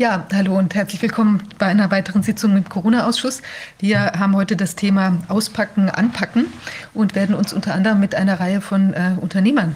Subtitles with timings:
[0.00, 3.42] Ja, hallo und herzlich willkommen bei einer weiteren Sitzung im Corona-Ausschuss.
[3.80, 6.46] Wir haben heute das Thema Auspacken, Anpacken
[6.94, 9.74] und werden uns unter anderem mit einer Reihe von äh, Unternehmern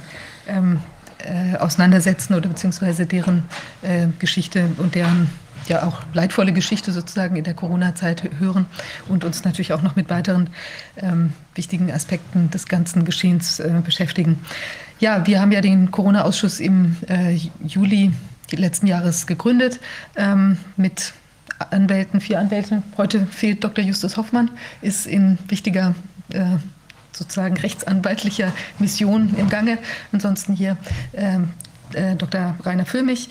[0.49, 0.81] ähm,
[1.19, 3.45] äh, auseinandersetzen oder beziehungsweise deren
[3.83, 5.29] äh, Geschichte und deren
[5.69, 8.65] ja auch leidvolle Geschichte sozusagen in der Corona-Zeit hören
[9.11, 10.49] und uns natürlich auch noch mit weiteren
[10.97, 14.41] ähm, wichtigen Aspekten des ganzen Geschehens äh, beschäftigen.
[15.01, 17.39] Ja, wir haben ja den Corona-Ausschuss im äh,
[18.51, 19.81] Juli letzten Jahres gegründet
[20.17, 21.13] ähm, mit
[21.71, 22.83] Anwälten, vier Anwälten.
[22.97, 23.85] Heute fehlt Dr.
[23.85, 24.51] Justus Hoffmann,
[24.81, 25.95] ist in wichtiger
[26.33, 26.57] äh,
[27.13, 29.79] sozusagen rechtsanwaltlicher Mission im Gange.
[30.13, 30.77] Ansonsten hier
[31.15, 31.51] ähm,
[31.93, 32.57] äh, Dr.
[32.65, 33.31] Rainer Füllmich,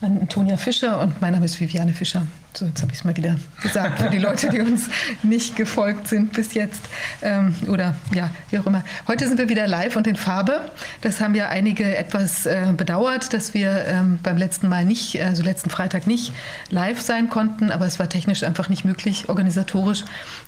[0.00, 2.26] Antonia Fischer und mein Name ist Viviane Fischer.
[2.54, 4.88] So, jetzt habe ich es mal wieder gesagt für die Leute, die uns
[5.22, 6.80] nicht gefolgt sind bis jetzt.
[7.22, 8.82] Ähm, oder ja, wie auch immer.
[9.06, 10.70] Heute sind wir wieder live und in Farbe.
[11.02, 15.42] Das haben ja einige etwas äh, bedauert, dass wir ähm, beim letzten Mal nicht, also
[15.42, 16.32] letzten Freitag nicht
[16.70, 17.70] live sein konnten.
[17.70, 20.04] Aber es war technisch einfach nicht möglich, organisatorisch.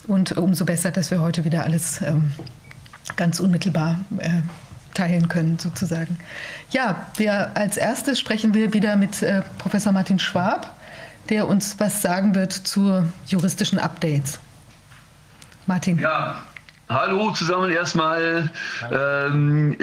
[0.09, 2.33] Und umso besser, dass wir heute wieder alles ähm,
[3.17, 4.31] ganz unmittelbar äh,
[4.95, 6.19] teilen können, sozusagen.
[6.71, 10.75] Ja, wir als erstes sprechen wir wieder mit äh, Professor Martin Schwab
[11.31, 14.41] der uns was sagen wird zu juristischen Updates.
[15.67, 15.99] Martin.
[15.99, 16.43] Ja,
[16.91, 18.51] Hallo zusammen erstmal.
[18.91, 19.77] Ähm,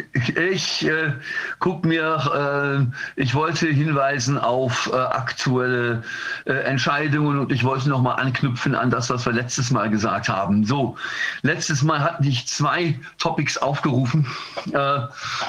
[0.52, 1.14] ich äh,
[1.60, 6.04] gucke mir, äh, ich wollte hinweisen auf äh, aktuelle
[6.44, 10.66] äh, Entscheidungen und ich wollte nochmal anknüpfen an das, was wir letztes Mal gesagt haben.
[10.66, 10.98] So,
[11.44, 14.28] letztes Mal hatten ich zwei Topics aufgerufen,
[14.74, 15.00] äh,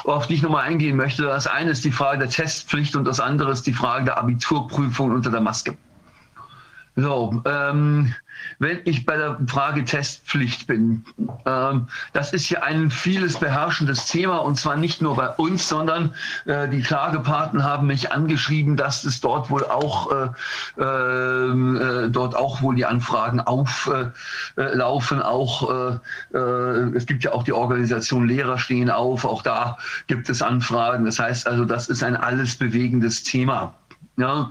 [0.05, 1.25] auf die ich nochmal eingehen möchte.
[1.25, 5.11] Das eine ist die Frage der Testpflicht und das andere ist die Frage der Abiturprüfung
[5.11, 5.77] unter der Maske.
[7.01, 8.13] So, ähm,
[8.59, 11.05] wenn ich bei der Frage Testpflicht bin,
[11.47, 16.13] ähm, das ist ja ein vieles beherrschendes Thema und zwar nicht nur bei uns, sondern
[16.47, 22.35] äh, die Klagepaten haben mich angeschrieben, dass es dort wohl auch äh, ähm, äh, dort
[22.35, 25.23] auch wohl die Anfragen auflaufen.
[25.23, 30.29] auch äh, äh, es gibt ja auch die Organisation Lehrer stehen auf, auch da gibt
[30.29, 31.05] es Anfragen.
[31.05, 33.75] Das heißt also, das ist ein alles bewegendes Thema.
[34.17, 34.51] Ja.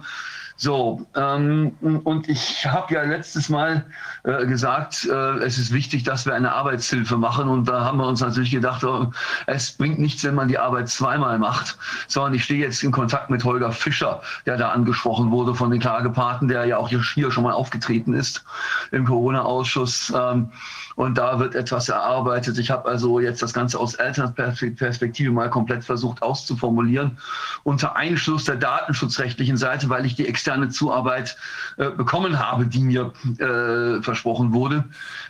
[0.59, 3.85] So, ähm, und ich habe ja letztes Mal
[4.23, 7.47] äh, gesagt, äh, es ist wichtig, dass wir eine Arbeitshilfe machen.
[7.47, 9.11] Und da haben wir uns natürlich gedacht, oh,
[9.45, 13.29] es bringt nichts, wenn man die Arbeit zweimal macht, sondern ich stehe jetzt in Kontakt
[13.29, 17.43] mit Holger Fischer, der da angesprochen wurde von den Klagepaten, der ja auch hier schon
[17.43, 18.43] mal aufgetreten ist
[18.91, 20.11] im Corona-Ausschuss.
[20.15, 20.49] Ähm,
[20.97, 22.57] und da wird etwas erarbeitet.
[22.57, 27.19] Ich habe also jetzt das Ganze aus Elternperspektive mal komplett versucht auszuformulieren,
[27.63, 31.37] unter Einschluss der datenschutzrechtlichen Seite, weil ich die externe Zuarbeit
[31.77, 34.85] äh, bekommen habe, die mir äh, versprochen wurde.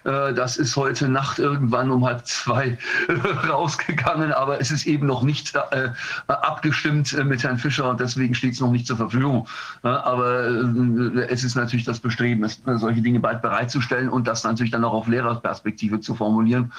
[0.06, 2.78] Äh, das ist heute Nacht irgendwann um halb zwei
[3.50, 5.90] rausgegangen, aber es ist eben noch nicht äh,
[6.28, 9.50] abgestimmt äh, mit Herrn Fischer und deswegen steht es noch nicht zur Verfügung.
[9.82, 14.86] aber äh, es ist natürlich das Bestreben, solche Dinge bald bereitzustellen und das natürlich dann
[14.86, 16.72] auch auf Lehrerperspektive Perspektive zu formulieren.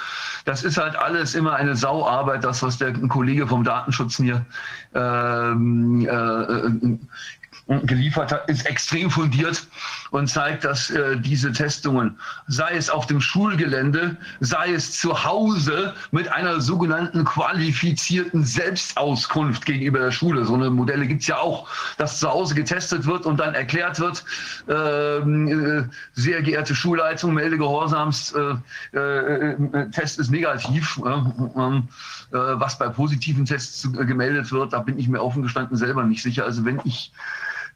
[0.45, 4.47] Das ist halt alles immer eine Sauarbeit, das, was der Kollege vom Datenschutz mir
[4.95, 9.67] ähm, äh, geliefert hat, ist extrem fundiert
[10.11, 15.95] und zeigt, dass äh, diese Testungen, sei es auf dem Schulgelände, sei es zu Hause
[16.11, 20.45] mit einer sogenannten qualifizierten Selbstauskunft gegenüber der Schule.
[20.45, 24.01] So eine Modelle gibt es ja auch, dass zu Hause getestet wird und dann erklärt
[24.01, 24.25] wird,
[24.69, 31.01] ähm, äh, sehr geehrte Schulleitung, melde Gehorsams, äh, äh, äh Test ist negativ.
[31.05, 31.89] Ähm,
[32.31, 36.45] was bei positiven Tests gemeldet wird, da bin ich mir offen gestanden selber nicht sicher.
[36.45, 37.11] Also wenn ich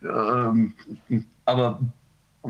[0.02, 0.74] ähm,
[1.44, 1.80] aber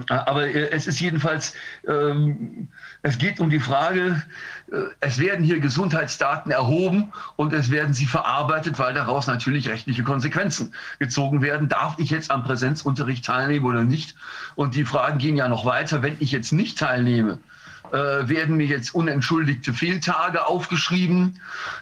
[0.08, 1.54] aber es ist jedenfalls,
[1.86, 2.68] ähm,
[3.02, 4.22] es geht um die Frage,
[4.70, 10.02] äh, es werden hier Gesundheitsdaten erhoben und es werden sie verarbeitet, weil daraus natürlich rechtliche
[10.02, 11.68] Konsequenzen gezogen werden.
[11.68, 14.16] Darf ich jetzt am Präsenzunterricht teilnehmen oder nicht?
[14.54, 16.02] Und die Fragen gehen ja noch weiter.
[16.02, 17.38] Wenn ich jetzt nicht teilnehme,
[17.92, 21.38] äh, werden mir jetzt unentschuldigte Fehltage aufgeschrieben?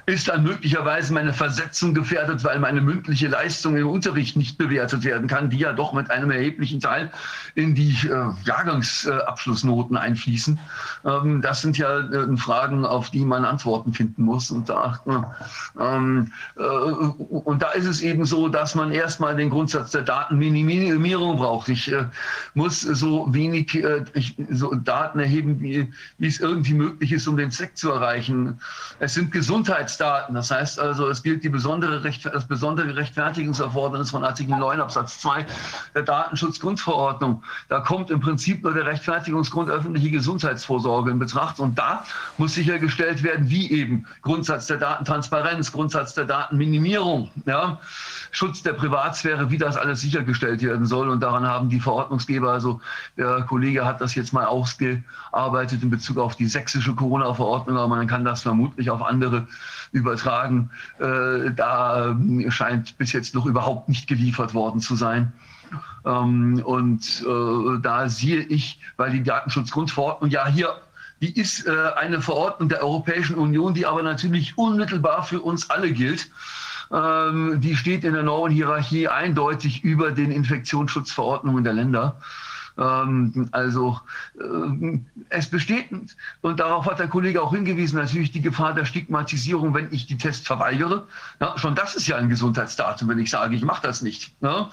[0.06, 5.28] Ist dann möglicherweise meine Versetzung gefährdet, weil meine mündliche Leistung im Unterricht nicht bewertet werden
[5.28, 7.10] kann, die ja doch mit einem erheblichen Teil
[7.54, 10.58] in die äh, Jahrgangsabschlussnoten äh, einfließen?
[11.04, 14.50] Ähm, das sind ja äh, Fragen, auf die man Antworten finden muss.
[14.50, 19.50] Und da, äh, ähm, äh, und da ist es eben so, dass man erstmal den
[19.50, 21.68] Grundsatz der Datenminimierung braucht.
[21.68, 21.92] Ich
[22.54, 23.82] muss so wenig
[24.14, 28.60] ich, so Daten erheben, wie wie es irgendwie möglich ist, um den Zweck zu erreichen.
[28.98, 30.34] Es sind Gesundheitsdaten.
[30.34, 35.46] Das heißt also, es gilt die besondere das besondere Rechtfertigungserfordernis von Artikel 9 Absatz 2
[35.94, 37.42] der Datenschutzgrundverordnung.
[37.68, 41.60] Da kommt im Prinzip nur der Rechtfertigungsgrund öffentliche Gesundheitsvorsorge in Betracht.
[41.60, 42.04] Und da
[42.38, 47.80] muss sichergestellt werden, wie eben Grundsatz der Datentransparenz, Grundsatz der Datenminimierung, ja,
[48.32, 51.08] Schutz der Privatsphäre, wie das alles sichergestellt werden soll.
[51.08, 52.80] Und daran haben die Verordnungsgeber, also
[53.16, 58.06] der Kollege hat das jetzt mal ausgearbeitet in Bezug auf die sächsische Corona-Verordnung, aber man
[58.06, 59.46] kann das vermutlich auf andere
[59.92, 60.70] übertragen.
[60.98, 62.16] Äh, da
[62.48, 65.32] scheint bis jetzt noch überhaupt nicht geliefert worden zu sein.
[66.04, 70.74] Ähm, und äh, da sehe ich, weil die Datenschutzgrundverordnung ja hier
[71.20, 75.92] die ist äh, eine Verordnung der Europäischen Union, die aber natürlich unmittelbar für uns alle
[75.92, 76.30] gilt.
[76.92, 82.20] Ähm, die steht in der neuen Hierarchie eindeutig über den Infektionsschutzverordnungen der Länder.
[82.78, 84.00] Ähm, also
[84.38, 84.98] äh,
[85.28, 85.88] es besteht,
[86.40, 90.16] und darauf hat der Kollege auch hingewiesen, natürlich die Gefahr der Stigmatisierung, wenn ich die
[90.16, 91.06] Tests verweigere.
[91.40, 94.32] Ja, schon das ist ja ein Gesundheitsdatum, wenn ich sage, ich mache das nicht.
[94.40, 94.70] Ja.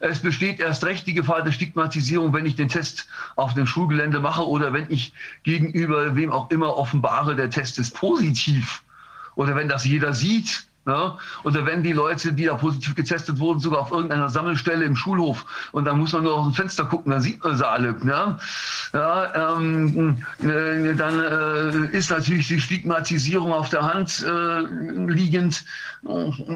[0.00, 4.20] Es besteht erst recht die Gefahr der Stigmatisierung, wenn ich den Test auf dem Schulgelände
[4.20, 8.82] mache oder wenn ich gegenüber wem auch immer offenbare, der Test ist positiv.
[9.36, 11.18] Oder wenn das jeder sieht, ja?
[11.42, 15.44] Oder wenn die Leute, die da positiv getestet wurden, sogar auf irgendeiner Sammelstelle im Schulhof
[15.72, 17.96] und dann muss man nur aus dem Fenster gucken, dann sieht man sie alle.
[18.04, 18.38] Ja?
[18.92, 24.60] Ja, ähm, äh, dann äh, ist natürlich die Stigmatisierung auf der Hand äh,
[25.10, 25.64] liegend.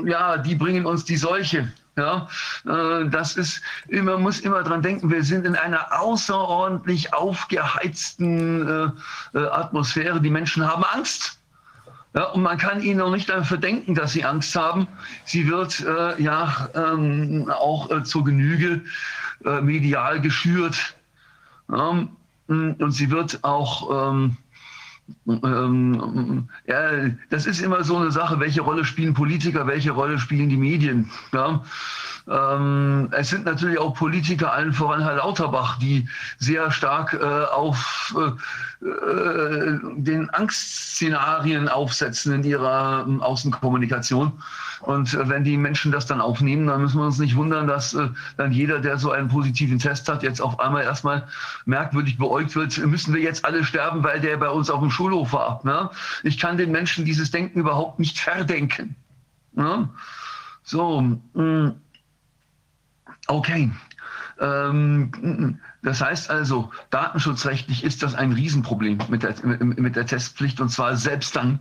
[0.05, 1.73] Ja, die bringen uns die Seuche.
[1.97, 2.29] Ja,
[2.67, 8.95] äh, das ist immer, muss immer dran denken, wir sind in einer außerordentlich aufgeheizten
[9.35, 10.21] äh, äh, Atmosphäre.
[10.21, 11.40] Die Menschen haben Angst.
[12.13, 14.89] Ja, und man kann ihnen auch nicht dafür denken, dass sie Angst haben.
[15.25, 18.83] Sie wird äh, ja ähm, auch äh, zur Genüge
[19.45, 20.97] äh, medial geschürt.
[21.71, 22.09] Ja,
[22.49, 24.37] und sie wird auch, ähm,
[25.29, 30.49] ähm, ja, das ist immer so eine Sache, welche Rolle spielen Politiker, welche Rolle spielen
[30.49, 31.09] die Medien.
[31.33, 31.63] Ja?
[32.29, 36.09] Ähm, es sind natürlich auch Politiker, allen voran Herr Lauterbach, die
[36.39, 38.17] sehr stark äh, auf
[38.83, 44.33] äh, den Angstszenarien aufsetzen in ihrer äh, Außenkommunikation.
[44.81, 47.93] Und äh, wenn die Menschen das dann aufnehmen, dann müssen wir uns nicht wundern, dass
[47.93, 51.29] äh, dann jeder, der so einen positiven Test hat, jetzt auf einmal erstmal
[51.67, 55.35] merkwürdig beäugt wird, müssen wir jetzt alle sterben, weil der bei uns auf dem Schulhof
[55.35, 55.61] war.
[55.65, 55.91] Ne?
[56.23, 58.97] Ich kann den Menschen dieses Denken überhaupt nicht verdenken.
[59.53, 59.91] Ne?
[60.63, 61.03] So.
[61.35, 61.73] Mm.
[63.27, 63.71] Okay.
[64.41, 70.69] Ähm, das heißt also, datenschutzrechtlich ist das ein Riesenproblem mit der, mit der Testpflicht und
[70.69, 71.59] zwar selbst dann,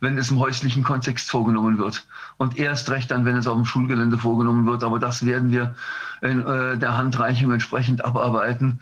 [0.00, 2.06] wenn es im häuslichen Kontext vorgenommen wird
[2.38, 4.84] und erst recht dann, wenn es auf dem Schulgelände vorgenommen wird.
[4.84, 5.74] Aber das werden wir
[6.22, 8.80] in äh, der Handreichung entsprechend abarbeiten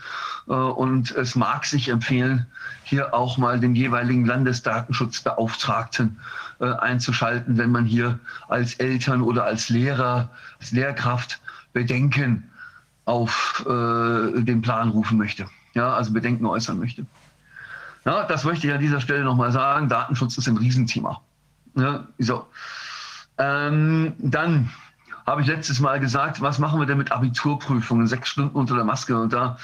[0.48, 2.46] äh, und es mag sich empfehlen,
[2.84, 6.18] hier auch mal den jeweiligen Landesdatenschutzbeauftragten
[6.60, 10.30] äh, einzuschalten, wenn man hier als Eltern oder als Lehrer,
[10.60, 11.40] als Lehrkraft
[11.72, 12.50] Bedenken
[13.06, 15.46] auf äh, den Plan rufen möchte.
[15.74, 17.06] Ja, also Bedenken äußern möchte.
[18.04, 19.88] Ja, das möchte ich an dieser Stelle nochmal sagen.
[19.88, 21.20] Datenschutz ist ein Riesenthema.
[21.74, 22.46] Ja, so.
[23.38, 24.70] Ähm, dann
[25.26, 28.06] habe ich letztes Mal gesagt, was machen wir denn mit Abiturprüfungen?
[28.06, 29.18] Sechs Stunden unter der Maske.
[29.18, 29.58] Und da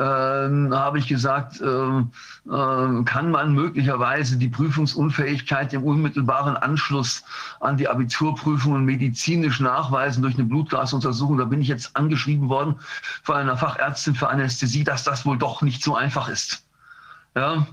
[0.00, 2.12] habe ich gesagt, ähm,
[2.46, 7.24] äh, kann man möglicherweise die Prüfungsunfähigkeit im unmittelbaren Anschluss
[7.60, 11.36] an die Abiturprüfungen medizinisch nachweisen durch eine Blutgasuntersuchung.
[11.38, 12.76] Da bin ich jetzt angeschrieben worden
[13.22, 16.64] von einer Fachärztin für Anästhesie, dass das wohl doch nicht so einfach ist.
[17.34, 17.66] Ja,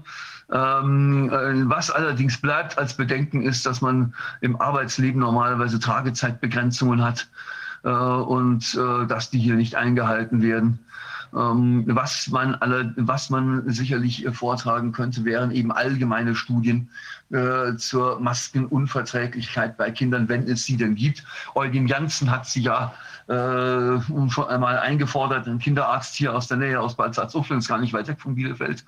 [0.52, 7.30] ähm, äh, was allerdings bleibt als Bedenken ist, dass man im Arbeitsleben normalerweise Tragezeitbegrenzungen hat
[7.84, 10.80] äh, und äh, dass die hier nicht eingehalten werden.
[11.36, 16.90] Ähm, was man alle, was man sicherlich äh, vortragen könnte, wären eben allgemeine Studien
[17.32, 21.24] äh, zur Maskenunverträglichkeit bei Kindern, wenn es sie denn gibt.
[21.54, 22.94] Eugen Janssen hat sie ja
[23.28, 28.08] äh, schon einmal eingefordert, ein Kinderarzt hier aus der Nähe aus ist gar nicht weit
[28.08, 28.84] weg von Bielefeld.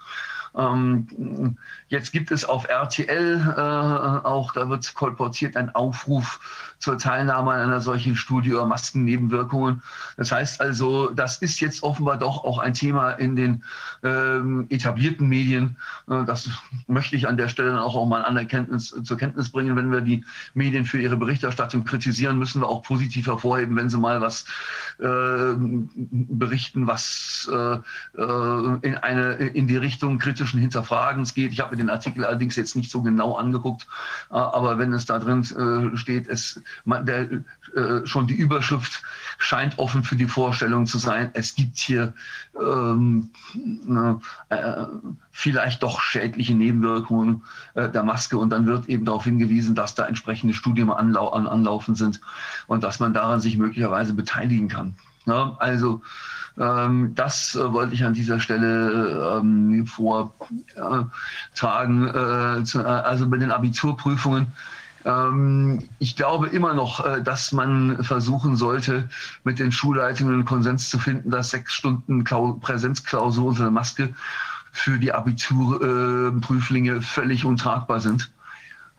[0.55, 6.39] Ähm, jetzt gibt es auf RTL äh, auch, da wird kolportiert, ein Aufruf
[6.81, 9.83] zur Teilnahme an einer solchen Studie über Maskennebenwirkungen.
[10.17, 13.63] Das heißt also, das ist jetzt offenbar doch auch ein Thema in den
[14.03, 15.77] ähm, etablierten Medien.
[16.09, 16.49] Äh, das
[16.87, 19.75] möchte ich an der Stelle auch, auch mal Anerkenntnis, zur Kenntnis bringen.
[19.75, 23.99] Wenn wir die Medien für ihre Berichterstattung kritisieren, müssen wir auch positiv hervorheben, wenn sie
[23.99, 24.45] mal was
[24.97, 27.75] äh, berichten, was äh,
[28.19, 31.51] äh in, eine, in die Richtung kritischen Hinterfragens geht.
[31.51, 33.85] Ich habe mir den Artikel allerdings jetzt nicht so genau angeguckt,
[34.31, 35.43] äh, aber wenn es da drin
[35.95, 37.29] steht, es, man, der,
[37.75, 39.01] äh, schon die Überschrift
[39.37, 42.13] scheint offen für die Vorstellung zu sein, es gibt hier
[42.59, 43.29] ähm,
[44.49, 44.85] äh,
[45.31, 50.05] vielleicht doch schädliche Nebenwirkungen äh, der Maske und dann wird eben darauf hingewiesen, dass da
[50.05, 52.21] entsprechende Studien anlau an, anlaufen sind
[52.67, 54.95] und dass man daran sich möglicherweise beteiligen kann.
[55.25, 56.01] Ja, also
[56.57, 62.07] ähm, das äh, wollte ich an dieser Stelle ähm, vortragen.
[62.07, 64.47] Äh, äh, also bei den Abiturprüfungen.
[65.05, 69.09] Ähm, ich glaube immer noch, äh, dass man versuchen sollte,
[69.43, 74.13] mit den Schulleitungen Konsens zu finden, dass sechs Stunden Klau Präsenzklausur unter der Maske
[74.71, 78.31] für die Abiturprüflinge völlig untragbar sind.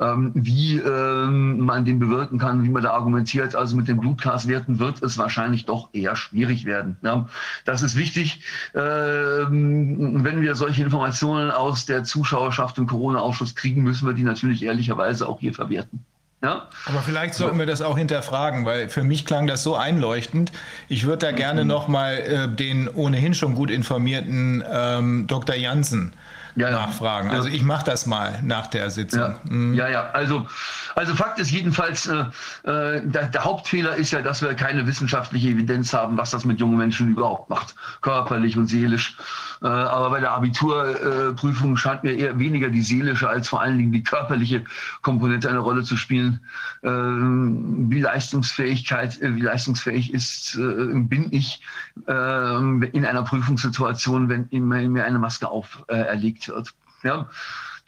[0.03, 3.55] Ähm, wie ähm, man den bewirken kann, wie man da argumentiert.
[3.55, 6.97] Also mit den Blutgaswerten wird es wahrscheinlich doch eher schwierig werden.
[7.03, 7.29] Ja,
[7.65, 8.41] das ist wichtig,
[8.75, 14.65] ähm, wenn wir solche Informationen aus der Zuschauerschaft im Corona-Ausschuss kriegen, müssen wir die natürlich
[14.65, 16.05] ehrlicherweise auch hier verwerten.
[16.43, 16.69] Ja?
[16.87, 20.51] Aber vielleicht sollten wir das auch hinterfragen, weil für mich klang das so einleuchtend.
[20.89, 25.55] Ich würde da gerne noch mal äh, den ohnehin schon gut informierten ähm, Dr.
[25.55, 26.13] Janssen
[26.57, 27.31] ja, nachfragen.
[27.31, 29.21] Also ich mache das mal nach der Sitzung.
[29.21, 29.75] Ja, mhm.
[29.75, 30.47] ja, ja, Also,
[30.95, 32.25] also Fakt ist jedenfalls, äh,
[32.65, 36.61] äh, der, der, Hauptfehler ist ja, dass wir keine wissenschaftliche Evidenz haben, was das mit
[36.61, 39.17] jungen Menschen überhaupt macht, körperlich und seelisch.
[39.63, 43.93] Äh, aber bei der Abiturprüfung scheint mir eher weniger die seelische als vor allen Dingen
[43.93, 44.65] die körperliche
[45.03, 46.41] Komponente eine Rolle zu spielen.
[46.83, 51.61] Äh, wie Leistungsfähigkeit, äh, wie leistungsfähig ist, bin ich
[52.07, 56.75] in einer Prüfungssituation, wenn mir eine Maske auferlegt wird.
[57.03, 57.29] Ja,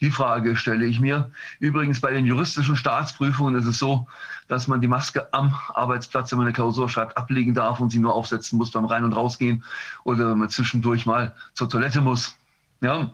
[0.01, 1.31] die Frage stelle ich mir.
[1.59, 4.07] Übrigens bei den juristischen Staatsprüfungen ist es so,
[4.47, 7.99] dass man die Maske am Arbeitsplatz, wenn man eine Klausur schreibt, ablegen darf und sie
[7.99, 9.63] nur aufsetzen muss beim Rein- und Rausgehen
[10.03, 12.35] oder wenn man zwischendurch mal zur Toilette muss.
[12.81, 13.11] Ja,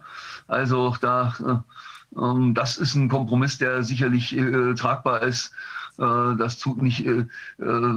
[0.48, 1.36] also da,
[2.16, 5.54] äh, äh, das ist ein Kompromiss, der sicherlich äh, tragbar ist.
[5.98, 7.26] Äh, das tut nicht, äh,
[7.60, 7.94] äh,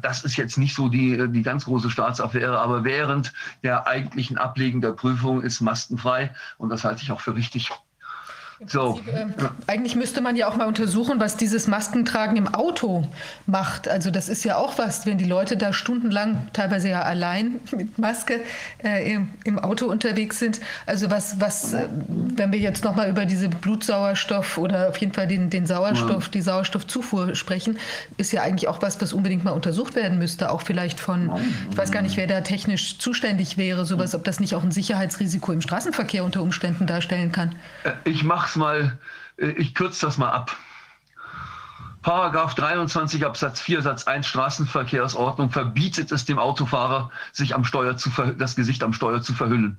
[0.00, 4.80] das ist jetzt nicht so die, die ganz große Staatsaffäre, aber während der eigentlichen Ablegen
[4.80, 7.70] der Prüfung ist maskenfrei und das halte ich auch für richtig.
[8.66, 8.94] So.
[8.94, 9.26] Prinzip, äh,
[9.66, 13.08] eigentlich müsste man ja auch mal untersuchen, was dieses Maskentragen im Auto
[13.46, 13.88] macht.
[13.88, 17.98] Also das ist ja auch was, wenn die Leute da stundenlang, teilweise ja allein mit
[17.98, 18.40] Maske
[18.82, 20.60] äh, im, im, Auto unterwegs sind.
[20.86, 25.26] Also was, was äh, wenn wir jetzt nochmal über diese Blutsauerstoff oder auf jeden Fall
[25.26, 27.78] den, den Sauerstoff, die Sauerstoffzufuhr sprechen,
[28.16, 30.50] ist ja eigentlich auch was, was unbedingt mal untersucht werden müsste.
[30.50, 31.30] Auch vielleicht von,
[31.70, 34.70] ich weiß gar nicht, wer da technisch zuständig wäre, sowas, ob das nicht auch ein
[34.70, 37.54] Sicherheitsrisiko im Straßenverkehr unter Umständen darstellen kann.
[37.84, 38.98] Äh, ich mache mach's mal,
[39.36, 40.56] äh, ich kürze das mal ab.
[42.02, 48.10] Paragraph 23 Absatz 4 Satz 1 Straßenverkehrsordnung verbietet es dem Autofahrer, sich am Steuer zu
[48.36, 49.78] das Gesicht am Steuer zu verhüllen.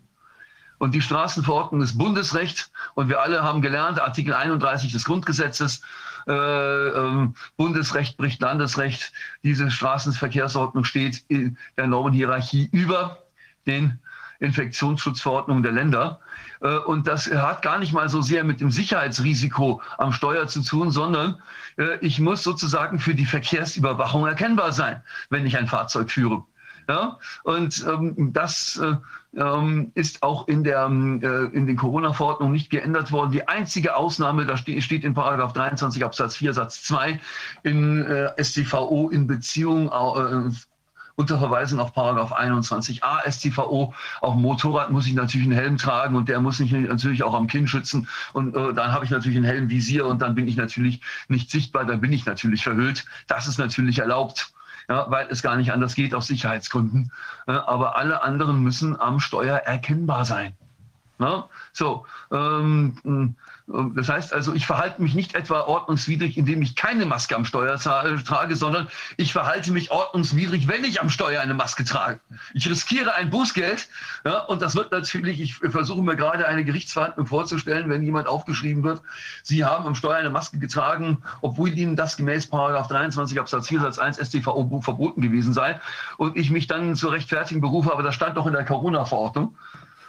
[0.78, 5.82] Und die Straßenverordnung ist Bundesrecht und wir alle haben gelernt, Artikel 31 des Grundgesetzes,
[6.28, 7.28] äh, äh,
[7.58, 9.12] Bundesrecht bricht Landesrecht.
[9.44, 13.20] Diese Straßenverkehrsordnung steht in der Normenhierarchie über
[13.68, 14.00] den
[14.40, 16.22] Infektionsschutzverordnungen der Länder.
[16.64, 20.64] Äh, und das hat gar nicht mal so sehr mit dem Sicherheitsrisiko am Steuer zu
[20.64, 21.42] tun, sondern
[21.78, 26.44] äh, ich muss sozusagen für die Verkehrsüberwachung erkennbar sein, wenn ich ein Fahrzeug führe.
[26.90, 28.96] Ja, und ähm, das äh,
[29.40, 33.32] ähm, ist auch in, der, äh, in den Corona-Verordnungen nicht geändert worden.
[33.32, 37.22] Die einzige Ausnahme, da steht, steht in Paragraph 23 Absatz 4 Satz 2
[37.64, 40.52] in äh, StVO in Beziehung äh,
[41.16, 43.94] unter Verweisung auf Paragraph 21a StVO.
[44.24, 47.48] Dem Motorrad muss ich natürlich einen Helm tragen und der muss mich natürlich auch am
[47.48, 48.08] Kinn schützen.
[48.34, 51.52] Und äh, dann habe ich natürlich einen hellen Visier und dann bin ich natürlich nicht
[51.52, 53.06] sichtbar, dann bin ich natürlich verhüllt.
[53.28, 54.52] Das ist natürlich erlaubt.
[54.90, 57.10] Ja, weil es gar nicht anders geht aus Sicherheitsgründen.
[57.46, 60.58] Aber alle anderen müssen am Steuer erkennbar sein.
[61.20, 67.06] Ja, so, ähm, das heißt also, ich verhalte mich nicht etwa ordnungswidrig, indem ich keine
[67.06, 71.86] Maske am Steuer trage, sondern ich verhalte mich ordnungswidrig, wenn ich am Steuer eine Maske
[71.86, 72.20] trage.
[72.54, 73.88] Ich riskiere ein Bußgeld
[74.26, 78.84] ja, und das wird natürlich, ich versuche mir gerade eine Gerichtsverhandlung vorzustellen, wenn jemand aufgeschrieben
[78.84, 79.02] wird,
[79.44, 83.98] Sie haben am Steuer eine Maske getragen, obwohl Ihnen das gemäß 23 Absatz 4 Satz
[83.98, 85.80] 1 StVO verboten gewesen sei
[86.18, 89.56] und ich mich dann zu rechtfertigen berufe, aber das stand doch in der Corona-Verordnung.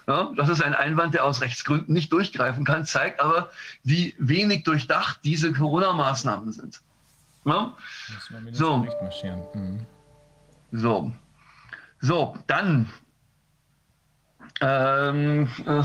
[0.06, 3.50] Ja, das ist ein Einwand, der aus Rechtsgründen nicht durchgreifen kann, zeigt aber,
[3.84, 6.80] wie wenig durchdacht diese Corona-Maßnahmen sind.
[7.46, 7.75] Ja?
[8.52, 8.87] So.
[9.54, 9.87] Mhm.
[10.73, 11.12] so.
[12.00, 12.90] So, dann.
[14.61, 15.82] Ähm, äh,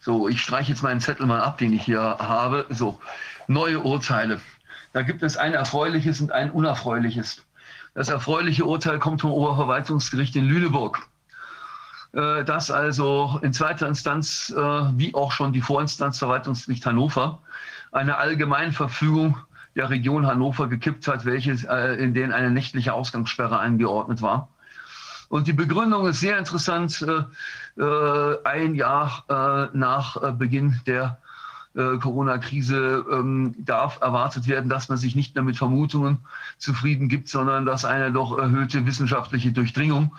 [0.00, 2.66] so, ich streiche jetzt meinen Zettel mal ab, den ich hier habe.
[2.68, 3.00] So,
[3.46, 4.40] neue Urteile.
[4.92, 7.42] Da gibt es ein erfreuliches und ein unerfreuliches.
[7.94, 11.08] Das erfreuliche Urteil kommt vom Oberverwaltungsgericht in Lüneburg.
[12.16, 14.58] Äh, dass also in zweiter Instanz, äh,
[14.96, 17.42] wie auch schon die Vorinstanz Verwaltungsgericht Hannover,
[17.92, 19.36] eine Allgemeinverfügung
[19.74, 24.48] der Region Hannover gekippt hat, welche, äh, in denen eine nächtliche Ausgangssperre eingeordnet war.
[25.28, 27.04] Und die Begründung ist sehr interessant.
[27.76, 31.18] Ein Jahr nach Beginn der
[31.76, 36.18] äh, Corona-Krise ähm, darf erwartet werden, dass man sich nicht mehr mit Vermutungen
[36.58, 40.14] zufrieden gibt, sondern dass eine doch erhöhte wissenschaftliche Durchdringung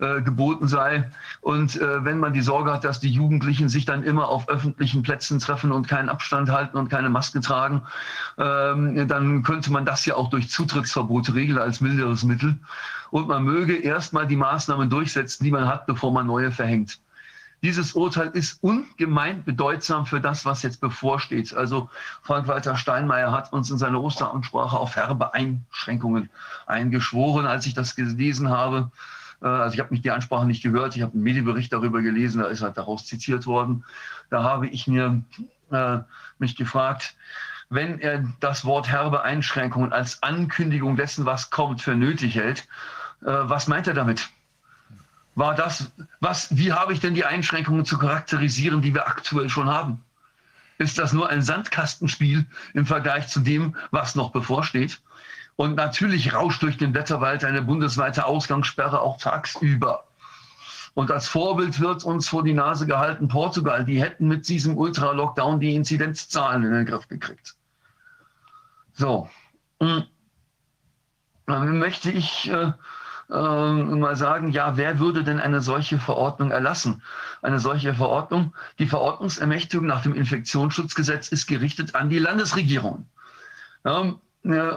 [0.00, 1.10] äh, geboten sei.
[1.40, 5.02] Und äh, wenn man die Sorge hat, dass die Jugendlichen sich dann immer auf öffentlichen
[5.02, 7.82] Plätzen treffen und keinen Abstand halten und keine Maske tragen,
[8.36, 12.58] ähm, dann könnte man das ja auch durch Zutrittsverbote regeln als milderes Mittel.
[13.10, 17.00] Und man möge erstmal die Maßnahmen durchsetzen, die man hat, bevor man neue verhängt.
[17.62, 21.54] Dieses Urteil ist ungemein bedeutsam für das, was jetzt bevorsteht.
[21.54, 21.90] Also
[22.22, 26.30] Frank-Walter Steinmeier hat uns in seiner Osteransprache auf herbe Einschränkungen
[26.66, 27.46] eingeschworen.
[27.46, 28.92] Als ich das gelesen habe,
[29.42, 32.42] äh, also ich habe mich die Ansprache nicht gehört, ich habe einen Medienbericht darüber gelesen,
[32.42, 33.84] da ist halt daraus zitiert worden.
[34.30, 35.22] Da habe ich mir
[35.72, 35.98] äh,
[36.38, 37.16] mich gefragt,
[37.70, 42.68] wenn er das Wort herbe Einschränkungen als Ankündigung dessen, was kommt, für nötig hält,
[43.22, 44.30] äh, was meint er damit?
[45.38, 49.68] War das, was, wie habe ich denn die Einschränkungen zu charakterisieren, die wir aktuell schon
[49.68, 50.04] haben?
[50.78, 55.00] Ist das nur ein Sandkastenspiel im Vergleich zu dem, was noch bevorsteht?
[55.54, 60.04] Und natürlich rauscht durch den Wetterwald eine bundesweite Ausgangssperre auch tagsüber.
[60.94, 63.84] Und als Vorbild wird uns vor die Nase gehalten Portugal.
[63.84, 67.54] Die hätten mit diesem Ultra-Lockdown die Inzidenzzahlen in den Griff gekriegt.
[68.94, 69.30] So.
[69.80, 70.02] Hm.
[71.46, 72.72] Dann möchte ich äh,
[73.28, 77.02] mal sagen, ja, wer würde denn eine solche Verordnung erlassen?
[77.42, 83.06] Eine solche Verordnung, die Verordnungsermächtigung nach dem Infektionsschutzgesetz ist gerichtet an die Landesregierung.
[83.84, 84.14] Ja,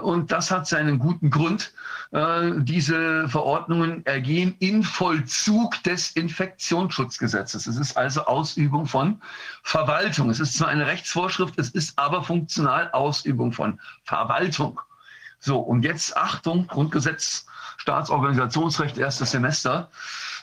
[0.01, 1.74] und das hat seinen guten Grund.
[2.12, 7.67] Äh, diese Verordnungen ergehen in Vollzug des Infektionsschutzgesetzes.
[7.67, 9.22] Es ist also Ausübung von
[9.63, 10.29] Verwaltung.
[10.29, 14.81] Es ist zwar eine Rechtsvorschrift, es ist aber funktional Ausübung von Verwaltung.
[15.39, 17.46] So, und jetzt Achtung, Grundgesetz
[17.81, 19.89] Staatsorganisationsrecht erstes Semester.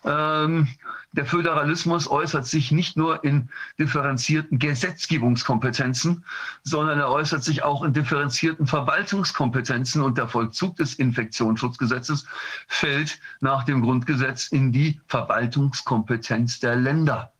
[0.04, 0.66] Ähm,
[1.12, 6.24] der Föderalismus äußert sich nicht nur in differenzierten Gesetzgebungskompetenzen,
[6.64, 12.26] sondern er äußert sich auch in differenzierten Verwaltungskompetenzen und der Vollzug des Infektionsschutzgesetzes
[12.66, 17.32] fällt nach dem Grundgesetz in die Verwaltungskompetenz der Länder.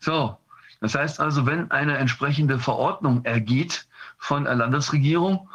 [0.00, 0.38] So,
[0.80, 3.86] das heißt also, wenn eine entsprechende Verordnung ergeht
[4.16, 5.50] von der Landesregierung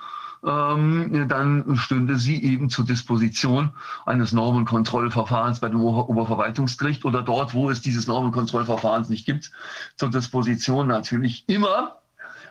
[0.45, 3.71] ähm, dann stünde sie eben zur Disposition
[4.05, 9.51] eines Normenkontrollverfahrens bei dem Oberverwaltungsgericht oder dort, wo es dieses Normenkontrollverfahrens nicht gibt,
[9.97, 12.00] zur Disposition natürlich immer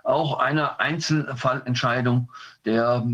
[0.05, 2.29] auch eine Einzelfallentscheidung
[2.65, 3.05] der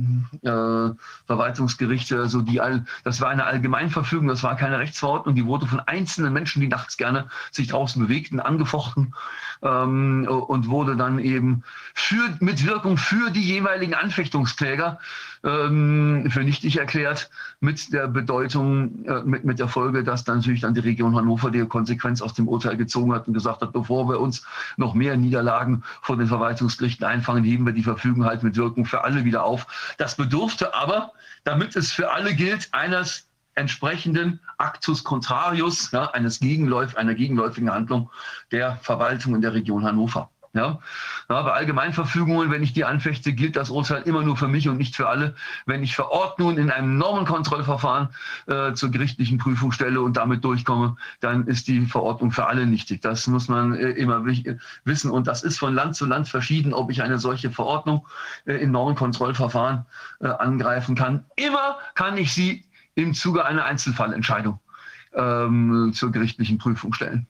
[0.43, 0.91] äh,
[1.27, 2.19] Verwaltungsgerichte.
[2.19, 6.33] Also die all, das war eine Allgemeinverfügung, das war keine Rechtsverordnung, die wurde von einzelnen
[6.33, 9.15] Menschen, die nachts gerne sich draußen bewegten, angefochten
[9.63, 14.99] ähm, und wurde dann eben für, mit Wirkung für die jeweiligen Anfechtungskläger
[15.47, 17.31] ähm, für nichtig erklärt,
[17.61, 21.51] mit der Bedeutung, äh, mit, mit der Folge, dass dann natürlich dann die Region Hannover
[21.53, 24.45] die Konsequenz aus dem Urteil gezogen hat und gesagt hat, bevor wir uns
[24.77, 29.05] noch mehr Niederlagen vor den Verwaltungsgerichten einfangen, heben wir die Verfügung halt mit Wirkung für
[29.05, 29.95] alle wieder auf.
[29.99, 31.13] Das bedurfte aber,
[31.45, 38.11] damit es für alle gilt, eines entsprechenden Actus Contrarius, ja, eines Gegenläuf, einer gegenläufigen Handlung
[38.51, 40.31] der Verwaltung in der Region Hannover.
[40.57, 40.81] Ja.
[41.29, 41.43] ja.
[41.43, 44.97] bei Allgemeinverfügungen, wenn ich die anfechte, gilt das Urteil immer nur für mich und nicht
[44.97, 45.35] für alle.
[45.67, 48.09] Wenn ich Verordnungen in einem Normenkontrollverfahren
[48.47, 53.03] äh, zur gerichtlichen Prüfung stelle und damit durchkomme, dann ist die Verordnung für alle nichtig.
[53.03, 55.11] Das muss man äh, immer wissen.
[55.11, 58.07] Und das ist von Land zu Land verschieden, ob ich eine solche Verordnung
[58.47, 59.85] äh, in Normenkontrollverfahren
[60.21, 61.25] äh, angreifen kann.
[61.37, 62.65] Immer kann ich sie
[62.95, 64.59] im Zuge einer Einzelfallentscheidung
[65.13, 67.27] ähm, zur gerichtlichen Prüfung stellen.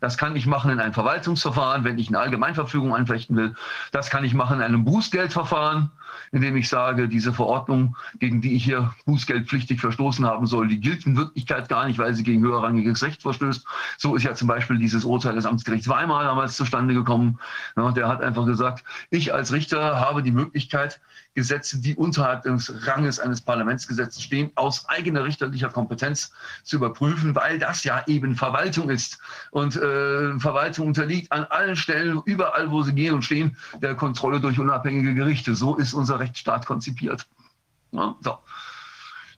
[0.00, 3.54] Das kann ich machen in einem Verwaltungsverfahren, wenn ich eine Allgemeinverfügung anfechten will.
[3.92, 5.90] Das kann ich machen in einem Bußgeldverfahren,
[6.32, 11.06] indem ich sage, diese Verordnung, gegen die ich hier bußgeldpflichtig verstoßen haben soll, die gilt
[11.06, 13.64] in Wirklichkeit gar nicht, weil sie gegen höherrangiges Recht verstößt.
[13.98, 17.38] So ist ja zum Beispiel dieses Urteil des Amtsgerichts Weimar damals zustande gekommen.
[17.76, 21.00] Der hat einfach gesagt, ich als Richter habe die Möglichkeit,
[21.34, 26.32] Gesetze, die unterhalb des Ranges eines Parlamentsgesetzes stehen, aus eigener richterlicher Kompetenz
[26.64, 29.18] zu überprüfen, weil das ja eben Verwaltung ist.
[29.52, 34.40] Und äh, Verwaltung unterliegt an allen Stellen, überall, wo sie gehen und stehen, der Kontrolle
[34.40, 35.54] durch unabhängige Gerichte.
[35.54, 37.26] So ist unser Rechtsstaat konzipiert.
[37.92, 38.38] Ja, so.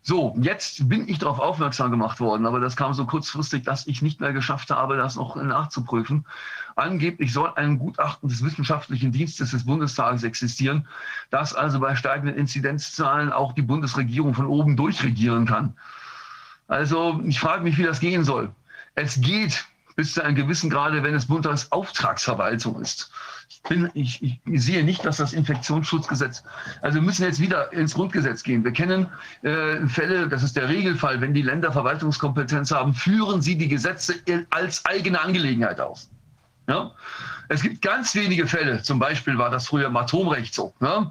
[0.05, 4.03] So, jetzt bin ich darauf aufmerksam gemacht worden, aber das kam so kurzfristig, dass ich
[4.03, 6.27] nicht mehr geschafft habe, das noch nachzuprüfen.
[6.77, 10.87] Angeblich soll ein Gutachten des Wissenschaftlichen Dienstes des Bundestages existieren,
[11.31, 15.75] das also bei steigenden Inzidenzzahlen auch die Bundesregierung von oben durchregieren kann.
[16.69, 18.51] Also ich frage mich, wie das gehen soll.
[18.95, 23.11] es geht bis zu einem gewissen Grade, wenn es Bundesauftragsverwaltung ist.
[23.49, 26.43] Ich, bin, ich, ich, sehe nicht, dass das Infektionsschutzgesetz,
[26.81, 28.65] also wir müssen jetzt wieder ins Grundgesetz gehen.
[28.65, 29.07] Wir kennen
[29.43, 34.15] äh, Fälle, das ist der Regelfall, wenn die Länder Verwaltungskompetenz haben, führen sie die Gesetze
[34.51, 36.09] als eigene Angelegenheit aus.
[36.69, 36.93] Ja?
[37.49, 40.75] Es gibt ganz wenige Fälle, zum Beispiel war das früher im Atomrecht so.
[40.81, 41.11] Ja?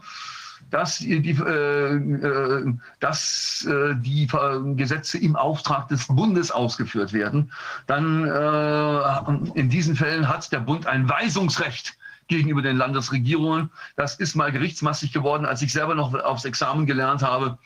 [0.70, 4.28] dass die, äh, äh, dass, äh, die
[4.76, 7.52] Gesetze im Auftrag des Bundes ausgeführt werden,
[7.88, 13.70] dann äh, in diesen Fällen hat der Bund ein Weisungsrecht gegenüber den Landesregierungen.
[13.98, 17.58] Das ist mal gerichtsmassig geworden, als ich selber noch aufs Examen gelernt habe,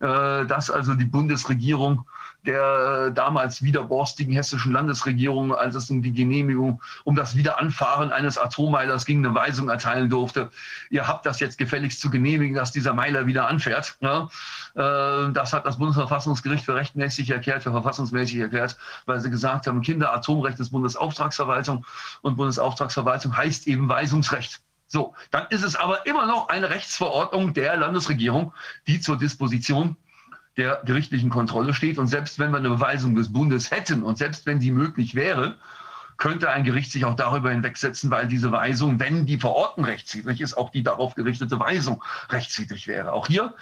[0.00, 2.04] äh, dass also die Bundesregierung
[2.46, 8.38] der äh, damals widerborstigen hessischen Landesregierung, als es um die Genehmigung, um das Wiederanfahren eines
[8.38, 10.50] Atommeilers ging, eine Weisung erteilen durfte.
[10.90, 13.96] Ihr habt das jetzt gefälligst zu genehmigen, dass dieser Meiler wieder anfährt.
[14.00, 14.28] Ja?
[14.74, 18.76] Äh, das hat das Bundesverfassungsgericht für rechtmäßig erklärt, für verfassungsmäßig erklärt,
[19.06, 21.84] weil sie gesagt haben, Kinder, Atomrecht ist Bundesauftragsverwaltung
[22.22, 24.60] und Bundesauftragsverwaltung heißt eben Weisungsrecht.
[24.92, 28.52] So, dann ist es aber immer noch eine Rechtsverordnung der Landesregierung,
[28.88, 29.96] die zur Disposition
[30.56, 31.98] der gerichtlichen Kontrolle steht.
[31.98, 35.56] Und selbst wenn wir eine Beweisung des Bundes hätten und selbst wenn die möglich wäre,
[36.16, 40.54] könnte ein Gericht sich auch darüber hinwegsetzen, weil diese Weisung, wenn die Verordnung rechtswidrig ist,
[40.54, 43.12] auch die darauf gerichtete Weisung rechtswidrig wäre.
[43.12, 43.54] Auch hier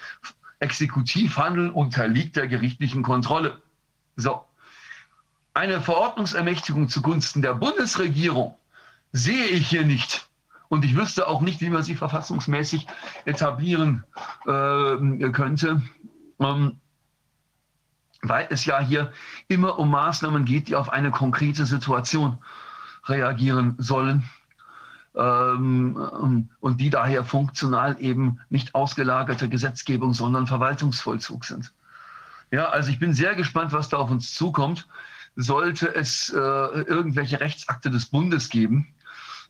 [0.58, 3.62] Exekutivhandeln unterliegt der gerichtlichen Kontrolle.
[4.16, 4.44] So.
[5.54, 8.56] Eine Verordnungsermächtigung zugunsten der Bundesregierung
[9.12, 10.26] sehe ich hier nicht.
[10.68, 12.86] Und ich wüsste auch nicht, wie man sie verfassungsmäßig
[13.24, 14.04] etablieren
[14.46, 15.82] äh, könnte.
[16.40, 16.80] Ähm,
[18.22, 19.12] weil es ja hier
[19.46, 22.38] immer um Maßnahmen geht, die auf eine konkrete Situation
[23.06, 24.24] reagieren sollen
[25.14, 31.72] ähm, und die daher funktional eben nicht ausgelagerte Gesetzgebung, sondern Verwaltungsvollzug sind.
[32.50, 34.88] Ja, also ich bin sehr gespannt, was da auf uns zukommt.
[35.36, 38.88] Sollte es äh, irgendwelche Rechtsakte des Bundes geben,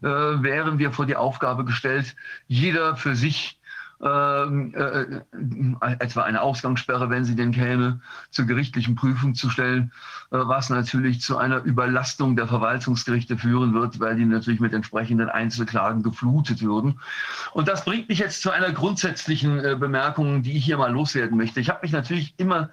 [0.03, 2.14] äh, wären wir vor die Aufgabe gestellt,
[2.46, 3.58] jeder für sich
[4.00, 9.92] ähm, äh, äh, etwa eine Ausgangssperre, wenn sie denn käme, zur gerichtlichen Prüfung zu stellen,
[10.30, 15.28] äh, was natürlich zu einer Überlastung der Verwaltungsgerichte führen wird, weil die natürlich mit entsprechenden
[15.28, 17.00] Einzelklagen geflutet würden.
[17.52, 21.37] Und das bringt mich jetzt zu einer grundsätzlichen äh, Bemerkung, die ich hier mal loswerden
[21.37, 21.61] möchte.
[21.61, 22.70] Ich habe mich natürlich immer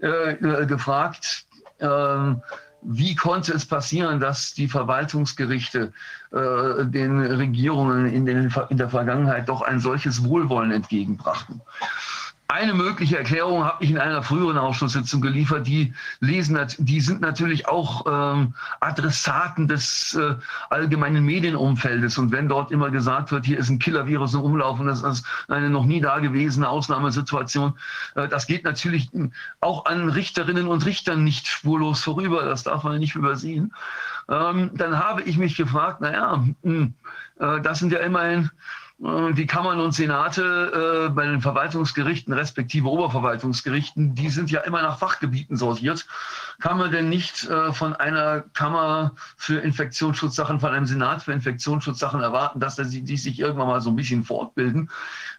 [0.00, 1.46] äh, äh, gefragt,
[1.80, 2.42] ähm,
[2.82, 5.92] wie konnte es passieren, dass die Verwaltungsgerichte
[6.32, 11.60] äh, den Regierungen in, den, in der Vergangenheit doch ein solches Wohlwollen entgegenbrachten?
[12.50, 15.68] Eine mögliche Erklärung habe ich in einer früheren Ausschusssitzung geliefert.
[15.68, 20.34] Die lesen, die sind natürlich auch ähm, Adressaten des äh,
[20.68, 22.18] allgemeinen Medienumfeldes.
[22.18, 25.24] Und wenn dort immer gesagt wird, hier ist ein Killer-Virus im Umlauf und das ist
[25.46, 27.74] eine noch nie dagewesene Ausnahmesituation,
[28.16, 29.08] äh, das geht natürlich
[29.60, 32.44] auch an Richterinnen und Richtern nicht spurlos vorüber.
[32.44, 33.72] Das darf man nicht übersehen.
[34.28, 36.94] Ähm, dann habe ich mich gefragt, naja, mh, hm,
[37.38, 38.50] äh, das sind ja immerhin
[39.02, 44.98] die Kammern und Senate äh, bei den Verwaltungsgerichten respektive Oberverwaltungsgerichten, die sind ja immer nach
[44.98, 46.06] Fachgebieten sortiert.
[46.60, 52.20] Kann man denn nicht äh, von einer Kammer für Infektionsschutzsachen, von einem Senat für Infektionsschutzsachen
[52.20, 54.90] erwarten, dass die, die sich irgendwann mal so ein bisschen fortbilden?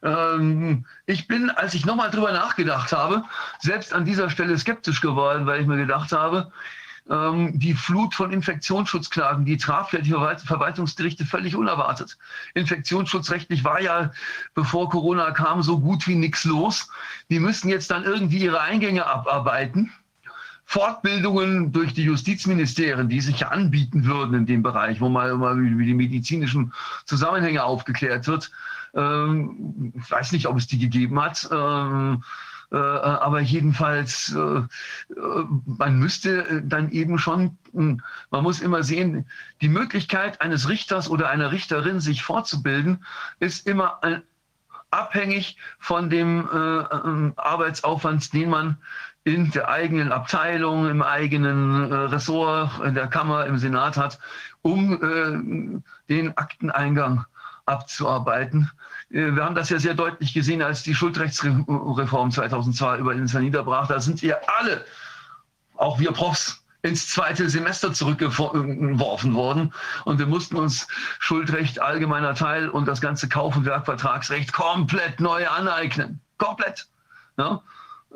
[0.02, 3.24] Ähm, ich bin, als ich nochmal drüber nachgedacht habe,
[3.60, 6.52] selbst an dieser Stelle skeptisch geworden, weil ich mir gedacht habe,
[7.10, 12.18] ähm, die Flut von Infektionsschutzklagen, die traf ja die Verwaltungsgerichte völlig unerwartet.
[12.54, 14.12] Infektionsschutzrechtlich war ja,
[14.54, 16.90] bevor Corona kam, so gut wie nichts los.
[17.30, 19.92] Die müssen jetzt dann irgendwie ihre Eingänge abarbeiten.
[20.66, 25.86] Fortbildungen durch die Justizministerien, die sich ja anbieten würden in dem Bereich, wo mal, wie
[25.86, 26.72] die medizinischen
[27.06, 28.52] Zusammenhänge aufgeklärt wird.
[28.94, 31.50] Ähm, ich weiß nicht, ob es die gegeben hat.
[31.52, 34.62] Ähm, äh, aber jedenfalls, äh,
[35.66, 39.26] man müsste dann eben schon, hm, man muss immer sehen,
[39.62, 43.06] die Möglichkeit eines Richters oder einer Richterin, sich fortzubilden,
[43.40, 44.00] ist immer
[44.90, 48.78] abhängig von dem äh, ähm, Arbeitsaufwand, den man
[49.24, 54.18] in der eigenen Abteilung, im eigenen Ressort, in der Kammer, im Senat hat,
[54.64, 57.26] um den Akteneingang
[57.68, 58.72] abzuarbeiten.
[59.12, 63.88] Äh, wir haben das ja sehr deutlich gesehen, als die Schuldrechtsreform 2002 über den niederbrach.
[63.88, 64.86] Da sind wir alle,
[65.76, 69.74] auch wir Profs, ins zweite Semester zurückgeworfen worden.
[70.06, 70.88] Und wir mussten uns
[71.20, 76.20] Schuldrecht, allgemeiner Teil und das ganze Kauf- und Werkvertragsrecht komplett neu aneignen.
[76.38, 76.88] Komplett.
[77.38, 77.62] Ja?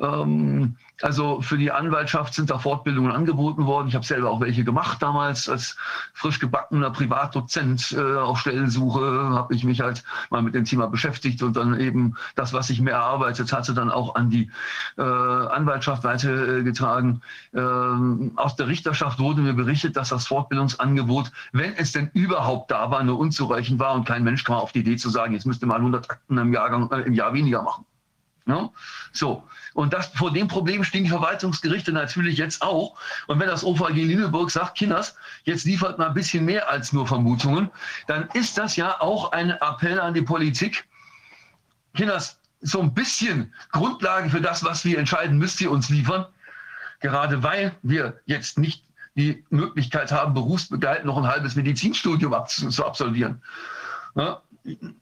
[0.00, 3.88] Ähm, also für die Anwaltschaft sind da Fortbildungen angeboten worden.
[3.88, 5.76] Ich habe selber auch welche gemacht damals als
[6.14, 11.42] frisch gebackener Privatdozent äh, auf Stellensuche habe ich mich halt mal mit dem Thema beschäftigt
[11.42, 14.50] und dann eben das, was ich mir erarbeitet hatte, dann auch an die
[14.96, 17.22] äh, Anwaltschaft weitergetragen.
[17.54, 22.90] Ähm, aus der Richterschaft wurde mir berichtet, dass das Fortbildungsangebot, wenn es denn überhaupt da
[22.90, 25.66] war, nur unzureichend war und kein Mensch kam auf die Idee zu sagen, jetzt müsste
[25.66, 27.84] mal 100 Akten im, Jahrgang, äh, im Jahr weniger machen.
[28.46, 28.70] Ja?
[29.12, 29.42] So.
[29.74, 32.96] Und das, vor dem Problem stehen die Verwaltungsgerichte natürlich jetzt auch.
[33.26, 37.06] Und wenn das OVG Lüneburg sagt, Kinders, jetzt liefert mal ein bisschen mehr als nur
[37.06, 37.70] Vermutungen,
[38.06, 40.86] dann ist das ja auch ein Appell an die Politik.
[41.94, 46.26] Kinders, so ein bisschen Grundlage für das, was wir entscheiden, müsst ihr uns liefern.
[47.00, 48.84] Gerade weil wir jetzt nicht
[49.16, 53.42] die Möglichkeit haben, berufsbegleitend noch ein halbes Medizinstudium zu absolvieren.
[54.14, 54.40] Ja,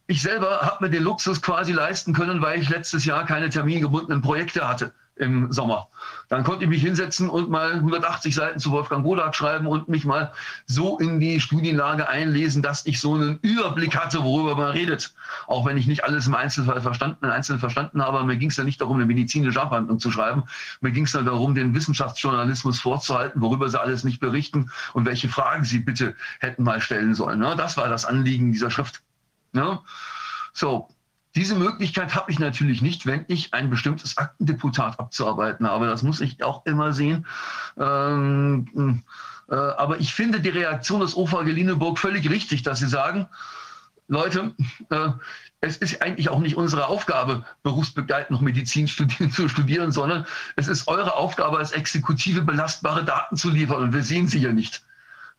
[0.07, 4.23] ich selber habe mir den Luxus quasi leisten können, weil ich letztes Jahr keine termingebundenen
[4.23, 5.89] Projekte hatte im Sommer.
[6.29, 10.05] Dann konnte ich mich hinsetzen und mal 180 Seiten zu Wolfgang Bodak schreiben und mich
[10.05, 10.33] mal
[10.67, 15.15] so in die Studienlage einlesen, dass ich so einen Überblick hatte, worüber man redet.
[15.47, 18.65] Auch wenn ich nicht alles im Einzelfall verstanden, Einzelnen verstanden habe, mir ging es ja
[18.65, 20.45] nicht darum, eine medizinische Abhandlung zu schreiben.
[20.81, 25.29] Mir ging es ja darum, den Wissenschaftsjournalismus vorzuhalten, worüber sie alles nicht berichten und welche
[25.29, 27.41] Fragen sie bitte hätten mal stellen sollen.
[27.57, 29.01] Das war das Anliegen dieser Schrift.
[29.55, 29.83] Ja?
[30.53, 30.89] So,
[31.35, 35.87] diese Möglichkeit habe ich natürlich nicht, wenn ich ein bestimmtes Aktendeputat abzuarbeiten habe.
[35.87, 37.27] Das muss ich auch immer sehen.
[37.77, 39.03] Ähm,
[39.51, 43.27] äh, aber ich finde die Reaktion des OVG Lineburg völlig richtig, dass sie sagen,
[44.07, 44.55] Leute,
[44.91, 45.09] äh,
[45.61, 50.69] es ist eigentlich auch nicht unsere Aufgabe, berufsbegleitend noch Medizin studieren, zu studieren, sondern es
[50.69, 54.85] ist eure Aufgabe als Exekutive belastbare Daten zu liefern und wir sehen sie ja nicht.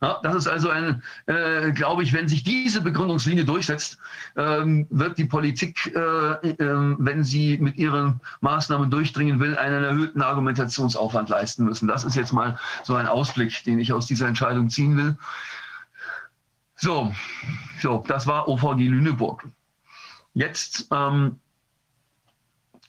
[0.02, 3.98] Ja, das ist also ein, äh, glaube ich, wenn sich diese Begründungslinie durchsetzt,
[4.36, 10.20] ähm, wird die Politik, äh, äh, wenn sie mit ihren Maßnahmen durchdringen will, einen erhöhten
[10.20, 11.88] Argumentationsaufwand leisten müssen.
[11.88, 15.16] Das ist jetzt mal so ein Ausblick, den ich aus dieser Entscheidung ziehen will.
[16.76, 17.14] So,
[17.80, 19.48] so das war OVG Lüneburg.
[20.34, 21.40] Jetzt ähm,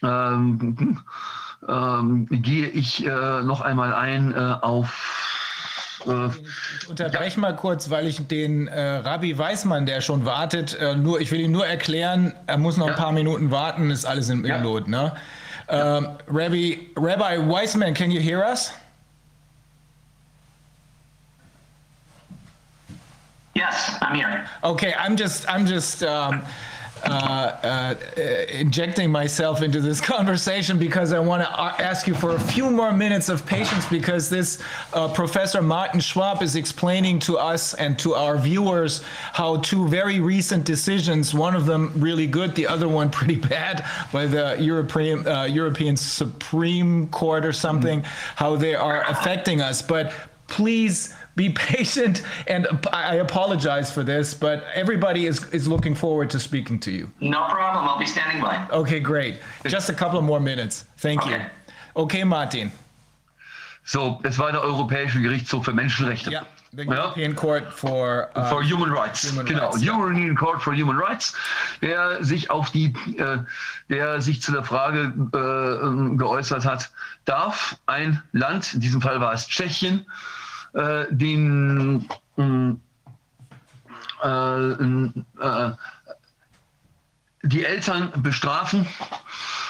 [0.04, 1.00] ähm,
[1.70, 5.27] ähm, gehe ich äh, noch einmal ein äh, auf
[6.08, 6.30] äh,
[6.82, 11.20] ich unterbreche mal kurz, weil ich den äh, Rabbi Weißmann, der schon wartet, äh, nur,
[11.22, 12.94] ich will ihm nur erklären, er muss noch ja.
[12.94, 14.62] ein paar Minuten warten, ist alles im, ja.
[14.62, 14.88] Lot.
[14.88, 15.14] Ne?
[15.70, 15.98] Ja.
[15.98, 18.74] Ähm, Rabbi, Rabbi Weissman, can you hear us?
[23.54, 24.46] Yes, I'm here.
[24.62, 26.04] Okay, I'm just, I'm just.
[26.04, 26.44] Um,
[27.04, 27.08] uh,
[27.64, 27.96] uh,
[28.50, 32.92] injecting myself into this conversation because I want to ask you for a few more
[32.92, 34.60] minutes of patience because this
[34.94, 40.20] uh, Professor Martin Schwab is explaining to us and to our viewers how two very
[40.20, 45.28] recent decisions, one of them really good, the other one pretty bad by the European
[45.28, 48.06] uh, European Supreme Court or something, mm.
[48.36, 49.82] how they are affecting us.
[49.82, 50.14] But
[50.48, 56.40] please be patient and I apologize for this, but everybody is, is looking forward to
[56.40, 57.10] speaking to you.
[57.22, 57.88] No problem.
[57.88, 58.68] I'll be standing by.
[58.72, 59.40] Okay, great.
[59.66, 60.86] Just a couple of more minutes.
[60.98, 61.32] Thank okay.
[61.32, 61.42] you.
[61.96, 62.72] Okay, Martin.
[63.86, 66.32] So, es war der Europäische Gerichtshof für Menschenrechte.
[66.32, 66.46] Ja.
[66.74, 67.38] The European ja.
[67.38, 69.32] Court for, uh, for Human Rights.
[69.32, 70.34] Human genau, Rights, European ja.
[70.34, 71.34] Court for Human Rights,
[71.82, 73.38] der sich auf die, äh,
[73.90, 76.92] der sich zu der Frage äh, geäußert hat,
[77.24, 80.06] darf ein Land, in diesem Fall war es Tschechien,
[80.78, 82.74] äh, den mm,
[84.24, 85.72] äh, äh,
[87.44, 88.88] die Eltern bestrafen,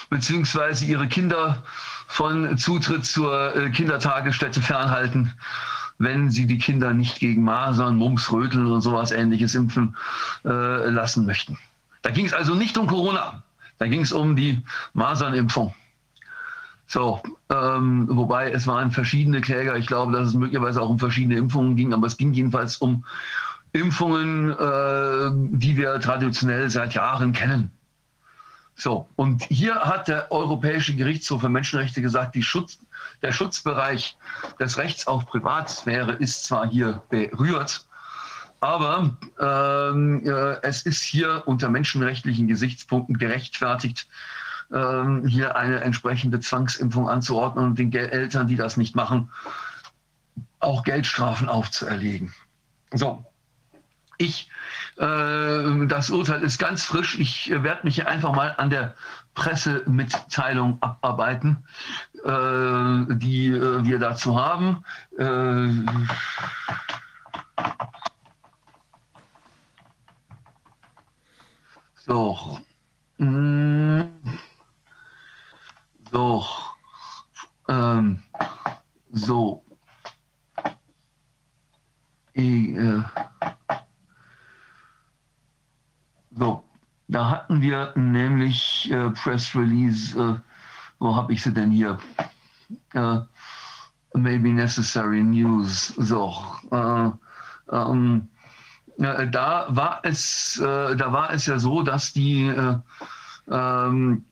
[0.10, 1.64] beziehungsweise ihre Kinder
[2.08, 5.34] von Zutritt zur äh, Kindertagesstätte fernhalten,
[5.98, 9.96] wenn sie die Kinder nicht gegen Masern, Mumps, Röteln und sowas ähnliches impfen
[10.46, 11.58] äh, lassen möchten.
[12.02, 13.44] Da ging es also nicht um Corona,
[13.80, 14.62] da ging es um die
[14.94, 15.74] Masernimpfung.
[16.88, 19.78] So, ähm, wobei es waren verschiedene Kläger.
[19.78, 23.06] Ich glaube, dass es möglicherweise auch um verschiedene Impfungen ging, aber es ging jedenfalls um
[23.72, 27.72] Impfungen, äh, die wir traditionell seit Jahren kennen.
[28.76, 32.80] So, und hier hat der Europäische Gerichtshof für Menschenrechte gesagt, die Schutz,
[33.24, 34.18] der Schutzbereich
[34.60, 37.88] des Rechts auf Privatsphäre ist zwar hier berührt,
[38.60, 44.08] aber ähm, äh, es ist hier unter menschenrechtlichen Gesichtspunkten gerechtfertigt,
[44.74, 49.32] ähm, hier eine entsprechende Zwangsimpfung anzuordnen und den Eltern, die das nicht machen,
[50.60, 52.34] auch Geldstrafen aufzuerlegen.
[52.94, 53.26] So,
[54.18, 54.50] ich,
[54.98, 57.20] äh, das Urteil ist ganz frisch.
[57.20, 58.96] Ich äh, werde mich einfach mal an der
[59.36, 61.64] Pressemitteilung abarbeiten,
[62.24, 64.84] äh, die äh, wir dazu haben.
[65.18, 65.70] Äh,
[72.06, 72.60] so.
[73.18, 74.02] Mm.
[76.12, 76.44] So,
[77.70, 78.24] Ähm,
[79.12, 79.64] so.
[82.34, 83.04] Ich, äh,
[86.32, 86.64] so,
[87.08, 90.36] da hatten wir nämlich äh, Press Release, äh,
[91.00, 91.98] wo habe ich sie denn hier?
[92.94, 93.20] Äh,
[94.14, 95.94] maybe necessary news.
[95.98, 96.34] So,
[96.72, 97.10] äh,
[97.72, 98.30] ähm,
[98.98, 102.78] da war es, äh, da war es ja so, dass die äh,
[103.50, 104.26] ähm,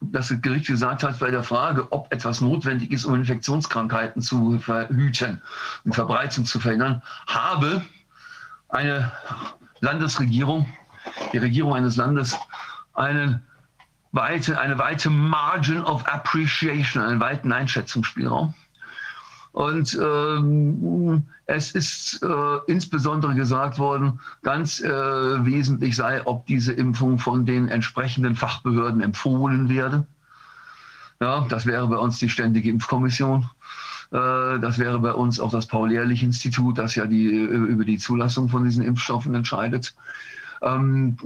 [0.00, 5.40] das Gericht gesagt hat bei der Frage, ob etwas notwendig ist, um Infektionskrankheiten zu verhüten
[5.84, 7.82] und Verbreitung zu verhindern, habe
[8.68, 9.12] eine
[9.80, 10.66] Landesregierung,
[11.32, 12.36] die Regierung eines Landes,
[12.94, 13.42] eine
[14.10, 18.54] weite, eine weite Margin of Appreciation, einen weiten Einschätzungsspielraum.
[19.52, 24.88] Und ähm, es ist äh, insbesondere gesagt worden, ganz äh,
[25.44, 30.06] wesentlich sei, ob diese Impfung von den entsprechenden Fachbehörden empfohlen werde.
[31.20, 33.50] Ja, das wäre bei uns die Ständige Impfkommission.
[34.12, 38.48] Äh, das wäre bei uns auch das Paul-Ehrlich-Institut, das ja die, äh, über die Zulassung
[38.48, 39.94] von diesen Impfstoffen entscheidet.
[40.62, 41.18] Ähm,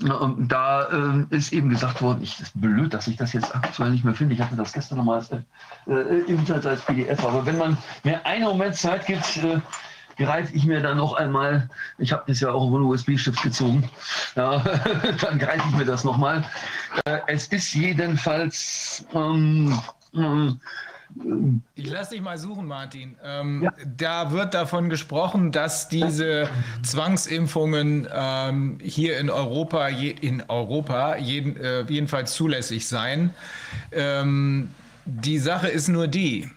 [0.00, 3.90] und da äh, ist eben gesagt worden, ich, ist blöd, dass ich das jetzt aktuell
[3.90, 4.34] nicht mehr finde.
[4.34, 5.42] Ich hatte das gestern nochmal als, äh,
[5.86, 7.24] im Internet als PDF.
[7.24, 9.60] Aber wenn man mir einen Moment Zeit gibt, äh,
[10.16, 11.68] greife ich mir dann noch einmal,
[11.98, 13.88] ich habe das ja auch einen USB-Stift gezogen,
[14.36, 14.58] ja,
[15.20, 16.44] dann greife ich mir das nochmal.
[17.04, 19.78] Äh, es ist jedenfalls ähm,
[20.14, 20.60] ähm
[21.74, 23.16] ich lasse dich mal suchen, Martin.
[23.22, 23.72] Ähm, ja.
[23.96, 26.48] Da wird davon gesprochen, dass diese
[26.82, 33.30] Zwangsimpfungen ähm, hier in Europa, je, in Europa jeden, äh, jedenfalls zulässig seien.
[33.92, 34.70] Ähm,
[35.04, 36.50] die Sache ist nur die,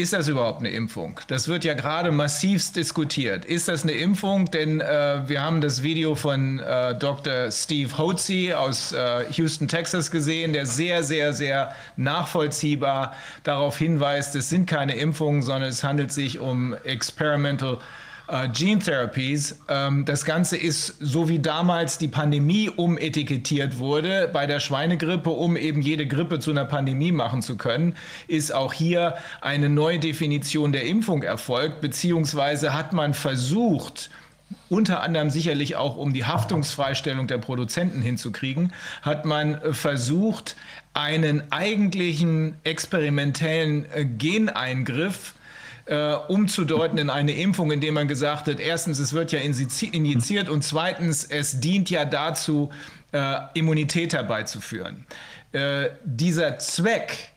[0.00, 1.20] ist das überhaupt eine Impfung?
[1.26, 3.44] Das wird ja gerade massivst diskutiert.
[3.44, 4.50] Ist das eine Impfung?
[4.50, 7.50] Denn äh, wir haben das Video von äh, Dr.
[7.50, 14.48] Steve Hotze aus äh, Houston, Texas gesehen, der sehr, sehr, sehr nachvollziehbar darauf hinweist, es
[14.48, 17.78] sind keine Impfungen, sondern es handelt sich um Experimental
[18.30, 19.58] äh, Gene Therapies.
[19.68, 25.56] Ähm, das Ganze ist so wie damals die Pandemie umetikettiert wurde bei der Schweinegrippe, um
[25.56, 27.96] eben jede Grippe zu einer Pandemie machen zu können,
[28.28, 34.10] ist auch hier eine neue Definition der Impfung erfolgt, beziehungsweise hat man versucht,
[34.68, 40.56] unter anderem sicherlich auch um die Haftungsfreistellung der Produzenten hinzukriegen, hat man versucht,
[40.92, 45.34] einen eigentlichen experimentellen äh, Geneingriff
[45.90, 50.62] äh, umzudeuten in eine Impfung, indem man gesagt hat, erstens, es wird ja injiziert und
[50.62, 52.70] zweitens, es dient ja dazu,
[53.10, 55.04] äh, Immunität herbeizuführen.
[55.50, 57.29] Äh, dieser Zweck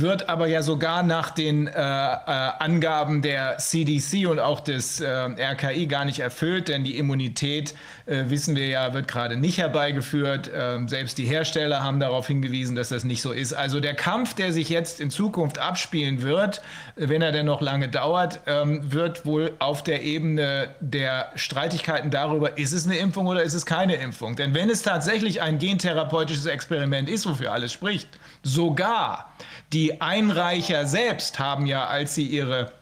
[0.00, 5.06] wird aber ja sogar nach den äh, äh, Angaben der CDC und auch des äh,
[5.08, 7.76] RKI gar nicht erfüllt, denn die Immunität,
[8.06, 10.50] äh, wissen wir ja, wird gerade nicht herbeigeführt.
[10.52, 13.52] Ähm, selbst die Hersteller haben darauf hingewiesen, dass das nicht so ist.
[13.52, 16.60] Also der Kampf, der sich jetzt in Zukunft abspielen wird,
[16.96, 22.58] wenn er denn noch lange dauert, ähm, wird wohl auf der Ebene der Streitigkeiten darüber,
[22.58, 24.34] ist es eine Impfung oder ist es keine Impfung.
[24.34, 28.08] Denn wenn es tatsächlich ein gentherapeutisches Experiment ist, wofür alles spricht,
[28.42, 29.32] sogar
[29.72, 32.72] die Einreicher selbst haben ja, als sie ihre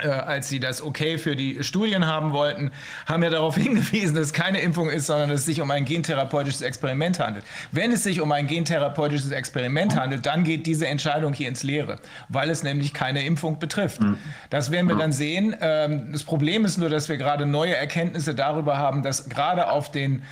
[0.00, 2.72] äh, als sie das okay für die Studien haben wollten,
[3.06, 5.84] haben ja darauf hingewiesen, dass es keine Impfung ist, sondern dass es sich um ein
[5.84, 7.44] gentherapeutisches Experiment handelt.
[7.70, 11.98] Wenn es sich um ein gentherapeutisches Experiment handelt, dann geht diese Entscheidung hier ins Leere,
[12.28, 14.02] weil es nämlich keine Impfung betrifft.
[14.02, 14.18] Mhm.
[14.50, 15.54] Das werden wir dann sehen.
[15.60, 19.90] Ähm, das Problem ist nur, dass wir gerade neue Erkenntnisse darüber haben, dass gerade auf
[19.90, 20.22] den,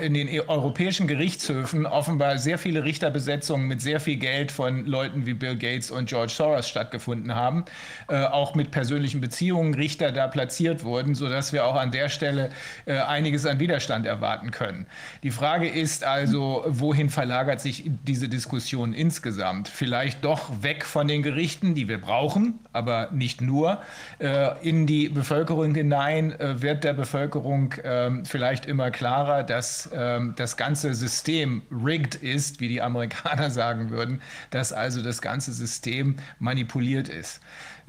[0.00, 5.34] in den europäischen Gerichtshöfen offenbar sehr viele Richterbesetzungen mit sehr viel Geld von Leuten wie
[5.34, 7.64] Bill Gates und George Soros stattgefunden haben,
[8.08, 12.08] äh, auch mit persönlichen persönlichen Beziehungen Richter da platziert wurden, sodass wir auch an der
[12.08, 12.50] Stelle
[12.86, 14.86] äh, einiges an Widerstand erwarten können.
[15.22, 19.68] Die Frage ist also, wohin verlagert sich diese Diskussion insgesamt?
[19.68, 23.82] Vielleicht doch weg von den Gerichten, die wir brauchen, aber nicht nur,
[24.18, 30.34] äh, in die Bevölkerung hinein äh, wird der Bevölkerung ähm, vielleicht immer klarer, dass ähm,
[30.36, 36.16] das ganze System rigged ist, wie die Amerikaner sagen würden, dass also das ganze System
[36.38, 37.40] manipuliert ist.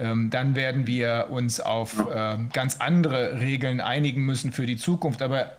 [0.01, 5.21] Ähm, dann werden wir uns auf ähm, ganz andere Regeln einigen müssen für die Zukunft.
[5.21, 5.51] Aber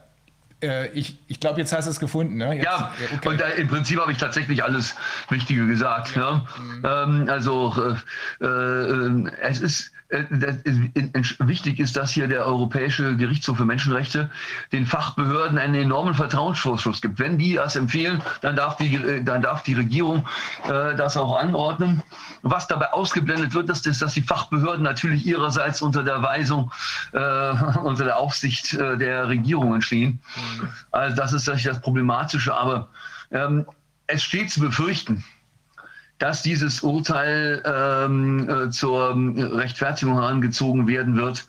[0.62, 2.38] äh, ich, ich glaube, jetzt hast du es gefunden.
[2.38, 2.55] Ne?
[2.55, 3.28] Jetzt, ja, okay.
[3.28, 4.96] und äh, im Prinzip habe ich tatsächlich alles
[5.28, 6.16] Wichtige gesagt.
[6.16, 6.33] Ja.
[6.33, 6.46] Ne?
[6.59, 7.22] Mhm.
[7.22, 7.94] Ähm, also
[8.40, 14.31] äh, äh, es ist äh, wichtig ist, dass hier der Europäische Gerichtshof für Menschenrechte
[14.70, 17.18] den Fachbehörden einen enormen Vertrauensvorschuss gibt.
[17.18, 20.27] Wenn die das empfehlen, dann darf die, äh, dann darf die Regierung
[20.64, 22.03] äh, das auch anordnen.
[22.42, 26.70] Was dabei ausgeblendet wird, ist, dass die Fachbehörden natürlich ihrerseits unter der Weisung,
[27.12, 27.18] äh,
[27.83, 30.20] unter der Aufsicht äh, der Regierungen stehen.
[30.90, 32.55] Also das ist das Problematische.
[32.55, 32.88] Aber
[33.31, 33.64] ähm,
[34.07, 35.25] es steht zu befürchten,
[36.18, 41.44] dass dieses Urteil ähm, äh, zur Rechtfertigung herangezogen werden wird,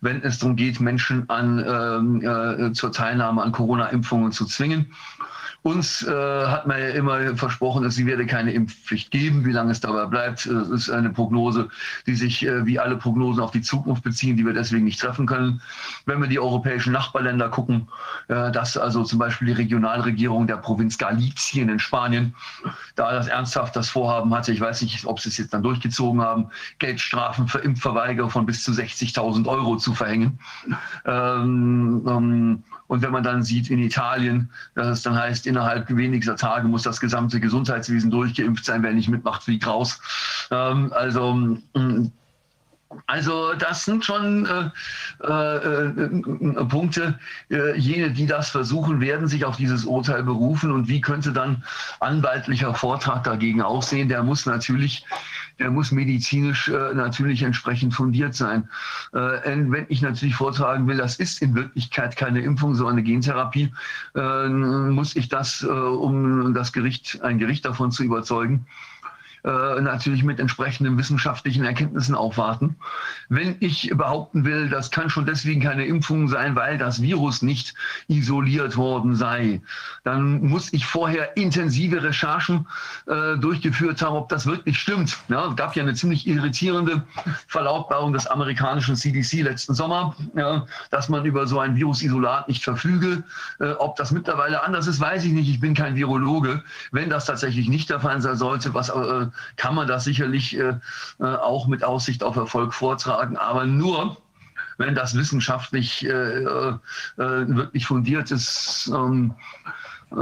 [0.00, 4.92] wenn es darum geht, Menschen an, ähm, äh, zur Teilnahme an Corona-Impfungen zu zwingen.
[5.66, 9.46] Uns äh, hat man ja immer versprochen, es werde keine Impfpflicht geben.
[9.46, 11.70] Wie lange es dabei bleibt, äh, ist eine Prognose,
[12.06, 15.24] die sich äh, wie alle Prognosen auf die Zukunft beziehen, die wir deswegen nicht treffen
[15.24, 15.62] können.
[16.04, 17.88] Wenn wir die europäischen Nachbarländer gucken,
[18.28, 22.34] äh, dass also zum Beispiel die Regionalregierung der Provinz Galicien in Spanien
[22.94, 26.20] da das ernsthaft das Vorhaben hatte, ich weiß nicht, ob sie es jetzt dann durchgezogen
[26.20, 30.38] haben, Geldstrafen für Impfverweigerer von bis zu 60.000 Euro zu verhängen.
[31.06, 36.36] Ähm, ähm, und wenn man dann sieht in Italien, dass es dann heißt, innerhalb weniger
[36.36, 40.00] Tage muss das gesamte Gesundheitswesen durchgeimpft sein, wer nicht mitmacht, fliegt raus.
[40.50, 42.10] Ähm, also mm,
[43.06, 44.70] also das sind schon äh,
[45.26, 47.18] äh, äh, Punkte.
[47.50, 50.70] Äh, jene, die das versuchen, werden sich auf dieses Urteil berufen.
[50.70, 51.64] Und wie könnte dann
[52.00, 54.08] anwaltlicher Vortrag dagegen aussehen?
[54.08, 55.04] Der muss natürlich,
[55.58, 58.68] der muss medizinisch äh, natürlich entsprechend fundiert sein.
[59.12, 63.72] Äh, wenn ich natürlich vortragen will, das ist in Wirklichkeit keine Impfung, sondern eine Gentherapie,
[64.14, 68.66] muss ich das, um das Gericht, ein Gericht davon zu überzeugen,
[69.44, 72.76] äh, natürlich mit entsprechenden wissenschaftlichen Erkenntnissen aufwarten.
[73.28, 77.74] Wenn ich behaupten will, das kann schon deswegen keine Impfung sein, weil das Virus nicht
[78.08, 79.60] isoliert worden sei,
[80.02, 82.66] dann muss ich vorher intensive Recherchen
[83.06, 85.18] äh, durchgeführt haben, ob das wirklich stimmt.
[85.28, 87.02] Ja, es gab ja eine ziemlich irritierende
[87.46, 93.22] Verlautbarung des amerikanischen CDC letzten Sommer, ja, dass man über so ein Virusisolat nicht verfüge.
[93.60, 95.50] Äh, ob das mittlerweile anders ist, weiß ich nicht.
[95.50, 96.62] Ich bin kein Virologe.
[96.92, 100.74] Wenn das tatsächlich nicht der Fall sein sollte, was äh, kann man das sicherlich äh,
[101.20, 104.16] äh, auch mit Aussicht auf Erfolg vortragen, aber nur,
[104.78, 106.78] wenn das wissenschaftlich äh, äh,
[107.16, 108.90] wirklich fundiert ist.
[108.94, 109.34] Ähm,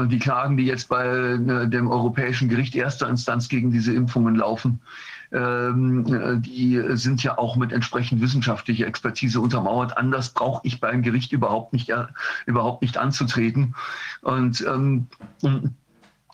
[0.06, 4.80] die Klagen, die jetzt bei äh, dem Europäischen Gericht erster Instanz gegen diese Impfungen laufen,
[5.32, 9.96] ähm, die sind ja auch mit entsprechend wissenschaftlicher Expertise untermauert.
[9.96, 12.04] Anders brauche ich beim Gericht überhaupt nicht, äh,
[12.46, 13.74] überhaupt nicht anzutreten.
[14.20, 15.08] Und ähm,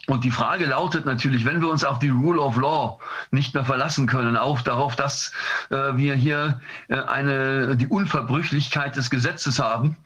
[0.09, 2.99] und die Frage lautet natürlich, wenn wir uns auf die Rule of Law
[3.31, 5.33] nicht mehr verlassen können, auch darauf, dass
[5.69, 9.99] äh, wir hier äh, eine, die Unverbrüchlichkeit des Gesetzes haben,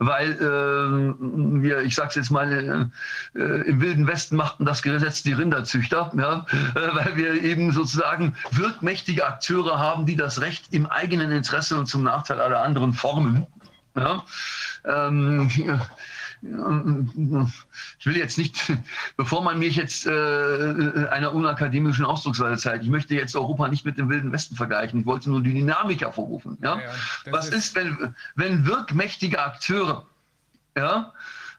[0.00, 2.90] weil äh, wir, ich sage es jetzt mal,
[3.36, 6.44] äh, im Wilden Westen machten das Gesetz die Rinderzüchter, ja,
[6.74, 11.86] äh, weil wir eben sozusagen wirkmächtige Akteure haben, die das Recht im eigenen Interesse und
[11.86, 13.46] zum Nachteil aller anderen formen.
[13.96, 14.24] Ja.
[14.84, 15.48] Ähm,
[17.98, 18.72] ich will jetzt nicht,
[19.16, 23.98] bevor man mich jetzt äh, einer unakademischen Ausdrucksweise zeigt, ich möchte jetzt Europa nicht mit
[23.98, 25.00] dem Wilden Westen vergleichen.
[25.00, 26.58] Ich wollte nur die Dynamik hervorrufen.
[26.62, 26.78] Ja?
[26.78, 26.92] ja
[27.30, 30.06] Was ist, ist, wenn, wenn wirkmächtige Akteure
[30.76, 31.12] ja,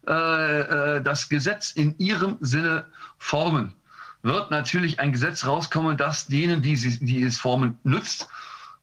[0.08, 2.86] äh, äh, das Gesetz in ihrem Sinne
[3.18, 3.74] formen?
[4.22, 8.28] Wird natürlich ein Gesetz rauskommen, das denen, die, sie, die es formen, nützt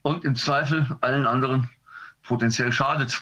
[0.02, 1.68] und im Zweifel allen anderen
[2.22, 3.20] potenziell schadet.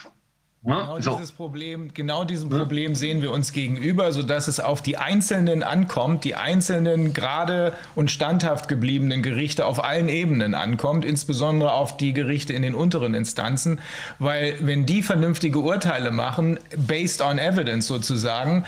[0.63, 1.15] Genau so.
[1.15, 5.63] dieses Problem, genau diesem Problem sehen wir uns gegenüber, so dass es auf die Einzelnen
[5.63, 12.13] ankommt, die einzelnen gerade und standhaft gebliebenen Gerichte auf allen Ebenen ankommt, insbesondere auf die
[12.13, 13.79] Gerichte in den unteren Instanzen,
[14.19, 18.63] weil wenn die vernünftige Urteile machen, based on evidence sozusagen,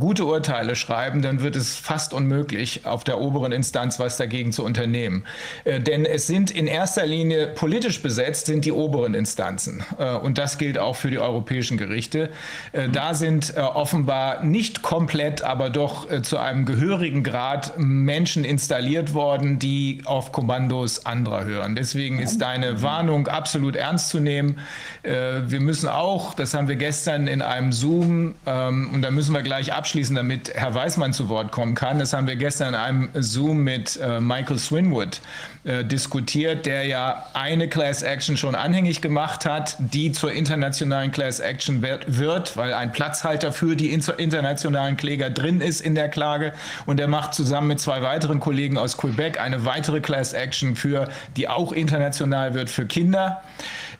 [0.00, 4.64] gute Urteile schreiben, dann wird es fast unmöglich, auf der oberen Instanz was dagegen zu
[4.64, 5.24] unternehmen.
[5.62, 9.84] Äh, denn es sind in erster Linie politisch besetzt, sind die oberen Instanzen.
[9.96, 12.30] Äh, und das gilt auch für die europäischen Gerichte.
[12.72, 18.44] Äh, da sind äh, offenbar nicht komplett, aber doch äh, zu einem gehörigen Grad Menschen
[18.44, 21.76] installiert worden, die auf Kommandos anderer hören.
[21.76, 24.58] Deswegen ist deine Warnung absolut ernst zu nehmen.
[25.02, 29.42] Wir müssen auch, das haben wir gestern in einem Zoom, ähm, und da müssen wir
[29.42, 33.08] gleich abschließen, damit Herr Weismann zu Wort kommen kann, das haben wir gestern in einem
[33.14, 35.20] Zoom mit Michael Swinwood
[35.62, 41.38] äh, diskutiert, der ja eine Class Action schon anhängig gemacht hat, die zur internationalen Class
[41.38, 46.54] Action wird, wird weil ein Platzhalter für die internationalen Kläger drin ist in der Klage.
[46.86, 51.10] Und er macht zusammen mit zwei weiteren Kollegen aus Quebec eine weitere Class Action für,
[51.36, 53.42] die auch international wird für Kinder.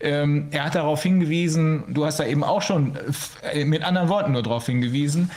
[0.01, 2.97] Ähm, er hat darauf hingewiesen, du hast da eben auch schon
[3.53, 5.31] äh, mit anderen Worten nur darauf hingewiesen,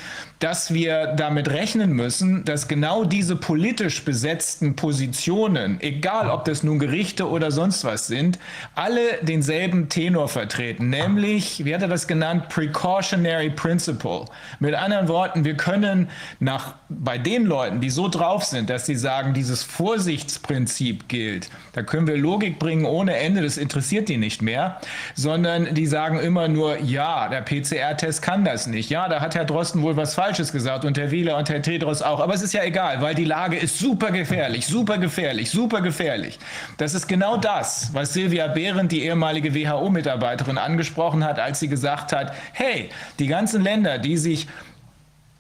[0.44, 6.80] dass wir damit rechnen müssen, dass genau diese politisch besetzten Positionen, egal ob das nun
[6.80, 8.40] Gerichte oder sonst was sind,
[8.76, 14.26] alle denselben Tenor vertreten, nämlich ich werde das genannt Precautionary Principle.
[14.60, 16.10] Mit anderen Worten, wir können
[16.42, 21.84] nach, bei den Leuten, die so drauf sind, dass sie sagen, dieses Vorsichtsprinzip gilt, da
[21.84, 24.82] können wir Logik bringen ohne Ende, das interessiert die nicht mehr,
[25.16, 28.90] sondern die sagen immer nur, ja, der PCR-Test kann das nicht.
[28.90, 32.02] Ja, da hat Herr Drosten wohl was Falsches gesagt und Herr Wieler und Herr Tedros
[32.02, 32.20] auch.
[32.20, 36.40] Aber es ist ja egal, weil die Lage ist super gefährlich, super gefährlich, super gefährlich.
[36.78, 42.14] Das ist genau das, was Silvia Behrendt, die ehemalige WHO-Mitarbeiterin, angesprochen hat, als sie gesagt
[42.14, 44.48] hat, hey, die ganzen Länder, die sich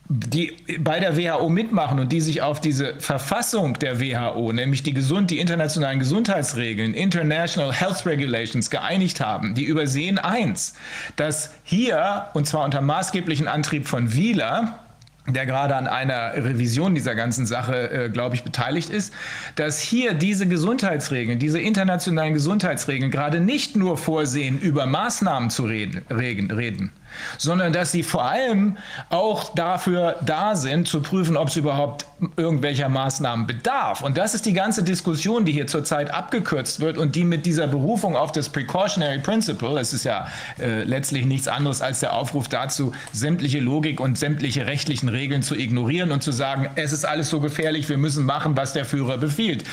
[0.10, 4.94] die bei der WHO mitmachen und die sich auf diese Verfassung der WHO, nämlich die,
[4.94, 10.76] gesund, die internationalen Gesundheitsregeln, International Health Regulations, geeinigt haben, die übersehen eins,
[11.16, 14.83] dass hier, und zwar unter maßgeblichen Antrieb von Wieler,
[15.28, 19.14] der gerade an einer Revision dieser ganzen Sache, äh, glaube ich, beteiligt ist,
[19.56, 26.04] dass hier diese Gesundheitsregeln, diese internationalen Gesundheitsregeln gerade nicht nur vorsehen, über Maßnahmen zu reden,
[26.12, 26.92] reden
[27.38, 28.78] sondern dass sie vor allem
[29.10, 32.06] auch dafür da sind, zu prüfen, ob es überhaupt
[32.38, 34.02] irgendwelcher Maßnahmen bedarf.
[34.02, 37.68] Und das ist die ganze Diskussion, die hier zurzeit abgekürzt wird und die mit dieser
[37.68, 40.28] Berufung auf das Precautionary Principle, es ist ja
[40.60, 45.56] äh, letztlich nichts anderes als der Aufruf dazu, sämtliche Logik und sämtliche rechtlichen Regeln zu
[45.56, 49.18] ignorieren und zu sagen, es ist alles so gefährlich, wir müssen machen, was der Führer
[49.18, 49.64] befiehlt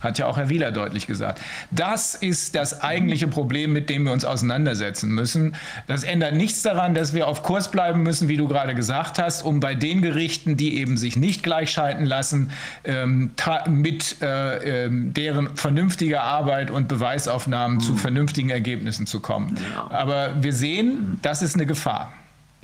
[0.00, 1.40] hat ja auch Herr Wieler deutlich gesagt.
[1.70, 5.54] Das ist das eigentliche Problem, mit dem wir uns auseinandersetzen müssen.
[5.86, 9.42] Das ändert nichts daran, dass wir auf Kurs bleiben müssen, wie du gerade gesagt hast,
[9.42, 12.50] um bei den Gerichten, die eben sich nicht gleichschalten lassen,
[12.84, 13.32] ähm,
[13.68, 17.80] mit äh, äh, deren vernünftiger Arbeit und Beweisaufnahmen mhm.
[17.80, 19.58] zu vernünftigen Ergebnissen zu kommen.
[19.74, 19.90] Ja.
[19.90, 22.12] Aber wir sehen, das ist eine Gefahr,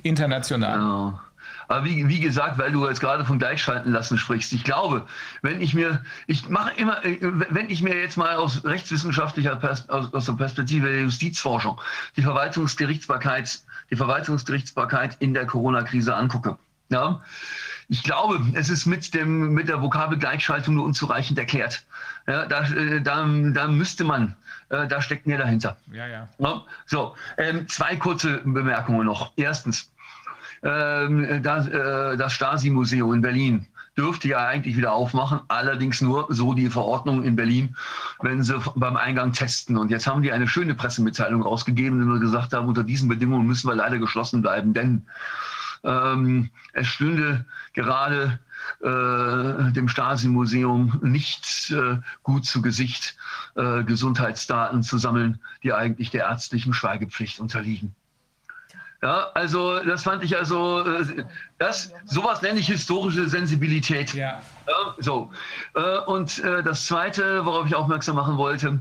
[0.03, 0.79] international.
[0.79, 1.26] Ja.
[1.67, 5.05] Aber wie, wie gesagt, weil du jetzt gerade von Gleichschalten lassen sprichst, ich glaube,
[5.41, 9.89] wenn ich mir, ich mache immer, äh, wenn ich mir jetzt mal aus rechtswissenschaftlicher, Pers
[9.89, 11.79] aus, aus der Perspektive der Justizforschung
[12.15, 13.59] die Verwaltungsgerichtsbarkeit,
[13.91, 16.57] die Verwaltungsgerichtsbarkeit in der Corona-Krise angucke,
[16.89, 17.21] ja,
[17.89, 21.85] ich glaube, es ist mit, dem, mit der Vokabel Gleichschaltung nur unzureichend erklärt.
[22.27, 24.35] Ja, da, äh, da, da müsste man,
[24.69, 25.77] äh, da steckt mehr dahinter.
[25.91, 26.27] Ja, ja.
[26.85, 29.31] so, ähm, zwei kurze Bemerkungen noch.
[29.37, 29.89] Erstens,
[30.61, 36.69] das, äh, das Stasi-Museum in Berlin dürfte ja eigentlich wieder aufmachen, allerdings nur so die
[36.69, 37.75] Verordnung in Berlin,
[38.19, 39.75] wenn sie beim Eingang testen.
[39.75, 43.47] Und jetzt haben die eine schöne Pressemitteilung rausgegeben, in der gesagt haben, unter diesen Bedingungen
[43.47, 45.07] müssen wir leider geschlossen bleiben, denn
[45.83, 48.39] ähm, es stünde gerade
[48.81, 53.15] äh, dem Stasi-Museum nicht äh, gut zu Gesicht,
[53.55, 57.95] äh, Gesundheitsdaten zu sammeln, die eigentlich der ärztlichen Schweigepflicht unterliegen.
[59.03, 61.23] Ja, also das fand ich also, äh,
[61.59, 64.13] das, sowas nenne ich historische Sensibilität.
[64.13, 64.41] Ja.
[64.67, 65.31] ja so.
[65.75, 68.79] Äh, und äh, das Zweite, worauf ich aufmerksam machen wollte,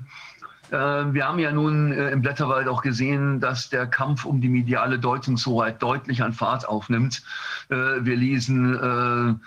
[0.71, 4.99] wir haben ja nun äh, im Blätterwald auch gesehen, dass der Kampf um die mediale
[4.99, 7.23] Deutungshoheit deutlich an Fahrt aufnimmt.
[7.69, 9.41] Äh, wir lesen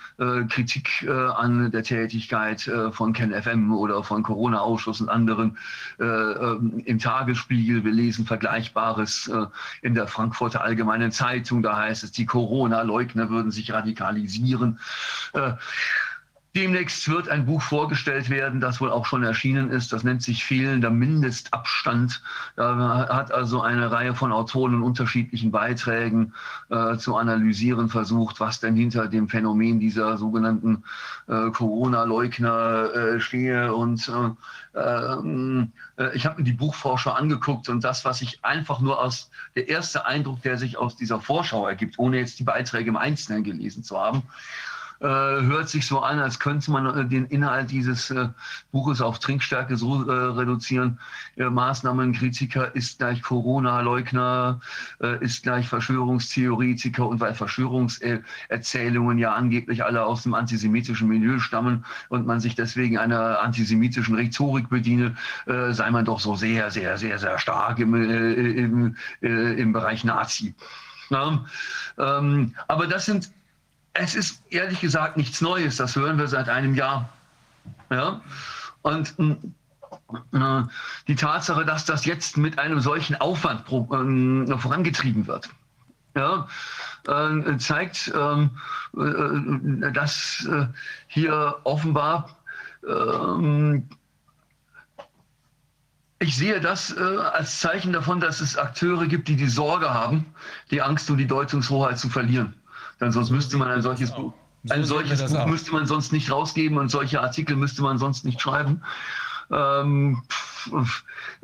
[0.50, 5.58] Kritik an der Tätigkeit von KenFM oder von Corona-Ausschuss und anderen
[6.00, 7.84] ähm, im Tagesspiegel.
[7.84, 9.32] Wir lesen Vergleichbares
[9.82, 11.64] in der Frankfurter Allgemeinen Zeitung.
[11.64, 14.80] Da heißt es, die Corona-Leugner würden sich radikalisieren.
[16.60, 19.94] Demnächst wird ein Buch vorgestellt werden, das wohl auch schon erschienen ist.
[19.94, 22.22] Das nennt sich Fehlender Mindestabstand.
[22.58, 26.34] Da hat also eine Reihe von Autoren in unterschiedlichen Beiträgen
[26.68, 30.84] äh, zu analysieren versucht, was denn hinter dem Phänomen dieser sogenannten
[31.30, 33.74] äh, Corona-Leugner äh, stehe.
[33.74, 34.12] Und
[34.76, 39.02] äh, ähm, äh, ich habe mir die Buchvorschau angeguckt und das, was ich einfach nur
[39.02, 42.98] aus der erste Eindruck, der sich aus dieser Vorschau ergibt, ohne jetzt die Beiträge im
[42.98, 44.24] Einzelnen gelesen zu haben,
[45.02, 48.28] äh, hört sich so an, als könnte man äh, den Inhalt dieses äh,
[48.72, 51.00] Buches auf Trinkstärke so äh, reduzieren.
[51.38, 54.60] Äh, Maßnahmenkritiker ist gleich Corona-Leugner,
[55.02, 61.86] äh, ist gleich Verschwörungstheoretiker und weil Verschwörungserzählungen ja angeblich alle aus dem antisemitischen Milieu stammen
[62.10, 67.20] und man sich deswegen einer antisemitischen Rhetorik bediene, sei man doch so sehr, sehr, sehr,
[67.20, 70.54] sehr stark im, im, im Bereich Nazi.
[71.10, 71.46] Ja,
[71.98, 73.32] ähm, aber das sind
[74.00, 77.10] es ist ehrlich gesagt nichts Neues, das hören wir seit einem Jahr.
[77.90, 78.22] Ja?
[78.82, 80.62] Und äh,
[81.08, 85.50] die Tatsache, dass das jetzt mit einem solchen Aufwand äh, vorangetrieben wird,
[86.16, 86.48] ja,
[87.08, 88.52] äh, zeigt, ähm,
[88.98, 90.48] äh, dass
[91.08, 92.38] hier offenbar
[92.88, 93.90] ähm,
[96.22, 100.26] ich sehe das als Zeichen davon, dass es Akteure gibt, die die Sorge haben,
[100.70, 102.59] die Angst um die Deutungshoheit zu verlieren.
[103.02, 104.34] Denn sonst müsste man ein solches Buch,
[104.70, 108.42] ein solches Buch müsste man sonst nicht rausgeben und solche Artikel müsste man sonst nicht
[108.42, 108.82] schreiben.
[109.52, 110.22] Ähm,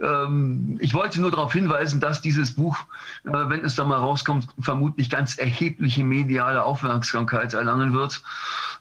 [0.01, 2.77] ähm, ich wollte nur darauf hinweisen, dass dieses Buch,
[3.25, 8.21] äh, wenn es dann mal rauskommt, vermutlich ganz erhebliche mediale Aufmerksamkeit erlangen wird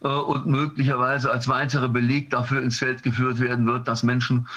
[0.02, 4.48] äh, und möglicherweise als weiterer Beleg dafür ins Feld geführt werden wird, dass Menschen,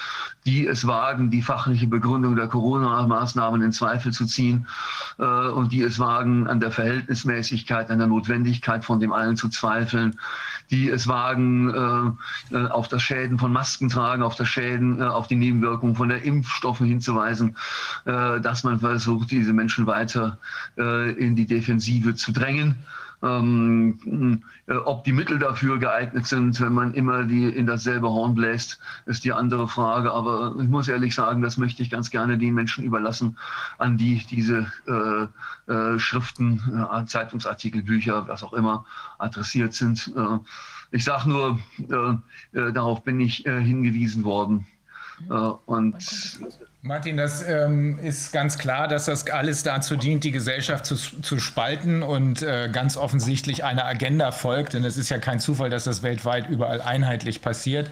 [0.46, 4.66] die es wagen, die fachliche Begründung der Corona-Maßnahmen in Zweifel zu ziehen
[5.18, 9.48] äh, und die es wagen, an der Verhältnismäßigkeit, an der Notwendigkeit von dem allen zu
[9.48, 10.18] zweifeln,
[10.70, 12.16] die es wagen,
[12.50, 15.96] äh, äh, auf das Schäden von Masken tragen, auf das Schäden, äh, auf die Nebenwirkungen
[15.96, 17.56] von der Impfstoffe hinzuweisen,
[18.04, 20.38] äh, dass man versucht, diese Menschen weiter
[20.76, 22.76] äh, in die Defensive zu drängen.
[23.20, 28.34] Ähm, äh, ob die Mittel dafür geeignet sind, wenn man immer die in dasselbe Horn
[28.34, 30.12] bläst, ist die andere Frage.
[30.12, 33.36] Aber ich muss ehrlich sagen, das möchte ich ganz gerne den Menschen überlassen,
[33.78, 36.62] an die diese äh, äh, Schriften,
[36.92, 38.84] äh, Zeitungsartikel, Bücher, was auch immer
[39.18, 40.12] adressiert sind.
[40.16, 40.38] Äh,
[40.90, 44.66] ich sage nur, äh, darauf bin ich hingewiesen worden.
[45.66, 45.96] und
[46.88, 51.38] Martin, das ähm, ist ganz klar, dass das alles dazu dient, die Gesellschaft zu, zu
[51.38, 54.72] spalten und äh, ganz offensichtlich einer Agenda folgt.
[54.72, 57.90] Denn es ist ja kein Zufall, dass das weltweit überall einheitlich passiert.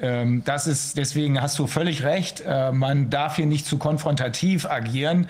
[0.00, 2.40] Ähm, das ist, deswegen hast du völlig recht.
[2.40, 5.28] Äh, man darf hier nicht zu konfrontativ agieren.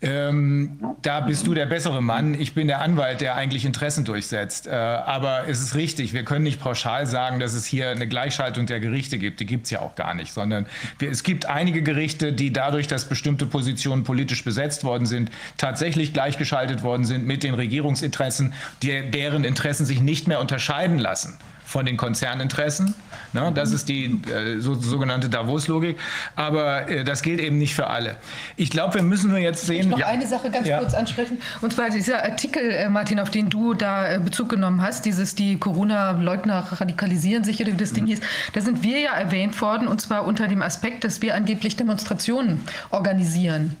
[0.00, 2.34] Ähm, da bist du der bessere Mann.
[2.34, 4.68] Ich bin der Anwalt, der eigentlich Interessen durchsetzt.
[4.68, 8.66] Äh, aber es ist richtig, wir können nicht pauschal sagen, dass es hier eine Gleichschaltung
[8.66, 9.40] der Gerichte gibt.
[9.40, 10.66] Die gibt es ja auch gar nicht, sondern
[11.00, 16.12] wir, es gibt einige Gerichte, die dadurch, dass bestimmte Positionen politisch besetzt worden sind, tatsächlich
[16.12, 21.38] gleichgeschaltet worden sind mit den Regierungsinteressen, die, deren Interessen sich nicht mehr unterscheiden lassen
[21.68, 22.94] von den Konzerninteressen.
[23.34, 23.52] Ne?
[23.54, 25.98] Das ist die äh, so, sogenannte Davos-Logik.
[26.34, 28.16] Aber äh, das gilt eben nicht für alle.
[28.56, 29.82] Ich glaube, wir müssen nur jetzt sehen.
[29.82, 30.06] Ich noch ja.
[30.06, 30.78] eine Sache ganz ja.
[30.78, 31.38] kurz ansprechen.
[31.60, 35.34] Und zwar dieser Artikel, äh, Martin, auf den du da äh, Bezug genommen hast, dieses
[35.34, 38.20] die Corona-Leugner radikalisieren sich, oder wie das Ding hieß.
[38.54, 42.62] Da sind wir ja erwähnt worden, und zwar unter dem Aspekt, dass wir angeblich Demonstrationen
[42.90, 43.76] organisieren.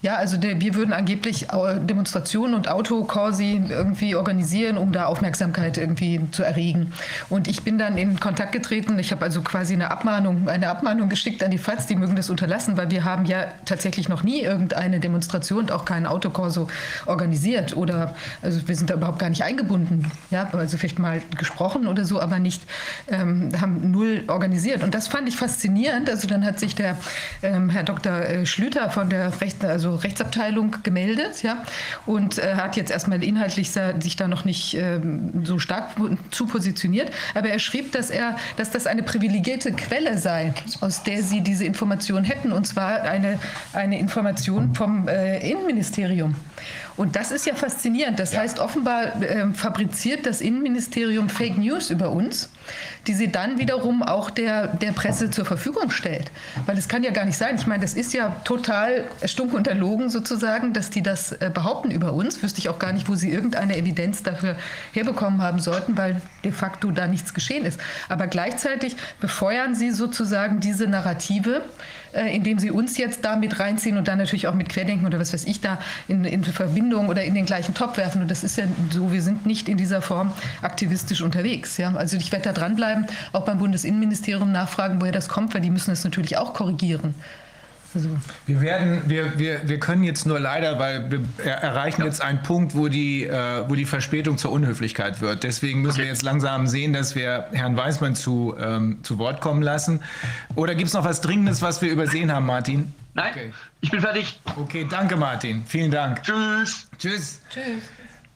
[0.00, 1.48] Ja, also wir würden angeblich
[1.80, 6.92] Demonstrationen und Autokorsi irgendwie organisieren, um da Aufmerksamkeit irgendwie zu erregen.
[7.28, 8.96] Und ich bin dann in Kontakt getreten.
[9.00, 12.30] Ich habe also quasi eine Abmahnung, eine Abmahnung geschickt an die FAZ, die mögen das
[12.30, 16.68] unterlassen, weil wir haben ja tatsächlich noch nie irgendeine Demonstration und auch keinen Autokorso
[17.06, 20.12] organisiert oder also wir sind da überhaupt gar nicht eingebunden.
[20.30, 22.62] Ja, also vielleicht mal gesprochen oder so, aber nicht
[23.08, 24.84] ähm, haben null organisiert.
[24.84, 26.08] Und das fand ich faszinierend.
[26.08, 26.96] Also dann hat sich der
[27.42, 28.12] ähm, Herr Dr.
[28.12, 31.64] Äh, Schlüter von der Rechten, also also Rechtsabteilung gemeldet, ja,
[32.06, 35.00] und äh, hat jetzt erstmal inhaltlich sich da noch nicht äh,
[35.44, 35.90] so stark
[36.30, 37.10] zu positioniert.
[37.34, 41.64] Aber er schrieb, dass er, dass das eine privilegierte Quelle sei, aus der sie diese
[41.64, 43.38] Information hätten, und zwar eine,
[43.72, 46.34] eine Information vom äh, Innenministerium.
[46.96, 48.18] Und das ist ja faszinierend.
[48.18, 48.40] Das ja.
[48.40, 52.50] heißt, offenbar äh, fabriziert das Innenministerium Fake News über uns,
[53.06, 56.30] die sie dann wiederum auch der, der Presse zur Verfügung stellt.
[56.66, 57.56] Weil es kann ja gar nicht sein.
[57.56, 62.12] Ich meine, das ist ja total stunk unterlogen sozusagen, dass die das äh, behaupten über
[62.12, 62.42] uns.
[62.42, 64.56] Wüsste ich auch gar nicht, wo sie irgendeine Evidenz dafür
[64.92, 67.80] herbekommen haben sollten, weil de facto da nichts geschehen ist.
[68.08, 71.62] Aber gleichzeitig befeuern sie sozusagen diese Narrative,
[72.12, 75.32] indem sie uns jetzt da mit reinziehen und dann natürlich auch mit Querdenken oder was
[75.32, 78.22] weiß ich da in, in Verbindung oder in den gleichen Topf werfen.
[78.22, 80.32] Und das ist ja so, wir sind nicht in dieser Form
[80.62, 81.76] aktivistisch unterwegs.
[81.76, 81.94] Ja?
[81.94, 85.90] Also ich werde da dranbleiben, auch beim Bundesinnenministerium nachfragen, woher das kommt, weil die müssen
[85.90, 87.14] es natürlich auch korrigieren.
[87.98, 88.10] Also
[88.46, 92.76] wir werden, wir, wir, wir können jetzt nur leider, weil wir erreichen jetzt einen Punkt,
[92.76, 95.42] wo die, äh, wo die Verspätung zur Unhöflichkeit wird.
[95.42, 96.02] Deswegen müssen okay.
[96.02, 100.00] wir jetzt langsam sehen, dass wir Herrn Weismann zu, ähm, zu Wort kommen lassen.
[100.54, 102.94] Oder gibt es noch was Dringendes, was wir übersehen haben, Martin?
[103.14, 103.52] Nein, okay.
[103.80, 104.40] ich bin fertig.
[104.54, 105.64] Okay, danke, Martin.
[105.66, 106.22] Vielen Dank.
[106.22, 106.88] Tschüss.
[106.98, 107.40] Tschüss.
[107.50, 107.82] Tschüss.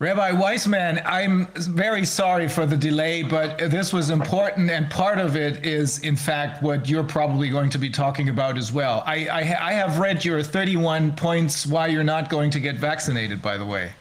[0.02, 5.36] Rabbi Weissman, I'm very sorry for the delay, but this was important, and part of
[5.36, 9.04] it is, in fact, what you're probably going to be talking about as well.
[9.06, 9.38] I, I,
[9.68, 13.64] I have read your 31 points why you're not going to get vaccinated, by the
[13.64, 13.92] way.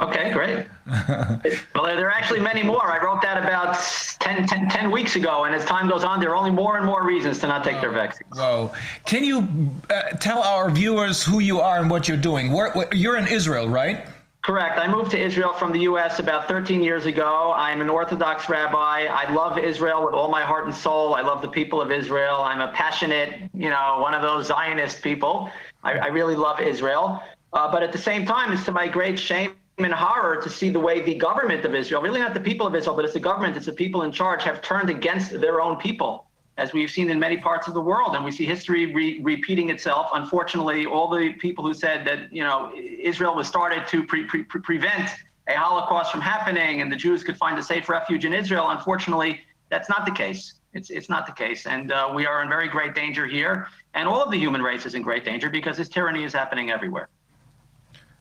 [0.00, 0.66] Okay, great.
[0.86, 2.90] well, there are actually many more.
[2.90, 3.74] I wrote that about
[4.20, 6.86] 10, 10, 10, weeks ago, and as time goes on, there are only more and
[6.86, 8.26] more reasons to not take their vaccine.
[8.32, 8.72] Whoa.
[9.04, 12.50] Can you uh, tell our viewers who you are and what you're doing?
[12.92, 14.06] you're in Israel, right?
[14.42, 14.76] Correct.
[14.76, 16.18] I moved to Israel from the U.S.
[16.18, 17.52] about 13 years ago.
[17.54, 19.06] I'm an Orthodox rabbi.
[19.06, 21.14] I love Israel with all my heart and soul.
[21.14, 22.42] I love the people of Israel.
[22.42, 25.48] I'm a passionate, you know, one of those Zionist people.
[25.84, 27.22] I, I really love Israel.
[27.52, 30.70] Uh, but at the same time, it's to my great shame and horror to see
[30.70, 33.20] the way the government of Israel, really not the people of Israel, but it's the
[33.20, 36.26] government, it's the people in charge, have turned against their own people
[36.58, 38.14] as we've seen in many parts of the world.
[38.14, 40.10] And we see history re- repeating itself.
[40.12, 44.44] Unfortunately, all the people who said that, you know, Israel was started to pre- pre-
[44.44, 45.10] prevent
[45.48, 49.40] a Holocaust from happening and the Jews could find a safe refuge in Israel, unfortunately,
[49.70, 50.54] that's not the case.
[50.74, 51.66] It's, it's not the case.
[51.66, 53.68] And uh, we are in very great danger here.
[53.94, 56.70] And all of the human race is in great danger because this tyranny is happening
[56.70, 57.08] everywhere.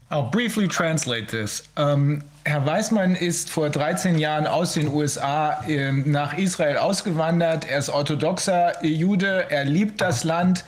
[0.10, 1.64] I'll briefly translate this.
[1.78, 7.70] Um, Herr Weismann ist vor 13 Jahren aus den USA äh, nach Israel ausgewandert.
[7.70, 10.66] Er ist orthodoxer Jude, er liebt das Land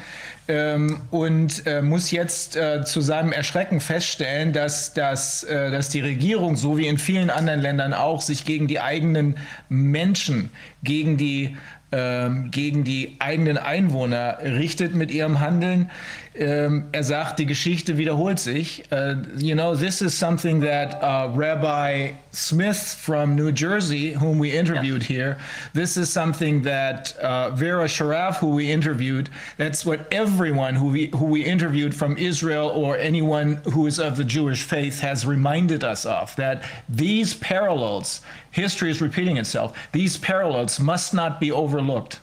[0.47, 6.01] ähm, und äh, muss jetzt äh, zu seinem Erschrecken feststellen, dass, dass, äh, dass die
[6.01, 10.51] Regierung, so wie in vielen anderen Ländern auch, sich gegen die eigenen Menschen,
[10.83, 11.57] gegen die
[11.95, 15.91] ähm, gegen die eigenen Einwohner richtet mit ihrem Handeln.
[16.35, 18.83] Ähm, er sagt, die Geschichte wiederholt sich.
[18.91, 24.51] Uh, you know, this is something that uh, Rabbi Smith from New Jersey, whom we
[24.51, 25.15] interviewed yeah.
[25.15, 25.37] here,
[25.73, 31.07] this is something that uh, Vera Sharaf, who we interviewed, that's what everyone who we,
[31.15, 35.83] who we interviewed from Israel or anyone who is of the Jewish faith has reminded
[35.83, 42.21] us of, that these parallels, history is repeating itself, these parallels must not be overlooked.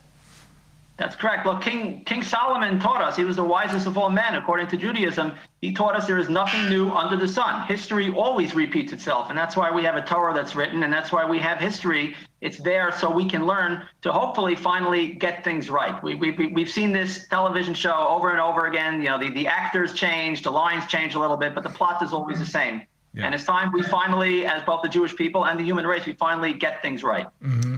[1.01, 1.47] That's correct.
[1.47, 4.77] Well, King King Solomon taught us he was the wisest of all men, according to
[4.77, 5.33] Judaism.
[5.63, 7.67] He taught us there is nothing new under the sun.
[7.67, 11.11] History always repeats itself, and that's why we have a Torah that's written, and that's
[11.11, 12.15] why we have history.
[12.43, 16.03] It's there so we can learn to hopefully finally get things right.
[16.03, 19.01] We, we, we've seen this television show over and over again.
[19.01, 22.03] You know, the, the actors change, the lines change a little bit, but the plot
[22.03, 22.83] is always the same.
[23.15, 23.25] Yeah.
[23.25, 26.13] And it's time we finally, as both the Jewish people and the human race, we
[26.13, 27.27] finally get things right.
[27.43, 27.77] Mm-hmm.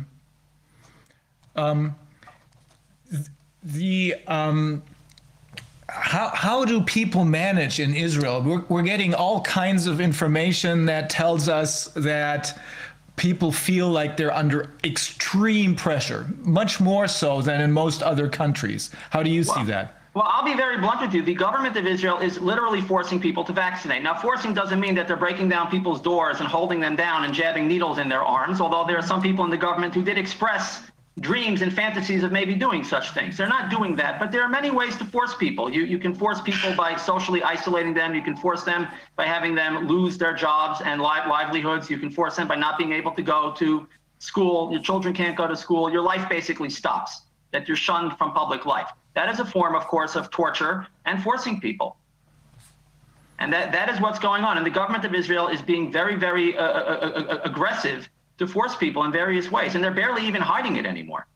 [1.54, 1.94] Um,
[3.62, 4.82] the um,
[5.88, 8.42] how, how do people manage in Israel?
[8.42, 12.58] We're, we're getting all kinds of information that tells us that
[13.16, 18.90] people feel like they're under extreme pressure, much more so than in most other countries.
[19.10, 19.98] How do you see that?
[20.14, 21.22] Well, I'll be very blunt with you.
[21.22, 24.02] The government of Israel is literally forcing people to vaccinate.
[24.02, 27.32] Now, forcing doesn't mean that they're breaking down people's doors and holding them down and
[27.32, 30.18] jabbing needles in their arms, although there are some people in the government who did
[30.18, 30.82] express
[31.20, 33.36] dreams and fantasies of maybe doing such things.
[33.36, 35.70] They're not doing that, but there are many ways to force people.
[35.70, 38.14] You, you can force people by socially isolating them.
[38.14, 41.90] You can force them by having them lose their jobs and li- livelihoods.
[41.90, 43.86] You can force them by not being able to go to
[44.20, 44.72] school.
[44.72, 45.90] Your children can't go to school.
[45.92, 48.88] Your life basically stops, that you're shunned from public life.
[49.14, 51.96] That is a form, of course, of torture and forcing people.
[53.38, 54.56] And that, that is what's going on.
[54.56, 58.08] And the government of Israel is being very, very uh, uh, uh, uh aggressive
[58.38, 61.26] to force people in various ways, and they're barely even hiding it anymore.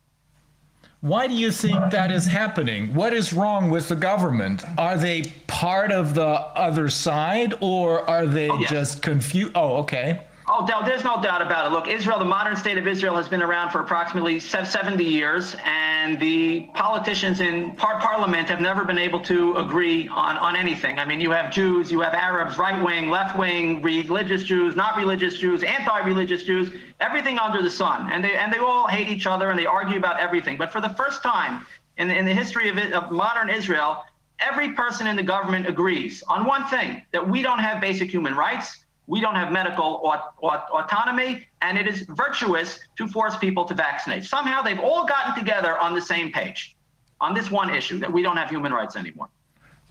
[1.00, 2.92] Why do you think that is happening?
[2.94, 4.64] What is wrong with the government?
[4.78, 9.52] Are they part of the other side or are they oh, just confused?
[9.54, 10.22] Oh, okay.
[10.48, 11.74] Oh, there's no doubt about it.
[11.74, 16.20] Look, Israel, the modern state of Israel has been around for approximately 70 years, and
[16.20, 21.00] the politicians in par- parliament have never been able to agree on, on anything.
[21.00, 24.96] I mean, you have Jews, you have Arabs, right wing, left wing, religious Jews, not
[24.96, 26.70] religious Jews, anti religious Jews,
[27.00, 28.08] everything under the sun.
[28.12, 30.56] And they, and they all hate each other and they argue about everything.
[30.56, 31.66] But for the first time
[31.96, 34.04] in, in the history of, it, of modern Israel,
[34.38, 38.36] every person in the government agrees on one thing that we don't have basic human
[38.36, 43.64] rights we don't have medical aut- aut- autonomy, and it is virtuous to force people
[43.64, 44.24] to vaccinate.
[44.24, 46.76] Somehow they've all gotten together on the same page
[47.20, 49.28] on this one issue that we don't have human rights anymore.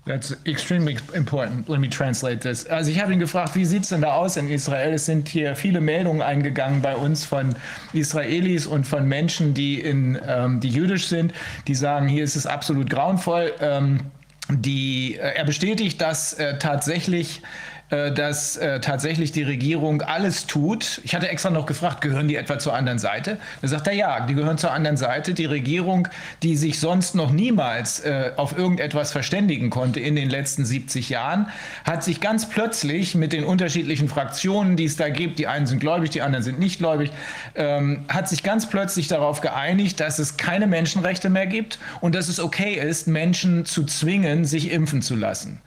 [0.04, 1.68] That's extremely important.
[1.68, 2.64] Let me translate this.
[2.66, 4.94] Also ich habe ihn gefragt, wie sieht es denn da aus in Israel?
[4.94, 7.56] Es sind hier viele Meldungen eingegangen bei uns von
[7.92, 11.32] Israelis und von Menschen, die, in, ähm, die jüdisch sind,
[11.66, 13.52] die sagen, hier ist es absolut grauenvoll.
[13.58, 14.12] Ähm,
[14.48, 17.42] die, äh, er bestätigt, dass äh, tatsächlich
[17.88, 21.00] dass äh, tatsächlich die Regierung alles tut.
[21.04, 23.38] Ich hatte extra noch gefragt, gehören die etwa zur anderen Seite?
[23.62, 25.34] Da sagt er, ja, die gehören zur anderen Seite.
[25.34, 26.08] Die Regierung,
[26.42, 31.48] die sich sonst noch niemals äh, auf irgendetwas verständigen konnte in den letzten 70 Jahren,
[31.84, 35.78] hat sich ganz plötzlich mit den unterschiedlichen Fraktionen, die es da gibt, die einen sind
[35.78, 37.12] gläubig, die anderen sind nicht gläubig,
[37.54, 42.26] ähm, hat sich ganz plötzlich darauf geeinigt, dass es keine Menschenrechte mehr gibt und dass
[42.26, 45.60] es okay ist, Menschen zu zwingen, sich impfen zu lassen.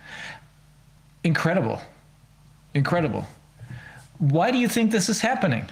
[1.22, 1.80] Incredible.
[2.74, 3.28] Incredible.
[4.20, 5.70] Why do you think this is happening?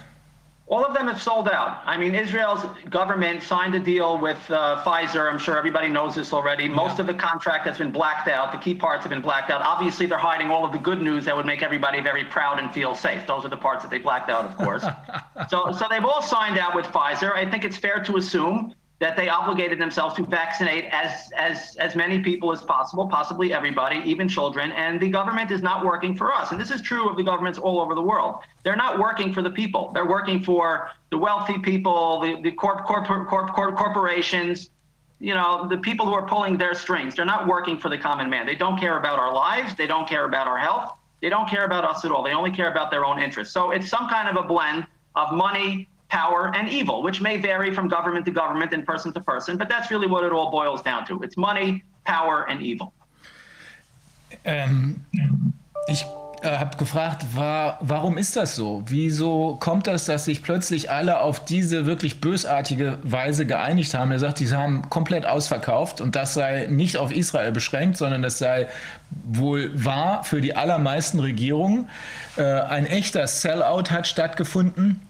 [0.70, 1.82] All of them have sold out.
[1.86, 5.32] I mean, Israel's government signed a deal with uh, Pfizer.
[5.32, 6.68] I'm sure everybody knows this already.
[6.68, 7.02] Most yeah.
[7.02, 8.52] of the contract has been blacked out.
[8.52, 9.62] The key parts have been blacked out.
[9.62, 12.74] Obviously, they're hiding all of the good news that would make everybody very proud and
[12.74, 13.26] feel safe.
[13.26, 14.84] Those are the parts that they blacked out, of course.
[15.50, 17.34] so, so they've all signed out with Pfizer.
[17.34, 21.96] I think it's fair to assume that they obligated themselves to vaccinate as as as
[21.96, 24.72] many people as possible, possibly everybody, even children.
[24.72, 26.52] And the government is not working for us.
[26.52, 28.38] And this is true of the governments all over the world.
[28.64, 29.92] They're not working for the people.
[29.94, 34.70] They're working for the wealthy people, the the corp, corp, corp, corp corporations.
[35.20, 37.16] You know, the people who are pulling their strings.
[37.16, 38.46] They're not working for the common man.
[38.46, 39.76] They don't care about our lives.
[39.76, 40.94] They don't care about our health.
[41.22, 42.24] They don't care about us at all.
[42.24, 43.54] They only care about their own interests.
[43.54, 44.86] So it's some kind of a blend
[45.16, 49.20] of money, power, and evil, which may vary from government to government and person to
[49.20, 51.22] person, but that's really what it all boils down to.
[51.22, 52.94] It's money, power, and evil.
[54.44, 55.06] Ähm,
[55.88, 56.06] ich
[56.42, 58.84] äh, habe gefragt, war, warum ist das so?
[58.86, 64.12] Wieso kommt das, dass sich plötzlich alle auf diese wirklich bösartige Weise geeinigt haben?
[64.12, 68.38] Er sagt, sie haben komplett ausverkauft und das sei nicht auf Israel beschränkt, sondern das
[68.38, 68.68] sei
[69.10, 71.90] wohl wahr für die allermeisten Regierungen.
[72.38, 75.07] Äh, ein echter Sellout hat stattgefunden.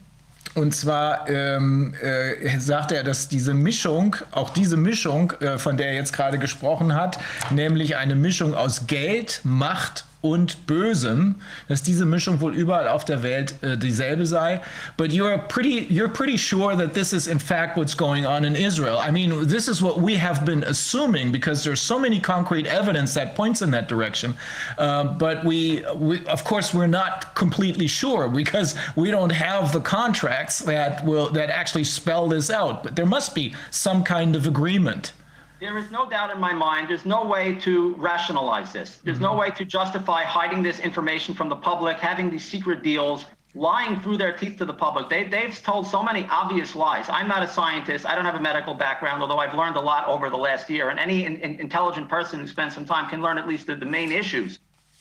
[0.55, 5.89] Und zwar ähm, äh, sagt er, dass diese Mischung, auch diese Mischung, äh, von der
[5.89, 7.19] er jetzt gerade gesprochen hat,
[7.51, 11.35] nämlich eine Mischung aus Geld, Macht und Bösem,
[11.67, 14.61] dass diese Mischung wohl überall auf der Welt äh, dieselbe sei.
[14.97, 18.55] But you're pretty, you're pretty sure that this is in fact what's going on in
[18.55, 18.97] Israel.
[18.97, 23.13] I mean, this is what we have been assuming because there's so many concrete evidence
[23.13, 24.35] that points in that direction.
[24.77, 29.81] Uh, but we, we, of course, we're not completely sure because we don't have the
[29.81, 32.83] contracts that will that actually spell this out.
[32.83, 35.13] But there must be some kind of agreement.
[35.59, 38.99] There is no doubt in my mind, there's no way to rationalize this.
[39.03, 43.25] There's no way to justify hiding this information from the public, having these secret deals,
[43.55, 45.09] lying through their teeth to the public.
[45.09, 47.05] They, they've told so many obvious lies.
[47.09, 48.05] I'm not a scientist.
[48.05, 50.89] I don't have a medical background, although I've learned a lot over the last year.
[50.89, 53.75] And any in, in, intelligent person who spends some time can learn at least the,
[53.75, 54.59] the main issues.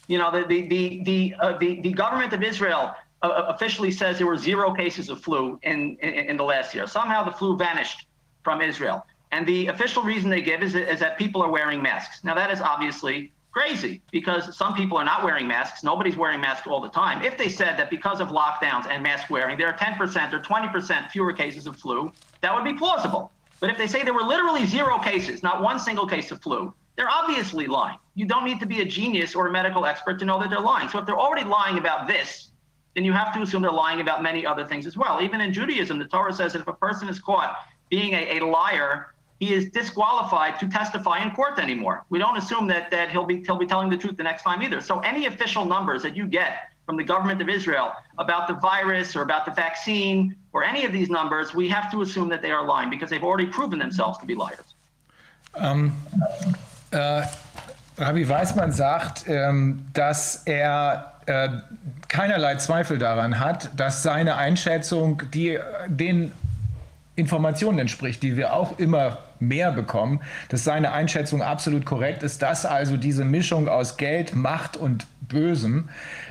[0.08, 4.16] You know, the, the, the, the, uh, the, the government of Israel uh, officially says
[4.16, 6.86] there were zero cases of flu in, in, in the last year.
[6.86, 8.06] Somehow the flu vanished
[8.42, 9.04] from Israel.
[9.32, 12.22] And the official reason they give is, is that people are wearing masks.
[12.22, 15.82] Now, that is obviously crazy because some people are not wearing masks.
[15.82, 17.22] Nobody's wearing masks all the time.
[17.22, 21.10] If they said that because of lockdowns and mask wearing, there are 10% or 20%
[21.10, 22.12] fewer cases of flu,
[22.42, 23.32] that would be plausible.
[23.60, 26.74] But if they say there were literally zero cases, not one single case of flu,
[26.96, 27.98] they're obviously lying.
[28.14, 30.60] You don't need to be a genius or a medical expert to know that they're
[30.60, 30.88] lying.
[30.88, 32.50] So if they're already lying about this,
[32.94, 35.20] then you have to assume they're lying about many other things as well.
[35.22, 37.56] Even in Judaism, the Torah says that if a person is caught
[37.90, 42.04] being a, a liar, he is disqualified to testify in court anymore.
[42.08, 44.62] We don't assume that that he'll be he'll be telling the truth the next time
[44.62, 44.80] either.
[44.80, 49.16] So any official numbers that you get from the government of Israel about the virus
[49.16, 52.52] or about the vaccine or any of these numbers, we have to assume that they
[52.52, 54.74] are lying because they've already proven themselves to be liars.
[55.54, 55.92] Um,
[56.90, 57.22] äh,
[57.98, 61.48] Rabbi Weismann sagt, ähm, dass er äh,
[62.08, 65.58] keinerlei Zweifel daran hat, dass seine Einschätzung die
[65.88, 66.32] den
[67.16, 72.66] Informationen entspricht, die wir auch immer mehr bekommen, dass seine Einschätzung absolut korrekt ist, dass
[72.66, 75.88] also diese Mischung aus Geld, Macht und Bösem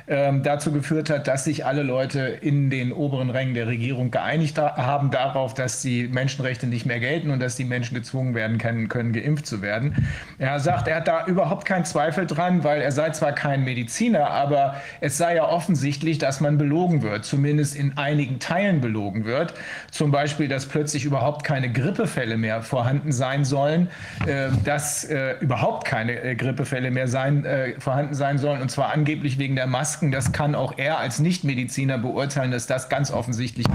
[0.08, 4.56] ähm, dazu geführt hat, dass sich alle Leute in den oberen Rängen der Regierung geeinigt
[4.58, 8.88] haben darauf, dass die Menschenrechte nicht mehr gelten und dass die Menschen gezwungen werden können,
[8.88, 10.06] können geimpft zu werden.
[10.38, 14.30] Er sagt, er hat da überhaupt keinen Zweifel dran, weil er sei zwar kein Mediziner,
[14.30, 19.54] aber es sei ja offensichtlich, dass man belogen wird, zumindest in einigen Teilen belogen wird.
[19.90, 23.88] Zum Beispiel, dass plötzlich überhaupt keine Grippefälle mehr vorhanden sein sollen,
[24.26, 28.92] äh, dass äh, überhaupt keine äh, Grippefälle mehr sein, äh, vorhanden sein sollen, und zwar
[28.92, 33.10] angeblich wegen der Maske Masken, das kann auch er als Nichtmediziner beurteilen, dass das ganz
[33.10, 33.66] offensichtlich.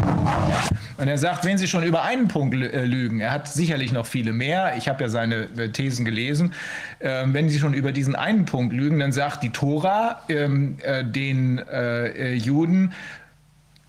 [0.97, 4.05] Und er sagt, wenn Sie schon über einen Punkt äh, lügen, er hat sicherlich noch
[4.05, 6.53] viele mehr, ich habe ja seine äh, Thesen gelesen,
[6.99, 11.03] ähm, wenn Sie schon über diesen einen Punkt lügen, dann sagt die Tora ähm, äh,
[11.03, 12.93] den äh, Juden,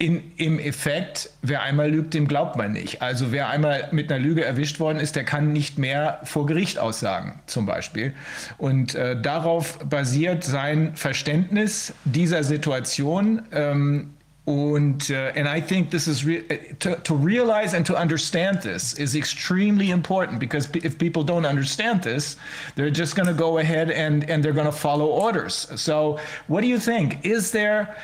[0.02, 3.00] in, im Effekt, wer einmal lügt, dem glaubt man nicht.
[3.02, 6.76] Also wer einmal mit einer Lüge erwischt worden ist, der kann nicht mehr vor Gericht
[6.76, 8.12] aussagen, zum Beispiel.
[8.58, 13.42] Und äh, darauf basiert sein Verständnis dieser Situation.
[13.52, 14.10] Ähm,
[14.44, 16.42] und uh, and I think this is re
[16.80, 22.02] to, to realize and to understand this is extremely important because if people don't understand
[22.02, 22.36] this,
[22.74, 25.68] they're just going to go ahead and and they're going to follow orders.
[25.76, 27.24] So, what do you think?
[27.24, 27.96] Is there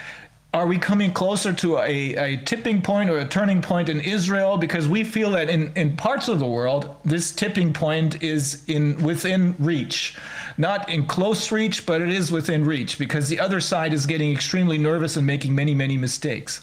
[0.55, 4.57] are we coming closer to a, a, tipping point or a turning point in Israel?
[4.57, 8.97] Because we feel that in, in parts of the world, this tipping point is in
[9.03, 10.17] within reach.
[10.57, 14.33] Not in close reach, but it is within reach because the other side is getting
[14.33, 16.63] extremely nervous and making many, many mistakes.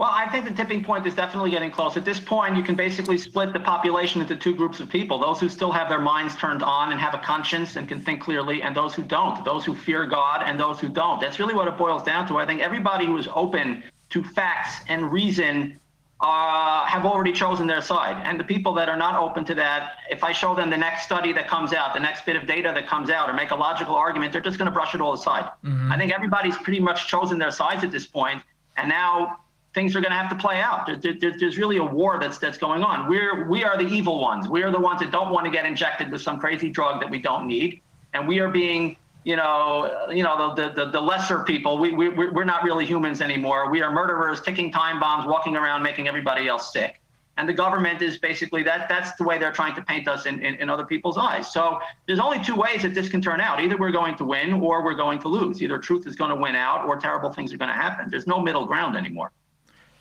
[0.00, 1.94] Well, I think the tipping point is definitely getting close.
[1.94, 5.38] At this point, you can basically split the population into two groups of people those
[5.38, 8.62] who still have their minds turned on and have a conscience and can think clearly,
[8.62, 11.20] and those who don't, those who fear God and those who don't.
[11.20, 12.38] That's really what it boils down to.
[12.38, 15.78] I think everybody who is open to facts and reason
[16.22, 18.22] uh, have already chosen their side.
[18.24, 21.02] And the people that are not open to that, if I show them the next
[21.02, 23.54] study that comes out, the next bit of data that comes out, or make a
[23.54, 25.44] logical argument, they're just going to brush it all aside.
[25.62, 25.92] Mm-hmm.
[25.92, 28.42] I think everybody's pretty much chosen their sides at this point,
[28.78, 29.40] and now
[29.74, 30.86] things are going to have to play out.
[30.86, 33.08] There, there, there's really a war that's that's going on.
[33.08, 34.48] We're we are the evil ones.
[34.48, 37.10] We are the ones that don't want to get injected with some crazy drug that
[37.10, 37.80] we don't need,
[38.14, 41.78] and we are being you know, you know the the, the lesser people.
[41.78, 43.70] We we we're not really humans anymore.
[43.70, 47.00] We are murderers, ticking time bombs, walking around making everybody else sick.
[47.36, 48.88] And the government is basically that.
[48.88, 51.50] That's the way they're trying to paint us in, in, in other people's eyes.
[51.50, 53.62] So there's only two ways that this can turn out.
[53.62, 55.62] Either we're going to win or we're going to lose.
[55.62, 58.10] Either truth is going to win out or terrible things are going to happen.
[58.10, 59.32] There's no middle ground anymore.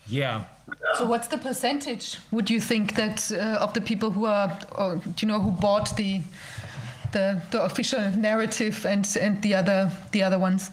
[0.09, 0.45] Yeah.
[0.95, 2.17] So what's the percentage?
[2.31, 5.95] Would you think that uh, of the people who are, or, you know, who bought
[5.95, 6.21] the
[7.11, 10.71] the, the official narrative and and the other the other ones?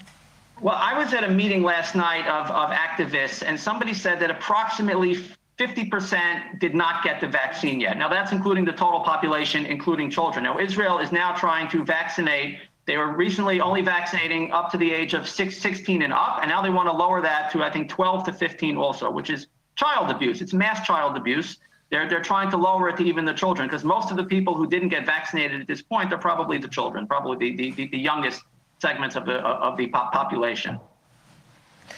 [0.60, 4.30] Well, I was at a meeting last night of, of activists, and somebody said that
[4.30, 5.18] approximately
[5.58, 7.98] 50% did not get the vaccine yet.
[7.98, 10.44] Now, that's including the total population, including children.
[10.44, 12.58] Now, Israel is now trying to vaccinate.
[12.86, 16.48] They were recently only vaccinating up to the age of six, 16 and up, and
[16.48, 19.48] now they want to lower that to, I think, 12 to 15 also, which is
[19.74, 20.40] child abuse.
[20.40, 21.58] It's mass child abuse.
[21.90, 24.54] They're, they're trying to lower it to even the children because most of the people
[24.54, 27.98] who didn't get vaccinated at this point are probably the children, probably the, the, the
[27.98, 28.42] youngest
[28.78, 30.78] segments of the, of the population.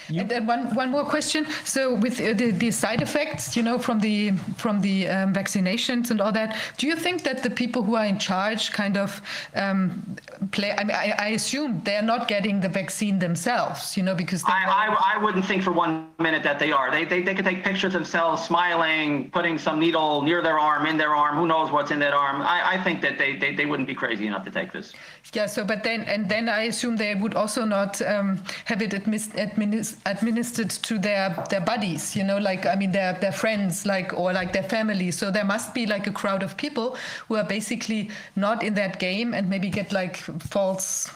[0.08, 0.22] You...
[0.22, 1.46] And, then one one more question.
[1.64, 6.10] So with uh, the, the side effects, you know, from the from the um, vaccinations
[6.10, 9.20] and all that, do you think that the people who are in charge kind of
[9.54, 10.16] um,
[10.50, 10.72] play?
[10.72, 14.64] I mean, I, I, assume they're not getting the vaccine themselves, you know, because I,
[14.66, 16.90] I, I wouldn't think for one minute that they are.
[16.90, 20.96] They, they they could take pictures themselves smiling, putting some needle near their arm, in
[20.96, 21.36] their arm.
[21.36, 22.42] Who knows what's in that arm?
[22.42, 24.92] I, I think that they, they they wouldn't be crazy enough to take this.
[25.34, 25.46] Yeah.
[25.46, 29.97] So, but then and then I assume they would also not um, have it administered
[30.06, 34.32] administered to their their buddies you know like i mean their their friends like or
[34.32, 35.10] like their family.
[35.10, 36.96] So there must be like a crowd of people
[37.28, 41.10] who are basically not in that game and maybe get like false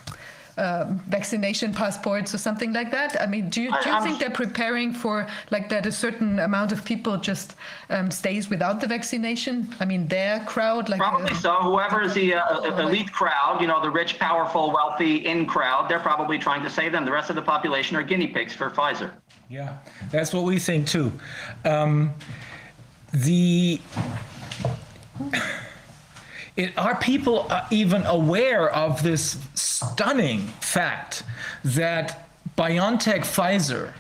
[0.59, 3.21] um, vaccination passports or something like that?
[3.21, 6.73] I mean, do you, do you think they're preparing for like that a certain amount
[6.73, 7.55] of people just
[7.91, 9.75] um, stays without the vaccination?
[9.81, 11.55] I mean, their crowd, like probably uh, so.
[11.55, 16.01] Whoever is the uh, elite crowd, you know, the rich, powerful, wealthy in crowd, they're
[16.01, 17.05] probably trying to save them.
[17.05, 19.13] The rest of the population are guinea pigs for Pfizer.
[19.49, 19.77] Yeah,
[20.11, 21.13] that's what we think too.
[21.65, 22.15] Um,
[23.13, 23.81] the
[26.57, 31.23] it, are people uh, even aware of this stunning fact
[31.65, 33.93] that BioNTech Pfizer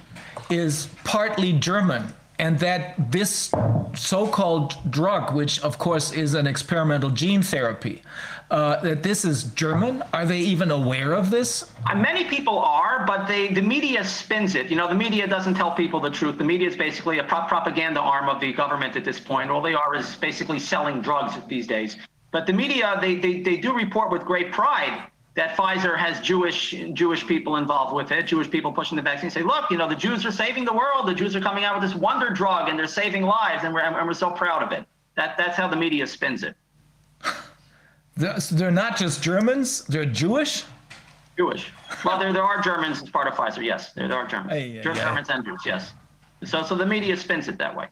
[0.50, 3.52] is partly German and that this
[3.94, 8.02] so-called drug, which of course is an experimental gene therapy,
[8.50, 10.02] uh, that this is German?
[10.12, 11.70] Are they even aware of this?
[11.86, 14.68] Uh, many people are, but they, the media spins it.
[14.68, 16.36] You know, the media doesn't tell people the truth.
[16.36, 19.50] The media is basically a pro- propaganda arm of the government at this point.
[19.50, 21.96] All they are is basically selling drugs these days.
[22.32, 25.04] But the media, they, they, they do report with great pride
[25.34, 29.30] that Pfizer has Jewish Jewish people involved with it, Jewish people pushing the vaccine.
[29.30, 31.06] Say, look, you know, the Jews are saving the world.
[31.06, 33.80] The Jews are coming out with this wonder drug, and they're saving lives, and we're
[33.80, 34.84] and we're so proud of it.
[35.14, 36.56] That that's how the media spins it.
[38.16, 40.64] They're not just Germans; they're Jewish.
[41.38, 41.72] Jewish.
[42.04, 43.64] Well, there there are Germans as part of Pfizer.
[43.64, 44.52] Yes, there, there are Germans.
[44.52, 45.36] Hey, yeah, Germans yeah.
[45.36, 45.60] and Jews.
[45.64, 45.92] Yes.
[46.44, 47.86] So so the media spins it that way.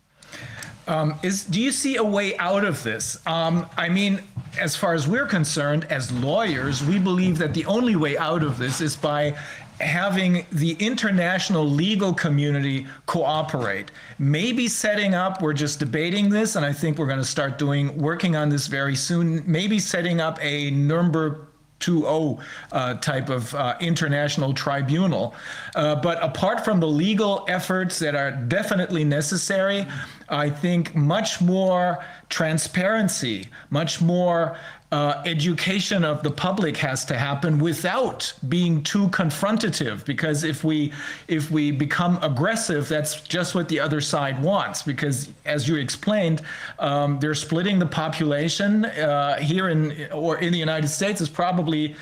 [0.89, 3.19] Um, is do you see a way out of this?
[3.27, 4.23] Um, I mean,
[4.59, 8.59] as far as we're concerned, as lawyers, we believe that the only way out of
[8.59, 9.37] this is by
[9.81, 13.91] having the international legal community cooperate.
[14.19, 17.97] Maybe setting up, we're just debating this, and I think we're going to start doing
[17.97, 19.43] working on this very soon.
[19.47, 21.47] Maybe setting up a Nuremberg
[21.81, 22.41] 2.0
[22.73, 25.35] uh, type of uh, international tribunal.
[25.75, 29.87] Uh, but apart from the legal efforts that are definitely necessary,
[30.31, 34.57] I think much more transparency, much more
[34.93, 40.05] uh, education of the public has to happen without being too confrontative.
[40.05, 40.93] Because if we
[41.29, 44.83] if we become aggressive that's just what the other side wants.
[44.83, 46.43] Because as you explained
[46.81, 51.95] um, they're splitting the population uh, here in or in the united states is probably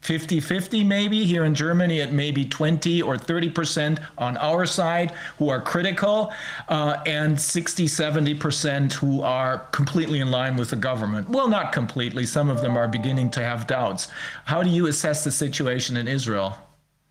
[0.00, 1.24] 50 50 maybe.
[1.24, 5.60] Here in germany it may be 20 or 30 percent on our side who are
[5.60, 6.32] critical
[6.68, 11.28] uh, and 60 70 percent who are completely in line with the government.
[11.28, 12.26] Well not completely.
[12.26, 14.08] Some of them are beginning to have doubts.
[14.44, 16.58] How do you assess the situation in israel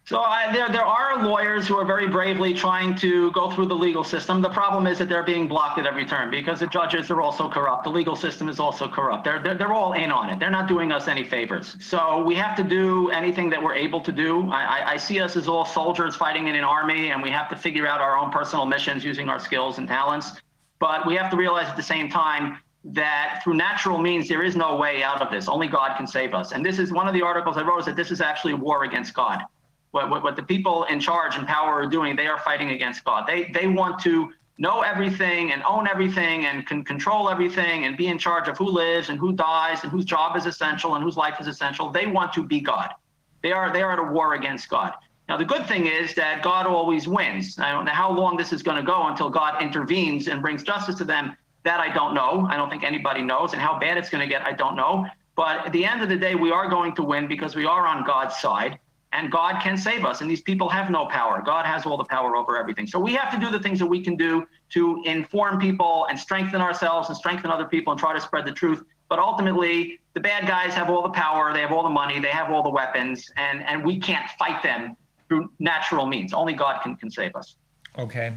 [0.09, 3.75] so I, there, there are lawyers who are very bravely trying to go through the
[3.75, 4.41] legal system.
[4.41, 7.47] The problem is that they're being blocked at every turn because the judges are also
[7.47, 7.83] corrupt.
[7.83, 9.23] The legal system is also corrupt.
[9.23, 10.39] They're, they're, they're all in on it.
[10.39, 11.75] They're not doing us any favors.
[11.79, 14.49] So we have to do anything that we're able to do.
[14.49, 17.55] I, I see us as all soldiers fighting in an army, and we have to
[17.55, 20.41] figure out our own personal missions using our skills and talents.
[20.79, 24.55] But we have to realize at the same time that through natural means there is
[24.55, 25.47] no way out of this.
[25.47, 26.51] Only God can save us.
[26.51, 28.85] And this is one of the articles I wrote is that this is actually war
[28.85, 29.43] against God
[29.91, 33.03] what, what, what the people in charge and power are doing, they are fighting against
[33.03, 33.25] God.
[33.27, 38.07] They, they want to know everything and own everything and can control everything and be
[38.07, 41.15] in charge of who lives and who dies and whose job is essential and whose
[41.15, 41.89] life is essential.
[41.89, 42.93] They want to be God.
[43.41, 44.93] They are, they are at a war against God.
[45.29, 47.57] Now, the good thing is that God always wins.
[47.57, 50.63] I don't know how long this is going to go until God intervenes and brings
[50.63, 51.37] justice to them.
[51.63, 52.47] That I don't know.
[52.49, 53.53] I don't think anybody knows.
[53.53, 55.05] And how bad it's going to get, I don't know.
[55.35, 57.85] But at the end of the day, we are going to win because we are
[57.85, 58.79] on God's side
[59.11, 60.21] and God can save us.
[60.21, 61.41] And these people have no power.
[61.43, 62.85] God has all the power over everything.
[62.85, 66.19] So we have to do the things that we can do to inform people and
[66.19, 68.83] strengthen ourselves and strengthen other people and try to spread the truth.
[69.09, 72.29] But ultimately, the bad guys have all the power, they have all the money, they
[72.29, 74.95] have all the weapons, and, and we can't fight them
[75.27, 76.31] through natural means.
[76.33, 77.55] Only God can, can save us.
[77.97, 78.33] Okay,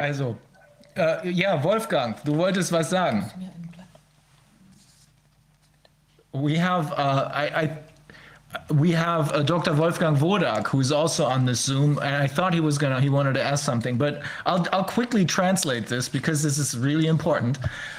[0.00, 0.38] also,
[0.96, 3.30] äh, ja, Wolfgang, du wolltest was sagen.
[6.32, 7.78] We have, uh, I, I
[8.70, 9.72] we have uh, Dr.
[9.72, 13.34] Wolfgang Wodak, who's also on the Zoom, and I thought he was gonna, he wanted
[13.34, 17.58] to ask something, but I'll, I'll quickly translate this because this is really important.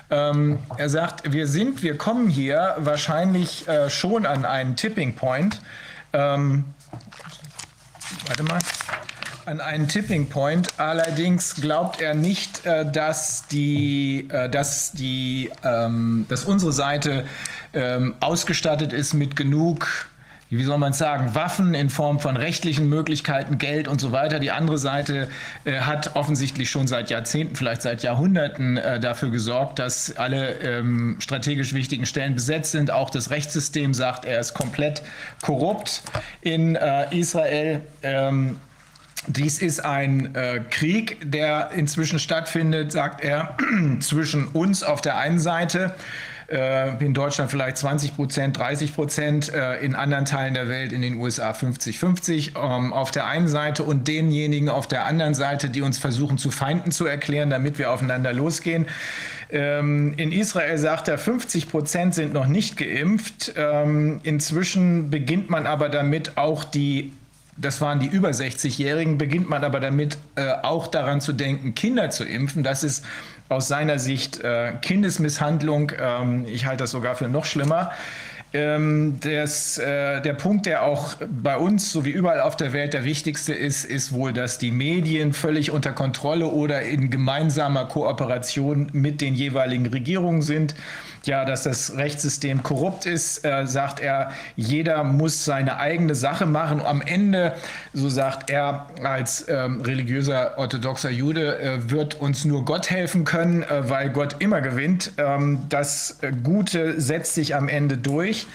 [0.09, 5.59] Ähm, er sagt, wir sind, wir kommen hier wahrscheinlich äh, schon an einen Tipping Point.
[6.13, 6.65] Ähm,
[8.27, 8.59] warte mal.
[9.45, 10.69] An einen Tipping Point.
[10.77, 17.25] Allerdings glaubt er nicht, äh, dass die, äh, dass die, ähm, dass unsere Seite
[17.73, 20.07] ähm, ausgestattet ist mit genug
[20.57, 24.39] wie soll man sagen, Waffen in Form von rechtlichen Möglichkeiten, Geld und so weiter.
[24.39, 25.27] Die andere Seite
[25.65, 31.17] äh, hat offensichtlich schon seit Jahrzehnten, vielleicht seit Jahrhunderten äh, dafür gesorgt, dass alle ähm,
[31.19, 32.91] strategisch wichtigen Stellen besetzt sind.
[32.91, 35.01] Auch das Rechtssystem sagt, er ist komplett
[35.41, 36.03] korrupt
[36.41, 37.81] in äh, Israel.
[38.01, 38.57] Ähm,
[39.27, 43.55] dies ist ein äh, Krieg, der inzwischen stattfindet, sagt er,
[44.01, 45.95] zwischen uns auf der einen Seite
[46.53, 51.15] in Deutschland vielleicht 20 Prozent, 30 Prozent, äh, in anderen Teilen der Welt, in den
[51.15, 55.97] USA 50-50 ähm, auf der einen Seite und denjenigen auf der anderen Seite, die uns
[55.97, 58.87] versuchen zu Feinden zu erklären, damit wir aufeinander losgehen.
[59.49, 63.53] Ähm, in Israel sagt er, 50 Prozent sind noch nicht geimpft.
[63.55, 67.13] Ähm, inzwischen beginnt man aber damit auch die
[67.55, 72.09] das waren die über 60-Jährigen, beginnt man aber damit äh, auch daran zu denken, Kinder
[72.09, 72.63] zu impfen.
[72.63, 73.05] Das ist
[73.49, 75.91] aus seiner Sicht äh, Kindesmisshandlung.
[75.99, 77.91] Ähm, ich halte das sogar für noch schlimmer.
[78.55, 82.93] Ähm, das, äh, der Punkt, der auch bei uns, so wie überall auf der Welt,
[82.93, 88.89] der wichtigste ist, ist wohl, dass die Medien völlig unter Kontrolle oder in gemeinsamer Kooperation
[88.93, 90.75] mit den jeweiligen Regierungen sind
[91.26, 96.82] ja, dass das Rechtssystem korrupt ist, äh, sagt er, jeder muss seine eigene Sache machen.
[96.82, 97.53] Am Ende,
[97.93, 103.63] so sagt er als ähm, religiöser orthodoxer Jude, äh, wird uns nur Gott helfen können,
[103.63, 105.13] äh, weil Gott immer gewinnt.
[105.17, 108.47] Ähm, das Gute setzt sich am Ende durch.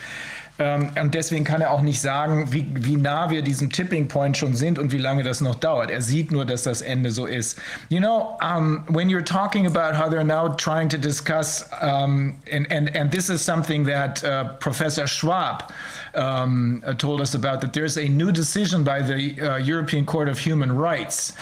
[0.60, 4.36] Ähm, und deswegen kann er auch nicht sagen, wie, wie nah wir diesem Tipping Point
[4.36, 5.90] schon sind und wie lange das noch dauert.
[5.90, 7.58] Er sieht nur, dass das Ende so ist.
[7.88, 12.70] You know, um, when you're talking about how they're now trying to discuss, um, and,
[12.72, 15.72] and, and this is something that uh, Professor Schwab
[16.14, 20.28] um, uh, told us about, that there's a new decision by the uh, European Court
[20.28, 21.34] of Human Rights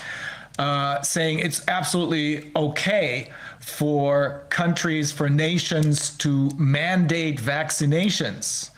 [0.58, 8.70] uh, saying it's absolutely okay for countries, for nations to mandate vaccinations.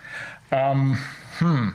[0.52, 0.96] Um,
[1.38, 1.68] hmm.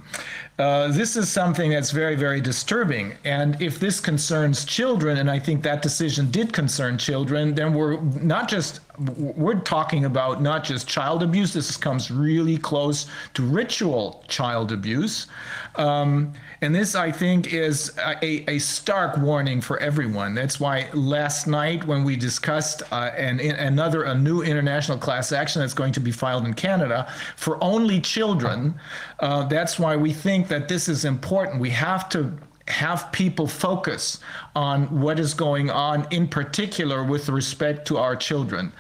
[0.60, 3.16] Uh, this is something that's very, very disturbing.
[3.24, 8.00] And if this concerns children, and I think that decision did concern children, then we're
[8.02, 11.54] not just we're talking about not just child abuse.
[11.54, 15.28] This comes really close to ritual child abuse.
[15.76, 20.36] Um, and this, I think, is a, a, stark warning for everyone.
[20.36, 25.62] That's why last night, when we discussed uh, an, another a new international class action
[25.62, 28.76] that's going to be filed in Canada for only children,
[29.20, 31.60] uh, that's why we think that this is important.
[31.60, 32.32] We have to
[32.68, 34.20] have people focus
[34.56, 38.72] on what is going on, in particular with respect to our children.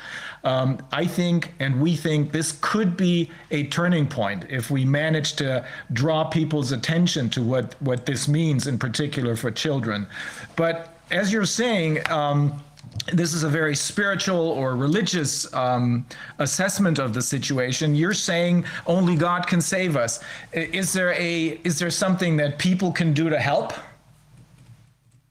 [0.45, 5.33] Um, I think, and we think, this could be a turning point if we manage
[5.33, 10.07] to draw people's attention to what, what this means, in particular for children.
[10.55, 12.63] But as you're saying, um,
[13.13, 16.05] this is a very spiritual or religious um,
[16.39, 17.95] assessment of the situation.
[17.95, 20.19] You're saying only God can save us.
[20.53, 23.73] Is there a is there something that people can do to help?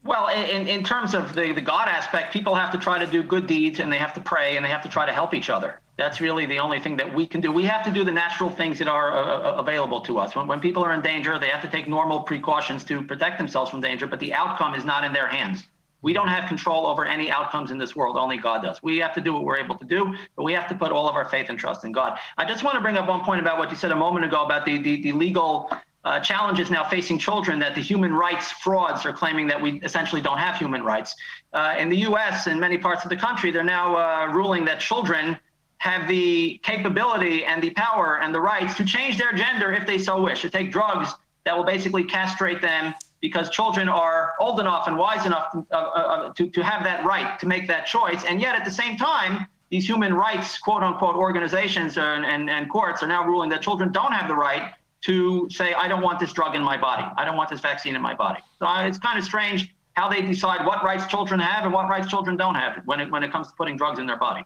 [0.03, 3.23] Well, in, in terms of the, the God aspect, people have to try to do
[3.23, 5.49] good deeds and they have to pray and they have to try to help each
[5.49, 5.79] other.
[5.95, 7.51] That's really the only thing that we can do.
[7.51, 10.35] We have to do the natural things that are uh, uh, available to us.
[10.35, 13.71] When, when people are in danger, they have to take normal precautions to protect themselves
[13.71, 15.63] from danger, but the outcome is not in their hands.
[16.03, 18.17] We don't have control over any outcomes in this world.
[18.17, 18.83] Only God does.
[18.83, 21.09] We have to do what we're able to do, but we have to put all
[21.09, 22.19] of our faith and trust in God.
[22.37, 24.43] I just want to bring up one point about what you said a moment ago
[24.43, 25.71] about the, the, the legal
[26.03, 30.21] uh, challenges now facing children that the human rights frauds are claiming that we essentially
[30.21, 31.15] don't have human rights.
[31.53, 34.81] Uh, in the US and many parts of the country, they're now uh, ruling that
[34.81, 35.37] children
[35.77, 39.97] have the capability and the power and the rights to change their gender if they
[39.97, 41.13] so wish, to take drugs
[41.45, 42.93] that will basically castrate them
[43.23, 47.39] because children are old enough and wise enough uh, uh, to, to have that right
[47.39, 48.21] to make that choice.
[48.25, 52.69] And yet at the same time, these human rights, quote unquote, organizations and, and, and
[52.69, 54.73] courts are now ruling that children don't have the right
[55.05, 57.05] to say, I don't want this drug in my body.
[57.15, 58.41] I don't want this vaccine in my body.
[58.59, 61.87] So uh, it's kind of strange how they decide what rights children have and what
[61.87, 64.43] rights children don't have when it, when it comes to putting drugs in their body.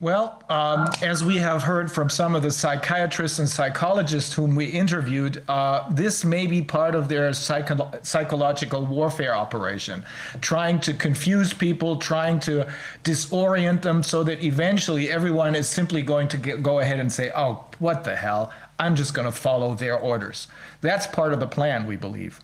[0.00, 4.66] Well, um, as we have heard from some of the psychiatrists and psychologists whom we
[4.66, 10.04] interviewed, uh, this may be part of their psycho psychological warfare operation,
[10.40, 12.68] trying to confuse people, trying to
[13.02, 17.32] disorient them so that eventually everyone is simply going to get, go ahead and say,
[17.34, 18.52] oh, what the hell?
[18.78, 20.46] I'm just going to follow their orders.
[20.80, 22.38] That's part of the plan, we believe.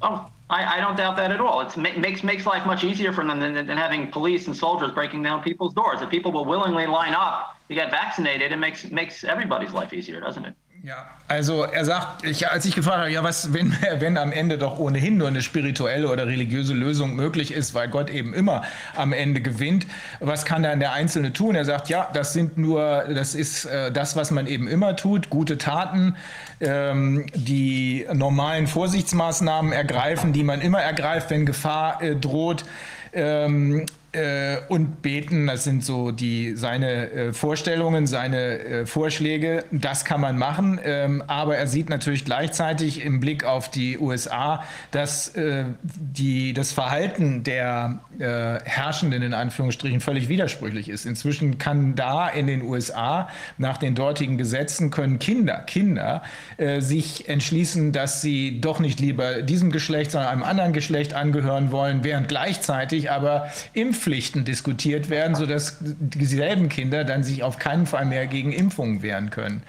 [0.00, 1.60] Oh, I, I don't doubt that at all.
[1.62, 5.22] It makes makes life much easier for them than, than having police and soldiers breaking
[5.22, 6.02] down people's doors.
[6.02, 10.20] If people will willingly line up to get vaccinated, it makes makes everybody's life easier,
[10.20, 10.54] doesn't it?
[10.86, 14.58] Ja, also er sagt, ich, als ich gefragt habe, ja, was, wenn, wenn am Ende
[14.58, 19.14] doch ohnehin nur eine spirituelle oder religiöse Lösung möglich ist, weil Gott eben immer am
[19.14, 19.86] Ende gewinnt,
[20.20, 21.54] was kann dann der Einzelne tun?
[21.54, 25.30] Er sagt, ja, das sind nur, das ist äh, das, was man eben immer tut,
[25.30, 26.16] gute Taten,
[26.60, 32.66] ähm, die normalen Vorsichtsmaßnahmen ergreifen, die man immer ergreift, wenn Gefahr äh, droht.
[33.14, 39.64] Ähm, äh, und beten, das sind so die, seine äh, Vorstellungen, seine äh, Vorschläge.
[39.72, 44.62] Das kann man machen, ähm, aber er sieht natürlich gleichzeitig im Blick auf die USA,
[44.90, 51.06] dass äh, die, das Verhalten der äh, Herrschenden in Anführungsstrichen völlig widersprüchlich ist.
[51.06, 53.28] Inzwischen kann da in den USA
[53.58, 56.22] nach den dortigen Gesetzen können Kinder, Kinder
[56.56, 61.72] äh, sich entschließen, dass sie doch nicht lieber diesem Geschlecht, sondern einem anderen Geschlecht angehören
[61.72, 67.86] wollen, während gleichzeitig aber im Impfpflichten diskutiert werden, sodass dieselben Kinder dann sich auf keinen
[67.86, 69.62] Fall mehr gegen Impfungen wehren können.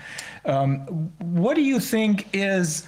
[0.43, 2.85] Um, what do you think is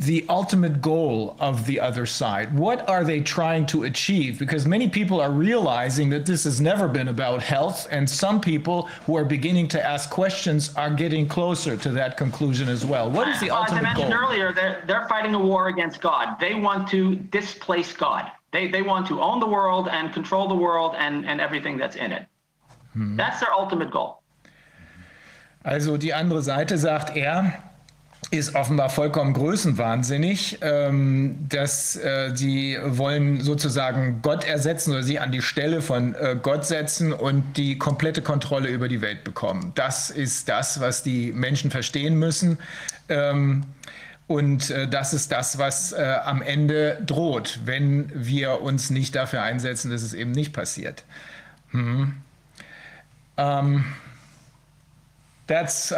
[0.00, 2.48] the ultimate goal of the other side?
[2.52, 4.38] What are they trying to achieve?
[4.38, 8.88] Because many people are realizing that this has never been about health, and some people
[9.06, 13.08] who are beginning to ask questions are getting closer to that conclusion as well.
[13.10, 14.04] What is the ultimate goal?
[14.04, 14.28] As I mentioned goal?
[14.28, 16.38] earlier, they're, they're fighting a war against God.
[16.40, 18.30] They want to displace God.
[18.52, 21.96] They, they want to own the world and control the world and, and everything that's
[21.96, 22.26] in it.
[22.94, 23.16] Hmm.
[23.16, 24.20] That's their ultimate goal.
[25.62, 27.52] Also die andere Seite sagt er,
[28.30, 35.32] ist offenbar vollkommen größenwahnsinnig, ähm, dass äh, sie wollen sozusagen Gott ersetzen oder sie an
[35.32, 39.72] die Stelle von äh, Gott setzen und die komplette Kontrolle über die Welt bekommen.
[39.74, 42.58] Das ist das, was die Menschen verstehen müssen.
[43.08, 43.64] Ähm,
[44.30, 49.42] und äh, das ist das, was äh, am Ende droht, wenn wir uns nicht dafür
[49.42, 51.02] einsetzen, dass es eben nicht passiert.
[51.72, 52.14] Mhm.
[53.36, 53.84] Um,
[55.48, 55.92] that's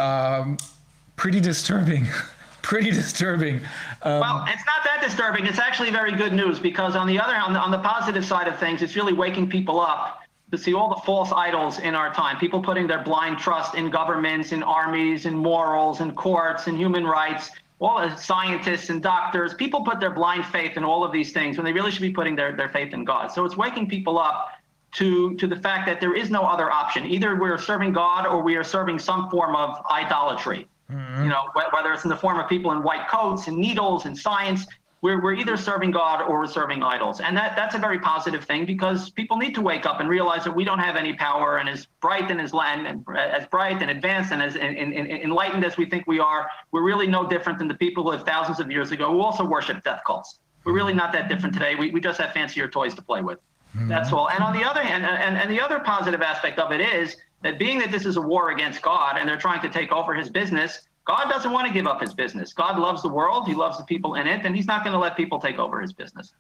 [1.17, 2.09] pretty disturbing.
[2.63, 3.61] pretty disturbing.
[4.03, 5.45] Um, well, it's not that disturbing.
[5.45, 8.49] It's actually very good news because on the other, on the, on the positive side
[8.49, 10.23] of things, it's really waking people up
[10.53, 12.39] to see all the false idols in our time.
[12.39, 17.05] People putting their blind trust in governments, in armies, in morals, in courts, in human
[17.07, 17.51] rights
[17.83, 21.65] all scientists and doctors, people put their blind faith in all of these things when
[21.65, 23.33] they really should be putting their, their faith in God.
[23.33, 24.51] So it's waking people up
[24.93, 27.07] to, to the fact that there is no other option.
[27.07, 30.69] Either we're serving God or we are serving some form of idolatry.
[30.91, 31.25] Mm-hmm.
[31.25, 34.17] You know, whether it's in the form of people in white coats and needles and
[34.17, 34.67] science,
[35.03, 37.21] we're, we're either serving God or we're serving idols.
[37.21, 40.45] And that, that's a very positive thing because people need to wake up and realize
[40.45, 43.91] that we don't have any power and as bright and as, and as bright and
[43.91, 47.59] advanced and as in, in, enlightened as we think we are, we're really no different
[47.59, 50.39] than the people who lived thousands of years ago who also worship death cults.
[50.65, 51.75] We're really not that different today.
[51.75, 53.41] We, we just have fancier toys to play with.
[53.77, 53.89] Mm-hmm.
[53.89, 54.29] That's all.
[54.31, 57.59] And on the other hand, and, and the other positive aspect of it is that
[57.59, 60.31] being that this is a war against God and they're trying to take over his
[60.31, 62.53] business, God doesn't want to give up his business.
[62.53, 63.49] God loves the world.
[63.49, 65.81] He loves the people in it, and he's not going to let people take over
[65.81, 66.33] his business.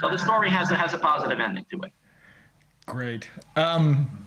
[0.00, 1.92] So the story has has a positive ending to it.
[2.86, 3.30] Great.
[3.56, 4.21] Um,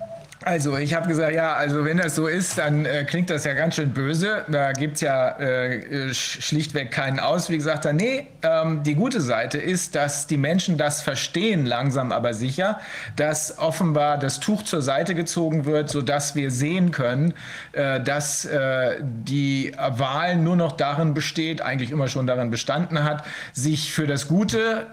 [0.46, 3.54] Also, ich habe gesagt, ja, also wenn das so ist, dann äh, klingt das ja
[3.56, 4.46] ganz schön böse.
[4.48, 7.64] Da gibt es ja äh, schlichtweg keinen Ausweg.
[7.64, 12.36] Sagt er, nee, ähm, die gute Seite ist, dass die Menschen das verstehen, langsam aber
[12.36, 12.80] sicher,
[13.16, 17.34] dass offenbar das Tuch zur Seite gezogen wird, sodass wir sehen können,
[17.72, 23.24] äh, dass äh, die Wahl nur noch darin besteht, eigentlich immer schon darin bestanden hat,
[23.54, 24.86] sich für das Gute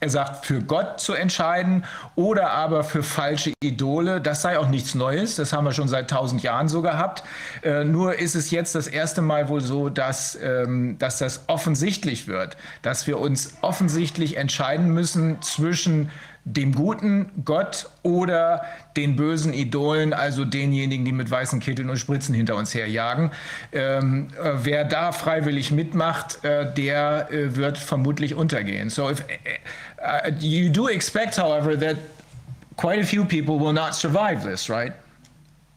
[0.00, 1.84] er sagt, für Gott zu entscheiden
[2.14, 4.20] oder aber für falsche Idole.
[4.20, 5.36] Das sei auch nichts Neues.
[5.36, 7.24] Das haben wir schon seit tausend Jahren so gehabt.
[7.62, 12.28] Äh, nur ist es jetzt das erste Mal wohl so, dass, ähm, dass das offensichtlich
[12.28, 16.10] wird, dass wir uns offensichtlich entscheiden müssen zwischen
[16.52, 18.62] dem guten Gott oder
[18.96, 23.30] den bösen Idolen, also denjenigen, die mit weißen Kitteln und Spritzen hinter uns herjagen.
[23.72, 28.90] Ähm, äh, wer da freiwillig mitmacht, äh, der äh, wird vermutlich untergehen.
[28.90, 31.96] So if, uh, you do expect, however, that
[32.76, 34.92] quite a few people will not survive this, right?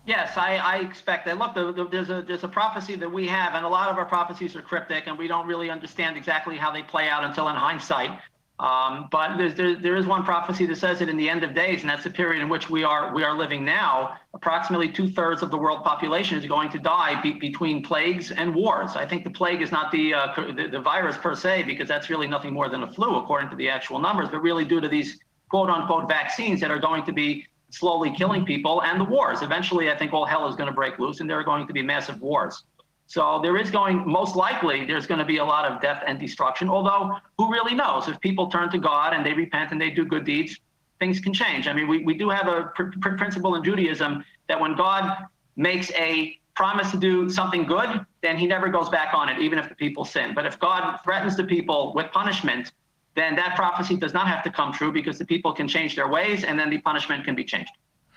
[0.06, 1.38] Yes, I, I expect that.
[1.38, 3.98] Look, the, the, there's a there's a prophecy that we have, and a lot of
[3.98, 7.50] our prophecies are cryptic, and we don't really understand exactly how they play out until
[7.50, 8.20] in hindsight.
[8.62, 11.82] Um, but there, there is one prophecy that says that in the end of days,
[11.82, 14.18] and that's the period in which we are we are living now.
[14.36, 18.54] Approximately two thirds of the world population is going to die be, between plagues and
[18.54, 18.92] wars.
[18.96, 22.12] I think the plague is not the, uh, the the virus per se, because that's
[22.12, 24.88] really nothing more than a flu, according to the actual numbers, but really due to
[24.88, 25.20] these
[25.50, 29.42] quote unquote vaccines that are going to be slowly killing people and the wars.
[29.42, 31.74] Eventually, I think all hell is going to break loose, and there are going to
[31.74, 32.64] be massive wars.
[33.12, 36.18] So there is going, most likely, there's going to be a lot of death and
[36.18, 36.70] destruction.
[36.70, 38.08] Although, who really knows?
[38.08, 40.58] If people turn to God and they repent and they do good deeds,
[40.98, 41.68] things can change.
[41.68, 45.28] I mean, we, we do have a pr- pr- principle in Judaism that when God
[45.58, 49.60] makes a promise to do something good, then he never goes back on it, even
[49.60, 50.32] if the people sin.
[50.34, 52.72] But if God threatens the people with punishment,
[53.18, 56.08] then that prophecy does not have to come true because the people can change their
[56.08, 57.72] ways and then the punishment can be changed.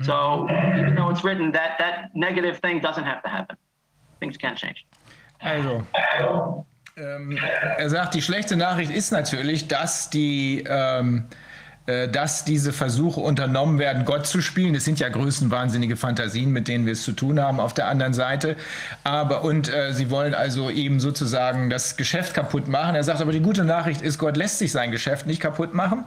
[0.04, 0.78] So hmm.
[0.78, 3.56] even though it's written, that that negative thing doesn't have to happen.
[4.20, 4.80] Things can change.
[5.40, 5.86] Also,
[6.96, 7.38] ähm,
[7.76, 11.26] er sagt, die schlechte Nachricht ist natürlich, dass die ähm,
[11.86, 14.74] äh, dass diese Versuche unternommen werden, Gott zu spielen.
[14.74, 18.14] Es sind ja größenwahnsinnige Fantasien, mit denen wir es zu tun haben auf der anderen
[18.14, 18.56] Seite.
[19.02, 22.94] Aber und äh, sie wollen also eben sozusagen das Geschäft kaputt machen.
[22.94, 26.06] Er sagt aber, die gute Nachricht ist, Gott lässt sich sein Geschäft nicht kaputt machen.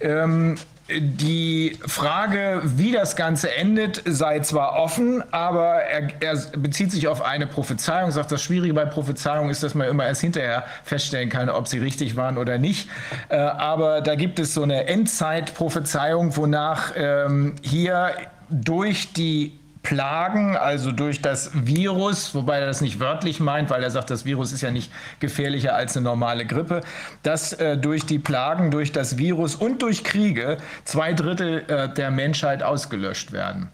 [0.00, 0.56] Ähm,
[1.00, 7.22] die Frage, wie das Ganze endet, sei zwar offen, aber er, er, bezieht sich auf
[7.22, 11.48] eine Prophezeiung, sagt, das Schwierige bei Prophezeiungen ist, dass man immer erst hinterher feststellen kann,
[11.48, 12.88] ob sie richtig waren oder nicht.
[13.28, 18.12] Äh, aber da gibt es so eine Endzeitprophezeiung, wonach ähm, hier
[18.50, 23.90] durch die Plagen, also durch das Virus, wobei er das nicht wörtlich meint, weil er
[23.90, 26.82] sagt, das Virus ist ja nicht gefährlicher als eine normale Grippe,
[27.22, 32.10] dass äh, durch die Plagen, durch das Virus und durch Kriege zwei Drittel äh, der
[32.10, 33.68] Menschheit ausgelöscht werden.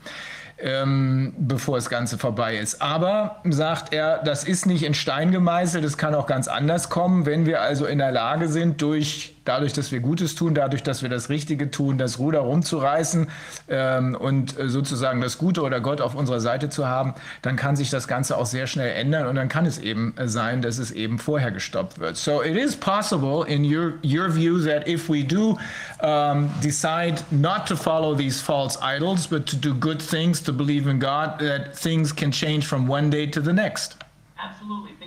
[0.61, 2.83] Ähm, bevor das Ganze vorbei ist.
[2.83, 7.27] Aber, sagt er, das ist nicht in Stein gemeißelt, es kann auch ganz anders kommen,
[7.27, 11.03] wenn wir also in der Lage sind, durch dadurch, dass wir Gutes tun, dadurch, dass
[11.03, 13.29] wir das Richtige tun, das Ruder rumzureißen
[13.69, 17.75] ähm, und äh, sozusagen das Gute oder Gott auf unserer Seite zu haben, dann kann
[17.75, 20.79] sich das Ganze auch sehr schnell ändern und dann kann es eben äh, sein, dass
[20.79, 22.17] es eben vorher gestoppt wird.
[22.17, 25.59] So it is possible in your, your view that if we do
[26.03, 30.87] um, decide not to follow these false idols, but to do good things, to believe
[30.89, 33.97] in God, that things can change from one day to the next.
[34.39, 34.98] Absolutely.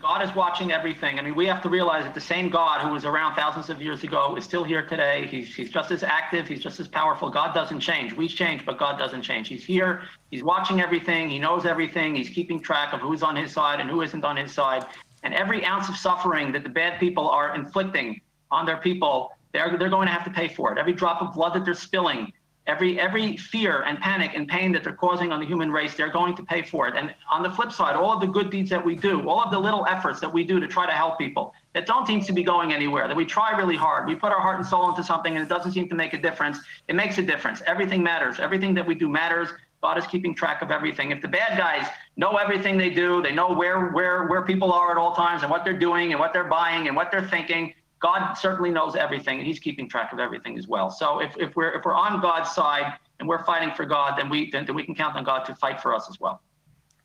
[0.00, 1.18] God is watching everything.
[1.18, 3.82] I mean, we have to realize that the same God who was around thousands of
[3.82, 5.26] years ago is still here today.
[5.26, 6.48] He's, he's just as active.
[6.48, 7.28] He's just as powerful.
[7.28, 8.14] God doesn't change.
[8.14, 9.48] We change, but God doesn't change.
[9.48, 10.02] He's here.
[10.30, 11.28] He's watching everything.
[11.28, 12.14] He knows everything.
[12.14, 14.86] He's keeping track of who's on his side and who isn't on his side.
[15.22, 19.76] And every ounce of suffering that the bad people are inflicting on their people, they're,
[19.76, 20.78] they're going to have to pay for it.
[20.78, 22.32] Every drop of blood that they're spilling,
[22.66, 26.12] every every fear and panic and pain that they're causing on the human race they're
[26.12, 26.94] going to pay for it.
[26.96, 29.50] And on the flip side all of the good deeds that we do all of
[29.50, 32.32] the little efforts that we do to try to help people that don't seem to
[32.32, 35.02] be going anywhere that we try really hard we put our heart and soul into
[35.02, 36.58] something and it doesn't seem to make a difference
[36.88, 37.62] it makes a difference.
[37.66, 38.40] Everything matters.
[38.40, 39.48] Everything that we do matters.
[39.82, 41.10] God is keeping track of everything.
[41.10, 44.90] If the bad guys know everything they do, they know where where where people are
[44.90, 47.72] at all times and what they're doing and what they're buying and what they're thinking,
[48.00, 50.90] God certainly knows everything, and He's keeping track of everything as well.
[50.90, 54.28] So if, if we're if we're on God's side and we're fighting for God, then
[54.28, 56.40] we then, then we can count on God to fight for us as well.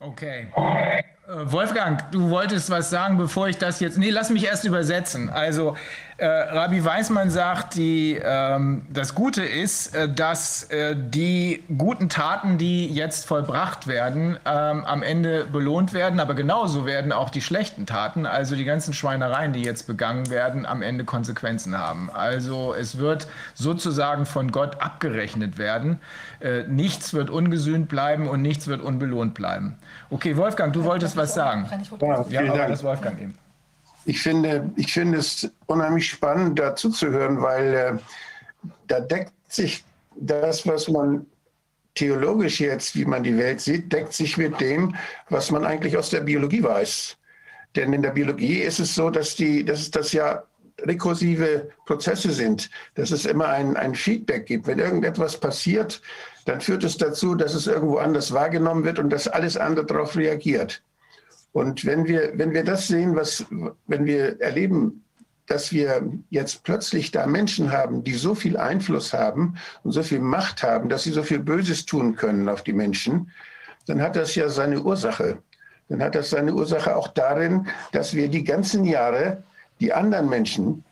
[0.01, 0.47] Okay.
[1.27, 3.97] Äh, Wolfgang, du wolltest was sagen, bevor ich das jetzt.
[3.97, 5.29] Nee, lass mich erst übersetzen.
[5.29, 5.75] Also,
[6.17, 12.57] äh, Rabbi Weismann sagt, die, ähm, das Gute ist, äh, dass äh, die guten Taten,
[12.57, 17.85] die jetzt vollbracht werden, ähm, am Ende belohnt werden, aber genauso werden auch die schlechten
[17.85, 22.09] Taten, also die ganzen Schweinereien, die jetzt begangen werden, am Ende Konsequenzen haben.
[22.09, 25.99] Also es wird sozusagen von Gott abgerechnet werden.
[26.39, 29.77] Äh, nichts wird ungesühnt bleiben und nichts wird unbelohnt bleiben.
[30.15, 31.67] Okay, Wolfgang, du wolltest was sagen.
[31.99, 32.69] Ja, vielen ja, Dank.
[32.69, 33.37] Das Wolfgang eben.
[34.05, 37.97] Ich finde, ich finde es unheimlich spannend, dazu zu hören, weil äh,
[38.87, 39.83] da deckt sich
[40.15, 41.25] das, was man
[41.95, 44.95] theologisch jetzt, wie man die Welt sieht, deckt sich mit dem,
[45.29, 47.17] was man eigentlich aus der Biologie weiß.
[47.75, 50.43] Denn in der Biologie ist es so, dass, die, dass das ja
[50.83, 54.65] rekursive Prozesse sind, dass es immer ein, ein Feedback gibt.
[54.65, 56.01] Wenn irgendetwas passiert,
[56.45, 60.15] dann führt es dazu, dass es irgendwo anders wahrgenommen wird und dass alles andere darauf
[60.15, 60.81] reagiert.
[61.51, 63.45] Und wenn wir, wenn wir das sehen, was,
[63.87, 65.03] wenn wir erleben,
[65.47, 70.19] dass wir jetzt plötzlich da Menschen haben, die so viel Einfluss haben und so viel
[70.19, 73.31] Macht haben, dass sie so viel Böses tun können auf die Menschen,
[73.87, 75.37] dann hat das ja seine Ursache.
[75.87, 79.43] Dann hat das seine Ursache auch darin, dass wir die ganzen Jahre
[79.79, 80.83] die anderen Menschen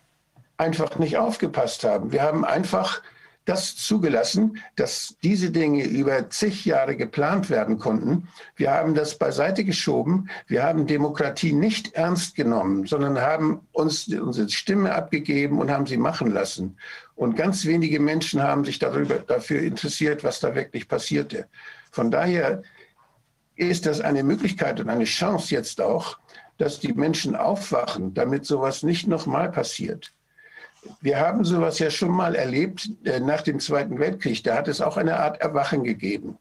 [0.57, 2.11] einfach nicht aufgepasst haben.
[2.11, 3.01] Wir haben einfach
[3.45, 8.29] das zugelassen, dass diese Dinge über zig Jahre geplant werden konnten.
[8.55, 10.29] Wir haben das beiseite geschoben.
[10.47, 15.97] Wir haben Demokratie nicht ernst genommen, sondern haben uns unsere Stimme abgegeben und haben sie
[15.97, 16.77] machen lassen.
[17.15, 21.47] Und ganz wenige Menschen haben sich darüber, dafür interessiert, was da wirklich passierte.
[21.91, 22.63] Von daher
[23.55, 26.17] ist das eine Möglichkeit und eine Chance jetzt auch,
[26.57, 30.13] dass die Menschen aufwachen, damit sowas nicht nochmal passiert.
[31.01, 34.43] Wir haben sowas ja schon mal erlebt äh, nach dem Zweiten Weltkrieg.
[34.43, 36.37] Da hat es auch eine Art Erwachen gegeben.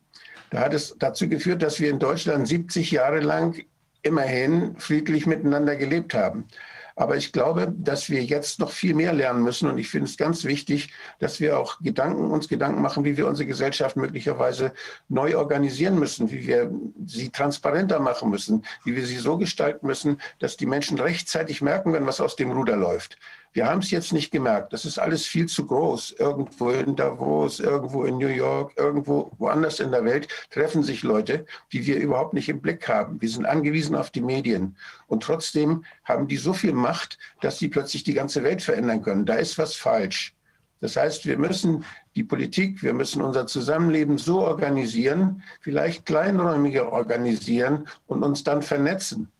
[0.50, 3.64] Da hat es dazu geführt, dass wir in Deutschland 70 Jahre lang
[4.02, 6.46] immerhin friedlich miteinander gelebt haben.
[6.94, 9.68] Aber ich glaube, dass wir jetzt noch viel mehr lernen müssen.
[9.70, 13.26] Und ich finde es ganz wichtig, dass wir auch Gedanken, uns Gedanken machen, wie wir
[13.26, 14.72] unsere Gesellschaft möglicherweise
[15.08, 16.70] neu organisieren müssen, wie wir
[17.06, 21.92] sie transparenter machen müssen, wie wir sie so gestalten müssen, dass die Menschen rechtzeitig merken,
[21.92, 23.16] wenn was aus dem Ruder läuft.
[23.54, 24.72] Wir haben es jetzt nicht gemerkt.
[24.72, 26.12] Das ist alles viel zu groß.
[26.18, 31.44] Irgendwo in Davos, irgendwo in New York, irgendwo woanders in der Welt treffen sich Leute,
[31.70, 33.20] die wir überhaupt nicht im Blick haben.
[33.20, 34.76] Wir sind angewiesen auf die Medien.
[35.06, 39.26] Und trotzdem haben die so viel Macht, dass sie plötzlich die ganze Welt verändern können.
[39.26, 40.34] Da ist was falsch.
[40.80, 41.84] Das heißt, wir müssen
[42.16, 49.30] die Politik, wir müssen unser Zusammenleben so organisieren, vielleicht kleinräumiger organisieren und uns dann vernetzen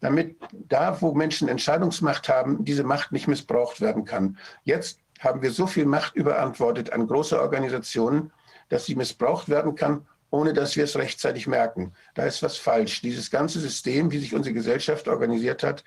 [0.00, 4.38] damit da, wo Menschen Entscheidungsmacht haben, diese Macht nicht missbraucht werden kann.
[4.64, 8.32] Jetzt haben wir so viel Macht überantwortet an große Organisationen,
[8.68, 11.92] dass sie missbraucht werden kann, ohne dass wir es rechtzeitig merken.
[12.14, 13.00] Da ist was falsch.
[13.00, 15.84] Dieses ganze System, wie sich unsere Gesellschaft organisiert hat,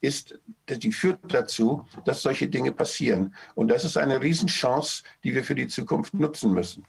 [0.00, 3.34] ist, die führt dazu, dass solche Dinge passieren.
[3.54, 6.84] Und das ist eine Riesenchance, die wir für die Zukunft nutzen müssen.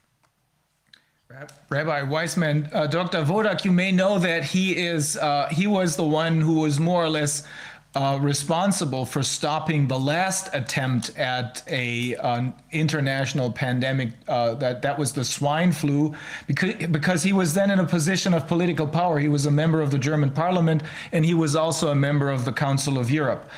[1.70, 3.24] Rabbi Weissman, uh, Dr.
[3.24, 7.02] Vodak, you may know that he is uh, he was the one who was more
[7.02, 7.44] or less
[7.94, 12.42] uh, responsible for stopping the last attempt at a uh,
[12.72, 16.12] international pandemic uh, that that was the swine flu
[16.46, 19.18] because because he was then in a position of political power.
[19.18, 20.82] He was a member of the German Parliament
[21.12, 23.48] and he was also a member of the Council of Europe.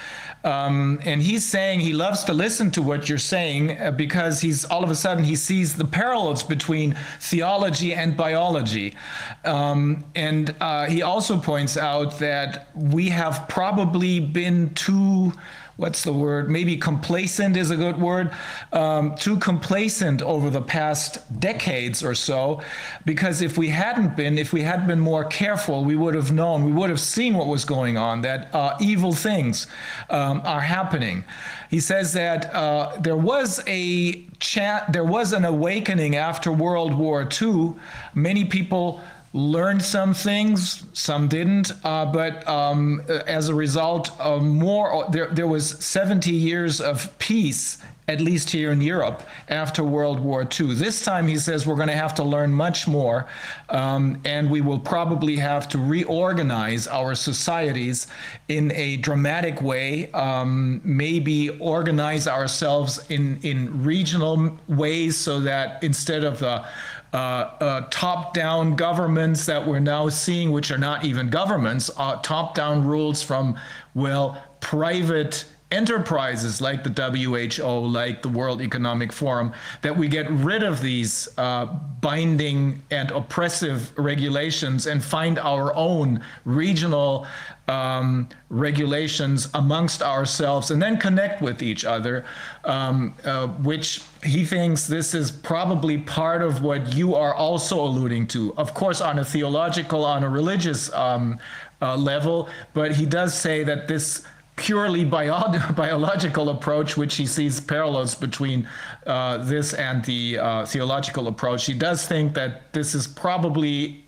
[0.46, 4.64] Um, and he's saying he loves to listen to what you're saying uh, because he's
[4.64, 8.94] all of a sudden he sees the parallels between theology and biology.
[9.44, 15.32] Um, and uh, he also points out that we have probably been too
[15.76, 16.50] what's the word?
[16.50, 18.30] Maybe complacent is a good word.
[18.72, 22.62] Um, too complacent over the past decades or so,
[23.04, 26.64] because if we hadn't been, if we had been more careful, we would have known,
[26.64, 29.66] we would have seen what was going on, that uh, evil things
[30.08, 31.24] um, are happening.
[31.68, 37.28] He says that uh, there was a chat, there was an awakening after World War
[37.40, 37.74] II.
[38.14, 39.02] Many people
[39.36, 41.70] learned some things, some didn't.
[41.84, 47.78] Uh, but um, as a result, uh, more there there was 70 years of peace.
[48.08, 50.74] At least here in Europe after World War II.
[50.74, 53.26] This time, he says, we're going to have to learn much more,
[53.68, 58.06] um, and we will probably have to reorganize our societies
[58.46, 66.22] in a dramatic way, um, maybe organize ourselves in, in regional ways so that instead
[66.22, 66.68] of the uh,
[67.16, 73.22] uh, top-down governments that we're now seeing, which are not even governments, uh, top-down rules
[73.22, 73.58] from,
[73.94, 79.52] well, private enterprises like the WHO, like the World Economic Forum,
[79.82, 86.22] that we get rid of these uh, binding and oppressive regulations and find our own
[86.44, 87.26] regional
[87.68, 92.24] um, regulations amongst ourselves and then connect with each other,
[92.64, 98.26] um, uh, which he thinks this is probably part of what you are also alluding
[98.28, 98.54] to.
[98.56, 101.38] Of course, on a theological, on a religious um,
[101.82, 104.22] uh, level, but he does say that this
[104.56, 108.68] purely bio biological approach, which he sees parallels between
[109.06, 111.66] uh, this and the uh, theological approach.
[111.66, 114.04] He does think that this is probably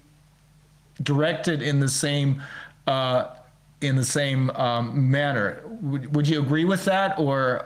[1.02, 2.42] directed in the same
[2.86, 3.26] uh,
[3.80, 5.62] in the same um, manner.
[5.82, 7.62] Would, would you agree with that, or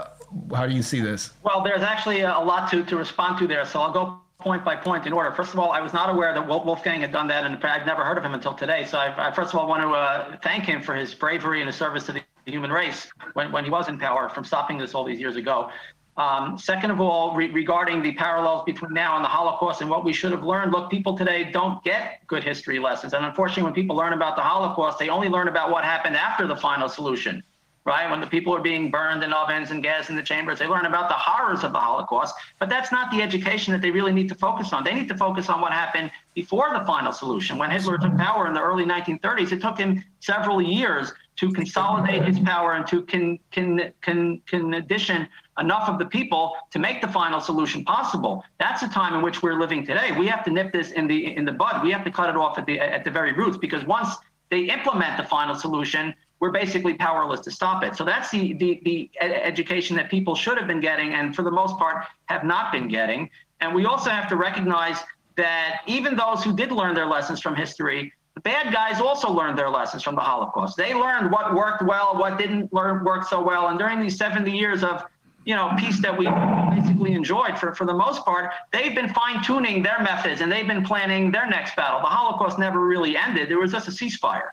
[0.54, 1.30] how do you see this?
[1.42, 4.74] Well, there's actually a lot to, to respond to there, so I'll go point by
[4.74, 5.32] point in order.
[5.32, 8.04] First of all, I was not aware that Wolfgang had done that, and I've never
[8.04, 8.84] heard of him until today.
[8.84, 11.68] So I, I first of all want to uh, thank him for his bravery and
[11.68, 14.94] his service to the human race when, when he was in power from stopping this
[14.94, 15.70] all these years ago.
[16.18, 20.04] Um, second of all, re regarding the parallels between now and the Holocaust and what
[20.04, 23.14] we should have learned, look, people today don't get good history lessons.
[23.14, 26.46] And unfortunately, when people learn about the Holocaust, they only learn about what happened after
[26.46, 27.42] the final solution.
[27.84, 28.10] right?
[28.10, 30.84] When the people are being burned in ovens and gas in the chambers, they learn
[30.84, 32.34] about the horrors of the Holocaust.
[32.60, 34.84] But that's not the education that they really need to focus on.
[34.84, 37.56] They need to focus on what happened before the final solution.
[37.58, 42.24] When Hitler took power in the early 1930s, it took him several years to consolidate
[42.24, 45.26] his power and to con, con, con, condition
[45.62, 48.44] enough of the people to make the final solution possible.
[48.60, 50.12] That's the time in which we're living today.
[50.12, 51.82] We have to nip this in the in the bud.
[51.82, 54.10] We have to cut it off at the at the very roots because once
[54.50, 57.96] they implement the final solution, we're basically powerless to stop it.
[57.96, 61.52] So that's the, the, the education that people should have been getting and for the
[61.52, 63.30] most part have not been getting.
[63.60, 64.98] And we also have to recognize
[65.36, 69.56] that even those who did learn their lessons from history, the bad guys also learned
[69.56, 70.76] their lessons from the Holocaust.
[70.76, 73.68] They learned what worked well, what didn't learn work so well.
[73.68, 75.04] And during these 70 years of
[75.44, 76.28] you know, peace that we
[76.74, 80.66] basically enjoyed for, for the most part, they've been fine tuning their methods and they've
[80.66, 82.00] been planning their next battle.
[82.00, 83.48] The Holocaust never really ended.
[83.48, 84.50] There was just a ceasefire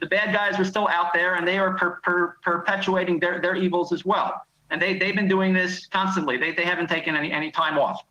[0.00, 3.56] the bad guys were still out there and they are per, per, perpetuating their, their
[3.56, 4.42] evils as well.
[4.70, 6.36] And they, they've been doing this constantly.
[6.36, 8.02] They, they haven't taken any, any time off.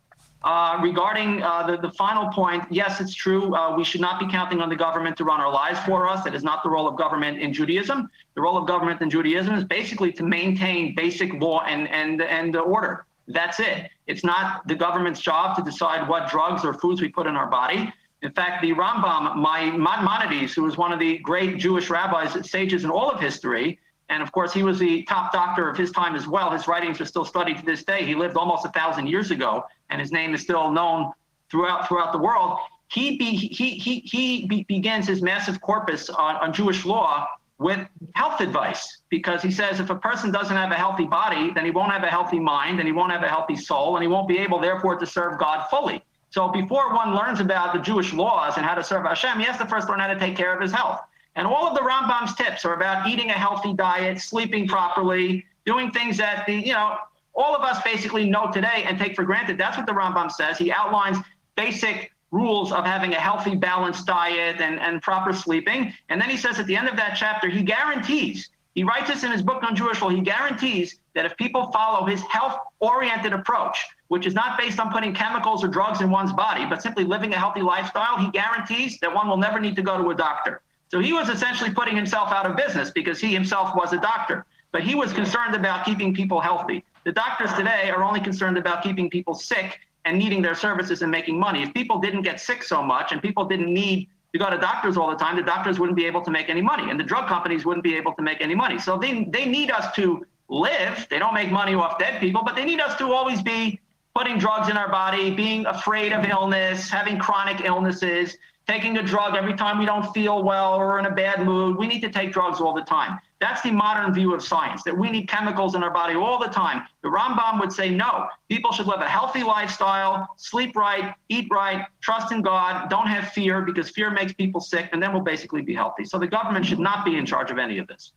[0.44, 3.54] Uh, regarding uh, the, the final point, yes, it's true.
[3.54, 6.24] Uh, we should not be counting on the government to run our lives for us.
[6.24, 8.10] That is not the role of government in Judaism.
[8.34, 12.56] The role of government in Judaism is basically to maintain basic law and, and, and
[12.56, 13.06] order.
[13.28, 13.88] That's it.
[14.08, 17.46] It's not the government's job to decide what drugs or foods we put in our
[17.46, 17.92] body.
[18.22, 22.90] In fact, the Rambam, Maimonides, who was one of the great Jewish rabbis, sages in
[22.90, 23.78] all of history,
[24.08, 26.50] and of course, he was the top doctor of his time as well.
[26.50, 28.04] His writings are still studied to this day.
[28.04, 31.12] He lived almost a thousand years ago, and his name is still known
[31.50, 32.58] throughout throughout the world.
[32.88, 37.28] He be, he he he be, begins his massive corpus on, on Jewish law
[37.58, 41.64] with health advice because he says if a person doesn't have a healthy body, then
[41.64, 44.08] he won't have a healthy mind, and he won't have a healthy soul, and he
[44.08, 46.02] won't be able, therefore, to serve God fully.
[46.30, 49.58] So before one learns about the Jewish laws and how to serve Hashem, he has
[49.58, 51.00] to first learn how to take care of his health.
[51.36, 55.90] And all of the Rambam's tips are about eating a healthy diet, sleeping properly, doing
[55.90, 56.96] things that the, you know,
[57.34, 59.58] all of us basically know today and take for granted.
[59.58, 60.58] That's what the Rambam says.
[60.58, 61.18] He outlines
[61.56, 65.92] basic rules of having a healthy, balanced diet and, and proper sleeping.
[66.08, 69.22] And then he says at the end of that chapter, he guarantees, he writes this
[69.22, 73.34] in his book on Jewish law, he guarantees that if people follow his health oriented
[73.34, 77.04] approach, which is not based on putting chemicals or drugs in one's body, but simply
[77.04, 80.14] living a healthy lifestyle, he guarantees that one will never need to go to a
[80.14, 80.62] doctor.
[80.90, 84.46] So he was essentially putting himself out of business because he himself was a doctor.
[84.72, 86.82] But he was concerned about keeping people healthy.
[87.04, 91.10] The doctors today are only concerned about keeping people sick and needing their services and
[91.10, 91.62] making money.
[91.62, 94.96] If people didn't get sick so much and people didn't need to go to doctors
[94.96, 97.28] all the time, the doctors wouldn't be able to make any money and the drug
[97.28, 98.78] companies wouldn't be able to make any money.
[98.78, 101.06] So they, they need us to live.
[101.10, 103.80] They don't make money off dead people, but they need us to always be
[104.14, 108.36] putting drugs in our body, being afraid of illness, having chronic illnesses,
[108.68, 111.76] taking a drug every time we don't feel well or in a bad mood.
[111.76, 113.18] We need to take drugs all the time.
[113.42, 116.46] That's the modern view of science, that we need chemicals in our body all the
[116.46, 116.86] time.
[117.02, 118.28] The Rambam would say no.
[118.48, 123.32] People should live a healthy lifestyle, sleep right, eat right, trust in God, don't have
[123.32, 126.04] fear because fear makes people sick, and then we'll basically be healthy.
[126.04, 128.12] So the government should not be in charge of any of this.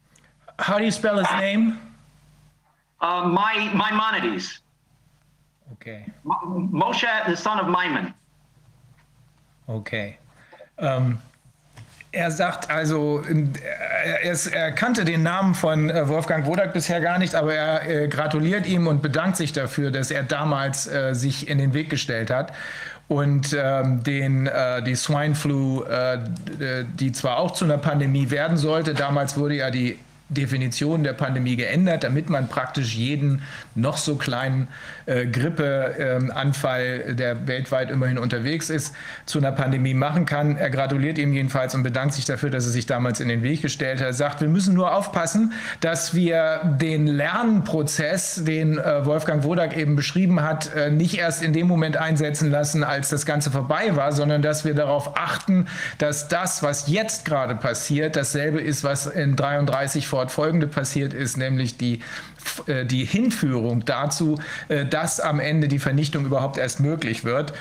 [0.59, 1.79] How do you spell his name?
[3.01, 4.59] Uh, my Maimonides.
[5.73, 6.05] Okay.
[6.23, 8.13] Moshe, the son of Maimon.
[9.67, 10.19] Okay.
[10.77, 11.17] Ähm,
[12.15, 13.23] er sagt also,
[14.23, 18.07] er, er, kannte den Namen von äh, Wolfgang Wodak bisher gar nicht, aber er äh,
[18.07, 22.29] gratuliert ihm und bedankt sich dafür, dass er damals äh, sich in den Weg gestellt
[22.29, 22.53] hat.
[23.07, 26.19] Und ähm, den, äh, die Swine Flu, äh,
[26.99, 29.99] die zwar auch zu einer Pandemie werden sollte, damals wurde ja die
[30.29, 33.43] Definition der Pandemie geändert, damit man praktisch jeden
[33.75, 34.69] noch so kleinen
[35.05, 38.95] äh, Grippeanfall, äh, der weltweit immerhin unterwegs ist,
[39.27, 40.57] zu einer Pandemie machen kann.
[40.57, 43.61] Er gratuliert ihm jedenfalls und bedankt sich dafür, dass er sich damals in den Weg
[43.61, 44.07] gestellt hat.
[44.07, 49.95] Er sagt, wir müssen nur aufpassen, dass wir den Lernprozess, den äh, Wolfgang Wodak eben
[49.95, 54.11] beschrieben hat, äh, nicht erst in dem Moment einsetzen lassen, als das Ganze vorbei war,
[54.11, 55.67] sondern dass wir darauf achten,
[55.99, 61.75] dass das, was jetzt gerade passiert, dasselbe ist, was in 33 fortfolgende passiert ist, nämlich
[61.75, 61.99] die,
[62.67, 64.39] äh, die Hinführung dazu,
[64.69, 67.51] äh, dass am Ende die Vernichtung überhaupt erst möglich wird.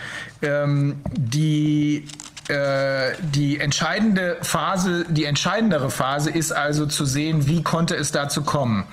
[0.41, 2.05] Ähm, die
[2.47, 8.85] die entscheidende Phase, die entscheidendere Phase ist also zu sehen, wie konnte es dazu kommen.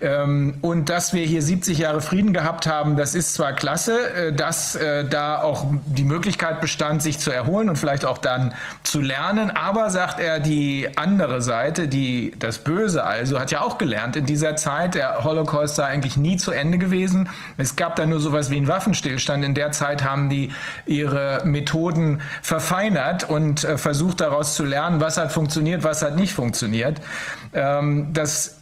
[0.00, 4.32] Ähm, und dass wir hier 70 Jahre Frieden gehabt haben, das ist zwar klasse, äh,
[4.32, 8.52] dass äh, da auch die Möglichkeit bestand, sich zu erholen und vielleicht auch dann
[8.82, 13.78] zu lernen, aber sagt er, die andere Seite, die, das Böse also, hat ja auch
[13.78, 17.30] gelernt in dieser Zeit, der Holocaust sei eigentlich nie zu Ende gewesen.
[17.56, 19.44] Es gab da nur sowas wie einen Waffenstillstand.
[19.44, 20.52] In der Zeit haben die
[20.84, 26.16] ihre Methoden verfeinert verändert und äh, versucht daraus zu lernen, was hat funktioniert, was hat
[26.16, 27.00] nicht funktioniert.
[27.54, 28.57] Ähm, das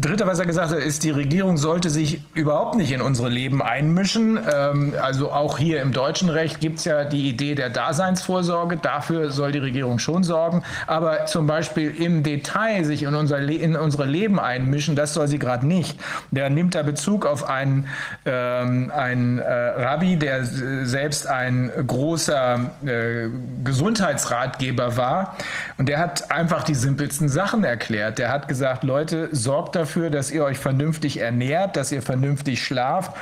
[0.00, 3.60] Dritte, was er gesagt hat, ist, die Regierung sollte sich überhaupt nicht in unsere Leben
[3.60, 4.38] einmischen.
[4.50, 8.78] Ähm, also auch hier im deutschen Recht gibt es ja die Idee der Daseinsvorsorge.
[8.78, 10.62] Dafür soll die Regierung schon sorgen.
[10.86, 15.38] Aber zum Beispiel im Detail sich in, unser in unsere Leben einmischen, das soll sie
[15.38, 16.00] gerade nicht.
[16.30, 17.86] Der nimmt da Bezug auf einen,
[18.24, 23.28] ähm, einen äh, Rabbi, der selbst ein großer äh,
[23.62, 25.36] Gesundheitsratgeber war.
[25.76, 28.18] Und der hat einfach die simpelsten Sachen erklärt.
[28.18, 33.16] Der hat gesagt, Leute, sorgt dafür, dass ihr euch vernünftig ernährt, dass ihr vernünftig schlaft,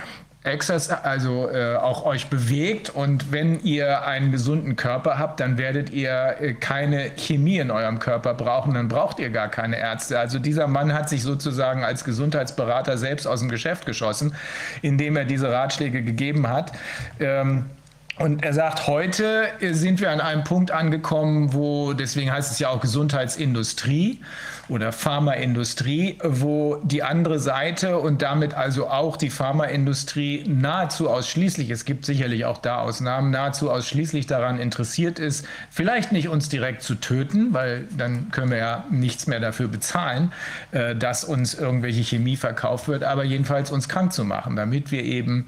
[1.02, 6.36] also äh, auch euch bewegt und wenn ihr einen gesunden Körper habt, dann werdet ihr
[6.38, 10.18] äh, keine Chemie in eurem Körper brauchen, dann braucht ihr gar keine Ärzte.
[10.18, 14.34] Also dieser Mann hat sich sozusagen als Gesundheitsberater selbst aus dem Geschäft geschossen,
[14.82, 16.72] indem er diese Ratschläge gegeben hat.
[17.20, 17.70] Ähm,
[18.18, 22.68] und er sagt, heute sind wir an einem Punkt angekommen, wo, deswegen heißt es ja
[22.68, 24.20] auch Gesundheitsindustrie,
[24.68, 31.84] oder Pharmaindustrie, wo die andere Seite und damit also auch die Pharmaindustrie nahezu ausschließlich, es
[31.84, 36.96] gibt sicherlich auch da Ausnahmen, nahezu ausschließlich daran interessiert ist, vielleicht nicht uns direkt zu
[36.96, 40.32] töten, weil dann können wir ja nichts mehr dafür bezahlen,
[40.72, 45.02] äh, dass uns irgendwelche Chemie verkauft wird, aber jedenfalls uns krank zu machen, damit wir
[45.02, 45.46] eben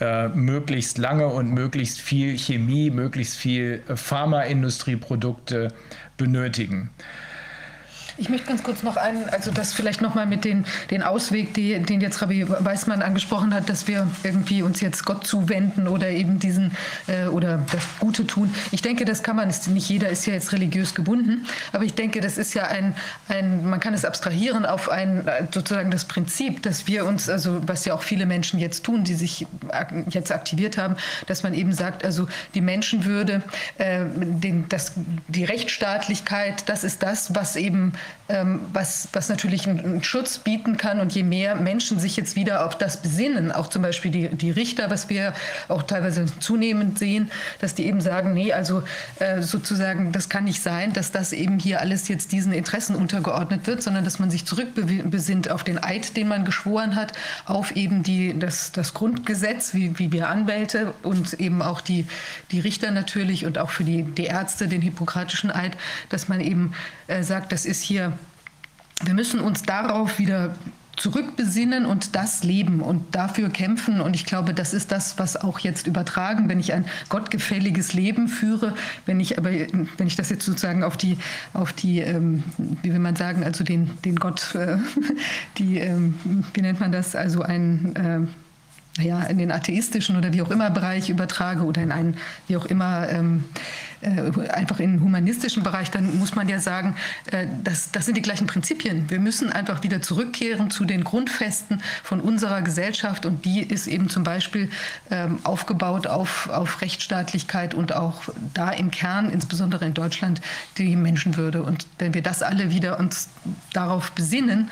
[0.00, 5.68] äh, möglichst lange und möglichst viel Chemie, möglichst viel Pharmaindustrieprodukte
[6.16, 6.90] benötigen.
[8.22, 11.76] Ich möchte ganz kurz noch einen, also das vielleicht nochmal mit den, den Ausweg, die,
[11.80, 16.38] den jetzt Rabbi Weißmann angesprochen hat, dass wir irgendwie uns jetzt Gott zuwenden oder eben
[16.38, 16.70] diesen
[17.08, 18.54] äh, oder das Gute tun.
[18.70, 22.20] Ich denke, das kann man, nicht jeder ist ja jetzt religiös gebunden, aber ich denke,
[22.20, 22.94] das ist ja ein,
[23.26, 27.84] ein man kann es abstrahieren auf ein sozusagen das Prinzip, dass wir uns, also was
[27.86, 29.48] ja auch viele Menschen jetzt tun, die sich
[30.10, 30.94] jetzt aktiviert haben,
[31.26, 33.42] dass man eben sagt, also die Menschenwürde,
[33.78, 34.92] äh, den, das,
[35.26, 37.94] die Rechtsstaatlichkeit, das ist das, was eben
[38.72, 41.00] was, was natürlich einen, Schutz bieten kann.
[41.00, 44.50] Und je mehr Menschen sich jetzt wieder auf das besinnen, auch zum Beispiel die, die
[44.50, 45.34] Richter, was wir
[45.68, 47.30] auch teilweise zunehmend sehen,
[47.60, 48.82] dass die eben sagen, nee, also
[49.18, 53.66] äh, sozusagen, das kann nicht sein, dass das eben hier alles jetzt diesen Interessen untergeordnet
[53.66, 57.12] wird, sondern dass man sich zurückbesinnt auf den Eid, den man geschworen hat,
[57.44, 62.06] auf eben die, das, das Grundgesetz, wie, wie wir Anwälte und eben auch die,
[62.50, 65.76] die Richter natürlich und auch für die, die Ärzte den hippokratischen Eid,
[66.08, 66.72] dass man eben
[67.08, 68.18] äh, sagt, das ist hier hier,
[69.04, 70.54] wir müssen uns darauf wieder
[70.96, 74.00] zurückbesinnen und das leben und dafür kämpfen.
[74.00, 78.28] Und ich glaube, das ist das, was auch jetzt übertragen, wenn ich ein gottgefälliges Leben
[78.28, 78.74] führe,
[79.06, 81.16] wenn ich aber, wenn ich das jetzt sozusagen auf die,
[81.54, 82.44] auf die, ähm,
[82.82, 84.76] wie will man sagen, also den, den Gott, äh,
[85.58, 86.14] die, ähm,
[86.52, 90.68] wie nennt man das, also ein, äh, ja, in den atheistischen oder wie auch immer
[90.68, 92.18] Bereich übertrage oder in einen,
[92.48, 96.96] wie auch immer, ähm, äh, einfach in den humanistischen Bereich, dann muss man ja sagen,
[97.30, 99.08] äh, das, das sind die gleichen Prinzipien.
[99.08, 104.08] Wir müssen einfach wieder zurückkehren zu den Grundfesten von unserer Gesellschaft und die ist eben
[104.08, 104.70] zum Beispiel
[105.10, 108.22] ähm, aufgebaut auf, auf Rechtsstaatlichkeit und auch
[108.54, 110.40] da im Kern, insbesondere in Deutschland,
[110.78, 111.62] die Menschenwürde.
[111.62, 113.28] Und wenn wir das alle wieder uns
[113.72, 114.70] darauf besinnen,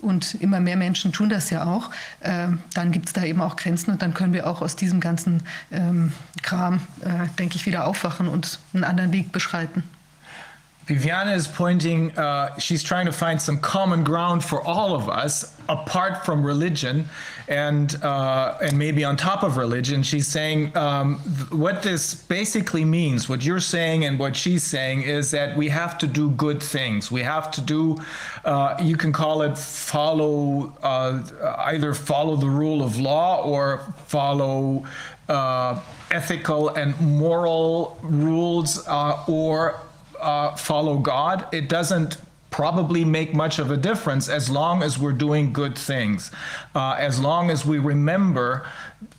[0.00, 1.90] und immer mehr Menschen tun das ja auch,
[2.20, 5.00] äh, dann gibt es da eben auch Grenzen und dann können wir auch aus diesem
[5.00, 6.12] ganzen ähm,
[6.42, 9.84] Kram, äh, denke ich, wieder aufwachen und einen anderen Weg beschreiten.
[10.90, 15.54] Viviana is pointing, uh, she's trying to find some common ground for all of us
[15.68, 17.08] apart from religion
[17.46, 20.02] and, uh, and maybe on top of religion.
[20.02, 25.30] She's saying um, what this basically means, what you're saying and what she's saying is
[25.30, 27.08] that we have to do good things.
[27.08, 27.96] We have to do,
[28.44, 31.22] uh, you can call it follow, uh,
[31.66, 34.84] either follow the rule of law or follow
[35.28, 35.78] uh,
[36.10, 39.80] ethical and moral rules uh, or
[40.20, 42.18] uh, follow God, it doesn't
[42.50, 46.30] probably make much of a difference as long as we're doing good things.
[46.74, 48.66] Uh, as long as we remember,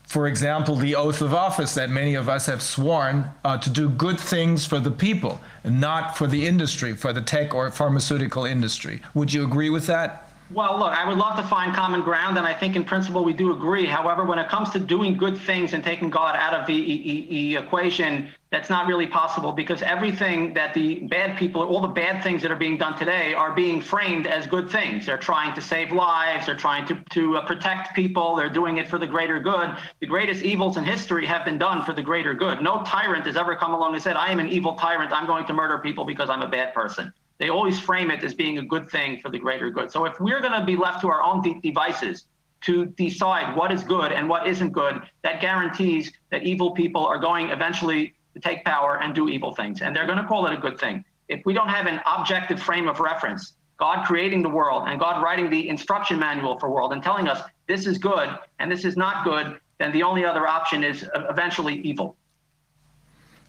[0.06, 3.90] for example, the oath of office that many of us have sworn uh, to do
[3.90, 9.02] good things for the people, not for the industry, for the tech or pharmaceutical industry.
[9.14, 10.31] Would you agree with that?
[10.54, 13.32] Well, look, I would love to find common ground, and I think in principle we
[13.32, 13.86] do agree.
[13.86, 17.28] However, when it comes to doing good things and taking God out of the e
[17.32, 22.22] e equation, that's not really possible because everything that the bad people, all the bad
[22.22, 25.06] things that are being done today are being framed as good things.
[25.06, 28.90] They're trying to save lives, they're trying to, to uh, protect people, they're doing it
[28.90, 29.78] for the greater good.
[30.02, 32.62] The greatest evils in history have been done for the greater good.
[32.62, 35.46] No tyrant has ever come along and said, I am an evil tyrant, I'm going
[35.48, 38.62] to murder people because I'm a bad person they always frame it as being a
[38.62, 39.92] good thing for the greater good.
[39.92, 42.26] So if we're going to be left to our own de devices
[42.62, 47.18] to decide what is good and what isn't good, that guarantees that evil people are
[47.18, 49.82] going eventually to take power and do evil things.
[49.82, 51.04] And they're going to call it a good thing.
[51.30, 55.24] If we don't have an objective frame of reference, God creating the world and God
[55.24, 58.96] writing the instruction manual for world and telling us this is good and this is
[58.96, 62.16] not good, then the only other option is eventually evil.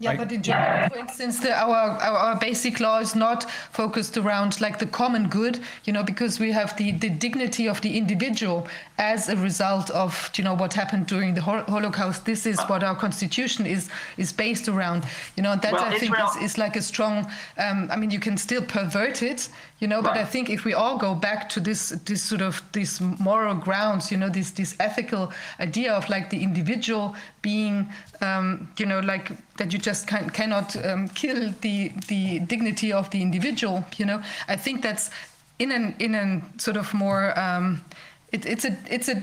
[0.03, 4.17] Yeah, but in Germany, for instance, the, our, our, our basic law is not focused
[4.17, 7.97] around like the common good, you know, because we have the, the dignity of the
[7.97, 8.67] individual
[8.99, 12.25] as a result of you know what happened during the Holocaust.
[12.25, 15.05] This is what our constitution is is based around.
[15.37, 17.31] You know, that well, I think is, is, like a strong.
[17.59, 19.49] Um, I mean, you can still pervert it,
[19.81, 20.15] you know, right.
[20.15, 23.55] but I think if we all go back to this this sort of these moral
[23.55, 27.89] grounds, you know, this this ethical idea of like the individual being,
[28.23, 33.11] um, you know, like that you just can, cannot um, kill the the dignity of
[33.11, 33.85] the individual.
[33.97, 35.11] You know, I think that's
[35.59, 37.85] in an in an sort of more um,
[38.33, 39.23] it, it's a it's a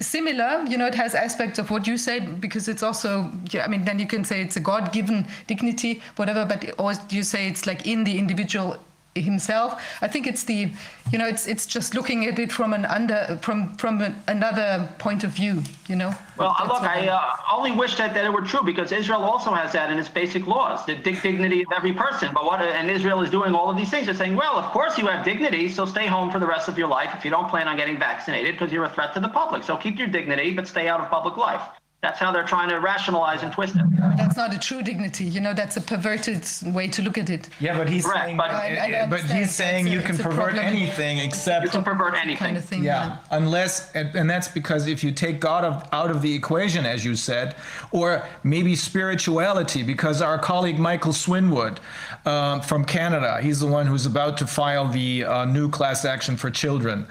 [0.00, 3.30] similar you know it has aspects of what you said because it's also
[3.62, 7.46] i mean then you can say it's a god-given dignity whatever but or you say
[7.46, 8.78] it's like in the individual
[9.16, 9.82] himself.
[10.00, 10.70] I think it's the,
[11.10, 14.88] you know, it's it's just looking at it from an under from from an, another
[14.98, 16.14] point of view, you know.
[16.36, 19.72] Well, look, I uh, only wish that, that it were true because Israel also has
[19.72, 22.30] that in its basic laws, the dignity of every person.
[22.32, 24.06] But what and Israel is doing all of these things.
[24.06, 26.78] They're saying, well, of course you have dignity, so stay home for the rest of
[26.78, 29.28] your life if you don't plan on getting vaccinated because you're a threat to the
[29.28, 29.64] public.
[29.64, 31.62] So keep your dignity, but stay out of public life.
[32.02, 33.82] That's how they're trying to rationalize and twist it.
[34.16, 35.24] That's not a true dignity.
[35.24, 37.50] You know, that's a perverted way to look at it.
[37.60, 40.10] Yeah, but he's Correct, saying, but- I- I but he's saying It's a- you can
[40.12, 40.64] it's a pervert problem.
[40.64, 42.38] anything except You can pervert anything.
[42.38, 42.82] Kind of thing.
[42.84, 46.86] Yeah, unless, and, and that's because if you take God of, out of the equation,
[46.86, 47.54] as you said,
[47.90, 51.80] or maybe spirituality, because our colleague Michael Swinwood
[52.24, 56.38] um, from Canada, he's the one who's about to file the uh, new class action
[56.38, 57.06] for children.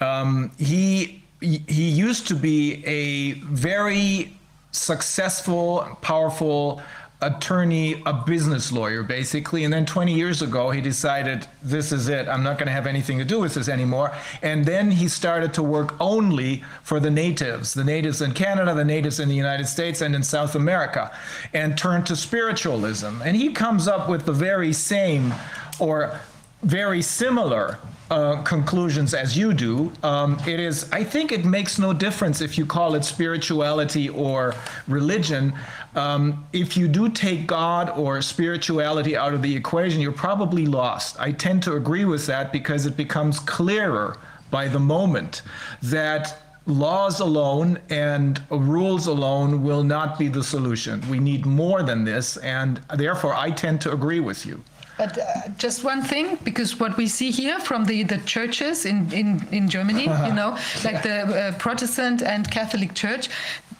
[0.00, 4.36] Um, he he used to be a very
[4.70, 6.80] successful, powerful
[7.22, 9.64] attorney, a business lawyer, basically.
[9.64, 12.28] And then 20 years ago, he decided, this is it.
[12.28, 14.12] I'm not going to have anything to do with this anymore.
[14.42, 18.84] And then he started to work only for the natives, the natives in Canada, the
[18.84, 21.16] natives in the United States, and in South America,
[21.54, 23.22] and turned to spiritualism.
[23.22, 25.32] And he comes up with the very same
[25.78, 26.20] or
[26.64, 27.78] very similar
[28.12, 29.90] uh, conclusions as you do.
[30.02, 34.54] Um, it is, I think it makes no difference if you call it spirituality or
[34.86, 35.54] religion.
[35.96, 41.18] Um, if you do take God or spirituality out of the equation, you're probably lost.
[41.18, 44.18] I tend to agree with that because it becomes clearer
[44.50, 45.40] by the moment
[45.82, 51.00] that laws alone and rules alone will not be the solution.
[51.08, 54.62] We need more than this, and therefore I tend to agree with you.
[55.02, 55.24] But uh,
[55.58, 59.68] just one thing, because what we see here from the, the churches in, in, in
[59.68, 63.28] Germany, you know, like the uh, Protestant and Catholic Church,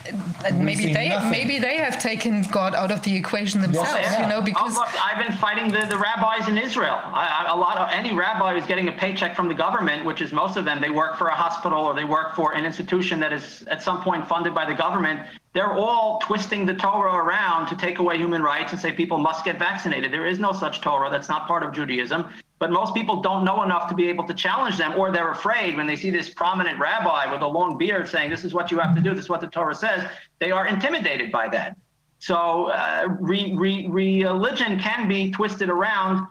[0.09, 1.31] uh, maybe they nothing.
[1.31, 4.23] maybe they have taken God out of the equation themselves, Yeah.
[4.23, 6.99] you know, because oh, look, I've been fighting the, the rabbis in Israel.
[7.05, 10.20] I, I, a lot of any rabbi who's getting a paycheck from the government, which
[10.20, 13.20] is most of them, they work for a hospital or they work for an institution
[13.20, 15.20] that is at some point funded by the government.
[15.55, 19.45] They're all twisting the Torah around to take away human rights and say people must
[19.45, 20.11] get vaccinated.
[20.11, 21.11] There is no such Torah.
[21.11, 22.31] That's not part of Judaism.
[22.59, 25.77] But most people don't know enough to be able to challenge them, or they're afraid
[25.77, 28.79] when they see this prominent rabbi with a long beard saying, This is what you
[28.79, 30.09] have to do, this is what the Torah says.
[30.39, 31.77] They are intimidated by that.
[32.19, 36.29] So uh, re, re, religion can be twisted around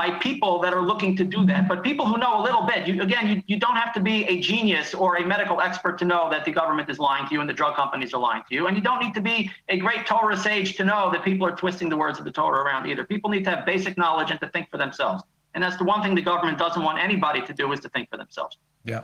[0.00, 1.68] by people that are looking to do that.
[1.68, 4.24] But people who know a little bit, you, again, you, you don't have to be
[4.24, 7.40] a genius or a medical expert to know that the government is lying to you
[7.42, 8.66] and the drug companies are lying to you.
[8.66, 11.54] And you don't need to be a great Torah sage to know that people are
[11.54, 13.04] twisting the words of the Torah around either.
[13.04, 15.22] People need to have basic knowledge and to think for themselves.
[15.52, 18.08] And that's the one thing the government doesn't want anybody to do is to think
[18.08, 18.56] for themselves.
[18.84, 19.02] Ja.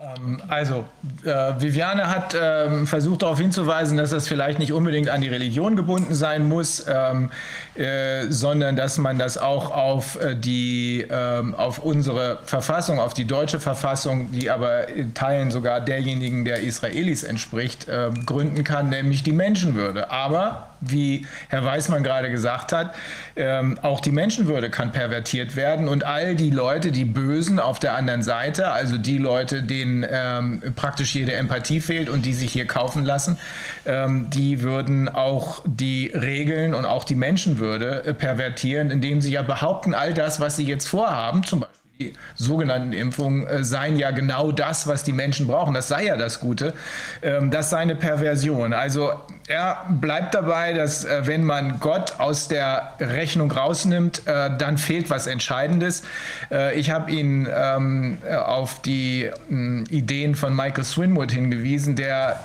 [0.00, 0.84] Ähm, Also,
[1.24, 5.76] äh, Viviane hat ähm, versucht darauf hinzuweisen, dass das vielleicht nicht unbedingt an die Religion
[5.76, 7.30] gebunden sein muss, ähm,
[7.74, 13.24] äh, sondern dass man das auch auf äh, die, ähm, auf unsere Verfassung, auf die
[13.24, 19.22] deutsche Verfassung, die aber in Teilen sogar derjenigen der Israelis entspricht, ähm, gründen kann, nämlich
[19.22, 20.10] die Menschenwürde.
[20.10, 22.94] Aber wie Herr Weismann gerade gesagt hat,
[23.36, 27.94] ähm, auch die Menschenwürde kann pervertiert werden und all die Leute, die Bösen auf der
[27.94, 32.66] anderen Seite, also die Leute, denen ähm, praktisch jede Empathie fehlt und die sich hier
[32.66, 33.38] kaufen lassen,
[33.86, 39.42] ähm, die würden auch die Regeln und auch die Menschenwürde äh, pervertieren, indem sie ja
[39.42, 44.12] behaupten, all das, was sie jetzt vorhaben, zum Beispiel die sogenannten Impfungen äh, seien ja
[44.12, 45.74] genau das, was die Menschen brauchen.
[45.74, 46.74] Das sei ja das Gute.
[47.22, 48.72] Ähm, das sei eine Perversion.
[48.72, 49.12] Also
[49.48, 55.10] er bleibt dabei, dass äh, wenn man Gott aus der Rechnung rausnimmt, äh, dann fehlt
[55.10, 56.04] was Entscheidendes.
[56.52, 62.40] Äh, ich habe ihn ähm, auf die mh, Ideen von Michael Swinwood hingewiesen, der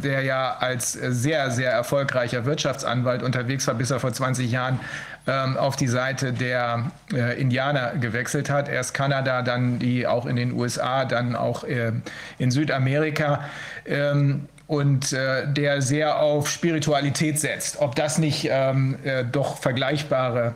[0.00, 4.80] der ja als sehr, sehr erfolgreicher Wirtschaftsanwalt unterwegs war, bis er vor 20 Jahren
[5.26, 8.68] ähm, auf die Seite der äh, Indianer gewechselt hat.
[8.68, 11.92] Erst Kanada, dann die auch in den USA, dann auch äh,
[12.38, 13.44] in Südamerika.
[13.86, 17.80] Ähm, und äh, der sehr auf Spiritualität setzt.
[17.80, 20.54] Ob das nicht ähm, äh, doch vergleichbare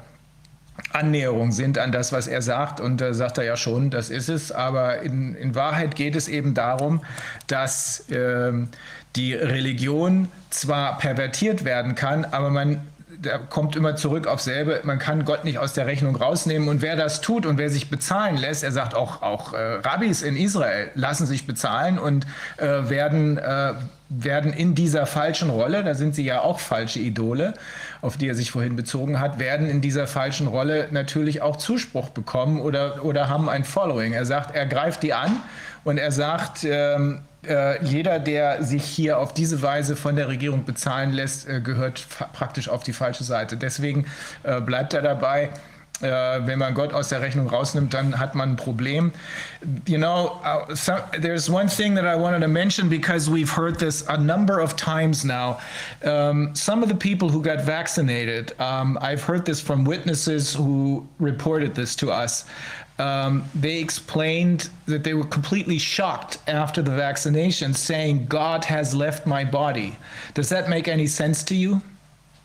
[0.93, 2.81] Annäherungen sind an das, was er sagt.
[2.81, 4.53] Und da sagt er ja schon, das ist es.
[4.53, 7.03] Aber in, in Wahrheit geht es eben darum,
[7.49, 8.53] dass äh,
[9.17, 12.87] die Religion zwar pervertiert werden kann, aber man
[13.25, 16.69] der kommt immer zurück auf selbe, man kann Gott nicht aus der Rechnung rausnehmen.
[16.69, 20.23] Und wer das tut und wer sich bezahlen lässt, er sagt auch, auch äh, Rabbis
[20.23, 22.27] in Israel lassen sich bezahlen und
[22.57, 23.75] äh, werden, äh,
[24.09, 27.55] werden in dieser falschen Rolle, da sind sie ja auch falsche Idole,
[28.03, 32.11] auf die er sich vorhin bezogen hat, werden in dieser falschen Rolle natürlich auch Zuspruch
[32.11, 34.13] bekommen oder, oder haben ein Following.
[34.13, 35.37] Er sagt, er greift die an
[35.85, 40.65] und er sagt, ähm, äh, jeder, der sich hier auf diese Weise von der Regierung
[40.65, 43.57] bezahlen lässt, äh, gehört praktisch auf die falsche Seite.
[43.57, 44.07] Deswegen
[44.43, 45.51] äh, bleibt er dabei.
[46.01, 49.13] wenn man Gott aus der Rechnung rausnimmt, dann hat man ein Problem.
[49.87, 53.79] You know, uh, so, there's one thing that I wanted to mention because we've heard
[53.79, 55.61] this a number of times now.
[56.03, 61.07] Um, some of the people who got vaccinated, um, I've heard this from witnesses who
[61.21, 62.45] reported this to us.
[62.99, 69.27] Um, they explained that they were completely shocked after the vaccination, saying, God has left
[69.27, 69.97] my body.
[70.35, 71.83] Does that make any sense to you?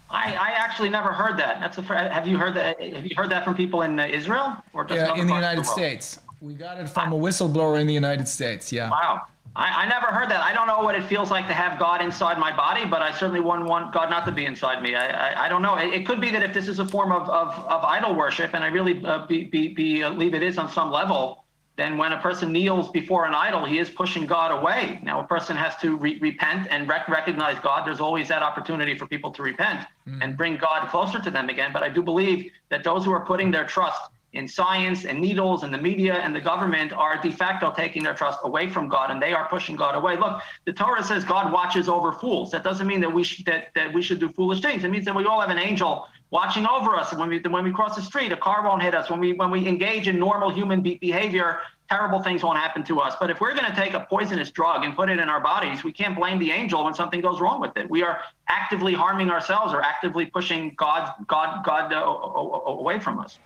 [0.10, 1.60] I, I actually never heard that.
[1.60, 2.82] That's a, have you heard that?
[2.82, 5.68] Have you heard that from people in Israel or just yeah, in the United the
[5.68, 6.20] States?
[6.42, 8.72] We got it from a whistleblower in the United States.
[8.72, 8.90] Yeah.
[8.90, 9.28] Wow.
[9.56, 10.42] I, I, never heard that.
[10.42, 13.12] I don't know what it feels like to have God inside my body, but I
[13.12, 14.96] certainly wouldn't want God not to be inside me.
[14.96, 15.76] I, I, I don't know.
[15.76, 18.54] It, it, could be that if this is a form of, of, of idol worship,
[18.54, 21.46] and I really uh, be, be, uh, believe it is on some level,
[21.80, 25.00] then when a person kneels before an idol, he is pushing God away.
[25.02, 27.88] Now, a person has to re- repent and rec- recognize God.
[27.88, 30.20] There's always that opportunity for people to repent mm.
[30.22, 31.72] and bring God closer to them again.
[31.72, 34.02] But I do believe that those who are putting their trust
[34.34, 38.14] in science and needles and the media and the government are de facto taking their
[38.14, 40.18] trust away from God and they are pushing God away.
[40.18, 42.52] Look, the Torah says God watches over fools.
[42.52, 44.84] That doesn't mean that we should that, that we should do foolish things.
[44.84, 47.14] It means that we all have an angel watching over us.
[47.14, 49.10] When we when we cross the street, a car won't hit us.
[49.10, 53.00] When we when we engage in normal human be- behavior, terrible things won't happen to
[53.00, 53.16] us.
[53.20, 55.84] But if we're going to take a poisonous drug and put it in our bodies,
[55.84, 57.90] we can't blame the angel when something goes wrong with it.
[57.90, 63.40] We are actively harming ourselves or actively pushing God God God uh, away from us.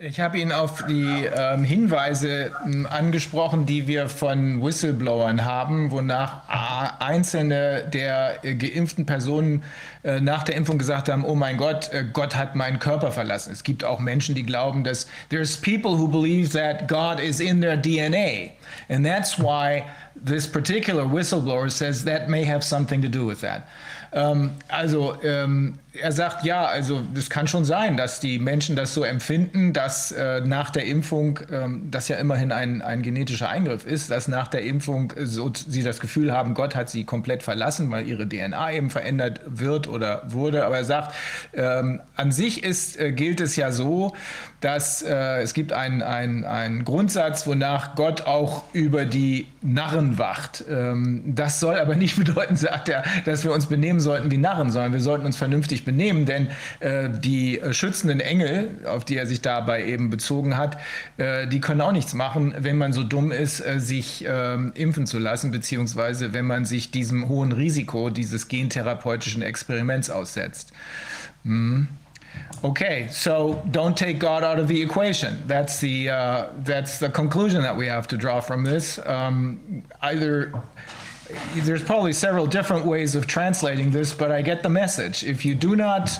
[0.00, 6.42] Ich habe ihn auf die ähm, Hinweise ähm, angesprochen, die wir von Whistleblowern haben, wonach
[7.00, 9.64] einzelne der äh, geimpften Personen
[10.04, 13.52] äh, nach der Impfung gesagt haben, oh mein Gott, äh, Gott hat meinen Körper verlassen.
[13.52, 17.60] Es gibt auch Menschen, die glauben, dass there's people who believe that God is in
[17.60, 18.52] their DNA.
[18.88, 19.82] And that's why
[20.14, 23.64] this particular whistleblower says that may have something to do with that.
[24.12, 28.94] Ähm, also ähm, er sagt, ja, also das kann schon sein, dass die Menschen das
[28.94, 33.86] so empfinden, dass äh, nach der Impfung, ähm, das ja immerhin ein, ein genetischer Eingriff
[33.86, 37.42] ist, dass nach der Impfung äh, so, sie das Gefühl haben, Gott hat sie komplett
[37.42, 40.64] verlassen, weil ihre DNA eben verändert wird oder wurde.
[40.64, 41.14] Aber er sagt,
[41.52, 44.14] ähm, an sich ist, äh, gilt es ja so,
[44.60, 50.64] dass äh, es gibt einen, einen, Grundsatz, wonach Gott auch über die Narren wacht.
[50.68, 54.70] Ähm, das soll aber nicht bedeuten, sagt er, dass wir uns benehmen sollten wie Narren,
[54.70, 56.48] sondern wir sollten uns vernünftig benehmen, denn
[56.80, 60.78] äh, die schützenden Engel, auf die er sich dabei eben bezogen hat,
[61.16, 65.06] äh, die können auch nichts machen, wenn man so dumm ist, äh, sich ähm, impfen
[65.06, 70.72] zu lassen, beziehungsweise wenn man sich diesem hohen Risiko dieses gentherapeutischen Experiments aussetzt.
[71.44, 71.88] Mhm.
[72.62, 75.42] Okay, so don't take God out of the equation.
[75.46, 79.00] That's the uh, that's the conclusion that we have to draw from this.
[79.06, 80.52] Um, either
[81.56, 85.24] there's probably several different ways of translating this, but I get the message.
[85.24, 86.10] If you do not,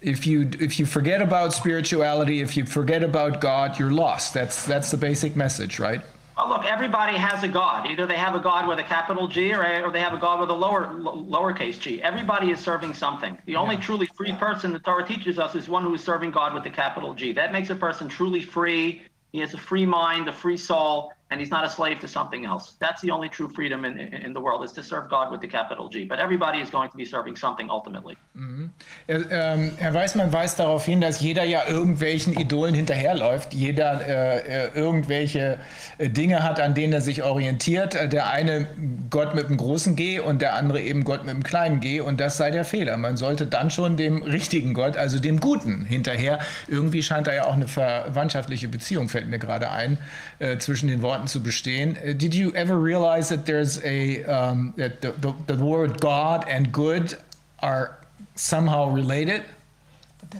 [0.00, 4.32] if you if you forget about spirituality, if you forget about God, you're lost.
[4.34, 6.00] That's that's the basic message, right?
[6.42, 7.86] Oh, look, everybody has a God.
[7.86, 10.40] Either they have a God with a capital G or, or they have a God
[10.40, 12.02] with a lower lowercase g.
[12.02, 13.36] Everybody is serving something.
[13.44, 13.82] The only yeah.
[13.82, 16.70] truly free person the Torah teaches us is one who is serving God with the
[16.70, 17.32] capital G.
[17.34, 19.02] That makes a person truly free.
[19.32, 22.44] He has a free mind, a free soul, and he's not a slave to something
[22.44, 22.74] else.
[22.80, 25.40] That's the only true freedom in, in, in, the world is to serve God with
[25.40, 26.04] the capital G.
[26.04, 28.16] But everybody is going to be serving something ultimately.
[28.36, 28.70] Mhm.
[29.06, 34.70] Ähm, Herr Weißmann weist darauf hin, dass jeder ja irgendwelchen Idolen hinterherläuft, jeder äh, äh,
[34.74, 35.58] irgendwelche
[35.98, 37.94] äh, Dinge hat, an denen er sich orientiert.
[37.94, 38.66] Äh, der eine
[39.08, 42.18] Gott mit einem großen G und der andere eben Gott mit einem kleinen G und
[42.18, 42.96] das sei der Fehler.
[42.96, 46.40] Man sollte dann schon dem richtigen Gott, also dem Guten hinterher.
[46.66, 49.98] Irgendwie scheint da ja auch eine verwandtschaftliche Beziehung, fällt mir gerade ein,
[50.40, 51.96] äh, zwischen den Worten Worten zu bestehen.
[51.98, 56.46] Uh, did you ever realize that there's a um, that the, the, the word God
[56.48, 57.16] and good
[57.60, 57.98] are
[58.34, 59.44] somehow related?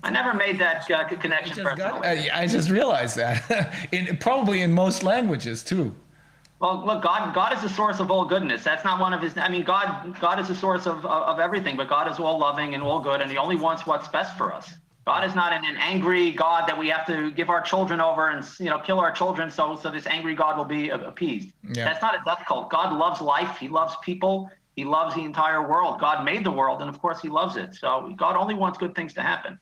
[0.02, 2.01] I never made that uh, connection Just personally.
[2.01, 3.74] got- I I just realized that.
[3.93, 5.94] in, probably in most languages too.
[6.61, 8.62] Well, look, God, God is the source of all goodness.
[8.62, 9.36] That's not one of his.
[9.36, 12.39] I mean, God, God is the source of, of, of everything, but God is all
[12.39, 14.74] loving and all good, and He only wants what's best for us.
[15.06, 18.28] God is not an, an angry God that we have to give our children over
[18.28, 21.48] and you know kill our children so so this angry God will be appeased.
[21.68, 21.85] Yeah.
[21.86, 22.70] That's not a death cult.
[22.70, 23.59] God loves life.
[23.59, 24.51] He loves people.
[24.77, 26.01] He loves the entire world.
[26.01, 27.74] God made the world, and of course, He loves it.
[27.74, 29.59] So God only wants good things to happen.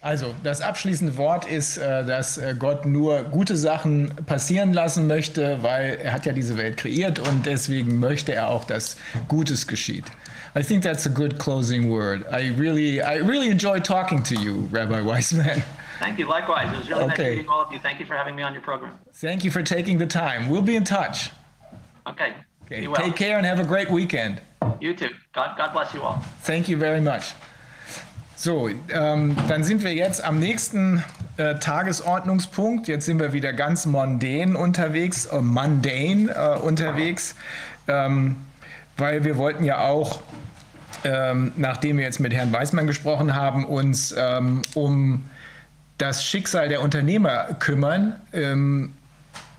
[0.00, 5.62] Also, das abschließende Wort ist, äh, dass äh, Gott nur gute Sachen passieren lassen möchte,
[5.62, 8.98] weil er hat ja diese Welt kreiert und deswegen möchte er auch, dass
[9.28, 10.04] Gutes geschieht.
[10.56, 12.24] I think that's a good closing word.
[12.30, 15.62] I really, I really enjoyed talking to you, Rabbi Weissman.
[15.98, 16.28] Thank you.
[16.28, 17.22] Likewise, it was really Okay.
[17.22, 17.78] nice meeting all of you.
[17.80, 18.92] Thank you for having me on your program.
[19.14, 20.48] Thank you for taking the time.
[20.48, 21.30] We'll be in touch.
[22.06, 22.34] Okay.
[22.66, 22.96] Okay, well.
[22.96, 24.40] take care and have a great weekend.
[24.80, 25.10] You too.
[25.34, 26.22] God, God bless you all.
[26.42, 27.34] Thank you very much.
[28.36, 31.02] So, ähm, dann sind wir jetzt am nächsten
[31.36, 32.88] äh, Tagesordnungspunkt.
[32.88, 37.34] Jetzt sind wir wieder ganz mondän unterwegs, äh, mundane äh, unterwegs,
[37.88, 38.36] ähm,
[38.96, 40.20] weil wir wollten ja auch,
[41.04, 45.24] ähm, nachdem wir jetzt mit Herrn Weißmann gesprochen haben, uns ähm, um
[45.98, 48.16] das Schicksal der Unternehmer kümmern.
[48.32, 48.94] Ähm,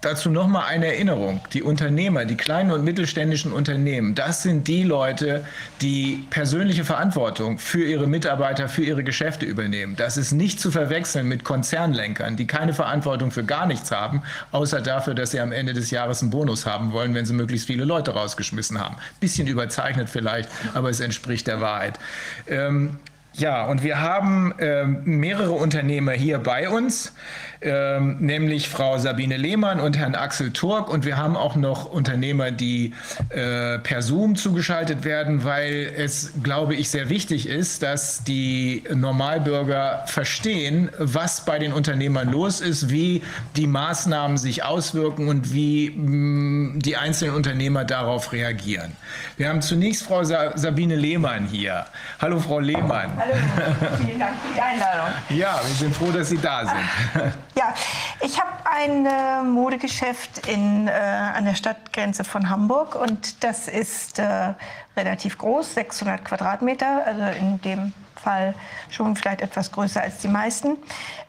[0.02, 1.42] Dazu nochmal eine Erinnerung.
[1.54, 5.46] Die Unternehmer, die kleinen und mittelständischen Unternehmen, das sind die Leute,
[5.82, 9.96] die persönliche Verantwortung für ihre Mitarbeiter, für ihre Geschäfte übernehmen.
[9.96, 14.82] Das ist nicht zu verwechseln mit Konzernlenkern, die keine Verantwortung für gar nichts haben, außer
[14.82, 17.86] dafür, dass sie am Ende des Jahres einen Bonus haben wollen, wenn sie möglichst viele
[17.86, 18.98] Leute rausgeschmissen haben.
[19.20, 22.00] Bisschen überzeichnet vielleicht, aber es entspricht der Wahrheit.
[22.48, 23.00] Ähm,
[23.38, 27.14] ja, und wir haben ähm, mehrere Unternehmer hier bei uns,
[27.62, 30.90] ähm, nämlich Frau Sabine Lehmann und Herrn Axel Turk.
[30.90, 32.94] Und wir haben auch noch Unternehmer, die
[33.30, 40.04] äh, per Zoom zugeschaltet werden, weil es, glaube ich, sehr wichtig ist, dass die Normalbürger
[40.08, 43.22] verstehen, was bei den Unternehmern los ist, wie
[43.56, 48.92] die Maßnahmen sich auswirken und wie mh, die einzelnen Unternehmer darauf reagieren.
[49.38, 51.86] Wir haben zunächst Frau Sa Sabine Lehmann hier.
[52.22, 53.12] Hallo, Frau Lehmann.
[53.18, 53.34] Hallo,
[54.06, 55.14] vielen Dank für die Einladung.
[55.30, 57.34] Ja, wir sind froh, dass Sie da sind.
[57.58, 57.74] Ja,
[58.20, 64.20] ich habe ein äh, Modegeschäft in, äh, an der Stadtgrenze von Hamburg und das ist
[64.20, 64.54] äh,
[64.98, 68.56] relativ groß, 600 Quadratmeter, also in dem Fall
[68.90, 70.78] schon vielleicht etwas größer als die meisten.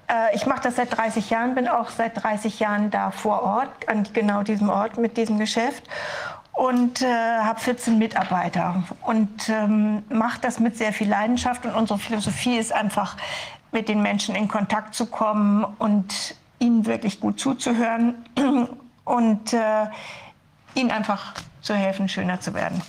[0.09, 3.89] Äh, ich mache das seit 30 Jahren, bin auch seit 30 Jahren da vor Ort,
[3.89, 5.85] an genau diesem Ort mit diesem Geschäft
[6.57, 11.67] und äh, habe 14 Mitarbeiter und ähm, mache das mit sehr viel Leidenschaft.
[11.67, 13.17] Und unsere Philosophie ist einfach,
[13.73, 18.15] mit den Menschen in Kontakt zu kommen und ihnen wirklich gut zuzuhören
[19.05, 19.87] und äh,
[20.75, 22.83] ihnen einfach zu helfen, schöner zu werden.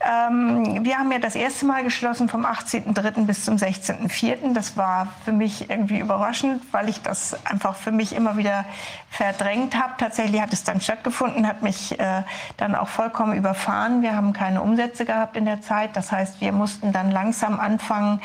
[0.00, 3.26] Ähm, wir haben ja das erste Mal geschlossen vom 18.03.
[3.26, 4.52] bis zum 16.04.
[4.52, 8.64] Das war für mich irgendwie überraschend, weil ich das einfach für mich immer wieder
[9.10, 9.94] verdrängt habe.
[9.98, 12.22] Tatsächlich hat es dann stattgefunden, hat mich äh,
[12.58, 14.02] dann auch vollkommen überfahren.
[14.02, 15.96] Wir haben keine Umsätze gehabt in der Zeit.
[15.96, 18.20] Das heißt, wir mussten dann langsam anfangen,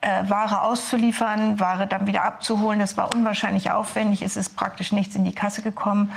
[0.00, 2.80] äh, Ware auszuliefern, Ware dann wieder abzuholen.
[2.80, 4.22] Das war unwahrscheinlich aufwendig.
[4.22, 6.12] Es ist praktisch nichts in die Kasse gekommen.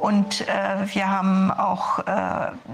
[0.00, 2.04] Und äh, wir haben auch äh,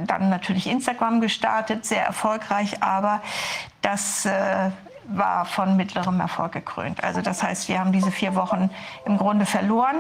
[0.06, 3.20] dann natürlich Instagram gestartet, sehr erfolgreich, aber
[3.82, 4.70] das äh,
[5.09, 7.02] war von mittlerem Erfolg gekrönt.
[7.02, 8.70] Also das heißt, wir haben diese vier Wochen
[9.06, 9.97] im Grunde verloren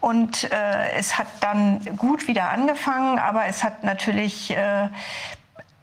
[0.00, 4.88] und äh, es hat dann gut wieder angefangen, aber es hat natürlich äh,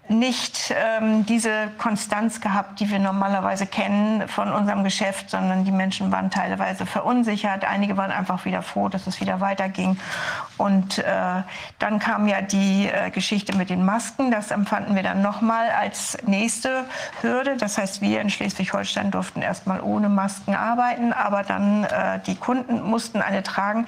[0.07, 6.11] nicht ähm, diese Konstanz gehabt, die wir normalerweise kennen von unserem Geschäft, sondern die Menschen
[6.11, 7.65] waren teilweise verunsichert.
[7.65, 9.97] Einige waren einfach wieder froh, dass es wieder weiterging.
[10.57, 11.03] Und äh,
[11.79, 14.31] dann kam ja die äh, Geschichte mit den Masken.
[14.31, 16.85] Das empfanden wir dann nochmal als nächste
[17.21, 17.57] Hürde.
[17.57, 22.81] Das heißt, wir in Schleswig-Holstein durften erstmal ohne Masken arbeiten, aber dann äh, die Kunden
[22.81, 23.87] mussten eine tragen.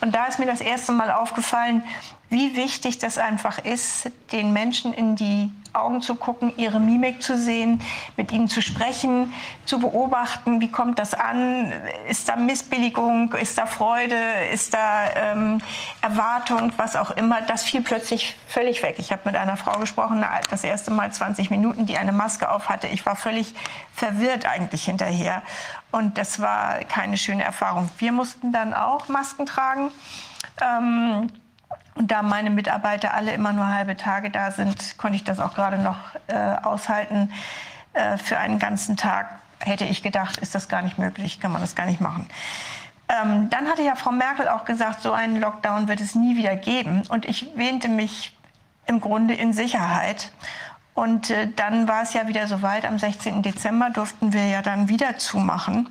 [0.00, 1.82] Und da ist mir das erste Mal aufgefallen,
[2.28, 7.36] wie wichtig das einfach ist, den Menschen in die Augen zu gucken, ihre Mimik zu
[7.36, 7.80] sehen,
[8.16, 9.32] mit ihnen zu sprechen,
[9.64, 11.72] zu beobachten, wie kommt das an,
[12.08, 14.16] ist da Missbilligung, ist da Freude,
[14.52, 15.60] ist da ähm,
[16.00, 17.42] Erwartung, was auch immer.
[17.42, 18.96] Das fiel plötzlich völlig weg.
[18.98, 22.68] Ich habe mit einer Frau gesprochen, das erste Mal 20 Minuten, die eine Maske auf
[22.68, 22.86] hatte.
[22.88, 23.54] Ich war völlig
[23.94, 25.42] verwirrt eigentlich hinterher.
[25.92, 27.90] Und das war keine schöne Erfahrung.
[27.98, 29.90] Wir mussten dann auch Masken tragen.
[30.60, 31.30] Ähm,
[31.96, 35.54] und da meine Mitarbeiter alle immer nur halbe Tage da sind, konnte ich das auch
[35.54, 35.98] gerade noch
[36.28, 37.32] äh, aushalten.
[37.94, 41.62] Äh, für einen ganzen Tag hätte ich gedacht, ist das gar nicht möglich, kann man
[41.62, 42.28] das gar nicht machen.
[43.08, 46.56] Ähm, dann hatte ja Frau Merkel auch gesagt, so einen Lockdown wird es nie wieder
[46.56, 47.02] geben.
[47.08, 48.36] Und ich wähnte mich
[48.86, 50.32] im Grunde in Sicherheit.
[50.94, 52.84] Und äh, dann war es ja wieder soweit.
[52.84, 53.42] Am 16.
[53.42, 55.88] Dezember durften wir ja dann wieder zumachen.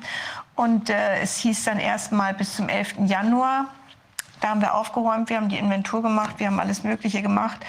[0.55, 2.95] Und äh, es hieß dann erstmal bis zum 11.
[3.05, 3.67] Januar.
[4.41, 7.65] Da haben wir aufgeräumt, wir haben die Inventur gemacht, wir haben alles Mögliche gemacht.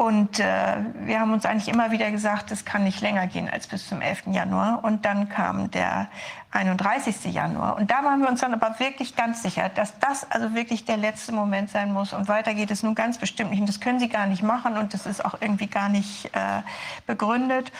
[0.00, 3.66] Und äh, wir haben uns eigentlich immer wieder gesagt, es kann nicht länger gehen als
[3.66, 4.28] bis zum 11.
[4.28, 4.82] Januar.
[4.82, 6.08] Und dann kam der
[6.52, 7.34] 31.
[7.34, 7.76] Januar.
[7.76, 10.96] Und da waren wir uns dann aber wirklich ganz sicher, dass das also wirklich der
[10.96, 12.14] letzte Moment sein muss.
[12.14, 13.60] Und weiter geht es nun ganz bestimmt nicht.
[13.60, 14.78] Und das können Sie gar nicht machen.
[14.78, 16.62] Und das ist auch irgendwie gar nicht äh,
[17.06, 17.70] begründet.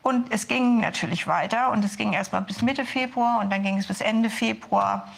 [0.00, 1.72] Und es ging natürlich weiter.
[1.72, 5.08] Und es ging erst mal bis Mitte Februar und dann ging es bis Ende Februar.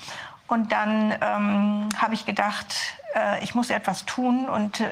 [0.49, 2.75] Und dann ähm, habe ich gedacht,
[3.15, 4.49] äh, ich muss etwas tun.
[4.49, 4.89] Und äh,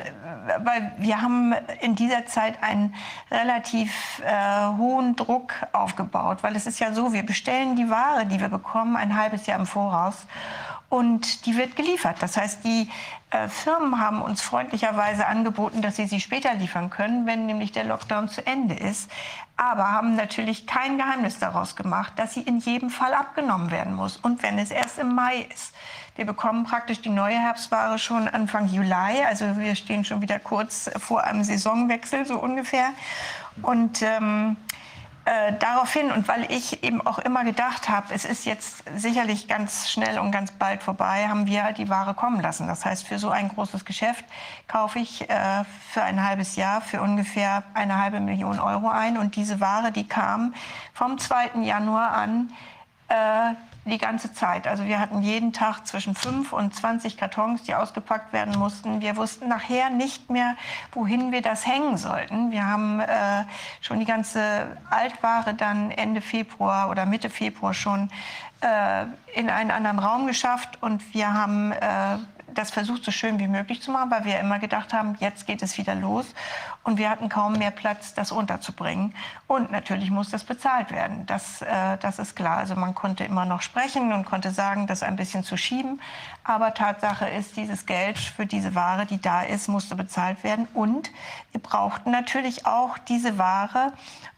[0.59, 2.95] weil wir haben in dieser Zeit einen
[3.31, 8.41] relativ äh, hohen Druck aufgebaut, weil es ist ja so, wir bestellen die Ware, die
[8.41, 10.27] wir bekommen, ein halbes Jahr im Voraus
[10.91, 12.17] und die wird geliefert.
[12.21, 12.91] Das heißt, die
[13.31, 17.85] äh, Firmen haben uns freundlicherweise angeboten, dass sie sie später liefern können, wenn nämlich der
[17.85, 19.09] Lockdown zu Ende ist.
[19.57, 24.17] Aber haben natürlich kein Geheimnis daraus gemacht, dass sie in jedem Fall abgenommen werden muss
[24.17, 25.73] und wenn es erst im Mai ist.
[26.17, 29.23] Wir bekommen praktisch die neue Herbstware schon Anfang Juli.
[29.27, 32.91] Also wir stehen schon wieder kurz vor einem Saisonwechsel so ungefähr.
[33.63, 34.57] Und ähm,
[35.31, 39.89] äh, daraufhin und weil ich eben auch immer gedacht habe, es ist jetzt sicherlich ganz
[39.89, 42.67] schnell und ganz bald vorbei, haben wir die Ware kommen lassen.
[42.67, 44.25] Das heißt, für so ein großes Geschäft
[44.67, 45.63] kaufe ich äh,
[45.93, 49.19] für ein halbes Jahr für ungefähr eine halbe Million Euro ein.
[49.19, 50.53] Und diese Ware, die kam
[50.95, 51.61] vom 2.
[51.63, 52.53] Januar an
[53.07, 53.55] äh,
[53.91, 54.67] die ganze Zeit.
[54.67, 59.01] Also wir hatten jeden Tag zwischen 5 und 20 Kartons, die ausgepackt werden mussten.
[59.01, 60.57] Wir wussten nachher nicht mehr,
[60.93, 62.51] wohin wir das hängen sollten.
[62.51, 63.45] Wir haben äh,
[63.81, 68.11] schon die ganze Altware dann Ende Februar oder Mitte Februar schon
[68.61, 69.07] äh,
[69.39, 72.19] in einen anderen Raum geschafft und wir haben äh,
[72.55, 75.63] das versucht, so schön wie möglich zu machen, weil wir immer gedacht haben, jetzt geht
[75.63, 76.27] es wieder los.
[76.83, 79.15] Und wir hatten kaum mehr Platz, das unterzubringen.
[79.47, 81.27] Und natürlich muss das bezahlt werden.
[81.27, 82.57] Das, äh, das ist klar.
[82.57, 86.01] Also man konnte immer noch sprechen und konnte sagen, das ein bisschen zu schieben.
[86.43, 90.67] Aber Tatsache ist, dieses Geld für diese Ware, die da ist, musste bezahlt werden.
[90.73, 91.11] Und
[91.53, 93.93] wir brauchten natürlich auch diese Ware,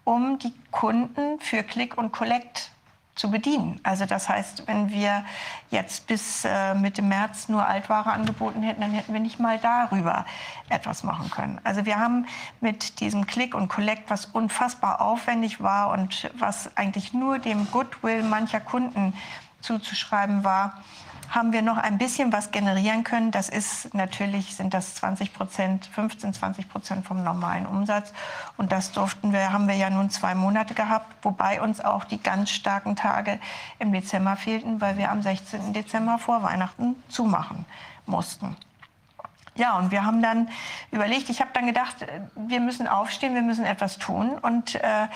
[0.05, 2.72] um die Kunden für Click und Collect
[3.14, 3.78] zu bedienen.
[3.82, 5.24] Also das heißt, wenn wir
[5.70, 10.24] jetzt bis äh, Mitte März nur Altware angeboten hätten, dann hätten wir nicht mal darüber
[10.70, 11.60] etwas machen können.
[11.62, 12.26] Also wir haben
[12.60, 18.22] mit diesem Click und Collect, was unfassbar aufwendig war und was eigentlich nur dem Goodwill
[18.22, 19.12] mancher Kunden
[19.60, 20.82] zuzuschreiben war,
[21.32, 23.30] haben wir noch ein bisschen was generieren können.
[23.30, 28.12] Das ist natürlich, sind das 20 Prozent, 15, 20 Prozent vom normalen Umsatz.
[28.59, 32.22] Und das durften wir, haben wir ja nun zwei Monate gehabt, wobei uns auch die
[32.22, 33.40] ganz starken Tage
[33.78, 35.72] im Dezember fehlten, weil wir am 16.
[35.72, 37.64] Dezember vor Weihnachten zumachen
[38.04, 38.54] mussten.
[39.55, 40.49] Ja, und wir haben dann
[40.91, 45.09] überlegt, ich habe dann gedacht, äh, wir müssen aufstehen, wir müssen etwas tun und äh,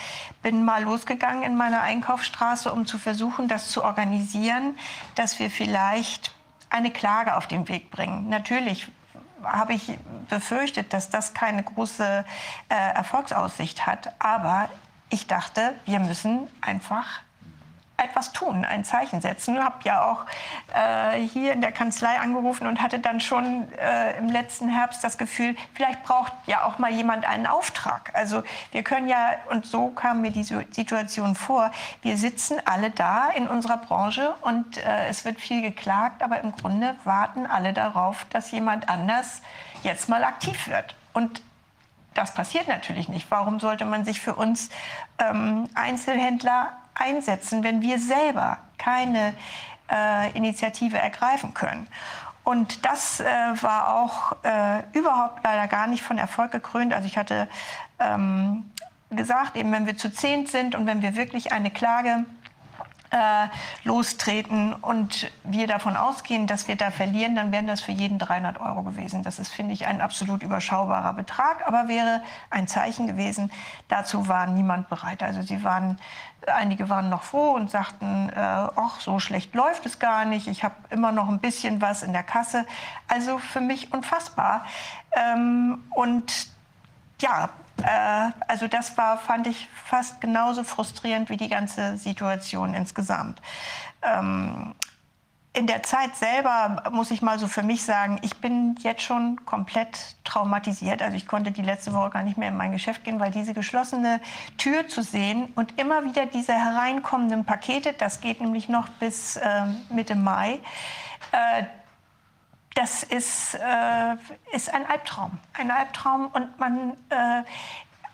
[0.42, 4.76] bin mal losgegangen in meiner Einkaufsstraße, um zu versuchen, das zu organisieren,
[5.14, 6.34] dass wir vielleicht
[6.68, 8.28] eine Klage auf den Weg bringen.
[8.28, 8.88] Natürlich
[9.42, 9.98] habe ich
[10.28, 12.24] befürchtet, dass das keine große
[12.68, 14.68] äh, Erfolgsaussicht hat, aber
[15.08, 17.20] ich dachte, wir müssen einfach
[17.96, 19.56] etwas tun, ein Zeichen setzen.
[19.56, 20.26] Ich habe ja auch
[20.74, 25.16] äh, hier in der Kanzlei angerufen und hatte dann schon äh, im letzten Herbst das
[25.16, 28.10] Gefühl, vielleicht braucht ja auch mal jemand einen Auftrag.
[28.14, 28.42] Also
[28.72, 31.70] wir können ja, und so kam mir die Situation vor,
[32.02, 36.52] wir sitzen alle da in unserer Branche und äh, es wird viel geklagt, aber im
[36.52, 39.40] Grunde warten alle darauf, dass jemand anders
[39.82, 40.94] jetzt mal aktiv wird.
[41.14, 41.40] Und
[42.12, 43.30] das passiert natürlich nicht.
[43.30, 44.70] Warum sollte man sich für uns
[45.18, 49.34] ähm, Einzelhändler einsetzen, wenn wir selber keine
[49.90, 51.86] äh, Initiative ergreifen können?
[52.44, 53.24] Und das äh,
[53.60, 56.94] war auch äh, überhaupt leider gar nicht von Erfolg gekrönt.
[56.94, 57.48] Also ich hatte
[57.98, 58.70] ähm,
[59.10, 62.24] gesagt, eben wenn wir zu zehn sind und wenn wir wirklich eine Klage
[63.16, 63.48] äh,
[63.84, 68.60] lostreten und wir davon ausgehen, dass wir da verlieren, dann wären das für jeden 300
[68.60, 69.22] Euro gewesen.
[69.22, 73.50] Das ist, finde ich, ein absolut überschaubarer Betrag, aber wäre ein Zeichen gewesen.
[73.88, 75.22] Dazu war niemand bereit.
[75.22, 75.98] Also sie waren,
[76.46, 80.46] einige waren noch froh und sagten, äh, ach, so schlecht läuft es gar nicht.
[80.46, 82.66] Ich habe immer noch ein bisschen was in der Kasse.
[83.08, 84.66] Also für mich unfassbar.
[85.12, 86.48] Ähm, und
[87.22, 87.48] ja,
[87.82, 93.40] äh, also das war, fand ich fast genauso frustrierend wie die ganze Situation insgesamt.
[94.02, 94.74] Ähm,
[95.56, 99.42] in der Zeit selber muss ich mal so für mich sagen, ich bin jetzt schon
[99.46, 101.00] komplett traumatisiert.
[101.00, 103.54] Also ich konnte die letzte Woche gar nicht mehr in mein Geschäft gehen, weil diese
[103.54, 104.20] geschlossene
[104.58, 109.62] Tür zu sehen und immer wieder diese hereinkommenden Pakete, das geht nämlich noch bis äh,
[109.88, 110.60] Mitte Mai,
[111.32, 111.64] äh,
[112.76, 114.16] das ist, äh,
[114.52, 115.38] ist ein Albtraum.
[115.54, 117.42] Ein Albtraum und man, äh,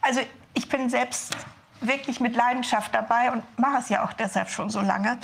[0.00, 0.20] also
[0.54, 1.36] ich bin selbst
[1.80, 5.18] wirklich mit Leidenschaft dabei und mache es ja auch deshalb schon so lange.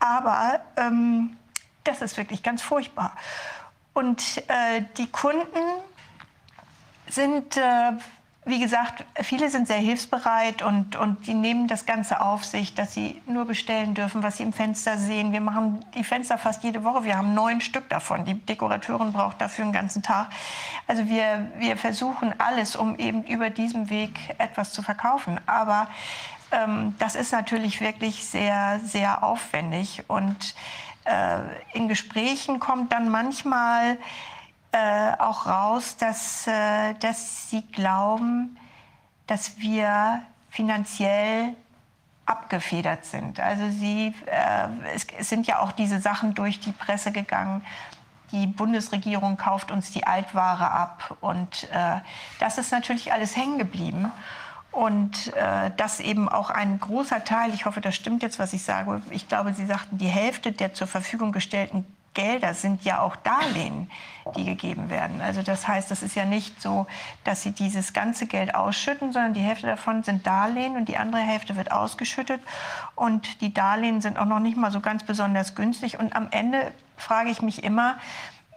[0.00, 1.36] Aber ähm,
[1.84, 3.14] das ist wirklich ganz furchtbar.
[3.92, 5.60] Und äh, die Kunden
[7.08, 7.92] sind, äh,
[8.46, 12.94] wie gesagt, viele sind sehr hilfsbereit und, und die nehmen das Ganze auf sich, dass
[12.94, 15.32] sie nur bestellen dürfen, was sie im Fenster sehen.
[15.32, 17.04] Wir machen die Fenster fast jede Woche.
[17.04, 18.24] Wir haben neun Stück davon.
[18.24, 20.30] Die Dekorateurin braucht dafür einen ganzen Tag.
[20.86, 25.38] Also wir, wir versuchen alles, um eben über diesen Weg etwas zu verkaufen.
[25.44, 25.88] Aber
[26.50, 30.54] ähm, das ist natürlich wirklich sehr, sehr aufwendig und
[31.04, 31.38] äh,
[31.74, 33.98] in Gesprächen kommt dann manchmal
[34.72, 38.56] äh, auch raus, dass, äh, dass sie glauben,
[39.26, 41.54] dass wir finanziell
[42.26, 43.40] abgefedert sind.
[43.40, 47.64] Also sie, äh, es, es, sind ja auch diese Sachen durch die Presse gegangen.
[48.30, 51.96] Die Bundesregierung kauft uns die Altware ab und äh,
[52.38, 54.12] das ist natürlich alles hängen geblieben.
[54.70, 58.62] Und äh, das eben auch ein großer Teil, ich hoffe, das stimmt jetzt, was ich
[58.62, 61.84] sage, ich glaube, Sie sagten, die Hälfte der zur Verfügung gestellten
[62.14, 63.90] Gelder sind ja auch Darlehen,
[64.36, 65.20] die gegeben werden.
[65.20, 66.86] Also das heißt, das ist ja nicht so,
[67.24, 71.20] dass Sie dieses ganze Geld ausschütten, sondern die Hälfte davon sind Darlehen und die andere
[71.20, 72.40] Hälfte wird ausgeschüttet.
[72.96, 75.98] Und die Darlehen sind auch noch nicht mal so ganz besonders günstig.
[75.98, 77.96] Und am Ende frage ich mich immer,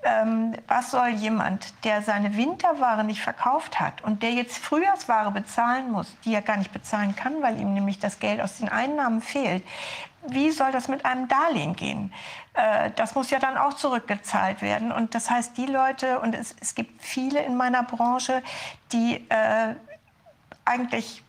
[0.06, 5.92] ähm, was soll jemand, der seine Winterware nicht verkauft hat und der jetzt Frühjahrsware bezahlen
[5.92, 9.22] muss, die er gar nicht bezahlen kann, weil ihm nämlich das Geld aus den Einnahmen
[9.22, 9.64] fehlt,
[10.28, 12.14] wie soll das mit einem Darlehen gehen?
[12.54, 14.92] Äh, das muss ja dann auch zurückgezahlt werden.
[14.92, 18.42] Und das heißt, die Leute, und es, es gibt viele in meiner Branche,
[18.92, 19.76] die äh,
[20.66, 21.24] eigentlich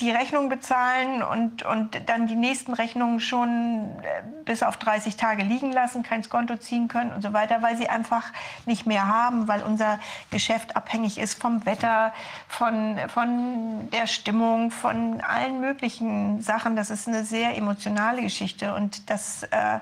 [0.00, 5.42] die Rechnung bezahlen und, und dann die nächsten Rechnungen schon äh, bis auf 30 Tage
[5.42, 8.32] liegen lassen, kein Konto ziehen können und so weiter, weil sie einfach
[8.64, 9.98] nicht mehr haben, weil unser
[10.30, 12.12] Geschäft abhängig ist vom Wetter,
[12.48, 16.74] von, von der Stimmung, von allen möglichen Sachen.
[16.76, 19.78] Das ist eine sehr emotionale Geschichte und das äh,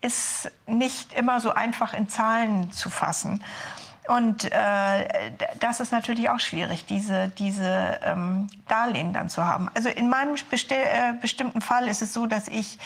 [0.00, 3.42] ist nicht immer so einfach in Zahlen zu fassen.
[4.08, 5.30] Und äh,
[5.60, 9.68] das ist natürlich auch schwierig, diese, diese ähm, Darlehen dann zu haben.
[9.74, 12.78] Also in meinem besti äh, bestimmten Fall ist es so, dass ich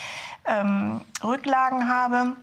[0.45, 2.35] ähm, Rücklagen habe,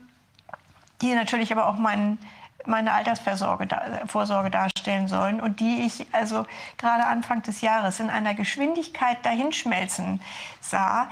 [1.03, 2.19] die natürlich aber auch meinen
[2.67, 3.69] meine Altersvorsorge
[4.07, 6.47] Vorsorge darstellen sollen und die ich also
[6.77, 10.21] gerade Anfang des Jahres in einer Geschwindigkeit dahinschmelzen
[10.61, 11.09] sah,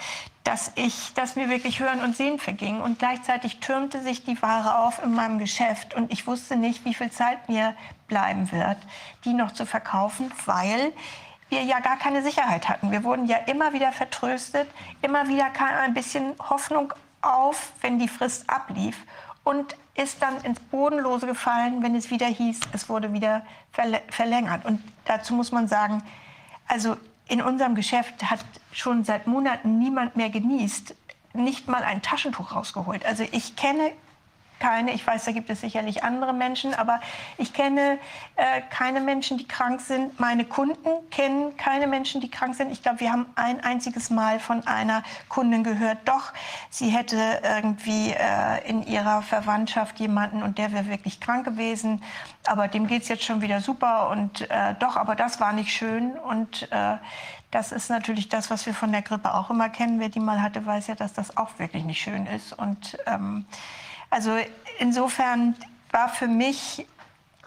[0.48, 4.78] dass ich, dass mir wirklich Hören und Sehen verging und gleichzeitig türmte sich die Ware
[4.78, 7.74] auf in meinem Geschäft und ich wusste nicht, wie viel Zeit mir
[8.06, 8.78] bleiben wird,
[9.26, 10.94] die noch zu verkaufen, weil
[11.50, 12.90] wir ja gar keine Sicherheit hatten.
[12.90, 14.70] Wir wurden ja immer wieder vertröstet,
[15.02, 19.04] immer wieder kam ein bisschen Hoffnung auf, wenn die Frist ablief
[19.44, 23.42] und ist dann ins Bodenlose gefallen, wenn es wieder hieß, es wurde wieder
[24.08, 24.64] verlängert.
[24.64, 26.02] Und dazu muss man sagen,
[26.66, 26.96] also
[27.28, 28.40] in unserem Geschäft hat
[28.72, 30.94] schon seit Monaten niemand mehr genießt,
[31.34, 33.05] nicht mal ein Taschentuch rausgeholt.
[33.05, 33.92] Also ich kenne
[34.59, 37.01] keine, ich weiß, da gibt es sicherlich andere Menschen, aber
[37.36, 37.98] ich kenne
[38.36, 40.18] äh, keine Menschen, die krank sind.
[40.18, 42.70] Meine Kunden kennen keine Menschen, die krank sind.
[42.70, 46.32] Ich glaube, wir haben ein einziges Mal von einer Kundin gehört, doch,
[46.70, 52.02] sie hätte irgendwie äh, in ihrer Verwandtschaft jemanden und der wäre wirklich krank gewesen,
[52.47, 55.72] aber dem geht es jetzt schon wieder super und äh, doch, aber das war nicht
[55.72, 56.97] schön und äh,
[57.51, 60.01] das ist natürlich das, was wir von der Grippe auch immer kennen.
[60.01, 63.47] Wer die mal hatte, weiß ja, dass das auch wirklich nicht schön ist und ähm,
[64.10, 64.36] also
[64.78, 65.56] insofern
[65.90, 66.86] war für mich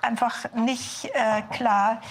[0.01, 2.01] einfach nicht äh, klar,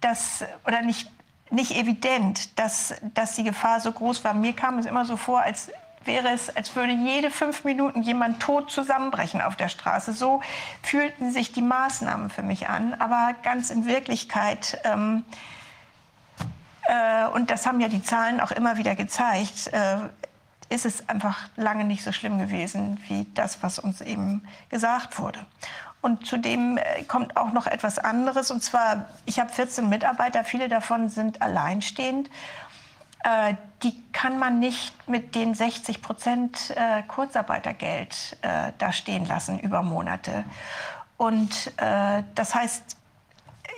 [0.00, 1.10] dass oder nicht
[1.50, 4.34] nicht evident, dass, dass die Gefahr so groß war.
[4.34, 5.70] Mir kam es immer so vor, als
[6.04, 10.12] wäre es, als würde jede fünf Minuten jemand tot zusammenbrechen auf der Straße.
[10.12, 10.42] So
[10.82, 12.94] fühlten sich die Maßnahmen für mich an.
[12.94, 15.24] Aber ganz in Wirklichkeit, ähm,
[16.82, 19.96] äh, und das haben ja die Zahlen auch immer wieder gezeigt, äh,
[20.68, 25.44] ist es einfach lange nicht so schlimm gewesen wie das, was uns eben gesagt wurde.
[26.04, 28.50] Und zudem äh, kommt auch noch etwas anderes.
[28.50, 32.28] Und zwar, ich habe 14 Mitarbeiter, viele davon sind alleinstehend.
[33.24, 38.36] Äh, die kann man nicht mit den 60 Prozent äh, Kurzarbeitergeld
[38.78, 40.44] da stehen lassen über Monate.
[41.16, 42.96] Und das heißt,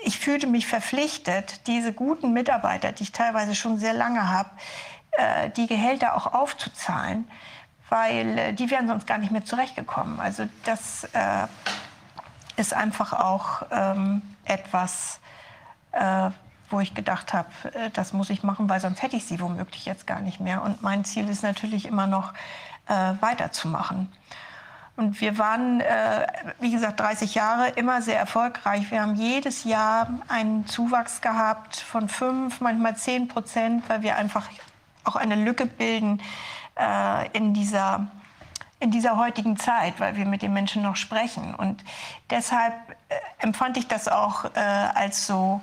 [0.05, 4.51] ich fühlte mich verpflichtet, diese guten Mitarbeiter, die ich teilweise schon sehr lange habe,
[5.17, 7.29] äh, die Gehälter auch aufzuzahlen,
[7.89, 10.21] weil äh, die wären sonst gar nicht mehr zurechtgekommen.
[10.21, 11.47] Also das äh,
[12.57, 15.21] ist einfach auch ähm, etwas,
[15.93, 16.31] äh,
[16.71, 19.85] wo ich gedacht habe, äh, das muss ich machen, weil sonst hätte ich sie womöglich
[19.85, 20.63] jetzt gar nicht mehr.
[20.63, 22.33] Und mein Ziel ist natürlich immer noch
[22.89, 24.13] weiterzumachen.
[24.97, 26.27] Und wir waren, äh,
[26.59, 28.91] wie gesagt, 30 Jahre immer sehr erfolgreich.
[28.91, 34.49] Wir haben jedes Jahr einen Zuwachs gehabt von 5, manchmal 10 Prozent, weil wir einfach
[35.07, 36.21] auch eine Lücke bilden
[36.79, 38.07] äh, in dieser
[38.79, 41.55] in dieser heutigen Zeit, weil wir mit den Menschen noch sprechen.
[41.55, 41.83] Und
[42.29, 42.75] deshalb
[43.09, 45.63] äh, empfand ich das auch äh, als so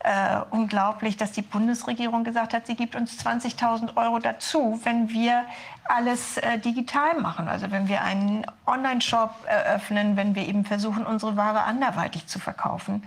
[0.00, 5.44] äh, unglaublich, dass die Bundesregierung gesagt hat, sie gibt uns 20.000 Euro dazu, wenn wir
[5.84, 7.48] alles äh, digital machen.
[7.48, 13.04] Also wenn wir einen Online-Shop eröffnen, wenn wir eben versuchen, unsere Ware anderweitig zu verkaufen.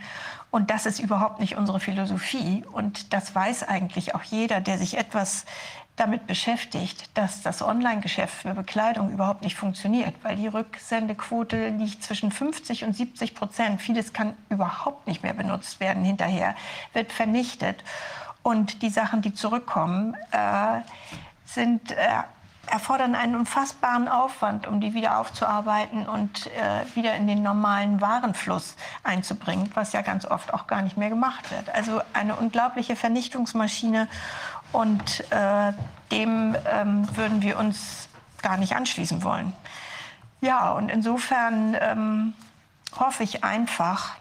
[0.51, 2.63] Und das ist überhaupt nicht unsere Philosophie.
[2.71, 5.45] Und das weiß eigentlich auch jeder, der sich etwas
[5.95, 12.31] damit beschäftigt, dass das Online-Geschäft für Bekleidung überhaupt nicht funktioniert, weil die Rücksendequote liegt zwischen
[12.31, 13.81] 50 und 70 Prozent.
[13.81, 16.55] Vieles kann überhaupt nicht mehr benutzt werden hinterher,
[16.93, 17.83] wird vernichtet.
[18.43, 20.81] Und die Sachen, die zurückkommen, äh,
[21.45, 22.23] sind, äh,
[22.71, 28.75] erfordern einen unfassbaren Aufwand, um die wieder aufzuarbeiten und äh, wieder in den normalen Warenfluss
[29.03, 31.69] einzubringen, was ja ganz oft auch gar nicht mehr gemacht wird.
[31.75, 34.07] Also eine unglaubliche Vernichtungsmaschine.
[34.71, 35.73] Und äh,
[36.11, 38.07] dem ähm, würden wir uns
[38.41, 39.53] gar nicht anschließen wollen.
[40.39, 42.33] Ja, und insofern ähm,
[42.97, 44.15] hoffe ich einfach,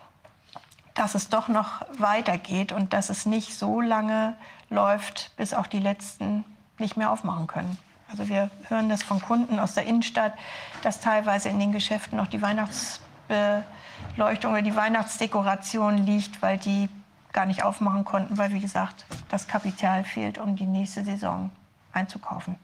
[0.94, 4.34] dass es doch noch weitergeht und dass es nicht so lange
[4.70, 6.44] läuft, bis auch die Letzten
[6.78, 7.78] nicht mehr aufmachen können.
[8.10, 10.34] Also wir hören das von Kunden aus der Innenstadt,
[10.82, 16.88] dass teilweise in den Geschäften noch die Weihnachtsbeleuchtung oder die Weihnachtsdekoration liegt, weil die
[17.32, 21.50] gar nicht aufmachen konnten, weil, wie gesagt, das Kapital fehlt, um die nächste Saison
[21.92, 22.56] einzukaufen.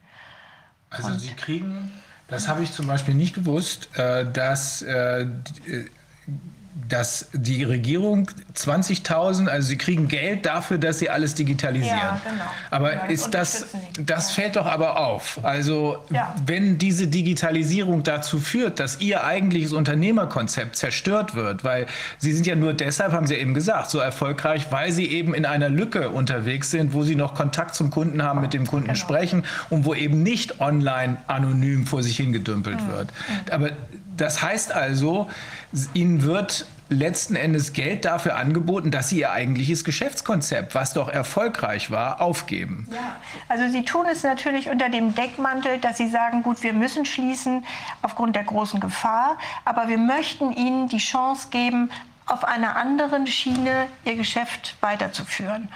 [0.91, 1.93] Also Und Sie kriegen,
[2.29, 5.27] das habe ich zum Beispiel nicht gewusst, äh, dass äh,
[6.89, 11.97] dass die Regierung 20.000, also sie kriegen Geld dafür, dass sie alles digitalisieren.
[11.97, 12.45] Ja, genau.
[12.71, 13.67] Aber ja, ist das,
[13.99, 15.41] das fällt doch aber auf.
[15.43, 16.35] Also ja.
[16.45, 21.87] wenn diese Digitalisierung dazu führt, dass ihr eigentliches Unternehmerkonzept zerstört wird, weil
[22.19, 25.47] sie sind ja nur deshalb, haben sie eben gesagt, so erfolgreich, weil sie eben in
[25.47, 28.99] einer Lücke unterwegs sind, wo sie noch Kontakt zum Kunden haben, mit dem Kunden genau.
[28.99, 32.93] sprechen und wo eben nicht online anonym vor sich hingedümpelt mhm.
[32.93, 33.09] wird.
[33.51, 33.71] Aber
[34.17, 35.29] das heißt also,
[35.95, 41.91] ihnen wird letzten Endes Geld dafür angeboten, dass sie ihr eigentliches Geschäftskonzept, was doch erfolgreich
[41.91, 42.87] war, aufgeben.
[42.93, 43.17] Ja,
[43.49, 47.65] also sie tun es natürlich unter dem Deckmantel, dass sie sagen, gut, wir müssen schließen
[48.03, 51.91] aufgrund der großen Gefahr, aber wir möchten ihnen die Chance geben,
[52.27, 55.69] auf einer anderen Schiene ihr Geschäft weiterzuführen.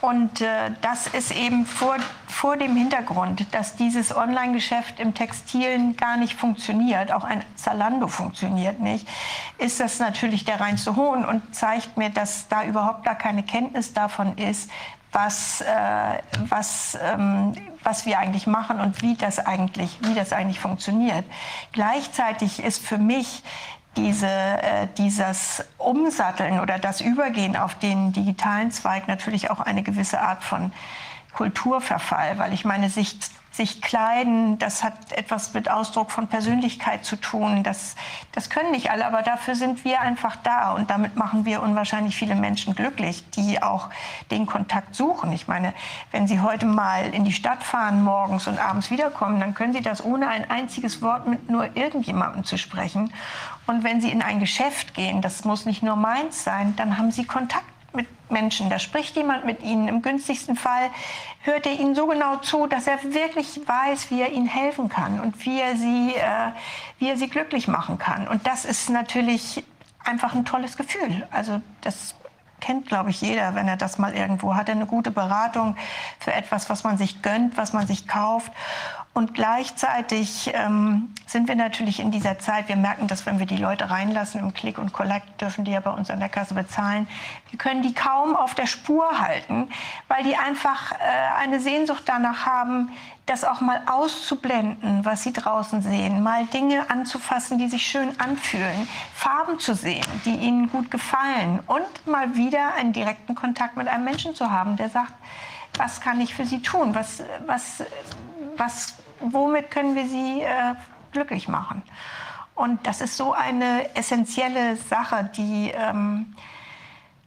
[0.00, 1.96] Und äh, das ist eben vor,
[2.26, 8.80] vor dem Hintergrund, dass dieses Online-Geschäft im Textilen gar nicht funktioniert, auch ein Zalando funktioniert
[8.80, 9.06] nicht,
[9.58, 13.92] ist das natürlich der reinste Hohn und zeigt mir, dass da überhaupt gar keine Kenntnis
[13.92, 14.70] davon ist,
[15.12, 20.60] was, äh, was, ähm, was wir eigentlich machen und wie das eigentlich, wie das eigentlich
[20.60, 21.24] funktioniert.
[21.72, 23.42] Gleichzeitig ist für mich
[23.96, 30.20] diese, äh, dieses Umsatteln oder das Übergehen auf den digitalen Zweig natürlich auch eine gewisse
[30.20, 30.72] Art von
[31.32, 33.18] Kulturverfall, weil ich meine, sich
[33.52, 37.64] sich kleiden, das hat etwas mit Ausdruck von Persönlichkeit zu tun.
[37.64, 37.96] Das,
[38.32, 42.14] das können nicht alle, aber dafür sind wir einfach da und damit machen wir unwahrscheinlich
[42.14, 43.90] viele Menschen glücklich, die auch
[44.30, 45.32] den Kontakt suchen.
[45.32, 45.74] Ich meine,
[46.12, 49.82] wenn Sie heute mal in die Stadt fahren morgens und abends wiederkommen, dann können Sie
[49.82, 53.12] das ohne ein einziges Wort mit nur irgendjemandem zu sprechen.
[53.70, 57.12] Und wenn Sie in ein Geschäft gehen, das muss nicht nur meins sein, dann haben
[57.12, 58.68] Sie Kontakt mit Menschen.
[58.68, 59.86] Da spricht jemand mit ihnen.
[59.86, 60.90] Im günstigsten Fall
[61.42, 65.20] hört er ihnen so genau zu, dass er wirklich weiß, wie er ihnen helfen kann
[65.20, 66.50] und wie er sie, äh,
[66.98, 68.26] wie er sie glücklich machen kann.
[68.26, 69.62] Und das ist natürlich
[70.04, 71.28] einfach ein tolles Gefühl.
[71.30, 72.16] Also das
[72.60, 74.68] kennt, glaube ich, jeder, wenn er das mal irgendwo hat.
[74.68, 75.76] Eine gute Beratung
[76.18, 78.52] für etwas, was man sich gönnt, was man sich kauft.
[79.12, 83.56] Und gleichzeitig ähm, sind wir natürlich in dieser Zeit, wir merken das, wenn wir die
[83.56, 87.08] Leute reinlassen im Click und Collect, dürfen die ja bei uns an der Kasse bezahlen.
[87.50, 89.68] Wir können die kaum auf der Spur halten,
[90.06, 90.96] weil die einfach äh,
[91.38, 92.90] eine Sehnsucht danach haben,
[93.26, 98.88] das auch mal auszublenden, was sie draußen sehen, mal Dinge anzufassen, die sich schön anfühlen,
[99.14, 104.04] Farben zu sehen, die ihnen gut gefallen und mal wieder einen direkten Kontakt mit einem
[104.04, 105.12] Menschen zu haben, der sagt,
[105.76, 106.94] was kann ich für Sie tun?
[106.94, 107.84] Was, was,
[108.56, 110.74] was, womit können wir Sie äh,
[111.12, 111.82] glücklich machen?
[112.54, 116.34] Und das ist so eine essentielle Sache, die, ähm,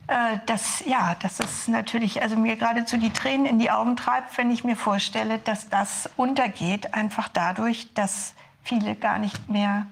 [0.07, 4.37] äh, das, ja, das ist natürlich, also mir geradezu die Tränen in die Augen treibt,
[4.37, 9.87] wenn ich mir vorstelle, dass das untergeht, einfach dadurch, dass viele gar nicht mehr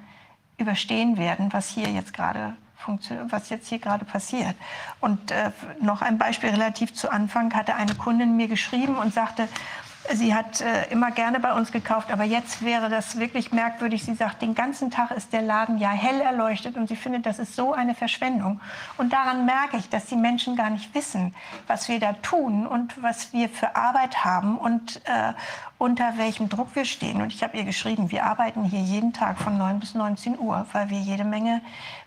[0.58, 2.56] überstehen werden, was hier jetzt gerade
[3.30, 4.56] was jetzt hier gerade passiert.
[5.00, 5.52] Und äh,
[5.82, 9.48] noch ein Beispiel relativ zu Anfang hatte eine Kundin mir geschrieben und sagte,
[10.10, 14.04] Sie hat äh, immer gerne bei uns gekauft, aber jetzt wäre das wirklich merkwürdig.
[14.04, 17.38] Sie sagt, den ganzen Tag ist der Laden ja hell erleuchtet und sie findet, das
[17.38, 18.60] ist so eine Verschwendung.
[18.98, 21.36] Und daran merke ich, dass die Menschen gar nicht wissen,
[21.68, 25.34] was wir da tun und was wir für Arbeit haben und äh,
[25.78, 27.22] unter welchem Druck wir stehen.
[27.22, 30.66] Und ich habe ihr geschrieben, wir arbeiten hier jeden Tag von 9 bis 19 Uhr,
[30.74, 31.62] weil wir jede Menge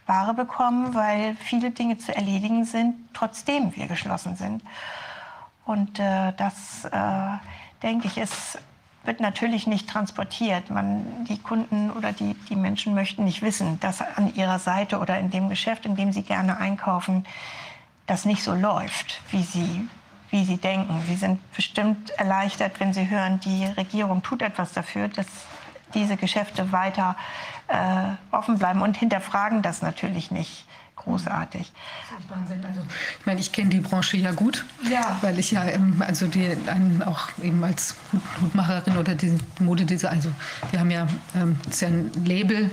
[0.07, 4.63] Ware bekommen, weil viele Dinge zu erledigen sind, trotzdem wir geschlossen sind.
[5.65, 7.39] Und äh, das äh,
[7.83, 8.59] denke ich, es
[9.05, 10.71] wird natürlich nicht transportiert.
[10.71, 15.19] Man, die Kunden oder die, die Menschen möchten nicht wissen, dass an ihrer Seite oder
[15.19, 17.27] in dem Geschäft, in dem sie gerne einkaufen,
[18.07, 19.89] das nicht so läuft, wie sie,
[20.31, 21.03] wie sie denken.
[21.07, 25.27] Sie sind bestimmt erleichtert, wenn sie hören, die Regierung tut etwas dafür, dass
[25.95, 27.17] diese Geschäfte weiter
[27.69, 30.67] äh, offen bleiben und hinterfragen das natürlich nicht
[31.05, 31.71] großartig.
[32.29, 32.65] Wahnsinn.
[32.67, 32.81] Also,
[33.21, 35.19] ich meine, ich kenne die Branche ja gut, ja.
[35.21, 37.97] weil ich ja ähm, also die einen auch eben als
[38.41, 40.31] Hutmacherin oder die Modedesigner, also
[40.71, 41.07] wir haben ja,
[41.37, 42.71] ähm, ja ein Label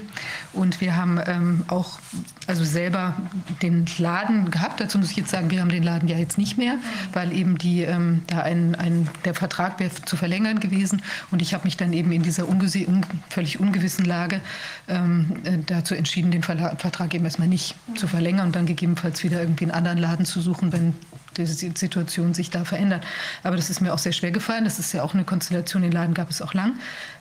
[0.53, 1.99] und wir haben ähm, auch
[2.47, 3.15] also selber
[3.61, 4.79] den Laden gehabt.
[4.79, 6.75] Dazu muss ich jetzt sagen, wir haben den Laden ja jetzt nicht mehr,
[7.13, 11.01] weil eben die ähm, da ein, ein der Vertrag wäre zu verlängern gewesen
[11.31, 14.41] und ich habe mich dann eben in dieser ungese un völlig ungewissen Lage
[14.87, 18.67] ähm, äh, dazu entschieden, den Verla Vertrag eben erstmal nicht zu verlängern verlängern und dann
[18.67, 20.93] gegebenenfalls wieder irgendwie einen anderen Laden zu suchen, wenn
[21.37, 23.03] die Situation sich da verändert.
[23.41, 24.63] Aber das ist mir auch sehr schwer gefallen.
[24.63, 25.81] Das ist ja auch eine Konstellation.
[25.81, 26.73] Den Laden gab es auch lang,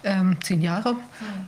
[0.05, 0.97] ähm, zehn Jahre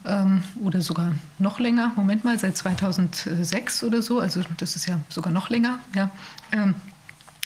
[0.06, 1.92] ähm, oder sogar noch länger.
[1.96, 4.20] Moment mal, seit 2006 oder so.
[4.20, 5.80] Also das ist ja sogar noch länger.
[5.94, 6.10] Ja.
[6.52, 6.74] Ähm,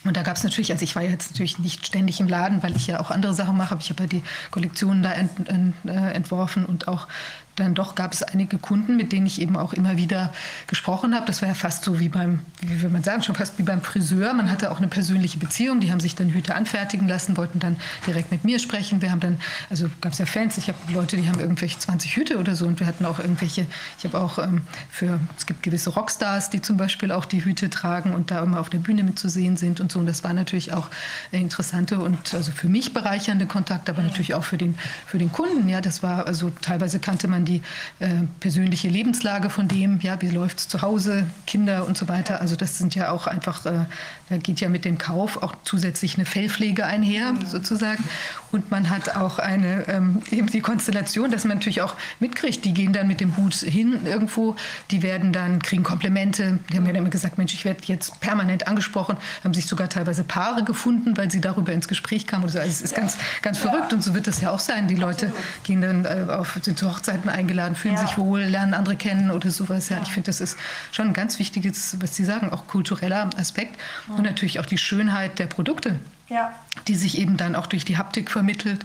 [0.05, 2.77] und da gab es natürlich, also ich war jetzt natürlich nicht ständig im Laden, weil
[2.77, 4.23] ich ja auch andere Sachen mache, ich habe ja die
[4.53, 7.09] Kollektionen da ent, ent, äh, entworfen und auch
[7.57, 10.33] dann doch gab es einige Kunden, mit denen ich eben auch immer wieder
[10.67, 11.27] gesprochen habe.
[11.27, 13.83] Das war ja fast so wie beim, wie will man sagen, schon fast wie beim
[13.83, 14.35] Friseur.
[14.35, 15.81] Man hatte auch eine persönliche Beziehung.
[15.81, 17.77] Die haben sich dann Hüte anfertigen lassen, wollten dann
[18.07, 19.01] direkt mit mir sprechen.
[19.01, 20.59] Wir haben dann, also gab es ja Fans.
[20.59, 22.67] Ich habe Leute, die haben irgendwelche 20 Hüte oder so.
[22.67, 23.67] Und wir hatten auch irgendwelche,
[23.99, 27.71] ich habe auch ähm, für, es gibt gewisse Rockstars, die zum Beispiel auch die Hüte
[27.71, 29.99] tragen und da immer auf der Bühne mit zu sehen sind und so.
[29.99, 30.91] Und das war natürlich auch
[31.33, 35.69] interessante und also für mich bereichernde Kontakte, aber natürlich auch für den, für den Kunden.
[35.71, 37.63] Ja, das war, also teilweise kannte man die
[37.99, 38.09] äh,
[38.41, 42.41] persönliche Lebenslage von dem, ja, wie läuft es zu Hause, Kinder und so weiter.
[42.41, 43.87] Also das sind ja auch einfach, äh,
[44.29, 47.47] da geht ja mit dem Kauf auch zusätzlich eine Fellpflege einher, mhm.
[47.47, 48.05] sozusagen.
[48.53, 52.73] Und man hat auch eine, ähm, eben die Konstellation, dass man natürlich auch mitkriegt, die
[52.73, 54.57] gehen dann mit dem Hut hin irgendwo,
[54.91, 56.59] die werden dann, kriegen Komplimente.
[56.71, 59.89] Die haben mir dann immer gesagt, Mensch, ich werde jetzt permanent angesprochen, haben sich sogar
[59.89, 62.45] teilweise Paare gefunden, weil sie darüber ins Gespräch kamen.
[62.45, 64.89] Also es ist ganz, ganz verrückt und so wird das ja auch sein.
[64.89, 65.33] Die Leute
[65.63, 68.01] gehen dann äh, auf, sind zu Hochzeiten eingeladen, fühlen ja.
[68.01, 69.89] sich wohl, lernen andere kennen oder sowas.
[69.89, 70.59] Ja, ich finde, das ist
[70.93, 75.39] schon ein ganz wichtiges, was Sie sagen, auch kultureller Aspekt und natürlich auch die Schönheit
[75.39, 76.53] der Produkte ja.
[76.87, 78.85] Die sich eben dann auch durch die Haptik vermittelt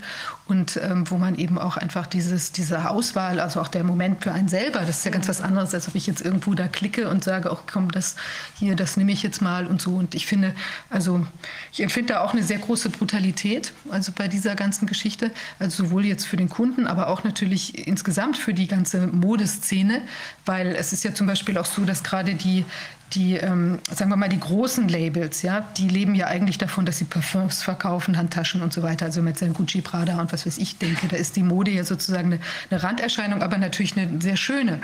[0.52, 4.34] und ähm, wo man eben auch einfach dieses, diese Auswahl, also auch der Moment für
[4.34, 7.08] einen selber, das ist ja ganz was anderes, als ob ich jetzt irgendwo da klicke
[7.10, 8.18] und sage, auch komm, das
[8.60, 9.92] hier, das nehme ich jetzt mal und so.
[9.96, 10.54] Und ich finde,
[10.90, 11.26] also
[11.72, 16.06] ich empfinde da auch eine sehr große Brutalität, also bei dieser ganzen Geschichte, also sowohl
[16.06, 20.02] jetzt für den Kunden, aber auch natürlich insgesamt für die ganze Modeszene,
[20.46, 22.66] weil es ist ja zum Beispiel auch so, dass gerade die
[23.14, 26.98] die, ähm, sagen wir mal, die großen Labels, ja, die leben ja eigentlich davon, dass
[26.98, 29.06] sie Parfums verkaufen, Handtaschen und so weiter.
[29.06, 31.84] Also mit seinem Gucci, Prada und was weiß ich denke, da ist die Mode ja
[31.84, 32.40] sozusagen eine,
[32.70, 34.80] eine, Randerscheinung, aber natürlich eine sehr schöne,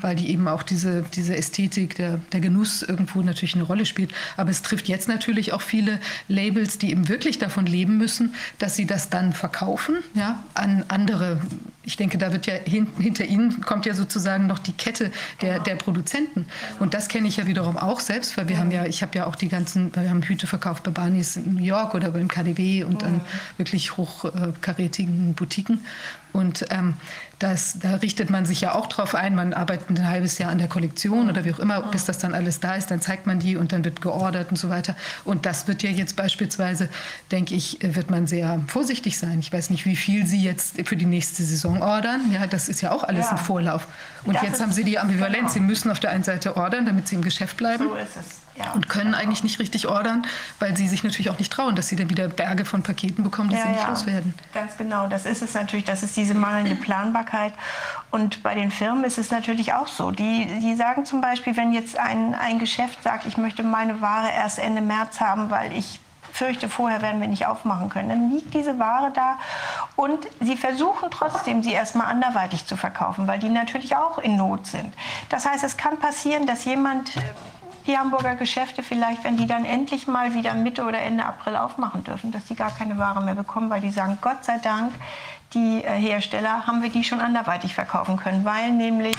[0.00, 4.12] weil die eben auch diese, diese Ästhetik, der, der Genuss irgendwo natürlich eine Rolle spielt.
[4.36, 8.76] Aber es trifft jetzt natürlich auch viele Labels, die eben wirklich davon leben müssen, dass
[8.76, 11.40] sie das dann verkaufen, ja, an andere
[11.84, 15.10] ich denke, da wird ja hin, hinter Ihnen kommt ja sozusagen noch die Kette
[15.40, 16.46] der, der Produzenten.
[16.78, 19.26] Und das kenne ich ja wiederum auch selbst, weil wir haben ja, ich habe ja
[19.26, 22.84] auch die ganzen, wir haben Hüte verkauft bei Barneys in New York oder beim KDW
[22.84, 23.20] und an
[23.56, 25.84] wirklich hochkarätigen Boutiquen.
[26.32, 26.94] Und ähm,
[27.38, 29.34] das, da richtet man sich ja auch drauf ein.
[29.34, 32.34] Man arbeitet ein halbes Jahr an der Kollektion oder wie auch immer, bis das dann
[32.34, 32.90] alles da ist.
[32.90, 34.96] Dann zeigt man die und dann wird geordert und so weiter.
[35.24, 36.88] Und das wird ja jetzt beispielsweise,
[37.30, 39.40] denke ich, wird man sehr vorsichtig sein.
[39.40, 42.32] Ich weiß nicht, wie viel Sie jetzt für die nächste Saison ordern.
[42.32, 43.32] Ja, das ist ja auch alles ja.
[43.32, 43.86] im Vorlauf.
[44.24, 45.38] Und das jetzt haben Sie die Ambivalenz.
[45.38, 45.52] Genau.
[45.52, 47.88] Sie müssen auf der einen Seite ordern, damit Sie im Geschäft bleiben.
[47.88, 48.41] So ist es.
[48.54, 48.72] Ja.
[48.72, 50.26] Und können eigentlich nicht richtig ordern,
[50.58, 53.48] weil sie sich natürlich auch nicht trauen, dass sie dann wieder Berge von Paketen bekommen,
[53.48, 53.88] die ja, sie nicht ja.
[53.88, 54.34] loswerden.
[54.52, 55.86] Ganz genau, das ist es natürlich.
[55.86, 57.54] Das ist diese mangelnde Planbarkeit.
[58.10, 60.10] Und bei den Firmen ist es natürlich auch so.
[60.10, 64.30] Die, die sagen zum Beispiel, wenn jetzt ein, ein Geschäft sagt, ich möchte meine Ware
[64.30, 66.00] erst Ende März haben, weil ich
[66.32, 68.08] fürchte, vorher werden wir nicht aufmachen können.
[68.08, 69.38] Dann liegt diese Ware da
[69.96, 74.66] und sie versuchen trotzdem, sie erstmal anderweitig zu verkaufen, weil die natürlich auch in Not
[74.66, 74.94] sind.
[75.28, 77.12] Das heißt, es kann passieren, dass jemand
[77.86, 82.04] die Hamburger Geschäfte vielleicht, wenn die dann endlich mal wieder Mitte oder Ende April aufmachen
[82.04, 84.92] dürfen, dass die gar keine Ware mehr bekommen, weil die sagen, Gott sei Dank,
[85.54, 89.16] die äh, Hersteller haben wir die schon anderweitig verkaufen können, weil nämlich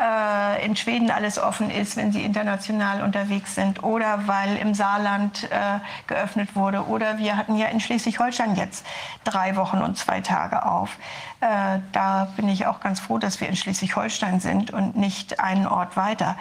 [0.00, 5.44] äh, in Schweden alles offen ist, wenn sie international unterwegs sind oder weil im Saarland
[5.44, 8.86] äh, geöffnet wurde oder wir hatten ja in Schleswig-Holstein jetzt
[9.24, 10.96] drei Wochen und zwei Tage auf.
[11.40, 15.66] Äh, da bin ich auch ganz froh, dass wir in Schleswig-Holstein sind und nicht einen
[15.66, 16.36] Ort weiter.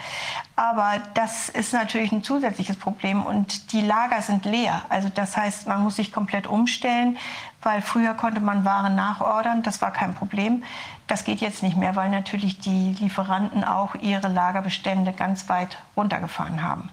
[0.56, 4.84] Aber das ist natürlich ein zusätzliches Problem und die Lager sind leer.
[4.90, 7.18] Also das heißt, man muss sich komplett umstellen,
[7.62, 10.64] weil früher konnte man Waren nachordern, das war kein Problem.
[11.10, 16.62] Das geht jetzt nicht mehr, weil natürlich die Lieferanten auch ihre Lagerbestände ganz weit runtergefahren
[16.62, 16.92] haben.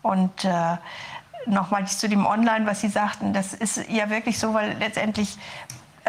[0.00, 0.78] Und äh,
[1.44, 5.36] nochmal zu dem Online, was Sie sagten, das ist ja wirklich so, weil letztendlich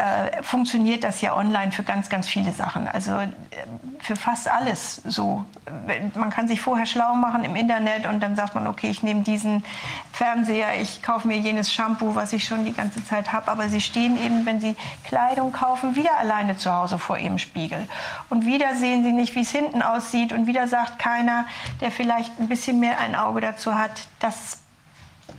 [0.02, 2.88] äh, funktioniert das ja online für ganz, ganz viele Sachen.
[2.88, 3.28] Also äh,
[4.00, 5.44] für fast alles so.
[6.16, 9.22] Man kann sich vorher schlau machen im Internet und dann sagt man, okay, ich nehme
[9.22, 9.62] diesen
[10.12, 13.48] Fernseher, ich kaufe mir jenes Shampoo, was ich schon die ganze Zeit habe.
[13.48, 14.74] Aber sie stehen eben, wenn sie
[15.04, 17.86] Kleidung kaufen, wieder alleine zu Hause vor ihrem Spiegel.
[18.28, 20.32] Und wieder sehen sie nicht, wie es hinten aussieht.
[20.32, 21.46] Und wieder sagt keiner,
[21.80, 24.61] der vielleicht ein bisschen mehr ein Auge dazu hat, das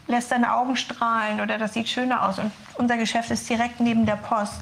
[0.07, 2.39] lässt deine Augen strahlen oder das sieht schöner aus.
[2.39, 4.61] Und unser Geschäft ist direkt neben der Post.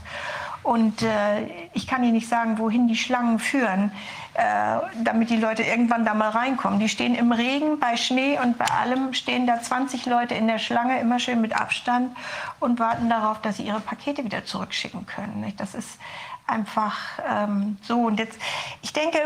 [0.63, 3.91] Und äh, ich kann Ihnen nicht sagen, wohin die Schlangen führen,
[4.35, 6.79] äh, damit die Leute irgendwann da mal reinkommen.
[6.79, 10.59] Die stehen im Regen, bei Schnee und bei allem stehen da 20 Leute in der
[10.59, 12.15] Schlange, immer schön mit Abstand
[12.59, 15.41] und warten darauf, dass sie ihre Pakete wieder zurückschicken können.
[15.41, 15.59] Nicht?
[15.59, 15.99] Das ist
[16.45, 16.97] einfach
[17.27, 17.99] ähm, so.
[18.01, 18.39] Und jetzt,
[18.83, 19.17] ich denke,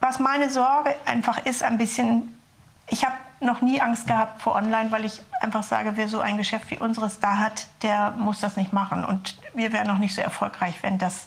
[0.00, 2.38] was meine Sorge einfach ist, ein bisschen,
[2.88, 6.36] ich habe noch nie Angst gehabt vor Online, weil ich einfach sage, wer so ein
[6.36, 9.04] Geschäft wie unseres da hat, der muss das nicht machen.
[9.04, 11.26] Und wir wären noch nicht so erfolgreich, wenn das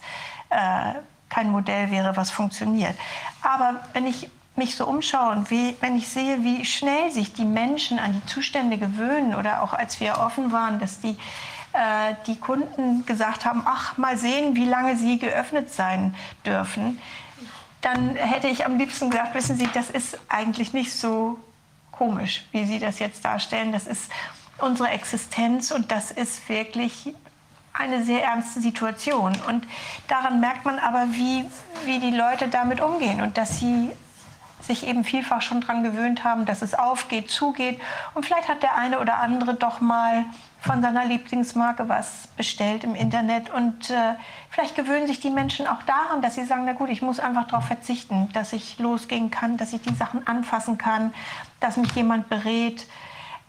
[0.50, 0.94] äh,
[1.30, 2.96] kein Modell wäre, was funktioniert.
[3.42, 7.46] Aber wenn ich mich so umschaue und wie, wenn ich sehe, wie schnell sich die
[7.46, 11.18] Menschen an die Zustände gewöhnen oder auch als wir offen waren, dass die,
[11.74, 16.16] äh, die Kunden gesagt haben, ach, mal sehen, wie lange sie geöffnet sein
[16.46, 17.00] dürfen,
[17.82, 21.40] dann hätte ich am liebsten gesagt, wissen Sie, das ist eigentlich nicht so
[21.98, 23.72] komisch, wie Sie das jetzt darstellen.
[23.72, 24.12] Das ist
[24.60, 27.14] unsere Existenz und das ist wirklich
[27.74, 29.34] eine sehr ernste Situation.
[29.48, 29.68] Und
[30.08, 31.46] daran merkt man aber, wie,
[31.86, 33.92] wie die Leute damit umgehen und dass sie
[34.62, 37.80] sich eben vielfach schon daran gewöhnt haben, dass es aufgeht, zugeht.
[38.16, 40.26] Und vielleicht hat der eine oder andere doch mal
[40.60, 43.52] von seiner Lieblingsmarke was bestellt im Internet.
[43.52, 44.16] Und äh,
[44.50, 47.48] vielleicht gewöhnen sich die Menschen auch daran, dass sie sagen, na gut, ich muss einfach
[47.48, 51.14] darauf verzichten, dass ich losgehen kann, dass ich die Sachen anfassen kann,
[51.60, 52.86] dass mich jemand berät.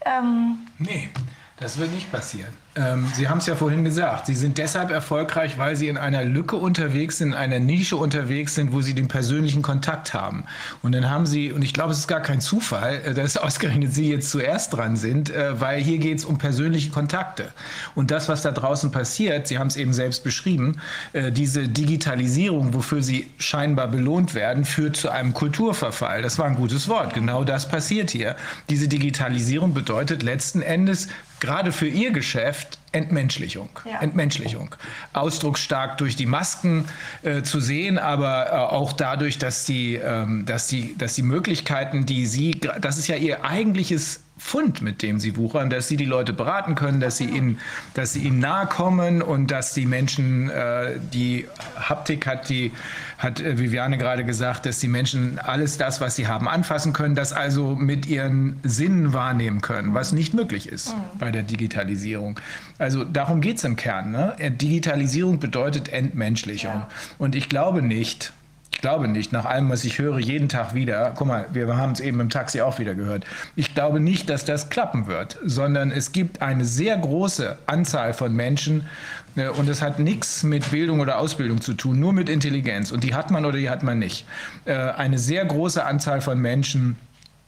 [0.05, 1.09] Ähm, nee,
[1.57, 2.53] das wird nicht passieren.
[2.75, 6.23] Ähm, Sie haben es ja vorhin gesagt, Sie sind deshalb erfolgreich, weil Sie in einer
[6.23, 10.45] Lücke unterwegs sind, in einer Nische unterwegs sind, wo Sie den persönlichen Kontakt haben.
[10.83, 13.93] Und dann haben Sie, und ich glaube, es ist gar kein Zufall, äh, dass ausgerechnet
[13.93, 17.49] Sie jetzt zuerst dran sind, äh, weil hier geht es um persönliche Kontakte.
[17.95, 20.77] Und das, was da draußen passiert, Sie haben es eben selbst beschrieben,
[21.13, 26.21] äh, diese Digitalisierung, wofür Sie scheinbar belohnt werden, führt zu einem Kulturverfall.
[26.21, 27.15] Das war ein gutes Wort.
[27.15, 28.35] Genau das passiert hier.
[28.69, 31.07] Diese Digitalisierung bedeutet letzten Endes
[31.39, 33.69] gerade für Ihr Geschäft Entmenschlichung.
[33.85, 34.01] Ja.
[34.01, 34.75] Entmenschlichung.
[35.13, 36.85] Ausdrucksstark durch die Masken
[37.21, 42.05] äh, zu sehen, aber äh, auch dadurch, dass die, ähm, dass, die, dass die Möglichkeiten,
[42.05, 46.05] die Sie, das ist ja Ihr eigentliches Fund, mit dem sie wuchern, dass sie die
[46.05, 47.59] Leute beraten können, dass sie ihnen,
[47.93, 51.45] dass sie ihnen nahe kommen und dass die Menschen, äh, die
[51.75, 52.71] Haptik hat, die
[53.17, 57.15] hat äh, Viviane gerade gesagt, dass die Menschen alles das, was sie haben, anfassen können,
[57.15, 61.19] das also mit ihren Sinnen wahrnehmen können, was nicht möglich ist mhm.
[61.19, 62.39] bei der Digitalisierung.
[62.77, 64.11] Also darum geht es im Kern.
[64.11, 64.35] Ne?
[64.39, 66.71] Digitalisierung bedeutet Entmenschlichung.
[66.71, 66.89] Ja.
[67.17, 68.31] Und ich glaube nicht,
[68.79, 71.91] ich glaube nicht, nach allem, was ich höre, jeden Tag wieder, guck mal, wir haben
[71.91, 73.25] es eben im Taxi auch wieder gehört,
[73.57, 78.33] ich glaube nicht, dass das klappen wird, sondern es gibt eine sehr große Anzahl von
[78.33, 78.87] Menschen
[79.35, 82.93] ne, und es hat nichts mit Bildung oder Ausbildung zu tun, nur mit Intelligenz.
[82.93, 84.25] Und die hat man oder die hat man nicht.
[84.63, 86.95] Äh, eine sehr große Anzahl von Menschen,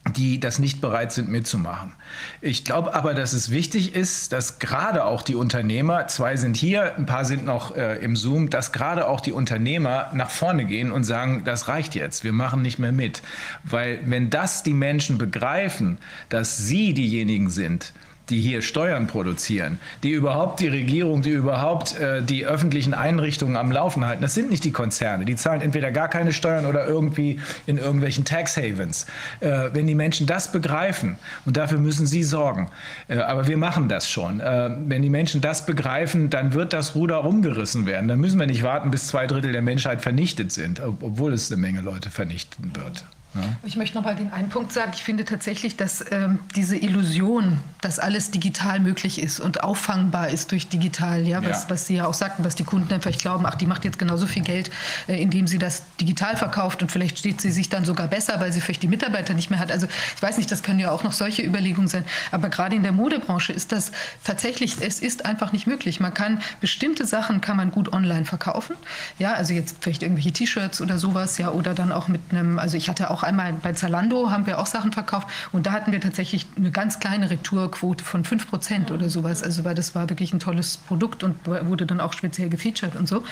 [0.10, 1.94] die das nicht bereit sind mitzumachen.
[2.42, 6.96] Ich glaube aber, dass es wichtig ist, dass gerade auch die Unternehmer, zwei sind hier,
[6.98, 10.92] ein paar sind noch äh, im Zoom, dass gerade auch die Unternehmer nach vorne gehen
[10.92, 13.22] und sagen, das reicht jetzt, wir machen nicht mehr mit.
[13.64, 16.00] Weil wenn das die Menschen begreifen,
[16.30, 17.94] dass sie diejenigen sind,
[18.32, 23.72] die hier Steuern produzieren, die überhaupt die Regierung, die überhaupt äh, die öffentlichen Einrichtungen am
[23.72, 24.22] Laufen halten.
[24.22, 25.26] Das sind nicht die Konzerne.
[25.26, 29.06] Die zahlen entweder gar keine Steuern oder irgendwie in irgendwelchen Tax Havens.
[29.42, 32.72] Äh, wenn die Menschen das begreifen, und dafür müssen sie sorgen,
[33.10, 34.40] äh, aber wir machen das schon.
[34.40, 38.08] Äh, wenn die Menschen das begreifen, dann wird das Ruder rumgerissen werden.
[38.08, 41.62] Dann müssen wir nicht warten, bis zwei Drittel der Menschheit vernichtet sind, obwohl es eine
[41.62, 43.04] Menge Leute vernichten wird.
[43.34, 43.42] Ja.
[43.64, 44.92] Ich möchte noch mal den einen Punkt sagen.
[44.94, 50.52] Ich finde tatsächlich, dass ähm, diese Illusion, dass alles digital möglich ist und auffangbar ist
[50.52, 51.70] durch digital, ja, was, ja.
[51.70, 54.28] was Sie ja auch sagten, was die Kunden einfach glauben, ach, die macht jetzt genauso
[54.28, 54.70] viel Geld,
[55.08, 58.52] äh, indem sie das digital verkauft und vielleicht steht sie sich dann sogar besser, weil
[58.52, 59.72] sie vielleicht die Mitarbeiter nicht mehr hat.
[59.72, 62.04] Also ich weiß nicht, das können ja auch noch solche Überlegungen sein.
[62.32, 63.92] Aber gerade in der Modebranche ist das
[64.24, 66.00] tatsächlich, es ist einfach nicht möglich.
[66.00, 68.76] Man kann bestimmte Sachen kann man gut online verkaufen.
[69.20, 72.78] Ja, also jetzt vielleicht irgendwelche T-Shirts oder sowas, ja, oder dann auch mit einem, also
[72.78, 75.92] ich hatte auch auch einmal bei Zalando haben wir auch Sachen verkauft und da hatten
[75.92, 79.44] wir tatsächlich eine ganz kleine Retourquote von 5 Prozent oder sowas.
[79.44, 83.08] Also weil das war wirklich ein tolles Produkt und wurde dann auch speziell gefeatured und
[83.08, 83.24] so.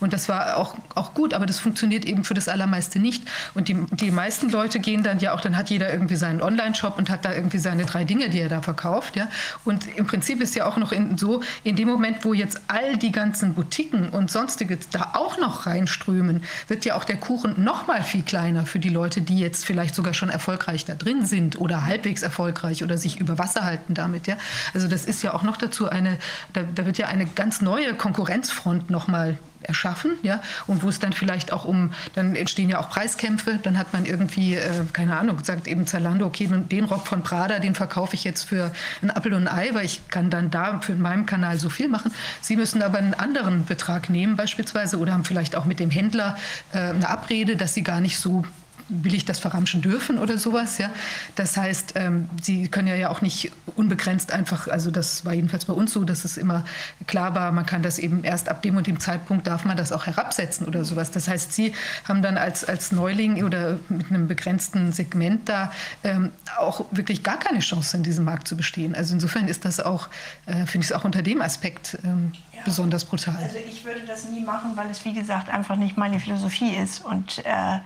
[0.00, 3.24] Und das war auch, auch gut, aber das funktioniert eben für das Allermeiste nicht.
[3.54, 6.98] Und die, die meisten Leute gehen dann ja auch, dann hat jeder irgendwie seinen Online-Shop
[6.98, 9.16] und hat da irgendwie seine drei Dinge, die er da verkauft.
[9.16, 9.28] Ja?
[9.64, 12.96] Und im Prinzip ist ja auch noch in, so, in dem Moment, wo jetzt all
[12.96, 17.86] die ganzen Boutiquen und sonstiges da auch noch reinströmen, wird ja auch der Kuchen noch
[17.86, 21.60] mal viel kleiner für die Leute, die jetzt vielleicht sogar schon erfolgreich da drin sind
[21.60, 24.26] oder halbwegs erfolgreich oder sich über Wasser halten damit.
[24.26, 24.36] Ja?
[24.74, 26.18] Also das ist ja auch noch dazu eine,
[26.52, 31.12] da, da wird ja eine ganz neue Konkurrenzfront nochmal erschaffen, ja, und wo es dann
[31.12, 35.42] vielleicht auch um, dann entstehen ja auch Preiskämpfe, dann hat man irgendwie, äh, keine Ahnung,
[35.42, 39.34] sagt eben Zalando, okay, den Rock von Prada, den verkaufe ich jetzt für ein Apfel
[39.34, 42.12] und ein Ei, weil ich kann dann da für meinem Kanal so viel machen.
[42.40, 46.36] Sie müssen aber einen anderen Betrag nehmen beispielsweise oder haben vielleicht auch mit dem Händler
[46.72, 48.44] äh, eine Abrede, dass sie gar nicht so
[48.88, 50.78] will ich das verramschen dürfen oder sowas.
[50.78, 50.90] Ja?
[51.34, 55.72] Das heißt, ähm, sie können ja, auch nicht unbegrenzt einfach, also das war jedenfalls bei
[55.72, 56.64] uns so, dass es immer
[57.06, 59.92] klar war, man kann das eben erst ab dem und dem Zeitpunkt darf man das
[59.92, 61.10] auch herabsetzen oder sowas.
[61.10, 61.72] Das heißt, sie
[62.04, 65.70] haben dann als, als Neuling oder mit einem begrenzten Segment da
[66.04, 68.94] ähm, auch wirklich gar keine Chance in diesem Markt zu bestehen.
[68.94, 70.08] Also insofern ist das auch,
[70.46, 72.60] äh, finde ich es auch unter dem Aspekt ähm, ja.
[72.64, 73.36] besonders brutal.
[73.36, 77.04] Also ich würde das nie machen, weil es wie gesagt einfach nicht meine Philosophie ist
[77.04, 77.78] und äh,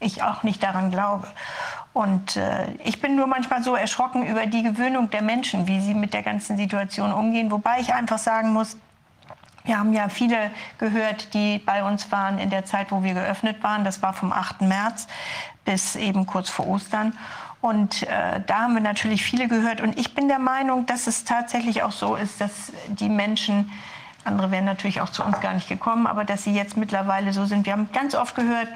[0.00, 1.26] ich auch nicht daran glaube.
[1.92, 5.94] Und äh, ich bin nur manchmal so erschrocken über die Gewöhnung der Menschen, wie sie
[5.94, 7.50] mit der ganzen Situation umgehen.
[7.50, 8.76] Wobei ich einfach sagen muss,
[9.64, 13.62] wir haben ja viele gehört, die bei uns waren in der Zeit, wo wir geöffnet
[13.62, 13.84] waren.
[13.84, 14.62] Das war vom 8.
[14.62, 15.08] März
[15.64, 17.12] bis eben kurz vor Ostern.
[17.60, 19.80] Und äh, da haben wir natürlich viele gehört.
[19.80, 23.70] Und ich bin der Meinung, dass es tatsächlich auch so ist, dass die Menschen,
[24.24, 27.44] andere wären natürlich auch zu uns gar nicht gekommen, aber dass sie jetzt mittlerweile so
[27.44, 27.66] sind.
[27.66, 28.68] Wir haben ganz oft gehört,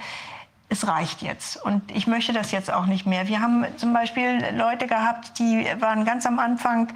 [0.73, 3.28] es reicht jetzt und ich möchte das jetzt auch nicht mehr.
[3.28, 6.89] Wir haben zum Beispiel Leute gehabt, die waren ganz am Anfang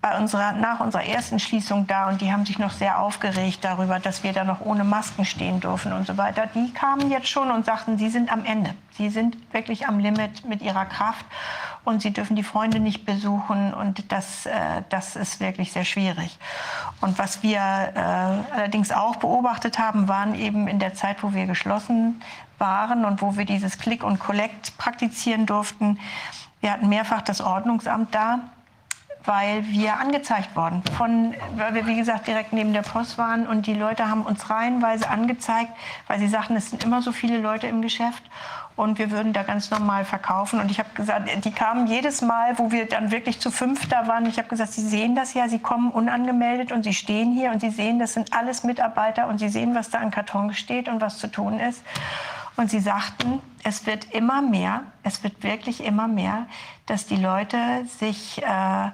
[0.00, 3.98] bei unserer, nach unserer ersten Schließung da und die haben sich noch sehr aufgeregt darüber,
[3.98, 6.46] dass wir da noch ohne Masken stehen dürfen und so weiter.
[6.54, 8.70] Die kamen jetzt schon und sagten, sie sind am Ende.
[8.96, 11.26] Sie sind wirklich am Limit mit ihrer Kraft
[11.84, 16.38] und sie dürfen die Freunde nicht besuchen und das, äh, das ist wirklich sehr schwierig.
[17.00, 21.46] Und was wir äh, allerdings auch beobachtet haben, waren eben in der Zeit, wo wir
[21.46, 22.22] geschlossen
[22.58, 25.98] waren und wo wir dieses Click und Collect praktizieren durften.
[26.60, 28.40] Wir hatten mehrfach das Ordnungsamt da,
[29.24, 33.66] weil wir angezeigt wurden, von, weil wir wie gesagt direkt neben der Post waren und
[33.66, 35.70] die Leute haben uns reihenweise angezeigt,
[36.06, 38.22] weil sie sagten, es sind immer so viele Leute im Geschäft
[38.76, 40.60] und wir würden da ganz normal verkaufen.
[40.60, 44.06] Und ich habe gesagt, die kamen jedes Mal, wo wir dann wirklich zu fünf da
[44.06, 44.26] waren.
[44.26, 47.60] Ich habe gesagt, Sie sehen das ja, Sie kommen unangemeldet und Sie stehen hier und
[47.60, 51.00] Sie sehen, das sind alles Mitarbeiter und Sie sehen, was da an Karton steht und
[51.00, 51.82] was zu tun ist.
[52.56, 56.46] Und sie sagten, es wird immer mehr, es wird wirklich immer mehr,
[56.86, 58.90] dass die Leute sich äh,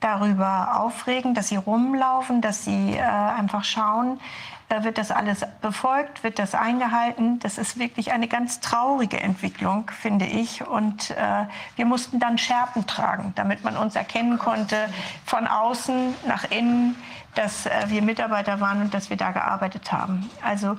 [0.00, 4.20] darüber aufregen, dass sie rumlaufen, dass sie äh, einfach schauen,
[4.68, 7.38] äh, wird das alles befolgt, wird das eingehalten.
[7.38, 10.66] Das ist wirklich eine ganz traurige Entwicklung, finde ich.
[10.66, 14.88] Und äh, wir mussten dann Schärpen tragen, damit man uns erkennen konnte,
[15.24, 16.96] von außen nach innen,
[17.36, 20.28] dass äh, wir Mitarbeiter waren und dass wir da gearbeitet haben.
[20.42, 20.76] Also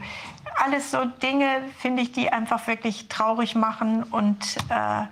[0.64, 5.06] alles so Dinge, finde ich, die einfach wirklich traurig machen und äh,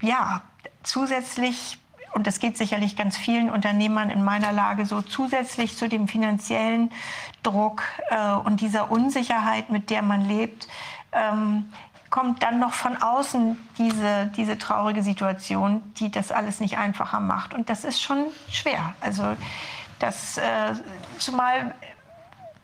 [0.00, 0.42] ja,
[0.82, 1.78] zusätzlich,
[2.14, 6.90] und das geht sicherlich ganz vielen Unternehmern in meiner Lage so, zusätzlich zu dem finanziellen
[7.42, 10.68] Druck äh, und dieser Unsicherheit, mit der man lebt,
[11.12, 11.72] ähm,
[12.10, 17.52] kommt dann noch von außen diese, diese traurige Situation, die das alles nicht einfacher macht.
[17.52, 18.94] Und das ist schon schwer.
[19.00, 19.36] Also
[19.98, 20.74] das, äh,
[21.18, 21.74] zumal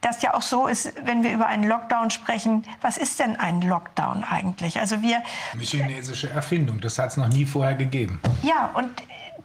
[0.05, 2.65] das ja auch so ist, wenn wir über einen Lockdown sprechen.
[2.83, 4.79] Was ist denn ein Lockdown eigentlich?
[4.79, 5.23] Also wir
[5.53, 6.81] eine chinesische Erfindung.
[6.81, 8.21] Das hat es noch nie vorher gegeben.
[8.43, 8.91] Ja, und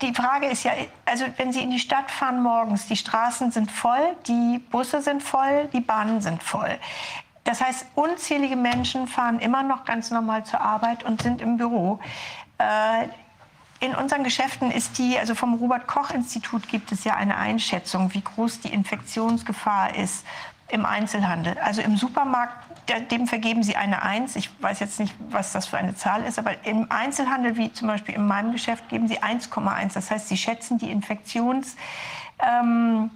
[0.02, 0.72] die Frage ist ja,
[1.06, 5.24] also wenn Sie in die Stadt fahren morgens, die Straßen sind voll, die Busse sind
[5.24, 6.78] voll, die Bahnen sind voll.
[7.44, 12.00] Das heißt, unzählige Menschen fahren immer noch ganz normal zur Arbeit und sind im Büro.
[12.58, 13.08] Äh,
[13.80, 18.14] in unseren Geschäften ist die, also vom Robert Koch Institut gibt es ja eine Einschätzung,
[18.14, 20.26] wie groß die Infektionsgefahr ist
[20.68, 21.58] im Einzelhandel.
[21.60, 22.54] Also im Supermarkt,
[23.12, 24.36] dem vergeben sie eine Eins.
[24.36, 27.88] Ich weiß jetzt nicht, was das für eine Zahl ist, aber im Einzelhandel, wie zum
[27.88, 29.94] Beispiel in meinem Geschäft, geben sie 1,1.
[29.94, 31.76] Das heißt, sie schätzen die Infektions,
[32.40, 33.12] ähm,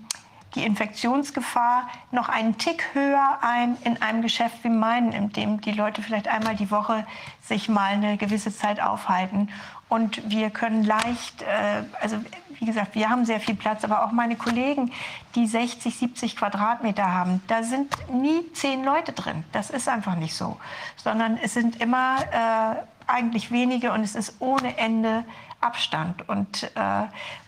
[0.56, 5.72] die Infektionsgefahr noch einen Tick höher ein in einem Geschäft wie meinen, in dem die
[5.72, 7.06] Leute vielleicht einmal die Woche
[7.42, 9.50] sich mal eine gewisse Zeit aufhalten.
[9.94, 12.18] Und wir können leicht, äh, also
[12.58, 14.92] wie gesagt, wir haben sehr viel Platz, aber auch meine Kollegen,
[15.36, 19.44] die 60, 70 Quadratmeter haben, da sind nie zehn Leute drin.
[19.52, 20.58] Das ist einfach nicht so,
[20.96, 25.26] sondern es sind immer äh, eigentlich wenige und es ist ohne Ende
[25.62, 26.28] Abstand.
[26.28, 27.04] Und äh,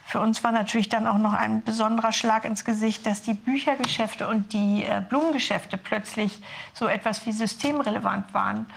[0.05, 4.27] für uns war natürlich dann auch noch ein besonderer Schlag ins Gesicht, dass die Büchergeschäfte
[4.27, 6.39] und die äh, Blumengeschäfte plötzlich
[6.75, 8.67] so etwas wie systemrelevant waren.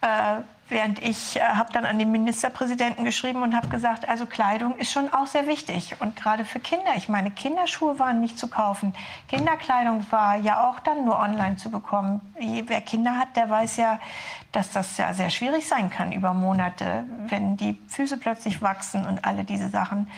[0.00, 4.76] Äh, während ich äh, habe dann an den Ministerpräsidenten geschrieben und habe gesagt, also Kleidung
[4.76, 6.92] ist schon auch sehr wichtig und gerade für Kinder.
[6.96, 8.94] Ich meine, Kinderschuhe waren nicht zu kaufen,
[9.28, 12.20] Kinderkleidung war ja auch dann nur online zu bekommen.
[12.38, 14.00] Wer Kinder hat, der weiß ja,
[14.52, 19.24] dass das ja sehr schwierig sein kann über Monate, wenn die Füße plötzlich wachsen und
[19.24, 20.10] alle diese Sachen.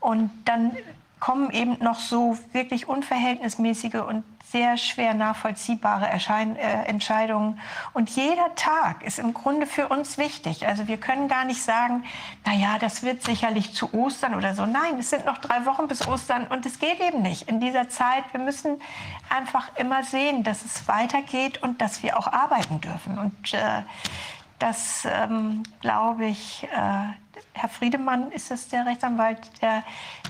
[0.00, 0.76] Und dann
[1.20, 7.60] kommen eben noch so wirklich unverhältnismäßige und sehr schwer nachvollziehbare Erschein äh, Entscheidungen.
[7.92, 10.66] Und jeder Tag ist im Grunde für uns wichtig.
[10.66, 12.04] Also wir können gar nicht sagen,
[12.46, 14.64] na ja, das wird sicherlich zu Ostern oder so.
[14.64, 17.90] Nein, es sind noch drei Wochen bis Ostern und es geht eben nicht in dieser
[17.90, 18.24] Zeit.
[18.32, 18.80] Wir müssen
[19.28, 23.18] einfach immer sehen, dass es weitergeht und dass wir auch arbeiten dürfen.
[23.18, 23.82] Und äh,
[24.58, 27.12] das, ähm, glaube ich, äh,
[27.52, 29.82] Herr Friedemann ist es, der Rechtsanwalt, der,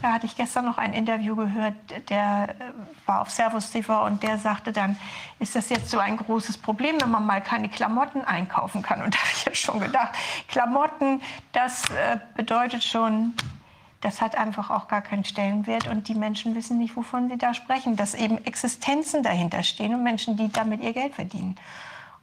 [0.03, 1.75] da hatte ich gestern noch ein Interview gehört,
[2.09, 4.99] der äh, war auf Servus TV und der sagte dann,
[5.39, 9.03] ist das jetzt so ein großes Problem, wenn man mal keine Klamotten einkaufen kann?
[9.03, 10.13] Und da habe ich jetzt schon gedacht,
[10.49, 13.35] Klamotten, das äh, bedeutet schon,
[14.01, 17.53] das hat einfach auch gar keinen Stellenwert und die Menschen wissen nicht, wovon sie da
[17.55, 21.57] sprechen, dass eben Existenzen dahinter stehen und Menschen, die damit ihr Geld verdienen.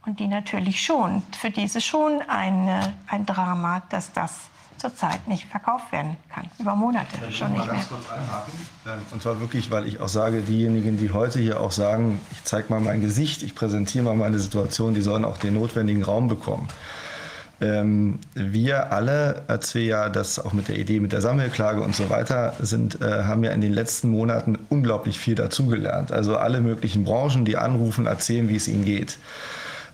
[0.05, 4.31] Und die natürlich schon, für die ist es schon eine, ein Drama, dass das
[4.77, 6.45] zurzeit nicht verkauft werden kann.
[6.59, 7.85] Über Monate ich schon nicht mehr.
[8.85, 12.43] Ähm, und zwar wirklich, weil ich auch sage, diejenigen, die heute hier auch sagen, ich
[12.43, 16.27] zeige mal mein Gesicht, ich präsentiere mal meine Situation, die sollen auch den notwendigen Raum
[16.27, 16.67] bekommen.
[17.61, 21.95] Ähm, wir alle, als wir ja das auch mit der Idee mit der Sammelklage und
[21.95, 26.11] so weiter sind, äh, haben ja in den letzten Monaten unglaublich viel dazugelernt.
[26.11, 29.17] Also alle möglichen Branchen, die anrufen, erzählen, wie es ihnen geht.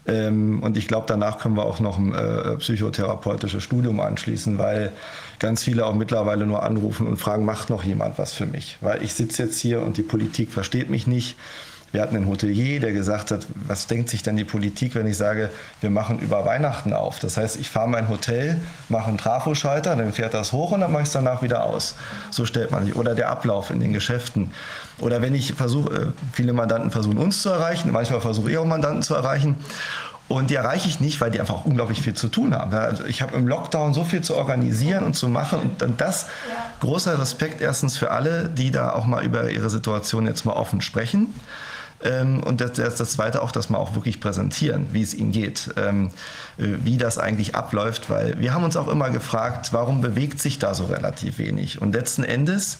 [0.08, 4.92] Ähm, und ich glaube, danach können wir auch noch ein äh, psychotherapeutisches Studium anschließen, weil
[5.40, 8.78] ganz viele auch mittlerweile nur anrufen und fragen, macht noch jemand was für mich?
[8.82, 11.36] Weil ich sitze jetzt hier und die Politik versteht mich nicht.
[11.92, 15.18] Wir hatten einen Hotelier, der gesagt hat, was denkt sich denn die Politik, wenn ich
[15.18, 15.50] sage,
[15.82, 17.20] wir machen über Weihnachten auf?
[17.20, 20.92] Das heißt, ich fahre mein Hotel, mache einen Trafoschalter, dann fährt das hoch und dann
[20.92, 21.96] mache ich es danach wieder aus.
[22.30, 22.96] So stellt man sich.
[22.96, 24.52] Oder der Ablauf in den Geschäften.
[25.00, 28.66] Oder wenn ich versuche, äh, viele Mandanten versuchen uns zu erreichen, manchmal versuche ich auch
[28.66, 29.58] Mandanten zu erreichen.
[30.30, 32.74] Und die erreiche ich nicht, weil die einfach unglaublich viel zu tun haben.
[32.74, 35.60] Also ich habe im Lockdown so viel zu organisieren und zu machen.
[35.60, 36.28] Und dann das,
[36.80, 40.80] großer Respekt erstens für alle, die da auch mal über ihre Situation jetzt mal offen
[40.80, 41.34] sprechen.
[42.04, 45.32] Ähm, und das, das, das Zweite auch, dass man auch wirklich präsentieren, wie es ihnen
[45.32, 46.10] geht, ähm,
[46.58, 50.60] äh, wie das eigentlich abläuft, weil wir haben uns auch immer gefragt, warum bewegt sich
[50.60, 51.82] da so relativ wenig?
[51.82, 52.80] Und letzten Endes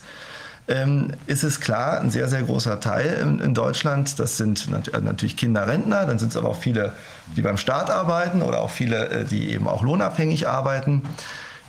[0.68, 5.36] ähm, ist es klar, ein sehr, sehr großer Teil in, Deutschland, das sind nat natürlich
[5.36, 6.94] Kinderrentner, dann sind es aber auch viele,
[7.36, 11.04] die beim Staat arbeiten oder auch viele, äh, die eben auch lohnabhängig arbeiten.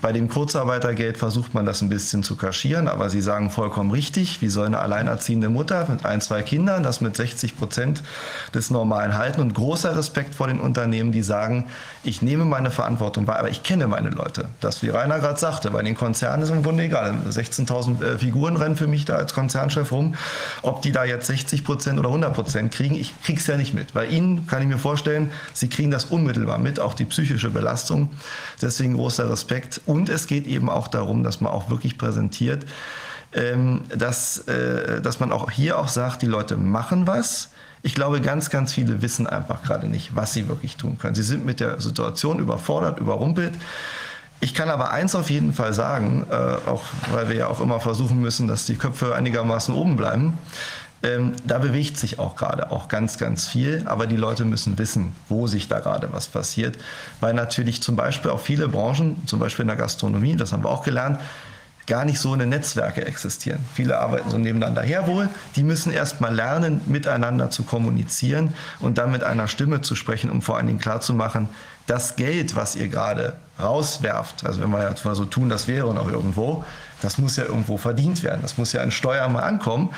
[0.02, 4.42] Bei dem Kurzarbeitergeld versucht man das ein bisschen zu kaschieren, aber Sie sagen vollkommen richtig,
[4.42, 8.02] wie soll eine alleinerziehende Mutter mit ein, zwei Kindern das mit 60 Prozent
[8.52, 9.40] des Normalen halten?
[9.40, 11.66] Und großer Respekt vor den Unternehmen, die sagen,
[12.02, 14.48] ich nehme meine Verantwortung bei, aber ich kenne meine Leute.
[14.58, 17.14] Das, wie Rainer gerade sagte, bei den Konzernen ist im Grunde egal.
[17.30, 20.16] 16.000 äh, Figuren rennen für mich da als Konzernchef rum.
[20.62, 23.92] Ob die da jetzt 60 Prozent oder 100 Prozent kriegen, ich krieg's ja nicht mit.
[23.92, 28.10] Bei Ihnen kann ich mir vorstellen, Sie kriegen das unmittelbar mit, auch die psychische Belastung.
[28.60, 29.80] Deswegen großer Respekt.
[29.92, 32.64] Und es geht eben auch darum, dass man auch wirklich präsentiert,
[33.34, 37.50] ähm, dass, äh, dass man auch hier auch sagt, die Leute machen was.
[37.82, 41.14] Ich glaube, ganz, ganz viele wissen einfach gerade nicht, was sie wirklich tun können.
[41.14, 43.52] Sie sind mit der Situation überfordert, überrumpelt.
[44.40, 47.78] Ich kann aber eins auf jeden Fall sagen, äh, auch weil wir ja auch immer
[47.78, 50.38] versuchen müssen, dass die Köpfe einigermaßen oben bleiben.
[51.02, 55.12] Ähm, da bewegt sich auch gerade auch ganz, ganz viel, aber die Leute müssen wissen,
[55.28, 56.78] wo sich da gerade was passiert,
[57.20, 60.70] weil natürlich zum Beispiel auch viele Branchen, zum Beispiel in der Gastronomie, das haben wir
[60.70, 61.18] auch gelernt,
[61.86, 63.58] gar nicht so eine Netzwerke existieren.
[63.74, 65.28] Viele arbeiten so nebeneinander her wohl.
[65.56, 70.30] Die müssen erst mal lernen, miteinander zu kommunizieren und dann mit einer Stimme zu sprechen,
[70.30, 71.48] um vor allen Dingen klarzumachen,
[71.86, 75.92] das Geld, was ihr gerade rauswerft, also wenn wir jetzt mal so tun, das wäre
[75.92, 76.64] noch irgendwo,
[77.02, 78.40] das muss ja irgendwo verdient werden.
[78.42, 79.90] Das muss ja an Steuern mal ankommen.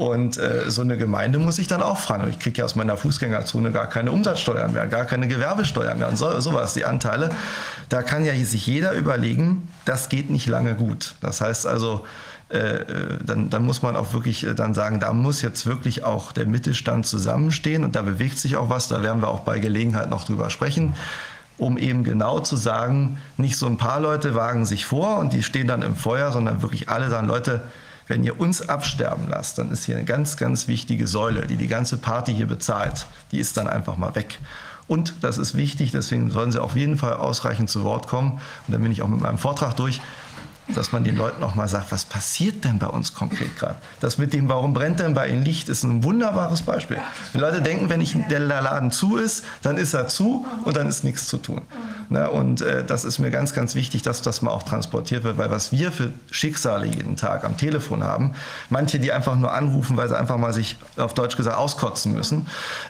[0.00, 2.26] Und äh, so eine Gemeinde muss ich dann auch fragen.
[2.30, 6.16] Ich kriege ja aus meiner Fußgängerzone gar keine Umsatzsteuern mehr, gar keine Gewerbesteuern mehr und
[6.16, 7.28] so, sowas, die Anteile.
[7.90, 11.16] Da kann ja sich jeder überlegen, das geht nicht lange gut.
[11.20, 12.06] Das heißt also,
[12.50, 12.86] äh, äh
[13.22, 16.46] dann, dann, muss man auch wirklich äh, dann sagen, da muss jetzt wirklich auch der
[16.46, 18.88] Mittelstand zusammenstehen und da bewegt sich auch was.
[18.88, 20.94] Da werden wir auch bei Gelegenheit noch drüber sprechen
[21.58, 25.42] um eben genau zu sagen, nicht so ein paar Leute wagen sich vor und die
[25.42, 27.60] stehen dann im Feuer, sondern wirklich alle sagen, Leute,
[28.10, 31.68] wenn ihr uns absterben lasst, dann ist hier eine ganz, ganz wichtige Säule, die die
[31.68, 33.06] ganze Party hier bezahlt.
[33.30, 34.40] Die ist dann einfach mal weg.
[34.88, 38.40] Und das ist wichtig, deswegen sollen Sie auf jeden Fall ausreichend zu Wort kommen.
[38.66, 40.00] Und dann bin ich auch mit meinem Vortrag durch
[40.74, 43.76] dass man den Leuten auch mal sagt, was passiert denn bei uns konkret gerade?
[44.00, 46.98] Das mit dem, warum brennt denn bei Ihnen Licht, ist ein wunderbares Beispiel.
[47.34, 50.88] Die Leute denken, wenn ich, der Laden zu ist, dann ist er zu und dann
[50.88, 51.62] ist nichts zu tun.
[52.08, 55.38] Na, und äh, das ist mir ganz, ganz wichtig, dass das mal auch transportiert wird,
[55.38, 58.34] weil was wir für Schicksale jeden Tag am Telefon haben,
[58.68, 62.48] manche, die einfach nur anrufen, weil sie einfach mal sich auf Deutsch gesagt auskotzen müssen,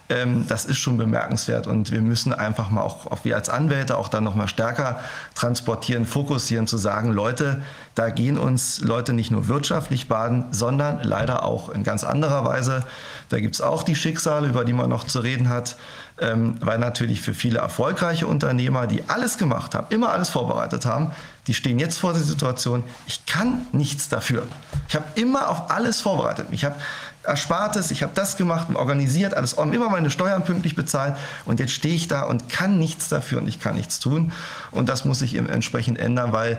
[0.08, 3.98] ähm, das ist schon bemerkenswert und wir müssen einfach mal auch, auch wir als Anwälte
[3.98, 5.00] auch dann noch mal stärker
[5.34, 7.62] transportieren, fokussieren, zu sagen, Leute,
[7.94, 12.84] da gehen uns Leute nicht nur wirtschaftlich baden, sondern leider auch in ganz anderer Weise.
[13.28, 15.76] Da gibt es auch die Schicksale, über die man noch zu reden hat,
[16.20, 21.12] ähm, weil natürlich für viele erfolgreiche Unternehmer, die alles gemacht haben, immer alles vorbereitet haben,
[21.46, 24.46] die stehen jetzt vor der Situation, ich kann nichts dafür.
[24.88, 26.46] Ich habe immer auf alles vorbereitet.
[26.50, 26.76] Ich habe
[27.22, 31.72] Erspartes, ich habe das gemacht und organisiert, alles immer meine Steuern pünktlich bezahlt und jetzt
[31.72, 34.32] stehe ich da und kann nichts dafür und ich kann nichts tun.
[34.70, 36.58] Und das muss sich entsprechend ändern, weil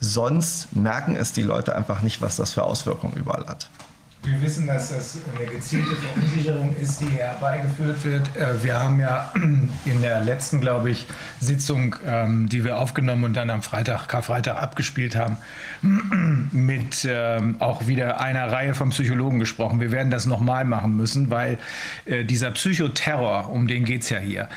[0.00, 3.68] Sonst merken es die Leute einfach nicht, was das für Auswirkungen überall hat.
[4.22, 8.36] Wir wissen, dass das eine gezielte Verunsicherung ist, die herbeigeführt wird.
[8.36, 9.32] Äh, wir haben ja
[9.86, 11.06] in der letzten, glaube ich,
[11.40, 15.38] Sitzung, ähm, die wir aufgenommen und dann am Freitag, Karfreitag abgespielt haben,
[16.52, 19.80] mit ähm, auch wieder einer Reihe von Psychologen gesprochen.
[19.80, 21.56] Wir werden das nochmal machen müssen, weil
[22.04, 24.50] äh, dieser Psychoterror, um den geht es ja hier,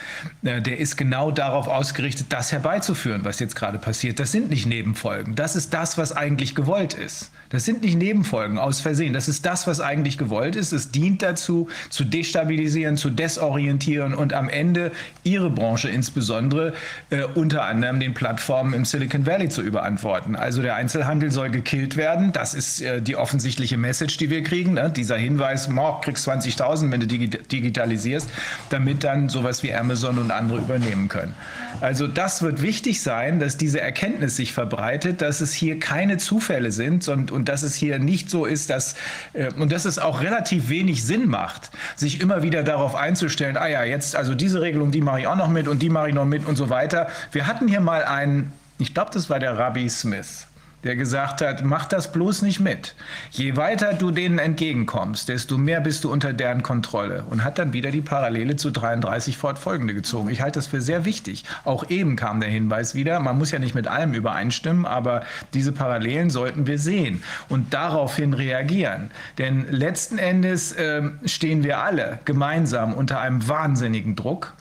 [0.43, 4.19] äh, der ist genau darauf ausgerichtet, das herbeizuführen, was jetzt gerade passiert.
[4.19, 5.35] Das sind nicht Nebenfolgen.
[5.35, 7.31] Das ist das, was eigentlich gewollt ist.
[7.47, 9.13] Das sind nicht Nebenfolgen aus Versehen.
[9.13, 10.71] Das ist das, was eigentlich gewollt ist.
[10.71, 14.91] Es dient dazu, zu destabilisieren, zu desorientieren und am Ende
[15.23, 16.73] Ihre Branche insbesondere
[17.11, 20.35] äh, unter anderem den Plattformen im Silicon Valley zu überantworten.
[20.35, 22.31] Also der Einzelhandel soll gekillt werden.
[22.31, 24.73] Das ist äh, die offensichtliche Message, die wir kriegen.
[24.73, 24.91] Ne?
[24.95, 28.29] Dieser Hinweis, morgen kriegst 20.000, wenn du digitalisierst,
[28.69, 31.35] damit dann sowas wie Amazon und andere übernehmen können.
[31.81, 36.71] Also das wird wichtig sein, dass diese Erkenntnis sich verbreitet, dass es hier keine Zufälle
[36.71, 38.95] sind und, und und dass es hier nicht so ist, dass
[39.33, 43.67] äh, und dass es auch relativ wenig Sinn macht, sich immer wieder darauf einzustellen, ah
[43.67, 46.15] ja, jetzt also diese Regelung, die mache ich auch noch mit und die mache ich
[46.15, 47.07] noch mit und so weiter.
[47.31, 50.47] Wir hatten hier mal einen, ich glaube, das war der Rabbi Smith
[50.83, 52.95] der gesagt hat, mach das bloß nicht mit.
[53.31, 57.73] Je weiter du denen entgegenkommst, desto mehr bist du unter deren Kontrolle und hat dann
[57.73, 60.29] wieder die Parallele zu 33 fortfolgende gezogen.
[60.29, 61.45] Ich halte das für sehr wichtig.
[61.63, 65.71] Auch eben kam der Hinweis wieder, man muss ja nicht mit allem übereinstimmen, aber diese
[65.71, 69.11] Parallelen sollten wir sehen und daraufhin reagieren.
[69.37, 74.53] Denn letzten Endes äh, stehen wir alle gemeinsam unter einem wahnsinnigen Druck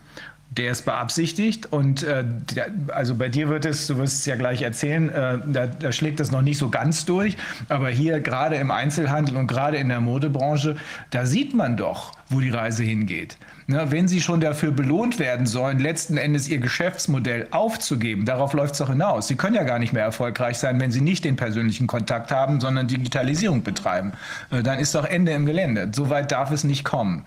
[0.56, 2.24] der ist beabsichtigt und äh,
[2.54, 5.92] der, also bei dir wird es, du wirst es ja gleich erzählen, äh, da, da,
[5.92, 7.38] schlägt das noch nicht so ganz durch,
[7.70, 10.76] aber hier gerade im Einzelhandel und gerade in der Modebranche,
[11.10, 13.38] da sieht man doch, wo die Reise hingeht.
[13.72, 18.72] Na, wenn sie schon dafür belohnt werden sollen, letzten Endes ihr Geschäftsmodell aufzugeben, darauf läuft
[18.72, 19.28] es doch hinaus.
[19.28, 22.60] Sie können ja gar nicht mehr erfolgreich sein, wenn sie nicht den persönlichen Kontakt haben,
[22.60, 24.12] sondern Digitalisierung betreiben.
[24.50, 25.90] Äh, dann ist doch Ende im Gelände.
[25.94, 27.24] So weit darf es nicht kommen.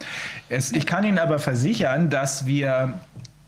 [0.48, 2.94] Es, ich kann Ihnen aber versichern, dass wir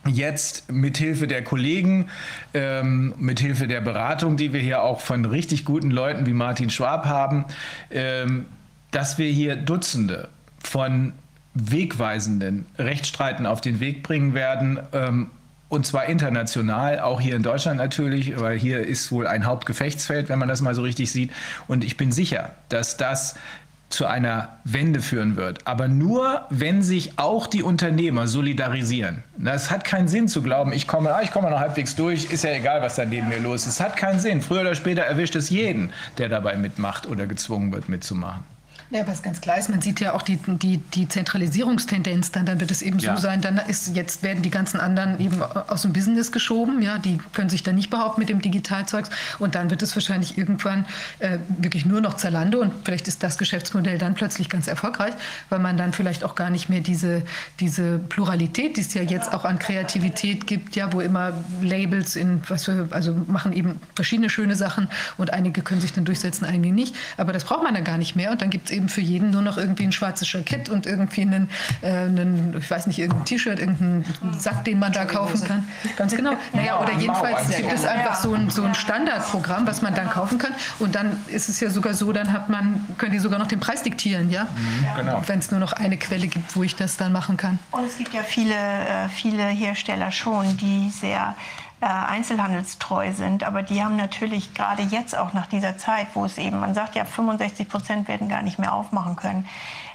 [0.07, 2.09] jetzt mithilfe der Kollegen,
[2.55, 7.05] ähm, mithilfe der Beratung, die wir hier auch von richtig guten Leuten wie Martin Schwab
[7.05, 7.45] haben,
[7.91, 8.47] ähm,
[8.89, 10.29] dass wir hier Dutzende
[10.63, 11.13] von
[11.57, 14.79] wegweisenden Rechtsstreiten auf den Weg bringen werden.
[14.93, 15.31] Ähm,
[15.69, 20.39] und zwar international, auch hier in Deutschland natürlich, weil hier ist wohl ein Hauptgefechtsfeld, wenn
[20.39, 21.31] man das mal so richtig sieht.
[21.67, 23.35] Und ich bin sicher, dass das
[23.89, 25.65] zu einer Wende führen wird.
[25.65, 29.23] Aber nur, wenn sich auch die Unternehmer solidarisieren.
[29.37, 32.43] Das hat keinen Sinn zu glauben, ich komme, ah, ich komme noch halbwegs durch, ist
[32.43, 33.75] ja egal, was da neben mir los ist.
[33.75, 34.41] Es hat keinen Sinn.
[34.41, 38.43] Früher oder später erwischt es jeden, der dabei mitmacht oder gezwungen wird mitzumachen.
[38.89, 42.61] Ja, was ganz klar ist, man sieht ja auch die, die, die Zentralisierungstendenz, dann, dann
[42.61, 43.15] wird es eben ja.
[43.15, 46.97] so sein, dann ist jetzt werden die ganzen anderen eben aus dem Business geschoben, ja,
[46.97, 49.09] die können sich dann nicht behaupten mit dem Digitalzeugs
[49.39, 50.85] und dann wird es wahrscheinlich irgendwann
[51.19, 55.13] äh, wirklich nur noch Zalando und vielleicht ist das Geschäftsmodell dann plötzlich ganz erfolgreich,
[55.49, 57.23] weil man dann vielleicht auch gar nicht mehr diese,
[57.59, 62.41] diese Pluralität, die es ja jetzt auch an Kreativität gibt, ja, wo immer Labels in,
[62.47, 66.73] was wir, also machen eben verschiedene schöne Sachen und einige können sich dann durchsetzen, einige
[66.73, 69.01] nicht, aber das braucht man dann gar nicht mehr und dann gibt es eben für
[69.01, 71.49] jeden nur noch irgendwie ein schwarzes Jackett und irgendwie einen,
[71.81, 74.05] äh, einen ich weiß nicht, irgendein T-Shirt, irgendeinen
[74.37, 75.67] Sack, den man da kaufen kann.
[75.97, 76.33] Ganz genau.
[76.53, 80.37] Naja, oder jedenfalls gibt es einfach so ein, so ein Standardprogramm, was man dann kaufen
[80.37, 80.53] kann.
[80.79, 83.59] Und dann ist es ja sogar so, dann hat man, können die sogar noch den
[83.59, 84.43] Preis diktieren, ja?
[84.43, 85.23] Mhm, genau.
[85.25, 87.59] Wenn es nur noch eine Quelle gibt, wo ich das dann machen kann.
[87.71, 91.35] Und es gibt ja viele, äh, viele Hersteller schon, die sehr
[91.85, 93.43] einzelhandelstreu sind.
[93.43, 96.95] Aber die haben natürlich gerade jetzt auch nach dieser Zeit, wo es eben, man sagt
[96.95, 99.47] ja, 65 Prozent werden gar nicht mehr aufmachen können,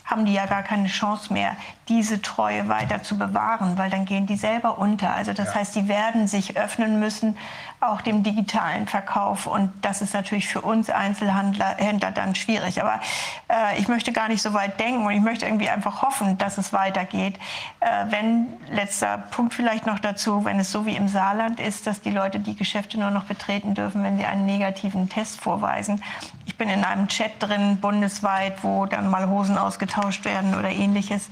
[0.04, 1.56] haben die ja gar keine Chance mehr,
[1.88, 5.14] diese Treue weiter zu bewahren, weil dann gehen die selber unter.
[5.14, 5.54] Also das ja.
[5.56, 7.36] heißt, die werden sich öffnen müssen,
[7.82, 9.46] auch dem digitalen Verkauf.
[9.46, 12.80] Und das ist natürlich für uns Einzelhändler Händler dann schwierig.
[12.80, 13.00] Aber
[13.48, 16.58] äh, ich möchte gar nicht so weit denken und ich möchte irgendwie einfach hoffen, dass
[16.58, 17.38] es weitergeht.
[17.80, 22.00] Äh, wenn, letzter Punkt vielleicht noch dazu, wenn es so wie im Saarland ist, dass
[22.00, 26.02] die Leute die Geschäfte nur noch betreten dürfen, wenn sie einen negativen Test vorweisen.
[26.46, 31.28] Ich bin in einem Chat drin, bundesweit, wo dann mal Hosen ausgetauscht werden oder ähnliches.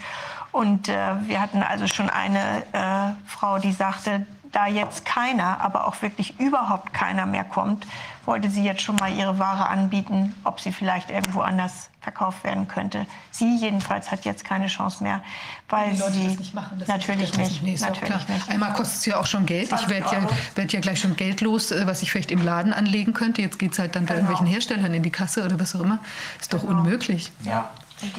[0.53, 5.87] Und äh, wir hatten also schon eine äh, Frau, die sagte, da jetzt keiner, aber
[5.87, 7.87] auch wirklich überhaupt keiner mehr kommt,
[8.27, 12.67] wollte sie jetzt schon mal ihre Ware anbieten, ob sie vielleicht irgendwo anders verkauft werden
[12.67, 13.07] könnte.
[13.31, 15.23] Sie jedenfalls hat jetzt keine Chance mehr,
[15.69, 17.63] weil sie nicht machen, natürlich nicht.
[17.63, 18.49] Nee, natürlich nicht.
[18.49, 19.71] Einmal kostet es ja auch schon Geld.
[19.73, 22.73] Ich werde ja, werd ja gleich schon Geld los, äh, was ich vielleicht im Laden
[22.73, 23.43] anlegen könnte.
[23.43, 24.15] Jetzt geht es halt dann genau.
[24.15, 25.99] bei irgendwelchen Herstellern in die Kasse oder was auch immer.
[26.41, 26.81] Ist doch genau.
[26.81, 27.31] unmöglich.
[27.45, 27.71] Ja.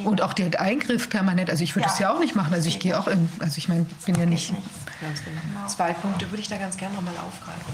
[0.03, 2.09] Und auch der Eingriff permanent, also ich würde es ja.
[2.09, 2.53] ja auch nicht machen.
[2.53, 4.53] Also ich gehe auch in, also ich meine, bin ja nicht.
[5.01, 5.67] Genau.
[5.67, 7.73] Zwei Punkte würde ich da ganz gerne nochmal aufgreifen.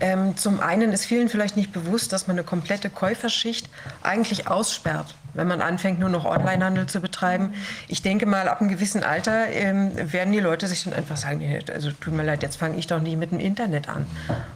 [0.00, 3.68] Ähm, zum einen ist vielen vielleicht nicht bewusst, dass man eine komplette Käuferschicht
[4.02, 7.54] eigentlich aussperrt, wenn man anfängt, nur noch Onlinehandel zu betreiben.
[7.86, 11.42] Ich denke mal, ab einem gewissen Alter ähm, werden die Leute sich dann einfach sagen,
[11.72, 14.06] also tut mir leid, jetzt fange ich doch nicht mit dem Internet an.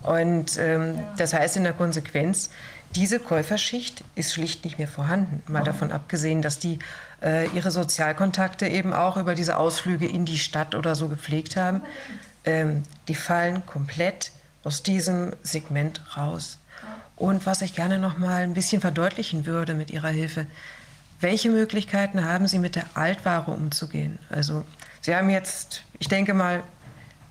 [0.03, 2.51] Und ähm, das heißt in der Konsequenz,
[2.95, 5.43] diese Käuferschicht ist schlicht nicht mehr vorhanden.
[5.53, 6.79] Mal davon abgesehen, dass die
[7.23, 11.83] äh, ihre Sozialkontakte eben auch über diese Ausflüge in die Stadt oder so gepflegt haben.
[12.45, 14.33] Ähm, die fallen komplett
[14.65, 16.59] aus diesem Segment raus.
[17.17, 20.47] Und was ich gerne noch mal ein bisschen verdeutlichen würde mit Ihrer Hilfe,
[21.21, 24.21] welche Möglichkeiten haben Sie mit der Altware umzugehen?
[24.31, 24.65] Also
[25.01, 26.63] Sie haben jetzt, ich denke mal,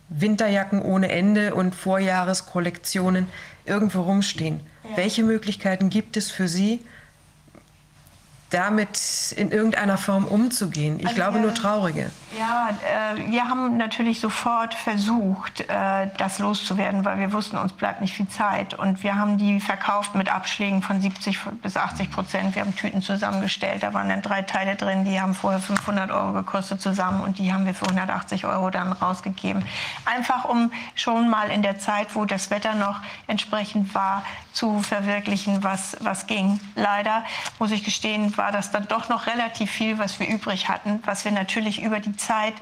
[0.09, 3.27] Winterjacken ohne Ende und Vorjahreskollektionen
[3.65, 4.61] irgendwo rumstehen.
[4.95, 6.85] Welche Möglichkeiten gibt es für Sie,
[8.49, 10.99] damit in irgendeiner Form umzugehen.
[10.99, 12.11] Ich also glaube nur traurige.
[12.37, 17.99] Ja, äh, wir haben natürlich sofort versucht, äh, das loszuwerden, weil wir wussten, uns bleibt
[17.99, 18.73] nicht viel Zeit.
[18.73, 22.55] Und wir haben die verkauft mit Abschlägen von 70 bis 80 Prozent.
[22.55, 23.83] Wir haben Tüten zusammengestellt.
[23.83, 27.51] Da waren dann drei Teile drin, die haben vorher 500 Euro gekostet zusammen und die
[27.51, 29.65] haben wir für 180 Euro dann rausgegeben.
[30.05, 34.23] Einfach um schon mal in der Zeit, wo das Wetter noch entsprechend war,
[34.57, 36.59] zu verwirklichen, was, was ging.
[36.73, 37.23] Leider
[37.59, 41.25] muss ich gestehen, war das dann doch noch relativ viel, was wir übrig hatten, was
[41.25, 42.55] wir natürlich über die Zeit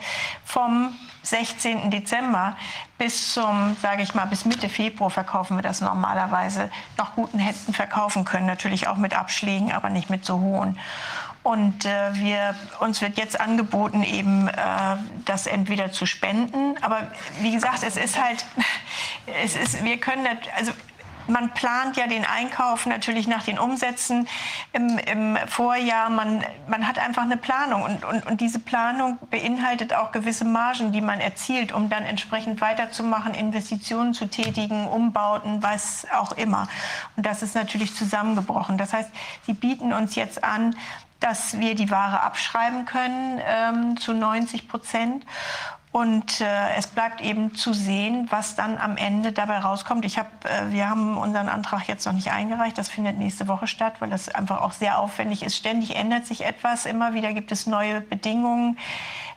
[0.43, 0.93] vom
[1.23, 1.91] 16.
[1.91, 2.57] Dezember
[2.97, 7.73] bis zum, sage ich mal, bis Mitte Februar verkaufen wir das normalerweise noch guten Händen
[7.73, 8.45] verkaufen können.
[8.45, 10.77] Natürlich auch mit Abschlägen, aber nicht mit so hohen.
[11.43, 14.53] Und äh, wir, uns wird jetzt angeboten, eben äh,
[15.23, 16.75] das entweder zu spenden.
[16.81, 17.07] Aber
[17.39, 18.45] wie gesagt, es ist halt,
[19.43, 20.73] es ist, wir können, also
[21.27, 24.27] man plant ja den Einkauf natürlich nach den Umsätzen
[24.73, 26.09] im, im Vorjahr.
[26.09, 30.91] Man, man hat einfach eine Planung und, und, und diese Planung beinhaltet auch gewisse Margen,
[30.91, 36.67] die man erzielt, um dann entsprechend weiterzumachen, Investitionen zu tätigen, Umbauten, was auch immer.
[37.15, 38.77] Und das ist natürlich zusammengebrochen.
[38.77, 39.09] Das heißt,
[39.45, 40.75] sie bieten uns jetzt an,
[41.19, 45.25] dass wir die Ware abschreiben können ähm, zu 90 Prozent
[45.95, 50.03] und äh, es bleibt eben zu sehen, was dann am Ende dabei rauskommt.
[50.03, 52.77] Ich hab, äh, wir haben unseren Antrag jetzt noch nicht eingereicht.
[52.77, 55.55] Das findet nächste Woche statt, weil das einfach auch sehr aufwendig ist.
[55.55, 56.85] Ständig ändert sich etwas.
[56.85, 58.77] Immer wieder gibt es neue Bedingungen.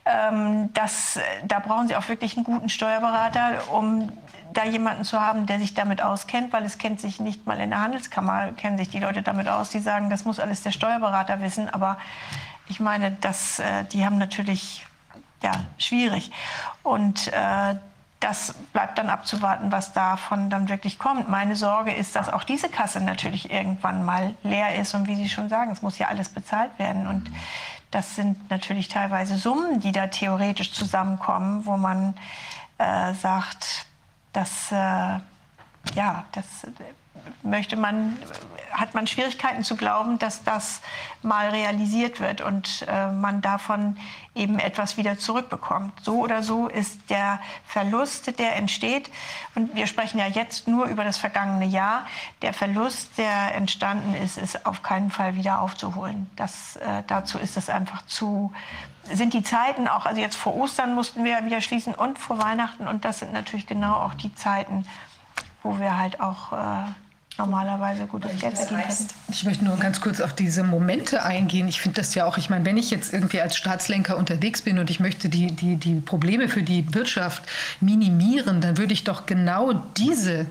[0.04, 4.10] Ähm, das, da brauchen Sie auch wirklich einen guten Steuerberater, um
[4.52, 7.70] da jemanden zu haben, der sich damit auskennt, weil es kennt sich nicht mal in
[7.70, 11.40] der Handelskammer, kennen sich die Leute damit aus, die sagen, das muss alles der Steuerberater
[11.40, 11.68] wissen.
[11.68, 11.98] Aber
[12.66, 14.87] ich meine, das, äh, die haben natürlich
[15.42, 16.30] ja, schwierig.
[16.82, 17.76] Und äh,
[18.20, 21.28] das bleibt dann abzuwarten, was davon dann wirklich kommt.
[21.28, 24.94] Meine Sorge ist, dass auch diese Kasse natürlich irgendwann mal leer ist.
[24.94, 27.06] Und wie Sie schon sagen, es muss ja alles bezahlt werden.
[27.06, 27.30] Und
[27.90, 32.14] das sind natürlich teilweise Summen, die da theoretisch zusammenkommen, wo man
[32.78, 33.86] äh, sagt,
[34.32, 34.74] dass, äh,
[35.94, 36.44] ja, das
[37.42, 38.18] möchte man,
[38.70, 40.80] hat man Schwierigkeiten zu glauben, dass das
[41.22, 43.96] mal realisiert wird und äh, man davon
[44.34, 45.92] eben etwas wieder zurückbekommt.
[46.02, 49.10] So oder so ist der Verlust, der entsteht,
[49.54, 52.06] und wir sprechen ja jetzt nur über das vergangene Jahr,
[52.42, 56.30] der Verlust, der entstanden ist, ist auf keinen Fall wieder aufzuholen.
[56.36, 58.52] Das, äh, dazu ist es einfach zu,
[59.12, 62.86] sind die Zeiten auch, also jetzt vor Ostern mussten wir wieder schließen und vor Weihnachten
[62.86, 64.86] und das sind natürlich genau auch die Zeiten,
[65.62, 66.56] wo wir halt auch äh,
[67.38, 69.06] normalerweise gutes Geld verdient hätten.
[69.28, 71.68] Ich möchte nur ganz kurz auf diese Momente eingehen.
[71.68, 74.78] Ich finde das ja auch, ich meine, wenn ich jetzt irgendwie als Staatslenker unterwegs bin
[74.78, 77.44] und ich möchte die, die, die Probleme für die Wirtschaft
[77.80, 80.46] minimieren, dann würde ich doch genau diese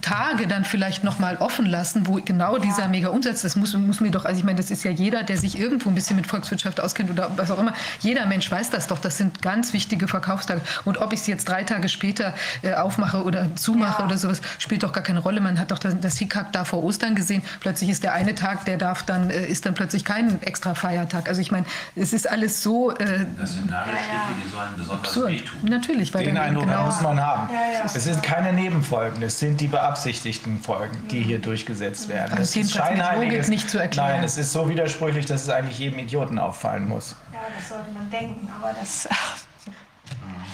[0.00, 4.00] Tage dann vielleicht noch mal offen lassen, wo genau dieser mega Umsatz, das muss, muss
[4.00, 6.26] mir doch, also ich meine, das ist ja jeder, der sich irgendwo ein bisschen mit
[6.26, 10.06] Volkswirtschaft auskennt oder was auch immer, jeder Mensch weiß das doch, das sind ganz wichtige
[10.06, 14.06] Verkaufstage und ob ich es jetzt drei Tage später äh, aufmache oder zumache ja.
[14.06, 15.40] oder sowas, spielt doch gar keine Rolle.
[15.40, 18.64] Man hat doch das, das Hickhack da vor Ostern gesehen, plötzlich ist der eine Tag,
[18.66, 21.28] der darf dann, äh, ist dann plötzlich kein extra Feiertag.
[21.28, 22.92] Also ich meine, es ist alles so...
[22.92, 24.06] Äh, das sind Nadelstiche,
[24.44, 25.30] die sollen besonders absurd.
[25.30, 25.68] wehtun.
[25.68, 26.14] Natürlich.
[26.14, 27.52] Weil Den Eindruck genau muss man haben.
[27.52, 27.84] Ja, ja.
[27.84, 32.32] Es sind keine Nebenfolgen, es sind die beabsichtigten Folgen, die hier durchgesetzt werden.
[32.32, 34.10] Also das ist scheinheiliges, nicht zu erklären.
[34.10, 37.16] Nein, es ist so widersprüchlich, dass es eigentlich jedem Idioten auffallen muss.
[37.32, 39.08] Ja, das sollte man denken, aber das...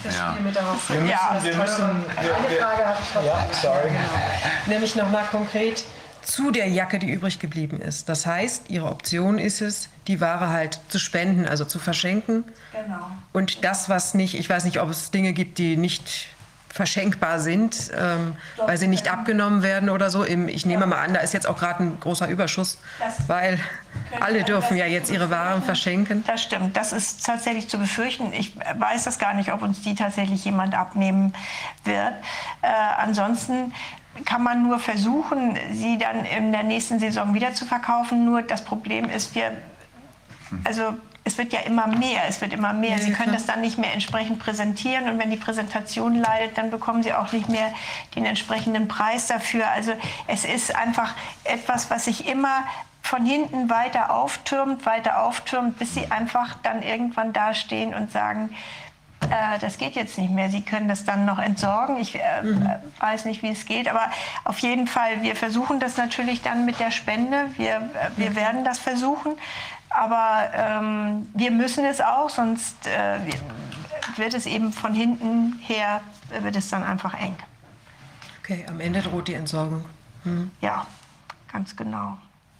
[0.05, 0.32] Das ja.
[0.32, 3.24] Spiel mit müssen, ja, wir müssen, wir, eine Frage habe ich noch.
[3.24, 3.89] Ja, sorry.
[3.89, 4.00] Genau.
[4.66, 5.84] Nämlich nochmal konkret
[6.22, 8.08] zu der Jacke, die übrig geblieben ist.
[8.08, 12.44] Das heißt, Ihre Option ist es, die Ware halt zu spenden, also zu verschenken.
[12.72, 13.10] Genau.
[13.32, 16.28] Und das, was nicht, ich weiß nicht, ob es Dinge gibt, die nicht
[16.73, 20.25] verschenkbar sind, ähm, weil sie nicht abgenommen werden oder so.
[20.25, 22.78] Ich nehme mal an, da ist jetzt auch gerade ein großer Überschuss,
[23.26, 23.60] weil
[24.20, 26.25] alle dürfen ja jetzt ihre Waren verschenken.
[26.26, 28.33] Das stimmt, das ist tatsächlich zu befürchten.
[28.33, 31.34] Ich weiß das gar nicht, ob uns die tatsächlich jemand abnehmen
[31.84, 32.15] wird.
[32.62, 33.75] Äh, ansonsten
[34.25, 38.25] kann man nur versuchen, sie dann in der nächsten Saison wieder zu verkaufen.
[38.25, 39.52] Nur das Problem ist, wir,
[40.65, 42.99] also es wird ja immer mehr, es wird immer mehr.
[42.99, 47.02] Sie können das dann nicht mehr entsprechend präsentieren und wenn die Präsentation leidet, dann bekommen
[47.02, 47.73] Sie auch nicht mehr
[48.17, 49.68] den entsprechenden Preis dafür.
[49.68, 49.92] Also
[50.26, 52.65] es ist einfach etwas, was sich immer
[53.02, 58.55] von hinten weiter auftürmt, weiter auftürmt, bis Sie einfach dann irgendwann dastehen und sagen,
[59.31, 60.51] äh, das geht jetzt nicht mehr.
[60.51, 61.99] Sie können das dann noch entsorgen.
[61.99, 62.68] Ich äh, mhm.
[62.99, 64.10] weiß nicht, wie es geht, aber
[64.44, 67.47] auf jeden Fall, wir versuchen das natürlich dann mit der Spende.
[67.57, 68.36] Wir, äh, wir mhm.
[68.36, 69.33] werden das versuchen.
[69.94, 73.18] Aber ähm, wir müssen es auch, sonst äh,
[74.16, 76.00] wird es eben von hinten her,
[76.40, 77.36] wird es dann einfach eng.
[78.40, 79.84] Okay, am Ende droht die Entsorgung.
[80.24, 80.50] Hm.
[80.60, 80.86] Ja,
[81.52, 82.18] ganz genau.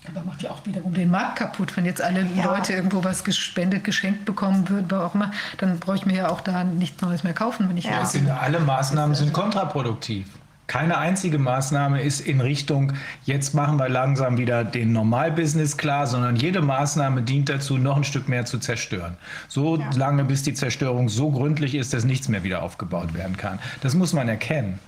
[0.09, 1.77] Aber macht ja auch wiederum den Markt kaputt.
[1.77, 2.45] Wenn jetzt alle ja.
[2.45, 6.29] Leute irgendwo was gespendet, geschenkt bekommen würden, wo auch immer, dann brauche ich mir ja
[6.29, 8.05] auch da nichts Neues mehr kaufen, wenn ich ja.
[8.05, 10.27] Sind, alle Maßnahmen sind kontraproduktiv.
[10.73, 12.95] Keine einzige Maßnahme ist in Richtung,
[13.27, 18.05] jetzt machen wir langsam wieder den Normalbusiness klar, sondern jede Maßnahme dient dazu, noch ein
[18.05, 19.19] Stück mehr zu zerstören.
[19.49, 19.91] So ja.
[19.95, 23.59] lange, bis die Zerstörung so gründlich ist, dass nichts mehr wieder aufgebaut werden kann.
[23.83, 24.79] Das muss man erkennen.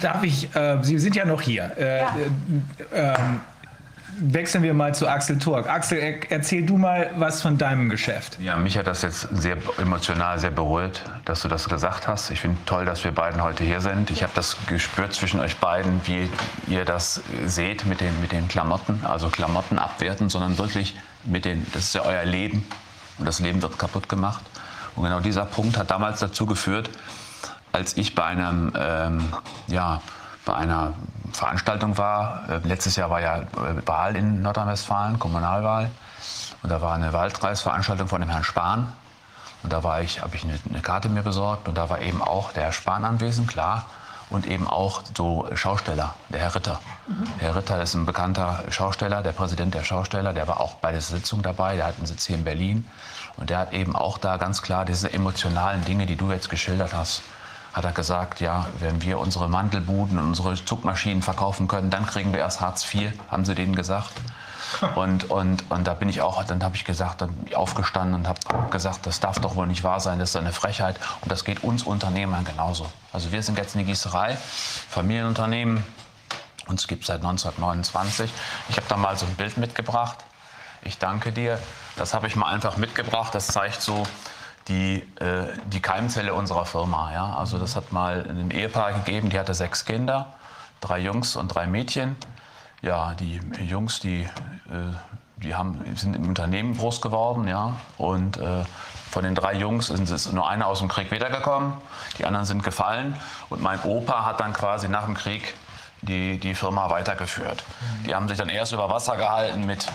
[0.00, 1.70] Darf ich, äh, Sie sind ja noch hier.
[1.76, 2.16] Äh, ja.
[2.90, 3.40] Äh, ähm,
[4.20, 5.68] wechseln wir mal zu Axel Turk.
[5.68, 8.38] Axel, erzähl du mal was von deinem Geschäft.
[8.40, 12.30] Ja, mich hat das jetzt sehr emotional sehr berührt, dass du das gesagt hast.
[12.30, 14.10] Ich finde toll, dass wir beiden heute hier sind.
[14.10, 16.28] Ich habe das gespürt zwischen euch beiden, wie
[16.66, 19.00] ihr das seht mit den, mit den Klamotten.
[19.04, 22.66] Also Klamotten abwerten, sondern wirklich mit den, das ist ja euer Leben
[23.18, 24.44] und das Leben wird kaputt gemacht.
[24.96, 26.90] Und genau dieser Punkt hat damals dazu geführt,
[27.72, 29.32] als ich bei einem, ähm,
[29.66, 30.00] ja,
[30.48, 30.94] bei einer
[31.32, 32.48] Veranstaltung war.
[32.48, 35.90] Äh, letztes Jahr war ja äh, Wahl in Nordrhein-Westfalen, Kommunalwahl.
[36.62, 38.90] Und da war eine Wahlkreisveranstaltung von dem Herrn Spahn.
[39.62, 42.22] Und da war ich, habe ich eine, eine, Karte mir besorgt und da war eben
[42.22, 43.84] auch der Herr Spahn anwesend, klar.
[44.30, 46.80] Und eben auch so Schausteller, der Herr Ritter.
[47.06, 47.24] Mhm.
[47.38, 51.00] Herr Ritter ist ein bekannter Schausteller, der Präsident der Schausteller, der war auch bei der
[51.02, 52.86] Sitzung dabei, der hat einen Sitz hier in Berlin.
[53.36, 56.94] Und der hat eben auch da ganz klar diese emotionalen Dinge, die du jetzt geschildert
[56.94, 57.22] hast,
[57.78, 62.32] hat er gesagt, ja, wenn wir unsere Mantelbuden und unsere Zugmaschinen verkaufen können, dann kriegen
[62.32, 64.12] wir erst Hartz IV, haben sie denen gesagt.
[64.96, 68.38] Und, und, und da bin ich auch, dann habe ich gesagt, dann aufgestanden und habe
[68.68, 71.00] gesagt, das darf doch wohl nicht wahr sein, das ist eine Frechheit.
[71.22, 72.86] Und das geht uns Unternehmern genauso.
[73.10, 74.36] Also wir sind jetzt eine Gießerei,
[74.90, 75.82] Familienunternehmen,
[76.66, 78.30] uns gibt es seit 1929.
[78.68, 80.18] Ich habe da mal so ein Bild mitgebracht.
[80.82, 81.58] Ich danke dir.
[81.96, 83.34] Das habe ich mal einfach mitgebracht.
[83.34, 84.06] Das zeigt so
[84.68, 87.12] die, äh, die Keimzelle unserer Firma.
[87.12, 87.36] Ja?
[87.36, 90.26] Also das hat mal ein Ehepaar gegeben, die hatte sechs Kinder,
[90.80, 92.16] drei Jungs und drei Mädchen.
[92.82, 94.28] Ja, die Jungs, die, äh,
[95.36, 97.48] die haben, sind im Unternehmen groß geworden.
[97.48, 97.76] Ja?
[97.96, 98.64] Und äh,
[99.10, 101.72] von den drei Jungs ist nur einer aus dem Krieg wiedergekommen.
[102.18, 103.16] Die anderen sind gefallen.
[103.48, 105.54] Und mein Opa hat dann quasi nach dem Krieg
[106.02, 107.64] die, die Firma weitergeführt.
[108.06, 109.86] Die haben sich dann erst über Wasser gehalten mit,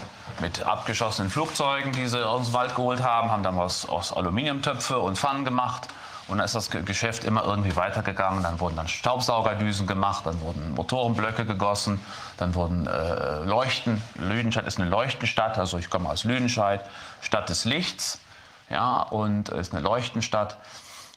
[0.42, 5.00] mit abgeschossenen Flugzeugen, die sie aus dem Wald geholt haben, haben dann was aus Aluminiumtöpfe
[5.00, 5.88] und Pfannen gemacht.
[6.28, 8.44] Und dann ist das Geschäft immer irgendwie weitergegangen.
[8.44, 12.00] Dann wurden dann Staubsaugerdüsen gemacht, dann wurden Motorenblöcke gegossen,
[12.38, 14.02] dann wurden äh, Leuchten.
[14.16, 16.82] Lüdenscheid ist eine Leuchtenstadt, also ich komme aus Lüdenscheid,
[17.22, 18.22] Stadt des Lichts,
[18.70, 20.58] ja, und ist eine Leuchtenstadt.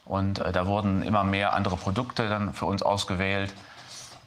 [0.03, 3.53] Und äh, da wurden immer mehr andere Produkte dann für uns ausgewählt.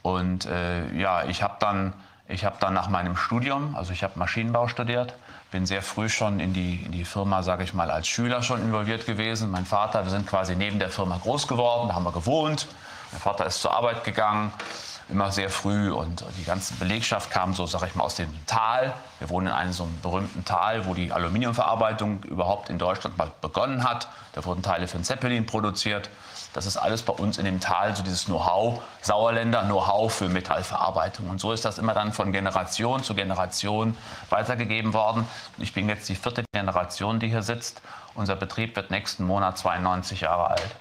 [0.01, 1.93] Und äh, ja, ich habe dann,
[2.39, 5.13] hab dann nach meinem Studium, also ich habe Maschinenbau studiert,
[5.51, 8.61] bin sehr früh schon in die, in die Firma, sage ich mal, als Schüler schon
[8.61, 9.51] involviert gewesen.
[9.51, 12.67] Mein Vater, wir sind quasi neben der Firma groß geworden, da haben wir gewohnt.
[13.11, 14.53] Mein Vater ist zur Arbeit gegangen,
[15.09, 18.93] immer sehr früh und die ganze Belegschaft kam so, sage ich mal, aus dem Tal.
[19.19, 23.31] Wir wohnen in einem so einem berühmten Tal, wo die Aluminiumverarbeitung überhaupt in Deutschland mal
[23.41, 24.07] begonnen hat.
[24.33, 26.09] Da wurden Teile für den Zeppelin produziert.
[26.53, 31.29] Das ist alles bei uns in dem Tal, so dieses Know-how, Sauerländer Know-how für Metallverarbeitung.
[31.29, 33.97] Und so ist das immer dann von Generation zu Generation
[34.29, 35.25] weitergegeben worden.
[35.57, 37.81] Ich bin jetzt die vierte Generation, die hier sitzt.
[38.15, 40.75] Unser Betrieb wird nächsten Monat 92 Jahre alt.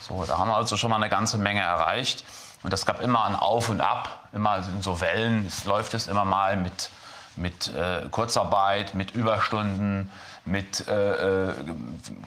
[0.00, 2.24] So, da haben wir also schon mal eine ganze Menge erreicht.
[2.62, 5.46] Und das gab immer ein Auf und Ab, immer in so Wellen.
[5.46, 6.90] Es läuft es immer mal mit,
[7.34, 10.12] mit äh, Kurzarbeit, mit Überstunden,
[10.46, 11.54] mit äh, äh,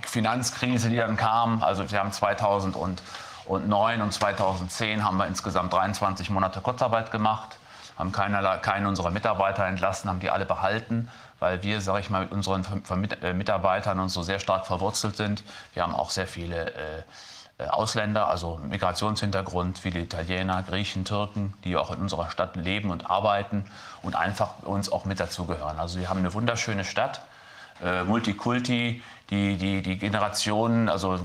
[0.06, 1.64] Finanzkrise, die dann kam.
[1.64, 7.57] Also wir haben 2009 und 2010 haben wir insgesamt 23 Monate Kurzarbeit gemacht,
[7.98, 12.23] haben keiner, keinen unserer Mitarbeiter entlassen, haben die alle behalten, weil wir, sage ich mal,
[12.23, 12.65] mit unseren
[13.22, 15.43] äh, Mitarbeitern uns so sehr stark verwurzelt sind.
[15.73, 17.03] Wir haben auch sehr viele äh,
[17.59, 23.09] äh, Ausländer, also Migrationshintergrund, viele Italiener, Griechen, Türken, die auch in unserer Stadt leben und
[23.09, 23.65] arbeiten
[24.01, 25.80] und einfach uns auch mit dazugehören.
[25.80, 27.22] Also wir haben eine wunderschöne Stadt
[27.83, 31.19] äh, Multikulti, die, die, die Generationen, also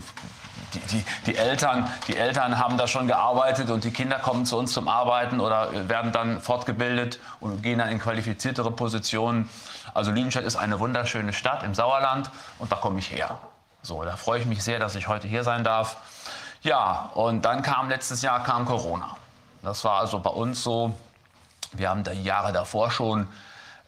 [0.75, 4.59] die, die, die, Eltern, die Eltern haben da schon gearbeitet und die Kinder kommen zu
[4.59, 9.49] uns zum Arbeiten oder werden dann fortgebildet und gehen dann in qualifiziertere Positionen.
[9.95, 13.39] Also Lüdenscheid ist eine wunderschöne Stadt im Sauerland und da komme ich her.
[13.83, 15.97] So, da freue ich mich sehr, dass ich heute hier sein darf.
[16.63, 19.17] Ja, und dann kam letztes Jahr kam Corona.
[19.63, 20.95] Das war also bei uns so,
[21.73, 23.29] wir haben da Jahre davor schon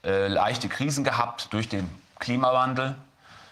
[0.05, 2.95] äh, leichte Krisen gehabt durch den Klimawandel.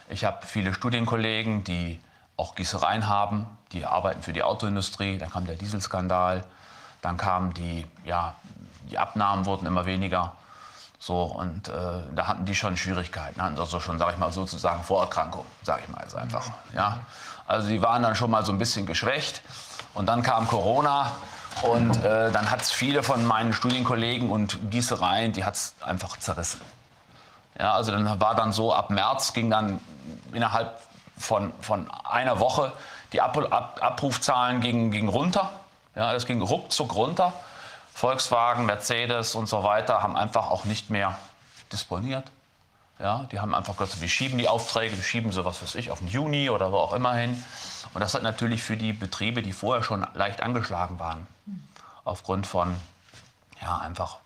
[0.09, 2.01] Ich habe viele Studienkollegen, die
[2.36, 5.18] auch Gießereien haben, die arbeiten für die Autoindustrie.
[5.18, 6.44] Dann kam der Dieselskandal,
[7.01, 8.34] dann kamen die, ja,
[8.91, 10.33] die Abnahmen wurden immer weniger.
[10.99, 11.73] So, und äh,
[12.15, 15.89] da hatten die schon Schwierigkeiten, hatten also schon, sage ich mal, sozusagen Vorerkrankung, sage ich
[15.91, 16.51] mal jetzt einfach.
[16.75, 17.01] Ja?
[17.47, 19.43] Also die waren dann schon mal so ein bisschen geschwächt.
[19.93, 21.12] Und dann kam Corona
[21.62, 26.17] und äh, dann hat es viele von meinen Studienkollegen und Gießereien, die hat es einfach
[26.17, 26.60] zerrissen.
[27.58, 29.81] Ja, also dann war dann so, ab März ging dann
[30.33, 30.81] innerhalb
[31.16, 32.73] von, von einer Woche
[33.12, 35.52] die Ab Ab Abrufzahlen gingen, gingen runter.
[35.94, 37.33] Ja, das ging ruckzuck runter.
[37.92, 41.16] Volkswagen, Mercedes und so weiter haben einfach auch nicht mehr
[41.73, 42.24] disponiert.
[42.99, 46.00] Ja, die haben einfach gesagt, wir schieben die Aufträge, wir schieben sowas was ich auf
[46.00, 47.42] den Juni oder wo auch immer hin.
[47.92, 51.26] Und das hat natürlich für die Betriebe, die vorher schon leicht angeschlagen waren,
[52.05, 52.76] aufgrund von
[53.62, 54.18] ja, einfach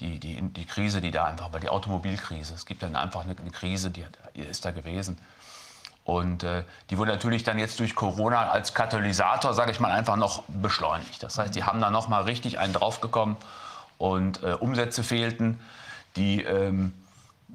[0.00, 2.54] die, die, die Krise, die da einfach war, die Automobilkrise.
[2.54, 5.18] Es gibt dann einfach eine, eine Krise, die, die, ist da gewesen.
[6.04, 10.16] Und äh, die wurde natürlich dann jetzt durch Corona als Katalysator, sage ich mal, einfach
[10.16, 11.22] noch beschleunigt.
[11.22, 13.36] Das heißt, die haben da noch mal richtig einen draufgekommen
[13.96, 15.60] und äh, Umsätze fehlten.
[16.16, 16.92] Die ähm,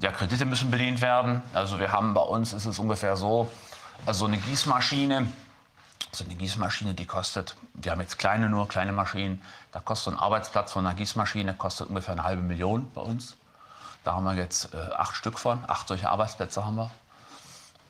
[0.00, 1.42] ja, Kredite müssen bedient werden.
[1.52, 3.50] Also wir haben bei uns ist es ungefähr so,
[4.06, 5.28] also so eine Gießmaschine,
[6.12, 10.18] so eine Gießmaschine, die kostet, wir haben jetzt kleine nur, kleine Maschinen, da kostet ein
[10.18, 13.36] Arbeitsplatz von einer Gießmaschine kostet ungefähr eine halbe Million bei uns.
[14.04, 16.90] Da haben wir jetzt äh, acht Stück von, acht solche Arbeitsplätze haben wir.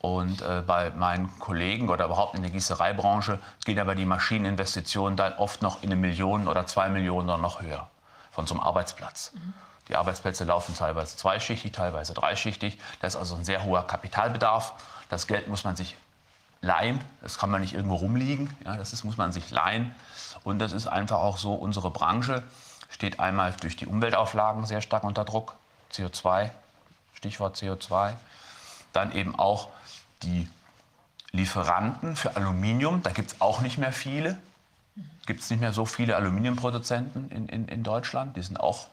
[0.01, 5.33] Und äh, bei meinen Kollegen oder überhaupt in der Gießereibranche geht aber die Maschineninvestition dann
[5.33, 7.87] oft noch in eine Million oder zwei Millionen oder noch höher
[8.31, 9.31] von so einem Arbeitsplatz.
[9.33, 9.53] Mhm.
[9.87, 12.79] Die Arbeitsplätze laufen teilweise zweischichtig, teilweise dreischichtig.
[12.99, 14.73] Da ist also ein sehr hoher Kapitalbedarf.
[15.09, 15.97] Das Geld muss man sich
[16.61, 17.01] leihen.
[17.21, 18.55] Das kann man nicht irgendwo rumliegen.
[18.65, 19.93] Ja, das ist, muss man sich leihen.
[20.43, 22.43] Und das ist einfach auch so, unsere Branche
[22.89, 25.55] steht einmal durch die Umweltauflagen sehr stark unter Druck.
[25.91, 26.51] CO2,
[27.13, 28.13] Stichwort CO2.
[28.93, 29.69] Dann eben auch
[30.23, 30.47] die
[31.31, 34.37] Lieferanten für Aluminium, da gibt es auch nicht mehr viele.
[35.25, 38.35] Gibt es nicht mehr so viele Aluminiumproduzenten in, in, in Deutschland.
[38.35, 38.87] Die sind auch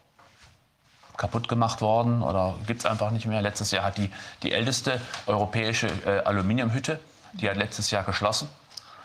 [1.16, 3.42] kaputt gemacht worden oder gibt es einfach nicht mehr.
[3.42, 4.10] Letztes Jahr hat die,
[4.44, 7.00] die älteste europäische äh, Aluminiumhütte,
[7.32, 8.48] die hat letztes Jahr geschlossen.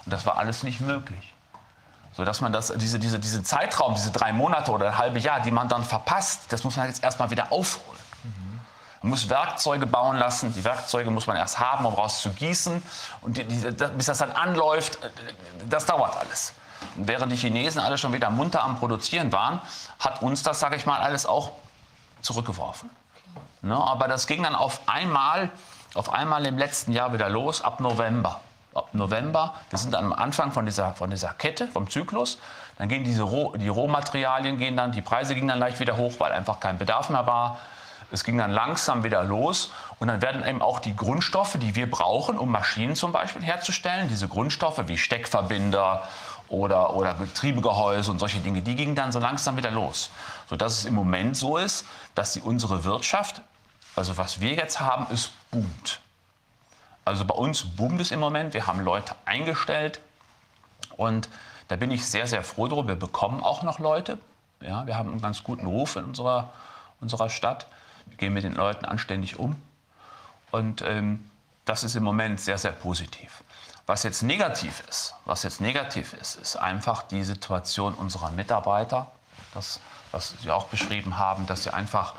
[0.04, 1.32] Und das war alles nicht möglich.
[2.14, 5.40] So dass man das, diese, diese, diesen Zeitraum, diese drei Monate oder ein halbes Jahr,
[5.40, 8.02] die man dann verpasst, das muss man jetzt erstmal wieder aufholen.
[9.02, 10.54] Man muss Werkzeuge bauen lassen.
[10.54, 12.82] Die Werkzeuge muss man erst haben, um raus zu gießen.
[13.20, 15.10] Und die, die, bis das dann anläuft, äh,
[15.68, 16.52] das dauert alles.
[16.96, 19.60] Während die Chinesen alle schon wieder munter am Produzieren waren,
[19.98, 21.52] hat uns das, sage ich mal, alles auch
[22.20, 22.90] zurückgeworfen.
[23.62, 23.76] Ne?
[23.76, 25.50] Aber das ging dann auf einmal,
[25.94, 28.40] auf einmal im letzten Jahr wieder los, ab November.
[28.74, 32.38] Ab November, wir sind dann am Anfang von dieser, von dieser Kette, vom Zyklus.
[32.78, 36.14] Dann gehen diese Roh, die Rohmaterialien gehen dann, die Preise gingen dann leicht wieder hoch,
[36.18, 37.58] weil einfach kein Bedarf mehr war.
[38.10, 41.90] Es ging dann langsam wieder los und dann werden eben auch die Grundstoffe, die wir
[41.90, 46.02] brauchen, um Maschinen zum Beispiel herzustellen, diese Grundstoffe wie Steckverbinder
[46.52, 50.10] oder, oder Getriebegehäuse und solche Dinge, die gingen dann so langsam wieder los.
[50.50, 53.40] Sodass es im Moment so ist, dass die, unsere Wirtschaft,
[53.96, 56.00] also was wir jetzt haben, ist boomt.
[57.06, 58.52] Also bei uns boomt es im Moment.
[58.52, 60.00] Wir haben Leute eingestellt
[60.98, 61.30] und
[61.68, 62.88] da bin ich sehr, sehr froh darüber.
[62.88, 64.18] Wir bekommen auch noch Leute.
[64.60, 66.52] Ja, wir haben einen ganz guten Ruf in unserer,
[67.00, 67.66] unserer Stadt.
[68.04, 69.56] Wir gehen mit den Leuten anständig um.
[70.50, 71.30] Und ähm,
[71.64, 73.42] das ist im Moment sehr, sehr positiv.
[73.86, 79.10] Was jetzt negativ ist, was jetzt negativ ist, ist einfach die Situation unserer Mitarbeiter,
[79.54, 79.80] das,
[80.12, 82.14] was Sie auch beschrieben haben, dass sie einfach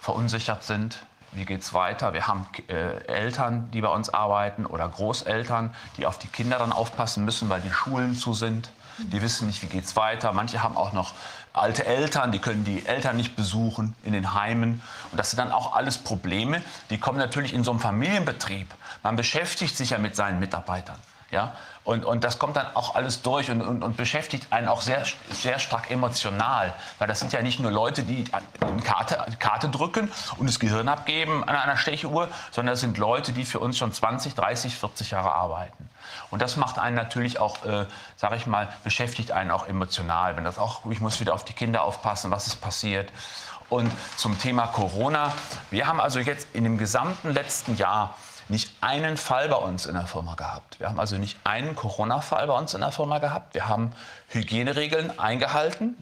[0.00, 1.00] verunsichert sind.
[1.32, 2.12] Wie geht es weiter?
[2.12, 6.72] Wir haben äh, Eltern, die bei uns arbeiten oder Großeltern, die auf die Kinder dann
[6.72, 8.70] aufpassen müssen, weil die Schulen zu sind.
[8.98, 10.32] Die wissen nicht, wie geht es weiter.
[10.32, 11.14] Manche haben auch noch
[11.52, 14.82] alte Eltern, die können die Eltern nicht besuchen in den Heimen.
[15.10, 18.72] Und das sind dann auch alles Probleme, die kommen natürlich in so einem Familienbetrieb.
[19.02, 20.98] Man beschäftigt sich ja mit seinen Mitarbeitern.
[21.30, 21.54] Ja?
[21.82, 25.04] Und, und das kommt dann auch alles durch und, und, und beschäftigt einen auch sehr,
[25.30, 26.74] sehr stark emotional.
[26.98, 28.24] Weil das sind ja nicht nur Leute, die
[28.60, 33.32] eine Karte, Karte drücken und das Gehirn abgeben an einer Stechuhr, sondern das sind Leute,
[33.32, 35.88] die für uns schon 20, 30, 40 Jahre arbeiten.
[36.30, 40.36] Und das macht einen natürlich auch, äh, sage ich mal, beschäftigt einen auch emotional.
[40.36, 43.10] Wenn das auch, ich muss wieder auf die Kinder aufpassen, was ist passiert.
[43.68, 45.32] Und zum Thema Corona,
[45.70, 48.16] wir haben also jetzt in dem gesamten letzten Jahr
[48.50, 50.78] nicht einen Fall bei uns in der Firma gehabt.
[50.80, 53.54] Wir haben also nicht einen Corona-Fall bei uns in der Firma gehabt.
[53.54, 53.92] Wir haben
[54.28, 55.96] Hygieneregeln eingehalten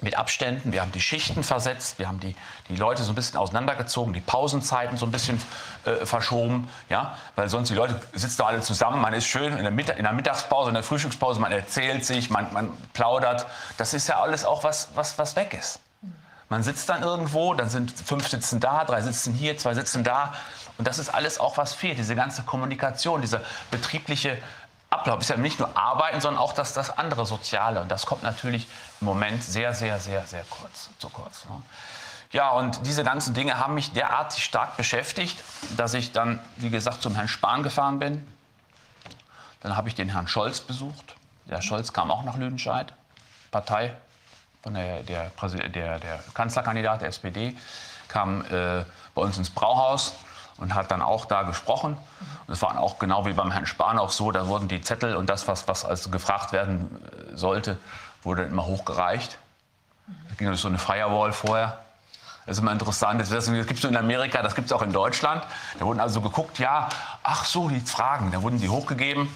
[0.00, 0.72] mit Abständen.
[0.72, 2.34] Wir haben die Schichten versetzt, wir haben die,
[2.68, 5.40] die Leute so ein bisschen auseinandergezogen, die Pausenzeiten so ein bisschen
[5.84, 9.62] äh, verschoben, ja, weil sonst die Leute sitzen da alle zusammen, man ist schön in
[9.62, 13.46] der, Mittag, in der Mittagspause, in der Frühstückspause, man erzählt sich, man, man plaudert.
[13.76, 15.80] Das ist ja alles auch was, was, was weg ist.
[16.48, 20.34] Man sitzt dann irgendwo, dann sind fünf sitzen da, drei sitzen hier, zwei sitzen da.
[20.78, 21.98] Und das ist alles auch, was fehlt.
[21.98, 24.38] Diese ganze Kommunikation, dieser betriebliche
[24.90, 27.80] Ablauf ist ja nicht nur Arbeiten, sondern auch das, das andere Soziale.
[27.80, 28.68] Und das kommt natürlich
[29.00, 31.44] im Moment sehr, sehr, sehr, sehr kurz, zu kurz.
[31.46, 31.62] Ne?
[32.32, 35.42] Ja, und diese ganzen Dinge haben mich derartig stark beschäftigt,
[35.76, 38.26] dass ich dann, wie gesagt, zum Herrn Spahn gefahren bin.
[39.60, 41.14] Dann habe ich den Herrn Scholz besucht.
[41.46, 42.92] Der Herr Scholz kam auch nach Lüdenscheid,
[43.50, 43.94] Partei
[44.62, 47.56] von der, der, der, der Kanzlerkandidat der SPD,
[48.08, 48.84] kam äh,
[49.14, 50.14] bei uns ins Brauhaus
[50.62, 51.96] und hat dann auch da gesprochen.
[52.46, 55.16] Und es war auch genau wie beim Herrn Spahn auch so, da wurden die Zettel
[55.16, 57.78] und das, was, was also gefragt werden äh, sollte,
[58.22, 59.38] wurde immer hochgereicht.
[60.06, 61.78] Da ging so eine Firewall vorher.
[62.46, 63.20] Das ist immer interessant.
[63.20, 65.44] Das, gibt es in Amerika, das gibt es auch in Deutschland.
[65.78, 66.88] Da wurden also geguckt, ja,
[67.22, 69.28] ach so, die Fragen, da wurden die hochgegeben.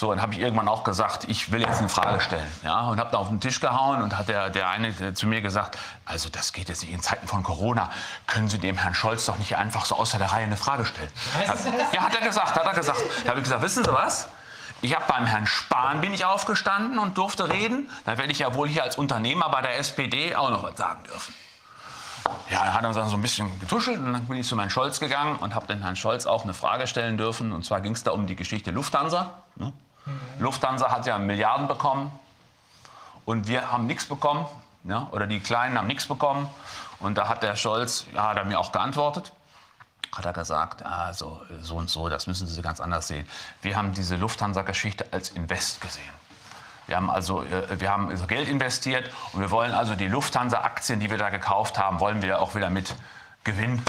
[0.00, 2.50] So, dann habe ich irgendwann auch gesagt, ich will jetzt eine Frage stellen.
[2.64, 5.42] Ja, und habe da auf den Tisch gehauen und hat der, der eine zu mir
[5.42, 7.90] gesagt, also das geht jetzt nicht in Zeiten von Corona.
[8.26, 11.10] Können Sie dem Herrn Scholz doch nicht einfach so außer der Reihe eine Frage stellen?
[11.46, 11.58] Hat,
[11.92, 12.98] ja, hat er gesagt, hat er gesagt.
[13.24, 14.30] Da habe ich gesagt, wissen Sie was?
[14.80, 17.90] Ich habe beim Herrn Spahn bin ich aufgestanden und durfte reden.
[18.06, 21.04] Da werde ich ja wohl hier als Unternehmer bei der SPD auch noch was sagen
[21.04, 21.34] dürfen.
[22.50, 24.98] Ja, er hat dann so ein bisschen getuschelt und dann bin ich zu Herrn Scholz
[24.98, 27.52] gegangen und habe den Herrn Scholz auch eine Frage stellen dürfen.
[27.52, 29.42] Und zwar ging es da um die Geschichte Lufthansa.
[29.56, 29.74] Ne?
[30.06, 30.20] Mhm.
[30.38, 32.10] Lufthansa hat ja Milliarden bekommen
[33.24, 34.46] und wir haben nichts bekommen.
[34.84, 35.08] Ja?
[35.12, 36.48] Oder die Kleinen haben nichts bekommen.
[36.98, 39.32] Und da hat der Scholz, ja, hat er mir auch geantwortet,
[40.14, 43.26] hat er gesagt, also so und so, das müssen Sie ganz anders sehen.
[43.62, 46.20] Wir haben diese Lufthansa-Geschichte als Invest gesehen.
[46.86, 51.08] Wir haben also äh, wir haben Geld investiert und wir wollen also die Lufthansa-Aktien, die
[51.08, 52.94] wir da gekauft haben, wollen wir auch wieder mit
[53.44, 53.80] Gewinn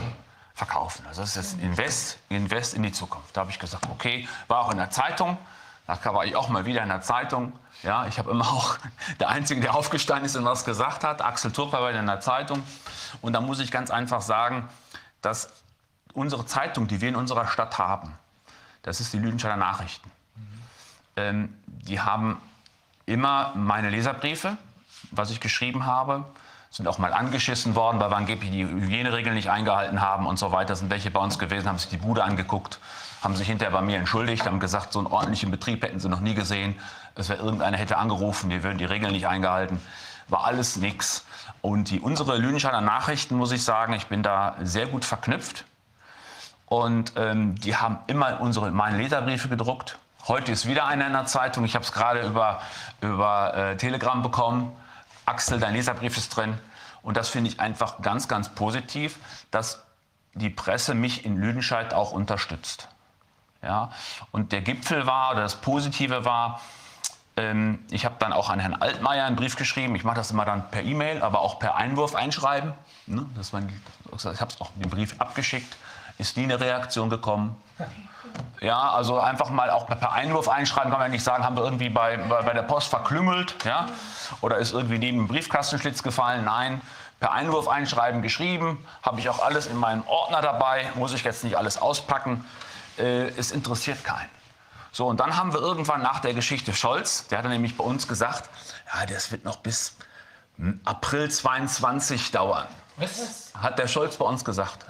[0.53, 1.05] verkaufen.
[1.07, 3.35] Also das ist Invest, Invest in die Zukunft.
[3.35, 5.37] Da habe ich gesagt, okay, war auch in der Zeitung.
[5.87, 7.53] Da war ich auch mal wieder in der Zeitung.
[7.83, 8.77] Ja, ich habe immer auch
[9.19, 11.21] der Einzige, der aufgestanden ist und was gesagt hat.
[11.21, 12.63] Axel Turk war in der Zeitung.
[13.21, 14.69] Und da muss ich ganz einfach sagen,
[15.21, 15.49] dass
[16.13, 18.13] unsere Zeitung, die wir in unserer Stadt haben,
[18.83, 20.09] das ist die Lüdenscheider Nachrichten.
[20.35, 20.43] Mhm.
[21.17, 22.41] Ähm, die haben
[23.05, 24.57] immer meine Leserbriefe,
[25.11, 26.25] was ich geschrieben habe,
[26.69, 30.53] sind auch mal angeschissen worden, weil wir angeblich die Hygieneregeln nicht eingehalten haben und so
[30.53, 30.75] weiter.
[30.75, 32.79] Sind welche bei uns gewesen, haben sich die Bude angeguckt
[33.21, 36.19] haben sich hinterher bei mir entschuldigt, haben gesagt, so einen ordentlichen Betrieb hätten sie noch
[36.19, 36.79] nie gesehen.
[37.15, 39.79] Es wäre irgendeiner hätte angerufen, wir würden die Regeln nicht eingehalten.
[40.27, 41.25] War alles nix.
[41.61, 45.65] Und die, unsere Lüdenscheiner Nachrichten, muss ich sagen, ich bin da sehr gut verknüpft.
[46.65, 49.99] Und ähm, die haben immer unsere, meine Leserbriefe gedruckt.
[50.27, 51.65] Heute ist wieder einer in der Zeitung.
[51.65, 52.61] Ich habe es gerade über,
[53.01, 54.71] über äh, Telegram bekommen.
[55.25, 56.57] Axel, dein Leserbrief ist drin.
[57.03, 59.17] Und das finde ich einfach ganz, ganz positiv,
[59.51, 59.83] dass
[60.33, 62.87] die Presse mich in Lüdenscheid auch unterstützt.
[63.61, 63.91] Ja?
[64.31, 66.61] Und der Gipfel war, oder das Positive war,
[67.37, 69.95] ähm, ich habe dann auch an Herrn Altmaier einen Brief geschrieben.
[69.95, 72.73] Ich mache das immer dann per E-Mail, aber auch per Einwurf einschreiben.
[73.07, 73.25] Ne?
[73.35, 73.69] Das man,
[74.15, 75.75] ich habe auch den Brief abgeschickt.
[76.17, 77.55] Ist nie eine Reaktion gekommen.
[78.61, 81.89] Ja, also einfach mal auch per Einwurf einschreiben, kann man nicht sagen, haben wir irgendwie
[81.89, 83.87] bei, bei, bei der Post verklüngelt, ja?
[84.39, 86.45] Oder ist irgendwie neben dem Briefkastenschlitz gefallen?
[86.45, 86.81] Nein.
[87.19, 91.43] Per Einwurf einschreiben geschrieben, habe ich auch alles in meinem Ordner dabei, muss ich jetzt
[91.43, 92.45] nicht alles auspacken
[92.97, 94.29] äh, es interessiert keinen.
[94.91, 98.07] So, und dann haben wir irgendwann nach der Geschichte Scholz, der hat nämlich bei uns
[98.07, 98.49] gesagt,
[98.93, 99.95] ja, das wird noch bis
[100.57, 102.67] hm, April 22 dauern.
[102.97, 103.53] Was?
[103.55, 104.85] Hat der Scholz bei uns gesagt.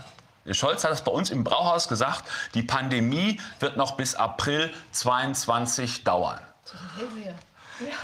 [0.45, 2.23] Der Scholz hat es bei uns im Brauhaus gesagt,
[2.55, 6.39] die Pandemie wird noch bis April 22 dauern.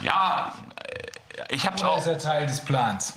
[0.02, 1.98] Ja, äh, ich habe auch.
[1.98, 3.14] Das ist ja Teil des Plans.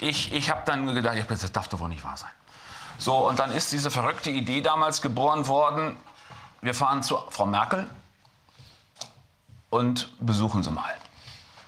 [0.00, 2.30] Ich, ich habe dann gedacht, das darf doch wohl nicht wahr sein.
[3.02, 5.96] So, und dann ist diese verrückte Idee damals geboren worden,
[6.60, 7.90] wir fahren zu Frau Merkel
[9.70, 10.94] und besuchen sie mal.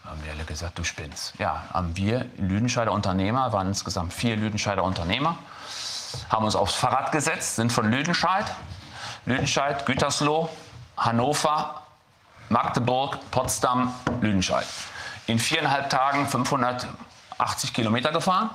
[0.04, 1.36] Haben die alle gesagt, du spinnst.
[1.40, 5.36] Ja, haben wir Lüdenscheider Unternehmer, waren insgesamt vier Lüdenscheider Unternehmer,
[6.30, 8.46] haben uns aufs Fahrrad gesetzt, sind von Lüdenscheid,
[9.26, 10.48] Lüdenscheid, Gütersloh,
[10.96, 11.82] Hannover,
[12.48, 14.68] Magdeburg, Potsdam, Lüdenscheid.
[15.26, 18.50] In viereinhalb Tagen 580 Kilometer gefahren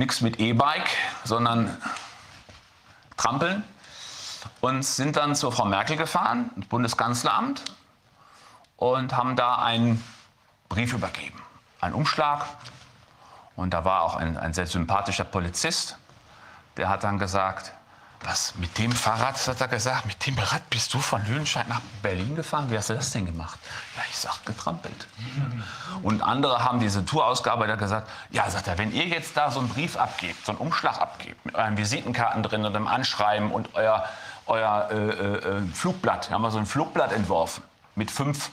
[0.00, 0.88] nichts mit E-Bike,
[1.24, 1.76] sondern
[3.16, 3.62] Trampeln.
[4.62, 7.62] Und sind dann zur Frau Merkel gefahren, ins Bundeskanzleramt,
[8.76, 10.02] und haben da einen
[10.70, 11.40] Brief übergeben,
[11.82, 12.46] einen Umschlag.
[13.56, 15.98] Und da war auch ein, ein sehr sympathischer Polizist,
[16.78, 17.72] der hat dann gesagt,
[18.22, 21.80] was, mit dem Fahrrad, hat er gesagt, mit dem Rad bist du von Lüdenscheid nach
[22.02, 22.70] Berlin gefahren?
[22.70, 23.58] Wie hast du das denn gemacht?
[23.96, 25.06] Ja, ich sag, getrampelt.
[26.02, 29.60] Und andere haben diese Tourausgabe da gesagt, ja, sagt er, wenn ihr jetzt da so
[29.60, 33.74] einen Brief abgebt, so einen Umschlag abgebt, mit euren Visitenkarten drin und dem Anschreiben und
[33.74, 34.04] euer,
[34.46, 37.62] euer äh, äh, äh Flugblatt, wir haben wir so ein Flugblatt entworfen
[37.94, 38.50] mit fünf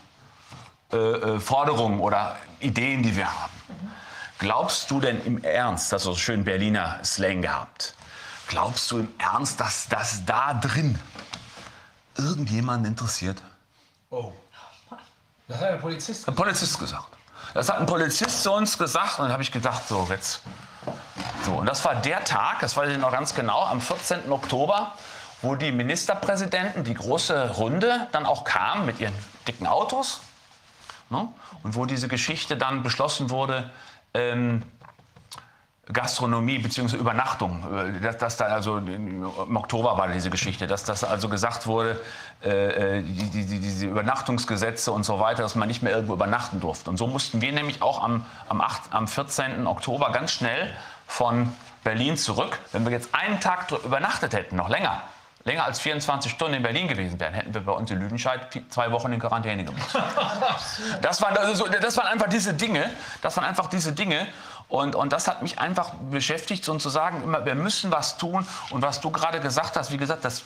[0.93, 3.51] äh, äh, Forderungen oder Ideen, die wir haben.
[4.39, 7.96] Glaubst du denn im Ernst, das ist so schön Berliner Slang gehabt,
[8.47, 10.97] Glaubst du im Ernst, dass das da drin
[12.17, 13.41] irgendjemanden interessiert?
[14.09, 14.31] Oh.
[15.47, 16.29] Das hat der Polizist gesagt.
[16.29, 17.17] Ein Polizist gesagt.
[17.53, 20.41] Das hat ein Polizist zu uns gesagt und dann habe ich gedacht, so jetzt.
[21.45, 24.31] So, und das war der Tag, das weiß ich noch ganz genau, am 14.
[24.31, 24.93] Oktober,
[25.41, 29.13] wo die Ministerpräsidenten, die große Runde, dann auch kamen mit ihren
[29.47, 30.21] dicken Autos.
[31.09, 31.27] Ne?
[31.63, 33.69] Und wo diese Geschichte dann beschlossen wurde,
[34.13, 34.63] ähm,
[35.91, 36.97] Gastronomie bzw.
[36.97, 37.63] Übernachtung.
[37.73, 42.01] Äh, dass, dass da also im Oktober war diese Geschichte, dass das also gesagt wurde,
[42.43, 46.59] äh, äh die, die, diese Übernachtungsgesetze und so weiter, dass man nicht mehr irgendwo übernachten
[46.59, 46.89] durfte.
[46.89, 49.65] Und so mussten wir nämlich auch am, am, 8, am 14.
[49.65, 50.73] Oktober ganz schnell
[51.07, 52.59] von Berlin zurück.
[52.73, 55.01] Wenn wir jetzt einen Tag übernachtet hätten, noch länger,
[55.45, 58.91] länger als 24 Stunden in Berlin gewesen wären, hätten wir bei uns in Lüdenscheid zwei
[58.91, 59.89] Wochen in Quarantäne gemacht.
[61.01, 62.89] Das waren, also, das waren einfach diese Dinge,
[63.21, 64.27] das waren einfach diese Dinge.
[64.69, 68.45] Und, und das hat mich einfach beschäftigt, so zu sagen, immer, wir müssen was tun.
[68.69, 70.43] Und was du gerade gesagt hast, wie gesagt, das,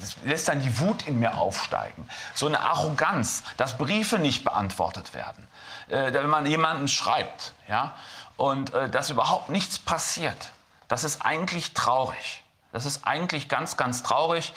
[0.00, 2.08] das, lässt dann die Wut in mir aufsteigen.
[2.34, 5.46] So eine Arroganz, dass Briefe nicht beantwortet werden.
[5.88, 7.94] Äh, wenn man jemanden schreibt, ja,
[8.36, 10.50] und äh, dass überhaupt nichts passiert.
[10.88, 12.42] Das ist eigentlich traurig.
[12.72, 14.52] Das ist eigentlich ganz, ganz traurig.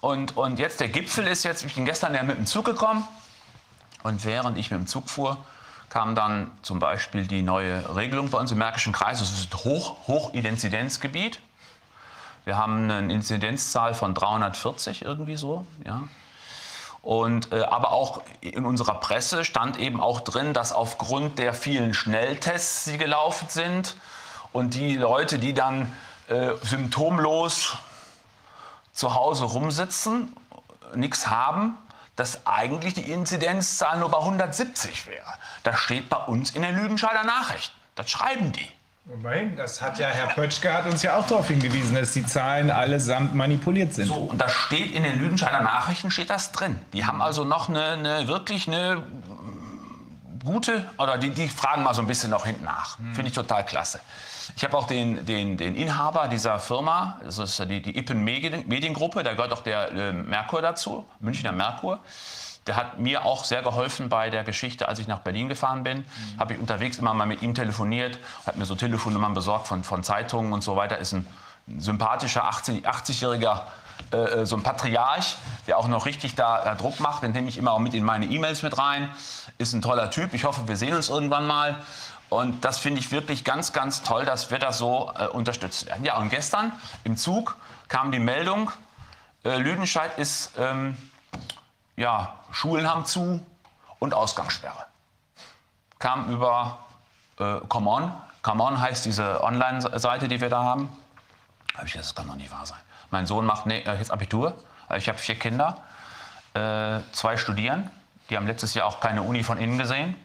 [0.00, 3.06] Und, und jetzt der Gipfel ist jetzt, ich bin gestern ja mit dem Zug gekommen.
[4.02, 5.36] Und während ich mit dem Zug fuhr,
[5.96, 9.20] kam dann zum Beispiel die neue Regelung bei uns im Märkischen Kreis.
[9.20, 11.40] Das ist Hoch, Hochinzidenzgebiet.
[12.44, 15.66] Wir haben eine Inzidenzzahl von 340 irgendwie so.
[15.86, 16.02] Ja.
[17.00, 21.94] Und, äh, aber auch in unserer Presse stand eben auch drin, dass aufgrund der vielen
[21.94, 23.96] Schnelltests, die gelaufen sind
[24.52, 25.90] und die Leute, die dann
[26.28, 27.78] äh, symptomlos
[28.92, 30.36] zu Hause rumsitzen,
[30.94, 31.78] nichts haben,
[32.16, 35.34] dass eigentlich die Inzidenzzahl nur bei 170 wäre.
[35.62, 37.76] Das steht bei uns in den Lüdenscheider Nachrichten.
[37.94, 38.68] Das schreiben die.
[39.12, 42.72] Immerhin, das hat ja Herr Pötschke hat uns ja auch darauf hingewiesen, dass die Zahlen
[42.72, 44.08] allesamt manipuliert sind.
[44.08, 46.80] So, und das steht in den Lüdenscheider Nachrichten steht das drin.
[46.92, 49.04] Die haben also noch eine, eine wirklich eine
[50.44, 52.98] gute, oder die, die fragen mal so ein bisschen noch hinten nach.
[53.14, 54.00] Finde ich total klasse.
[54.56, 59.22] Ich habe auch den, den, den Inhaber dieser Firma, das ist die, die Ippen Mediengruppe,
[59.22, 61.98] da gehört auch der äh, Merkur dazu, Münchner Merkur.
[62.66, 65.98] Der hat mir auch sehr geholfen bei der Geschichte, als ich nach Berlin gefahren bin.
[65.98, 66.40] Mhm.
[66.40, 70.02] Habe ich unterwegs immer mal mit ihm telefoniert, hat mir so Telefonnummern besorgt von, von
[70.02, 70.96] Zeitungen und so weiter.
[70.96, 71.26] Ist ein
[71.76, 73.60] sympathischer 80-jähriger
[74.12, 75.36] äh, äh, so ein Patriarch,
[75.66, 77.22] der auch noch richtig da, da Druck macht.
[77.22, 79.10] Den nehme ich immer auch mit in meine E-Mails mit rein.
[79.58, 80.32] Ist ein toller Typ.
[80.34, 81.76] Ich hoffe, wir sehen uns irgendwann mal.
[82.28, 86.04] Und das finde ich wirklich ganz, ganz toll, dass wir das so äh, unterstützt werden.
[86.04, 86.72] Ja, und gestern
[87.04, 87.56] im Zug
[87.88, 88.70] kam die Meldung,
[89.44, 90.96] äh, Lüdenscheid ist, ähm,
[91.96, 93.44] ja, Schulen haben zu
[93.98, 94.86] und Ausgangssperre.
[95.98, 96.78] Kam über
[97.38, 98.12] äh, Come On.
[98.42, 100.90] Come On heißt diese Online-Seite, die wir da haben.
[101.72, 102.78] Da habe ich das kann doch nicht wahr sein.
[103.10, 104.54] Mein Sohn macht ne, jetzt Abitur.
[104.96, 105.78] Ich habe vier Kinder.
[106.54, 107.90] Äh, zwei studieren.
[108.30, 110.16] Die haben letztes Jahr auch keine Uni von innen gesehen.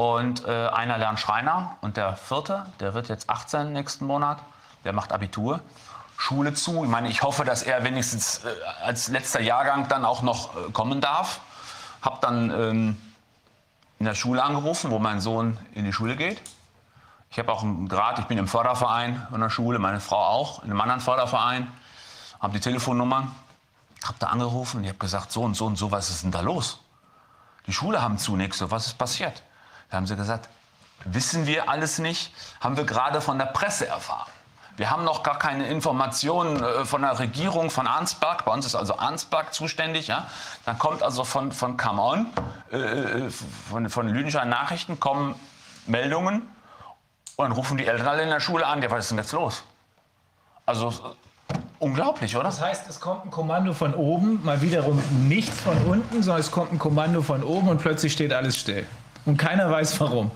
[0.00, 4.38] Und äh, einer lernt Schreiner und der vierte, der wird jetzt 18 nächsten Monat,
[4.82, 5.60] der macht Abitur.
[6.16, 6.84] Schule zu.
[6.84, 8.48] Ich meine, ich hoffe, dass er wenigstens äh,
[8.82, 11.42] als letzter Jahrgang dann auch noch äh, kommen darf.
[12.00, 13.02] Hab dann ähm,
[13.98, 16.40] in der Schule angerufen, wo mein Sohn in die Schule geht.
[17.28, 20.62] Ich habe auch einen Grad, ich bin im Förderverein in der Schule, meine Frau auch,
[20.62, 21.70] in einem anderen Förderverein.
[22.40, 23.32] Habe die Telefonnummer,
[24.02, 26.30] habe da angerufen und ich habe gesagt, so und so und so, was ist denn
[26.30, 26.80] da los?
[27.66, 29.42] Die Schule haben zu nächste, was ist passiert?
[29.90, 30.48] Da haben sie gesagt,
[31.04, 34.30] wissen wir alles nicht, haben wir gerade von der Presse erfahren.
[34.76, 38.46] Wir haben noch gar keine Informationen äh, von der Regierung von Arnsberg.
[38.46, 40.06] Bei uns ist also Arnsberg zuständig.
[40.06, 40.26] Ja?
[40.64, 42.26] Dann kommt also von, von Come On,
[42.72, 43.30] äh, äh
[43.68, 45.34] von, von Lüdenschein Nachrichten, kommen
[45.86, 46.48] Meldungen
[47.36, 48.80] und dann rufen die Eltern alle in der Schule an.
[48.80, 49.64] Ja, was ist denn jetzt los?
[50.64, 50.94] Also
[51.78, 52.44] unglaublich, oder?
[52.44, 56.50] Das heißt, es kommt ein Kommando von oben, mal wiederum nichts von unten, sondern es
[56.50, 58.86] kommt ein Kommando von oben und plötzlich steht alles still.
[59.24, 60.30] Und keiner weiß warum.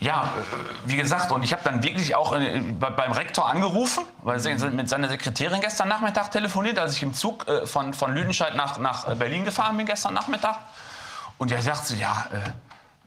[0.00, 4.38] Ja, äh, wie gesagt, und ich habe dann wirklich auch äh, beim Rektor angerufen, weil
[4.38, 8.54] sie mit seiner Sekretärin gestern Nachmittag telefoniert, als ich im Zug äh, von, von Lüdenscheid
[8.54, 10.58] nach, nach Berlin gefahren bin gestern Nachmittag.
[11.36, 12.26] Und er sagte, ja,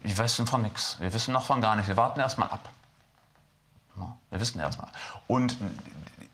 [0.02, 2.70] wir wissen von nichts, wir wissen noch von gar nichts, wir warten erst mal ab.
[4.30, 4.88] Wir wissen erst mal.
[5.28, 5.58] Und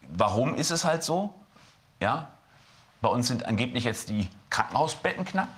[0.08, 1.34] warum ist es halt so?
[2.00, 2.28] Ja,
[3.02, 5.50] bei uns sind angeblich jetzt die Krankenhausbetten knapp.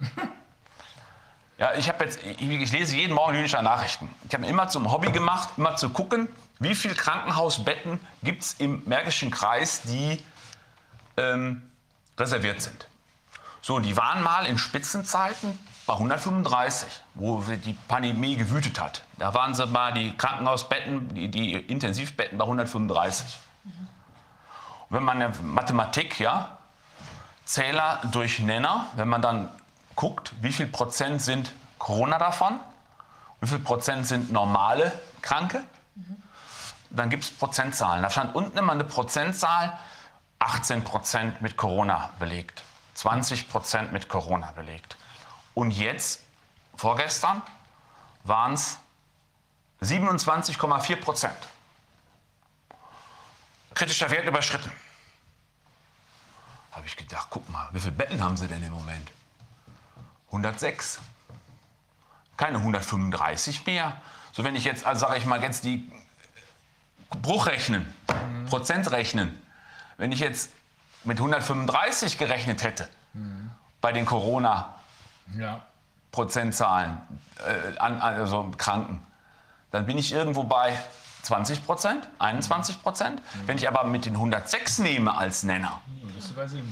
[1.60, 4.08] Ja, ich habe jetzt, ich, ich, lese jeden Morgen Lünischer Nachrichten.
[4.26, 6.26] Ich habe immer zum Hobby gemacht, immer zu gucken,
[6.58, 10.24] wie viele Krankenhausbetten gibt es im Märkischen Kreis, die
[11.18, 11.60] ähm,
[12.18, 12.88] reserviert sind.
[13.60, 19.04] So, die waren mal in Spitzenzeiten bei 135, wo die Pandemie gewütet hat.
[19.18, 23.38] Da waren sie mal die Krankenhausbetten, die, die Intensivbetten bei 135.
[23.64, 26.56] Und wenn man Mathematik, ja,
[27.44, 29.50] Zähler durch Nenner, wenn man dann
[29.96, 32.60] guckt, wie viel Prozent sind Corona davon,
[33.40, 35.64] wie viel Prozent sind normale Kranke,
[36.90, 38.02] dann gibt es Prozentzahlen.
[38.02, 39.78] Da stand unten immer eine Prozentzahl,
[40.40, 42.62] 18 Prozent mit Corona belegt,
[42.94, 44.96] 20 Prozent mit Corona belegt.
[45.54, 46.22] Und jetzt,
[46.76, 47.42] vorgestern,
[48.24, 48.78] waren es
[49.82, 51.36] 27,4 Prozent.
[53.74, 54.70] kritischer Wert überschritten.
[56.72, 59.10] Habe ich gedacht, guck mal, wie viele Betten haben sie denn im Moment?
[60.30, 61.00] 106.
[62.36, 63.96] Keine 135 mehr.
[64.32, 65.90] So wenn ich jetzt, also sage ich mal, jetzt die
[67.22, 68.46] Bruch rechnen, mhm.
[68.46, 69.42] Prozent rechnen.
[69.96, 70.52] Wenn ich jetzt
[71.04, 73.50] mit 135 gerechnet hätte mhm.
[73.80, 76.98] bei den Corona-Prozentzahlen,
[77.46, 79.04] äh, also Kranken,
[79.70, 80.78] dann bin ich irgendwo bei
[81.22, 83.20] 20 Prozent, 21 Prozent.
[83.20, 83.48] Mhm.
[83.48, 85.82] Wenn ich aber mit den 106 nehme als Nenner,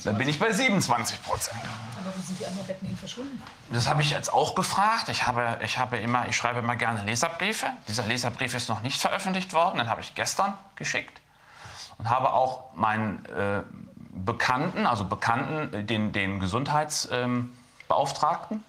[0.04, 1.58] dann bin ich bei 27 Prozent.
[1.62, 3.42] Aber wo sind die anderen Betten hin verschwunden?
[3.70, 5.08] Das habe ich jetzt auch gefragt.
[5.08, 7.66] Ich, habe, ich, habe immer, ich schreibe immer gerne Leserbriefe.
[7.86, 9.78] Dieser Leserbrief ist noch nicht veröffentlicht worden.
[9.78, 11.20] Den habe ich gestern geschickt.
[11.98, 13.62] Und habe auch meinen äh,
[14.10, 18.64] Bekannten, also Bekannten, äh, den, den Gesundheitsbeauftragten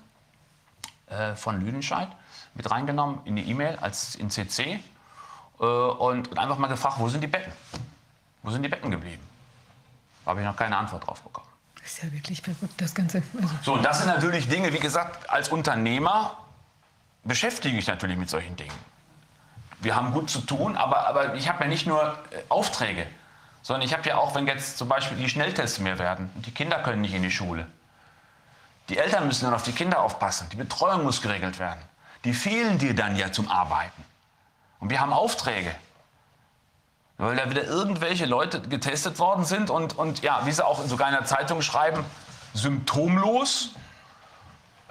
[1.10, 2.10] ähm, äh, von Lüdenscheid
[2.54, 4.80] mit reingenommen in die E-Mail als in CC
[5.60, 7.52] äh, und, einfach mal gefragt, wo sind die Betten?
[8.44, 9.29] Wo sind die Betten geblieben?
[10.30, 11.48] Da habe ich noch keine Antwort drauf bekommen.
[11.82, 13.24] Das ist ja wirklich verrückt, das Ganze.
[13.42, 16.38] Also so, und das sind natürlich Dinge, wie gesagt, als Unternehmer
[17.24, 18.76] beschäftige ich natürlich mit solchen Dingen.
[19.80, 23.08] Wir haben gut zu tun, aber, aber ich habe ja nicht nur äh, Aufträge,
[23.64, 26.52] sondern ich habe ja auch, wenn jetzt zum Beispiel die Schnelltests mehr werden und die
[26.52, 27.66] Kinder können nicht in die Schule.
[28.90, 31.82] Die Eltern müssen dann auf die Kinder aufpassen, die Betreuung muss geregelt werden.
[32.24, 34.06] Die fehlen dir dann ja zum Arbeiten.
[34.80, 35.74] Und wir haben Aufträge.
[37.20, 41.10] Weil da wieder irgendwelche Leute getestet worden sind und, und ja, wie sie auch sogar
[41.10, 42.06] in der Zeitung schreiben,
[42.54, 43.72] symptomlos,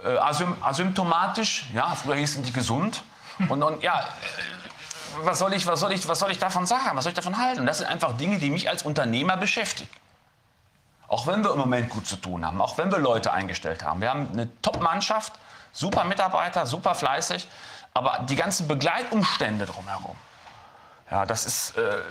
[0.05, 3.03] äh, asym asymptomatisch, ja, früher hießen die gesund.
[3.49, 6.97] Und, und ja, äh, was soll, ich, was, soll ich, was soll ich davon sagen?
[6.97, 7.67] Was soll ich davon halten?
[7.67, 9.91] Das sind einfach Dinge, die mich als Unternehmer beschäftigen.
[11.09, 14.03] Auch wenn wir im Moment gut zu tun haben, auch wenn wir Leute eingestellt haben.
[14.03, 15.33] Wir haben eine Top-Mannschaft,
[15.73, 17.49] super Mitarbeiter, super fleißig.
[17.95, 20.15] Aber die ganzen Begleitumstände drumherum,
[21.11, 22.03] ja, das ist, äh,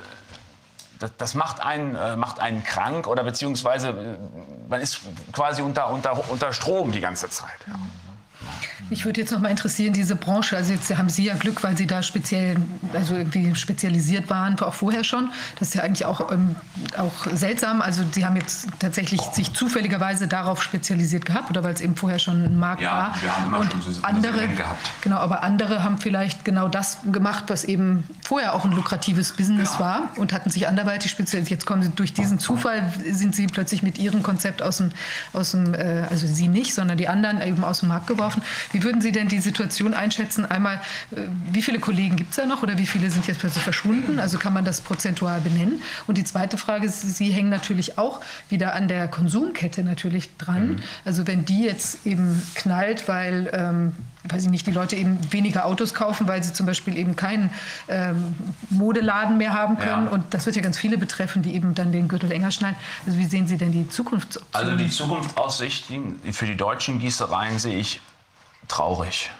[1.00, 4.18] das, das, macht, einen, äh, macht einen krank oder beziehungsweise äh,
[4.70, 5.02] man ist
[5.32, 7.60] quasi unter, unter, unter Strom die ganze Zeit.
[7.68, 7.76] Ja.
[8.90, 11.76] Mich würde jetzt noch mal interessieren, diese Branche, also jetzt haben Sie ja Glück, weil
[11.76, 12.56] Sie da speziell,
[12.94, 15.32] also irgendwie spezialisiert waren, auch vorher schon.
[15.60, 16.56] Das ist ja eigentlich auch, ähm,
[16.98, 17.82] auch seltsam.
[17.82, 22.20] Also Sie haben jetzt tatsächlich sich zufälligerweise darauf spezialisiert gehabt oder weil es eben vorher
[22.20, 23.22] schon ein Markt ja, war.
[23.22, 24.90] Wir haben immer Und schon so andere, gehabt.
[25.02, 29.76] Genau, aber andere haben vielleicht genau das gemacht, was eben vorher auch ein lukratives Business
[29.76, 29.80] ja.
[29.80, 31.62] war und hatten sich anderweitig spezialisiert.
[31.62, 34.92] Jetzt kommen Sie durch diesen Zufall, sind Sie plötzlich mit Ihrem Konzept aus dem,
[35.32, 38.42] aus dem äh, also Sie nicht, sondern die anderen eben aus dem Markt geworfen.
[38.74, 40.46] Wie würden Sie denn die Situation einschätzen?
[40.46, 40.82] Einmal,
[41.12, 41.22] äh,
[41.54, 44.20] wie viele Kollegen gibt es da noch oder wie viele sind jetzt plötzlich verschwunden?
[44.20, 45.82] Also kann man das prozentual benennen?
[46.06, 50.68] Und die zweite Frage ist, Sie hängen natürlich auch wieder an der Konsumkette natürlich dran.
[50.68, 50.80] Mhm.
[51.06, 55.66] Also wenn die jetzt eben knallt, weil ähm, weiß ich nicht, die Leute eben weniger
[55.66, 57.52] Autos kaufen, weil sie zum Beispiel eben keinen
[57.88, 58.36] ähm,
[58.70, 60.06] Modeladen mehr haben können.
[60.06, 60.12] Ja.
[60.12, 62.78] Und das wird ja ganz viele betreffen, die eben dann den Gürtel enger schneiden.
[63.06, 64.40] Also wie sehen Sie denn die Zukunft?
[64.54, 68.02] Also die Zukunftsaussichten für die deutschen Gießereien sehe ich
[68.68, 69.32] traurig.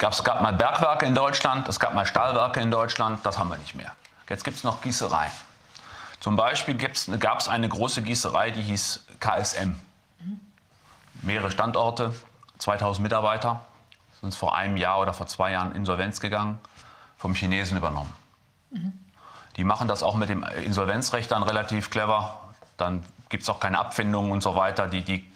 [0.00, 3.56] Es gab mal Bergwerke in Deutschland, es gab mal Stahlwerke in Deutschland, das haben wir
[3.56, 3.92] nicht mehr.
[4.28, 5.30] Jetzt gibt es noch Gießerei.
[6.20, 6.76] Zum Beispiel
[7.18, 9.76] gab es eine große Gießerei, die hieß KSM.
[11.22, 12.14] Mehrere Standorte,
[12.64, 13.60] 2000 Mitarbeiter,
[14.20, 16.58] sind vor einem Jahr oder vor zwei Jahren Insolvenz gegangen,
[17.18, 18.12] vom Chinesen übernommen.
[18.70, 18.92] Mhm.
[19.56, 22.40] Die machen das auch mit dem Insolvenzrecht dann relativ clever.
[22.78, 24.88] Dann gibt es auch keine Abfindungen und so weiter.
[24.88, 25.30] Die, die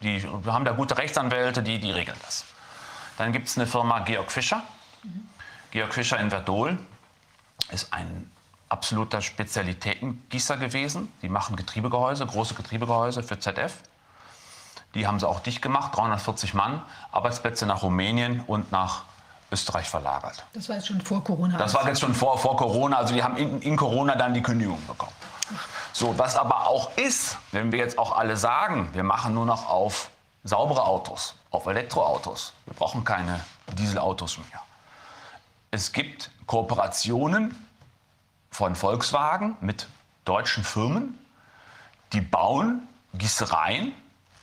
[0.00, 2.44] die, haben da gute Rechtsanwälte, die, die regeln das.
[3.18, 4.62] Dann gibt es eine Firma Georg Fischer.
[5.02, 5.28] Mhm.
[5.70, 6.78] Georg Fischer in Verdol
[7.70, 8.30] ist ein
[8.70, 11.12] absoluter Spezialitätengießer gewesen.
[11.20, 13.78] Die machen Getriebegehäuse, große Getriebegehäuse für ZF.
[14.94, 19.04] Die haben sie auch dicht gemacht, 340 Mann, Arbeitsplätze nach Rumänien und nach
[19.50, 20.44] Österreich verlagert.
[20.52, 21.58] Das war jetzt schon vor Corona.
[21.58, 22.96] Das war jetzt schon vor, vor Corona.
[22.96, 25.12] Also die haben in, in Corona dann die Kündigung bekommen.
[25.92, 29.68] So, was aber auch ist, wenn wir jetzt auch alle sagen, wir machen nur noch
[29.68, 30.10] auf
[30.42, 32.52] saubere Autos, auf Elektroautos.
[32.66, 33.40] Wir brauchen keine
[33.72, 34.62] Dieselautos mehr.
[35.70, 37.66] Es gibt Kooperationen
[38.50, 39.88] von Volkswagen mit
[40.24, 41.18] deutschen Firmen,
[42.12, 43.92] die bauen Gießereien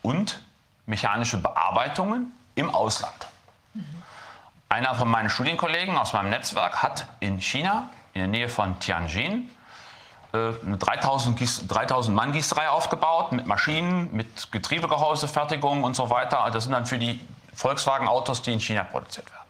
[0.01, 0.41] und
[0.85, 3.27] mechanische Bearbeitungen im Ausland.
[4.69, 9.49] Einer von meinen Studienkollegen aus meinem Netzwerk hat in China, in der Nähe von Tianjin,
[10.33, 16.49] äh, eine 3000, 3000 Mann Gießerei aufgebaut mit Maschinen, mit Getriebegehäusefertigung und so weiter.
[16.51, 17.19] Das sind dann für die
[17.53, 19.41] Volkswagen-Autos, die in China produziert werden.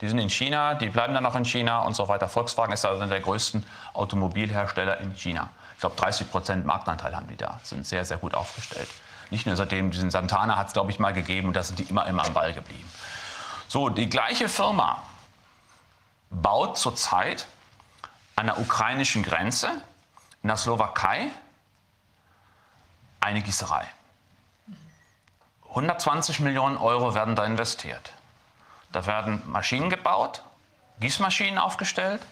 [0.00, 2.28] Die sind in China, die bleiben dann auch in China und so weiter.
[2.28, 5.50] Volkswagen ist also einer der größten Automobilhersteller in China.
[5.74, 8.88] Ich glaube, 30 Prozent Marktanteil haben die da, sind sehr, sehr gut aufgestellt.
[9.34, 11.82] Nicht nur seitdem diesen Santana hat es, glaube ich, mal gegeben und da sind die
[11.82, 12.88] immer, immer am Ball geblieben.
[13.66, 15.02] So, die gleiche Firma
[16.30, 17.48] baut zurzeit
[18.36, 19.72] an der ukrainischen Grenze
[20.44, 21.32] in der Slowakei
[23.18, 23.88] eine Gießerei.
[25.70, 28.12] 120 Millionen Euro werden da investiert.
[28.92, 30.44] Da werden Maschinen gebaut,
[31.00, 32.22] Gießmaschinen aufgestellt,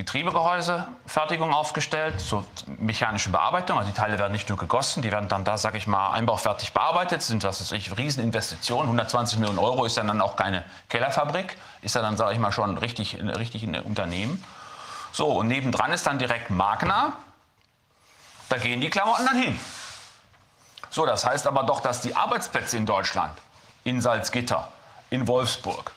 [0.00, 2.42] Getriebegehäuse, Fertigung aufgestellt, so
[2.78, 3.76] mechanische Bearbeitung.
[3.76, 6.72] Also die Teile werden nicht nur gegossen, die werden dann da, sage ich mal, einbaufertig
[6.72, 7.20] bearbeitet.
[7.20, 8.86] Sind das ist Rieseninvestitionen.
[8.86, 13.18] 120 Millionen Euro ist dann auch keine Kellerfabrik, ist dann, sage ich mal, schon richtig,
[13.22, 14.42] richtig ein Unternehmen.
[15.12, 17.12] So, und nebendran ist dann direkt Magna.
[18.48, 19.60] Da gehen die Klamotten dann hin.
[20.88, 23.36] So, das heißt aber doch, dass die Arbeitsplätze in Deutschland,
[23.84, 24.66] in Salzgitter,
[25.10, 25.92] in Wolfsburg,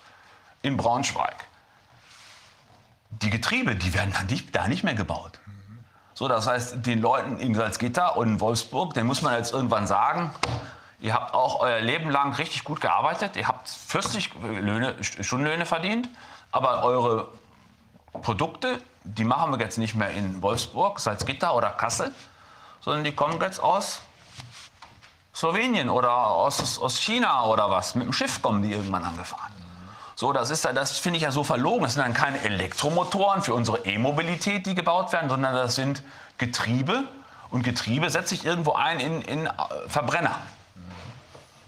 [0.61, 1.45] in Braunschweig,
[3.21, 5.39] die Getriebe, die werden dann nicht, da nicht mehr gebaut.
[6.13, 9.87] So, das heißt, den Leuten in Salzgitter und in Wolfsburg, den muss man jetzt irgendwann
[9.87, 10.31] sagen,
[10.99, 16.07] ihr habt auch euer Leben lang richtig gut gearbeitet, ihr habt fürstlich Löhne, Stundenlöhne verdient,
[16.51, 17.29] aber eure
[18.21, 22.11] Produkte, die machen wir jetzt nicht mehr in Wolfsburg, Salzgitter oder Kassel,
[22.81, 24.01] sondern die kommen jetzt aus
[25.33, 27.95] Slowenien oder aus, aus China oder was.
[27.95, 29.52] Mit dem Schiff kommen die irgendwann angefahren.
[30.15, 31.83] So, das ist das finde ich ja so verlogen.
[31.83, 36.03] Das sind dann keine Elektromotoren für unsere E-Mobilität, die gebaut werden, sondern das sind
[36.37, 37.05] Getriebe.
[37.49, 39.51] Und Getriebe setze ich irgendwo ein in, in äh,
[39.87, 40.39] Verbrenner.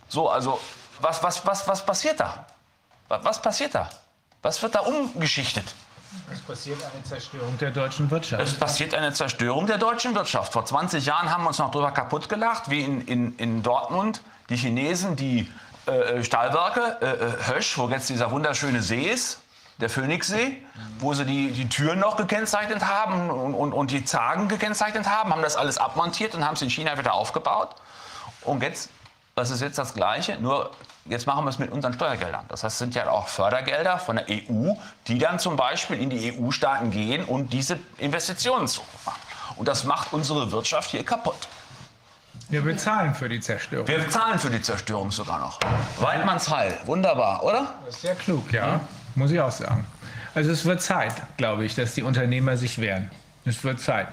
[0.08, 0.60] So, also
[1.00, 2.46] was, was, was, was passiert da?
[3.08, 3.90] Was, passiert da?
[4.42, 5.76] Was wird da umgeschichtet?
[6.32, 8.42] Es passiert eine Zerstörung der deutschen Wirtschaft.
[8.42, 10.54] Es passiert eine Zerstörung der deutschen Wirtschaft.
[10.54, 14.22] Vor 20 Jahren haben wir uns noch darüber kaputt gelacht, wie in, in, in Dortmund
[14.50, 15.52] die Chinesen die
[15.88, 19.40] äh, Stahlwerke, äh, äh, Hösch, wo jetzt dieser wunderschöne See ist,
[19.80, 20.62] der Phoenixsee,
[21.00, 25.32] wo sie die, die Türen noch gekennzeichnet haben und, und, und die Zagen gekennzeichnet haben,
[25.32, 27.76] haben das alles abmontiert und haben es in China wieder aufgebaut.
[28.42, 28.90] Und jetzt,
[29.36, 30.72] das ist jetzt das Gleiche, nur
[31.06, 32.46] jetzt machen wir es mit unseren Steuergeldern.
[32.48, 34.74] Das heißt, es sind ja auch Fördergelder von der EU,
[35.08, 39.20] die dann zum Beispiel in die EU-Staaten gehen und diese Investitionen zu machen.
[39.58, 41.48] Und das macht unsere Wirtschaft hier kaputt.
[42.50, 43.88] Wir bezahlen für die Zerstörung.
[43.88, 45.60] Wir bezahlen für die Zerstörung sogar noch.
[46.00, 47.74] Weidmanns Heil, wunderbar, oder?
[47.86, 48.82] Das ist sehr klug, ja,
[49.16, 49.86] muss ich auch sagen.
[50.36, 53.10] Also es wird Zeit, glaube ich, dass die Unternehmer sich wehren.
[53.46, 54.08] Es wird Zeit.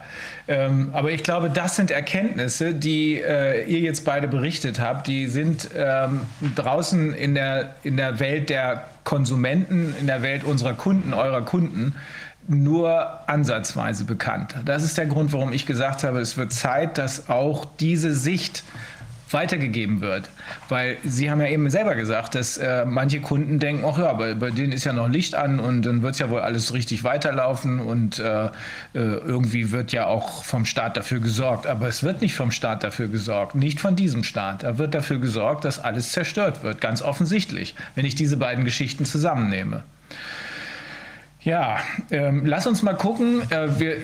[0.47, 5.07] Ähm, aber ich glaube, das sind Erkenntnisse, die äh, ihr jetzt beide berichtet habt.
[5.07, 6.23] Die sind ähm,
[6.55, 11.95] draußen in der, in der Welt der Konsumenten, in der Welt unserer Kunden, eurer Kunden,
[12.49, 14.55] nur ansatzweise bekannt.
[14.65, 18.65] Das ist der Grund, warum ich gesagt habe, es wird Zeit, dass auch diese Sicht
[19.33, 20.29] weitergegeben wird.
[20.69, 24.35] Weil Sie haben ja eben selber gesagt, dass äh, manche Kunden denken, ach ja, bei,
[24.35, 27.05] bei denen ist ja noch Licht an und dann wird es ja wohl alles richtig
[27.05, 28.49] weiterlaufen und äh, äh,
[28.93, 31.67] irgendwie wird ja auch vom Staat dafür gesorgt.
[31.67, 34.63] Aber es wird nicht vom Staat dafür gesorgt, nicht von diesem Staat.
[34.63, 39.05] Da wird dafür gesorgt, dass alles zerstört wird, ganz offensichtlich, wenn ich diese beiden Geschichten
[39.05, 39.83] zusammennehme.
[41.45, 41.81] Ja,
[42.13, 43.43] ähm, lass uns mal gucken.
[43.51, 43.97] Äh, wir,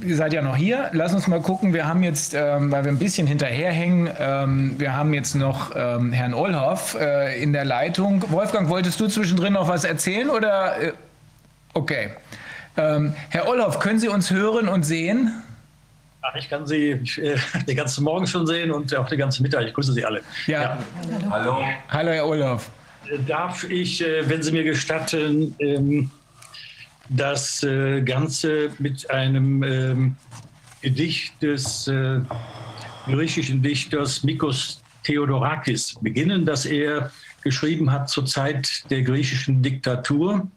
[0.00, 0.88] ihr seid ja noch hier.
[0.92, 1.74] Lass uns mal gucken.
[1.74, 6.12] Wir haben jetzt, ähm, weil wir ein bisschen hinterherhängen, ähm, wir haben jetzt noch ähm,
[6.12, 8.24] Herrn Olhoff äh, in der Leitung.
[8.30, 10.80] Wolfgang, wolltest du zwischendrin noch was erzählen oder?
[10.80, 10.92] Äh,
[11.74, 12.10] okay.
[12.78, 15.42] Ähm, Herr Olhoff, können Sie uns hören und sehen?
[16.22, 17.36] Ach, ich kann Sie äh,
[17.68, 19.66] den ganzen Morgen schon sehen und auch den ganzen Mittag.
[19.66, 20.22] Ich grüße Sie alle.
[20.46, 20.62] Ja.
[20.62, 20.78] ja.
[21.30, 21.58] Hallo.
[21.90, 22.70] Hallo, Herr Olhoff.
[23.26, 26.10] Darf ich, äh, wenn Sie mir gestatten, ähm,
[27.08, 30.16] das äh, Ganze mit einem ähm,
[30.82, 32.20] Gedicht des äh,
[33.06, 37.12] griechischen Dichters Mikos Theodorakis beginnen, das er
[37.42, 40.50] geschrieben hat zur Zeit der griechischen Diktatur.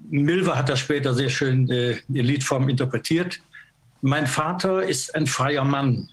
[0.00, 3.40] Milva hat das später sehr schön äh, in Liedform interpretiert.
[4.00, 6.08] Mein Vater ist ein freier Mann.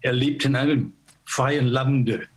[0.00, 0.92] Er lebt in einem
[1.24, 2.28] freien Lande.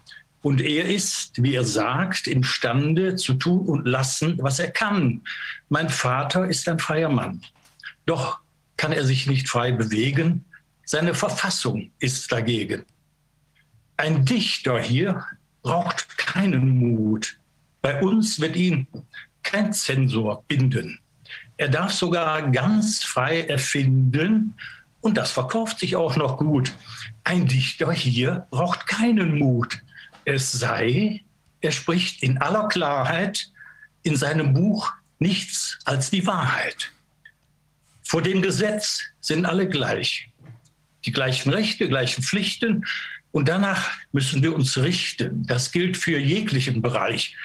[0.42, 5.22] Und er ist, wie er sagt, imstande zu tun und lassen, was er kann.
[5.70, 7.42] Mein Vater ist ein freier Mann.
[8.06, 8.40] Doch
[8.78, 10.46] kann er sich nicht frei bewegen.
[10.86, 12.86] Seine Verfassung ist dagegen.
[13.98, 15.26] Ein Dichter hier
[15.62, 17.40] braucht keinen Mut.
[17.82, 18.88] Bei uns wird ihn
[19.44, 21.00] kein Zensor binden.
[21.58, 24.56] Er darf sogar ganz frei erfinden
[25.02, 26.74] und das verkauft sich auch noch gut.
[27.24, 29.82] Ein Dichter hier braucht keinen Mut
[30.28, 31.24] es sei,
[31.62, 33.50] er spricht in aller Klarheit
[34.04, 36.92] in seinem Buch nichts als die Wahrheit.
[38.04, 40.30] Vor dem Gesetz sind alle gleich.
[41.06, 42.86] Die gleichen Rechte, gleichen Pflichten.
[43.32, 45.46] Und danach müssen wir uns richten.
[45.46, 47.36] Das gilt für jeglichen Bereich.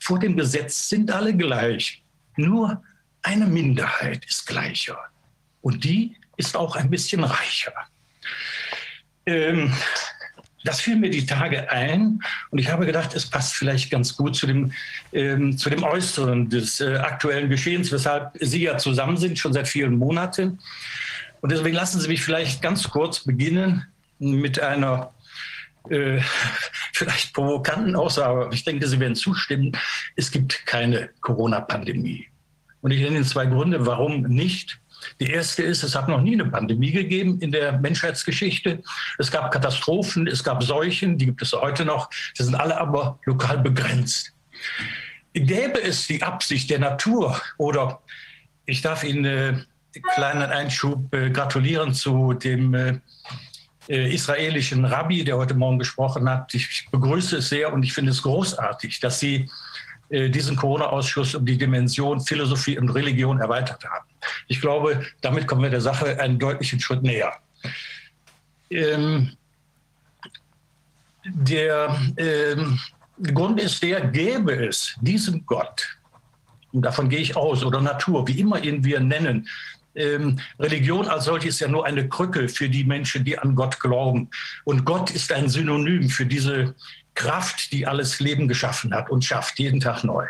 [0.00, 2.02] Vor dem Gesetz sind alle gleich.
[2.36, 2.82] Nur
[3.22, 4.98] eine Minderheit ist gleicher.
[5.62, 7.72] Und die ist auch ein bisschen reicher.
[9.26, 9.72] Ähm,
[10.64, 12.20] das fiel mir die Tage ein
[12.50, 14.72] und ich habe gedacht, es passt vielleicht ganz gut zu dem,
[15.12, 19.68] ähm, zu dem Äußeren des äh, aktuellen Geschehens, weshalb Sie ja zusammen sind, schon seit
[19.68, 20.58] vielen Monaten.
[21.42, 23.86] Und deswegen lassen Sie mich vielleicht ganz kurz beginnen
[24.18, 25.12] mit einer
[25.90, 26.20] äh,
[26.94, 28.48] vielleicht provokanten Aussage.
[28.52, 29.72] Ich denke, Sie werden zustimmen.
[30.16, 32.26] Es gibt keine Corona-Pandemie.
[32.80, 34.80] Und ich nenne Ihnen zwei Gründe, warum nicht.
[35.20, 38.82] Die erste ist, es hat noch nie eine Pandemie gegeben in der Menschheitsgeschichte.
[39.18, 42.10] Es gab Katastrophen, es gab Seuchen, die gibt es heute noch.
[42.38, 44.32] Die sind alle aber lokal begrenzt.
[45.32, 48.00] Gäbe es die Absicht der Natur oder
[48.66, 49.54] ich darf Ihnen äh,
[50.14, 52.98] kleinen Einschub äh, gratulieren zu dem äh,
[53.88, 56.54] äh, israelischen Rabbi, der heute Morgen gesprochen hat.
[56.54, 59.50] Ich begrüße es sehr und ich finde es großartig, dass Sie
[60.30, 64.06] diesen Corona-Ausschuss um die Dimension Philosophie und Religion erweitert haben.
[64.48, 67.32] Ich glaube, damit kommen wir der Sache einen deutlichen Schritt näher.
[68.70, 69.32] Ähm,
[71.24, 72.78] der ähm,
[73.22, 75.98] Grund ist der, gäbe es diesem Gott,
[76.72, 79.48] und davon gehe ich aus, oder Natur, wie immer ihn wir nennen,
[79.94, 83.78] ähm, Religion als solche ist ja nur eine Krücke für die Menschen, die an Gott
[83.78, 84.28] glauben.
[84.64, 86.74] Und Gott ist ein Synonym für diese
[87.14, 90.26] Kraft, die alles Leben geschaffen hat und schafft jeden Tag neu.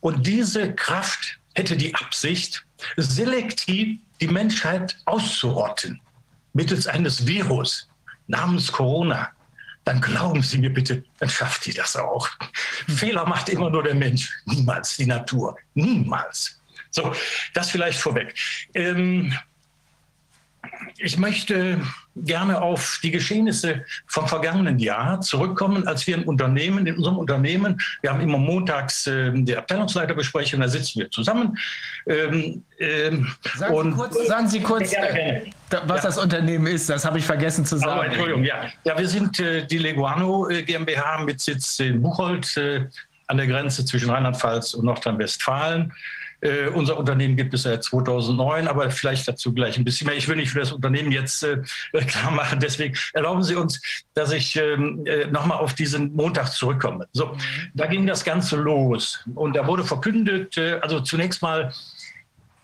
[0.00, 2.64] Und diese Kraft hätte die Absicht,
[2.96, 6.00] selektiv die Menschheit auszurotten
[6.52, 7.88] mittels eines Virus
[8.26, 9.30] namens Corona.
[9.84, 12.28] Dann glauben Sie mir bitte, dann schafft die das auch.
[12.88, 15.56] Fehler macht immer nur der Mensch, niemals die Natur.
[15.74, 16.60] Niemals.
[16.90, 17.14] So,
[17.54, 18.34] das vielleicht vorweg.
[18.74, 19.32] Ähm,
[20.96, 21.80] ich möchte
[22.16, 27.80] gerne auf die Geschehnisse vom vergangenen Jahr zurückkommen, als wir im Unternehmen, in unserem Unternehmen,
[28.02, 31.56] wir haben immer montags äh, die Abteilungsleiterbesprechung, da sitzen wir zusammen.
[32.06, 35.42] Ähm, ähm, sagen, und, Sie kurz, sagen Sie kurz, äh,
[35.86, 36.08] was ja.
[36.08, 37.92] das Unternehmen ist, das habe ich vergessen zu sagen.
[37.92, 38.64] Aber, Entschuldigung, ja.
[38.84, 42.86] ja, wir sind äh, die Leguano äh, GmbH mit Sitz in Buchholz äh,
[43.28, 45.92] an der Grenze zwischen Rheinland-Pfalz und Nordrhein-Westfalen.
[46.40, 50.16] Äh, unser Unternehmen gibt es seit 2009, aber vielleicht dazu gleich ein bisschen mehr.
[50.16, 51.58] Ich will nicht für das Unternehmen jetzt äh,
[52.06, 52.60] klar machen.
[52.60, 53.80] Deswegen erlauben Sie uns,
[54.14, 57.08] dass ich ähm, äh, nochmal auf diesen Montag zurückkomme.
[57.12, 57.36] So,
[57.74, 61.72] da ging das Ganze los und da wurde verkündet, äh, also zunächst mal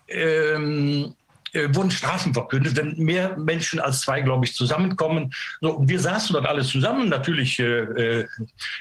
[0.07, 1.13] ähm,
[1.51, 5.33] äh, wurden Strafen verkündet, wenn mehr Menschen als zwei, glaube ich, zusammenkommen.
[5.61, 8.25] So, und wir saßen dort alle zusammen, natürlich äh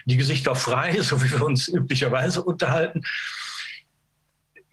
[0.04, 3.02] die Gesichter frei, so wie wir uns üblicherweise unterhalten.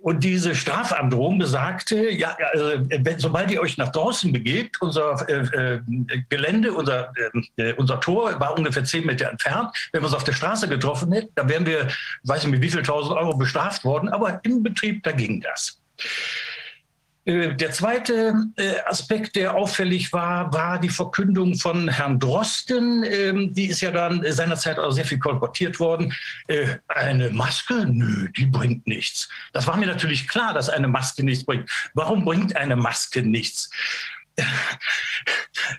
[0.02, 5.76] Und diese Strafandrohung besagte, ja, also, wenn, sobald ihr euch nach draußen begebt, unser äh,
[5.76, 5.80] äh,
[6.28, 7.14] Gelände, unser,
[7.58, 9.70] äh, unser Tor war ungefähr zehn Meter entfernt.
[9.92, 11.88] Wenn wir uns auf der Straße getroffen hätten, dann wären wir,
[12.24, 14.10] weiß nicht mit wie viel tausend Euro bestraft worden.
[14.10, 15.80] Aber im Betrieb, da ging das.
[17.26, 23.04] Äh, der zweite äh, Aspekt, der auffällig war, war die Verkündung von Herrn Drosten.
[23.04, 26.14] Ähm, die ist ja dann seinerzeit auch sehr viel kolportiert worden.
[26.48, 27.86] Äh, eine Maske?
[27.88, 29.30] Nö, die bringt nichts.
[29.54, 31.70] Das war mir natürlich klar, dass eine Maske nichts bringt.
[31.94, 33.70] Warum bringt eine Maske nichts?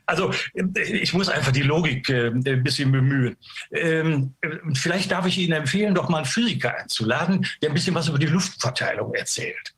[0.06, 3.36] Also ich muss einfach die Logik ein bisschen bemühen.
[3.72, 4.34] Ähm,
[4.74, 8.18] vielleicht darf ich Ihnen empfehlen, doch mal einen Physiker einzuladen, der ein bisschen was über
[8.18, 9.74] die Luftverteilung erzählt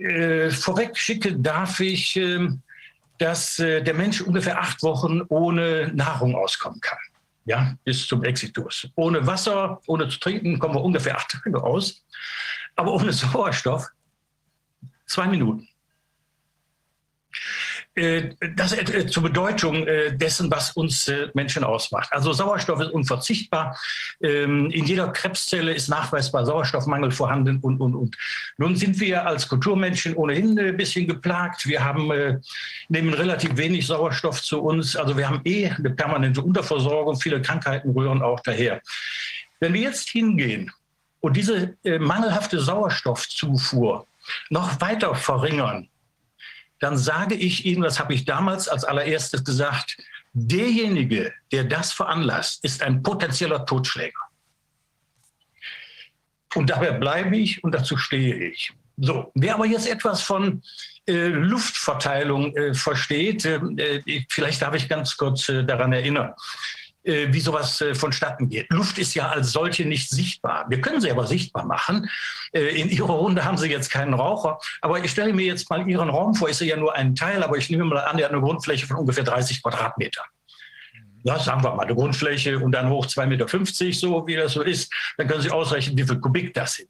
[0.00, 2.48] äh, vorweg schicke darf ich, äh,
[3.18, 6.98] dass äh, der Mensch ungefähr acht Wochen ohne Nahrung auskommen kann.
[7.44, 8.88] Ja, bis zum Exitus.
[8.94, 12.02] Ohne Wasser, ohne zu trinken, kommen wir ungefähr acht Tage aus.
[12.76, 13.88] Aber ohne Sauerstoff
[15.06, 15.68] zwei Minuten.
[18.00, 22.08] Äh, das äh, zur Bedeutung äh, dessen, was uns Menschen ausmacht.
[22.12, 23.76] Also Sauerstoff ist unverzichtbar.
[24.22, 28.16] Ähm, in jeder Krebszelle ist nachweisbar Sauerstoffmangel vorhanden und, und, und.
[28.56, 31.66] Nun sind wir als Kulturmenschen ohnehin ein bisschen geplagt.
[31.66, 32.10] Wir haben,
[32.88, 34.96] nehmen relativ wenig Sauerstoff zu uns.
[34.96, 37.20] Also wir haben eh eine permanente Unterversorgung.
[37.20, 38.80] Viele Krankheiten rühren auch daher.
[39.60, 40.70] Wenn wir jetzt hingehen
[41.20, 44.06] und diese mangelhafte Sauerstoffzufuhr
[44.50, 45.88] noch weiter verringern,
[46.80, 49.98] dann sage ich Ihnen, das habe ich damals als allererstes gesagt,
[50.32, 54.20] derjenige, der das veranlasst, ist ein potenzieller Totschläger.
[56.54, 58.72] Und dabei bleibe ich und dazu stehe ich.
[58.96, 60.62] So, wer aber jetzt etwas von
[61.06, 66.34] äh, Luftverteilung äh, versteht, äh, äh vielleicht darf ich ganz kurz äh, daran erinnern.
[67.02, 68.70] Äh, wie sowas äh, vonstatten geht.
[68.70, 70.66] Luft ist ja als solche nicht sichtbar.
[70.68, 72.10] Wir können sie aber sichtbar machen.
[72.52, 75.88] Äh, in Ihrer Runde haben Sie jetzt keinen Raucher, aber ich stelle mir jetzt mal
[75.88, 76.50] Ihren Raum vor.
[76.50, 78.96] Ist ja nur ein Teil, aber ich nehme mal an, der hat eine Grundfläche von
[78.96, 80.22] ungefähr 30 Quadratmeter.
[81.22, 84.62] Ja, sagen wir mal, eine Grundfläche und dann hoch 2,50 Meter, so wie das so
[84.62, 86.88] ist, dann können Sie ausrechnen, wie viel Kubik das sind.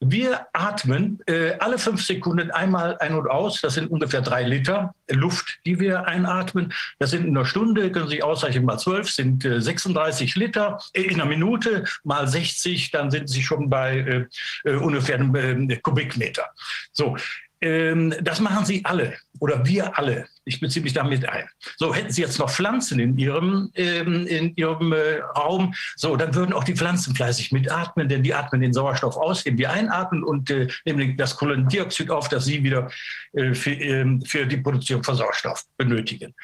[0.00, 3.60] Wir atmen äh, alle fünf Sekunden einmal ein und aus.
[3.60, 6.72] Das sind ungefähr drei Liter Luft, die wir einatmen.
[6.98, 10.80] Das sind in einer Stunde, können Sie ausrechnen, mal zwölf, sind äh, 36 Liter.
[10.92, 14.26] Äh, in einer Minute mal 60, dann sind Sie schon bei äh,
[14.64, 16.46] äh, ungefähr einem äh, Kubikmeter.
[16.92, 17.16] So,
[17.60, 20.26] ähm, das machen sie alle oder wir alle.
[20.48, 21.46] Ich beziehe mich damit ein.
[21.76, 26.34] So, hätten Sie jetzt noch Pflanzen in Ihrem, ähm, in Ihrem äh, Raum, so, dann
[26.34, 30.24] würden auch die Pflanzen fleißig mitatmen, denn die atmen den Sauerstoff aus, den wir einatmen
[30.24, 32.90] und äh, nehmen das Kohlendioxid auf, das Sie wieder
[33.34, 36.34] äh, für, ähm, für die Produktion von Sauerstoff benötigen.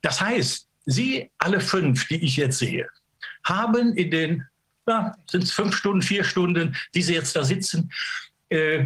[0.00, 2.88] Das heißt, Sie alle fünf, die ich jetzt sehe,
[3.44, 4.46] haben in den,
[4.86, 8.29] ja, sind es fünf Stunden, vier Stunden, die Sie jetzt da sitzen, äh,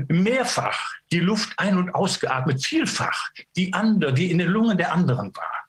[0.08, 5.34] mehrfach die Luft ein- und ausgeatmet, vielfach die andere, die in den Lungen der anderen
[5.34, 5.64] war.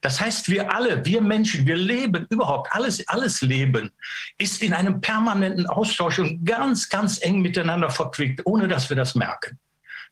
[0.00, 3.90] Das heißt, wir alle, wir Menschen, wir leben überhaupt, alles, alles Leben
[4.38, 9.14] ist in einem permanenten Austausch und ganz, ganz eng miteinander verquickt, ohne dass wir das
[9.14, 9.58] merken.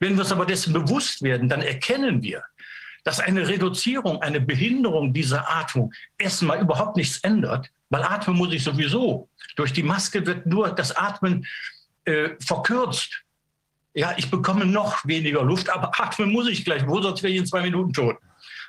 [0.00, 2.44] Wenn wir uns aber dessen bewusst werden, dann erkennen wir,
[3.04, 8.62] dass eine Reduzierung, eine Behinderung dieser Atmung erstmal überhaupt nichts ändert, weil Atmen muss ich
[8.62, 9.28] sowieso.
[9.56, 11.46] Durch die Maske wird nur das Atmen
[12.08, 13.22] äh, verkürzt.
[13.94, 16.86] Ja, ich bekomme noch weniger Luft, aber atmen muss ich gleich.
[16.86, 18.16] Wo sonst wäre ich in zwei Minuten tot?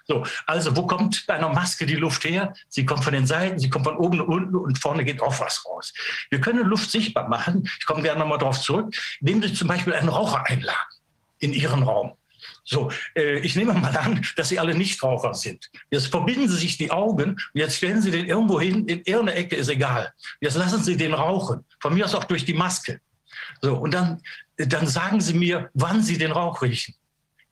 [0.05, 2.53] So, also wo kommt bei einer Maske die Luft her?
[2.67, 5.39] Sie kommt von den Seiten, sie kommt von oben und unten und vorne geht auch
[5.39, 5.93] was raus.
[6.31, 7.69] Wir können Luft sichtbar machen.
[7.79, 8.95] Ich komme gerne nochmal darauf zurück.
[9.21, 10.97] Nehmen Sie zum Beispiel einen Raucher einladen
[11.37, 12.13] in Ihren Raum.
[12.63, 15.69] So, äh, ich nehme mal an, dass Sie alle Nichtraucher sind.
[15.91, 19.35] Jetzt verbinden Sie sich die Augen und jetzt stellen Sie den irgendwo hin, in irgendeine
[19.35, 20.11] Ecke, ist egal.
[20.41, 21.65] Jetzt lassen Sie den rauchen.
[21.79, 22.99] Von mir aus auch durch die Maske.
[23.61, 24.21] So, und dann,
[24.57, 26.95] dann sagen Sie mir, wann Sie den Rauch riechen.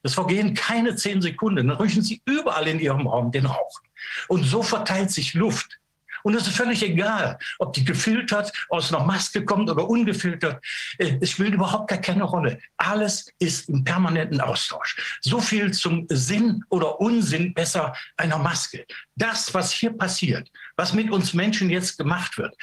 [0.03, 1.67] Es vergehen keine zehn Sekunden.
[1.67, 3.81] Dann riechen Sie überall in Ihrem Raum den Rauch.
[4.27, 5.79] Und so verteilt sich Luft.
[6.23, 10.63] Und es ist völlig egal, ob die gefiltert aus einer Maske kommt oder ungefiltert.
[10.97, 12.59] Äh, es spielt überhaupt gar keine Rolle.
[12.77, 15.19] Alles ist im permanenten Austausch.
[15.21, 18.85] So viel zum Sinn oder Unsinn besser einer Maske.
[19.15, 22.55] Das, was hier passiert, was mit uns Menschen jetzt gemacht wird,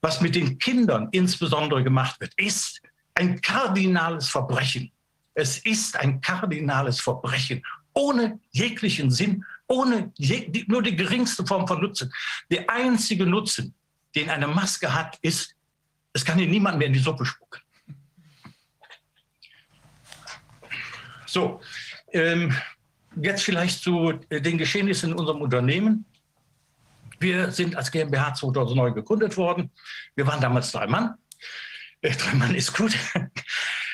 [0.00, 2.81] was mit den Kindern insbesondere gemacht wird, ist
[3.14, 4.90] ein kardinales Verbrechen.
[5.34, 7.62] Es ist ein kardinales Verbrechen
[7.94, 12.12] ohne jeglichen Sinn, ohne je, nur die geringste Form von Nutzen.
[12.50, 13.74] Der einzige Nutzen,
[14.14, 15.54] den eine Maske hat, ist,
[16.12, 17.60] es kann hier niemand mehr in die Suppe spucken.
[21.26, 21.60] So,
[22.12, 22.54] ähm,
[23.16, 26.04] jetzt vielleicht zu den Geschehnissen in unserem Unternehmen.
[27.18, 29.70] Wir sind als GmbH 2009 gegründet worden.
[30.14, 31.14] Wir waren damals drei Mann.
[32.02, 32.92] Äh, drei Mann ist gut.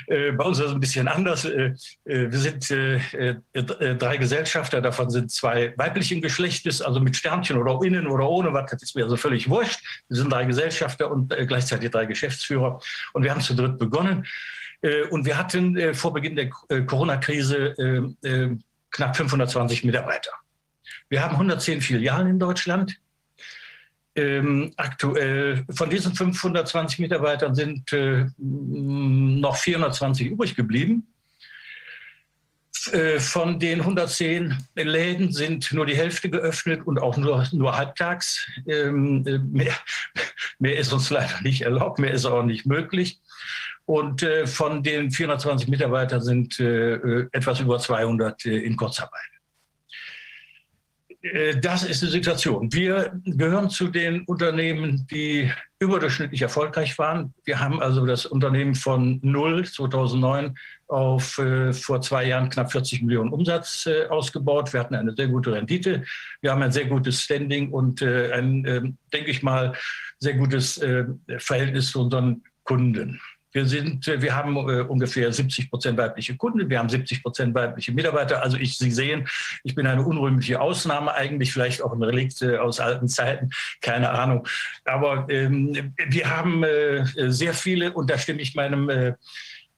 [0.06, 1.44] Äh, bei uns ist es ein bisschen anders.
[1.44, 1.74] Äh,
[2.06, 8.26] wir sind drei Gesellschafter, davon sind zwei weiblichen Geschlechtes, also mit Sternchen oder innen oder
[8.26, 9.80] ohne, was das ist mir also völlig wurscht.
[10.08, 12.80] Wir sind drei Gesellschafter und gleichzeitig drei Geschäftsführer.
[13.12, 14.24] Und wir haben zu dritt begonnen.
[15.10, 16.48] Und wir hatten vor Beginn der
[16.86, 18.14] Corona-Krise
[18.90, 20.30] knapp 520 Mitarbeiter.
[21.10, 22.98] Wir haben 110 Filialen in Deutschland
[24.18, 31.06] ähm, aktuell von diesen 520 Mitarbeitern sind äh, noch 420 übrig geblieben.
[32.92, 38.46] Äh, von den 110 Läden sind nur die Hälfte geöffnet und auch nur, nur halbtags.
[38.66, 39.74] Ähm, äh, mehr,
[40.58, 43.20] mehr, ist uns leider nicht erlaubt, mehr ist auch nicht möglich.
[43.84, 49.37] Und äh, von den 420 Mitarbeitern sind etwas über 200 in Kurzarbeit.
[51.32, 52.72] Äh, das ist die Situation.
[52.72, 55.50] Wir gehören zu den Unternehmen, die
[55.80, 57.34] überdurchschnittlich erfolgreich waren.
[57.44, 60.56] Wir haben also das Unternehmen von null 2009
[60.88, 64.72] auf äh, vor zwei Jahren knapp 40 Millionen Umsatz äh, ausgebaut.
[64.72, 66.04] Wir hatten eine sehr gute Rendite.
[66.40, 69.74] Wir haben ein sehr gutes Standing und äh, ein, ähm, denke ich mal,
[70.18, 71.04] sehr gutes äh,
[71.38, 73.20] Verhältnis zu unseren Kunden.
[73.52, 77.92] Wir, sind, wir haben äh, ungefähr 70 Prozent weibliche Kunden, wir haben 70 Prozent weibliche
[77.92, 78.42] Mitarbeiter.
[78.42, 79.28] Also ich, Sie sehen,
[79.64, 84.10] ich bin eine unrühmliche Ausnahme, eigentlich vielleicht auch ein Relikt äh, aus alten Zeiten, keine
[84.10, 84.46] Ahnung.
[84.84, 89.14] Aber ähm, wir haben äh, sehr viele, und da stimme ich meinem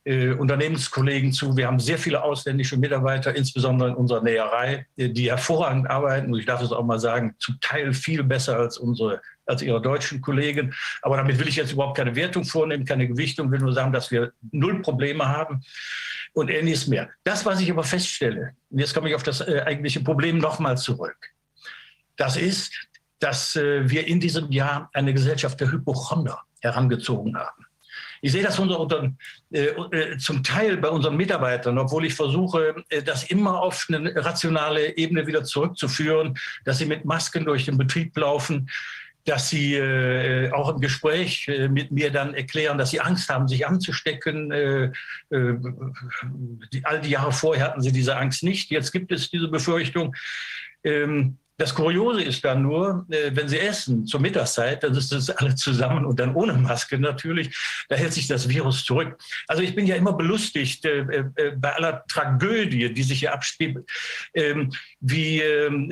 [0.05, 1.57] äh, Unternehmenskollegen zu.
[1.57, 6.33] Wir haben sehr viele ausländische Mitarbeiter, insbesondere in unserer Näherei, äh, die hervorragend arbeiten.
[6.33, 9.83] Und ich darf es auch mal sagen, zum Teil viel besser als unsere als ihre
[9.83, 10.75] deutschen Kollegen.
[11.03, 14.11] Aber damit will ich jetzt überhaupt keine Wertung vornehmen, keine Gewichtung, will nur sagen, dass
[14.11, 15.63] wir null Probleme haben
[16.33, 17.11] und ähnliches mehr.
[17.25, 20.79] Das, was ich aber feststelle, und jetzt komme ich auf das äh, eigentliche Problem nochmal
[20.79, 21.17] zurück,
[22.17, 22.73] das ist,
[23.19, 27.67] dass äh, wir in diesem Jahr eine Gesellschaft der Hypochonder herangezogen haben.
[28.23, 29.11] Ich sehe das unter, unter,
[29.51, 34.15] äh, äh, zum Teil bei unseren Mitarbeitern, obwohl ich versuche, äh, das immer auf eine
[34.15, 38.69] rationale Ebene wieder zurückzuführen, dass sie mit Masken durch den Betrieb laufen,
[39.25, 43.49] dass sie äh, auch im Gespräch äh, mit mir dann erklären, dass sie Angst haben,
[43.49, 44.51] sich anzustecken.
[44.51, 44.85] Äh,
[45.31, 45.57] äh,
[46.73, 48.71] die, all die Jahre vorher hatten sie diese Angst nicht.
[48.71, 50.15] Jetzt gibt es diese Befürchtung.
[50.85, 55.29] Ähm, das Kuriose ist dann nur, äh, wenn Sie essen zur Mittagszeit, dann ist das
[55.29, 57.55] alle zusammen und dann ohne Maske natürlich,
[57.91, 59.19] da hält sich das Virus zurück.
[59.47, 63.77] Also ich bin ja immer belustigt äh, äh, bei aller Tragödie, die sich hier abspielt,
[64.33, 65.91] ähm, wie ähm,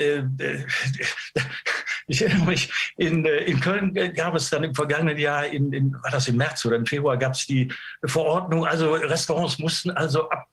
[2.09, 6.11] ich erinnere mich, in, in Köln gab es dann im vergangenen Jahr, in, in, war
[6.11, 7.73] das im März oder im Februar, gab es die
[8.05, 10.49] Verordnung, also Restaurants mussten also ab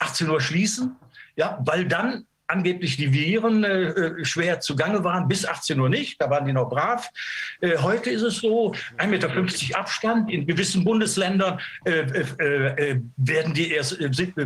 [0.00, 0.96] 18 Uhr schließen,
[1.36, 6.20] ja, weil dann angeblich die Viren äh, äh schwer zugange waren, bis 18 Uhr nicht,
[6.20, 7.08] da waren die noch brav.
[7.60, 13.52] Äh, heute ist es so, 1,50 Meter Abstand, in gewissen Bundesländern äh, äh, äh werden
[13.54, 13.98] die erst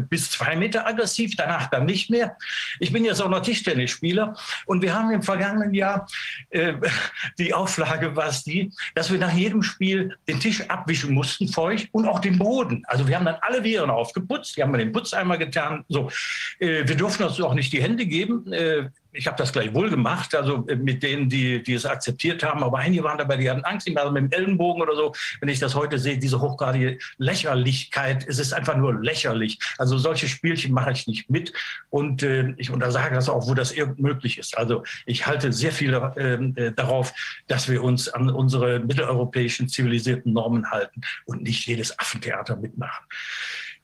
[0.08, 2.36] bis zwei Meter aggressiv, danach dann nicht mehr.
[2.80, 6.06] Ich bin jetzt auch noch Tischtennisspieler und wir haben im vergangenen Jahr,
[7.38, 11.88] die Auflage war es die, dass wir nach jedem Spiel den Tisch abwischen mussten, feucht
[11.92, 12.82] und auch den Boden.
[12.86, 15.84] Also wir haben dann alle Viren aufgeputzt, die haben wir den Putzeimer getan.
[15.88, 16.10] So,
[16.58, 18.52] wir durften uns auch nicht die Hände Hände geben.
[18.52, 22.42] Äh, ich habe das gleich wohl gemacht, also äh, mit denen, die, die es akzeptiert
[22.42, 22.62] haben.
[22.62, 25.12] Aber einige waren dabei, die hatten Angst, die waren mit dem Ellenbogen oder so.
[25.40, 29.58] Wenn ich das heute sehe, diese hochgradige Lächerlichkeit, es ist einfach nur lächerlich.
[29.78, 31.52] Also solche Spielchen mache ich nicht mit.
[31.90, 34.56] Und äh, ich untersage das auch, wo das irgend möglich ist.
[34.56, 37.12] Also ich halte sehr viel ähm, äh, darauf,
[37.48, 43.04] dass wir uns an unsere mitteleuropäischen zivilisierten Normen halten und nicht jedes Affentheater mitmachen.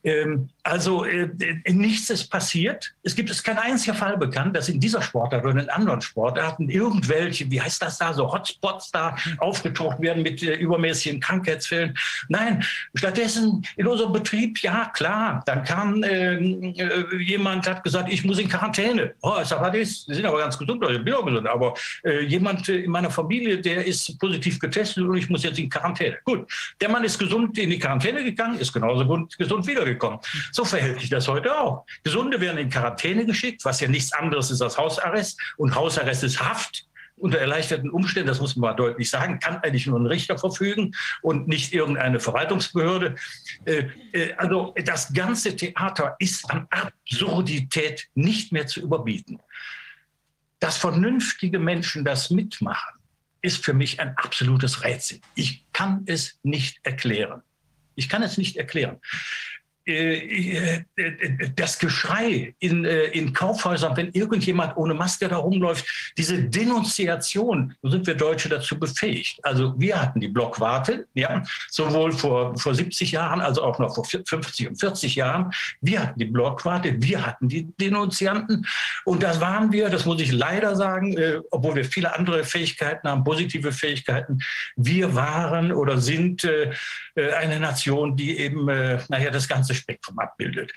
[0.05, 1.29] Ähm, also äh,
[1.67, 2.95] nichts ist passiert.
[3.03, 6.69] Es gibt es kein einziger Fall bekannt, dass in dieser Sportart oder in anderen Sportarten
[6.69, 11.97] irgendwelche, wie heißt das da, so Hotspots da aufgetaucht werden mit äh, übermäßigen Krankheitsfällen.
[12.29, 18.25] Nein, stattdessen in unserem Betrieb, ja klar, dann kam ähm, äh, jemand, hat gesagt, ich
[18.25, 19.15] muss in Quarantäne.
[19.23, 22.25] Oh, ich sage, was Sie sind aber ganz gesund, ich bin auch gesund, aber äh,
[22.25, 26.19] jemand in meiner Familie, der ist positiv getestet und ich muss jetzt in Quarantäne.
[26.25, 26.47] Gut,
[26.81, 30.21] der Mann ist gesund in die Quarantäne gegangen, ist genauso gesund wiedergekommen.
[30.53, 31.85] So verhält sich das heute auch.
[32.05, 35.41] Gesunde werden in Quarantäne geschickt, was ja nichts anderes ist als Hausarrest.
[35.57, 36.85] Und Hausarrest ist Haft
[37.17, 40.95] unter erleichterten Umständen, das muss man mal deutlich sagen, kann eigentlich nur ein Richter verfügen
[41.21, 43.17] und nicht irgendeine Verwaltungsbehörde.
[43.65, 49.41] Äh, äh, also das ganze Theater ist an Absurdität nicht mehr zu überbieten.
[50.61, 52.95] Dass vernünftige Menschen das mitmachen,
[53.43, 55.21] ist für mich ein absolutes Rätsel.
[55.35, 57.43] Ich kann es nicht erklären.
[57.99, 59.01] Ich kann es nicht erklären.
[59.89, 66.43] Äh, äh, das Geschrei in, äh, in Kaufhäusern, wenn irgendjemand ohne Maske da rumläuft, diese
[66.43, 69.41] Denunziation, sind wir Deutsche dazu befähigt.
[69.43, 74.05] Also wir hatten die Blockwarte, ja, sowohl vor, vor 70 Jahren als auch noch vor
[74.05, 75.53] 50 und 40 Jahren.
[75.81, 78.67] Wir hatten die Blockwarte, wir hatten die Denunzianten
[79.07, 83.09] und das waren wir, das muss ich leider sagen, äh, obwohl wir viele andere Fähigkeiten
[83.09, 84.41] haben, positive Fähigkeiten.
[84.77, 86.73] Wir waren oder sind äh,
[87.15, 90.73] eine Nation, die eben, äh, naja, das ganze Spektrum abbildet.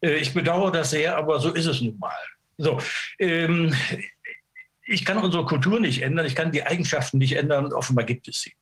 [0.00, 2.16] Äh, ich bedauere das sehr, aber so ist es nun mal.
[2.58, 2.78] So,
[3.18, 3.74] ähm,
[4.84, 8.42] ich kann unsere Kultur nicht ändern, ich kann die Eigenschaften nicht ändern, offenbar gibt es
[8.42, 8.52] sie.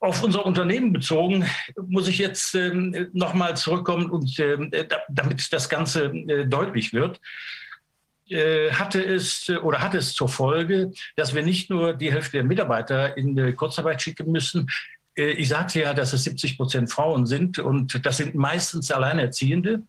[0.00, 1.44] Auf unser Unternehmen bezogen
[1.88, 4.70] muss ich jetzt ähm, nochmal zurückkommen und ähm,
[5.08, 7.20] damit das Ganze äh, deutlich wird
[8.30, 12.44] äh, hatte es oder hat es zur Folge, dass wir nicht nur die Hälfte der
[12.44, 17.58] Mitarbeiter in Kurzarbeit schicken müssen, äh, ich sagte ja, dass es 70 Prozent Frauen sind
[17.58, 19.82] und das sind meistens Alleinerziehende.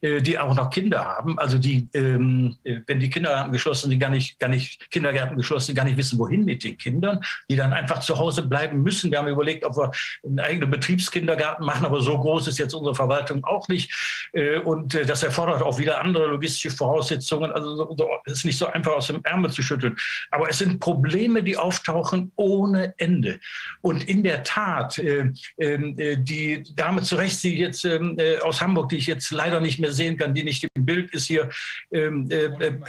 [0.00, 3.98] Äh, die auch noch Kinder haben, also die, ähm, äh, wenn die Kindergärten geschlossen sind,
[3.98, 7.18] gar nicht, gar nicht, Kindergärten geschlossen, gar nicht wissen, wohin mit den Kindern,
[7.50, 9.10] die dann einfach zu Hause bleiben müssen.
[9.10, 9.90] Wir haben überlegt, ob wir
[10.24, 13.90] einen eigenen Betriebskindergarten machen, aber so groß ist jetzt unsere Verwaltung auch nicht.
[14.34, 17.50] Äh, und äh, das erfordert auch wieder andere logistische Voraussetzungen.
[17.50, 19.96] Also so, so, ist nicht so einfach aus dem Ärmel zu schütteln.
[20.30, 23.40] Aber es sind Probleme, die auftauchen ohne Ende.
[23.80, 28.60] Und in der Tat, äh, ähm, äh, die Dame zu Recht, die jetzt ähm, aus
[28.60, 31.50] Hamburg, die ich jetzt leider nicht mehr sehen kann, die nicht im Bild ist hier.
[31.90, 32.80] Ähm, äh, äh,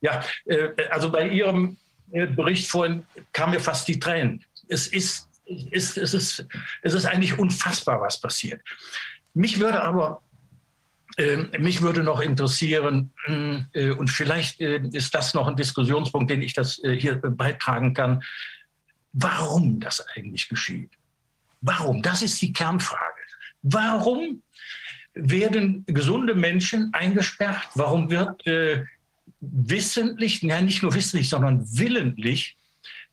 [0.00, 1.76] ja, äh, also bei Ihrem
[2.12, 4.44] äh, Bericht vorhin kam mir fast die Tränen.
[4.68, 5.28] Es ist,
[5.70, 6.46] es, es, ist,
[6.82, 8.60] es ist eigentlich unfassbar, was passiert.
[9.34, 10.20] Mich würde aber
[11.16, 13.12] ähm, mich würde noch interessieren,
[13.72, 18.24] äh, und vielleicht ist das noch ein Diskussionspunkt, den ich das hier beitragen kann,
[19.12, 20.90] warum das eigentlich geschieht.
[21.60, 22.02] Warum?
[22.02, 23.22] Das ist die Kernfrage.
[23.62, 24.42] Warum
[25.14, 27.68] werden gesunde Menschen eingesperrt?
[27.74, 28.84] Warum wird äh,
[29.40, 32.56] wissentlich, ja nicht nur wissentlich, sondern willentlich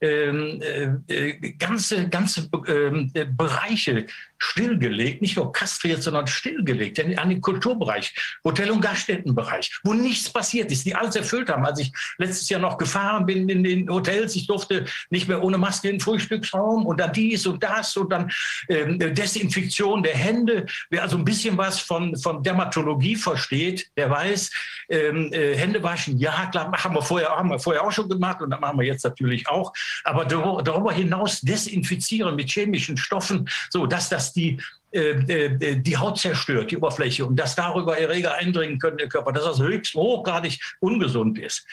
[0.01, 0.61] ähm,
[1.07, 4.07] äh, ganze, ganze ähm, äh, Bereiche
[4.41, 8.13] stillgelegt, nicht nur kastriert, sondern stillgelegt, an den Kulturbereich,
[8.43, 11.65] Hotel- und Gaststättenbereich, wo nichts passiert ist, die alles erfüllt haben.
[11.65, 15.57] Als ich letztes Jahr noch gefahren bin in den Hotels, ich durfte nicht mehr ohne
[15.59, 18.31] Maske in den Frühstücksraum und dann dies und das und dann
[18.67, 20.65] ähm, Desinfektion der Hände.
[20.89, 24.49] Wer also ein bisschen was von, von Dermatologie versteht, der weiß,
[24.89, 28.41] ähm, äh, Hände waschen, ja, klar, haben wir, vorher, haben wir vorher auch schon gemacht
[28.41, 29.71] und das machen wir jetzt natürlich auch.
[30.03, 34.61] Aber darüber hinaus desinfizieren mit chemischen Stoffen, so dass das die
[34.91, 39.09] äh, äh, die Haut zerstört, die Oberfläche, und dass darüber Erreger eindringen können in den
[39.09, 41.65] Körper, dass das höchst hochgradig ungesund ist.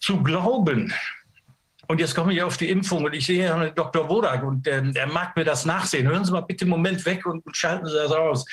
[0.00, 0.92] Zu glauben,
[1.88, 4.08] und jetzt komme ich auf die Impfung und ich sehe Herrn Dr.
[4.08, 6.08] Wodak und äh, er mag mir das nachsehen.
[6.08, 8.46] Hören Sie mal bitte einen Moment weg und, schalten Sie das aus.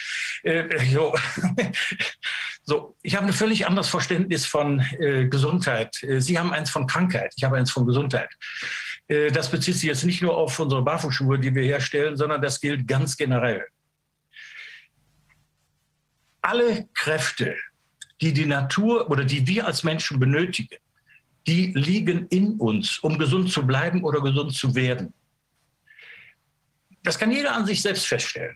[0.44, 1.16] Äh, so.
[2.64, 2.98] so.
[3.02, 6.04] ich habe ein völlig anderes Verständnis von äh, Gesundheit.
[6.04, 8.30] Äh, Sie haben eins von Krankheit, ich habe eins von Gesundheit.
[9.10, 12.62] Äh, das bezieht sich jetzt nicht nur auf unsere Barfußschuhe, die wir herstellen, sondern das
[12.62, 13.66] gilt ganz generell.
[16.42, 17.56] Alle Kräfte,
[18.22, 20.78] die die Natur oder die wir als Menschen benötigen,
[21.48, 25.14] die liegen in uns, um gesund zu bleiben oder gesund zu werden.
[27.04, 28.56] Das kann jeder an sich selbst feststellen.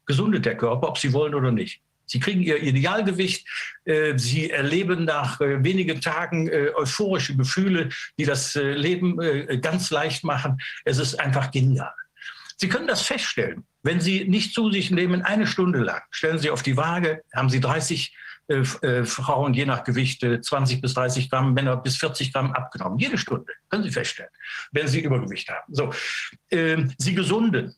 [0.06, 1.82] gesundet der Körper, ob sie wollen oder nicht.
[2.06, 3.48] Sie kriegen ihr Idealgewicht,
[3.85, 7.88] äh, sie erleben nach äh, wenigen Tagen äh, euphorische Gefühle,
[8.18, 9.18] die das Leben
[9.61, 10.61] ganz leicht machen.
[10.84, 11.93] Es ist einfach genial.
[12.58, 16.50] Sie können das feststellen, wenn Sie nicht zu sich nehmen, eine Stunde lang, stellen Sie
[16.50, 18.16] auf die Waage, haben Sie 30
[19.03, 23.00] Frauen je nach Gewicht 20 bis 30 Gramm, Männer bis 40 Gramm abgenommen.
[23.00, 24.32] Jede Stunde können Sie feststellen,
[24.72, 25.74] wenn Sie Übergewicht haben.
[25.74, 25.93] So,
[26.50, 27.74] ähm, Sie gesunden,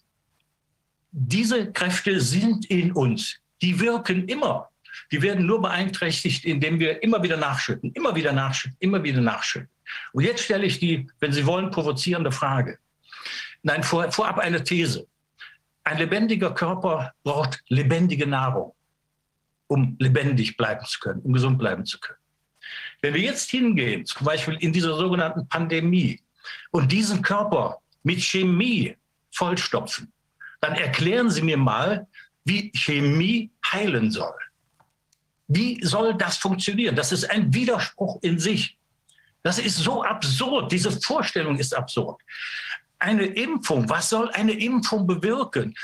[1.11, 3.37] diese Kräfte sind in uns.
[3.61, 4.69] Die wirken immer.
[5.11, 9.69] Die werden nur beeinträchtigt, indem wir immer wieder nachschütten, immer wieder nachschütten, immer wieder nachschütten.
[10.11, 12.79] Und jetzt stelle ich die, wenn Sie wollen, provozierende Frage.
[13.61, 15.07] Nein, vor, vorab eine These.
[15.83, 18.73] Ein lebendiger Körper braucht lebendige Nahrung,
[19.67, 22.19] um lebendig bleiben zu können, um gesund bleiben zu können.
[23.01, 26.23] Wenn wir jetzt hingehen, zum Beispiel in dieser sogenannten Pandemie,
[26.71, 28.95] und diesen Körper mit Chemie
[29.31, 30.11] vollstopfen,
[30.61, 32.07] dann erklären Sie mir mal,
[32.45, 34.35] wie Chemie heilen soll.
[35.47, 36.95] Wie soll das funktionieren?
[36.95, 38.77] Das ist ein Widerspruch in sich.
[39.43, 40.71] Das ist so absurd.
[40.71, 42.21] Diese Vorstellung ist absurd.
[43.03, 45.75] Eine Impfung, was soll eine Impfung bewirken?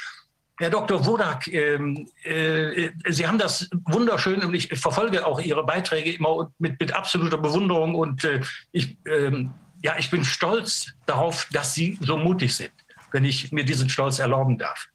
[0.58, 1.06] Herr Dr.
[1.06, 6.80] Wodak, ähm, äh, Sie haben das wunderschön und ich verfolge auch Ihre Beiträge immer mit,
[6.80, 8.42] mit absoluter Bewunderung und äh,
[8.72, 12.74] ich, ähm, ja, ich bin stolz darauf, dass Sie so mutig sind
[13.12, 14.88] wenn ich mir diesen Stolz erlauben darf.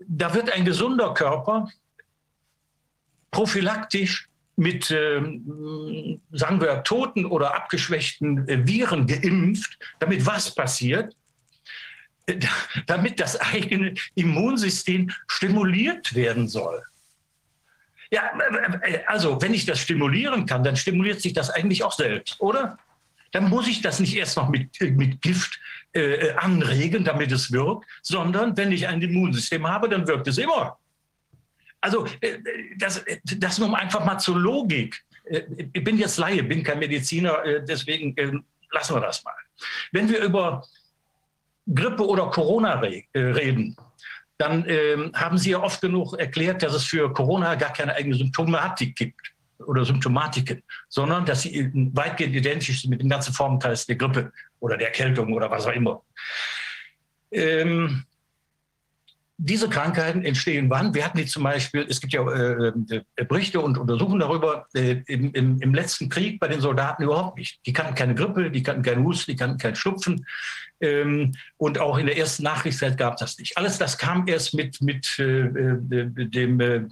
[0.00, 1.68] Da wird ein gesunder Körper
[3.30, 5.20] prophylaktisch mit, äh,
[6.32, 11.14] sagen wir, toten oder abgeschwächten äh, Viren geimpft, damit was passiert?
[12.26, 12.40] Äh,
[12.86, 16.82] damit das eigene Immunsystem stimuliert werden soll.
[18.10, 18.30] Ja,
[18.82, 22.78] äh, also wenn ich das stimulieren kann, dann stimuliert sich das eigentlich auch selbst, oder?
[23.32, 25.60] Dann muss ich das nicht erst noch mit, mit Gift
[25.92, 30.78] äh, anregen, damit es wirkt, sondern wenn ich ein Immunsystem habe, dann wirkt es immer.
[31.80, 32.38] Also äh,
[32.78, 35.04] das, das nun einfach mal zur Logik.
[35.24, 39.34] Äh, ich bin jetzt Laie, bin kein Mediziner, äh, deswegen lassen wir das mal.
[39.92, 40.64] Wenn wir über
[41.72, 43.76] Grippe oder Corona re reden,
[44.38, 48.16] dann äh, haben Sie ja oft genug erklärt, dass es für Corona gar keine eigene
[48.16, 53.96] Symptomatik gibt oder Symptomatiken, sondern dass sie weitgehend identisch sind mit den ganzen Formenkreis der
[53.96, 56.02] Grippe oder der Erkältung oder was auch immer.
[57.30, 58.04] Ähm,
[59.38, 60.94] diese Krankheiten entstehen wann?
[60.94, 62.72] Wir hatten die zum Beispiel, es gibt ja äh,
[63.16, 67.38] äh, Berichte und Untersuchungen darüber, äh, im, im, im, letzten Krieg bei den Soldaten überhaupt
[67.38, 67.60] nicht.
[67.66, 70.26] Die kannten keine Grippe, die kannten keinen Husten, die kannten keinen Schnupfen.
[70.80, 73.56] Ähm, und auch in der ersten Nachkriegszeit gab es das nicht.
[73.58, 76.86] Alles das kam erst mit, mit äh, äh dem äh,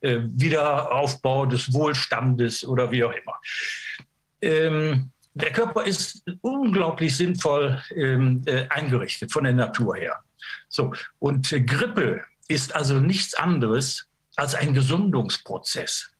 [0.00, 3.38] Wiederaufbau des Wohlstandes oder wie auch immer.
[4.40, 10.20] Ähm, der Körper ist unglaublich sinnvoll ähm, eingerichtet von der Natur her.
[10.68, 14.06] So, und Grippe ist also nichts anderes
[14.36, 16.10] als ein Gesundungsprozess.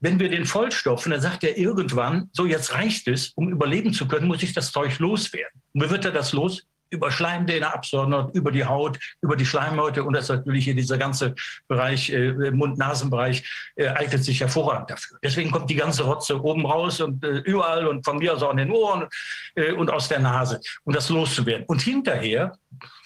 [0.00, 4.08] Wenn wir den vollstopfen, dann sagt er irgendwann, so jetzt reicht es, um überleben zu
[4.08, 5.60] können, muss ich das Zeug loswerden.
[5.74, 6.66] Und wie wird er das los?
[6.90, 11.34] über Schleimdähne absondern, über die Haut, über die Schleimhäute und das natürlich hier dieser ganze
[11.68, 15.18] Bereich, äh, Mund-Nasen-Bereich, äh, eignet sich hervorragend dafür.
[15.22, 18.50] Deswegen kommt die ganze Rotze oben raus und äh, überall und von mir aus auch
[18.50, 19.08] in den Ohren
[19.54, 21.64] äh, und aus der Nase, um das loszuwerden.
[21.66, 22.58] Und hinterher,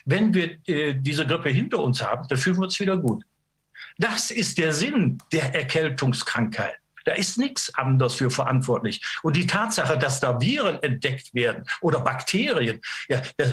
[0.05, 3.24] wenn wir äh, diese Grippe hinter uns haben, dann fühlen wir uns wieder gut.
[3.99, 6.78] Das ist der Sinn der Erkältungskrankheit.
[7.05, 9.02] Da ist nichts anderes für verantwortlich.
[9.23, 13.52] Und die Tatsache, dass da Viren entdeckt werden oder Bakterien, ja, das,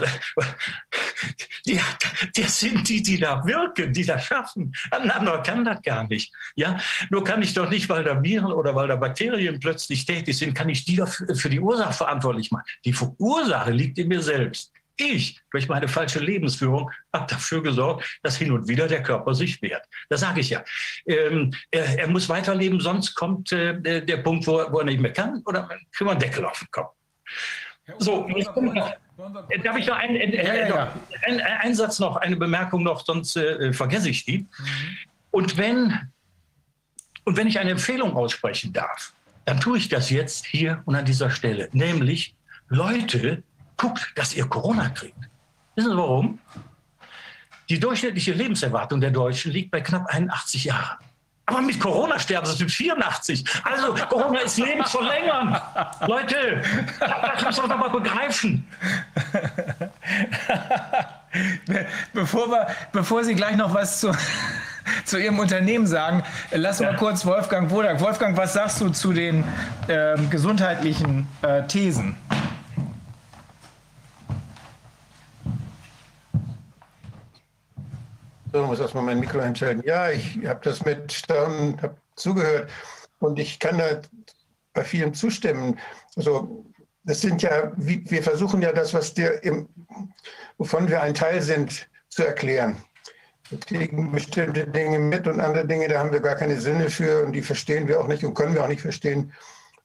[2.34, 4.74] das sind die, die da wirken, die das schaffen.
[4.90, 6.32] Ein anderer kann das gar nicht.
[6.56, 6.78] Ja,
[7.10, 10.54] nur kann ich doch nicht, weil da Viren oder weil da Bakterien plötzlich tätig sind,
[10.54, 11.02] kann ich die
[11.34, 12.64] für die Ursache verantwortlich machen.
[12.84, 14.72] Die Ursache liegt in mir selbst.
[14.96, 19.60] Ich, durch meine falsche Lebensführung, habe dafür gesorgt, dass hin und wieder der Körper sich
[19.62, 19.84] wehrt.
[20.08, 20.62] Das sage ich ja.
[21.06, 25.12] Ähm, er, er, muss weiterleben, sonst kommt äh, der Punkt, wo, wo, er nicht mehr
[25.12, 26.94] kann, oder kriegen wir einen Deckel auf den Kopf.
[27.98, 28.92] So, jetzt kommt noch,
[29.64, 30.94] darf ich noch einen, äh, ja, ja, ja.
[31.22, 34.38] Ein, ein, Satz noch, eine Bemerkung noch, sonst äh, vergesse ich die.
[34.38, 34.46] Mhm.
[35.30, 36.12] Und, wenn,
[37.24, 39.14] und wenn ich eine Empfehlung aussprechen darf,
[39.44, 41.68] dann tue ich das jetzt hier und an dieser Stelle.
[41.72, 42.34] Nämlich,
[42.68, 43.42] Leute,
[43.82, 45.18] guckt, dass ihr Corona kriegt.
[45.74, 46.38] Wissen Sie warum?
[47.68, 50.98] Die durchschnittliche Lebenserwartung der Deutschen liegt bei knapp 81 Jahren.
[51.46, 53.44] Aber mit Corona sterben sie mit 84.
[53.64, 55.60] Also Corona ist lebensverlängernd.
[56.06, 56.62] Leute,
[57.00, 58.64] das muss man doch mal begreifen.
[62.12, 64.12] Bevor, wir, bevor Sie gleich noch was zu,
[65.04, 68.00] zu Ihrem Unternehmen sagen, lassen wir kurz Wolfgang Wodak.
[68.00, 69.42] Wolfgang, was sagst du zu den
[69.88, 72.16] äh, gesundheitlichen äh, Thesen?
[78.52, 79.82] So, muss erstmal mein Mikro einschalten.
[79.86, 82.70] Ja, ich habe das mit Staunen hab zugehört
[83.18, 84.02] und ich kann da
[84.74, 85.78] bei vielen zustimmen.
[86.16, 86.66] Also
[87.04, 89.68] das sind ja, wir versuchen ja das, was der im,
[90.58, 92.76] wovon wir ein Teil sind, zu erklären.
[93.48, 97.24] Wir kriegen bestimmte Dinge mit und andere Dinge, da haben wir gar keine Sinne für
[97.24, 99.32] und die verstehen wir auch nicht und können wir auch nicht verstehen.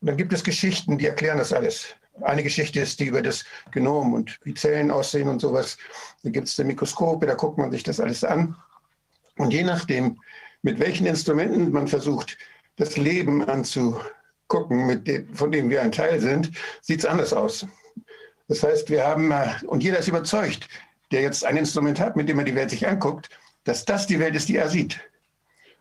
[0.02, 1.96] Und dann gibt es Geschichten, die erklären das alles.
[2.22, 5.78] Eine Geschichte ist die über das Genom und wie Zellen aussehen und sowas.
[6.24, 8.56] Da gibt es Mikroskope, da guckt man sich das alles an.
[9.38, 10.20] Und je nachdem,
[10.64, 12.38] mit welchen Instrumenten man versucht,
[12.78, 17.68] das Leben anzugucken, dem, von dem wir ein Teil sind, sieht es anders aus.
[18.48, 20.68] Das heißt, wir haben, äh, und jeder ist überzeugt,
[21.12, 23.30] der jetzt ein Instrument hat, mit dem er die Welt sich anguckt,
[23.64, 25.00] dass das die Welt ist, die er sieht.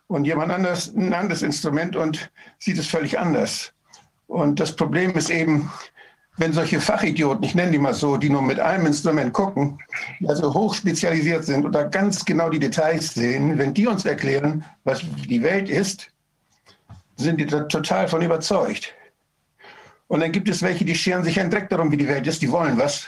[0.09, 3.73] Und jemand anders ein anderes Instrument und sieht es völlig anders.
[4.27, 5.71] Und das Problem ist eben,
[6.39, 9.79] wenn solche Fachidioten, ich nenne die mal so, die nur mit einem Instrument gucken,
[10.27, 15.43] also hochspezialisiert sind da ganz genau die Details sehen, wenn die uns erklären, was die
[15.43, 16.09] Welt ist,
[17.17, 18.95] sind die total von überzeugt.
[20.09, 22.43] Und dann gibt es welche, die scheren sich einen Dreck darum, wie die Welt ist,
[22.43, 23.07] die wollen was.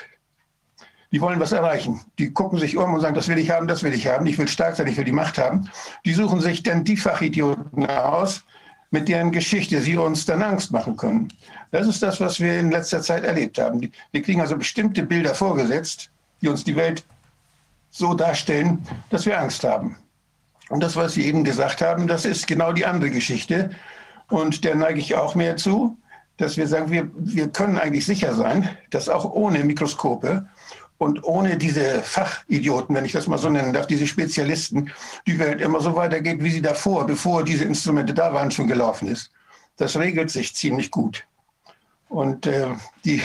[1.13, 2.01] Die wollen was erreichen.
[2.19, 4.37] Die gucken sich um und sagen, das will ich haben, das will ich haben, ich
[4.37, 5.71] will stark sein, ich will die Macht haben.
[6.05, 8.45] Die suchen sich dann die Fachidioten aus,
[8.91, 11.29] mit deren Geschichte sie uns dann Angst machen können.
[11.71, 13.93] Das ist das, was wir in letzter Zeit erlebt haben.
[14.13, 16.11] Wir kriegen also bestimmte Bilder vorgesetzt,
[16.41, 17.05] die uns die Welt
[17.91, 19.97] so darstellen, dass wir Angst haben.
[20.71, 23.71] Und das, was Sie eben gesagt haben, das ist genau die andere Geschichte.
[24.29, 25.97] Und der neige ich auch mehr zu,
[26.37, 30.47] dass wir sagen, wir, wir können eigentlich sicher sein, dass auch ohne Mikroskope
[30.99, 34.91] und ohne diese Fachidioten, wenn ich das mal so nennen darf, diese Spezialisten,
[35.27, 39.09] die Welt immer so weitergeht, wie sie davor, bevor diese Instrumente da waren, schon gelaufen
[39.09, 39.31] ist.
[39.77, 41.25] Das regelt sich ziemlich gut.
[42.09, 42.69] Und äh,
[43.05, 43.23] die,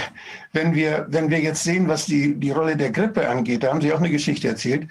[0.51, 3.81] wenn, wir, wenn wir jetzt sehen, was die, die Rolle der Grippe angeht, da haben
[3.81, 4.87] Sie auch eine Geschichte erzählt.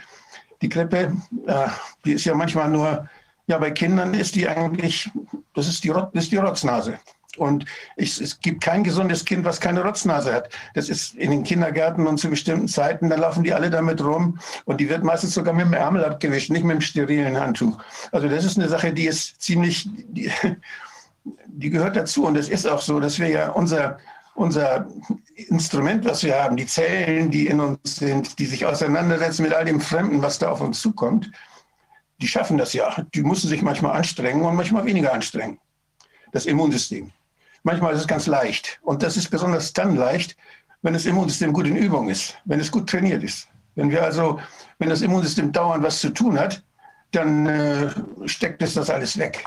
[0.60, 1.68] Die Grippe, äh,
[2.04, 3.08] die ist ja manchmal nur,
[3.46, 5.10] ja, bei Kindern ist die eigentlich,
[5.54, 6.98] das ist die, ist die Rotznase.
[7.38, 7.64] Und
[7.96, 10.50] ich, es gibt kein gesundes Kind, was keine Rotznase hat.
[10.74, 14.38] Das ist in den Kindergärten und zu bestimmten Zeiten, da laufen die alle damit rum
[14.66, 17.78] und die wird meistens sogar mit dem Ärmel abgewischt, nicht mit dem sterilen Handtuch.
[18.10, 20.30] Also das ist eine Sache, die ist ziemlich, die,
[21.46, 22.26] die gehört dazu.
[22.26, 23.98] Und es ist auch so, dass wir ja unser,
[24.34, 24.86] unser
[25.34, 29.64] Instrument, was wir haben, die Zellen, die in uns sind, die sich auseinandersetzen mit all
[29.64, 31.30] dem Fremden, was da auf uns zukommt,
[32.20, 32.94] die schaffen das ja.
[33.14, 35.58] Die müssen sich manchmal anstrengen und manchmal weniger anstrengen.
[36.30, 37.10] Das Immunsystem.
[37.62, 38.80] Manchmal ist es ganz leicht.
[38.82, 40.36] Und das ist besonders dann leicht,
[40.82, 43.48] wenn das Immunsystem gut in Übung ist, wenn es gut trainiert ist.
[43.76, 44.40] Wenn wir also,
[44.78, 46.62] wenn das Immunsystem dauernd was zu tun hat,
[47.12, 47.90] dann äh,
[48.26, 49.44] steckt es das alles weg.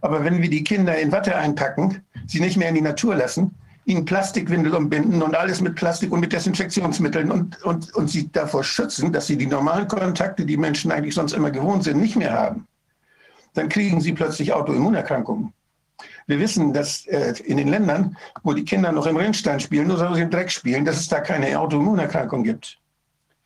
[0.00, 3.54] Aber wenn wir die Kinder in Watte einpacken, sie nicht mehr in die Natur lassen,
[3.84, 8.64] ihnen Plastikwindel umbinden und alles mit Plastik und mit Desinfektionsmitteln und, und, und sie davor
[8.64, 12.32] schützen, dass sie die normalen Kontakte, die Menschen eigentlich sonst immer gewohnt sind, nicht mehr
[12.32, 12.66] haben,
[13.54, 15.52] dann kriegen sie plötzlich Autoimmunerkrankungen.
[16.26, 19.98] Wir wissen, dass äh, in den Ländern, wo die Kinder noch im Rennstein spielen, nur
[19.98, 22.78] so im Dreck spielen, dass es da keine Autoimmunerkrankung gibt.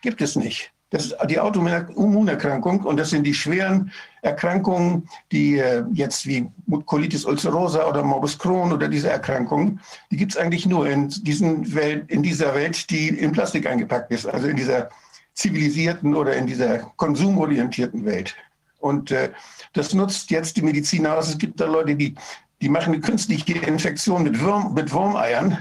[0.02, 0.72] gibt es nicht.
[0.90, 3.90] Das ist die Autoimmunerkrankung und das sind die schweren
[4.22, 6.48] Erkrankungen, die äh, jetzt wie
[6.84, 9.80] Colitis ulcerosa oder Morbus Crohn oder diese Erkrankungen,
[10.12, 14.12] die gibt es eigentlich nur in, diesen Welt, in dieser Welt, die in Plastik eingepackt
[14.12, 14.88] ist, also in dieser
[15.34, 18.36] zivilisierten oder in dieser konsumorientierten Welt.
[18.78, 19.30] Und äh,
[19.72, 21.28] das nutzt jetzt die Medizin aus.
[21.28, 22.14] Es gibt da Leute, die,
[22.62, 25.58] die machen eine künstliche Infektion mit, Würm, mit Wurmeiern,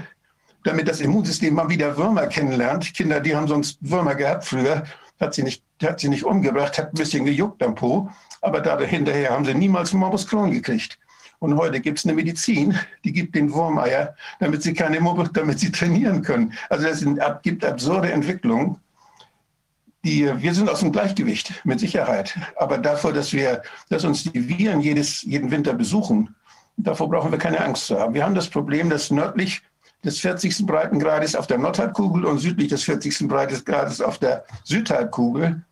[0.64, 2.94] damit das Immunsystem mal wieder Würmer kennenlernt.
[2.94, 4.84] Kinder, die haben sonst Würmer gehabt früher
[5.20, 8.10] hat sie nicht, hat sie nicht umgebracht, hat ein bisschen gejuckt am Po,
[8.42, 10.98] aber da hinterher haben sie niemals Morbus Crohn gekriegt.
[11.38, 15.60] Und heute gibt es eine Medizin, die gibt den Wurmeier, damit sie keine Morbus, damit
[15.60, 16.54] sie trainieren können.
[16.70, 17.04] Also es
[17.42, 18.76] gibt absurde Entwicklungen.
[20.02, 22.38] Die, wir sind aus dem Gleichgewicht, mit Sicherheit.
[22.56, 26.34] Aber davor, dass, wir, dass uns die Viren jedes, jeden Winter besuchen,
[26.76, 28.14] davor brauchen wir keine Angst zu haben.
[28.14, 29.62] Wir haben das Problem, dass nördlich
[30.04, 30.66] des 40.
[30.66, 33.28] Breitengrades auf der Nordhalbkugel und südlich des 40.
[33.28, 35.62] Breitengrades auf der Südhalbkugel,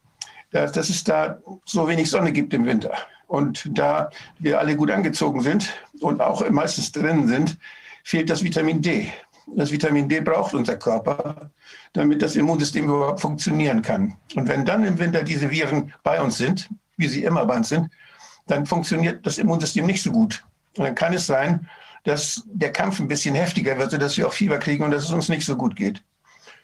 [0.51, 2.93] dass, dass es da so wenig Sonne gibt im Winter.
[3.27, 7.59] Und da wir alle gut angezogen sind und auch meistens drinnen sind,
[8.03, 9.13] fehlt das Vitamin D.
[9.47, 11.51] Das Vitamin D braucht unser Körper,
[11.93, 14.17] damit das Immunsystem überhaupt funktionieren kann.
[14.35, 17.69] Und wenn dann im Winter diese Viren bei uns sind, wie sie immer bei uns
[17.69, 17.91] sind,
[18.47, 20.45] dann funktioniert das Immunsystem nicht so gut.
[20.77, 21.69] Und dann kann es sein,
[22.05, 25.11] dass der Kampf ein bisschen heftiger wird, sodass wir auch Fieber kriegen und dass es
[25.11, 26.03] uns nicht so gut geht.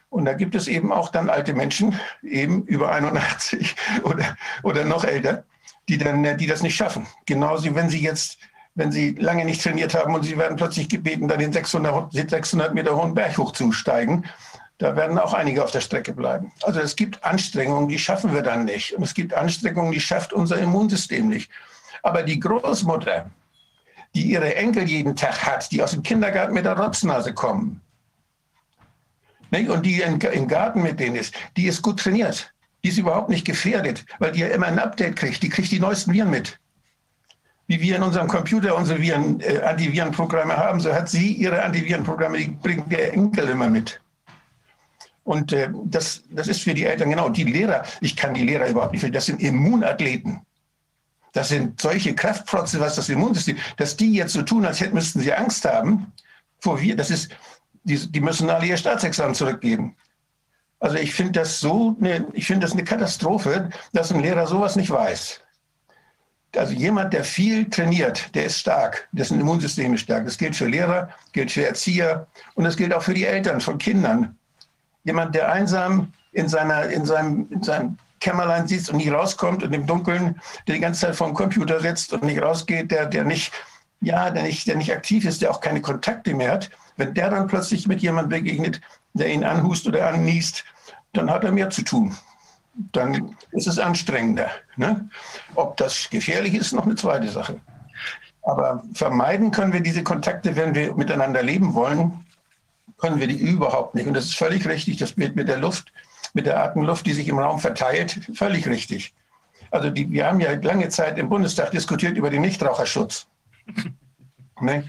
[0.09, 5.03] Und da gibt es eben auch dann alte Menschen, eben über 81 oder, oder noch
[5.03, 5.43] älter,
[5.87, 7.07] die, dann, die das nicht schaffen.
[7.25, 8.37] Genauso, wenn sie jetzt,
[8.75, 12.73] wenn sie lange nicht trainiert haben und sie werden plötzlich gebeten, dann den 600, 600
[12.73, 14.25] Meter hohen Berg hochzusteigen,
[14.77, 16.51] da werden auch einige auf der Strecke bleiben.
[16.63, 18.93] Also es gibt Anstrengungen, die schaffen wir dann nicht.
[18.93, 21.51] Und es gibt Anstrengungen, die schafft unser Immunsystem nicht.
[22.03, 23.29] Aber die Großmutter,
[24.15, 27.81] die ihre Enkel jeden Tag hat, die aus dem Kindergarten mit der Rotznase kommen.
[29.51, 32.53] Und die im Garten mit denen ist, die ist gut trainiert.
[32.83, 35.43] Die ist überhaupt nicht gefährdet, weil die ja immer ein Update kriegt.
[35.43, 36.57] Die kriegt die neuesten Viren mit.
[37.67, 42.37] Wie wir in unserem Computer unsere Viren, äh, Antivirenprogramme haben, so hat sie ihre Antivirenprogramme,
[42.37, 44.01] die bringt der Enkel immer mit.
[45.23, 47.29] Und äh, das, das ist für die Eltern genau.
[47.29, 50.41] Die Lehrer, ich kann die Lehrer überhaupt nicht, das sind Immunathleten.
[51.33, 55.21] Das sind solche Kraftprotze, was das Immunsystem, dass die jetzt so tun, als hätten müssten
[55.21, 56.11] sie Angst haben
[56.61, 57.31] vor wir, das ist,
[57.83, 59.95] die, die müssen alle ihr Staatsexamen zurückgeben.
[60.79, 64.75] Also ich finde das so, eine, ich finde das eine Katastrophe, dass ein Lehrer sowas
[64.75, 65.41] nicht weiß.
[66.55, 70.25] Also jemand, der viel trainiert, der ist stark, dessen Immunsystem ist stark.
[70.25, 73.77] Das gilt für Lehrer, gilt für Erzieher und das gilt auch für die Eltern von
[73.77, 74.37] Kindern.
[75.03, 79.73] Jemand, der einsam in, seiner, in, seinem, in seinem Kämmerlein sitzt und nicht rauskommt und
[79.73, 83.25] im Dunkeln, der die ganze Zeit vor dem Computer sitzt und nicht rausgeht, der, der
[83.25, 83.51] nicht,
[83.99, 87.29] ja, der nicht, der nicht aktiv ist, der auch keine Kontakte mehr hat, wenn der
[87.29, 88.79] dann plötzlich mit jemandem begegnet,
[89.13, 90.63] der ihn anhust oder anniest,
[91.13, 92.15] dann hat er mehr zu tun.
[92.93, 94.49] Dann ist es anstrengender.
[94.77, 95.09] Ne?
[95.55, 97.59] Ob das gefährlich ist, noch eine zweite Sache.
[98.43, 102.25] Aber vermeiden können wir diese Kontakte, wenn wir miteinander leben wollen,
[102.97, 104.07] können wir die überhaupt nicht.
[104.07, 105.91] Und das ist völlig richtig, das Bild mit der Luft
[106.33, 109.13] mit der Atemluft, die sich im Raum verteilt, völlig richtig.
[109.71, 113.27] Also die, wir haben ja lange Zeit im Bundestag diskutiert über den Nichtraucherschutz.
[114.61, 114.83] ne?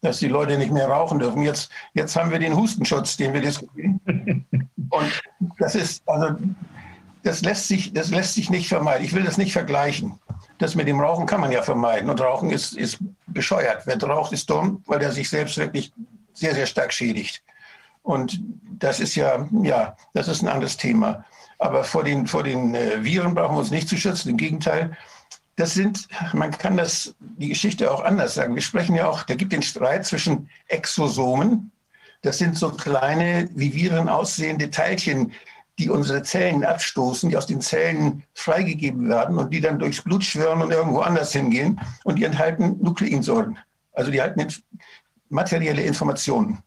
[0.00, 1.42] Dass die Leute nicht mehr rauchen dürfen.
[1.42, 4.00] Jetzt, jetzt haben wir den Hustenschutz, den wir diskutieren.
[4.90, 5.22] Und
[5.58, 6.36] das ist, also,
[7.24, 9.04] das lässt, sich, das lässt sich nicht vermeiden.
[9.04, 10.20] Ich will das nicht vergleichen.
[10.58, 12.08] Das mit dem Rauchen kann man ja vermeiden.
[12.08, 13.82] Und Rauchen ist, ist bescheuert.
[13.86, 15.92] Wer raucht, ist dumm, weil er sich selbst wirklich
[16.32, 17.42] sehr, sehr stark schädigt.
[18.08, 18.40] Und
[18.78, 21.26] das ist ja, ja, das ist ein anderes Thema.
[21.58, 24.30] Aber vor den, vor den äh, Viren brauchen wir uns nicht zu schützen.
[24.30, 24.96] Im Gegenteil,
[25.56, 28.54] das sind, man kann das, die Geschichte auch anders sagen.
[28.54, 31.70] Wir sprechen ja auch, da gibt den Streit zwischen Exosomen.
[32.22, 35.32] Das sind so kleine, wie Viren aussehende Teilchen,
[35.78, 40.24] die unsere Zellen abstoßen, die aus den Zellen freigegeben werden und die dann durchs Blut
[40.24, 41.78] schwirren und irgendwo anders hingehen.
[42.04, 43.58] Und die enthalten Nukleinsäuren.
[43.92, 44.46] Also die halten
[45.28, 46.62] materielle Informationen.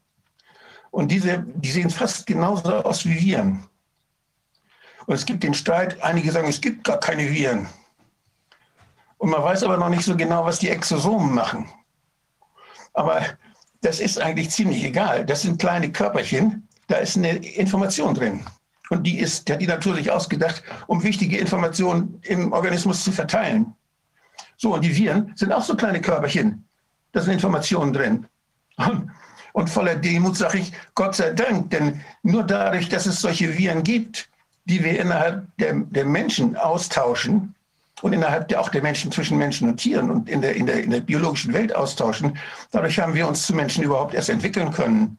[0.91, 3.65] Und diese, die sehen fast genauso aus wie Viren.
[5.05, 7.67] Und es gibt den Streit, einige sagen, es gibt gar keine Viren.
[9.17, 11.69] Und man weiß aber noch nicht so genau, was die Exosomen machen.
[12.93, 13.21] Aber
[13.81, 15.25] das ist eigentlich ziemlich egal.
[15.25, 18.45] Das sind kleine Körperchen, da ist eine Information drin.
[18.89, 23.11] Und die ist, die hat die Natur sich ausgedacht, um wichtige Informationen im Organismus zu
[23.11, 23.73] verteilen.
[24.57, 26.67] So, und die Viren sind auch so kleine Körperchen.
[27.13, 28.27] Da sind Informationen drin.
[28.75, 29.09] Und
[29.53, 33.83] und voller Demut sage ich, Gott sei Dank, denn nur dadurch, dass es solche Viren
[33.83, 34.29] gibt,
[34.65, 37.55] die wir innerhalb der, der Menschen austauschen
[38.01, 40.83] und innerhalb der, auch der Menschen zwischen Menschen und Tieren und in der, in, der,
[40.83, 42.37] in der biologischen Welt austauschen,
[42.71, 45.17] dadurch haben wir uns zu Menschen überhaupt erst entwickeln können.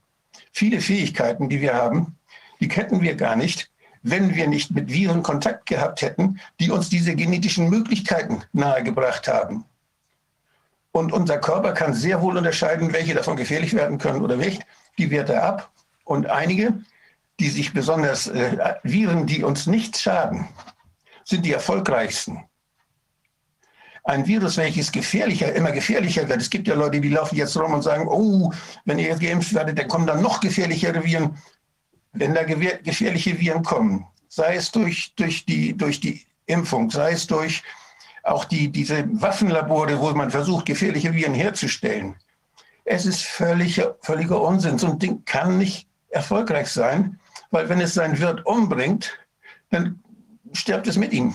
[0.53, 2.17] Viele Fähigkeiten, die wir haben,
[2.61, 3.71] die hätten wir gar nicht,
[4.03, 9.65] wenn wir nicht mit Viren Kontakt gehabt hätten, die uns diese genetischen Möglichkeiten nahegebracht haben.
[10.93, 14.63] Und unser Körper kann sehr wohl unterscheiden, welche davon gefährlich werden können oder nicht.
[14.99, 15.71] Die wehrt er ab.
[16.05, 16.75] Und einige,
[17.41, 20.49] die sich besonders äh, Viren, die uns nichts schaden,
[21.25, 22.45] sind die erfolgreichsten.
[24.05, 26.43] Ein Virus, welches gefährlicher, immer gefährlicher wird.
[26.43, 28.53] Es gibt ja Leute, die laufen jetzt rum und sagen, oh,
[28.85, 31.39] wenn ihr jetzt geimpft werdet, dann kommen dann noch gefährlichere Viren.
[32.13, 37.27] Wenn da gefährliche Viren kommen, sei es durch, durch, die, durch die Impfung, sei es
[37.27, 37.63] durch
[38.23, 42.17] auch die, diese Waffenlabore, wo man versucht, gefährliche Viren herzustellen.
[42.85, 44.79] Es ist völliger, völliger Unsinn.
[44.79, 47.19] So ein Ding kann nicht erfolgreich sein,
[47.51, 49.19] weil wenn es seinen Wirt umbringt,
[49.71, 50.01] dann
[50.53, 51.35] stirbt es mit ihm.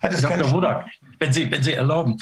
[0.00, 0.50] Hat es Dr.
[0.52, 0.86] Wodak,
[1.18, 2.18] wenn Sie, wenn Sie erlauben,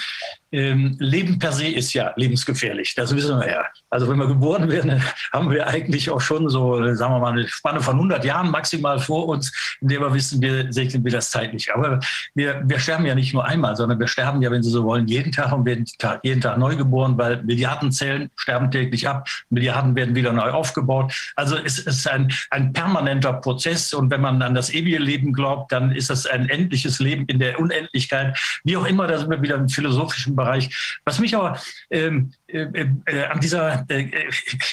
[0.52, 3.65] ähm, Leben per se ist ja lebensgefährlich, das wissen wir ja.
[3.91, 5.02] Also wenn wir geboren werden,
[5.33, 8.99] haben wir eigentlich auch schon so, sagen wir mal, eine Spanne von 100 Jahren maximal
[8.99, 11.73] vor uns, in der wir wissen, wir segnen wir das zeitlich.
[11.75, 12.00] Aber
[12.34, 15.07] wir, wir sterben ja nicht nur einmal, sondern wir sterben ja, wenn Sie so wollen,
[15.08, 15.84] jeden Tag und werden
[16.23, 21.12] jeden Tag neu geboren, weil Milliarden Zellen sterben täglich ab, Milliarden werden wieder neu aufgebaut.
[21.34, 25.73] Also es ist ein, ein permanenter Prozess und wenn man an das ewige Leben glaubt,
[25.73, 28.39] dann ist das ein endliches Leben in der Unendlichkeit.
[28.65, 30.98] Wie auch immer, da sind wir wieder im philosophischen Bereich.
[31.05, 31.58] Was mich aber
[31.90, 32.66] ähm, äh,
[33.06, 34.10] äh, an dieser, äh,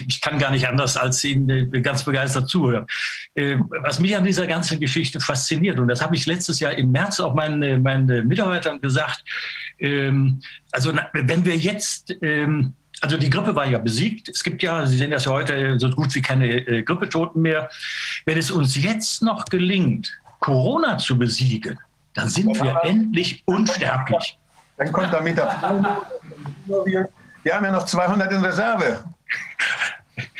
[0.07, 2.85] ich kann gar nicht anders als Ihnen äh, ganz begeistert zuhören,
[3.35, 6.91] äh, was mich an dieser ganzen Geschichte fasziniert, und das habe ich letztes Jahr im
[6.91, 9.23] März auch meinen, meinen Mitarbeitern gesagt,
[9.79, 14.29] ähm, also wenn wir jetzt ähm, also die Grippe war ja besiegt.
[14.29, 17.69] Es gibt ja, Sie sehen das ja heute, so gut wie keine äh, Grippetoten mehr.
[18.25, 21.77] Wenn es uns jetzt noch gelingt, Corona zu besiegen,
[22.13, 24.37] dann sind wir endlich unsterblich.
[24.77, 25.47] Dann kommt damit der
[27.43, 29.03] Wir haben ja noch 200 in Reserve.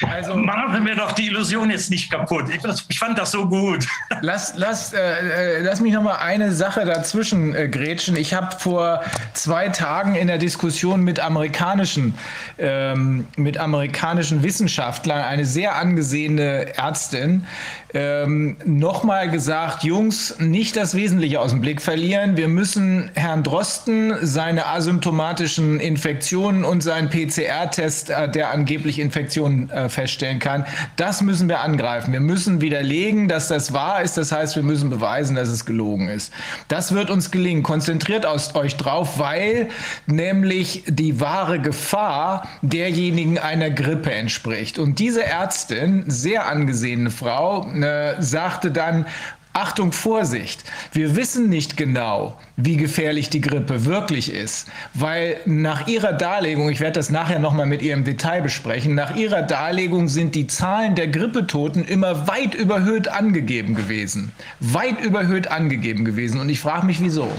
[0.08, 2.46] Also machen wir doch die Illusion jetzt nicht kaputt.
[2.50, 3.88] Ich, ich fand das so gut.
[4.22, 8.16] Lass, lass, äh, äh lass mich noch mal eine Sache dazwischen äh, grätschen.
[8.16, 9.04] Ich habe vor
[9.34, 12.14] zwei Tagen in der Diskussion mit amerikanischen,
[12.60, 17.48] ähm, mit amerikanischen Wissenschaftlern eine sehr angesehene Ärztin
[17.94, 22.38] ähm, nochmal gesagt, Jungs, nicht das Wesentliche aus dem Blick verlieren.
[22.38, 29.90] Wir müssen Herrn Drosten seine asymptomatischen Infektionen und seinen PCR-Test, äh, der angeblich Infektionen äh,
[29.90, 30.66] feststellen kann,
[30.96, 32.14] das müssen wir angreifen.
[32.14, 34.18] Wir müssen widerlegen, dass das wahr ist.
[34.18, 36.34] Das heißt, wir müssen beweisen, dass es gelogen ist.
[36.68, 37.64] Das wird uns gelingen.
[37.64, 39.70] Konzentriert euch drauf, weil
[40.06, 44.80] nämlich die wahre Gefahr derjenigen einer Grippe entspricht.
[44.80, 49.06] Und diese Ärztin, sehr angesehene Frau, äh, sagte dann,
[49.54, 50.64] Achtung, Vorsicht,
[50.94, 56.80] wir wissen nicht genau, wie gefährlich die Grippe wirklich ist, weil nach ihrer Darlegung, ich
[56.80, 60.94] werde das nachher nochmal mit ihr im Detail besprechen, nach ihrer Darlegung sind die Zahlen
[60.94, 64.34] der Grippetoten immer weit überhöht angegeben gewesen.
[64.60, 66.40] Weit überhöht angegeben gewesen.
[66.40, 67.32] Und ich frage mich, wieso.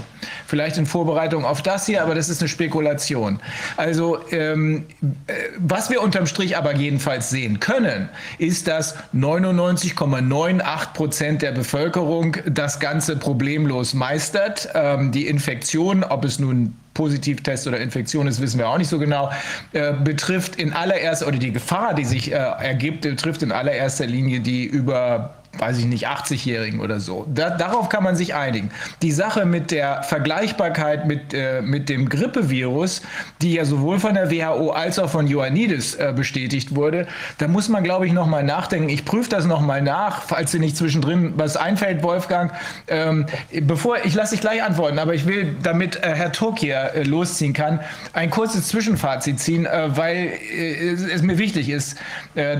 [0.47, 3.39] Vielleicht in Vorbereitung auf das hier, aber das ist eine Spekulation.
[3.77, 4.85] Also, ähm,
[5.27, 12.37] äh, was wir unterm Strich aber jedenfalls sehen können, ist, dass 99,98 Prozent der Bevölkerung
[12.45, 14.69] das Ganze problemlos meistert.
[14.73, 18.97] Ähm, die Infektion, ob es nun Positivtest oder Infektion ist, wissen wir auch nicht so
[18.99, 19.29] genau,
[19.73, 24.39] äh, betrifft in allererster, oder die Gefahr, die sich äh, ergibt, betrifft in allererster Linie
[24.39, 27.25] die über weiß ich nicht, 80-Jährigen oder so.
[27.33, 28.71] Da, darauf kann man sich einigen.
[29.01, 33.01] Die Sache mit der Vergleichbarkeit mit, äh, mit dem Grippevirus,
[33.41, 37.69] die ja sowohl von der WHO als auch von Ioannidis äh, bestätigt wurde, da muss
[37.69, 38.89] man, glaube ich, nochmal nachdenken.
[38.89, 42.51] Ich prüfe das nochmal nach, falls dir nicht zwischendrin was einfällt, Wolfgang.
[42.87, 43.25] Ähm,
[43.61, 47.03] bevor, ich lasse dich gleich antworten, aber ich will, damit äh, Herr Turk hier äh,
[47.03, 47.79] losziehen kann,
[48.13, 51.97] ein kurzes Zwischenfazit ziehen, äh, weil äh, es mir wichtig ist,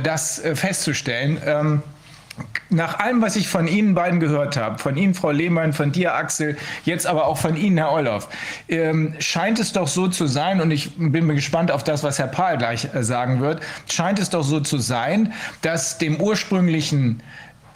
[0.03, 1.37] das festzustellen.
[1.45, 1.83] Ähm,
[2.69, 6.15] nach allem, was ich von Ihnen beiden gehört habe, von Ihnen, Frau Lehmann, von dir,
[6.15, 8.27] Axel, jetzt aber auch von Ihnen, Herr Olloff,
[8.67, 12.27] ähm, scheint es doch so zu sein, und ich bin gespannt auf das, was Herr
[12.27, 17.21] Pahl gleich äh, sagen wird, scheint es doch so zu sein, dass dem ursprünglichen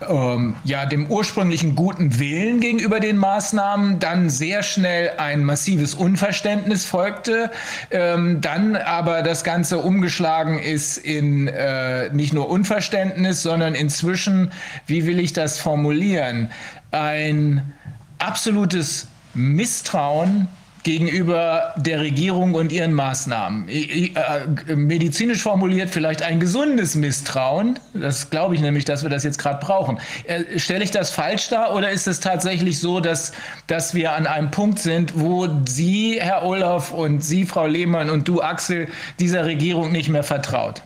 [0.08, 6.86] ähm, ja, dem ursprünglichen guten Willen gegenüber den Maßnahmen, dann sehr schnell ein massives Unverständnis
[6.86, 7.52] folgte,
[7.92, 14.52] ähm, dann aber das Ganze umgeschlagen ist in äh, nicht nur Unverständnis, sondern inzwischen,
[14.88, 16.50] wie will ich das formulieren,
[16.92, 17.74] ein
[18.20, 20.48] absolutes Misstrauen
[20.84, 23.68] gegenüber der Regierung und ihren Maßnahmen.
[23.70, 27.80] Äh, medizinisch formuliert vielleicht ein gesundes Misstrauen.
[27.94, 30.00] Das glaube ich nämlich, dass wir das jetzt gerade brauchen.
[30.26, 33.34] Äh, stelle ich das falsch dar oder ist es tatsächlich so, dass,
[33.68, 38.28] dass wir an einem Punkt sind, wo Sie, Herr Olaf, und Sie, Frau Lehmann, und
[38.28, 38.88] du, Axel,
[39.20, 40.82] dieser Regierung nicht mehr vertraut?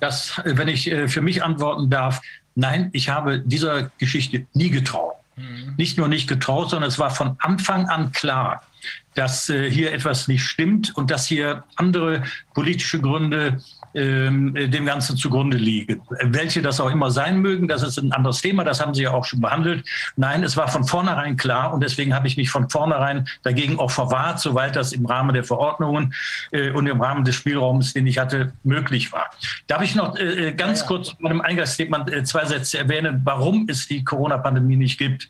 [0.00, 2.20] Das, wenn ich äh, für mich antworten darf,
[2.54, 5.14] nein, ich habe dieser Geschichte nie getraut.
[5.36, 5.74] Mhm.
[5.76, 8.62] Nicht nur nicht getraut, sondern es war von Anfang an klar,
[9.14, 12.22] dass äh, hier etwas nicht stimmt und dass hier andere
[12.54, 13.60] politische Gründe
[13.94, 16.00] ähm, dem Ganzen zugrunde liegen.
[16.22, 19.10] Welche das auch immer sein mögen, das ist ein anderes Thema, das haben Sie ja
[19.10, 19.84] auch schon behandelt.
[20.16, 23.90] Nein, es war von vornherein klar und deswegen habe ich mich von vornherein dagegen auch
[23.90, 26.14] verwahrt, soweit das im Rahmen der Verordnungen
[26.52, 29.30] äh, und im Rahmen des Spielraums, den ich hatte, möglich war.
[29.66, 30.88] Darf ich noch äh, äh ganz ja, ja.
[30.88, 35.28] kurz zu meinem Eingangsstatement äh, zwei Sätze erwähnen, warum es die Corona-Pandemie nicht gibt?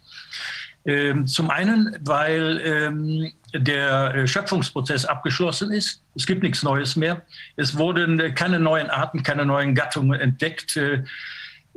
[0.87, 6.03] Ähm, zum einen, weil ähm, der äh, Schöpfungsprozess abgeschlossen ist.
[6.15, 7.23] Es gibt nichts Neues mehr.
[7.57, 10.79] Es wurden äh, keine neuen Arten, keine neuen Gattungen entdeckt.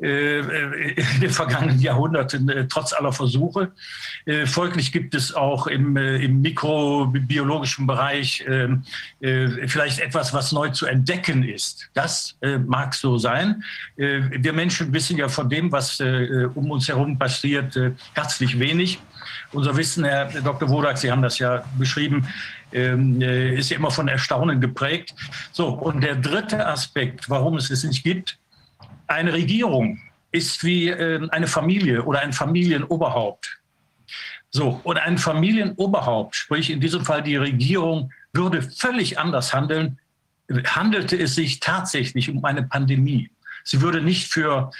[0.02, 3.72] Äh, in den vergangenen Jahrhunderten, äh, trotz aller Versuche.
[4.26, 8.84] Äh, folglich gibt es auch im, im mikrobiologischen Bereich ähm,
[9.22, 11.90] vielleicht etwas, was neu zu entdecken ist.
[11.94, 13.64] Das mag so sein.
[13.96, 17.78] Wir Menschen wissen ja von dem, was um uns herum passiert,
[18.14, 19.00] herzlich wenig.
[19.52, 20.70] Unser Wissen, Herr Dr.
[20.70, 22.28] Wodak, Sie haben das ja beschrieben,
[22.72, 25.14] ähm, ist ja immer von Erstaunen geprägt.
[25.52, 28.38] So, und der dritte Aspekt, warum es es nicht gibt,
[29.08, 30.00] eine Regierung
[30.32, 33.60] ist wie äh, eine Familie oder ein Familienoberhaupt.
[34.50, 40.00] So, und ein Familienoberhaupt, sprich in diesem Fall die Regierung, würde völlig anders handeln,
[40.66, 43.32] handelte es sich tatsächlich um eine Pandemie.
[43.64, 44.72] Sie würde nicht für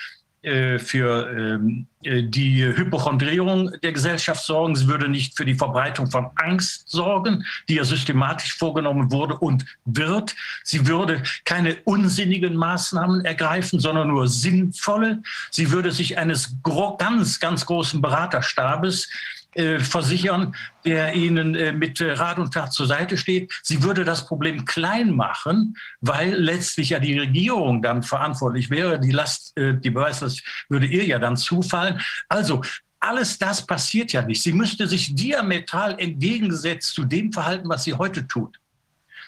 [0.80, 4.76] für ähm, äh, die Hypochondrierung der Gesellschaft sorgen.
[4.76, 9.66] Sie würde nicht für die Verbreitung von Angst sorgen, die ja systematisch vorgenommen wurde und
[9.86, 10.36] wird.
[10.64, 15.22] Sie würde keine unsinnigen Maßnahmen ergreifen, sondern nur sinnvolle.
[15.50, 16.56] Sie würde sich eines
[16.98, 19.10] ganz, ganz großen Beraterstabes
[19.56, 23.52] äh, versichern, der Ihnen äh, mit Rat und Tat zur Seite steht.
[23.62, 29.00] Sie würde das Problem klein machen, weil letztlich ja die Regierung dann verantwortlich wäre.
[29.00, 32.02] Die Last, äh, die Beweislast würde ihr ja dann zufallen.
[32.30, 32.62] Also
[33.00, 34.42] alles das passiert ja nicht.
[34.42, 38.60] Sie müsste sich diametral entgegengesetzt zu dem verhalten, was sie heute tut.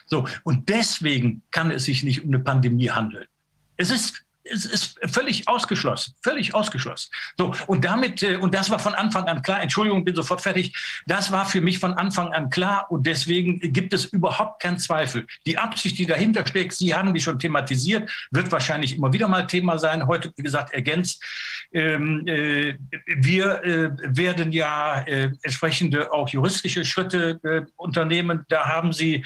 [0.05, 3.25] So, und deswegen kann es sich nicht um eine Pandemie handeln.
[3.77, 7.09] Es ist es ist völlig ausgeschlossen, völlig ausgeschlossen.
[7.37, 9.61] So und damit äh, und das war von Anfang an klar.
[9.61, 10.75] Entschuldigung, bin sofort fertig.
[11.05, 15.25] Das war für mich von Anfang an klar und deswegen gibt es überhaupt keinen Zweifel.
[15.45, 19.47] Die Absicht, die dahinter steckt, Sie haben die schon thematisiert, wird wahrscheinlich immer wieder mal
[19.47, 20.07] Thema sein.
[20.07, 21.23] Heute, wie gesagt, ergänzt.
[21.73, 22.75] Ähm, äh,
[23.07, 28.45] wir äh, werden ja äh, entsprechende auch juristische Schritte äh, unternehmen.
[28.49, 29.25] Da haben Sie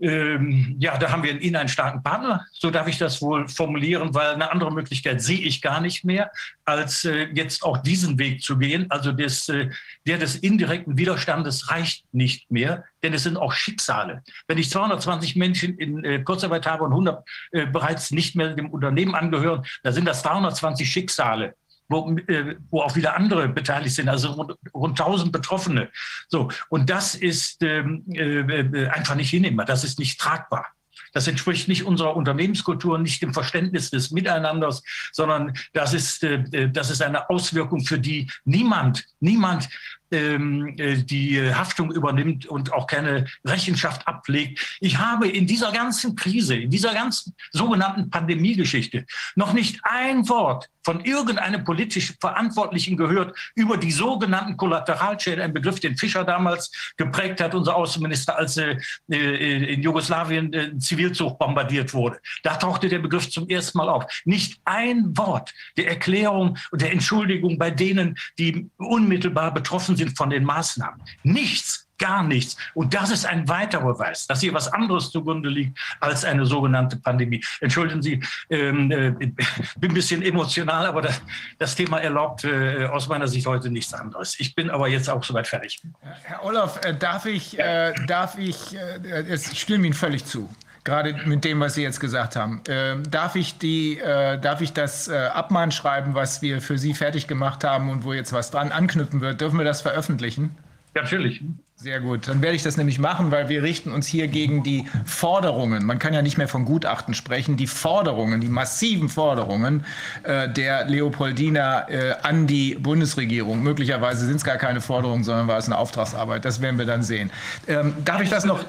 [0.00, 3.48] ähm, ja, da haben wir in Ihnen einen starken Partner, so darf ich das wohl
[3.48, 6.30] formulieren, weil eine andere Möglichkeit sehe ich gar nicht mehr,
[6.64, 8.86] als äh, jetzt auch diesen Weg zu gehen.
[8.90, 9.70] Also des, äh,
[10.06, 14.22] der des indirekten Widerstandes reicht nicht mehr, denn es sind auch Schicksale.
[14.48, 18.70] Wenn ich 220 Menschen in äh, Kurzarbeit habe und 100 äh, bereits nicht mehr dem
[18.70, 21.54] Unternehmen angehören, da sind das 320 Schicksale
[21.88, 25.90] wo, äh, wo auch wieder andere beteiligt sind, also rund, rund 1000 Betroffene.
[26.28, 30.66] So, und das ist ähm, äh, äh, einfach nicht hinnehmbar, das ist nicht tragbar.
[31.12, 34.82] Das entspricht nicht unserer Unternehmenskultur, nicht dem Verständnis des Miteinanders,
[35.12, 39.68] sondern das ist, äh, äh das ist eine Auswirkung, für die niemand, niemand
[40.10, 44.78] ähm, äh, die Haftung übernimmt und auch keine Rechenschaft ablegt.
[44.80, 49.06] Ich habe in dieser ganzen Krise, in dieser ganzen sogenannten Pandemiegeschichte
[49.36, 55.80] noch nicht ein Wort von irgendeinem politisch Verantwortlichen gehört über die sogenannten Kollateralschäden, ein Begriff,
[55.80, 58.76] den Fischer damals geprägt hat, unser Außenminister, als äh,
[59.10, 62.20] äh in Jugoslawien äh, ein Zivilzug bombardiert wurde.
[62.42, 64.04] Da tauchte der Begriff zum ersten Mal auf.
[64.24, 70.30] Nicht ein Wort der Erklärung und der Entschuldigung bei denen, die unmittelbar betroffen sind von
[70.30, 71.00] den Maßnahmen.
[71.22, 72.56] Nichts gar nichts.
[72.74, 76.96] Und das ist ein weiterer Beweis, dass hier was anderes zugrunde liegt als eine sogenannte
[76.96, 77.42] Pandemie.
[77.60, 81.22] Entschuldigen Sie, ähm, äh, bin ein bisschen emotional, aber das,
[81.58, 84.38] das Thema erlaubt äh, aus meiner Sicht heute nichts anderes.
[84.40, 85.82] Ich bin aber jetzt auch soweit fertig.
[86.24, 90.48] Herr Olaf, äh, darf ich, äh, darf ich, äh, ich stimme Ihnen völlig zu
[90.86, 92.60] gerade mit dem, was Sie jetzt gesagt haben.
[92.68, 97.64] Ähm, darf, ich die, äh, darf ich das Abmahnschreiben, was wir für Sie fertig gemacht
[97.64, 100.54] haben und wo jetzt was dran anknüpfen wird, dürfen wir das veröffentlichen?
[100.94, 101.42] Ja, natürlich.
[101.84, 102.28] Sehr gut.
[102.28, 105.98] Dann werde ich das nämlich machen, weil wir richten uns hier gegen die Forderungen, man
[105.98, 109.84] kann ja nicht mehr von Gutachten sprechen, die Forderungen, die massiven Forderungen
[110.22, 113.62] äh, der Leopoldina äh, an die Bundesregierung.
[113.62, 116.46] Möglicherweise sind es gar keine Forderungen, sondern war es eine Auftragsarbeit.
[116.46, 117.30] Das werden wir dann sehen.
[117.68, 118.66] Ähm, darf ich das noch?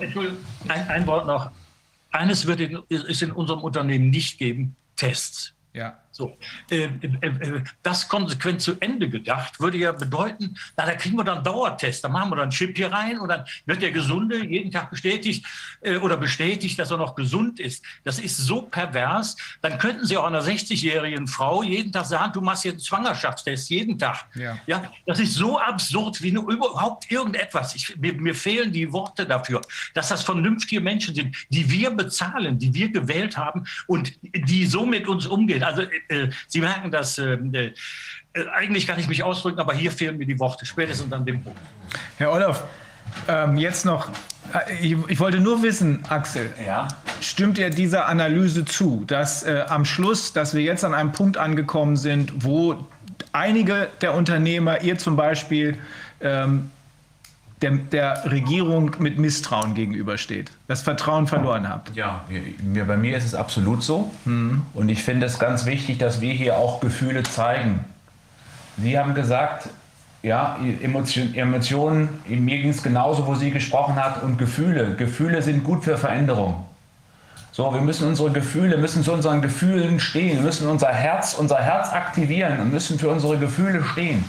[0.68, 1.52] Ein, ein Wort noch.
[2.12, 5.54] Eines wird ist in unserem Unternehmen nicht geben, Tests.
[5.72, 5.98] Ja.
[6.16, 6.38] So,
[6.72, 11.26] äh, äh, äh, das konsequent zu Ende gedacht, würde ja bedeuten, na, da kriegen wir
[11.26, 14.72] dann Dauertest, da machen wir dann Chip hier rein und dann wird der Gesunde jeden
[14.72, 15.46] Tag bestätigt
[15.82, 17.84] äh, oder bestätigt, dass er noch gesund ist.
[18.06, 19.36] Das ist so pervers.
[19.62, 23.70] Dann könnten Sie auch einer 60-jährigen Frau jeden Tag sagen, du machst jetzt einen Schwangerschaftstest,
[23.70, 24.26] jeden Tag.
[24.36, 24.58] Ja.
[24.68, 27.76] ja das ist so absurd wie nur überhaupt irgendetwas.
[27.76, 29.60] Ich, mir, mir fehlen die Worte dafür,
[29.94, 34.86] dass das vernünftige Menschen sind, die wir bezahlen, die wir gewählt haben und die so
[34.86, 35.62] mit uns umgehen.
[35.62, 37.72] Also äh, Sie merken, dass äh, äh,
[38.54, 41.60] eigentlich kann ich mich ausdrücken, aber hier fehlen mir die Worte, spätestens an dem Punkt.
[42.18, 42.64] Herr Olaf,
[43.28, 44.10] ähm, jetzt noch,
[44.54, 46.88] äh, ich, ich, wollte nur wissen, Axel, ja?
[47.22, 51.38] stimmt ihr dieser Analyse zu, dass äh, am Schluss, dass wir jetzt an einem Punkt
[51.38, 52.88] angekommen sind, wo
[53.32, 55.78] einige der Unternehmer, ihr zum Beispiel,
[56.22, 56.72] ähm,
[57.66, 61.96] der, der, Regierung mit Misstrauen gegenübersteht, das Vertrauen verloren habt.
[61.96, 62.24] Ja,
[62.64, 64.12] mir, bei mir ist es absolut so.
[64.26, 64.62] Mhm.
[64.74, 67.84] Und ich finde es ganz wichtig, dass wir hier auch Gefühle zeigen.
[68.78, 69.70] Sie haben gesagt,
[70.22, 74.96] ja, Emotion, Emotionen, mir ging es genauso, wo sie gesprochen hat, und Gefühle.
[74.96, 76.66] Gefühle sind gut für Veränderung.
[77.52, 81.62] So, wir müssen unsere Gefühle, müssen zu unseren Gefühlen stehen, wir müssen unser Herz, unser
[81.62, 84.26] Herz aktivieren und müssen für unsere Gefühle stehen.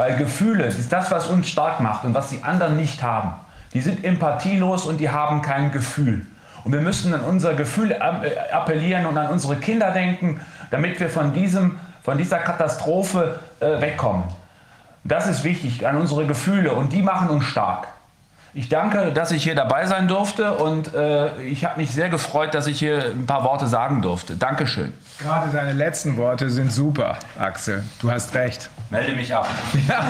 [0.00, 3.34] Weil Gefühle ist das, was uns stark macht und was die anderen nicht haben.
[3.74, 6.24] Die sind empathielos und die haben kein Gefühl.
[6.64, 7.98] Und wir müssen an unser Gefühl äh,
[8.50, 14.24] appellieren und an unsere Kinder denken, damit wir von, diesem, von dieser Katastrophe äh, wegkommen.
[15.04, 17.88] Das ist wichtig, an unsere Gefühle und die machen uns stark.
[18.52, 22.52] Ich danke, dass ich hier dabei sein durfte und äh, ich habe mich sehr gefreut,
[22.52, 24.34] dass ich hier ein paar Worte sagen durfte.
[24.36, 24.92] Dankeschön.
[25.20, 27.84] Gerade deine letzten Worte sind super, Axel.
[28.00, 28.68] Du hast recht.
[28.90, 29.48] Melde mich ab.
[29.88, 30.04] Ja.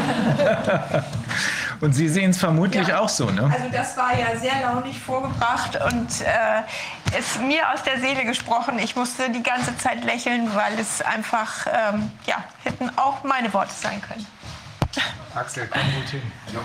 [1.80, 3.00] und Sie sehen es vermutlich ja.
[3.00, 3.42] auch so, ne?
[3.42, 8.78] Also das war ja sehr launig vorgebracht und äh, ist mir aus der Seele gesprochen.
[8.78, 13.72] Ich musste die ganze Zeit lächeln, weil es einfach, ähm, ja, hätten auch meine Worte
[13.74, 14.26] sein können.
[15.34, 16.22] Axel, komm gut hin.
[16.54, 16.60] Ja.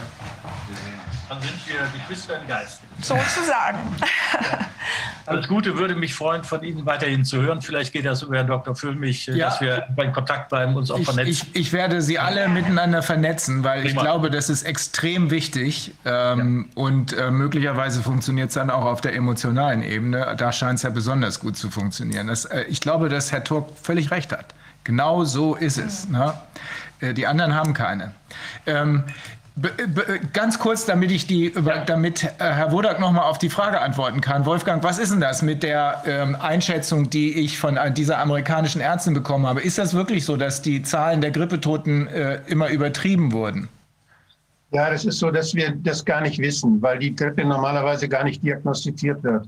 [1.28, 2.82] Dann sind wir Geschwister im Geist.
[3.02, 3.80] Sozusagen.
[5.26, 7.62] Alles Gute, würde mich freuen, von Ihnen weiterhin zu hören.
[7.62, 8.76] Vielleicht geht das über Herrn Dr.
[8.76, 9.50] Füllmich, ja.
[9.50, 11.48] dass wir in Kontakt bleiben, uns auch ich, vernetzen.
[11.54, 13.90] Ich, ich, werde Sie alle miteinander vernetzen, weil Prima.
[13.90, 15.94] ich glaube, das ist extrem wichtig.
[16.06, 16.82] Ähm, ja.
[16.82, 20.36] Und äh, möglicherweise funktioniert es dann auch auf der emotionalen Ebene.
[20.38, 22.28] Da scheint es ja besonders gut zu funktionieren.
[22.28, 24.54] Das, äh, ich glaube, dass Herr Turk völlig recht hat.
[24.84, 26.08] Genau so ist es.
[26.08, 26.36] Ne?
[27.00, 28.12] Äh, die anderen haben keine.
[28.66, 29.04] Ähm,
[30.34, 31.86] Ganz kurz, damit ich die, ja.
[31.86, 34.46] damit äh, Herr Wodak noch mal auf die Frage antworten kann.
[34.46, 38.82] Wolfgang, was ist denn das mit der ähm, Einschätzung, die ich von äh, dieser amerikanischen
[38.82, 39.62] Ärztin bekommen habe?
[39.62, 43.70] Ist das wirklich so, dass die Zahlen der Grippetoten äh, immer übertrieben wurden?
[44.72, 48.26] Ja, das ist so, dass wir das gar nicht wissen, weil die Grippe normalerweise gar
[48.26, 49.48] nicht diagnostiziert wird.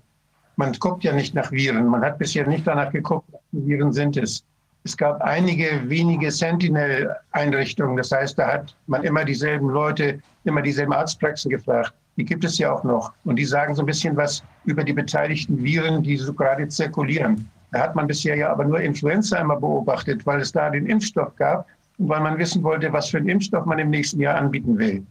[0.55, 1.85] Man guckt ja nicht nach Viren.
[1.85, 4.41] Man hat bisher nicht danach geguckt, welche Viren sind es.
[4.87, 7.97] Es gab einige wenige Sentinel-Einrichtungen.
[7.97, 11.93] Das heißt, da hat man immer dieselben Leute, immer dieselben Arztpraxen gefragt.
[12.15, 13.11] Die gibt es ja auch noch.
[13.25, 17.49] Und die sagen so ein bisschen was über die beteiligten Viren, die so gerade zirkulieren.
[17.73, 21.35] Da hat man bisher ja aber nur Influenza einmal beobachtet, weil es da den Impfstoff
[21.35, 21.67] gab
[21.97, 25.05] und weil man wissen wollte, was für einen Impfstoff man im nächsten Jahr anbieten will.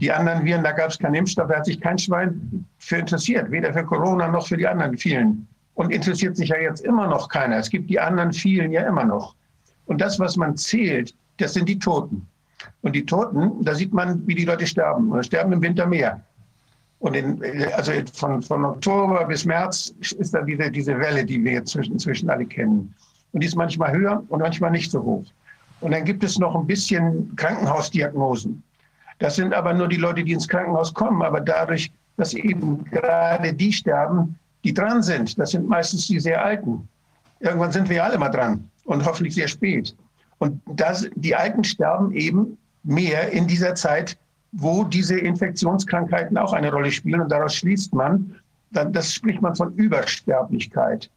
[0.00, 3.52] Die anderen Viren, da gab es keinen Impfstoff, da hat sich kein Schwein für interessiert,
[3.52, 5.46] weder für Corona noch für die anderen vielen.
[5.74, 7.56] Und interessiert sich ja jetzt immer noch keiner.
[7.56, 9.34] Es gibt die anderen vielen ja immer noch.
[9.86, 12.26] Und das, was man zählt, das sind die Toten.
[12.82, 15.10] Und die Toten, da sieht man, wie die Leute sterben.
[15.10, 16.20] Und sterben im Winter mehr.
[16.98, 17.42] Und in,
[17.74, 22.30] also von, von Oktober bis März ist da diese, diese Welle, die wir jetzt inzwischen
[22.30, 22.94] alle kennen.
[23.32, 25.24] Und die ist manchmal höher und manchmal nicht so hoch.
[25.80, 28.62] Und dann gibt es noch ein bisschen Krankenhausdiagnosen.
[29.18, 31.22] Das sind aber nur die Leute, die ins Krankenhaus kommen.
[31.22, 36.44] Aber dadurch, dass eben gerade die sterben, die dran sind, das sind meistens die sehr
[36.44, 36.88] Alten.
[37.40, 39.94] Irgendwann sind wir ja alle mal dran und hoffentlich sehr spät.
[40.38, 44.16] Und das, die Alten sterben eben mehr in dieser Zeit,
[44.52, 47.20] wo diese Infektionskrankheiten auch eine Rolle spielen.
[47.20, 48.36] Und daraus schließt man,
[48.70, 51.10] dann, das spricht man von Übersterblichkeit.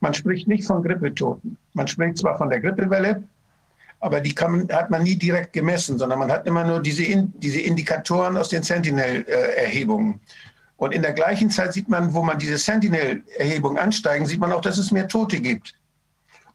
[0.00, 1.56] Man spricht nicht von Grippetoten.
[1.74, 3.22] Man spricht zwar von der Grippewelle,
[4.00, 7.60] aber die kann, hat man nie direkt gemessen, sondern man hat immer nur diese, diese
[7.60, 10.20] Indikatoren aus den Sentinel-Erhebungen.
[10.82, 14.60] Und in der gleichen Zeit sieht man, wo man diese Sentinel-Erhebung ansteigen, sieht man auch,
[14.60, 15.74] dass es mehr Tote gibt.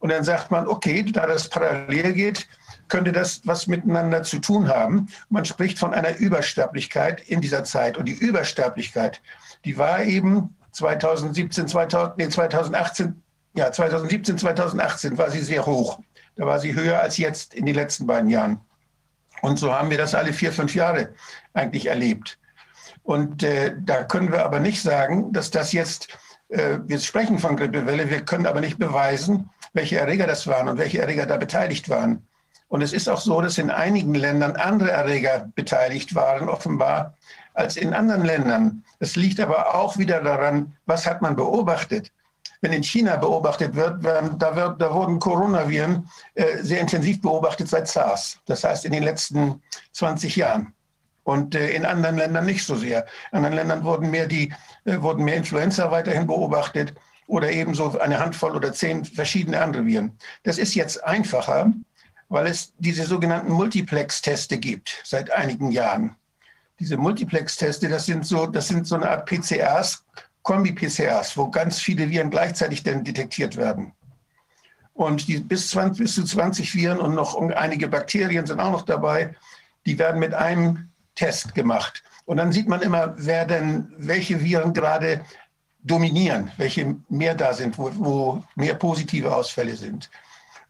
[0.00, 2.46] Und dann sagt man, okay, da das parallel geht,
[2.88, 5.08] könnte das was miteinander zu tun haben.
[5.30, 7.96] Man spricht von einer Übersterblichkeit in dieser Zeit.
[7.96, 9.22] Und die Übersterblichkeit,
[9.64, 13.22] die war eben 2017, 2000, nee, 2018,
[13.54, 16.00] ja, 2017, 2018 war sie sehr hoch.
[16.36, 18.60] Da war sie höher als jetzt in den letzten beiden Jahren.
[19.40, 21.14] Und so haben wir das alle vier, fünf Jahre
[21.54, 22.38] eigentlich erlebt.
[23.08, 26.08] Und äh, da können wir aber nicht sagen, dass das jetzt
[26.50, 30.76] äh, wir sprechen von Grippewelle, wir können aber nicht beweisen, welche Erreger das waren und
[30.76, 32.26] welche Erreger da beteiligt waren.
[32.68, 37.14] Und es ist auch so, dass in einigen Ländern andere Erreger beteiligt waren, offenbar,
[37.54, 38.84] als in anderen Ländern.
[38.98, 42.12] Es liegt aber auch wieder daran, was hat man beobachtet.
[42.60, 47.88] Wenn in China beobachtet wird, da, wird, da wurden Coronaviren äh, sehr intensiv beobachtet seit
[47.88, 48.38] SARS.
[48.44, 49.62] Das heißt in den letzten
[49.92, 50.74] 20 Jahren.
[51.28, 53.04] Und äh, in anderen Ländern nicht so sehr.
[53.32, 54.50] In anderen Ländern wurden mehr, die,
[54.86, 56.94] äh, wurden mehr Influenza weiterhin beobachtet
[57.26, 60.16] oder ebenso eine Handvoll oder zehn verschiedene andere Viren.
[60.44, 61.70] Das ist jetzt einfacher,
[62.30, 66.16] weil es diese sogenannten Multiplex-Teste gibt seit einigen Jahren.
[66.80, 70.02] Diese Multiplex-Teste, das sind so, das sind so eine Art PCRs,
[70.44, 73.92] Kombi-PCRs, wo ganz viele Viren gleichzeitig dann detektiert werden.
[74.94, 78.86] Und die bis, 20, bis zu 20 Viren und noch einige Bakterien sind auch noch
[78.86, 79.36] dabei,
[79.84, 82.02] die werden mit einem Test gemacht.
[82.26, 85.20] Und dann sieht man immer, wer denn, welche Viren gerade
[85.82, 90.08] dominieren, welche mehr da sind, wo, wo mehr positive Ausfälle sind.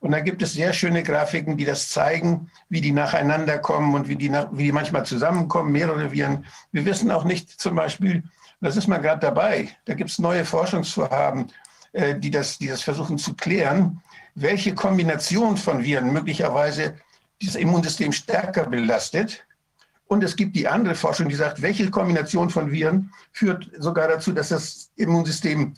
[0.01, 4.09] Und da gibt es sehr schöne Grafiken, die das zeigen, wie die nacheinander kommen und
[4.09, 6.47] wie die, wie die manchmal zusammenkommen, mehrere Viren.
[6.73, 8.23] Wir wissen auch nicht zum Beispiel,
[8.61, 11.53] das ist mal gerade dabei, da gibt es neue Forschungsvorhaben,
[11.93, 14.01] äh, die, das, die das versuchen zu klären,
[14.35, 16.95] welche Kombination von Viren möglicherweise
[17.43, 19.45] dieses Immunsystem stärker belastet.
[20.09, 24.33] Und es gibt die andere Forschung, die sagt, welche Kombination von Viren führt sogar dazu,
[24.33, 25.75] dass das Immunsystem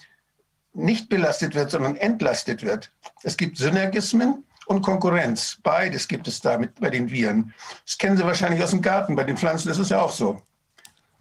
[0.72, 2.92] nicht belastet wird, sondern entlastet wird.
[3.24, 5.58] Es gibt Synergismen und Konkurrenz.
[5.64, 7.52] Beides gibt es da mit, bei den Viren.
[7.84, 9.16] Das kennen Sie wahrscheinlich aus dem Garten.
[9.16, 10.40] Bei den Pflanzen ist es ja auch so.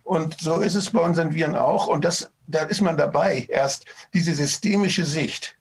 [0.03, 1.87] Und so ist es bei unseren Viren auch.
[1.87, 5.55] Und das, da ist man dabei, erst diese systemische Sicht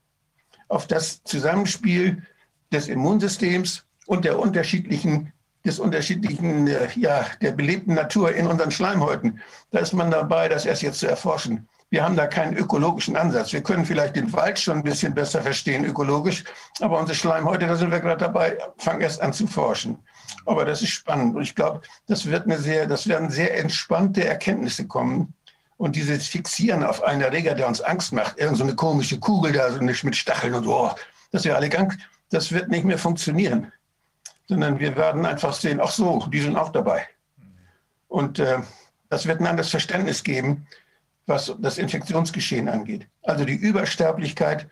[0.69, 2.27] auf das Zusammenspiel
[2.71, 5.33] des Immunsystems und der unterschiedlichen,
[5.65, 9.41] des unterschiedlichen, äh, ja, der belebten Natur in unseren Schleimhäuten.
[9.71, 11.69] Da ist man dabei, das erst jetzt zu erforschen.
[11.91, 13.53] Wir haben da keinen ökologischen Ansatz.
[13.53, 16.45] Wir können vielleicht den Wald schon ein bisschen besser verstehen ökologisch,
[16.81, 19.99] aber unsere Schleimhäute, da sind wir gerade dabei, fangen erst an zu forschen.
[20.45, 24.25] Aber das ist spannend und ich glaube, das wird eine sehr, das werden sehr entspannte
[24.25, 25.33] Erkenntnisse kommen.
[25.79, 29.53] Und dieses Fixieren auf einen Erreger, der uns Angst macht, irgend so eine komische Kugel
[29.53, 30.91] da, so nicht mit Stacheln und oh,
[31.31, 31.99] dass wir alle Angst,
[32.31, 33.73] das wird nicht mehr funktionieren.
[34.49, 37.07] Sondern wir werden einfach sehen, ach so, die sind auch dabei.
[38.09, 38.59] Und äh,
[39.11, 40.67] das wird ein anderes Verständnis geben,
[41.27, 43.07] was das Infektionsgeschehen angeht.
[43.23, 44.67] Also die Übersterblichkeit,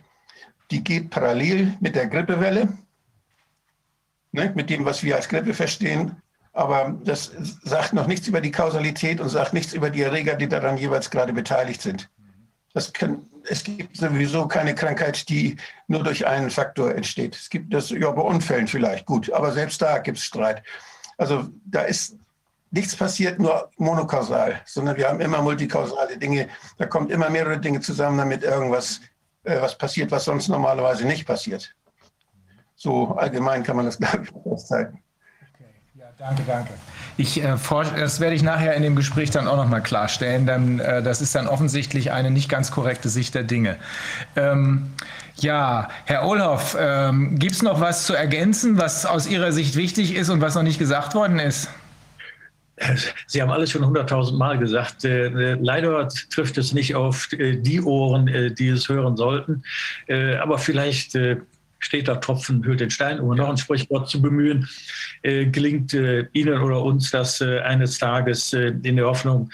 [0.70, 2.68] die geht parallel mit der Grippewelle,
[4.32, 6.22] ne, mit dem, was wir als Grippe verstehen.
[6.52, 7.32] Aber das
[7.62, 11.10] sagt noch nichts über die Kausalität und sagt nichts über die Erreger, die daran jeweils
[11.10, 12.08] gerade beteiligt sind.
[12.92, 15.56] Kann, es gibt sowieso keine Krankheit, die
[15.88, 17.34] nur durch einen Faktor entsteht.
[17.34, 20.62] Es gibt das ja bei Unfällen vielleicht, gut, aber selbst da gibt es Streit.
[21.16, 22.16] Also da ist
[22.70, 26.48] nichts passiert nur monokausal, sondern wir haben immer multikausale Dinge.
[26.76, 29.00] Da kommt immer mehrere Dinge zusammen, damit irgendwas
[29.44, 31.74] äh, was passiert, was sonst normalerweise nicht passiert.
[32.74, 35.02] So allgemein kann man das, glaube ich, festhalten.
[36.18, 36.70] Danke, danke.
[37.18, 37.56] Ich, äh,
[37.96, 41.34] das werde ich nachher in dem Gespräch dann auch nochmal klarstellen, denn äh, das ist
[41.34, 43.76] dann offensichtlich eine nicht ganz korrekte Sicht der Dinge.
[44.34, 44.92] Ähm,
[45.36, 50.14] ja, Herr Olhoff, ähm, gibt es noch was zu ergänzen, was aus Ihrer Sicht wichtig
[50.14, 51.68] ist und was noch nicht gesagt worden ist?
[53.26, 55.04] Sie haben alles schon hunderttausend Mal gesagt.
[55.04, 59.62] Äh, äh, leider trifft es nicht auf äh, die Ohren, die es hören sollten.
[60.40, 61.16] aber vielleicht
[61.78, 64.68] steht da Tropfen hüllt den Stein, um noch ein Sprichwort zu bemühen,
[65.22, 69.50] gelingt Ihnen oder uns das eines Tages in der Hoffnung,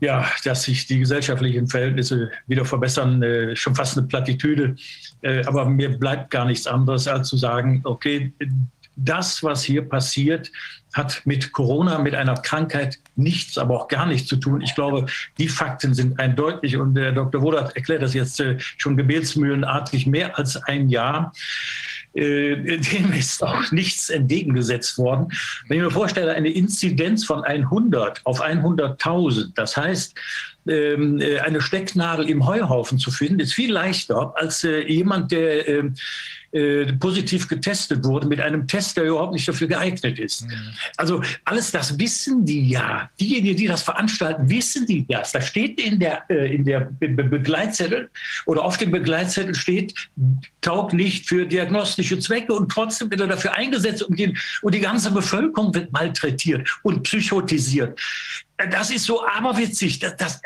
[0.00, 3.22] ja, dass sich die gesellschaftlichen Verhältnisse wieder verbessern,
[3.54, 4.76] schon fast eine Plattitüde.
[5.46, 8.32] aber mir bleibt gar nichts anderes, als zu sagen, okay,
[9.04, 10.50] das, was hier passiert,
[10.92, 14.60] hat mit Corona, mit einer Krankheit nichts, aber auch gar nichts zu tun.
[14.60, 15.06] Ich glaube,
[15.38, 17.42] die Fakten sind eindeutig und der Dr.
[17.42, 21.32] Wodak erklärt das jetzt äh, schon gebetsmühlenartig mehr als ein Jahr.
[22.14, 25.28] Äh, dem ist auch nichts entgegengesetzt worden.
[25.68, 30.14] Wenn ich mir vorstelle, eine Inzidenz von 100 auf 100.000, das heißt,
[30.66, 35.94] ähm, äh, eine Stecknadel im Heuhaufen zu finden, ist viel leichter als jemand, der ähm,
[36.52, 40.46] äh, positiv getestet wurde mit einem Test, der überhaupt nicht dafür geeignet ist.
[40.46, 40.50] Mhm.
[40.96, 43.08] Also alles das wissen die ja.
[43.20, 45.30] Diejenigen, die das veranstalten, wissen die das.
[45.30, 48.10] Da steht in der, äh, in der Be Begleitzettel
[48.46, 49.94] oder auf dem Begleitzettel steht,
[50.60, 54.80] taugt nicht für diagnostische Zwecke und trotzdem wird er dafür eingesetzt und die, und die
[54.80, 58.00] ganze Bevölkerung wird malträtiert und psychotisiert.
[58.68, 59.98] Das ist so aberwitzig.
[59.98, 60.42] Das, das,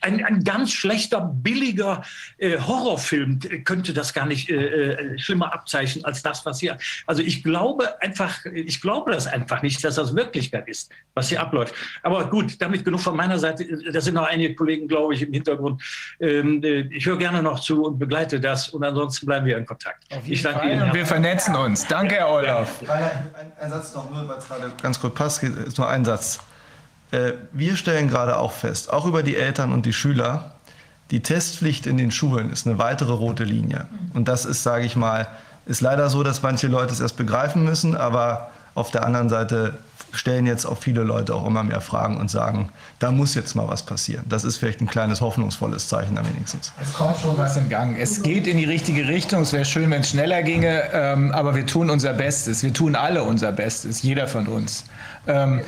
[0.00, 2.02] ein, ein ganz schlechter, billiger
[2.38, 6.78] äh, Horrorfilm könnte das gar nicht äh, äh, schlimmer abzeichnen als das, was hier.
[7.06, 11.40] Also ich glaube einfach, ich glaube das einfach nicht, dass das Wirklichkeit ist, was hier
[11.40, 11.74] abläuft.
[12.02, 13.64] Aber gut, damit genug von meiner Seite.
[13.92, 15.82] Da sind noch einige Kollegen, glaube ich, im Hintergrund.
[16.20, 18.68] Ähm, äh, ich höre gerne noch zu und begleite das.
[18.70, 20.04] Und ansonsten bleiben wir in Kontakt.
[20.26, 20.70] Ich danke Fall.
[20.70, 20.94] Ihnen.
[20.94, 21.86] Wir vernetzen uns.
[21.86, 22.80] Danke, Herr Olaf.
[22.88, 26.40] Ein, ein Satz noch, nur weil es gerade ganz kurz passt, ist nur ein Satz.
[27.14, 30.52] Äh, wir stellen gerade auch fest, auch über die Eltern und die Schüler,
[31.10, 33.86] die Testpflicht in den Schulen ist eine weitere rote Linie.
[34.14, 35.28] Und das ist, sage ich mal,
[35.66, 39.78] ist leider so, dass manche Leute es erst begreifen müssen, aber auf der anderen Seite
[40.12, 43.68] stellen jetzt auch viele Leute auch immer mehr Fragen und sagen, da muss jetzt mal
[43.68, 44.24] was passieren.
[44.28, 46.72] Das ist vielleicht ein kleines hoffnungsvolles Zeichen am wenigstens.
[46.80, 47.96] Es kommt schon was in Gang.
[47.98, 49.42] Es geht in die richtige Richtung.
[49.42, 52.62] Es wäre schön, wenn es schneller ginge, ähm, aber wir tun unser Bestes.
[52.62, 54.84] Wir tun alle unser Bestes, jeder von uns.
[55.26, 55.62] Ähm,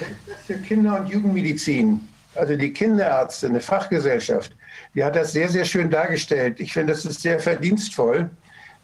[0.46, 2.00] für Kinder- und Jugendmedizin,
[2.34, 4.52] also die Kinderärzte, eine Fachgesellschaft,
[4.94, 6.60] die hat das sehr, sehr schön dargestellt.
[6.60, 8.30] Ich finde, das ist sehr verdienstvoll.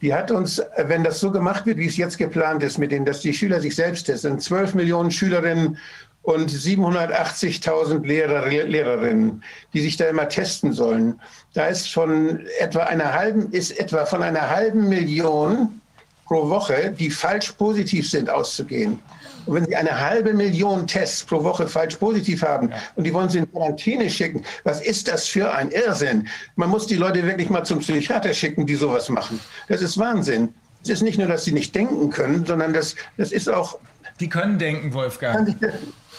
[0.03, 3.07] Die hat uns, wenn das so gemacht wird, wie es jetzt geplant ist, mit denen,
[3.07, 5.79] dass die Schüler sich selbst testen, 12 Millionen Schülerinnen
[6.23, 11.21] und 780.000 Lehrer, Lehrerinnen, die sich da immer testen sollen.
[11.55, 15.81] Da ist von etwa einer halben, ist etwa von einer halben Million
[16.27, 19.01] pro Woche, die falsch positiv sind, auszugehen.
[19.47, 22.77] Und wenn Sie eine halbe Million Tests pro Woche falsch positiv haben ja.
[22.97, 26.29] und die wollen Sie in Quarantäne schicken, was ist das für ein Irrsinn?
[26.57, 29.41] Man muss die Leute wirklich mal zum Psychiater schicken, die sowas machen.
[29.69, 30.55] Das ist Wahnsinn.
[30.83, 33.79] Es ist nicht nur, dass sie nicht denken können, sondern das, das ist auch.
[34.19, 35.37] Die können denken, Wolfgang.
[35.37, 35.75] Kann sich das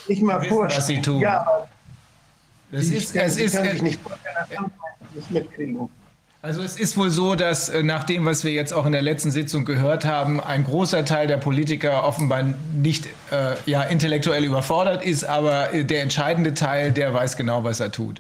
[0.08, 0.80] nicht mal wissen, vorstellen.
[0.80, 1.20] Was sie tun.
[1.20, 1.68] Ja,
[2.72, 5.90] das ist, es ist, kann sich nicht vorstellen, dass das mitkriegen.
[6.46, 9.02] Also es ist wohl so, dass äh, nach dem, was wir jetzt auch in der
[9.02, 15.06] letzten Sitzung gehört haben, ein großer Teil der Politiker offenbar nicht äh, ja, intellektuell überfordert
[15.06, 18.20] ist, aber äh, der entscheidende Teil, der weiß genau, was er tut.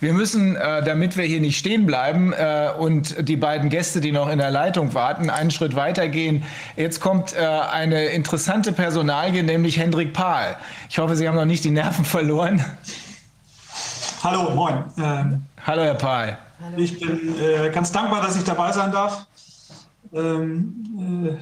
[0.00, 4.12] Wir müssen, äh, damit wir hier nicht stehen bleiben äh, und die beiden Gäste, die
[4.12, 6.42] noch in der Leitung warten, einen Schritt weitergehen.
[6.76, 10.58] Jetzt kommt äh, eine interessante Personalie, nämlich Hendrik Pahl.
[10.90, 12.62] Ich hoffe, Sie haben noch nicht die Nerven verloren.
[14.22, 14.84] Hallo, moin.
[14.98, 16.36] Ähm, Hallo, Herr Pahl.
[16.76, 19.26] Ich bin äh, ganz dankbar, dass ich dabei sein darf.
[20.12, 21.38] Ähm,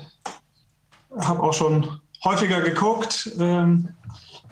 [1.17, 3.31] äh, habe auch schon häufiger geguckt.
[3.39, 3.89] Ähm,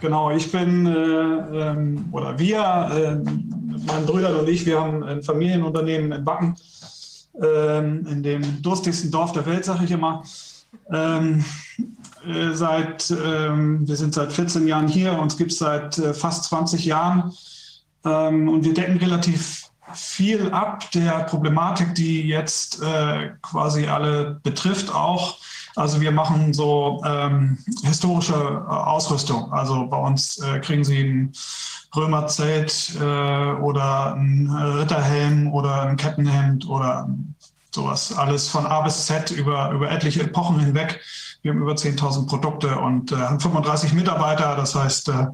[0.00, 3.16] genau, ich bin äh, ähm, oder wir, äh,
[3.86, 6.56] mein Brüder und ich, wir haben ein Familienunternehmen in Backen,
[7.42, 10.22] ähm, in dem durstigsten Dorf der Welt, sage ich immer.
[10.92, 11.44] Ähm,
[12.26, 16.44] äh, seit, ähm, wir sind seit 14 Jahren hier, uns gibt es seit äh, fast
[16.44, 17.32] 20 Jahren
[18.04, 25.38] und wir decken relativ viel ab der Problematik, die jetzt äh, quasi alle betrifft, auch.
[25.76, 29.52] Also wir machen so ähm, historische äh, Ausrüstung.
[29.52, 31.32] Also bei uns äh, kriegen Sie ein
[31.94, 37.08] Römerzelt äh, oder ein Ritterhelm oder ein Kettenhemd oder
[37.70, 38.12] sowas.
[38.16, 41.00] Alles von A bis Z über, über etliche Epochen hinweg.
[41.42, 44.56] Wir haben über 10.000 Produkte und äh, haben 35 Mitarbeiter.
[44.56, 45.26] Das heißt, äh,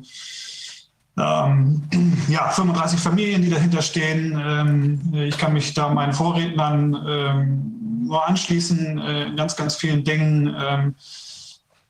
[1.16, 1.82] ähm,
[2.28, 4.40] ja, 35 Familien, die dahinter stehen.
[4.44, 10.04] Ähm, ich kann mich da meinen Vorrednern ähm, nur anschließen äh, in ganz, ganz vielen
[10.04, 10.54] Dingen.
[10.58, 10.94] Ähm,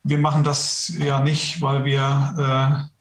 [0.02, 2.93] wir machen das ja nicht, weil wir, äh,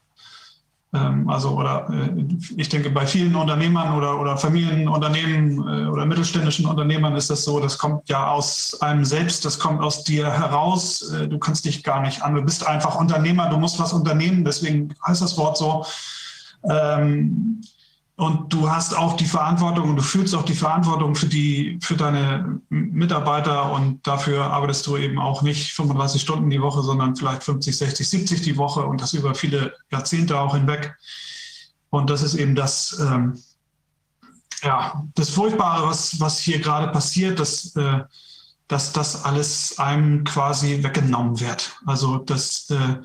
[1.26, 2.24] also, oder äh,
[2.56, 7.58] ich denke, bei vielen Unternehmern oder, oder Familienunternehmen äh, oder mittelständischen Unternehmern ist das so,
[7.58, 11.02] das kommt ja aus einem selbst, das kommt aus dir heraus.
[11.10, 14.44] Äh, du kannst dich gar nicht an, du bist einfach Unternehmer, du musst was unternehmen,
[14.44, 15.84] deswegen heißt das Wort so.
[16.70, 17.60] Ähm,
[18.16, 21.96] und du hast auch die Verantwortung und du fühlst auch die Verantwortung für die, für
[21.96, 27.42] deine Mitarbeiter und dafür arbeitest du eben auch nicht 35 Stunden die Woche, sondern vielleicht
[27.42, 30.96] 50, 60, 70 die Woche und das über viele Jahrzehnte auch hinweg.
[31.90, 33.42] Und das ist eben das, ähm,
[34.62, 38.04] ja, das Furchtbare, was, was hier gerade passiert, dass, äh,
[38.68, 41.76] dass das alles einem quasi weggenommen wird.
[41.84, 42.96] Also, dass, äh,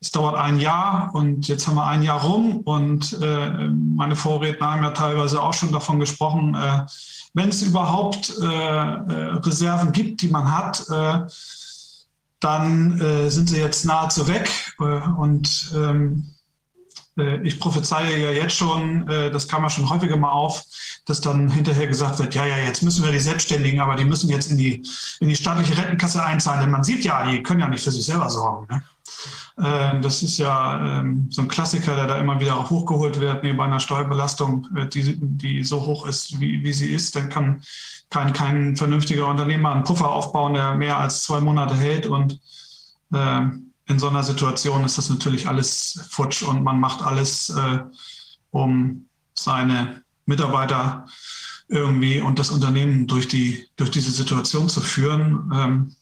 [0.00, 4.72] es dauert ein Jahr und jetzt haben wir ein Jahr rum und äh, meine Vorredner
[4.72, 6.84] haben ja teilweise auch schon davon gesprochen, äh,
[7.34, 11.20] wenn es überhaupt äh, äh Reserven gibt, die man hat, äh,
[12.40, 14.50] dann äh, sind sie jetzt nahezu weg
[15.16, 16.32] und ähm,
[17.42, 20.62] ich prophezeie ja jetzt schon, das kam ja schon häufiger mal auf,
[21.06, 24.28] dass dann hinterher gesagt wird, ja, ja, jetzt müssen wir die Selbstständigen, aber die müssen
[24.28, 24.86] jetzt in die,
[25.20, 26.60] in die staatliche Rentenkasse einzahlen.
[26.60, 28.66] Denn man sieht ja, die können ja nicht für sich selber sorgen.
[28.70, 28.82] Ne?
[29.58, 33.60] Äh, das ist ja ähm, so ein Klassiker, der da immer wieder hochgeholt wird, neben
[33.60, 37.16] einer Steuerbelastung, äh, die, die so hoch ist, wie, wie sie ist.
[37.16, 37.62] Dann kann
[38.10, 42.06] kein, kein vernünftiger Unternehmer einen Puffer aufbauen, der mehr als zwei Monate hält.
[42.06, 42.38] Und
[43.12, 43.42] äh,
[43.88, 47.54] in so einer Situation ist das natürlich alles futsch und man macht alles
[48.50, 51.06] um seine Mitarbeiter
[51.68, 55.94] irgendwie und das Unternehmen durch, die, durch diese Situation zu führen.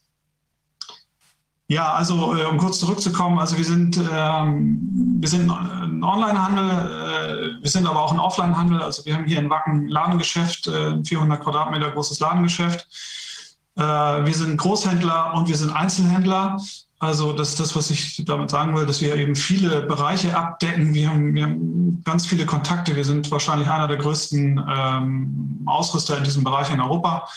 [1.66, 7.62] Ja, also äh, um kurz zurückzukommen, also wir sind, ähm, wir sind ein Onlinehandel, äh,
[7.62, 8.82] wir sind aber auch ein Offlinehandel.
[8.82, 12.86] Also wir haben hier in Wacken ein Ladengeschäft, äh, 400 Quadratmeter großes Ladengeschäft.
[13.76, 16.58] Äh, wir sind Großhändler und wir sind Einzelhändler.
[16.98, 20.92] Also das ist das, was ich damit sagen will, dass wir eben viele Bereiche abdecken.
[20.92, 22.94] Wir haben, wir haben ganz viele Kontakte.
[22.94, 27.28] Wir sind wahrscheinlich einer der größten ähm, Ausrüster in diesem Bereich in Europa.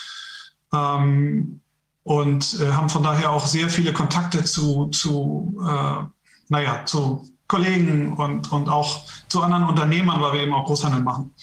[0.72, 1.60] Ähm,
[2.08, 6.04] und äh, haben von daher auch sehr viele Kontakte zu, zu äh,
[6.48, 11.34] naja, zu Kollegen und, und auch zu anderen Unternehmern, weil wir eben auch Großhandel machen.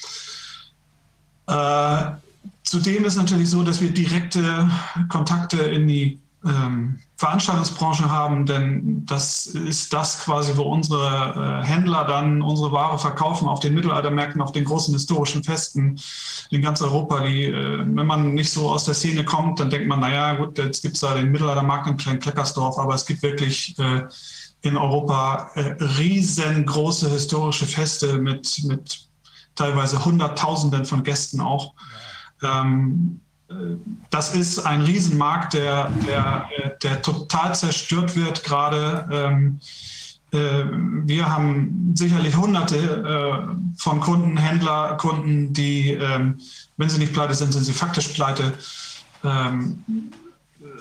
[1.45, 2.17] Äh,
[2.63, 4.67] zudem ist natürlich so, dass wir direkte
[5.07, 12.03] Kontakte in die ähm, Veranstaltungsbranche haben, denn das ist das quasi, wo unsere äh, Händler
[12.05, 15.99] dann unsere Ware verkaufen auf den Mittelaltermärkten, auf den großen historischen Festen
[16.51, 17.21] in ganz Europa.
[17.21, 20.57] Die, äh, wenn man nicht so aus der Szene kommt, dann denkt man, naja, gut,
[20.57, 24.03] jetzt gibt es da den Mittelaltermarkt in Klein-Kleckersdorf, aber es gibt wirklich äh,
[24.61, 29.07] in Europa äh, riesengroße historische Feste mit, mit
[29.55, 31.73] teilweise Hunderttausenden von Gästen auch.
[32.43, 33.21] Ähm,
[34.09, 36.49] das ist ein Riesenmarkt, der, der,
[36.81, 39.07] der total zerstört wird gerade.
[39.11, 39.59] Ähm,
[40.31, 40.65] äh,
[41.05, 46.39] wir haben sicherlich hunderte äh, von Kunden, Händler, Kunden, die, ähm,
[46.77, 48.53] wenn sie nicht pleite sind, sind sie faktisch pleite.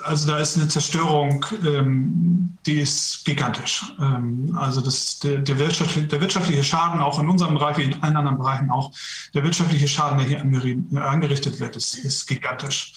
[0.05, 3.85] Also da ist eine Zerstörung, ähm, die ist gigantisch.
[4.01, 8.03] Ähm, also das, der, der, wirtschaftliche, der, wirtschaftliche Schaden, auch in unserem Bereich wie in
[8.03, 8.93] allen anderen Bereichen auch,
[9.35, 10.41] der wirtschaftliche Schaden, der hier
[11.05, 12.95] angerichtet wird, ist, ist gigantisch.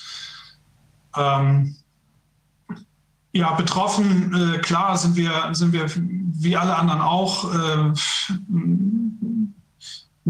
[1.15, 1.77] Ähm,
[3.31, 7.53] ja, betroffen, äh, klar sind wir, sind wir wie alle anderen auch.
[7.53, 7.93] Äh,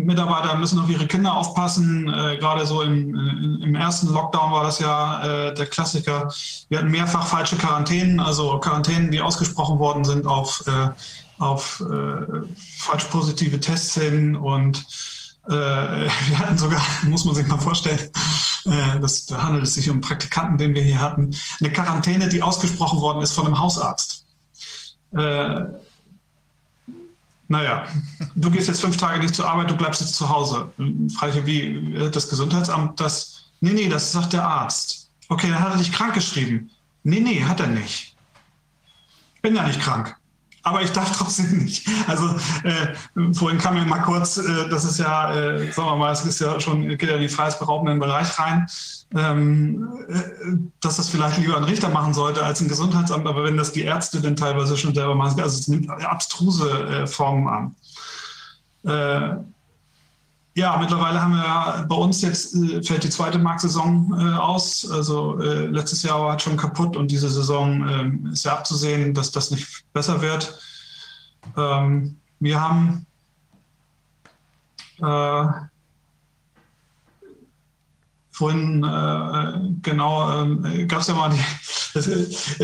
[0.05, 2.07] Mitarbeiter müssen auf ihre Kinder aufpassen.
[2.07, 6.31] Äh, gerade so im, äh, im, ersten Lockdown war das ja äh, der Klassiker.
[6.69, 10.89] Wir hatten mehrfach falsche Quarantänen, also Quarantänen, die ausgesprochen worden sind auf, äh,
[11.39, 12.25] auf äh,
[12.77, 14.35] falsch positive Tests hin.
[14.35, 14.85] Und
[15.47, 15.51] äh,
[16.27, 17.99] wir hatten sogar, muss man sich mal vorstellen,
[19.01, 22.99] das, da handelt es sich um Praktikanten, den wir hier hatten, eine Quarantäne, die ausgesprochen
[22.99, 24.25] worden ist von einem Hausarzt.
[27.47, 27.87] Naja,
[28.35, 30.71] du gehst jetzt fünf Tage nicht zur Arbeit, du bleibst jetzt zu Hause.
[31.17, 33.45] Frage wie das Gesundheitsamt das?
[33.61, 35.09] Nee, nee, das sagt der Arzt.
[35.29, 36.69] Okay, dann hat er dich krank geschrieben.
[37.03, 38.15] Nee, nee, hat er nicht.
[39.35, 40.15] Ich bin ja nicht krank
[40.67, 41.87] aber ich darf trotzdem nicht.
[42.07, 46.11] Also äh, vorhin kam mir mal kurz, äh, das ist ja, äh, sagen wir mal,
[46.11, 48.67] es ist ja schon, geht ja die freiheitsberaubenden Bereich rein,
[49.15, 53.55] ähm, äh, dass das vielleicht lieber ein Richter machen sollte als ein Gesundheitsamt, aber wenn
[53.57, 57.75] das die Ärzte denn teilweise schon selber machen, also es nimmt abstruse äh, Formen an.
[60.57, 64.89] Äh, ja, mittlerweile haben wir bei uns jetzt, äh, fällt die zweite Marktsaison äh, aus.
[64.89, 69.13] Also äh, letztes Jahr war es schon kaputt und diese Saison ähm, ist ja abzusehen,
[69.13, 70.59] dass das nicht besser wird.
[71.55, 73.05] Ähm, wir haben
[74.99, 75.45] äh,
[78.31, 81.39] vorhin, äh, genau, ähm, gab es ja mal die,
[81.97, 82.07] es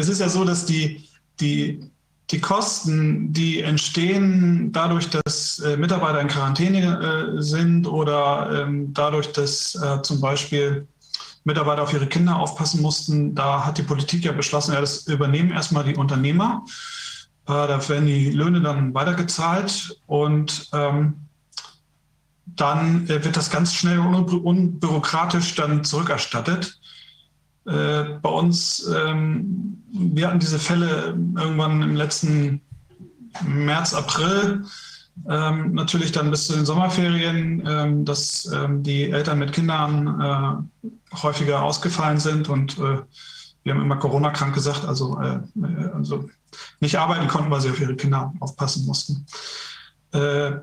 [0.10, 1.92] ist ja so, dass die, die
[2.34, 9.32] die Kosten, die entstehen dadurch, dass äh, Mitarbeiter in Quarantäne äh, sind oder ähm, dadurch,
[9.32, 10.88] dass äh, zum Beispiel
[11.44, 15.52] Mitarbeiter auf ihre Kinder aufpassen mussten, da hat die Politik ja beschlossen, ja, das übernehmen
[15.52, 16.66] erstmal die Unternehmer.
[17.46, 21.14] Äh, da werden die Löhne dann weitergezahlt und ähm,
[22.48, 26.80] dann äh, wird das ganz schnell unbürokratisch dann zurückerstattet.
[27.66, 32.62] Äh, bei uns, ähm, wir hatten diese Fälle irgendwann im letzten
[33.46, 34.66] März, April,
[35.30, 40.88] ähm, natürlich dann bis zu den Sommerferien, ähm, dass ähm, die Eltern mit Kindern äh,
[41.16, 42.98] häufiger ausgefallen sind und äh,
[43.64, 45.40] wir haben immer Corona-krank gesagt, also, äh,
[45.94, 46.30] also
[46.82, 49.26] nicht arbeiten konnten, weil sie auf ihre Kinder aufpassen mussten.
[50.12, 50.58] Äh,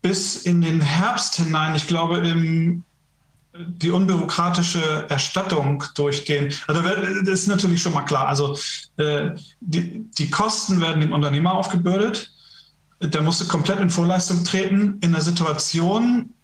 [0.00, 2.84] bis in den Herbst hinein, ich glaube im
[3.66, 8.58] die unbürokratische Erstattung durch den, also das ist natürlich schon mal klar, also
[8.96, 9.30] äh,
[9.60, 12.30] die, die Kosten werden dem Unternehmer aufgebürdet,
[13.00, 16.34] der musste komplett in Vorleistung treten in einer Situation,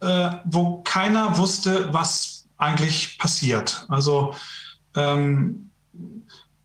[0.00, 3.86] äh, wo keiner wusste, was eigentlich passiert.
[3.88, 4.34] Also
[4.94, 5.70] ähm,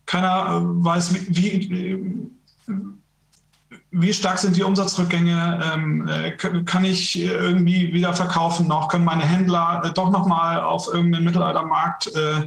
[0.05, 2.30] keiner weiß, wie,
[3.98, 5.61] wie stark sind die Umsatzrückgänge?
[5.74, 8.90] Ähm, äh, kann ich irgendwie wieder verkaufen noch?
[8.90, 12.45] Können meine Händler äh, doch nochmal auf irgendeinen Mittelaltermarkt äh,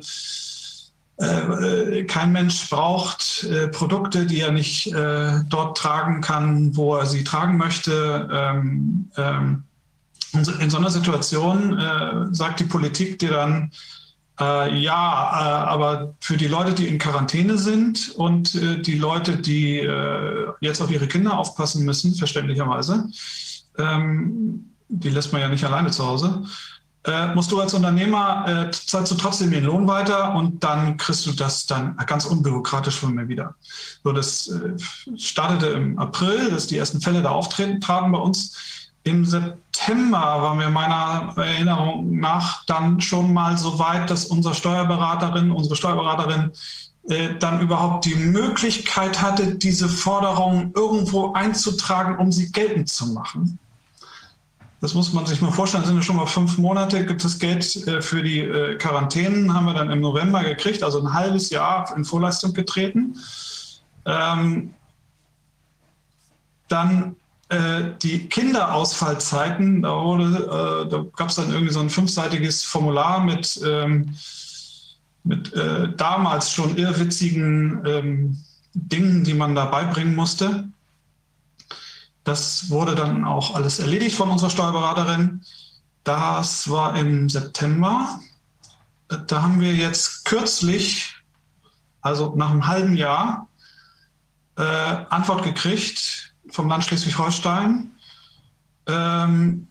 [1.21, 7.57] äh, kein Mensch braucht Produkte, die er nicht dort tragen kann, wo er sie tragen
[7.57, 8.29] möchte.
[8.33, 9.65] Ähm, ähm,
[10.33, 13.73] in so einer Situation sagt die Politik dir dann,
[14.41, 19.37] äh, ja, äh, aber für die Leute, die in Quarantäne sind und äh, die Leute,
[19.37, 23.09] die äh, jetzt auf ihre Kinder aufpassen müssen, verständlicherweise,
[23.79, 26.45] ähm, die lässt man ja nicht alleine zu Hause,
[27.05, 31.27] äh, musst du als Unternehmer, äh, zahlst du trotzdem den Lohn weiter und dann kriegst
[31.27, 33.55] du das dann ganz unbürokratisch von mir wieder.
[34.05, 34.53] So, das
[35.17, 38.78] startete im April, dass die ersten Fälle da auftreten, traten bei uns
[39.09, 45.51] im September waren wir meiner Erinnerung nach dann schon mal so weit, dass unser Steuerberaterin,
[45.51, 46.53] unsere Steuerberaterin
[47.09, 53.59] äh, dann überhaupt die Möglichkeit hatte, diese Forderungen irgendwo einzutragen, um sie geltend zu machen.
[54.81, 57.39] Das muss man sich mal vorstellen, das sind ja schon mal fünf Monate, gibt es
[57.39, 61.51] Geld äh, für die äh, Quarantänen, haben wir dann im November gekriegt, also ein halbes
[61.51, 63.17] Jahr in Vorleistung getreten.
[64.05, 64.75] Ähm,
[66.69, 67.17] dann
[67.51, 74.15] die Kinderausfallzeiten, da, äh, da gab es dann irgendwie so ein fünfseitiges Formular mit, ähm,
[75.25, 78.45] mit äh, damals schon irrwitzigen ähm,
[78.75, 80.69] Dingen, die man da beibringen musste.
[82.25, 85.43] Das wurde dann auch alles erledigt von unserer Steuerberaterin.
[86.05, 88.21] Das war im September.
[89.27, 91.15] Da haben wir jetzt kürzlich,
[92.03, 93.49] also nach einem halben Jahr,
[94.59, 97.91] äh, Antwort gekriegt vom Land Schleswig-Holstein,
[98.87, 99.69] ähm,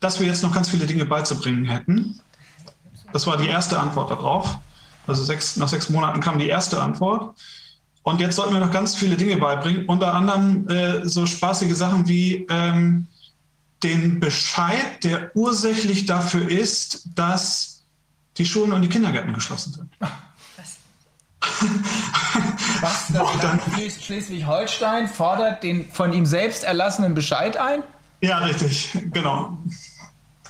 [0.00, 2.20] dass wir jetzt noch ganz viele Dinge beizubringen hätten.
[3.12, 4.58] Das war die erste Antwort darauf.
[5.06, 7.36] Also sechs, nach sechs Monaten kam die erste Antwort.
[8.02, 12.08] Und jetzt sollten wir noch ganz viele Dinge beibringen, unter anderem äh, so spaßige Sachen
[12.08, 13.06] wie ähm,
[13.82, 17.84] den Bescheid, der ursächlich dafür ist, dass
[18.36, 19.90] die Schulen und die Kindergärten geschlossen sind.
[21.40, 23.08] Was?
[23.12, 23.62] Das Land
[24.00, 27.82] Schleswig-Holstein fordert den von ihm selbst erlassenen Bescheid ein?
[28.20, 29.58] Ja, richtig, genau.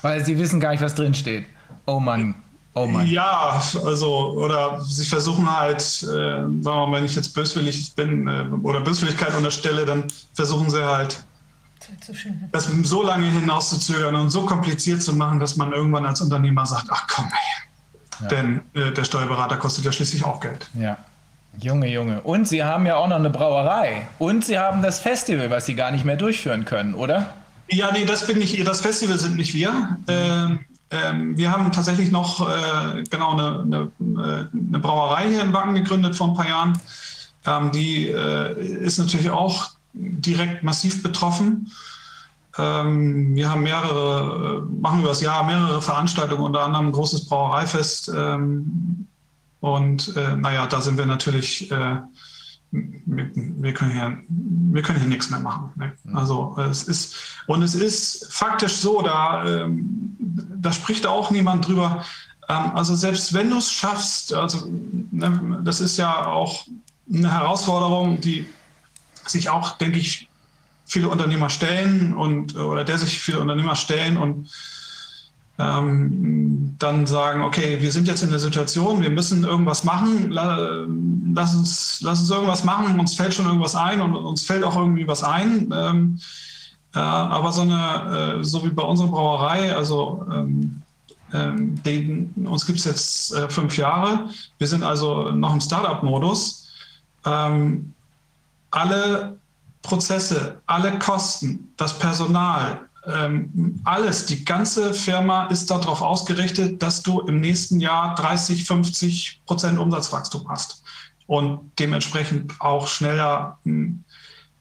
[0.03, 1.47] Weil sie wissen gar nicht, was drin steht.
[1.87, 2.35] Oh Mann.
[2.75, 3.07] Oh Mann.
[3.07, 8.29] Ja, also, oder sie versuchen halt, äh, sagen wir mal, wenn ich jetzt böswillig bin
[8.29, 11.25] äh, oder Böswilligkeit unterstelle, dann versuchen sie halt,
[12.53, 16.87] das so lange hinauszuzögern und so kompliziert zu machen, dass man irgendwann als Unternehmer sagt,
[16.91, 17.68] ach komm, ey.
[18.21, 18.29] Ja.
[18.29, 20.69] Denn äh, der Steuerberater kostet ja schließlich auch Geld.
[20.75, 20.99] Ja.
[21.61, 22.21] Junge, Junge.
[22.21, 24.07] Und Sie haben ja auch noch eine Brauerei.
[24.19, 27.35] Und Sie haben das Festival, was Sie gar nicht mehr durchführen können, oder?
[27.71, 29.99] Ja, nee, das bin nicht, das Festival sind nicht wir.
[30.07, 35.75] Ähm, ähm, wir haben tatsächlich noch äh, genau eine, eine, eine, Brauerei hier in Wacken
[35.75, 36.81] gegründet vor ein paar Jahren.
[37.45, 41.73] Ähm, die äh, ist natürlich auch direkt massiv betroffen.
[42.59, 47.27] Ähm, wir haben mehrere, äh, machen über das Jahr mehrere Veranstaltungen, unter anderem ein großes
[47.27, 49.07] Brauereifest ähm,
[49.61, 51.97] und äh, naja, da sind wir natürlich, äh,
[52.71, 55.73] wir, wir, können hier, wir können hier nichts mehr machen.
[55.77, 55.93] Ne?
[56.05, 56.17] Mhm.
[56.17, 62.05] Also es ist, und es ist faktisch so, da, ähm, da spricht auch niemand drüber.
[62.49, 64.69] Ähm, also selbst wenn du es schaffst, also
[65.11, 66.67] ne, das ist ja auch
[67.13, 68.47] eine Herausforderung, die
[69.27, 70.28] sich auch, denke ich,
[70.89, 74.49] viele Unternehmer stellen und oder der sich viele Unternehmer stellen und
[75.59, 81.55] ähm, dann sagen, okay, wir sind jetzt in der Situation, wir müssen irgendwas machen, lass
[81.55, 85.07] uns, lass uns irgendwas machen, uns fällt schon irgendwas ein und uns fällt auch irgendwie
[85.07, 85.73] was ein.
[85.77, 86.21] Ähm,
[86.95, 90.83] äh, aber so eine, äh, so wie bei unserer Brauerei, also ähm,
[91.33, 96.69] ähm den, uns gibt es jetzt äh, fünf Jahre, wir sind also noch im Startup-Modus.
[97.27, 97.95] Ähm,
[98.71, 99.39] alle
[99.83, 107.21] Prozesse, alle Kosten, das Personal, ähm, alles, die ganze Firma ist darauf ausgerichtet, dass du
[107.21, 110.83] im nächsten Jahr 30, 50 Prozent Umsatzwachstum hast
[111.27, 114.05] und dementsprechend auch schneller hm,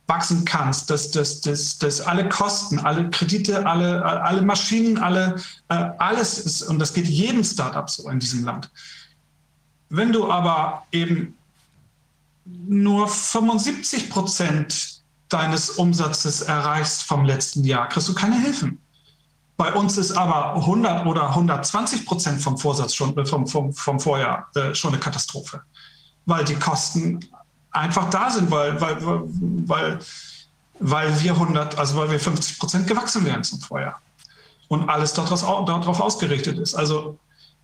[0.08, 5.36] wachsen kannst, dass, dass, dass, dass alle Kosten, alle Kredite, alle, alle Maschinen, alle,
[5.68, 8.72] äh, alles ist, und das geht jedem Startup so in diesem Land.
[9.90, 11.38] Wenn du aber eben
[12.46, 14.97] nur 75 Prozent
[15.30, 18.80] deines Umsatzes erreichst vom letzten Jahr, kriegst du keine Hilfen.
[19.58, 24.00] Bei uns ist aber 100 oder 120 Prozent vom Vorsatz schon, äh, vom, vom, vom
[24.00, 25.62] Vorjahr äh, schon eine Katastrophe,
[26.26, 27.20] weil die Kosten
[27.72, 30.00] einfach da sind, weil, weil, weil,
[30.80, 34.00] weil wir 100, also weil wir 50 Prozent gewachsen wären zum Vorjahr
[34.68, 36.76] und alles darauf, ausgerichtet ist.
[36.76, 37.18] Also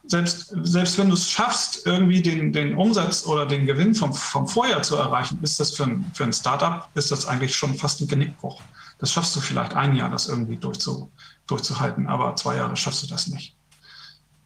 [0.06, 4.48] selbst, selbst wenn du es schaffst, irgendwie den, den Umsatz oder den Gewinn vom, vom
[4.48, 8.02] Vorjahr zu erreichen, ist das für ein, für ein Startup ist das eigentlich schon fast
[8.02, 8.62] ein Genickbruch.
[9.00, 11.10] Das schaffst du vielleicht ein Jahr, das irgendwie durchzu,
[11.48, 13.56] durchzuhalten, aber zwei Jahre schaffst du das nicht.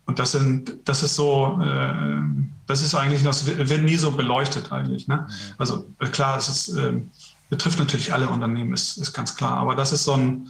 [0.05, 2.21] und das sind, das ist so, äh,
[2.65, 5.07] das ist eigentlich, das wird nie so beleuchtet eigentlich.
[5.07, 5.27] Ne?
[5.57, 7.01] Also äh, klar, es ist, äh,
[7.49, 9.57] betrifft natürlich alle Unternehmen, ist, ist ganz klar.
[9.57, 10.49] Aber das ist so ein,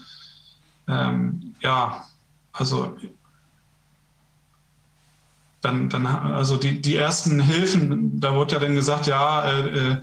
[0.88, 2.06] ähm, ja,
[2.54, 2.98] also
[5.68, 9.98] dann, dann also die, die ersten Hilfen, da wurde ja dann gesagt, ja, äh,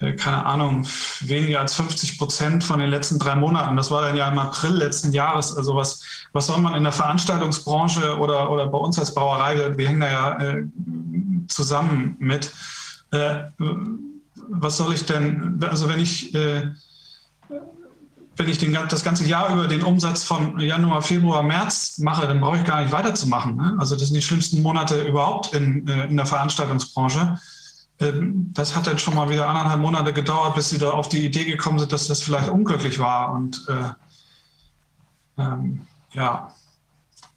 [0.00, 0.86] äh, keine Ahnung,
[1.20, 3.76] weniger als 50 Prozent von den letzten drei Monaten.
[3.76, 5.56] Das war dann ja im April letzten Jahres.
[5.56, 9.88] Also was, was soll man in der Veranstaltungsbranche oder, oder bei uns als Brauerei, wir
[9.88, 10.64] hängen da ja äh,
[11.48, 12.52] zusammen mit.
[13.10, 13.44] Äh,
[14.50, 16.70] was soll ich denn, also wenn ich, äh,
[18.38, 22.40] wenn ich den, das ganze Jahr über den Umsatz von Januar, Februar, März mache, dann
[22.40, 23.56] brauche ich gar nicht weiterzumachen.
[23.56, 23.76] Ne?
[23.78, 27.38] Also das sind die schlimmsten Monate überhaupt in, äh, in der Veranstaltungsbranche.
[27.98, 31.24] Ähm, das hat dann schon mal wieder anderthalb Monate gedauert, bis sie da auf die
[31.26, 33.32] Idee gekommen sind, dass das vielleicht unglücklich war.
[33.32, 36.54] Und äh, ähm, ja,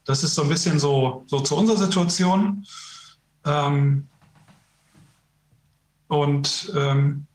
[0.05, 2.65] das ist so ein bisschen so, so zu unserer Situation.
[3.43, 4.07] Ähm,
[6.07, 7.25] und ähm,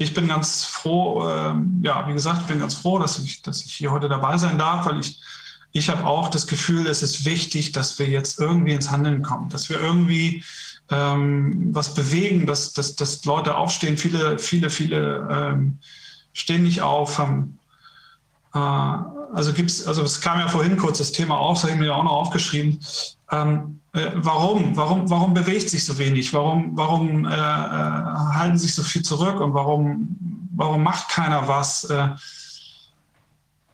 [0.00, 3.66] ich bin ganz froh, ähm, ja, wie gesagt, ich bin ganz froh, dass ich, dass
[3.66, 5.20] ich hier heute dabei sein darf, weil ich,
[5.72, 9.50] ich habe auch das Gefühl, es ist wichtig, dass wir jetzt irgendwie ins Handeln kommen,
[9.50, 10.42] dass wir irgendwie
[10.88, 13.98] ähm, was bewegen, dass, dass, dass Leute aufstehen.
[13.98, 15.78] Viele, viele, viele ähm,
[16.32, 17.58] stehen nicht auf, haben,
[18.54, 21.78] äh, also gibt's, also es kam ja vorhin kurz das Thema auf, das habe ich
[21.78, 22.80] mir auch noch aufgeschrieben.
[23.30, 24.76] Ähm, äh, warum?
[24.76, 26.32] Warum, warum bewegt sich so wenig?
[26.32, 30.16] Warum, warum äh, äh, halten sich so viel zurück und warum,
[30.54, 31.84] warum macht keiner was?
[31.84, 32.10] Äh,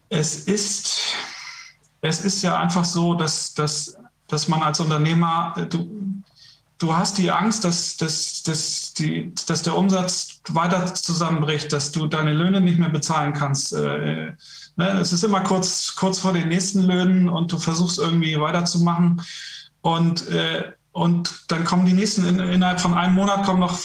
[0.09, 1.15] es ist,
[2.01, 3.97] es ist ja einfach so, dass, dass,
[4.29, 6.23] dass man als Unternehmer, äh, du,
[6.79, 12.07] du hast die Angst, dass, dass, dass, die, dass der Umsatz weiter zusammenbricht, dass du
[12.07, 13.75] deine Löhne nicht mehr bezahlen kannst.
[13.75, 14.33] Äh,
[14.77, 14.89] ne?
[15.01, 19.21] Es ist immer kurz, kurz vor den nächsten Löhnen und du versuchst irgendwie weiterzumachen.
[19.87, 23.79] Und, äh, und dann kommen die nächsten, in, innerhalb von einem Monat kommen noch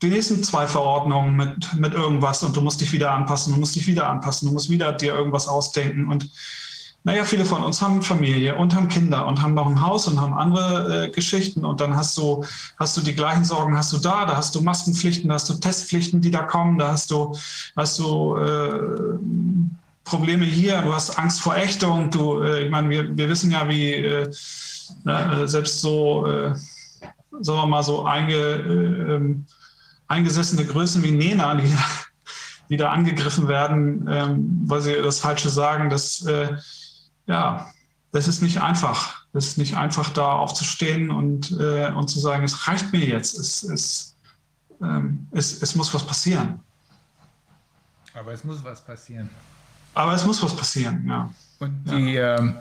[0.00, 3.74] die nächsten zwei Verordnungen mit, mit irgendwas und du musst dich wieder anpassen, du musst
[3.74, 6.06] dich wieder anpassen, du musst wieder dir irgendwas ausdenken.
[6.06, 6.30] Und
[7.02, 10.20] naja, viele von uns haben Familie und haben Kinder und haben noch ein Haus und
[10.20, 11.64] haben andere äh, Geschichten.
[11.64, 12.44] Und dann hast du,
[12.78, 15.54] hast du die gleichen Sorgen, hast du da, da hast du Maskenpflichten, da hast du
[15.54, 17.36] Testpflichten, die da kommen, da hast du,
[17.74, 19.18] hast du äh,
[20.04, 22.12] Probleme hier, du hast Angst vor Ächtung.
[22.12, 23.94] Du, äh, ich meine, wir, wir wissen ja, wie
[24.90, 26.54] äh, na, äh, selbst so, äh,
[27.40, 29.46] sagen wir mal, so einge, ähm,
[30.08, 31.74] eingesessene Größen wie Nena, die,
[32.68, 36.24] die da angegriffen werden, ähm, weil sie das Falsche sagen, das
[37.30, 37.72] ja,
[38.12, 39.24] das ist nicht einfach.
[39.32, 43.38] Es ist nicht einfach, da aufzustehen und, äh, und zu sagen, es reicht mir jetzt.
[43.38, 44.16] Es, es,
[44.82, 46.58] ähm, es, es muss was passieren.
[48.12, 49.30] Aber es muss was passieren.
[49.94, 51.30] Aber es muss was passieren, ja.
[51.60, 52.38] Und die, ja.
[52.38, 52.60] ähm, äh,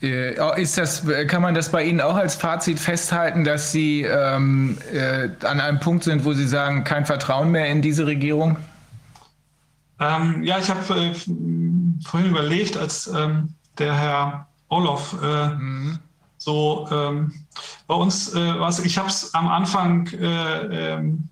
[0.00, 5.28] ist das, kann man das bei Ihnen auch als Fazit festhalten, dass Sie ähm, äh,
[5.44, 8.56] an einem Punkt sind, wo Sie sagen, kein Vertrauen mehr in diese Regierung?
[9.98, 11.14] Ähm, ja, ich habe äh,
[12.04, 15.16] vorhin überlegt, als ähm, der Herr Olof.
[15.22, 15.98] Äh, mhm.
[16.38, 17.34] So ähm,
[17.86, 21.28] bei uns, äh, was ich habe es am Anfang äh, ähm,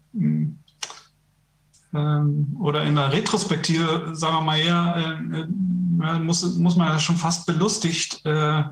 [1.95, 5.47] ähm, oder in der Retrospektive, sagen wir mal eher, äh,
[5.99, 8.63] muss, muss man ja schon fast belustigt äh,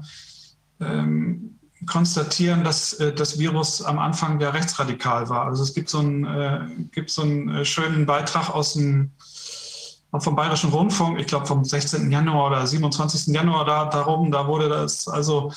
[0.80, 5.46] ähm, konstatieren, dass äh, das Virus am Anfang der rechtsradikal war.
[5.46, 9.12] Also es gibt so einen, gibt so einen schönen Beitrag aus dem
[10.18, 12.10] vom Bayerischen Rundfunk, ich glaube vom 16.
[12.10, 13.34] Januar oder 27.
[13.34, 15.52] Januar da, darum, da wurde das, also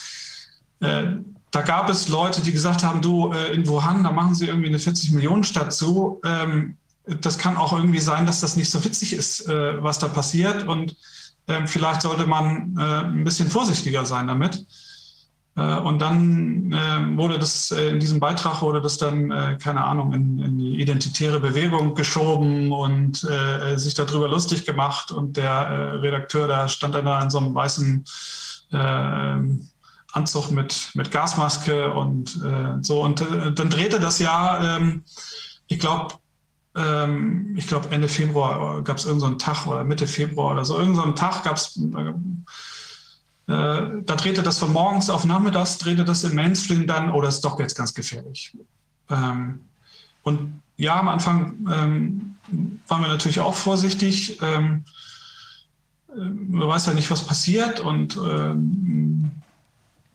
[0.82, 1.04] äh,
[1.52, 4.68] da gab es Leute, die gesagt haben, du, äh, in Wuhan, da machen sie irgendwie
[4.68, 6.22] eine 40 Millionen Stadt zu.
[6.24, 6.78] Ähm,
[7.22, 10.68] das kann auch irgendwie sein, dass das nicht so witzig ist, äh, was da passiert.
[10.68, 10.96] Und
[11.66, 14.66] vielleicht sollte man äh, ein bisschen vorsichtiger sein damit.
[15.60, 20.14] Äh, und dann äh, wurde das äh, in diesem Beitrag wurde das dann, keine Ahnung,
[20.14, 23.28] in, in die identitäre Bewegung geschoben und
[23.76, 25.12] sich darüber lustig gemacht.
[25.12, 28.06] Und der Redakteur, da stand dann da in so einem weißen
[30.12, 32.40] Anzug mit, mit Gasmaske und
[32.82, 33.04] so.
[33.04, 33.24] Und
[33.56, 35.04] dann drehte das ja, ähm,
[35.68, 36.16] ich glaube,
[36.76, 40.78] ähm, ich glaube Ende Februar gab es irgendeinen so Tag oder Mitte Februar oder so,
[40.78, 41.78] irgendeinen so Tag gab es
[43.50, 47.42] äh, da drehte das von morgens auf nachmittags, drehte das im Mainstream dann, oh, ist
[47.42, 48.56] doch jetzt ganz gefährlich.
[49.10, 49.62] Ähm,
[50.22, 52.36] und ja, am Anfang ähm,
[52.88, 54.40] waren wir natürlich auch vorsichtig.
[54.44, 54.86] Ähm,
[56.16, 57.80] äh, man weiß ja nicht, was passiert.
[57.80, 59.32] Und ähm,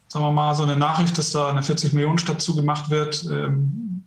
[0.07, 4.05] sagen wir mal, so eine Nachricht, dass da eine 40-Millionen-Stadt zugemacht wird, ähm,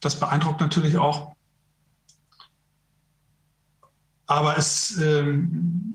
[0.00, 1.34] das beeindruckt natürlich auch.
[4.32, 5.94] Aber es, ähm,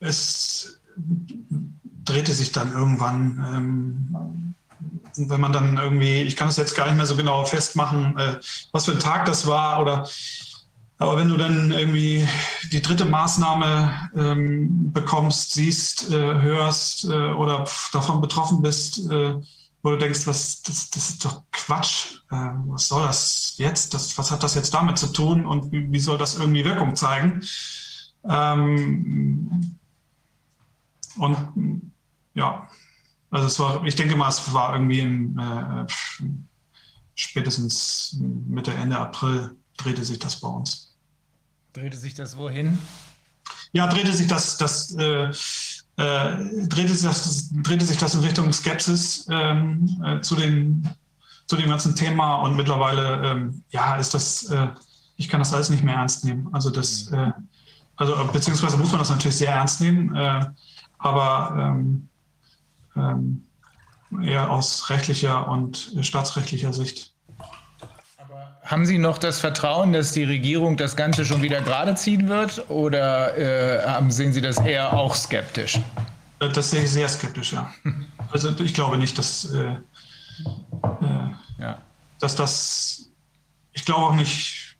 [0.00, 0.80] es
[2.04, 4.54] drehte sich dann irgendwann, ähm,
[5.16, 8.36] wenn man dann irgendwie, ich kann es jetzt gar nicht mehr so genau festmachen, äh,
[8.72, 10.08] was für ein Tag das war oder
[10.98, 12.26] aber wenn du dann irgendwie
[12.72, 19.34] die dritte Maßnahme ähm, bekommst, siehst, äh, hörst äh, oder davon betroffen bist, äh,
[19.86, 24.18] wo du denkst, was, das, das ist doch Quatsch, äh, was soll das jetzt, das,
[24.18, 27.40] was hat das jetzt damit zu tun und wie, wie soll das irgendwie Wirkung zeigen?
[28.28, 29.78] Ähm,
[31.18, 31.92] und
[32.34, 32.68] ja,
[33.30, 35.86] also es war, ich denke mal, es war irgendwie im, äh,
[37.14, 40.96] spätestens Mitte, Ende April drehte sich das bei uns.
[41.74, 42.76] Drehte sich das wohin?
[43.70, 45.30] Ja, drehte sich das, das, äh,
[45.96, 50.88] äh, drehte, sich das drehte sich das in Richtung Skepsis ähm, äh, zu, den,
[51.46, 54.68] zu dem ganzen Thema und mittlerweile, ähm, ja, ist das, äh,
[55.16, 56.48] ich kann das alles nicht mehr ernst nehmen.
[56.52, 57.32] Also das, äh,
[57.96, 60.44] also beziehungsweise muss man das natürlich sehr ernst nehmen, äh,
[60.98, 62.08] aber ähm,
[62.94, 63.42] ähm,
[64.22, 67.15] eher aus rechtlicher und staatsrechtlicher Sicht.
[68.66, 72.68] Haben Sie noch das Vertrauen, dass die Regierung das Ganze schon wieder gerade ziehen wird
[72.68, 75.78] oder äh, sehen Sie das eher auch skeptisch?
[76.40, 77.72] Äh, das sehe ich sehr skeptisch, ja.
[78.32, 79.78] Also ich glaube nicht, dass, äh, äh,
[81.60, 81.78] ja.
[82.18, 83.08] dass das,
[83.72, 84.76] ich glaube auch nicht,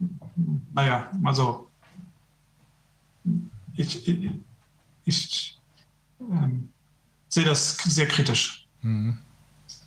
[0.74, 1.70] naja, also
[3.74, 4.31] ich, ich,
[5.05, 5.60] ich
[6.20, 6.70] ähm,
[7.28, 8.66] sehe das sehr kritisch.
[8.82, 9.18] Mhm.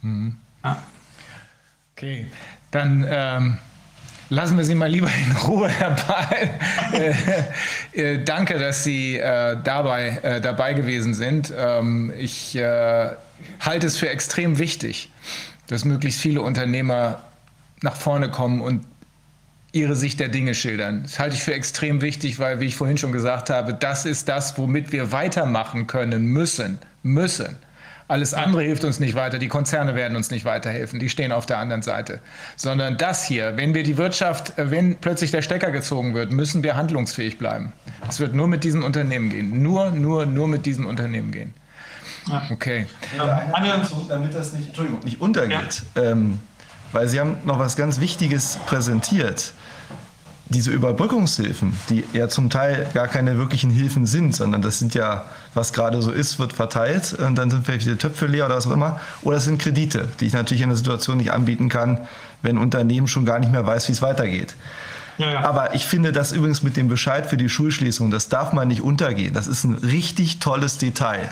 [0.01, 0.37] Mhm.
[0.63, 0.83] Ja.
[1.91, 2.31] Okay,
[2.71, 3.57] dann ähm,
[4.29, 6.49] lassen wir Sie mal lieber in Ruhe, Herr Ball.
[7.93, 11.53] äh, äh, danke, dass Sie äh, dabei, äh, dabei gewesen sind.
[11.55, 15.11] Ähm, ich halte es für extrem wichtig,
[15.67, 17.23] dass möglichst viele Unternehmer
[17.81, 18.85] nach vorne kommen und
[19.71, 21.03] ihre Sicht der Dinge schildern.
[21.03, 24.27] Das halte ich für extrem wichtig, weil, wie ich vorhin schon gesagt habe, das ist
[24.27, 26.79] das, womit wir weitermachen können müssen.
[27.03, 27.57] Müssen.
[28.09, 29.37] Alles andere hilft uns nicht weiter.
[29.37, 30.99] Die Konzerne werden uns nicht weiterhelfen.
[30.99, 32.19] Die stehen auf der anderen Seite.
[32.55, 36.63] Sondern das hier, wenn wir die Wirtschaft, äh, wenn plötzlich der Stecker gezogen wird, müssen
[36.63, 37.71] wir handlungsfähig bleiben.
[38.09, 39.61] Es wird nur mit diesen Unternehmen gehen.
[39.61, 41.53] Nur, nur, nur mit diesen Unternehmen gehen.
[42.49, 42.87] Okay.
[43.15, 43.47] Ja,
[44.07, 45.83] damit das nicht, Entschuldigung, nicht untergeht.
[45.95, 46.03] Ja.
[46.03, 46.39] Ähm,
[46.91, 49.53] weil Sie haben noch was ganz Wichtiges präsentiert
[50.49, 55.25] diese Überbrückungshilfen, die ja zum Teil gar keine wirklichen Hilfen sind, sondern das sind ja,
[55.53, 58.65] was gerade so ist, wird verteilt und dann sind vielleicht die Töpfe leer oder was
[58.65, 58.99] auch immer.
[59.21, 61.99] Oder es sind Kredite, die ich natürlich in der Situation nicht anbieten kann,
[62.41, 64.55] wenn ein Unternehmen schon gar nicht mehr weiß, wie es weitergeht.
[65.19, 65.39] Ja, ja.
[65.41, 68.81] Aber ich finde das übrigens mit dem Bescheid für die Schulschließung, das darf man nicht
[68.81, 69.33] untergehen.
[69.33, 71.29] Das ist ein richtig tolles Detail.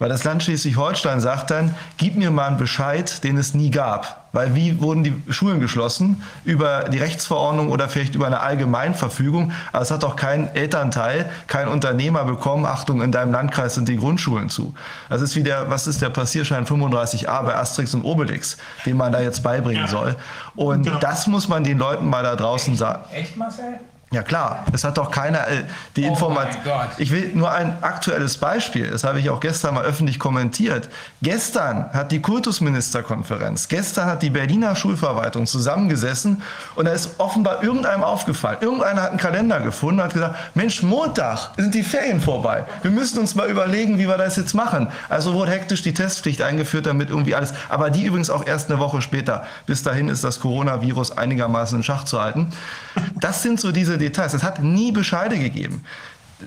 [0.00, 4.19] Weil das Land Schleswig-Holstein sagt dann, gib mir mal einen Bescheid, den es nie gab.
[4.32, 6.22] Weil wie wurden die Schulen geschlossen?
[6.44, 9.52] Über die Rechtsverordnung oder vielleicht über eine Allgemeinverfügung.
[9.72, 13.96] Aber es hat doch kein Elternteil, kein Unternehmer bekommen, Achtung, in deinem Landkreis sind die
[13.96, 14.74] Grundschulen zu.
[15.08, 19.12] Das ist wie der, was ist der Passierschein 35a bei Asterix und Obelix, den man
[19.12, 20.16] da jetzt beibringen soll.
[20.54, 20.98] Und genau.
[20.98, 23.04] das muss man den Leuten mal da draußen sagen.
[23.12, 23.80] Echt, Marcel?
[24.12, 25.62] Ja klar, es hat doch keiner äh,
[25.94, 26.64] die oh Information.
[26.98, 30.88] Ich will nur ein aktuelles Beispiel, das habe ich auch gestern mal öffentlich kommentiert.
[31.22, 36.42] Gestern hat die Kultusministerkonferenz, gestern hat die Berliner Schulverwaltung zusammengesessen
[36.74, 38.58] und da ist offenbar irgendeinem aufgefallen.
[38.60, 42.64] Irgendeiner hat einen Kalender gefunden und hat gesagt, Mensch, Montag sind die Ferien vorbei.
[42.82, 44.88] Wir müssen uns mal überlegen, wie wir das jetzt machen.
[45.08, 48.80] Also wurde hektisch die Testpflicht eingeführt, damit irgendwie alles, aber die übrigens auch erst eine
[48.80, 49.44] Woche später.
[49.66, 52.50] Bis dahin ist das Coronavirus einigermaßen in Schach zu halten.
[53.14, 54.34] Das sind so diese Details.
[54.34, 55.84] Es hat nie Bescheide gegeben.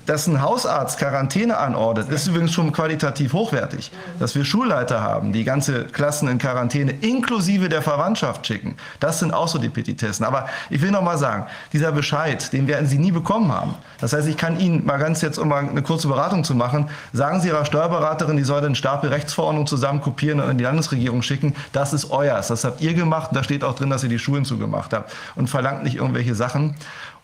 [0.06, 3.92] Dass ein Hausarzt Quarantäne anordnet, ist übrigens schon qualitativ hochwertig.
[4.18, 9.32] Dass wir Schulleiter haben, die ganze Klassen in Quarantäne inklusive der Verwandtschaft schicken, das sind
[9.32, 10.26] auch so die Petitessen.
[10.26, 13.74] Aber ich will noch mal sagen, dieser Bescheid, den werden Sie nie bekommen haben.
[14.00, 16.88] Das heißt, ich kann Ihnen mal ganz jetzt, um mal eine kurze Beratung zu machen,
[17.12, 21.22] sagen Sie Ihrer Steuerberaterin, die soll den Stapel Rechtsverordnung zusammen kopieren und in die Landesregierung
[21.22, 21.54] schicken.
[21.72, 22.48] Das ist euers.
[22.48, 23.30] Das habt ihr gemacht.
[23.30, 25.12] Und da steht auch drin, dass ihr die Schulen zugemacht habt.
[25.36, 26.74] Und verlangt nicht irgendwelche Sachen.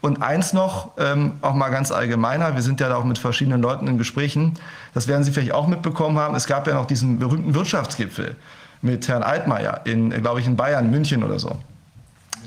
[0.01, 3.61] Und eins noch, ähm, auch mal ganz allgemeiner, wir sind ja da auch mit verschiedenen
[3.61, 4.55] Leuten in Gesprächen,
[4.95, 8.37] das werden Sie vielleicht auch mitbekommen haben, es gab ja noch diesen berühmten Wirtschaftsgipfel
[8.81, 11.59] mit Herrn Altmaier in, glaube ich, in Bayern, München oder so.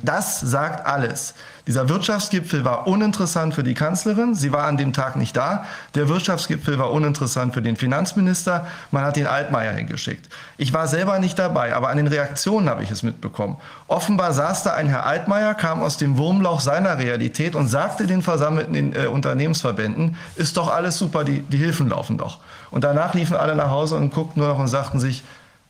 [0.04, 1.34] Das sagt alles.
[1.66, 4.36] Dieser Wirtschaftsgipfel war uninteressant für die Kanzlerin.
[4.36, 5.64] Sie war an dem Tag nicht da.
[5.96, 8.68] Der Wirtschaftsgipfel war uninteressant für den Finanzminister.
[8.92, 10.28] Man hat den Altmaier hingeschickt.
[10.58, 13.56] Ich war selber nicht dabei, aber an den Reaktionen habe ich es mitbekommen.
[13.88, 18.22] Offenbar saß da ein Herr Altmaier, kam aus dem Wurmloch seiner Realität und sagte den
[18.22, 22.40] versammelten äh, Unternehmensverbänden, ist doch alles super, die, die Hilfen laufen doch.
[22.72, 25.24] Und danach liefen alle nach Hause und guckten nur noch und sagten sich,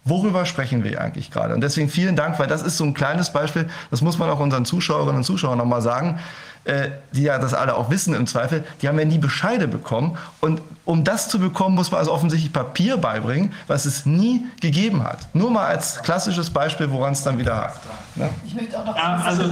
[0.05, 1.53] Worüber sprechen wir eigentlich gerade?
[1.53, 4.39] Und deswegen vielen Dank, weil das ist so ein kleines Beispiel, das muss man auch
[4.39, 6.19] unseren Zuschauerinnen und Zuschauern nochmal sagen.
[6.65, 10.17] äh, die ja das alle auch wissen im Zweifel, die haben ja nie Bescheide bekommen.
[10.39, 15.03] Und um das zu bekommen, muss man also offensichtlich Papier beibringen, was es nie gegeben
[15.03, 15.19] hat.
[15.33, 17.81] Nur mal als klassisches Beispiel, woran es dann wieder hakt.
[18.15, 18.29] Ne?
[18.45, 19.43] Ich möchte auch noch ja, also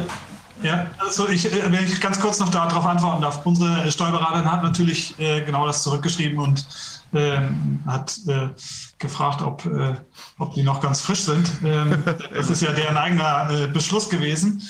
[0.64, 3.46] ja, also ich, äh, wenn ich ganz kurz noch darauf antworten darf.
[3.46, 6.66] Unsere Steuerberaterin hat natürlich äh, genau das zurückgeschrieben und
[7.14, 7.42] äh,
[7.86, 8.50] hat äh,
[8.98, 9.96] gefragt, ob, äh,
[10.38, 11.50] ob die noch ganz frisch sind.
[11.64, 14.62] Ähm, das ist ja deren eigener äh, Beschluss gewesen.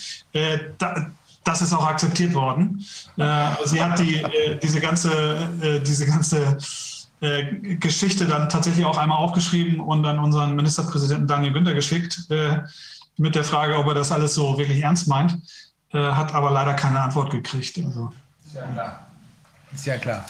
[0.77, 1.07] Da,
[1.43, 2.85] das ist auch akzeptiert worden.
[3.65, 4.23] sie hat die,
[4.63, 6.57] diese ganze, diese ganze
[7.79, 12.21] Geschichte dann tatsächlich auch einmal aufgeschrieben und an unseren Ministerpräsidenten Daniel Günther geschickt
[13.17, 15.37] mit der Frage, ob er das alles so wirklich ernst meint.
[15.93, 17.77] Äh, hat aber leider keine Antwort gekriegt.
[17.77, 18.13] Also.
[18.45, 19.07] Ist ja klar.
[19.73, 20.25] Ist ja klar.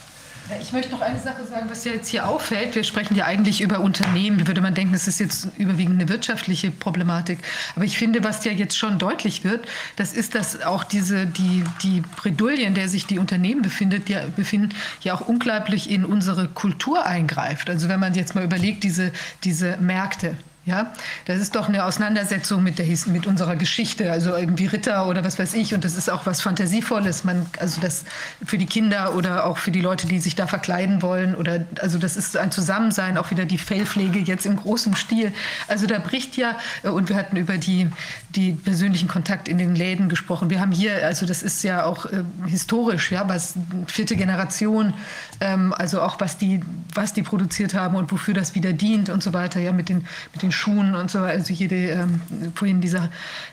[0.60, 2.76] Ich möchte noch eine Sache sagen, was ja jetzt hier auffällt.
[2.76, 4.48] Wir sprechen ja eigentlich über Unternehmen.
[4.48, 7.40] Würde man denken, es ist jetzt überwiegend eine wirtschaftliche Problematik.
[7.76, 11.64] Aber ich finde, was ja jetzt schon deutlich wird, das ist, dass auch diese, die,
[11.84, 16.48] die Bredouille, in der sich die Unternehmen befindet, ja, befinden, ja auch unglaublich in unsere
[16.48, 17.70] Kultur eingreift.
[17.70, 19.12] Also wenn man jetzt mal überlegt, diese,
[19.44, 20.94] diese Märkte, ja,
[21.26, 25.40] das ist doch eine Auseinandersetzung mit, der, mit unserer Geschichte, also irgendwie Ritter oder was
[25.40, 25.74] weiß ich.
[25.74, 27.24] Und das ist auch was Fantasievolles.
[27.24, 28.04] Man, also das
[28.46, 31.34] für die Kinder oder auch für die Leute, die sich da verkleiden wollen.
[31.34, 35.34] Oder also das ist ein Zusammensein, auch wieder die Fellpflege jetzt im großen Stil.
[35.68, 37.90] Also da bricht ja, und wir hatten über die,
[38.36, 40.52] die persönlichen Kontakt in den Läden gesprochen.
[40.52, 43.56] Wir haben hier, also das ist ja auch äh, historisch, ja, was
[43.88, 44.94] vierte Generation,
[45.40, 46.62] ähm, also auch was die,
[46.94, 50.06] was die produziert haben und wofür das wieder dient und so weiter, ja, mit den,
[50.34, 52.22] mit den Schuhen und so, also jede, ähm,
[52.56, 53.10] vorhin dieser,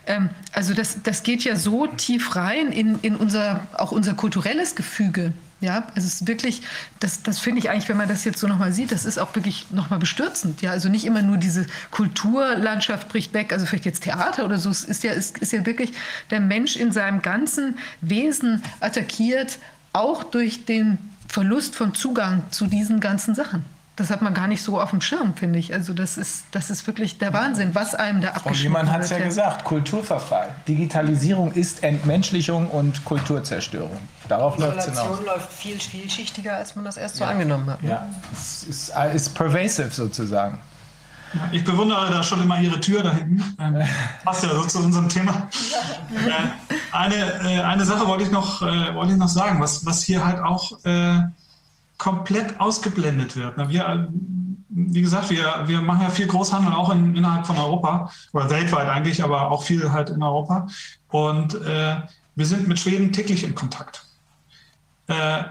[0.06, 4.74] ähm, also das, das geht ja so tief rein in, in unser, auch unser kulturelles
[4.74, 5.32] Gefüge.
[5.60, 6.62] Ja, also es ist wirklich,
[7.00, 9.34] das, das finde ich eigentlich, wenn man das jetzt so nochmal sieht, das ist auch
[9.34, 10.62] wirklich nochmal bestürzend.
[10.62, 14.70] Ja, also nicht immer nur diese Kulturlandschaft bricht weg, also vielleicht jetzt Theater oder so,
[14.70, 15.92] es ist ja, ist, ist ja wirklich
[16.30, 19.58] der Mensch in seinem ganzen Wesen attackiert,
[19.92, 23.64] auch durch den Verlust von Zugang zu diesen ganzen Sachen
[23.98, 25.74] das hat man gar nicht so auf dem Schirm, finde ich.
[25.74, 28.62] Also das ist, das ist wirklich der Wahnsinn, was einem da abgeschnitten wird.
[28.62, 30.54] Jemand hat es ja gesagt, Kulturverfall.
[30.68, 33.98] Digitalisierung ist Entmenschlichung und Kulturzerstörung.
[34.28, 35.18] Darauf läuft es hinaus.
[35.24, 37.30] Läuft viel vielschichtiger, als man das erst so ja.
[37.30, 37.82] angenommen hat.
[37.82, 37.90] Ne?
[37.90, 40.60] Ja, es ist, ist pervasive sozusagen.
[41.50, 43.42] Ich bewundere da schon immer Ihre Tür da hinten.
[43.60, 43.82] Ähm,
[44.24, 45.48] passt ja so zu unserem Thema.
[46.14, 50.04] Äh, eine, äh, eine Sache wollte ich noch, äh, wollte ich noch sagen, was, was
[50.04, 51.20] hier halt auch äh,
[51.98, 53.56] komplett ausgeblendet wird.
[53.68, 54.08] Wir,
[54.68, 58.88] wie gesagt, wir, wir machen ja viel Großhandel auch in, innerhalb von Europa oder weltweit
[58.88, 60.68] eigentlich, aber auch viel halt in Europa.
[61.08, 61.96] Und äh,
[62.36, 64.06] wir sind mit Schweden täglich in Kontakt.
[65.08, 65.44] Äh,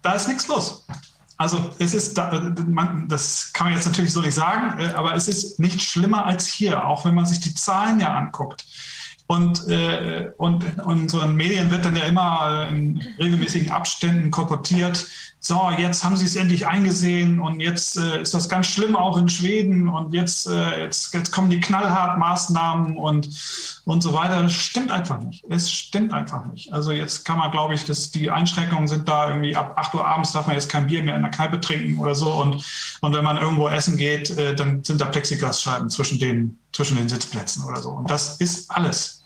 [0.00, 0.86] da ist nichts los.
[1.36, 5.60] Also es ist, das kann man jetzt natürlich so nicht sagen, äh, aber es ist
[5.60, 8.64] nicht schlimmer als hier, auch wenn man sich die Zahlen ja anguckt.
[9.28, 15.06] Und, äh, und unseren Medien wird dann ja immer äh, in regelmäßigen Abständen kolportiert,
[15.40, 19.16] so, jetzt haben sie es endlich eingesehen und jetzt äh, ist das ganz schlimm auch
[19.16, 23.28] in Schweden und jetzt, äh, jetzt, jetzt kommen die knallharten Maßnahmen und,
[23.84, 24.42] und so weiter.
[24.42, 25.44] Das stimmt einfach nicht.
[25.48, 26.72] Es stimmt einfach nicht.
[26.72, 30.04] Also jetzt kann man, glaube ich, dass die Einschränkungen sind da irgendwie ab 8 Uhr
[30.04, 32.64] abends darf man jetzt kein Bier mehr in der Kneipe trinken oder so und,
[33.00, 37.08] und wenn man irgendwo essen geht, äh, dann sind da Plexiglasscheiben zwischen den, zwischen den
[37.08, 37.90] Sitzplätzen oder so.
[37.90, 39.17] Und das ist alles.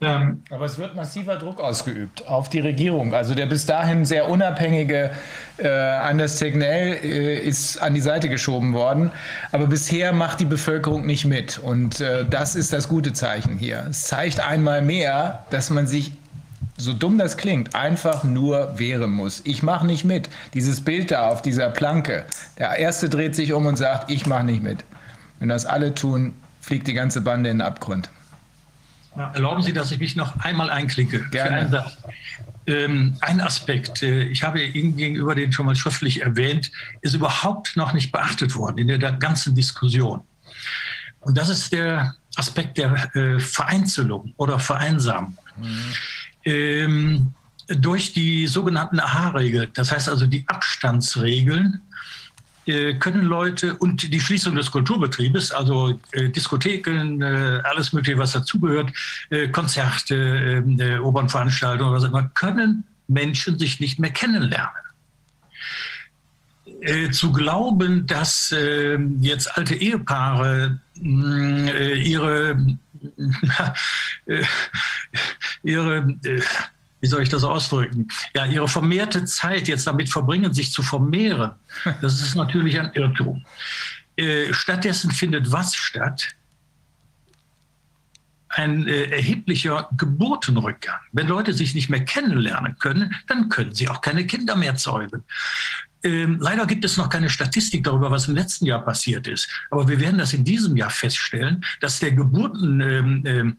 [0.00, 3.14] Ähm, Aber es wird massiver Druck ausgeübt auf die Regierung.
[3.14, 5.10] Also der bis dahin sehr unabhängige
[5.58, 9.10] äh, Anders Tegnell äh, ist an die Seite geschoben worden.
[9.52, 11.58] Aber bisher macht die Bevölkerung nicht mit.
[11.58, 13.86] Und äh, das ist das gute Zeichen hier.
[13.90, 16.12] Es zeigt einmal mehr, dass man sich
[16.76, 19.42] so dumm das klingt, einfach nur wehren muss.
[19.44, 20.28] Ich mache nicht mit.
[20.54, 22.24] Dieses Bild da auf dieser Planke,
[22.58, 24.84] der Erste dreht sich um und sagt, ich mache nicht mit.
[25.38, 28.10] Wenn das alle tun, fliegt die ganze Bande in den Abgrund.
[29.16, 29.30] Ja.
[29.32, 31.28] Erlauben Sie, dass ich mich noch einmal einklinke.
[31.30, 31.92] Gerne.
[32.66, 36.70] Ähm, ein Aspekt, äh, ich habe Ihnen gegenüber den schon mal schriftlich erwähnt,
[37.02, 40.22] ist überhaupt noch nicht beachtet worden in der, der ganzen Diskussion.
[41.20, 45.36] Und das ist der Aspekt der äh, Vereinzelung oder Vereinsamung.
[45.56, 45.78] Mhm.
[46.44, 47.34] Ähm,
[47.68, 51.80] durch die sogenannten AHA-Regeln, das heißt also die Abstandsregeln,
[52.94, 58.90] können Leute und die Schließung des Kulturbetriebes, also äh, Diskotheken, äh, alles Mögliche, was dazugehört,
[59.30, 64.72] äh, Konzerte, ähm, äh, Opernveranstaltungen was immer, können Menschen sich nicht mehr kennenlernen.
[66.80, 72.56] Äh, zu glauben, dass ähm, jetzt alte Ehepaare mh, ihre,
[75.62, 76.06] ihre
[77.04, 81.50] wie soll ich das ausdrücken, ja, ihre vermehrte Zeit jetzt damit verbringen, sich zu vermehren,
[82.00, 83.44] das ist natürlich ein Irrtum.
[84.16, 86.34] Äh, stattdessen findet was statt?
[88.56, 91.00] ein äh, erheblicher Geburtenrückgang.
[91.10, 95.24] Wenn Leute sich nicht mehr kennenlernen können, dann können sie auch keine Kinder mehr zeugen.
[96.04, 99.48] Ähm, leider gibt es noch keine Statistik darüber, was im letzten Jahr passiert ist.
[99.70, 103.56] Aber wir werden das in diesem Jahr feststellen, dass der Geburten ähm, ähm,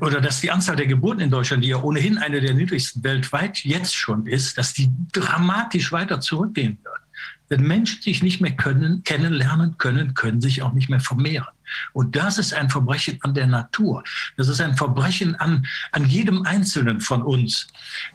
[0.00, 3.58] oder dass die Anzahl der Geburten in Deutschland, die ja ohnehin eine der niedrigsten weltweit
[3.64, 6.98] jetzt schon ist, dass die dramatisch weiter zurückgehen wird.
[7.48, 11.48] Wenn Menschen sich nicht mehr können, kennenlernen können, können sich auch nicht mehr vermehren.
[11.92, 14.04] Und das ist ein Verbrechen an der Natur.
[14.36, 17.68] Das ist ein Verbrechen an, an jedem Einzelnen von uns.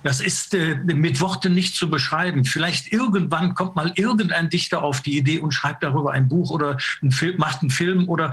[0.03, 2.45] Das ist äh, mit Worten nicht zu beschreiben.
[2.45, 6.77] Vielleicht irgendwann kommt mal irgendein Dichter auf die Idee und schreibt darüber ein Buch oder
[7.01, 8.32] ein Film, macht einen Film oder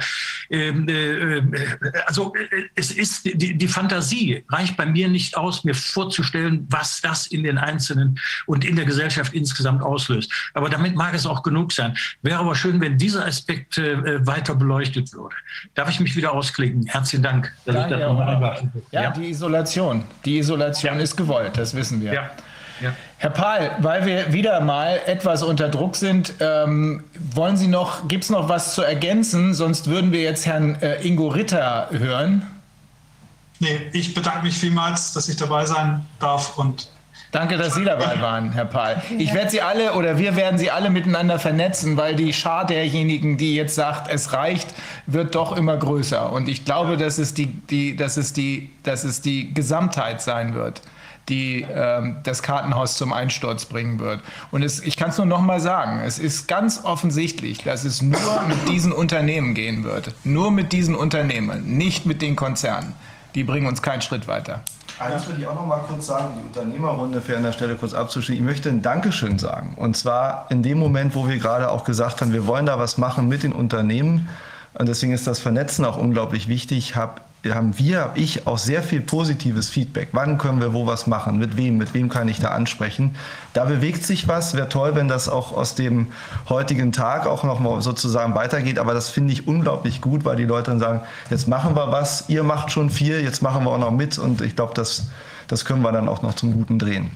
[0.50, 5.64] ähm, äh, äh, also äh, es ist die, die Fantasie reicht bei mir nicht aus,
[5.64, 10.32] mir vorzustellen, was das in den Einzelnen und in der Gesellschaft insgesamt auslöst.
[10.54, 11.96] Aber damit mag es auch genug sein.
[12.22, 15.34] Wäre aber schön, wenn dieser Aspekt äh, weiter beleuchtet würde.
[15.74, 16.86] Darf ich mich wieder ausklicken?
[16.86, 20.04] Herzlichen Dank, dass ja, ich das ja, nochmal ja, ja, die Isolation.
[20.24, 22.12] Die Isolation ist gewollt, das wissen wir.
[22.12, 22.30] Ja.
[22.80, 22.94] Ja.
[23.18, 28.24] Herr Pahl, weil wir wieder mal etwas unter Druck sind, ähm, wollen Sie noch, gibt
[28.24, 29.54] es noch was zu ergänzen?
[29.54, 32.42] Sonst würden wir jetzt Herrn äh, Ingo Ritter hören.
[33.60, 36.88] Nee, ich bedanke mich vielmals, dass ich dabei sein darf und
[37.32, 39.02] Danke, dass Sie dabei waren, Herr Pahl.
[39.18, 43.38] Ich werde Sie alle oder wir werden Sie alle miteinander vernetzen, weil die Schar derjenigen,
[43.38, 44.74] die jetzt sagt, es reicht,
[45.06, 46.30] wird doch immer größer.
[46.30, 50.54] Und ich glaube, dass es die, die, dass es die, dass es die Gesamtheit sein
[50.54, 50.82] wird
[51.28, 54.20] die ähm, das Kartenhaus zum Einsturz bringen wird.
[54.50, 58.02] Und es, ich kann es nur noch mal sagen, es ist ganz offensichtlich, dass es
[58.02, 60.14] nur mit diesen Unternehmen gehen wird.
[60.24, 62.94] Nur mit diesen Unternehmen, nicht mit den Konzernen.
[63.36, 64.62] Die bringen uns keinen Schritt weiter.
[65.02, 67.92] Eins würde ich auch noch mal kurz sagen, die Unternehmerrunde für an der Stelle kurz
[67.92, 68.34] abzuschließen.
[68.34, 69.74] Ich möchte ein Dankeschön sagen.
[69.76, 72.98] Und zwar in dem Moment, wo wir gerade auch gesagt haben, wir wollen da was
[72.98, 74.28] machen mit den Unternehmen.
[74.74, 76.94] Und deswegen ist das Vernetzen auch unglaublich wichtig.
[76.94, 80.10] Habe haben wir, habe ich auch sehr viel positives Feedback.
[80.12, 81.38] Wann können wir wo was machen?
[81.38, 81.76] Mit wem?
[81.76, 83.16] Mit wem kann ich da ansprechen?
[83.52, 84.54] Da bewegt sich was.
[84.54, 86.08] Wäre toll, wenn das auch aus dem
[86.48, 88.78] heutigen Tag auch noch mal sozusagen weitergeht.
[88.78, 92.28] Aber das finde ich unglaublich gut, weil die Leute dann sagen, jetzt machen wir was.
[92.28, 94.18] Ihr macht schon viel, jetzt machen wir auch noch mit.
[94.18, 95.08] Und ich glaube, das,
[95.48, 97.10] das können wir dann auch noch zum Guten drehen.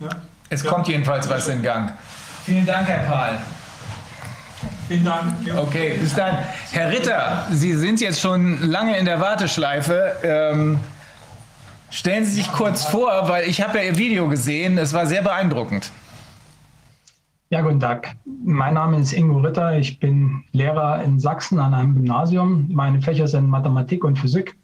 [0.00, 0.08] Ja.
[0.48, 0.70] Es ja.
[0.70, 1.92] kommt jedenfalls was in Gang.
[2.44, 3.38] Vielen Dank, Herr Pahl.
[4.88, 5.34] Vielen Dank.
[5.56, 6.38] Okay, bis dann.
[6.70, 10.16] Herr Ritter, Sie sind jetzt schon lange in der Warteschleife.
[10.22, 10.80] Ähm,
[11.90, 14.78] stellen Sie sich kurz vor, weil ich habe ja Ihr Video gesehen.
[14.78, 15.90] Es war sehr beeindruckend.
[17.50, 18.16] Ja, guten Tag.
[18.44, 19.78] Mein Name ist Ingo Ritter.
[19.78, 22.68] Ich bin Lehrer in Sachsen an einem Gymnasium.
[22.72, 24.56] Meine Fächer sind Mathematik und Physik.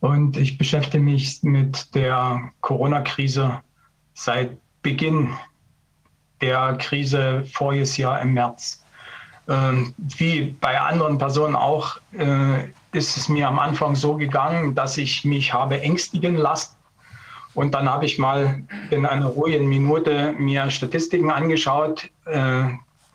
[0.00, 3.60] Und ich beschäftige mich mit der Corona-Krise
[4.14, 5.30] seit Beginn
[6.40, 8.83] der Krise voriges Jahr im März.
[9.48, 14.96] Ähm, wie bei anderen Personen auch, äh, ist es mir am Anfang so gegangen, dass
[14.96, 16.76] ich mich habe ängstigen lassen.
[17.54, 22.08] Und dann habe ich mal in einer ruhigen Minute mir Statistiken angeschaut.
[22.26, 22.64] Äh,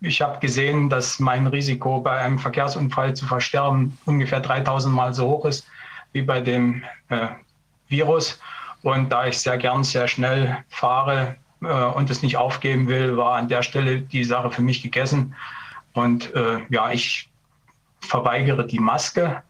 [0.01, 5.27] ich habe gesehen, dass mein Risiko bei einem Verkehrsunfall zu versterben ungefähr 3000 Mal so
[5.27, 5.67] hoch ist
[6.13, 7.27] wie bei dem äh,
[7.89, 8.39] Virus.
[8.81, 13.35] Und da ich sehr gern sehr schnell fahre äh, und es nicht aufgeben will, war
[13.35, 15.35] an der Stelle die Sache für mich gegessen.
[15.99, 17.29] Und äh, ja, ich
[17.99, 19.43] verweigere die Maske.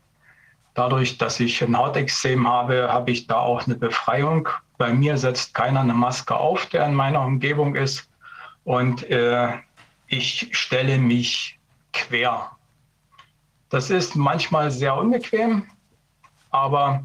[0.74, 4.50] Dadurch, dass ich ein Hautexem habe, habe ich da auch eine Befreiung.
[4.80, 8.10] Bei mir setzt keiner eine Maske auf, der in meiner Umgebung ist.
[8.64, 9.50] Und äh,
[10.08, 11.60] ich stelle mich
[11.94, 12.50] quer.
[13.70, 15.68] Das ist manchmal sehr unbequem,
[16.50, 17.04] aber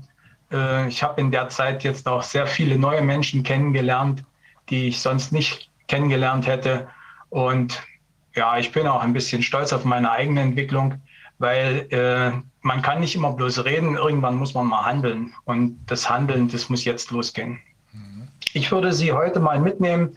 [0.50, 4.24] äh, ich habe in der Zeit jetzt auch sehr viele neue Menschen kennengelernt,
[4.70, 6.88] die ich sonst nicht kennengelernt hätte.
[7.28, 7.82] Und
[8.34, 11.00] ja, ich bin auch ein bisschen stolz auf meine eigene Entwicklung,
[11.38, 12.32] weil äh,
[12.62, 15.34] man kann nicht immer bloß reden, irgendwann muss man mal handeln.
[15.44, 17.60] Und das Handeln, das muss jetzt losgehen.
[17.92, 18.28] Mhm.
[18.52, 20.16] Ich würde Sie heute mal mitnehmen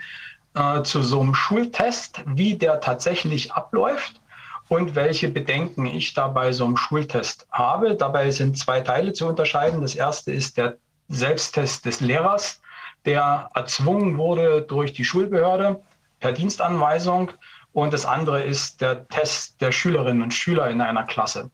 [0.55, 4.19] äh, zu so einem Schultest, wie der tatsächlich abläuft
[4.67, 7.95] und welche Bedenken ich da bei so einem Schultest habe.
[7.95, 9.81] Dabei sind zwei Teile zu unterscheiden.
[9.81, 10.77] Das erste ist der
[11.09, 12.61] Selbsttest des Lehrers,
[13.05, 15.81] der erzwungen wurde durch die Schulbehörde
[16.19, 17.31] per Dienstanweisung
[17.77, 21.51] und das andere ist der Test der Schülerinnen und Schüler in einer Klasse.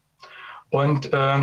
[0.69, 1.37] Und äh,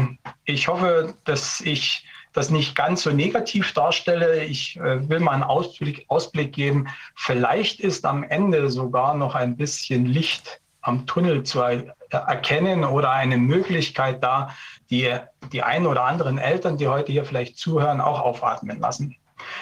[0.44, 4.42] ich hoffe, dass ich das nicht ganz so negativ darstelle.
[4.42, 6.88] Ich äh, will mal einen Ausblick, Ausblick geben.
[7.14, 13.10] Vielleicht ist am Ende sogar noch ein bisschen Licht am Tunnel zu er erkennen oder
[13.10, 14.54] eine Möglichkeit da,
[14.88, 15.14] die
[15.52, 19.14] die einen oder anderen Eltern, die heute hier vielleicht zuhören, auch aufatmen lassen.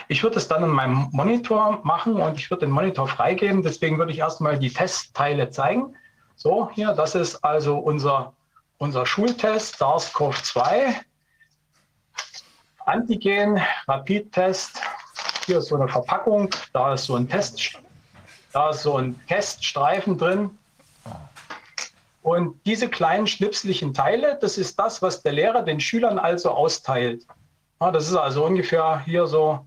[0.09, 3.63] Ich würde es dann in meinem Monitor machen und ich würde den Monitor freigeben.
[3.63, 5.97] Deswegen würde ich erstmal die Testteile zeigen.
[6.37, 8.33] So, hier, das ist also unser
[8.79, 10.95] unser Schultest SARS-CoV-2,
[12.87, 14.81] Antigen, Rapidtest.
[15.47, 17.79] Hier ist so eine Verpackung, da ist so ein Test,
[18.53, 20.57] da ist so ein Teststreifen drin.
[22.23, 27.27] Und diese kleinen schnipslichen Teile, das ist das, was der Lehrer den Schülern also austeilt.
[27.81, 29.67] Ja, das ist also ungefähr hier so,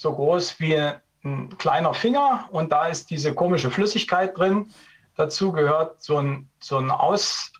[0.00, 0.76] so groß wie
[1.24, 4.72] ein kleiner Finger und da ist diese komische Flüssigkeit drin.
[5.16, 7.52] Dazu gehört so ein, so ein Aus,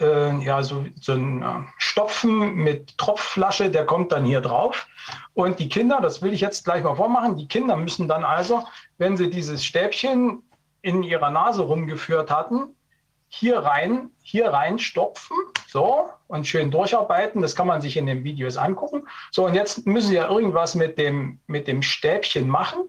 [0.00, 4.88] äh, ja, so, so ein äh, Stopfen mit Tropfflasche, der kommt dann hier drauf.
[5.34, 8.64] Und die Kinder, das will ich jetzt gleich mal vormachen, die Kinder müssen dann also,
[8.98, 10.42] wenn sie dieses Stäbchen
[10.82, 12.74] in ihrer Nase rumgeführt hatten,
[13.36, 15.36] hier rein, hier rein stopfen,
[15.68, 17.42] so, und schön durcharbeiten.
[17.42, 19.06] Das kann man sich in den Videos angucken.
[19.30, 22.84] So, und jetzt müssen Sie ja irgendwas mit dem, mit dem Stäbchen machen.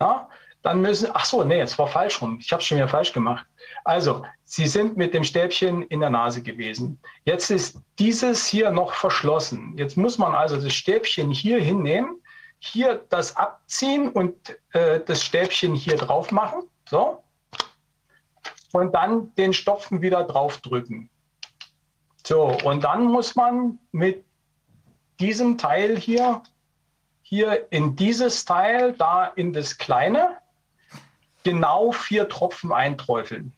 [0.00, 0.28] Ja,
[0.62, 2.38] dann müssen, ach so, nee, es war falsch rum.
[2.40, 3.46] Ich habe es schon wieder falsch gemacht.
[3.84, 7.00] Also, Sie sind mit dem Stäbchen in der Nase gewesen.
[7.24, 9.74] Jetzt ist dieses hier noch verschlossen.
[9.76, 12.20] Jetzt muss man also das Stäbchen hier hinnehmen,
[12.58, 14.34] hier das abziehen und
[14.72, 16.64] äh, das Stäbchen hier drauf machen.
[16.88, 17.22] So,
[18.72, 21.10] und dann den Stopfen wieder draufdrücken.
[22.26, 24.24] So, und dann muss man mit
[25.18, 26.42] diesem Teil hier,
[27.22, 30.36] hier in dieses Teil, da in das kleine,
[31.44, 33.52] genau vier Tropfen einträufeln.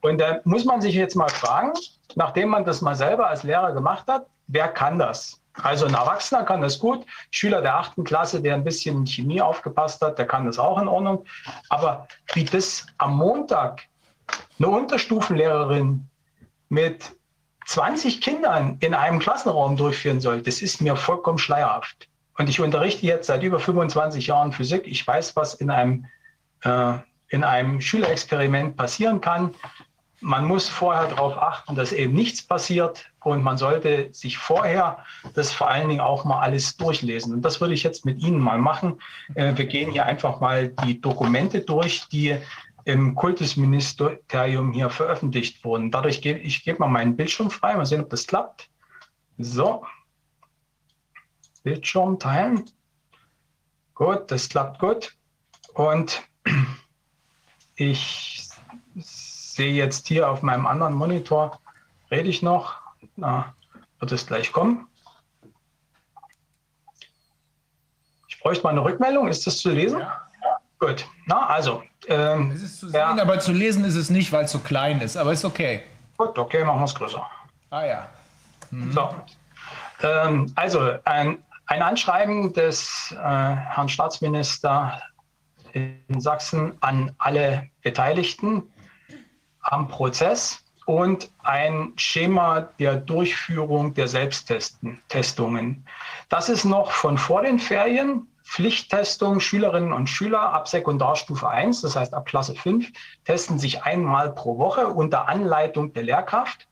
[0.00, 1.72] Und da muss man sich jetzt mal fragen,
[2.14, 5.40] nachdem man das mal selber als Lehrer gemacht hat, wer kann das?
[5.62, 7.04] Also ein Erwachsener kann das gut.
[7.30, 10.80] Schüler der achten Klasse, der ein bisschen in Chemie aufgepasst hat, der kann das auch
[10.80, 11.24] in Ordnung.
[11.68, 13.82] Aber wie das am Montag
[14.58, 16.08] eine Unterstufenlehrerin
[16.68, 17.16] mit
[17.66, 22.08] 20 Kindern in einem Klassenraum durchführen soll, das ist mir vollkommen schleierhaft.
[22.36, 24.86] Und ich unterrichte jetzt seit über 25 Jahren Physik.
[24.86, 26.06] Ich weiß, was in einem,
[26.62, 26.94] äh,
[27.28, 29.54] in einem Schülerexperiment passieren kann
[30.20, 35.52] man muss vorher darauf achten, dass eben nichts passiert und man sollte sich vorher das
[35.52, 37.32] vor allen Dingen auch mal alles durchlesen.
[37.32, 39.00] Und das würde ich jetzt mit Ihnen mal machen.
[39.34, 42.36] Äh, wir gehen hier einfach mal die Dokumente durch, die
[42.84, 45.90] im Kultusministerium hier veröffentlicht wurden.
[45.90, 48.70] Dadurch gebe ich gebe mal meinen Bildschirm frei, mal sehen, ob das klappt.
[49.36, 49.84] So,
[51.62, 52.64] Bildschirm teilen.
[53.94, 55.16] Gut, das klappt gut.
[55.74, 56.22] Und
[57.74, 58.48] ich
[58.94, 61.60] sehe jetzt hier auf meinem anderen Monitor,
[62.10, 62.80] rede ich noch,
[63.18, 63.54] na,
[63.98, 64.86] wird es gleich kommen.
[68.28, 70.00] Ich bräuchte mal eine Rückmeldung, ist das zu lesen?
[70.00, 70.28] Ja.
[70.78, 71.82] Gut, na also.
[72.06, 73.20] Ähm, es ist zu sehen, ja.
[73.20, 75.82] aber zu lesen ist es nicht, weil es so klein ist, aber ist okay.
[76.16, 77.26] Gut, okay, machen wir es größer.
[77.70, 78.08] Ah ja.
[78.70, 78.92] Mhm.
[78.92, 79.14] So.
[80.02, 85.02] Ähm, also ein, ein Anschreiben des äh, Herrn Staatsminister
[85.72, 88.62] in Sachsen an alle Beteiligten
[89.62, 95.84] am Prozess und ein Schema der Durchführung der Selbsttestungen.
[96.30, 98.26] Das ist noch von vor den Ferien.
[98.42, 102.90] Pflichttestung Schülerinnen und Schüler ab Sekundarstufe 1, das heißt ab Klasse 5,
[103.26, 106.66] testen sich einmal pro Woche unter Anleitung der Lehrkraft,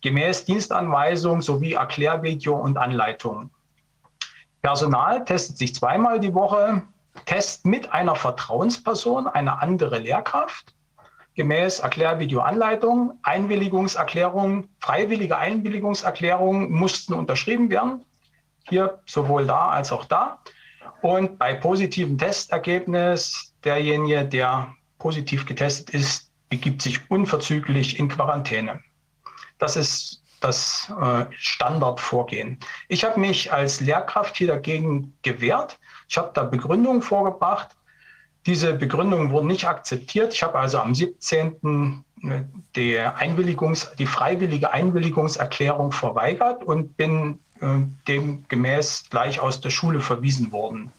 [0.00, 3.50] gemäß Dienstanweisung sowie Erklärvideo und Anleitung.
[4.62, 6.80] Personal testet sich zweimal die Woche,
[7.26, 10.74] Test mit einer Vertrauensperson, eine andere Lehrkraft
[11.40, 18.04] gemäß Erklärvideoanleitung, Einwilligungserklärung, freiwillige Einwilligungserklärungen mussten unterschrieben werden.
[18.68, 20.38] Hier sowohl da als auch da.
[21.00, 28.82] Und bei positivem Testergebnis, derjenige, der positiv getestet ist, begibt sich unverzüglich in Quarantäne.
[29.58, 32.58] Das ist das äh, Standardvorgehen.
[32.88, 35.78] Ich habe mich als Lehrkraft hier dagegen gewehrt.
[36.06, 37.70] Ich habe da Begründungen vorgebracht.
[38.46, 40.32] Diese Begründungen wurden nicht akzeptiert.
[40.32, 42.04] Ich habe also am 17.
[42.22, 42.42] Äh,
[42.76, 47.66] die, Einwilligungs-, die freiwillige Einwilligungserklärung verweigert und bin äh,
[48.08, 50.92] demgemäß gleich aus der Schule verwiesen worden.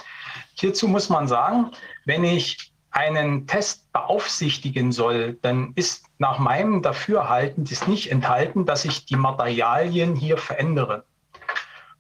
[0.54, 1.72] Hierzu muss man sagen,
[2.04, 8.84] wenn ich einen Test beaufsichtigen soll, dann ist nach meinem Dafürhalten das nicht enthalten, dass
[8.84, 11.04] ich die Materialien hier verändere.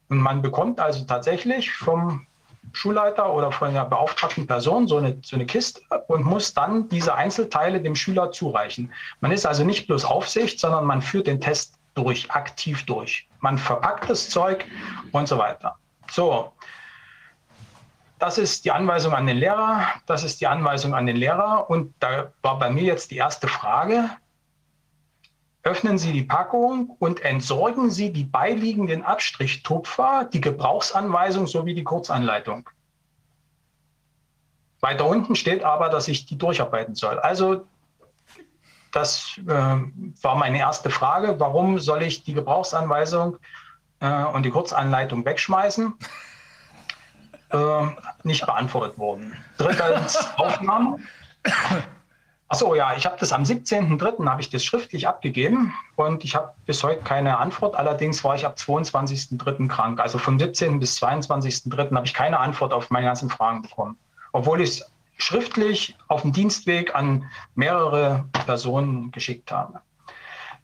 [0.08, 2.26] Und man bekommt also tatsächlich vom
[2.72, 7.14] Schulleiter oder von der beauftragten Person so eine, so eine Kiste und muss dann diese
[7.14, 8.92] Einzelteile dem Schüler zureichen.
[9.20, 13.28] Man ist also nicht bloß Aufsicht, sondern man führt den Test durch, aktiv durch.
[13.40, 14.64] Man verpackt das Zeug
[15.12, 15.76] und so weiter.
[16.10, 16.52] So,
[18.18, 21.68] das ist die Anweisung an den Lehrer, das ist die Anweisung an den Lehrer.
[21.68, 24.10] Und da war bei mir jetzt die erste Frage,
[25.64, 32.70] öffnen Sie die Packung und entsorgen Sie die beiliegenden Abstrichtupfer, die Gebrauchsanweisung sowie die Kurzanleitung.
[34.80, 37.18] Weiter unten steht aber, dass ich die durcharbeiten soll.
[37.18, 37.66] Also
[38.92, 41.38] das äh, war meine erste Frage.
[41.38, 43.36] Warum soll ich die Gebrauchsanweisung
[44.00, 45.94] äh, und die Kurzanleitung wegschmeißen?
[47.50, 47.86] Äh,
[48.24, 49.34] nicht beantwortet worden.
[49.56, 51.08] Drittens Aufnahmen.
[52.48, 54.26] Achso, ja, ich habe das am 17.03.
[54.26, 57.74] habe ich das schriftlich abgegeben und ich habe bis heute keine Antwort.
[57.74, 59.68] Allerdings war ich ab 22.03.
[59.68, 60.00] krank.
[60.00, 60.80] Also vom 17.
[60.80, 61.94] bis 22.03.
[61.94, 63.98] habe ich keine Antwort auf meine ganzen Fragen bekommen.
[64.32, 69.80] Obwohl ich es schriftlich auf dem Dienstweg an mehrere Personen geschickt habe.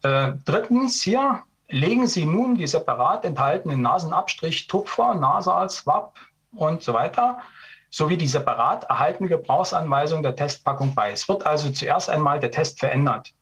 [0.02, 6.16] Äh, drittens hier legen Sie nun die separat enthaltenen Nasenabstrich Tupfer, Nasal, Swab
[6.52, 7.38] und so weiter
[7.90, 11.12] sowie die separat erhaltene Gebrauchsanweisung der Testpackung bei.
[11.12, 13.32] Es wird also zuerst einmal der Test verändert.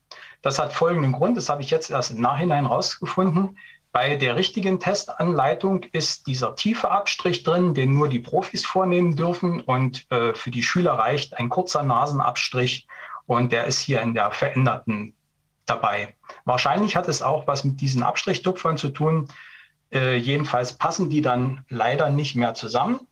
[0.43, 3.57] Das hat folgenden Grund, das habe ich jetzt erst im Nachhinein rausgefunden.
[3.93, 9.61] Bei der richtigen Testanleitung ist dieser tiefe Abstrich drin, den nur die Profis vornehmen dürfen.
[9.61, 12.87] Und äh, für die Schüler reicht ein kurzer Nasenabstrich
[13.27, 15.15] und der ist hier in der veränderten
[15.67, 16.15] dabei.
[16.47, 19.29] Wahrscheinlich hat es auch was mit diesen Abstrichtupfern zu tun.
[19.93, 23.07] Äh, jedenfalls passen die dann leider nicht mehr zusammen.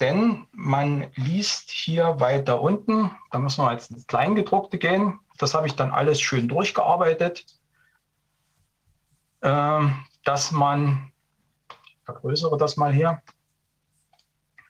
[0.00, 5.18] Denn man liest hier weiter unten, da müssen wir jetzt ins Kleingedruckte gehen.
[5.38, 7.46] Das habe ich dann alles schön durchgearbeitet,
[9.40, 9.80] äh,
[10.26, 11.12] dass man,
[11.68, 13.22] ich vergrößere das mal hier,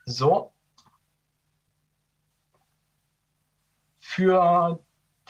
[0.05, 0.53] so,
[3.99, 4.79] für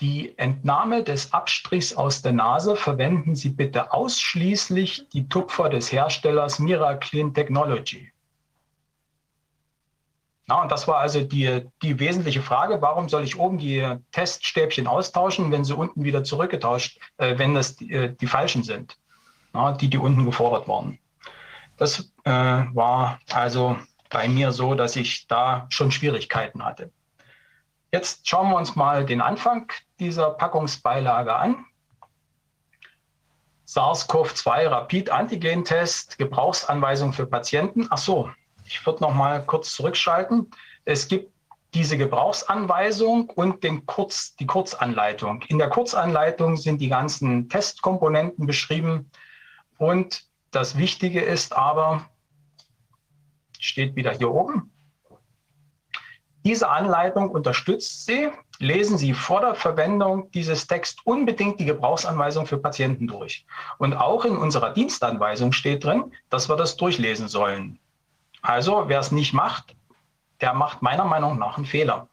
[0.00, 6.58] die Entnahme des Abstrichs aus der Nase verwenden Sie bitte ausschließlich die Tupfer des Herstellers
[6.58, 8.12] Miraclean Technology.
[10.48, 14.86] Na, und das war also die, die wesentliche Frage, warum soll ich oben die Teststäbchen
[14.86, 18.96] austauschen, wenn sie unten wieder zurückgetauscht, äh, wenn das die, äh, die falschen sind,
[19.52, 20.98] na, die, die unten gefordert waren.
[21.76, 23.76] Das äh, war also
[24.10, 26.90] bei mir so, dass ich da schon Schwierigkeiten hatte.
[27.92, 31.64] Jetzt schauen wir uns mal den Anfang dieser Packungsbeilage an.
[33.66, 37.88] SARS-CoV-2 Rapid-Antigen-Test, Gebrauchsanweisung für Patienten.
[37.90, 38.30] Ach so,
[38.64, 40.50] ich würde noch mal kurz zurückschalten.
[40.84, 41.32] Es gibt
[41.74, 45.42] diese Gebrauchsanweisung und den Kurz, die Kurzanleitung.
[45.48, 49.10] In der Kurzanleitung sind die ganzen Testkomponenten beschrieben.
[49.78, 52.08] Und das Wichtige ist aber,
[53.58, 54.72] steht wieder hier oben,
[56.46, 58.30] diese Anleitung unterstützt Sie.
[58.60, 63.44] Lesen Sie vor der Verwendung dieses Text unbedingt die Gebrauchsanweisung für Patienten durch.
[63.78, 67.80] Und auch in unserer Dienstanweisung steht drin, dass wir das durchlesen sollen.
[68.42, 69.74] Also wer es nicht macht,
[70.40, 72.08] der macht meiner Meinung nach einen Fehler.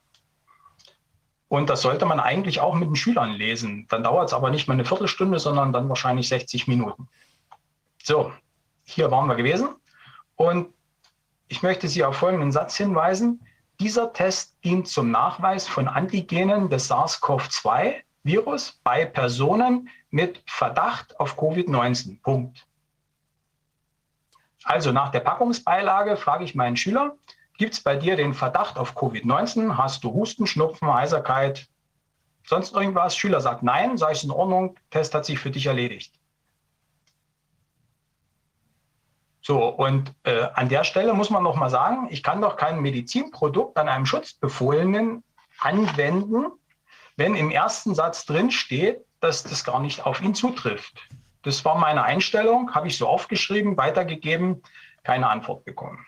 [1.47, 3.85] Und das sollte man eigentlich auch mit den Schülern lesen.
[3.89, 7.07] Dann dauert es aber nicht mal eine Viertelstunde, sondern dann wahrscheinlich 60 Minuten.
[8.05, 8.33] So,
[8.83, 9.69] hier waren wir gewesen.
[10.35, 10.73] Und
[11.47, 13.47] ich möchte Sie auf folgenden Satz hinweisen.
[13.79, 22.21] Dieser Test dient zum Nachweis von Antigenen des SARS-CoV-2-Virus bei Personen mit Verdacht auf Covid-19.
[22.21, 22.67] Punkt.
[24.65, 27.15] Also nach der Packungsbeilage frage ich meinen Schüler,
[27.57, 29.77] gibt es bei dir den Verdacht auf Covid-19?
[29.77, 31.67] Hast du Husten, Schnupfen, Heiserkeit,
[32.45, 33.15] sonst irgendwas?
[33.15, 36.13] Schüler sagt nein, sage ich in Ordnung, Test hat sich für dich erledigt.
[39.45, 42.79] So, und äh, an der Stelle muss man noch mal sagen, ich kann doch kein
[42.79, 45.21] Medizinprodukt an einem Schutzbefohlenen
[45.59, 46.45] anwenden,
[47.17, 51.09] wenn im ersten Satz drin steht, dass das gar nicht auf ihn zutrifft.
[51.43, 54.63] Das war meine Einstellung, habe ich so aufgeschrieben, weitergegeben,
[55.03, 56.05] keine Antwort bekommen.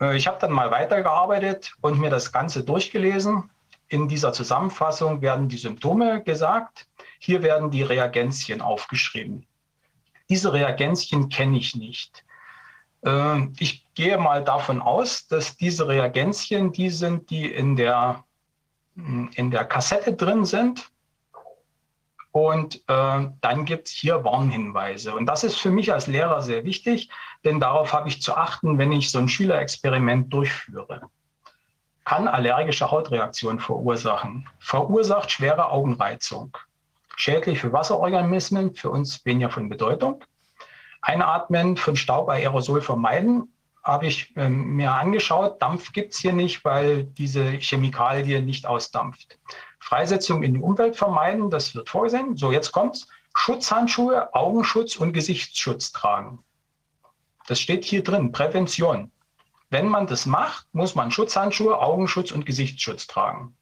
[0.00, 3.50] Äh, ich habe dann mal weitergearbeitet und mir das Ganze durchgelesen.
[3.88, 6.86] In dieser Zusammenfassung werden die Symptome gesagt.
[7.18, 9.46] Hier werden die Reagenzien aufgeschrieben.
[10.32, 12.24] Diese Reagenzien kenne ich nicht.
[13.04, 18.24] Äh, ich gehe mal davon aus, dass diese Reagenzien die sind, die in der,
[18.94, 20.90] in der Kassette drin sind.
[22.30, 25.14] Und äh, dann gibt es hier Warnhinweise.
[25.14, 27.10] Und das ist für mich als Lehrer sehr wichtig,
[27.44, 31.02] denn darauf habe ich zu achten, wenn ich so ein Schülerexperiment durchführe.
[32.06, 34.48] Kann allergische Hautreaktionen verursachen.
[34.58, 36.56] Verursacht schwere Augenreizung.
[37.16, 40.24] Schädlich für Wasserorganismen, für uns weniger von Bedeutung.
[41.00, 45.60] Einatmen von Staub bei Aerosol vermeiden, habe ich äh, mir angeschaut.
[45.60, 49.38] Dampf gibt es hier nicht, weil diese Chemikalie nicht ausdampft.
[49.80, 52.36] Freisetzung in die Umwelt vermeiden, das wird vorgesehen.
[52.36, 53.08] So, jetzt kommt's.
[53.34, 56.44] Schutzhandschuhe, Augenschutz und Gesichtsschutz tragen.
[57.46, 59.10] Das steht hier drin, Prävention.
[59.70, 63.56] Wenn man das macht, muss man Schutzhandschuhe, Augenschutz und Gesichtsschutz tragen.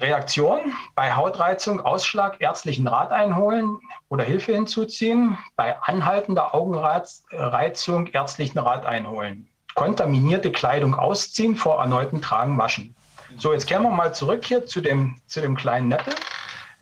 [0.00, 5.36] Reaktion bei Hautreizung, Ausschlag, ärztlichen Rat einholen oder Hilfe hinzuziehen.
[5.56, 9.48] Bei anhaltender Augenreizung ärztlichen Rat einholen.
[9.74, 12.94] Kontaminierte Kleidung ausziehen, vor erneuten Tragen waschen.
[13.36, 16.14] So, jetzt kehren wir mal zurück hier zu dem, zu dem kleinen Neppel.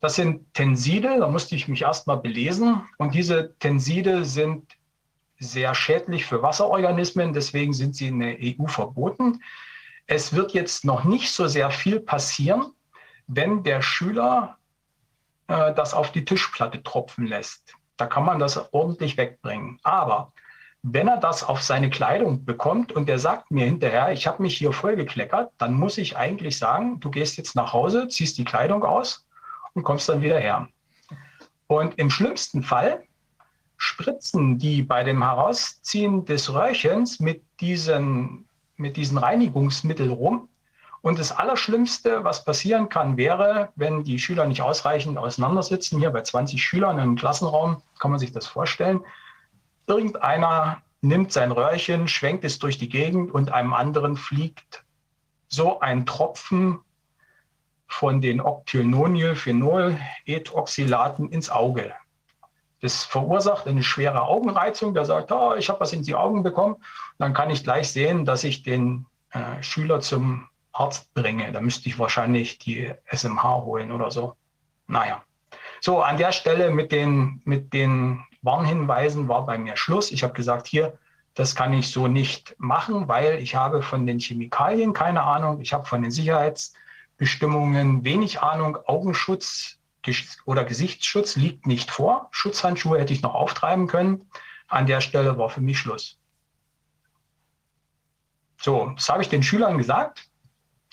[0.00, 2.82] Das sind Tenside, da musste ich mich erstmal belesen.
[2.98, 4.76] Und diese Tenside sind
[5.38, 9.40] sehr schädlich für Wasserorganismen, deswegen sind sie in der EU verboten.
[10.06, 12.72] Es wird jetzt noch nicht so sehr viel passieren,
[13.26, 14.58] wenn der Schüler
[15.48, 17.74] äh, das auf die Tischplatte tropfen lässt.
[17.96, 19.78] Da kann man das ordentlich wegbringen.
[19.82, 20.32] Aber
[20.86, 24.58] wenn er das auf seine Kleidung bekommt und der sagt mir hinterher, ich habe mich
[24.58, 28.84] hier vollgekleckert, dann muss ich eigentlich sagen, du gehst jetzt nach Hause, ziehst die Kleidung
[28.84, 29.24] aus
[29.72, 30.68] und kommst dann wieder her.
[31.68, 33.02] Und im schlimmsten Fall
[33.78, 40.50] spritzen die bei dem Herausziehen des Röhrchens mit diesen, mit diesen Reinigungsmitteln rum.
[41.00, 46.20] Und das Allerschlimmste, was passieren kann, wäre, wenn die Schüler nicht ausreichend auseinandersitzen, hier bei
[46.20, 49.00] 20 Schülern im Klassenraum, kann man sich das vorstellen,
[49.86, 54.84] Irgendeiner nimmt sein Röhrchen, schwenkt es durch die Gegend und einem anderen fliegt
[55.48, 56.80] so ein Tropfen
[57.86, 61.92] von den Octylnonylphenol-Ethoxylaten ins Auge.
[62.80, 64.94] Das verursacht eine schwere Augenreizung.
[64.94, 66.76] Der sagt, oh, ich habe was in die Augen bekommen.
[67.18, 71.52] dann kann ich gleich sehen, dass ich den äh, Schüler zum Arzt bringe.
[71.52, 74.34] Da müsste ich wahrscheinlich die SMH holen oder so.
[74.86, 75.22] Naja.
[75.80, 80.12] So, an der Stelle mit den, mit den Warnhinweisen war bei mir Schluss.
[80.12, 80.98] Ich habe gesagt, hier,
[81.34, 85.60] das kann ich so nicht machen, weil ich habe von den Chemikalien keine Ahnung.
[85.60, 88.78] Ich habe von den Sicherheitsbestimmungen wenig Ahnung.
[88.86, 89.78] Augenschutz
[90.44, 92.28] oder Gesichtsschutz liegt nicht vor.
[92.30, 94.28] Schutzhandschuhe hätte ich noch auftreiben können.
[94.68, 96.18] An der Stelle war für mich Schluss.
[98.60, 100.28] So, das habe ich den Schülern gesagt.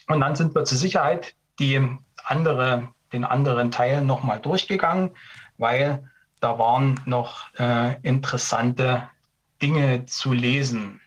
[0.08, 1.88] Und dann sind wir zur Sicherheit die
[2.24, 5.12] andere, den anderen Teil nochmal durchgegangen,
[5.58, 6.10] weil
[6.42, 9.10] da waren noch äh, interessante
[9.62, 11.00] Dinge zu lesen.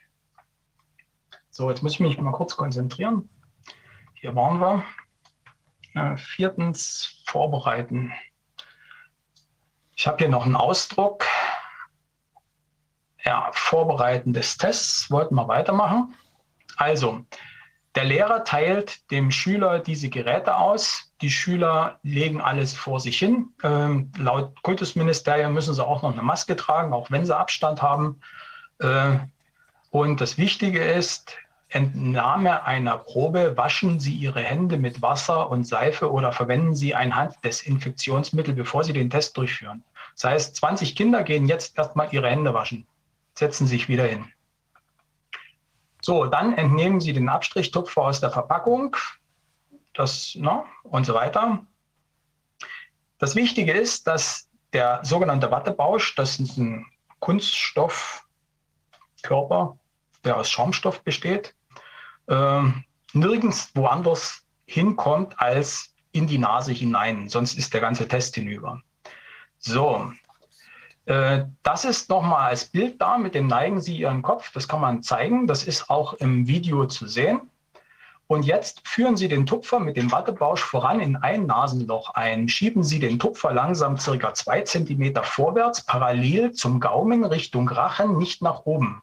[1.50, 3.28] So, jetzt muss ich mich mal kurz konzentrieren.
[4.14, 4.84] Hier waren wir.
[5.94, 8.12] Äh, viertens, vorbereiten.
[9.96, 11.26] Ich habe hier noch einen Ausdruck.
[13.24, 15.10] Ja, Vorbereiten des Tests.
[15.10, 16.14] Wollten wir weitermachen.
[16.76, 17.24] Also,
[17.94, 21.12] der Lehrer teilt dem Schüler diese Geräte aus.
[21.20, 23.50] Die Schüler legen alles vor sich hin.
[23.62, 28.20] Ähm, laut Kultusministerium müssen sie auch noch eine Maske tragen, auch wenn sie Abstand haben.
[28.80, 29.18] Äh,
[29.90, 31.36] und das Wichtige ist,
[31.68, 37.16] Entnahme einer Probe, waschen Sie Ihre Hände mit Wasser und Seife oder verwenden Sie ein
[37.16, 39.82] Handdesinfektionsmittel, bevor Sie den Test durchführen.
[40.14, 42.86] Das heißt, 20 Kinder gehen jetzt erstmal ihre Hände waschen,
[43.34, 44.26] setzen sich wieder hin.
[46.04, 48.94] So, dann entnehmen Sie den Abstrichtupfer aus der Verpackung
[49.94, 51.64] das, ne, und so weiter.
[53.16, 56.84] Das Wichtige ist, dass der sogenannte Wattebausch, das ist ein
[57.20, 59.78] Kunststoffkörper,
[60.24, 61.54] der aus Schaumstoff besteht,
[62.26, 62.62] äh,
[63.14, 68.82] nirgends woanders hinkommt als in die Nase hinein, sonst ist der ganze Test hinüber.
[69.56, 70.12] So,
[71.06, 74.52] das ist nochmal als Bild da, mit dem neigen Sie Ihren Kopf.
[74.52, 75.46] Das kann man zeigen.
[75.46, 77.42] Das ist auch im Video zu sehen.
[78.26, 82.48] Und jetzt führen Sie den Tupfer mit dem Wattebausch voran in ein Nasenloch ein.
[82.48, 88.40] Schieben Sie den Tupfer langsam circa zwei Zentimeter vorwärts, parallel zum Gaumen Richtung Rachen, nicht
[88.40, 89.02] nach oben.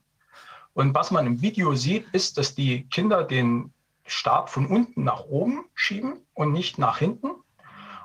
[0.73, 3.71] Und was man im Video sieht, ist, dass die Kinder den
[4.05, 7.29] Stab von unten nach oben schieben und nicht nach hinten.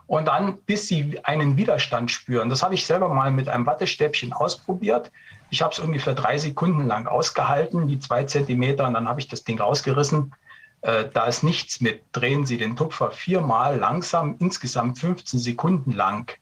[0.06, 2.48] Und dann, bis sie einen Widerstand spüren.
[2.48, 5.10] Das habe ich selber mal mit einem Wattestäbchen ausprobiert.
[5.50, 9.28] Ich habe es ungefähr drei Sekunden lang ausgehalten, die zwei Zentimeter, und dann habe ich
[9.28, 10.34] das Ding rausgerissen.
[10.82, 12.04] Äh, da ist nichts mit.
[12.12, 16.38] Drehen Sie den Tupfer viermal langsam, insgesamt 15 Sekunden lang.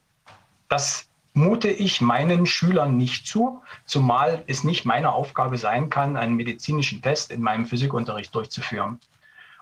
[0.69, 6.35] Das mute ich meinen Schülern nicht zu, zumal es nicht meine Aufgabe sein kann, einen
[6.35, 8.99] medizinischen Test in meinem Physikunterricht durchzuführen.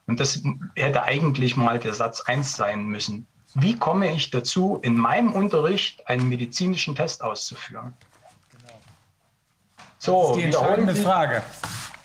[0.05, 0.43] Und das
[0.75, 3.27] hätte eigentlich mal der Satz 1 sein müssen.
[3.55, 7.93] Wie komme ich dazu, in meinem Unterricht einen medizinischen Test auszuführen?
[8.51, 8.79] Genau.
[9.99, 11.43] So, das ist die entscheidende Frage.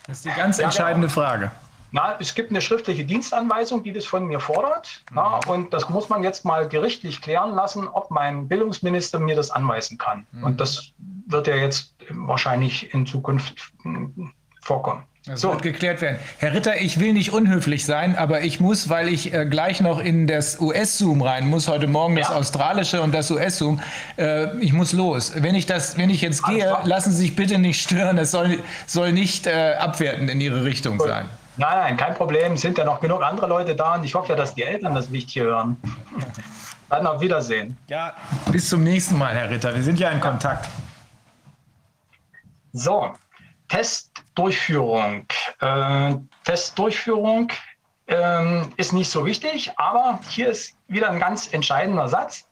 [0.06, 1.50] Das ist die ganz entscheidende Frage.
[1.90, 5.02] Na, es gibt eine schriftliche Dienstanweisung, die das von mir fordert.
[5.10, 5.50] Na, mhm.
[5.50, 9.96] und das muss man jetzt mal gerichtlich klären lassen, ob mein Bildungsminister mir das anweisen
[9.96, 10.26] kann.
[10.32, 10.44] Mhm.
[10.44, 10.92] Und das
[11.26, 14.32] wird ja jetzt wahrscheinlich in Zukunft hm,
[14.62, 15.04] vorkommen.
[15.28, 15.50] Das so.
[15.50, 16.18] wird geklärt werden.
[16.38, 20.00] Herr Ritter, ich will nicht unhöflich sein, aber ich muss, weil ich äh, gleich noch
[20.00, 23.80] in das US-Zoom rein muss, heute Morgen das australische und das US-Zoom,
[24.16, 25.32] äh, ich muss los.
[25.36, 28.16] Wenn ich, das, wenn ich jetzt gehe, lassen Sie sich bitte nicht stören.
[28.16, 31.08] Es soll, soll nicht äh, abwertend in Ihre Richtung Gut.
[31.08, 31.28] sein.
[31.58, 32.52] Nein, nein, kein Problem.
[32.52, 34.94] Es sind ja noch genug andere Leute da und ich hoffe ja, dass die Eltern
[34.94, 35.76] das Wichtige hören.
[36.88, 37.76] Dann auf Wiedersehen.
[37.88, 38.14] Ja,
[38.50, 39.74] bis zum nächsten Mal, Herr Ritter.
[39.74, 40.68] Wir sind ja in Kontakt.
[42.72, 43.12] So,
[44.38, 45.26] Testdurchführung.
[45.60, 47.50] Äh, Testdurchführung
[48.06, 52.46] äh, ist nicht so wichtig, aber hier ist wieder ein ganz entscheidender Satz.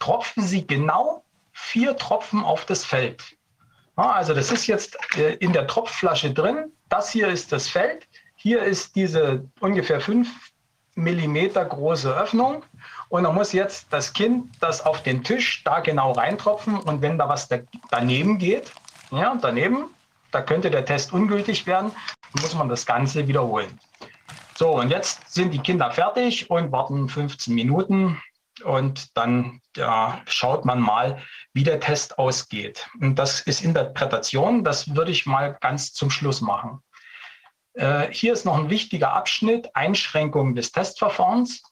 [0.00, 1.22] Tropfen Sie genau
[1.52, 3.22] vier Tropfen auf das Feld.
[3.96, 6.72] Ja, also das ist jetzt äh, in der Tropfflasche drin.
[6.88, 8.08] Das hier ist das Feld.
[8.34, 10.28] Hier ist diese ungefähr fünf
[10.96, 12.64] Millimeter große Öffnung.
[13.10, 16.78] Und dann muss jetzt das Kind das auf den Tisch da genau reintropfen.
[16.80, 17.48] Und wenn da was
[17.90, 18.72] daneben geht,
[19.12, 19.90] ja, daneben,
[20.30, 21.92] da könnte der Test ungültig werden,
[22.40, 23.78] muss man das Ganze wiederholen.
[24.56, 28.20] So, und jetzt sind die Kinder fertig und warten 15 Minuten
[28.64, 32.88] und dann ja, schaut man mal, wie der Test ausgeht.
[33.00, 36.82] Und das ist Interpretation, das würde ich mal ganz zum Schluss machen.
[37.74, 41.62] Äh, hier ist noch ein wichtiger Abschnitt, Einschränkung des Testverfahrens.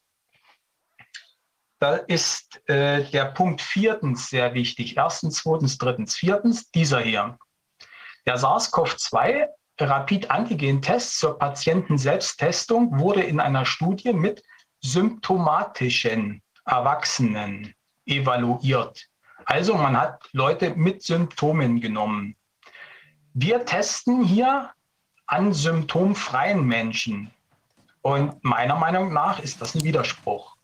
[1.80, 4.96] Da ist äh, der Punkt viertens sehr wichtig.
[4.96, 7.36] Erstens, zweitens, drittens, viertens, dieser hier.
[8.26, 9.46] Der SARS-CoV-2
[9.78, 14.42] Rapid-Antigen-Test zur Patienten-Selbsttestung wurde in einer Studie mit
[14.80, 19.06] symptomatischen Erwachsenen evaluiert.
[19.44, 22.36] Also man hat Leute mit Symptomen genommen.
[23.34, 24.72] Wir testen hier
[25.26, 27.30] an symptomfreien Menschen.
[28.02, 30.55] Und meiner Meinung nach ist das ein Widerspruch.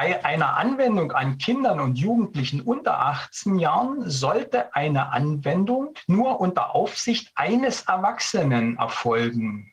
[0.00, 6.72] Bei einer Anwendung an Kindern und Jugendlichen unter 18 Jahren sollte eine Anwendung nur unter
[6.72, 9.72] Aufsicht eines Erwachsenen erfolgen.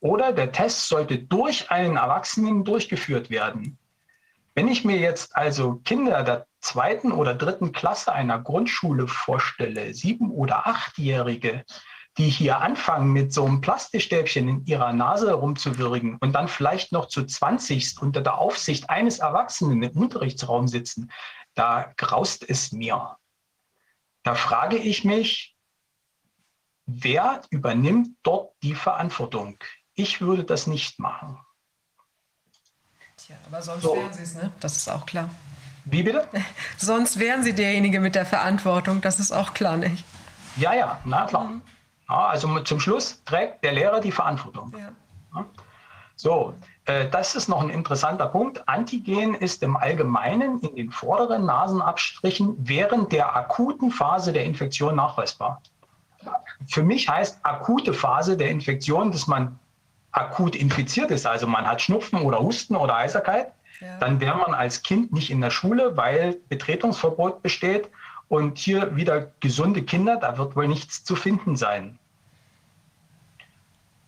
[0.00, 3.78] Oder der Test sollte durch einen Erwachsenen durchgeführt werden.
[4.56, 10.32] Wenn ich mir jetzt also Kinder der zweiten oder dritten Klasse einer Grundschule vorstelle, sieben-
[10.32, 11.64] oder achtjährige,
[12.20, 17.06] die hier anfangen, mit so einem Plastikstäbchen in ihrer Nase rumzuwürgen und dann vielleicht noch
[17.06, 21.10] zu 20 unter der Aufsicht eines Erwachsenen im Unterrichtsraum sitzen,
[21.54, 23.16] da graust es mir.
[24.22, 25.56] Da frage ich mich,
[26.84, 29.56] wer übernimmt dort die Verantwortung?
[29.94, 31.38] Ich würde das nicht machen.
[33.16, 33.96] Tja, aber sonst so.
[33.96, 34.52] wären Sie es, ne?
[34.60, 35.30] Das ist auch klar.
[35.86, 36.28] Wie bitte?
[36.76, 40.04] sonst wären Sie derjenige mit der Verantwortung, das ist auch klar, nicht?
[40.56, 41.44] Ja, ja, na klar.
[41.44, 41.62] Mhm.
[42.10, 44.74] Ja, also zum Schluss trägt der Lehrer die Verantwortung.
[44.76, 45.44] Ja.
[46.16, 46.54] So,
[46.86, 48.68] äh, das ist noch ein interessanter Punkt.
[48.68, 55.62] Antigen ist im Allgemeinen in den vorderen Nasenabstrichen während der akuten Phase der Infektion nachweisbar.
[56.68, 59.58] Für mich heißt akute Phase der Infektion, dass man
[60.10, 63.96] akut infiziert ist, also man hat Schnupfen oder Husten oder Heiserkeit, ja.
[63.98, 67.88] dann wäre man als Kind nicht in der Schule, weil Betretungsverbot besteht
[68.30, 71.98] und hier wieder gesunde Kinder, da wird wohl nichts zu finden sein.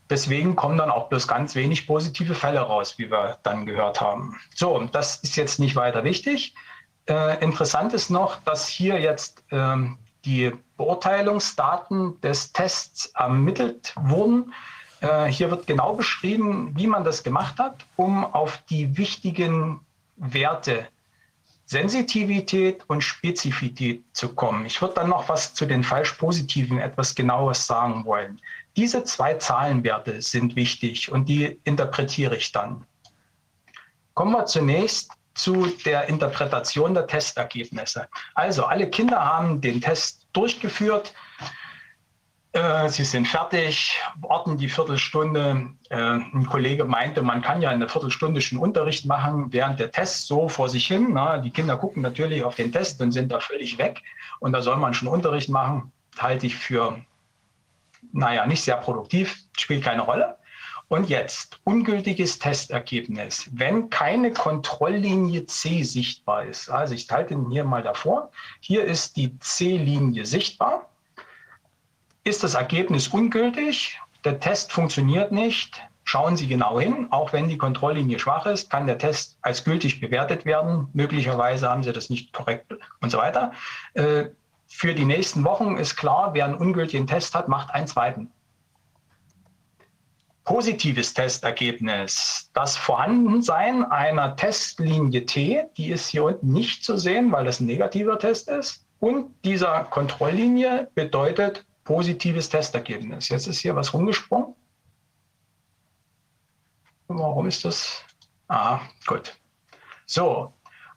[0.08, 4.38] Deswegen kommen dann auch bloß ganz wenig positive Fälle raus, wie wir dann gehört haben.
[4.55, 6.55] So, das ist jetzt nicht weiter wichtig.
[7.08, 14.55] Äh, interessant ist noch, dass hier jetzt ähm, die Beurteilungsdaten des Tests ermittelt wurden.
[15.01, 19.81] Äh, hier wird genau beschrieben, wie man das gemacht hat, um auf die wichtigen
[20.17, 20.87] Werte
[21.72, 24.67] Sensitivität und Spezifität zu kommen.
[24.67, 28.38] Ich würde dann noch was zu den falsch positiven etwas genaueres sagen wollen.
[28.76, 32.85] Diese zwei Zahlenwerte sind wichtig und die interpretiere ich dann.
[34.12, 38.06] Kommen wir zunächst zu der Interpretation der Testergebnisse.
[38.35, 41.15] Also alle Kinder haben den Test durchgeführt.
[42.52, 45.70] Äh, Sie sind fertig, warten die Viertelstunde.
[45.88, 50.26] Äh, ein Kollege meinte, man kann ja eine Viertelstunde schon Unterricht machen, während der Test
[50.26, 51.08] so vor sich hin.
[51.12, 54.02] Na, die Kinder gucken natürlich auf den Test und sind da völlig weg.
[54.40, 56.99] Und da soll man schon Unterricht machen, halte ich für,
[58.12, 60.36] naja, nicht sehr produktiv, spielt keine Rolle.
[60.88, 63.49] Und jetzt ungültiges Testergebnis.
[63.52, 69.17] Wenn keine Kontrolllinie C sichtbar ist, also ich halte ihn hier mal davor, hier ist
[69.17, 70.92] die C-Linie sichtbar,
[72.24, 77.58] ist das Ergebnis ungültig, der Test funktioniert nicht, schauen Sie genau hin, auch wenn die
[77.58, 80.88] Kontrolllinie schwach ist, kann der Test als gültig bewertet werden.
[80.92, 83.53] Möglicherweise haben Sie das nicht korrekt und so weiter.
[83.94, 84.26] Äh,
[84.67, 88.31] für die nächsten Wochen ist klar, wer einen ungültigen Test hat, macht einen zweiten
[90.44, 92.51] positives Testergebnis.
[92.53, 97.67] Das Vorhandensein einer Testlinie T, die ist hier unten nicht zu sehen, weil das ein
[97.67, 98.85] negativer Test ist.
[98.99, 103.28] Und dieser Kontrolllinie bedeutet positives Testergebnis.
[103.28, 104.54] Jetzt ist hier was rumgesprungen.
[107.08, 108.04] Warum ist das?
[108.48, 109.36] Ah, gut.
[110.06, 110.52] So,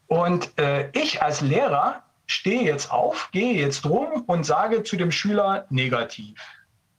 [0.08, 5.12] und äh, ich als Lehrer stehe jetzt auf, gehe jetzt rum und sage zu dem
[5.12, 6.40] Schüler negativ.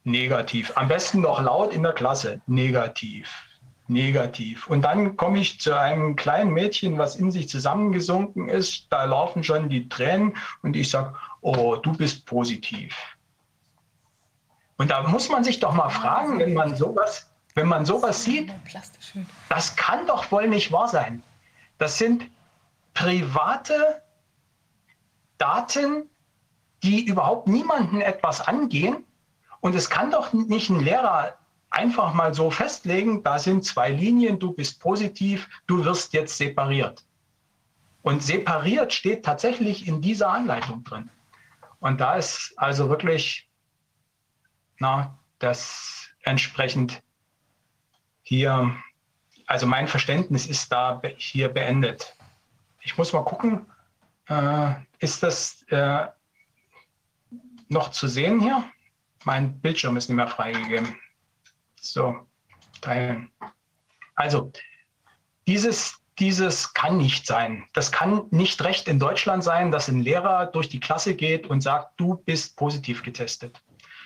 [0.04, 0.72] Negativ.
[0.76, 2.40] Am besten noch laut in der Klasse.
[2.46, 3.28] Negativ.
[3.88, 4.66] Negativ.
[4.68, 8.86] Und dann komme ich zu einem kleinen Mädchen, was in sich zusammengesunken ist.
[8.90, 12.96] Da laufen schon die Tränen und ich sage, oh, du bist positiv.
[14.78, 18.52] Und da muss man sich doch mal fragen, wenn man sowas, wenn man sowas sieht,
[19.48, 21.22] das kann doch wohl nicht wahr sein.
[21.78, 22.30] Das sind
[22.94, 24.02] private
[25.38, 26.08] Daten,
[26.82, 29.04] die überhaupt niemanden etwas angehen
[29.60, 31.36] und es kann doch nicht ein Lehrer
[31.70, 37.04] einfach mal so festlegen, da sind zwei Linien, du bist positiv, du wirst jetzt separiert.
[38.02, 41.10] Und separiert steht tatsächlich in dieser Anleitung drin.
[41.80, 43.45] Und da ist also wirklich
[44.78, 47.02] na, das entsprechend
[48.22, 48.74] hier,
[49.46, 52.16] also mein Verständnis ist da hier beendet.
[52.80, 53.66] Ich muss mal gucken,
[54.28, 56.06] äh, ist das äh,
[57.68, 58.64] noch zu sehen hier?
[59.24, 60.96] Mein Bildschirm ist nicht mehr freigegeben.
[61.80, 62.26] So,
[62.80, 63.30] teilen.
[64.14, 64.52] Also,
[65.46, 67.64] dieses, dieses kann nicht sein.
[67.72, 71.60] Das kann nicht recht in Deutschland sein, dass ein Lehrer durch die Klasse geht und
[71.60, 73.60] sagt, du bist positiv getestet.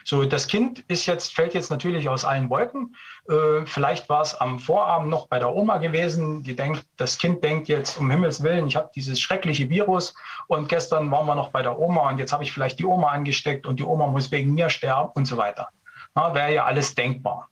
[0.04, 2.96] So, das Kind ist jetzt, fällt jetzt natürlich aus allen Wolken.
[3.28, 6.42] Äh, vielleicht war es am Vorabend noch bei der Oma gewesen.
[6.42, 10.14] Die denkt, das Kind denkt jetzt, um Himmels Willen, ich habe dieses schreckliche Virus
[10.46, 13.08] und gestern waren wir noch bei der Oma und jetzt habe ich vielleicht die Oma
[13.08, 15.68] angesteckt und die Oma muss wegen mir sterben und so weiter.
[16.14, 17.48] Wäre ja alles denkbar.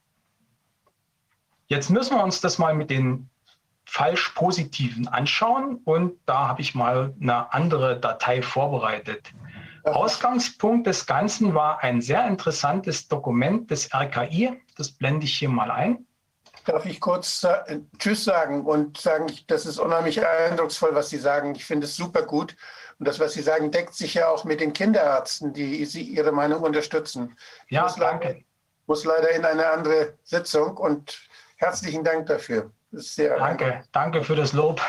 [1.68, 3.28] Jetzt müssen wir uns das mal mit den
[3.84, 9.32] falsch positiven anschauen und da habe ich mal eine andere Datei vorbereitet.
[9.96, 14.60] Ausgangspunkt des Ganzen war ein sehr interessantes Dokument des RKI.
[14.76, 16.06] Das blende ich hier mal ein.
[16.64, 21.54] Darf ich kurz äh, Tschüss sagen und sagen, das ist unheimlich eindrucksvoll, was Sie sagen.
[21.54, 22.56] Ich finde es super gut.
[22.98, 26.32] Und das, was Sie sagen, deckt sich ja auch mit den Kinderärzten, die Sie Ihre
[26.32, 27.36] Meinung unterstützen.
[27.68, 28.28] Ja, muss danke.
[28.28, 28.40] Leider,
[28.86, 31.20] muss leider in eine andere Sitzung und
[31.56, 32.70] herzlichen Dank dafür.
[33.16, 34.80] danke, danke für das Lob.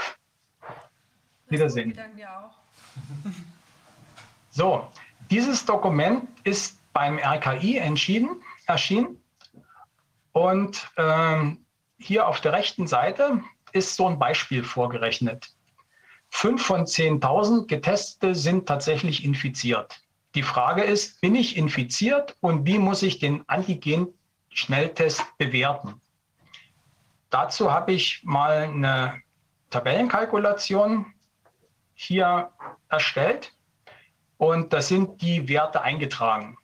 [1.50, 1.94] Wiedersehen.
[1.96, 2.60] Danke dir auch.
[4.60, 4.92] So,
[5.32, 9.16] dieses Dokument ist beim RKI entschieden, erschienen.
[10.34, 11.64] Und ähm,
[11.98, 15.56] hier auf der rechten Seite ist so ein Beispiel vorgerechnet.
[16.30, 20.02] Fünf von 10.000 Getestete sind tatsächlich infiziert.
[20.36, 26.02] Die Frage ist, bin ich infiziert und wie muss ich den Antigen-Schnelltest bewerten?
[27.30, 29.22] Dazu habe ich mal eine
[29.70, 31.06] Tabellenkalkulation
[31.94, 32.52] hier
[32.90, 33.54] erstellt
[34.40, 36.58] und da sind die Werte eingetragen.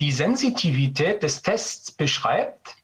[0.00, 2.76] Die Sensitivität des Tests beschreibt,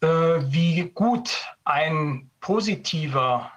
[0.00, 3.50] äh, wie gut ein positiver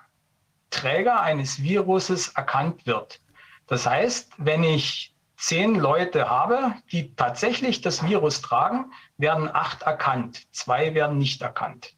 [0.71, 3.21] Träger eines Viruses erkannt wird.
[3.67, 10.47] Das heißt, wenn ich zehn Leute habe, die tatsächlich das Virus tragen, werden acht erkannt,
[10.51, 11.93] zwei werden nicht erkannt.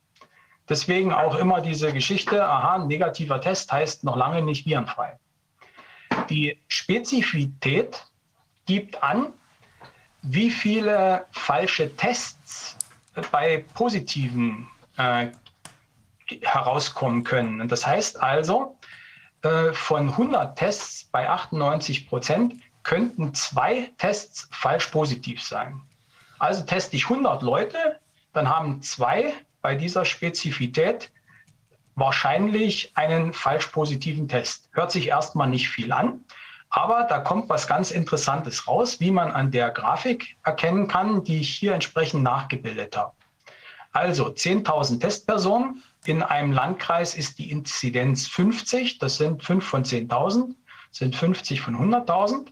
[0.67, 5.17] Deswegen auch immer diese Geschichte, aha, negativer Test heißt noch lange nicht virenfrei.
[6.29, 8.06] Die Spezifität
[8.65, 9.33] gibt an,
[10.22, 12.77] wie viele falsche Tests
[13.31, 15.27] bei positiven äh,
[16.42, 17.61] herauskommen können.
[17.61, 18.77] Und das heißt also,
[19.43, 25.81] äh, von 100 Tests bei 98 Prozent könnten zwei Tests falsch positiv sein.
[26.40, 27.99] Also teste ich 100 Leute,
[28.33, 31.11] dann haben zwei bei dieser Spezifität
[31.97, 34.69] wahrscheinlich einen falsch positiven Test.
[34.72, 36.24] Hört sich erstmal nicht viel an,
[36.69, 41.40] Aber da kommt was ganz Interessantes raus, wie man an der Grafik erkennen kann, die
[41.40, 43.13] ich hier entsprechend nachgebildet habe.
[43.94, 45.83] Also 10.000 Testpersonen.
[46.06, 48.99] In einem Landkreis ist die Inzidenz 50.
[48.99, 50.53] Das sind 5 von 10.000,
[50.92, 52.47] sind 50 von 100.000.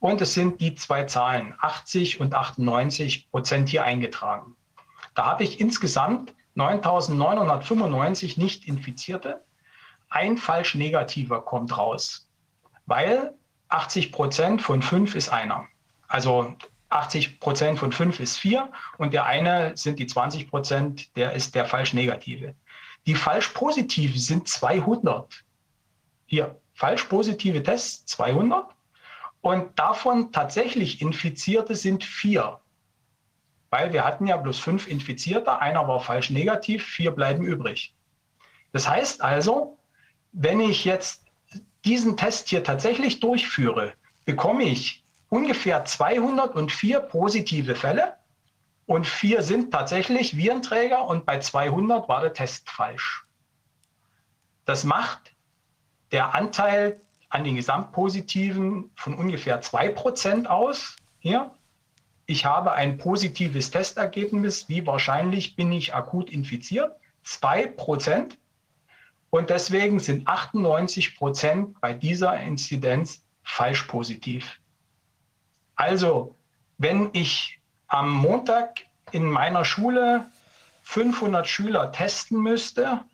[0.00, 4.56] Und es sind die zwei Zahlen, 80 und 98 Prozent hier eingetragen.
[5.14, 9.42] Da habe ich insgesamt 9.995 nicht Infizierte.
[10.08, 12.28] Ein falsch negativer kommt raus,
[12.86, 13.34] weil
[13.68, 15.66] 80 Prozent von fünf ist einer.
[16.08, 16.54] Also
[16.90, 21.54] 80 Prozent von fünf ist vier und der eine sind die 20 Prozent, der ist
[21.54, 22.54] der falsch negative.
[23.06, 25.44] Die falsch positive sind 200.
[26.26, 28.66] Hier, falsch positive Tests 200
[29.40, 32.60] und davon tatsächlich Infizierte sind vier.
[33.72, 37.94] Weil wir hatten ja bloß fünf Infizierte, einer war falsch negativ, vier bleiben übrig.
[38.72, 39.78] Das heißt also,
[40.32, 41.24] wenn ich jetzt
[41.86, 43.94] diesen Test hier tatsächlich durchführe,
[44.26, 48.18] bekomme ich ungefähr 204 positive Fälle
[48.84, 53.24] und vier sind tatsächlich Virenträger und bei 200 war der Test falsch.
[54.66, 55.34] Das macht
[56.10, 60.94] der Anteil an den Gesamtpositiven von ungefähr 2% aus.
[61.20, 61.50] Hier,
[62.32, 64.66] ich habe ein positives Testergebnis.
[64.66, 66.96] Wie wahrscheinlich bin ich akut infiziert?
[67.26, 68.38] 2%.
[69.28, 74.58] Und deswegen sind 98 Prozent bei dieser Inzidenz falsch positiv.
[75.76, 76.34] Also,
[76.78, 80.24] wenn ich am Montag in meiner Schule
[80.84, 83.04] 500 Schüler testen müsste,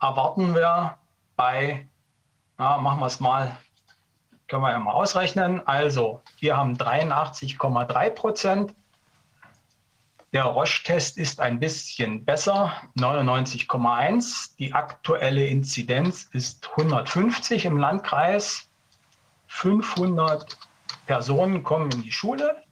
[0.00, 0.96] erwarten wir
[1.34, 1.88] bei,
[2.56, 3.56] na, machen wir es mal,
[4.48, 5.66] können wir ja mal ausrechnen.
[5.66, 8.74] Also, wir haben 83,3 Prozent
[10.34, 14.56] der Roche-Test ist ein bisschen besser, 99,1.
[14.58, 18.68] Die aktuelle Inzidenz ist 150 im Landkreis.
[19.46, 20.58] 500
[21.06, 22.64] Personen kommen in die Schule.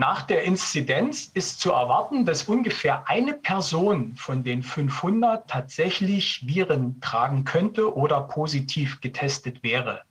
[0.00, 7.00] Nach der Inzidenz ist zu erwarten, dass ungefähr eine Person von den 500 tatsächlich Viren
[7.00, 10.02] tragen könnte oder positiv getestet wäre.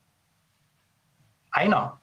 [1.52, 2.02] Einer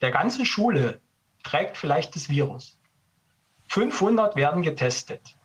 [0.00, 1.00] der ganzen Schule
[1.44, 2.76] trägt vielleicht das Virus.
[3.68, 5.36] 500 werden getestet.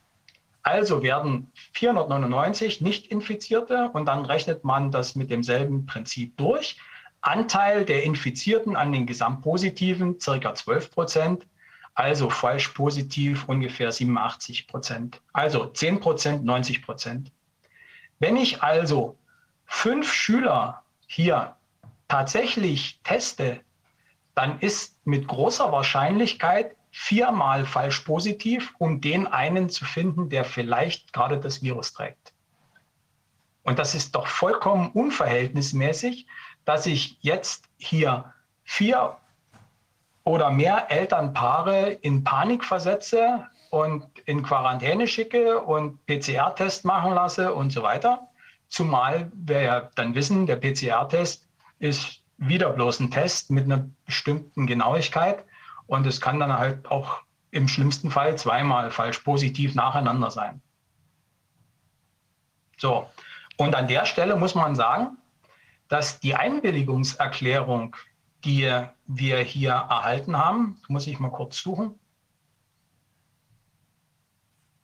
[0.64, 6.78] Also werden 499 Nicht-Infizierte und dann rechnet man das mit demselben Prinzip durch.
[7.22, 11.46] Anteil der Infizierten an den Gesamtpositiven circa 12 Prozent,
[12.00, 15.22] also falsch positiv ungefähr 87 Prozent.
[15.34, 17.32] Also 10 Prozent, 90 Prozent.
[18.20, 19.18] Wenn ich also
[19.66, 21.58] fünf Schüler hier
[22.08, 23.60] tatsächlich teste,
[24.34, 31.12] dann ist mit großer Wahrscheinlichkeit viermal falsch positiv, um den einen zu finden, der vielleicht
[31.12, 32.32] gerade das Virus trägt.
[33.64, 36.28] Und das ist doch vollkommen unverhältnismäßig,
[36.64, 38.34] dass ich jetzt hier
[38.64, 39.18] vier
[40.24, 47.72] oder mehr Elternpaare in Panik versetze und in Quarantäne schicke und PCR-Test machen lasse und
[47.72, 48.28] so weiter.
[48.68, 51.48] Zumal wir ja dann wissen, der PCR-Test
[51.80, 55.44] ist wieder bloß ein Test mit einer bestimmten Genauigkeit
[55.88, 57.22] und es kann dann halt auch
[57.52, 60.62] im schlimmsten Fall zweimal falsch positiv nacheinander sein.
[62.78, 63.10] So,
[63.58, 65.18] und an der Stelle muss man sagen,
[65.90, 67.96] dass die Einwilligungserklärung,
[68.46, 72.00] die wir hier erhalten haben, muss ich mal kurz suchen,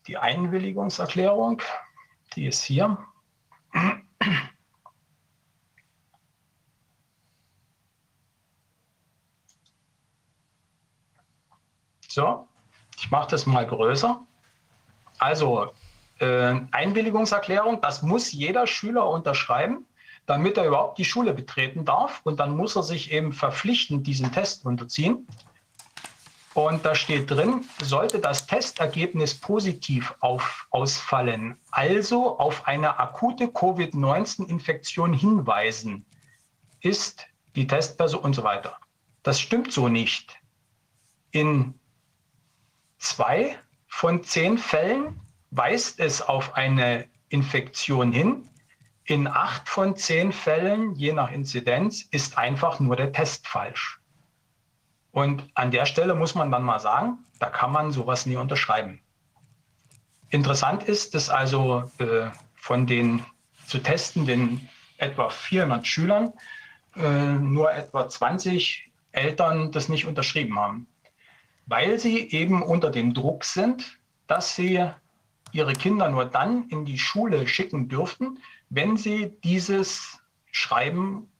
[0.07, 1.61] die Einwilligungserklärung,
[2.35, 2.97] die ist hier.
[12.07, 12.47] So,
[12.97, 14.25] ich mache das mal größer.
[15.17, 15.73] Also
[16.19, 19.85] äh, Einwilligungserklärung, das muss jeder Schüler unterschreiben,
[20.25, 22.21] damit er überhaupt die Schule betreten darf.
[22.23, 25.27] Und dann muss er sich eben verpflichtend diesen Test unterziehen.
[26.55, 35.13] Und da steht drin, sollte das Testergebnis positiv auf, ausfallen, also auf eine akute Covid-19-Infektion
[35.13, 36.05] hinweisen,
[36.79, 38.77] ist die Testperson und so weiter.
[39.23, 40.37] Das stimmt so nicht.
[41.31, 41.77] In
[42.99, 45.19] zwei von zehn Fällen
[45.51, 48.47] weist es auf eine Infektion hin.
[49.05, 53.99] In acht von zehn Fällen, je nach Inzidenz, ist einfach nur der Test falsch.
[55.11, 59.01] Und an der Stelle muss man dann mal sagen, da kann man sowas nie unterschreiben.
[60.29, 63.23] Interessant ist, dass also äh, von den
[63.67, 66.33] zu testenden etwa 400 Schülern
[66.95, 70.87] äh, nur etwa 20 Eltern das nicht unterschrieben haben
[71.65, 74.85] weil sie eben unter dem Druck sind, dass sie
[75.51, 78.39] ihre Kinder nur dann in die Schule schicken dürften,
[78.75, 80.19] wenn sie dieses
[80.51, 81.31] Schreiben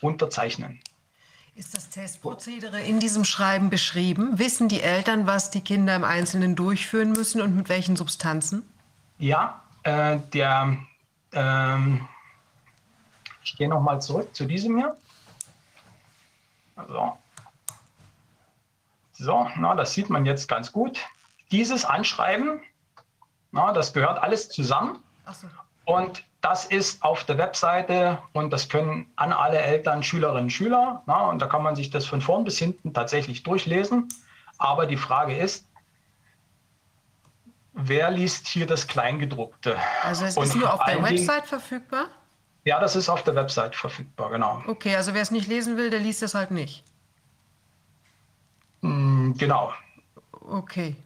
[0.00, 0.80] unterzeichnen.
[1.54, 4.36] Ist das Testprozedere in diesem Schreiben beschrieben?
[4.40, 8.68] Wissen die Eltern, was die Kinder im Einzelnen durchführen müssen und mit welchen Substanzen?
[9.18, 10.76] Ja, äh, der,
[11.32, 12.08] ähm,
[13.44, 14.96] ich gehe nochmal zurück zu diesem hier.
[16.88, 17.16] So.
[19.12, 20.98] so, na, das sieht man jetzt ganz gut.
[21.52, 22.60] Dieses Anschreiben,
[23.52, 24.98] na, das gehört alles zusammen.
[25.32, 25.46] So.
[25.84, 31.02] Und das ist auf der Webseite und das können an alle Eltern, Schülerinnen und Schüler.
[31.06, 34.08] Na, und da kann man sich das von vorn bis hinten tatsächlich durchlesen.
[34.58, 35.66] Aber die Frage ist,
[37.72, 39.76] wer liest hier das Kleingedruckte?
[40.02, 42.08] Also es ist nur auf der Website verfügbar?
[42.64, 44.62] Ja, das ist auf der Website verfügbar, genau.
[44.66, 46.84] Okay, also wer es nicht lesen will, der liest es halt nicht.
[48.82, 49.72] Hm, genau.
[50.40, 50.96] Okay.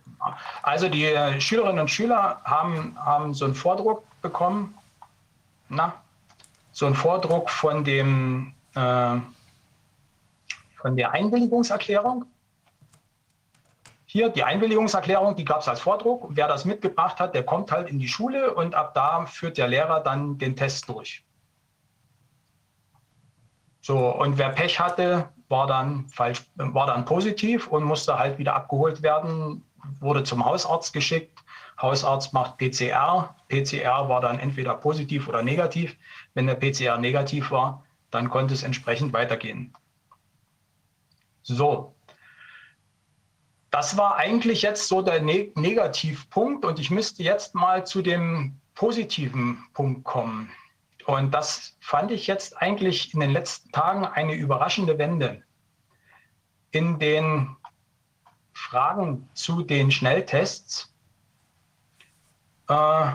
[0.62, 4.76] Also die äh, Schülerinnen und Schüler haben, haben so einen Vordruck bekommen,
[5.68, 5.94] na,
[6.72, 9.17] so einen Vordruck von, dem, äh,
[10.76, 12.24] von der Einwilligungserklärung.
[14.06, 16.28] Hier die Einwilligungserklärung, die gab es als Vordruck.
[16.31, 19.68] Wer das mitgebracht hat, der kommt halt in die Schule und ab da führt der
[19.68, 21.24] Lehrer dann den Test durch.
[23.83, 28.54] So, und wer Pech hatte, war dann, falsch, war dann positiv und musste halt wieder
[28.54, 29.65] abgeholt werden,
[30.01, 31.38] wurde zum Hausarzt geschickt.
[31.81, 33.35] Hausarzt macht PCR.
[33.49, 35.97] PCR war dann entweder positiv oder negativ.
[36.35, 39.75] Wenn der PCR negativ war, dann konnte es entsprechend weitergehen.
[41.43, 41.94] So,
[43.71, 48.59] das war eigentlich jetzt so der ne Negativpunkt und ich müsste jetzt mal zu dem
[48.75, 50.51] positiven Punkt kommen.
[51.07, 55.43] Und das fand ich jetzt eigentlich in den letzten Tagen eine überraschende Wende.
[56.71, 57.57] In den
[58.53, 60.94] Fragen zu den Schnelltests
[62.68, 63.12] äh,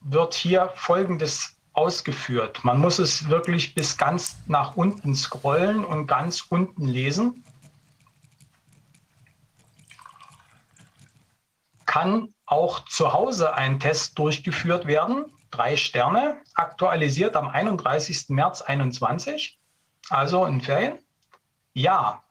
[0.00, 2.64] wird hier Folgendes ausgeführt.
[2.64, 7.44] Man muss es wirklich bis ganz nach unten scrollen und ganz unten lesen.
[11.84, 18.28] Kann auch zu Hause ein Test durchgeführt werden drei Sterne, aktualisiert am 31.
[18.28, 19.58] März 2021,
[20.10, 20.98] also in Ferien.
[21.72, 22.22] Ja,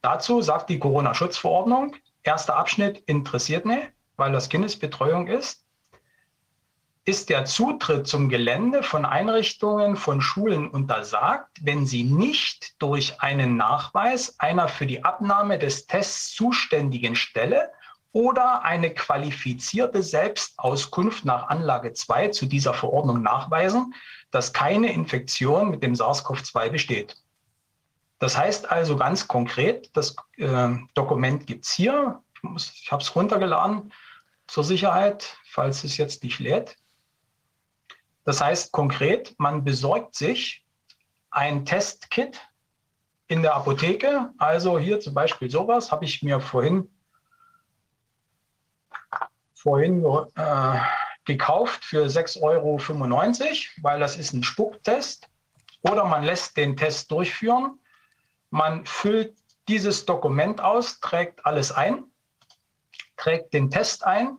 [0.00, 5.64] dazu sagt die Corona-Schutzverordnung, erster Abschnitt interessiert nicht, weil das Kindesbetreuung ist.
[7.08, 13.56] Ist der Zutritt zum Gelände von Einrichtungen von Schulen untersagt, wenn sie nicht durch einen
[13.56, 17.72] Nachweis einer für die Abnahme des Tests zuständigen Stelle
[18.12, 23.94] oder eine qualifizierte Selbstauskunft nach Anlage 2 zu dieser Verordnung nachweisen,
[24.30, 27.16] dass keine Infektion mit dem SARS-CoV-2 besteht.
[28.18, 32.22] Das heißt also ganz konkret, das äh, Dokument gibt es hier.
[32.54, 33.94] Ich, ich habe es runtergeladen
[34.46, 36.76] zur Sicherheit, falls es jetzt nicht lädt.
[38.28, 40.62] Das heißt konkret, man besorgt sich
[41.30, 42.38] ein Testkit
[43.26, 44.28] in der Apotheke.
[44.36, 46.90] Also hier zum Beispiel sowas habe ich mir vorhin
[49.54, 50.78] vorhin äh,
[51.24, 52.78] gekauft für 6,95 Euro,
[53.80, 55.30] weil das ist ein Spucktest.
[55.80, 57.80] Oder man lässt den Test durchführen.
[58.50, 62.04] Man füllt dieses Dokument aus, trägt alles ein,
[63.16, 64.36] trägt den Test ein,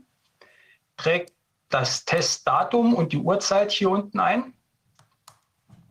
[0.95, 1.38] trägt
[1.69, 4.53] das Testdatum und die Uhrzeit hier unten ein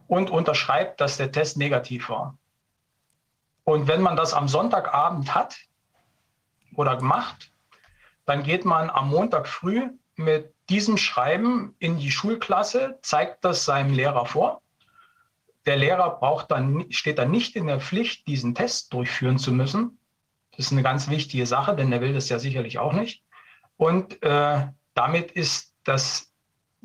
[0.08, 2.36] und unterschreibt, dass der Test negativ war.
[3.64, 5.56] Und wenn man das am Sonntagabend hat
[6.74, 7.52] oder gemacht,
[8.24, 13.94] dann geht man am Montag früh mit diesem Schreiben in die Schulklasse, zeigt das seinem
[13.94, 14.62] Lehrer vor.
[15.66, 19.98] Der Lehrer braucht dann, steht dann nicht in der Pflicht, diesen Test durchführen zu müssen.
[20.52, 23.22] Das ist eine ganz wichtige Sache, denn er will das ja sicherlich auch nicht.
[23.76, 26.32] Und äh, damit ist das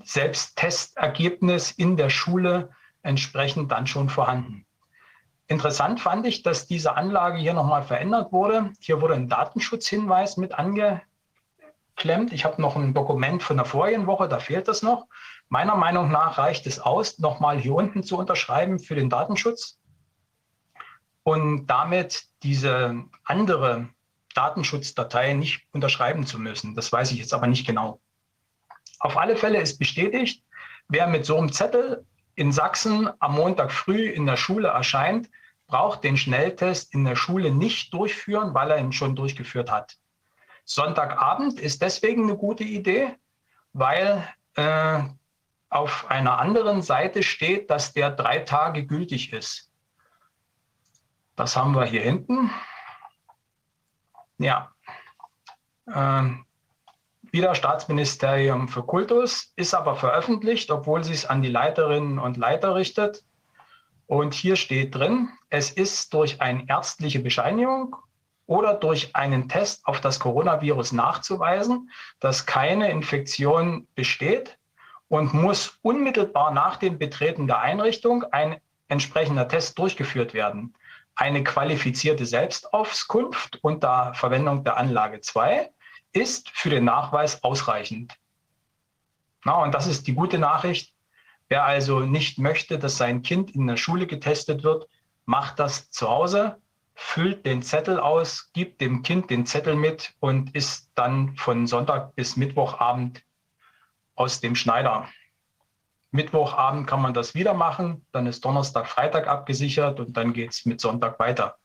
[0.01, 2.71] Selbsttestergebnis in der Schule
[3.03, 4.65] entsprechend dann schon vorhanden.
[5.47, 8.71] Interessant fand ich, dass diese Anlage hier nochmal verändert wurde.
[8.79, 11.01] Hier wurde ein Datenschutzhinweis mit ange,
[11.95, 12.31] klemmt.
[12.31, 15.07] Ich habe noch ein Dokument von der vorigen Woche, da fehlt das noch.
[15.49, 19.79] Meiner Meinung nach reicht es aus, nochmal hier unten zu unterschreiben für den Datenschutz
[21.23, 23.89] und damit diese andere
[24.33, 26.73] Datenschutzdatei nicht unterschreiben zu müssen.
[26.73, 27.99] Das weiß ich jetzt aber nicht genau.
[29.03, 30.45] Auf alle Fälle ist bestätigt,
[30.87, 32.05] wer mit so einem Zettel
[32.35, 35.29] in Sachsen am Montag früh in der Schule erscheint,
[35.67, 39.97] braucht den Schnelltest in der Schule nicht durchführen, weil er ihn schon durchgeführt hat.
[40.63, 43.13] Sonntagabend ist deswegen eine gute Idee,
[43.73, 45.03] weil äh,
[45.69, 49.69] auf einer anderen Seite steht, dass der drei Tage gültig ist.
[51.35, 52.51] Das haben wir hier hinten.
[54.37, 54.71] Ja.
[55.93, 56.45] Ähm,
[57.33, 62.75] wieder Staatsministerium für Kultus, ist aber veröffentlicht, obwohl sie es an die Leiterinnen und Leiter
[62.75, 63.23] richtet.
[64.05, 67.95] Und hier steht drin, es ist durch eine ärztliche Bescheinigung
[68.45, 74.59] oder durch einen Test auf das Coronavirus nachzuweisen, dass keine Infektion besteht
[75.07, 78.57] und muss unmittelbar nach dem Betreten der Einrichtung ein
[78.89, 80.75] entsprechender Test durchgeführt werden.
[81.15, 85.71] Eine qualifizierte Selbstauskunft unter Verwendung der Anlage 2
[86.13, 88.15] ist für den Nachweis ausreichend.
[89.43, 90.93] Na, und das ist die gute Nachricht.
[91.49, 94.87] Wer also nicht möchte, dass sein Kind in der Schule getestet wird,
[95.25, 96.61] macht das zu Hause,
[96.95, 102.15] füllt den Zettel aus, gibt dem Kind den Zettel mit und ist dann von Sonntag
[102.15, 103.23] bis Mittwochabend
[104.15, 105.09] aus dem Schneider.
[106.11, 110.65] Mittwochabend kann man das wieder machen, dann ist Donnerstag, Freitag abgesichert und dann geht es
[110.65, 111.57] mit Sonntag weiter.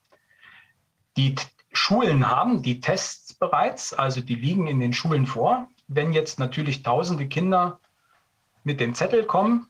[1.19, 1.35] Die
[1.79, 5.69] Schulen haben die Tests bereits, also die liegen in den Schulen vor.
[5.87, 7.81] Wenn jetzt natürlich tausende Kinder
[8.65, 9.69] mit dem Zettel kommen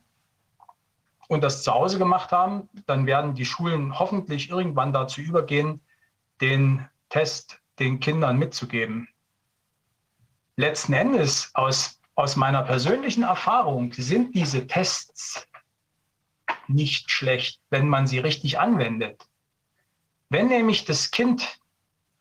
[1.29, 5.81] und das zu Hause gemacht haben, dann werden die Schulen hoffentlich irgendwann dazu übergehen,
[6.41, 9.09] den Test den Kindern mitzugeben.
[10.57, 15.47] Letzten Endes aus aus meiner persönlichen Erfahrung sind diese Tests
[16.67, 19.25] nicht schlecht, wenn man sie richtig anwendet.
[20.29, 21.58] Wenn nämlich das Kind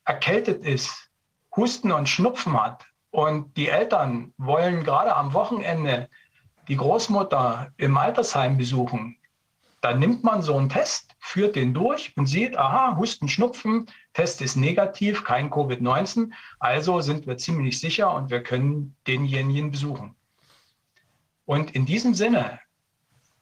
[0.08, 1.12] erkältet ist,
[1.56, 6.10] Husten und Schnupfen hat und die Eltern wollen gerade am Wochenende
[6.68, 9.18] die Großmutter im Altersheim besuchen,
[9.82, 14.42] dann nimmt man so einen Test, führt den durch und sieht, aha, Husten, Schnupfen, Test
[14.42, 16.32] ist negativ, kein Covid-19.
[16.60, 20.16] Also sind wir ziemlich sicher und wir können denjenigen besuchen.
[21.46, 22.60] Und in diesem Sinne,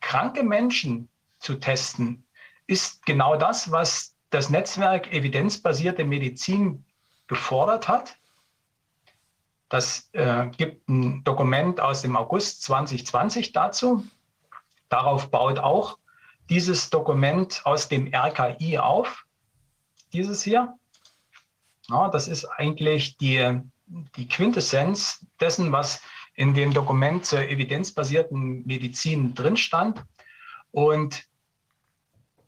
[0.02, 2.26] kranke Menschen zu testen,
[2.68, 6.84] ist genau das, was das Netzwerk evidenzbasierte Medizin
[7.28, 8.18] gefordert hat.
[9.70, 14.06] Das äh, gibt ein Dokument aus dem August 2020 dazu.
[14.90, 15.98] Darauf baut auch
[16.50, 19.26] dieses Dokument aus dem RKI auf
[20.12, 20.78] dieses hier.
[21.88, 23.62] Ja, das ist eigentlich die,
[24.18, 26.02] die Quintessenz dessen, was
[26.34, 30.04] in dem Dokument zur evidenzbasierten Medizin drin stand.
[30.72, 31.26] Und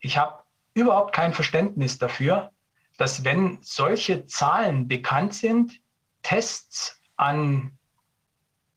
[0.01, 0.43] ich habe
[0.77, 2.51] überhaupt kein Verständnis dafür,
[2.97, 5.81] dass wenn solche Zahlen bekannt sind,
[6.22, 7.77] Tests an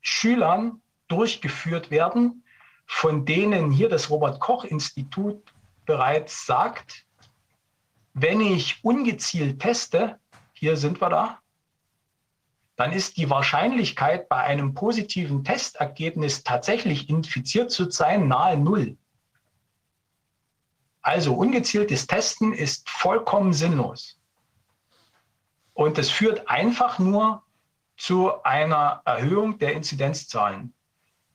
[0.01, 2.43] Schülern durchgeführt werden,
[2.87, 5.43] von denen hier das Robert Koch Institut
[5.85, 7.05] bereits sagt,
[8.15, 10.19] wenn ich ungezielt teste,
[10.55, 11.39] hier sind wir da,
[12.77, 18.97] dann ist die Wahrscheinlichkeit bei einem positiven Testergebnis tatsächlich infiziert zu sein nahe Null.
[21.03, 24.19] Also ungezieltes Testen ist vollkommen sinnlos.
[25.73, 27.43] Und es führt einfach nur
[27.97, 30.75] zu einer Erhöhung der Inzidenzzahlen,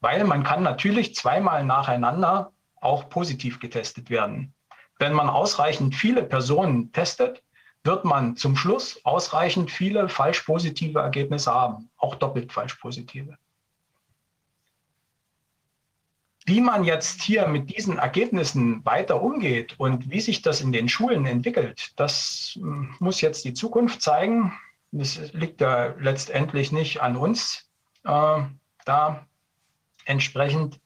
[0.01, 4.53] weil man kann natürlich zweimal nacheinander auch positiv getestet werden.
[4.99, 7.43] Wenn man ausreichend viele Personen testet,
[7.83, 13.37] wird man zum Schluss ausreichend viele falsch positive Ergebnisse haben, auch doppelt falsch positive.
[16.45, 20.87] Wie man jetzt hier mit diesen Ergebnissen weiter umgeht und wie sich das in den
[20.87, 24.53] Schulen entwickelt, das hm, muss jetzt die Zukunft zeigen.
[24.91, 27.69] Das liegt ja letztendlich nicht an uns,
[28.03, 28.41] äh,
[28.85, 29.25] da
[30.05, 30.79] entsprechend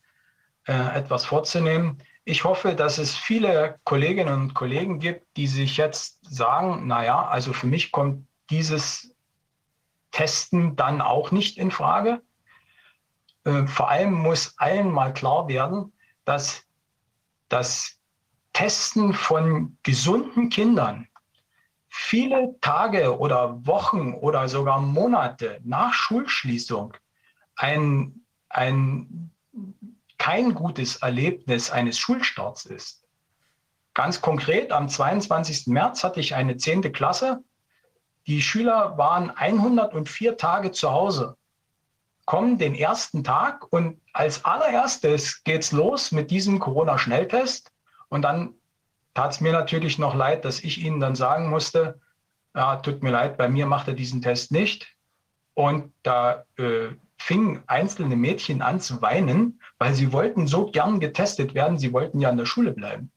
[0.65, 2.01] äh, etwas vorzunehmen.
[2.23, 7.53] Ich hoffe, dass es viele Kolleginnen und Kollegen gibt, die sich jetzt sagen, naja, also
[7.53, 9.13] für mich kommt dieses
[10.11, 12.21] Testen dann auch nicht in Frage.
[13.67, 15.93] Vor allem muss allen mal klar werden,
[16.25, 16.63] dass
[17.49, 17.97] das
[18.53, 21.07] Testen von gesunden Kindern
[21.89, 26.93] viele Tage oder Wochen oder sogar Monate nach Schulschließung
[27.55, 29.31] ein, ein
[30.17, 33.07] kein gutes Erlebnis eines Schulstarts ist.
[33.93, 35.67] Ganz konkret, am 22.
[35.67, 36.93] März hatte ich eine 10.
[36.93, 37.43] Klasse.
[38.27, 41.35] Die Schüler waren 104 Tage zu Hause,
[42.29, 47.71] kommen den ersten Tag und als allererstes geht es los mit diesem Corona-Schnelltest.
[48.07, 48.53] Und dann
[49.15, 51.99] tat es mir natürlich noch leid, dass ich ihnen dann sagen musste,
[52.53, 54.95] ja, tut mir leid, bei mir macht er diesen Test nicht.
[55.55, 61.55] Und da äh, fingen einzelne Mädchen an zu weinen, weil sie wollten so gern getestet
[61.55, 63.11] werden, sie wollten ja in der Schule bleiben.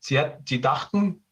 [0.00, 1.24] Sie, hat, sie dachten,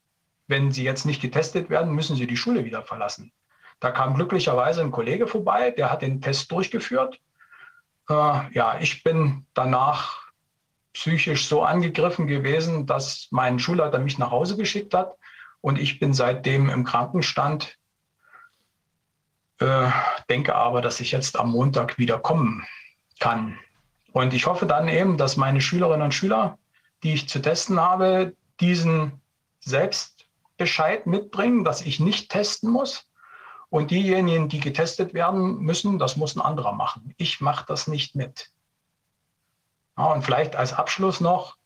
[0.47, 3.33] wenn sie jetzt nicht getestet werden, müssen sie die Schule wieder verlassen.
[3.81, 7.21] Da kam glücklicherweise ein Kollege vorbei, der hat den Test durchgeführt.
[8.09, 10.23] Äh, ja, ich bin danach
[10.93, 15.15] psychisch so angegriffen gewesen, dass mein Schulleiter mich nach Hause geschickt hat
[15.61, 17.77] und ich bin seitdem im Krankenstand
[19.59, 19.91] äh,
[20.29, 22.67] denke aber, dass ich jetzt am Montag wieder kommen
[23.21, 23.59] kann.
[24.13, 26.59] Und ich hoffe dann eben, dass meine Schülerinnen und Schüler
[27.03, 29.21] die ich zu testen habe, diesen
[29.61, 33.07] Selbstbescheid mitbringen, dass ich nicht testen muss.
[33.69, 37.15] Und diejenigen, die getestet werden müssen, das muss ein anderer machen.
[37.17, 38.51] Ich mache das nicht mit.
[39.99, 41.57] Ja, und vielleicht als Abschluss noch,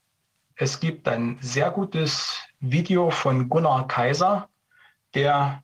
[0.55, 4.49] es gibt ein sehr gutes Video von Gunnar Kaiser,
[5.15, 5.63] der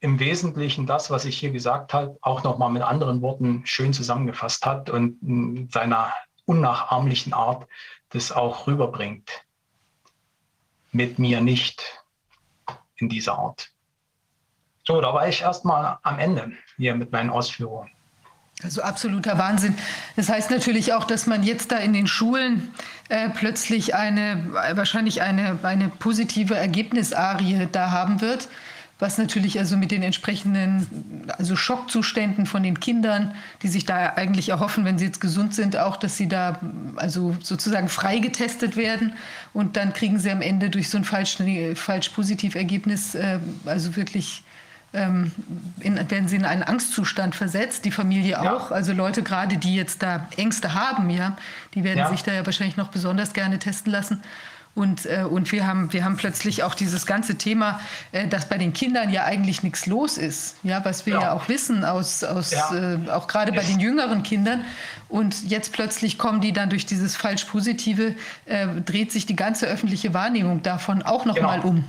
[0.00, 4.66] im Wesentlichen das, was ich hier gesagt habe, auch nochmal mit anderen Worten schön zusammengefasst
[4.66, 6.12] hat und in seiner
[6.44, 7.68] unnachahmlichen Art
[8.10, 9.44] das auch rüberbringt.
[10.92, 12.04] Mit mir nicht
[12.96, 13.70] in dieser Art.
[14.86, 17.90] So, da war ich erstmal am Ende hier mit meinen Ausführungen.
[18.62, 19.74] Also absoluter Wahnsinn.
[20.14, 22.72] Das heißt natürlich auch, dass man jetzt da in den Schulen
[23.10, 28.48] äh, plötzlich eine, wahrscheinlich eine, eine positive Ergebnisarie da haben wird,
[28.98, 34.48] was natürlich also mit den entsprechenden also Schockzuständen von den Kindern, die sich da eigentlich
[34.48, 36.58] erhoffen, wenn sie jetzt gesund sind, auch, dass sie da
[36.96, 39.12] also sozusagen frei getestet werden
[39.52, 41.36] und dann kriegen sie am Ende durch so ein falsch,
[41.74, 44.45] falsch positiv Ergebnis äh, also wirklich
[44.96, 45.32] ähm,
[45.80, 48.70] in, werden sie in einen Angstzustand versetzt, die Familie auch.
[48.70, 48.76] Ja.
[48.76, 51.36] Also Leute gerade, die jetzt da Ängste haben, ja,
[51.74, 52.10] die werden ja.
[52.10, 54.22] sich da ja wahrscheinlich noch besonders gerne testen lassen.
[54.74, 57.80] Und, äh, und wir, haben, wir haben plötzlich auch dieses ganze Thema,
[58.12, 60.56] äh, dass bei den Kindern ja eigentlich nichts los ist.
[60.62, 62.94] Ja, was wir ja, ja auch wissen, aus, aus, ja.
[62.94, 64.66] äh, auch gerade bei den jüngeren Kindern.
[65.08, 70.12] Und jetzt plötzlich kommen die dann durch dieses falsch-positive, äh, dreht sich die ganze öffentliche
[70.12, 71.72] Wahrnehmung davon auch nochmal genau.
[71.72, 71.84] um.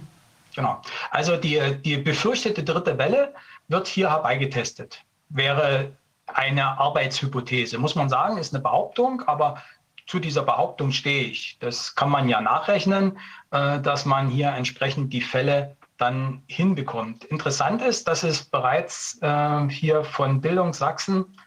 [0.57, 0.81] Genau.
[1.11, 3.35] Also die, die befürchtete dritte Welle
[3.67, 5.03] wird hier herbeigetestet.
[5.29, 9.61] Wäre eine Arbeitshypothese, muss man sagen, ist eine Behauptung, aber
[10.07, 11.59] zu dieser Behauptung stehe ich.
[11.59, 13.19] Das kann man ja nachrechnen,
[13.51, 17.25] äh, dass man hier entsprechend die Fälle dann hinbekommt.
[17.25, 21.38] Interessant ist, dass es bereits äh, hier von Bildung Sachsen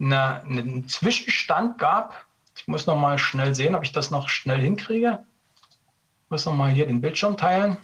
[0.00, 2.24] eine, einen Zwischenstand gab.
[2.56, 5.18] Ich muss noch mal schnell sehen, ob ich das noch schnell hinkriege.
[6.24, 7.76] Ich muss noch mal hier den Bildschirm teilen.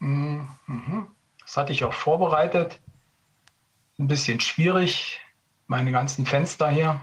[0.00, 1.06] Mhm.
[1.42, 2.80] Das hatte ich auch vorbereitet.
[3.98, 5.20] Ein bisschen schwierig,
[5.66, 7.00] meine ganzen Fenster hier.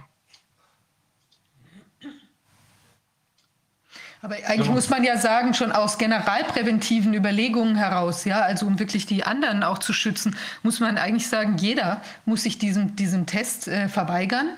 [4.21, 9.05] Aber eigentlich muss man ja sagen, schon aus generalpräventiven Überlegungen heraus, ja, also um wirklich
[9.05, 13.67] die anderen auch zu schützen, muss man eigentlich sagen, jeder muss sich diesem, diesem Test
[13.67, 14.57] äh, verweigern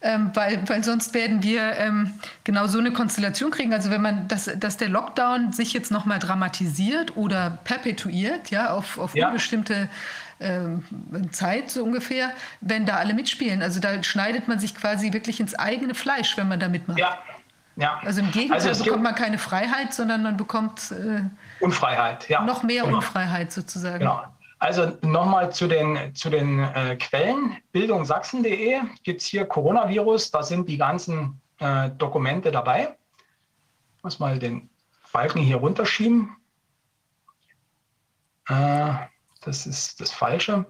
[0.00, 2.14] ähm, weil, weil sonst werden wir ähm,
[2.44, 3.72] genau so eine Konstellation kriegen.
[3.72, 8.98] Also wenn man, dass, dass der Lockdown sich jetzt nochmal dramatisiert oder perpetuiert, ja, auf,
[8.98, 9.26] auf ja.
[9.26, 9.88] unbestimmte
[10.40, 10.84] ähm,
[11.32, 13.60] Zeit so ungefähr, wenn da alle mitspielen.
[13.60, 16.98] Also da schneidet man sich quasi wirklich ins eigene Fleisch, wenn man da mitmacht.
[16.98, 17.18] Ja.
[17.74, 18.00] Ja.
[18.04, 21.22] Also im Gegenteil also bekommt man keine Freiheit, sondern man bekommt äh,
[21.60, 22.42] Unfreiheit, ja.
[22.42, 22.96] noch mehr genau.
[22.96, 24.00] Unfreiheit sozusagen.
[24.00, 24.24] Genau.
[24.58, 27.56] Also nochmal zu den, zu den äh, Quellen.
[27.72, 32.96] Bildungsachsen.de gibt es hier Coronavirus, da sind die ganzen äh, Dokumente dabei.
[33.96, 34.68] Ich muss mal den
[35.12, 36.36] Balken hier runterschieben.
[38.48, 38.94] Äh,
[39.42, 40.66] das ist das Falsche.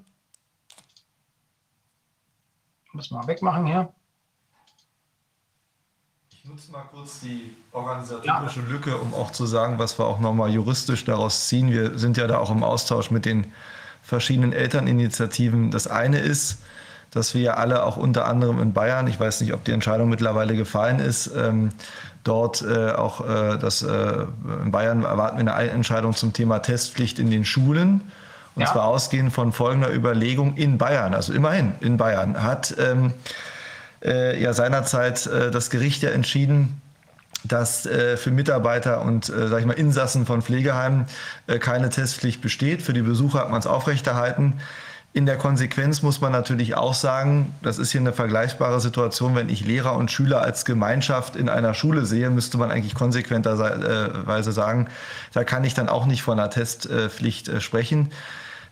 [2.85, 3.92] Ich muss mal wegmachen hier.
[6.31, 8.67] Ich nutze mal kurz die organisatorische ja.
[8.67, 11.71] Lücke, um auch zu sagen, was wir auch nochmal juristisch daraus ziehen.
[11.71, 13.53] Wir sind ja da auch im Austausch mit den
[14.08, 15.71] verschiedenen Elterninitiativen.
[15.71, 16.62] Das eine ist,
[17.10, 20.57] dass wir alle auch unter anderem in Bayern, ich weiß nicht, ob die Entscheidung mittlerweile
[20.57, 21.73] gefallen ist, ähm,
[22.24, 24.24] dort äh, auch äh, das, äh,
[24.65, 28.10] in Bayern erwarten wir eine Entscheidung zum Thema Testpflicht in den Schulen.
[28.55, 28.73] Und ja.
[28.73, 33.12] zwar ausgehend von folgender Überlegung in Bayern, also immerhin in Bayern, hat ähm,
[34.03, 36.81] äh, ja seinerzeit äh, das Gericht ja entschieden,
[37.49, 41.07] dass äh, für Mitarbeiter und äh, sag ich mal, Insassen von Pflegeheimen
[41.47, 42.83] äh, keine Testpflicht besteht.
[42.83, 44.61] Für die Besucher hat man es aufrechterhalten.
[45.15, 49.49] In der Konsequenz muss man natürlich auch sagen, das ist hier eine vergleichbare Situation, wenn
[49.49, 54.89] ich Lehrer und Schüler als Gemeinschaft in einer Schule sehe, müsste man eigentlich konsequenterweise sagen,
[55.33, 58.11] da kann ich dann auch nicht von einer Testpflicht äh, sprechen.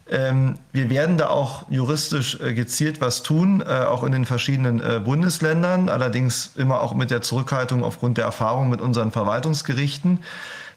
[0.09, 4.81] Ähm, wir werden da auch juristisch äh, gezielt was tun, äh, auch in den verschiedenen
[4.81, 10.21] äh, Bundesländern, allerdings immer auch mit der Zurückhaltung aufgrund der Erfahrung mit unseren Verwaltungsgerichten.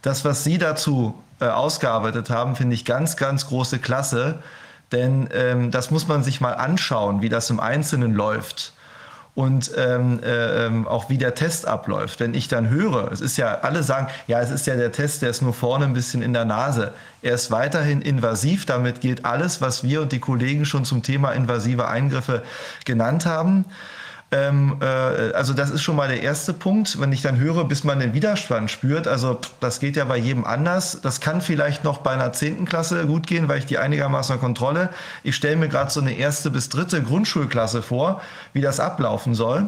[0.02, 4.40] Das, was Sie dazu ausgearbeitet haben, finde ich ganz, ganz große Klasse,
[4.92, 8.74] denn ähm, das muss man sich mal anschauen, wie das im Einzelnen läuft
[9.40, 12.20] und ähm, äh, ähm, auch wie der Test abläuft.
[12.20, 15.22] Wenn ich dann höre, es ist ja, alle sagen, ja, es ist ja der Test,
[15.22, 16.92] der ist nur vorne ein bisschen in der Nase.
[17.22, 18.66] Er ist weiterhin invasiv.
[18.66, 22.44] Damit gilt alles, was wir und die Kollegen schon zum Thema invasive Eingriffe
[22.84, 23.64] genannt haben.
[24.32, 27.00] Ähm, äh, also das ist schon mal der erste Punkt.
[27.00, 30.46] Wenn ich dann höre, bis man den Widerstand spürt, also das geht ja bei jedem
[30.46, 31.00] anders.
[31.02, 34.90] Das kann vielleicht noch bei einer zehnten Klasse gut gehen, weil ich die einigermaßen Kontrolle.
[35.24, 38.22] Ich stelle mir gerade so eine erste bis dritte Grundschulklasse vor,
[38.54, 39.68] wie das ablaufen soll.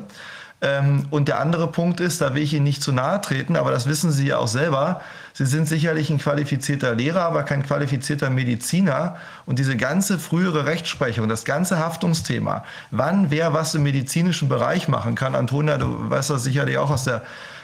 [0.61, 3.71] Ähm, und der andere Punkt ist, da will ich Ihnen nicht zu nahe treten, aber
[3.71, 5.01] das wissen Sie ja auch selber.
[5.33, 9.17] Sie sind sicherlich ein qualifizierter Lehrer, aber kein qualifizierter Mediziner.
[9.45, 15.15] Und diese ganze frühere Rechtsprechung, das ganze Haftungsthema, wann wer was im medizinischen Bereich machen
[15.15, 17.21] kann, Antonia, du weißt das sicherlich auch aus der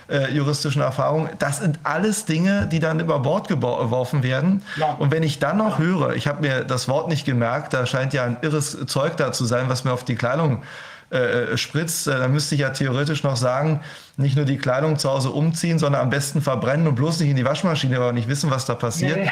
[0.09, 1.29] äh, juristischen Erfahrung.
[1.39, 4.63] Das sind alles Dinge, die dann über Bord geworfen werden.
[4.77, 4.93] Ja.
[4.93, 8.13] Und wenn ich dann noch höre, ich habe mir das Wort nicht gemerkt, da scheint
[8.13, 10.63] ja ein irres Zeug da zu sein, was mir auf die Kleidung
[11.09, 13.79] äh, äh, spritzt, äh, dann müsste ich ja theoretisch noch sagen,
[14.17, 17.37] nicht nur die Kleidung zu Hause umziehen, sondern am besten verbrennen und bloß nicht in
[17.37, 19.15] die Waschmaschine, aber nicht wissen, was da passiert.
[19.15, 19.31] Ja, ja.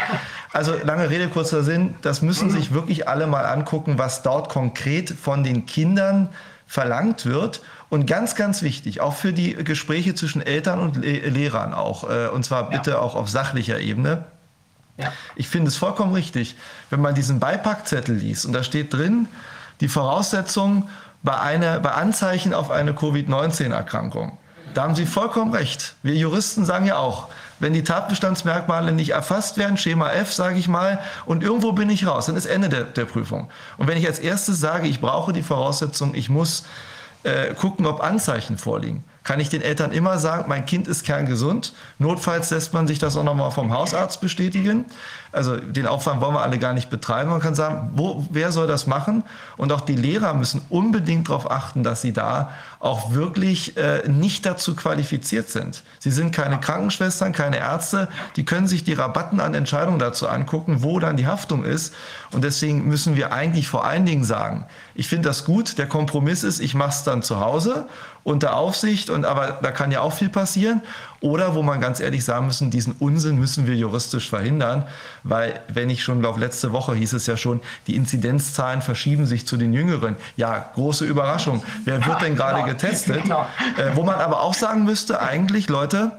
[0.54, 5.10] Also lange Rede, kurzer Sinn, das müssen sich wirklich alle mal angucken, was dort konkret
[5.10, 6.30] von den Kindern
[6.66, 7.62] verlangt wird.
[7.90, 12.46] Und ganz, ganz wichtig, auch für die Gespräche zwischen Eltern und Le Lehrern auch, und
[12.46, 13.00] zwar bitte ja.
[13.00, 14.24] auch auf sachlicher Ebene.
[14.98, 15.12] Ja.
[15.36, 16.56] Ich finde es vollkommen richtig,
[16.90, 19.28] wenn man diesen Beipackzettel liest und da steht drin,
[19.82, 20.90] die Voraussetzungen
[21.26, 24.38] bei, einer, bei Anzeichen auf eine Covid-19-Erkrankung.
[24.74, 25.96] Da haben Sie vollkommen recht.
[26.04, 30.68] Wir Juristen sagen ja auch, wenn die Tatbestandsmerkmale nicht erfasst werden, Schema F, sage ich
[30.68, 33.50] mal, und irgendwo bin ich raus, dann ist Ende der, der Prüfung.
[33.78, 36.66] Und wenn ich als erstes sage, ich brauche die Voraussetzung, ich muss
[37.24, 41.74] äh, gucken, ob Anzeichen vorliegen, kann ich den Eltern immer sagen, mein Kind ist kerngesund.
[41.98, 44.86] Notfalls lässt man sich das auch nochmal vom Hausarzt bestätigen.
[45.32, 47.32] Also den Aufwand wollen wir alle gar nicht betreiben.
[47.32, 49.24] Man kann sagen, wo, wer soll das machen?
[49.58, 54.46] Und auch die Lehrer müssen unbedingt darauf achten, dass sie da auch wirklich äh, nicht
[54.46, 55.84] dazu qualifiziert sind.
[55.98, 58.08] Sie sind keine Krankenschwestern, keine Ärzte.
[58.36, 61.96] Die können sich die Rabatten an Entscheidungen dazu angucken, wo dann die Haftung ist.
[62.32, 65.80] Und deswegen müssen wir eigentlich vor allen Dingen sagen, ich finde das gut.
[65.80, 67.88] Der Kompromiss ist, ich mache es dann zu Hause
[68.26, 69.10] unter Aufsicht.
[69.10, 70.82] Und aber da kann ja auch viel passieren.
[71.22, 74.86] Oder wo man ganz ehrlich sagen müssen, diesen Unsinn müssen wir juristisch verhindern,
[75.24, 79.48] weil wenn ich schon glaube, letzte Woche hieß es ja schon, die Inzidenzzahlen verschieben sich
[79.48, 80.18] zu den Jüngeren.
[80.36, 81.64] Ja, große Überraschung.
[81.86, 82.68] Wer wird denn gerade genau.
[82.68, 83.24] getestet?
[83.24, 83.48] Genau.
[83.78, 86.12] Äh, wo man aber auch sagen müsste, eigentlich, Leute,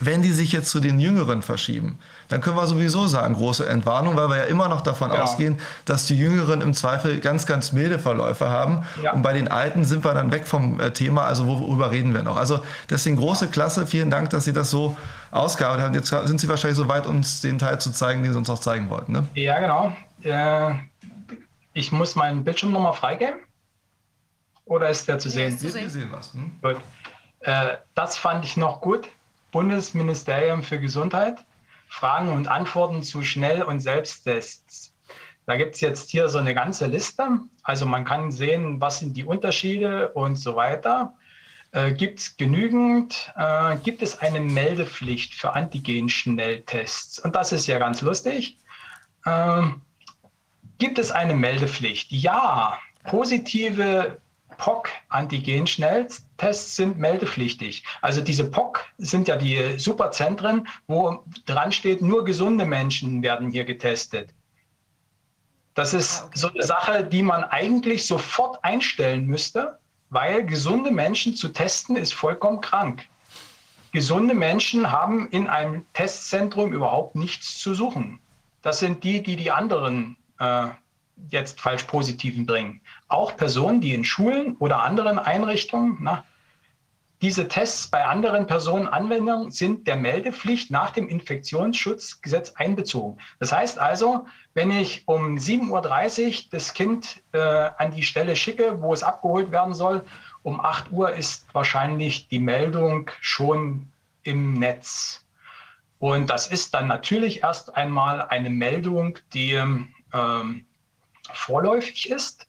[0.00, 1.98] wenn die sich jetzt zu den Jüngeren verschieben,
[2.28, 5.22] dann können wir sowieso sagen, große Entwarnung, weil wir ja immer noch davon ja.
[5.22, 8.86] ausgehen, dass die Jüngeren im Zweifel ganz, ganz milde Verläufe haben.
[9.02, 9.12] Ja.
[9.12, 12.22] Und bei den Alten sind wir dann weg vom äh, Thema, also worüber reden wir
[12.22, 12.36] noch?
[12.36, 14.96] Also deswegen große Klasse, vielen Dank, dass Sie das so
[15.30, 15.94] ausgearbeitet haben.
[15.94, 18.60] Jetzt sind Sie wahrscheinlich so weit, uns den Teil zu zeigen, den Sie uns auch
[18.60, 19.12] zeigen wollten.
[19.12, 19.28] Ne?
[19.34, 19.96] Ja, genau.
[20.22, 20.74] Äh,
[21.72, 23.40] ich muss meinen Bildschirm nochmal freigeben.
[24.64, 25.60] Oder ist der zu sehen?
[25.60, 26.32] Wir sehen was.
[26.32, 26.52] Hm?
[26.62, 26.76] Gut.
[27.40, 29.08] Äh, das fand ich noch gut.
[29.50, 31.38] Bundesministerium für Gesundheit
[31.94, 34.92] Fragen und Antworten zu Schnell- und Selbsttests.
[35.46, 37.38] Da gibt es jetzt hier so eine ganze Liste.
[37.62, 41.14] Also man kann sehen, was sind die Unterschiede und so weiter.
[41.70, 43.32] Äh, gibt es genügend?
[43.36, 47.20] Äh, gibt es eine Meldepflicht für Antigen-Schnelltests?
[47.20, 48.58] Und das ist ja ganz lustig.
[49.24, 49.62] Äh,
[50.78, 52.10] gibt es eine Meldepflicht?
[52.10, 54.20] Ja, positive
[54.58, 57.84] POC-Antigen-Schnelltests sind meldepflichtig.
[58.00, 63.64] Also diese POC sind ja die Superzentren, wo dran steht, nur gesunde Menschen werden hier
[63.64, 64.30] getestet.
[65.74, 69.78] Das ist ah, so eine Sache, die man eigentlich sofort einstellen müsste,
[70.10, 73.06] weil gesunde Menschen zu testen ist vollkommen krank.
[73.92, 78.20] Gesunde Menschen haben in einem Testzentrum überhaupt nichts zu suchen.
[78.62, 80.68] Das sind die, die die anderen äh,
[81.30, 82.80] jetzt falsch Positiven bringen.
[83.08, 86.24] Auch Personen, die in Schulen oder anderen Einrichtungen na,
[87.24, 93.18] diese Tests bei anderen Personen anwenden, sind der Meldepflicht nach dem Infektionsschutzgesetz einbezogen.
[93.38, 98.82] Das heißt also, wenn ich um 7.30 Uhr das Kind äh, an die Stelle schicke,
[98.82, 100.04] wo es abgeholt werden soll,
[100.42, 103.88] um 8 Uhr ist wahrscheinlich die Meldung schon
[104.24, 105.24] im Netz.
[105.98, 110.66] Und das ist dann natürlich erst einmal eine Meldung, die ähm,
[111.32, 112.46] vorläufig ist.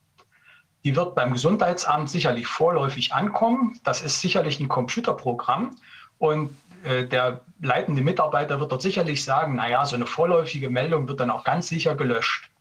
[0.86, 3.80] Die wird beim Gesundheitsamt sicherlich vorläufig ankommen.
[3.84, 5.78] Das ist sicherlich ein Computerprogramm.
[6.20, 11.20] Und äh, der leitende Mitarbeiter wird dort sicherlich sagen, naja, so eine vorläufige Meldung wird
[11.20, 12.52] dann auch ganz sicher gelöscht.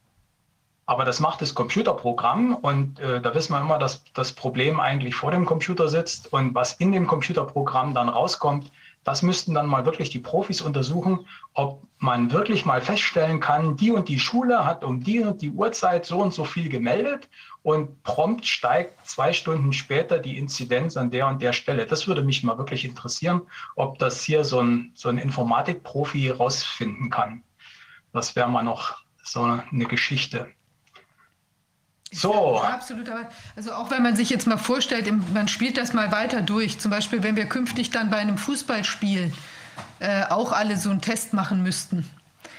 [0.87, 5.15] Aber das macht das Computerprogramm und äh, da wissen wir immer, dass das Problem eigentlich
[5.15, 8.71] vor dem Computer sitzt und was in dem Computerprogramm dann rauskommt,
[9.03, 13.93] das müssten dann mal wirklich die Profis untersuchen, ob man wirklich mal feststellen kann, die
[13.93, 17.29] und die Schule hat um die und die Uhrzeit so und so viel gemeldet
[17.65, 21.87] und prompt steigt zwei Stunden später die Inzidenz an der und der Stelle.
[21.87, 23.41] Das würde mich mal wirklich interessieren,
[23.75, 27.43] ob das hier so ein, so ein Informatikprofi rausfinden kann.
[28.13, 30.49] Das wäre mal noch so eine Geschichte.
[32.13, 32.61] So.
[32.61, 36.43] absolut, aber also auch wenn man sich jetzt mal vorstellt, man spielt das mal weiter
[36.43, 36.79] durch.
[36.79, 39.33] Zum Beispiel, wenn wir künftig dann bei einem Fußballspiel
[40.01, 42.09] äh, auch alle so einen Test machen müssten.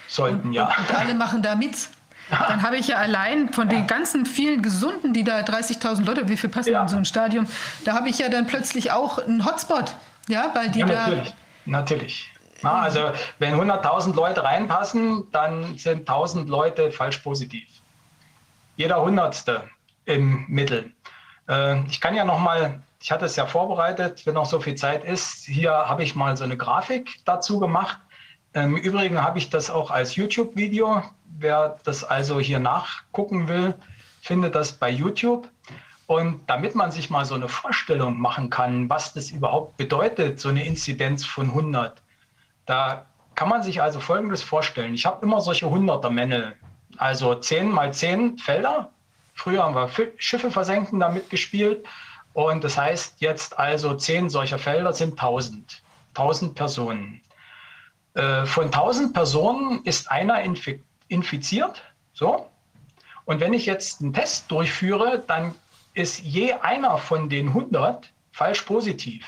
[0.07, 0.75] Sollten, und, ja.
[0.75, 1.89] Und, alle machen da mit.
[2.29, 6.37] Dann habe ich ja allein von den ganzen vielen Gesunden, die da 30.000 Leute, wie
[6.37, 6.81] viel passen ja.
[6.81, 7.47] in so ein Stadion,
[7.83, 9.95] da habe ich ja dann plötzlich auch einen Hotspot,
[10.27, 11.07] ja, weil die ja, da...
[11.07, 11.33] Natürlich,
[11.65, 12.31] natürlich.
[12.61, 17.67] Na, also wenn 100.000 Leute reinpassen, dann sind 1.000 Leute falsch positiv.
[18.75, 19.63] Jeder Hundertste
[20.05, 20.91] im Mittel.
[21.47, 24.75] Äh, ich kann ja noch mal, ich hatte es ja vorbereitet, wenn noch so viel
[24.75, 25.45] Zeit ist.
[25.45, 27.99] Hier habe ich mal so eine Grafik dazu gemacht.
[28.53, 31.03] Im Übrigen habe ich das auch als YouTube-Video.
[31.37, 33.75] Wer das also hier nachgucken will,
[34.21, 35.49] findet das bei YouTube.
[36.07, 40.49] Und damit man sich mal so eine Vorstellung machen kann, was das überhaupt bedeutet, so
[40.49, 41.99] eine Inzidenz von 100,
[42.65, 44.93] da kann man sich also Folgendes vorstellen.
[44.93, 46.55] Ich habe immer solche 100er-Männel,
[46.97, 48.89] also 10 mal 10 Felder.
[49.33, 51.85] Früher haben wir Schiffe versenken damit gespielt.
[52.33, 55.81] Und das heißt jetzt also 10 solcher Felder sind 1000.
[56.09, 57.21] 1000 Personen.
[58.13, 60.41] Äh, von 1000 Personen ist einer
[61.07, 61.83] infiziert.
[62.13, 62.49] So.
[63.25, 65.55] Und wenn ich jetzt einen Test durchführe, dann
[65.93, 69.25] ist je einer von den 100 falsch positiv.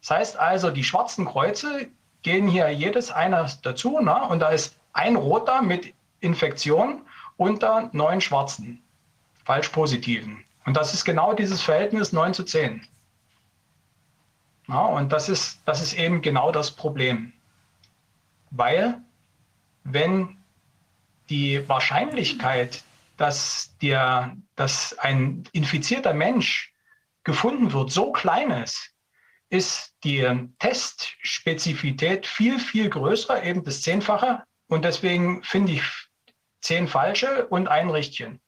[0.00, 1.88] Das heißt also, die schwarzen Kreuze
[2.22, 4.22] gehen hier jedes einer dazu ne?
[4.28, 7.02] und da ist ein roter mit Infektion
[7.36, 8.82] unter neun schwarzen,
[9.44, 10.44] falsch positiven.
[10.66, 12.86] Und das ist genau dieses Verhältnis 9 zu 10.
[14.68, 17.32] Ja, und das ist, das ist eben genau das Problem.
[18.50, 19.00] Weil
[19.84, 20.36] wenn
[21.30, 22.84] die Wahrscheinlichkeit,
[23.16, 26.72] dass, der, dass ein infizierter Mensch
[27.24, 28.94] gefunden wird, so klein ist,
[29.48, 30.26] ist die
[30.58, 34.44] Testspezifität viel, viel größer, eben das Zehnfache.
[34.68, 35.82] Und deswegen finde ich
[36.60, 38.40] zehn falsche und ein Richtchen.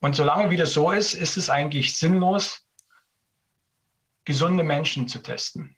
[0.00, 2.66] Und solange wie das so ist, ist es eigentlich sinnlos,
[4.24, 5.76] gesunde Menschen zu testen.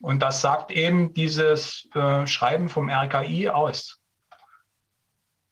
[0.00, 4.00] Und das sagt eben dieses äh, Schreiben vom RKI aus.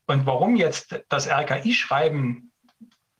[0.07, 2.51] Und warum jetzt das RKI-Schreiben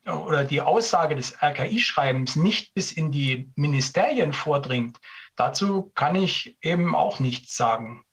[0.05, 4.97] oder die Aussage des RKI-Schreibens nicht bis in die Ministerien vordringt,
[5.35, 8.03] dazu kann ich eben auch nichts sagen.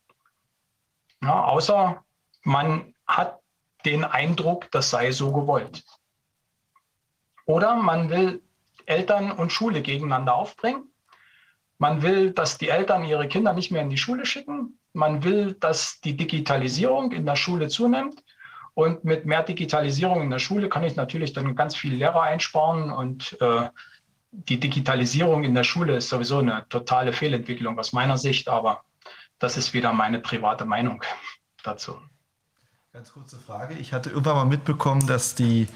[1.23, 2.03] Ja, außer
[2.43, 3.39] man hat
[3.85, 5.85] den Eindruck, das sei so gewollt.
[7.45, 8.43] Oder man will
[8.87, 10.93] Eltern und Schule gegeneinander aufbringen.
[11.79, 14.79] Man will, dass die Eltern ihre Kinder nicht mehr in die Schule schicken.
[14.93, 18.23] Man will, dass die Digitalisierung in der Schule zunimmt.
[18.75, 22.91] Und mit mehr Digitalisierung in der Schule kann ich natürlich dann ganz viele Lehrer einsparen.
[22.91, 23.69] Und äh,
[24.31, 28.49] die Digitalisierung in der Schule ist sowieso eine totale Fehlentwicklung aus meiner Sicht.
[28.49, 28.83] Aber
[29.39, 31.03] das ist wieder meine private Meinung
[31.63, 31.99] dazu.
[32.93, 33.75] Ganz kurze Frage.
[33.75, 35.69] Ich hatte irgendwann mal mitbekommen, dass die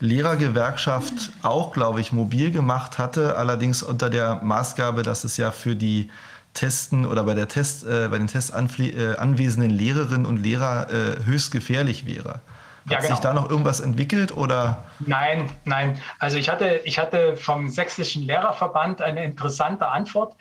[0.00, 5.76] Lehrergewerkschaft auch, glaube ich, mobil gemacht hatte, allerdings unter der Maßgabe, dass es ja für
[5.76, 6.10] die
[6.54, 11.24] Testen oder bei, der Test, äh, bei den Tests äh, anwesenden Lehrerinnen und Lehrer äh,
[11.24, 12.40] höchst gefährlich wäre.
[12.86, 13.10] Hat ja, genau.
[13.10, 14.84] sich da noch irgendwas entwickelt oder?
[15.00, 16.00] Nein, nein.
[16.18, 20.34] Also ich hatte, ich hatte vom Sächsischen Lehrerverband eine interessante Antwort.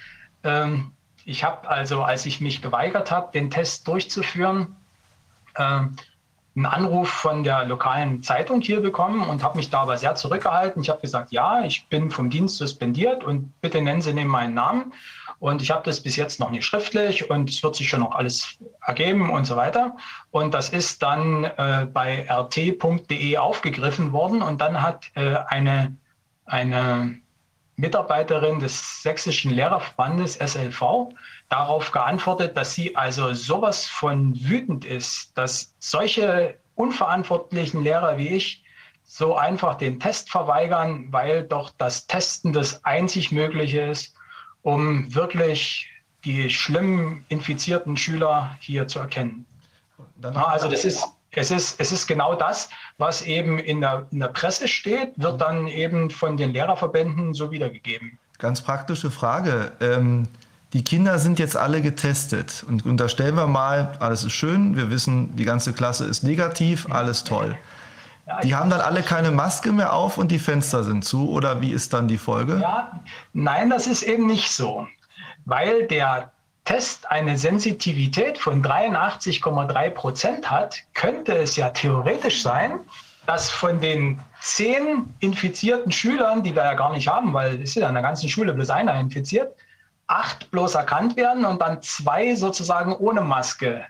[0.43, 0.93] Ähm,
[1.25, 4.75] ich habe also, als ich mich geweigert habe, den Test durchzuführen,
[5.58, 5.95] ähm,
[6.56, 10.81] einen Anruf von der lokalen Zeitung hier bekommen und habe mich da aber sehr zurückgehalten.
[10.81, 14.56] Ich habe gesagt, ja, ich bin vom Dienst suspendiert und bitte nennen Sie neben meinen
[14.56, 14.93] Namen.
[15.40, 18.12] Und ich habe das bis jetzt noch nicht schriftlich und es wird sich schon noch
[18.12, 19.96] alles ergeben und so weiter.
[20.32, 25.96] Und das ist dann äh, bei rt.de aufgegriffen worden und dann hat äh, eine,
[26.46, 27.20] eine
[27.78, 31.14] Mitarbeiterin des Sächsischen Lehrerverbandes SLV
[31.48, 38.64] darauf geantwortet, dass sie also sowas von wütend ist, dass solche unverantwortlichen Lehrer wie ich
[39.06, 44.14] so einfach den Test verweigern, weil doch das Testen das einzig Mögliche ist,
[44.63, 45.90] um wirklich
[46.25, 49.45] die schlimm infizierten Schüler hier zu erkennen.
[50.22, 54.27] also das ist, es, ist, es ist genau das, was eben in der, in der
[54.27, 58.17] Presse steht, wird dann eben von den Lehrerverbänden so wiedergegeben.
[58.38, 59.72] Ganz praktische Frage.
[59.79, 60.27] Ähm
[60.74, 65.35] die Kinder sind jetzt alle getestet und unterstellen wir mal, alles ist schön, wir wissen,
[65.35, 67.58] die ganze Klasse ist negativ, alles toll.
[68.44, 71.72] Die haben dann alle keine Maske mehr auf und die Fenster sind zu oder wie
[71.72, 72.60] ist dann die Folge?
[72.62, 72.92] Ja,
[73.33, 74.88] nein, das ist eben nicht so,
[75.45, 76.31] weil der
[76.65, 82.81] Test eine Sensitivität von 83,3 Prozent hat, könnte es ja theoretisch sein,
[83.26, 87.76] dass von den zehn infizierten Schülern, die wir ja gar nicht haben, weil es ist
[87.76, 89.56] ja in der ganzen Schule bloß einer infiziert,
[90.08, 93.85] acht bloß erkannt werden und dann zwei sozusagen ohne Maske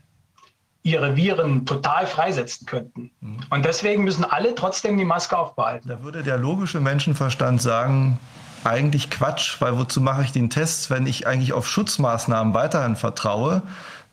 [0.83, 3.11] ihre Viren total freisetzen könnten.
[3.21, 3.39] Mhm.
[3.49, 5.89] Und deswegen müssen alle trotzdem die Maske aufbehalten.
[5.89, 8.19] Da würde der logische Menschenverstand sagen,
[8.63, 13.61] eigentlich Quatsch, weil wozu mache ich den Test, wenn ich eigentlich auf Schutzmaßnahmen weiterhin vertraue,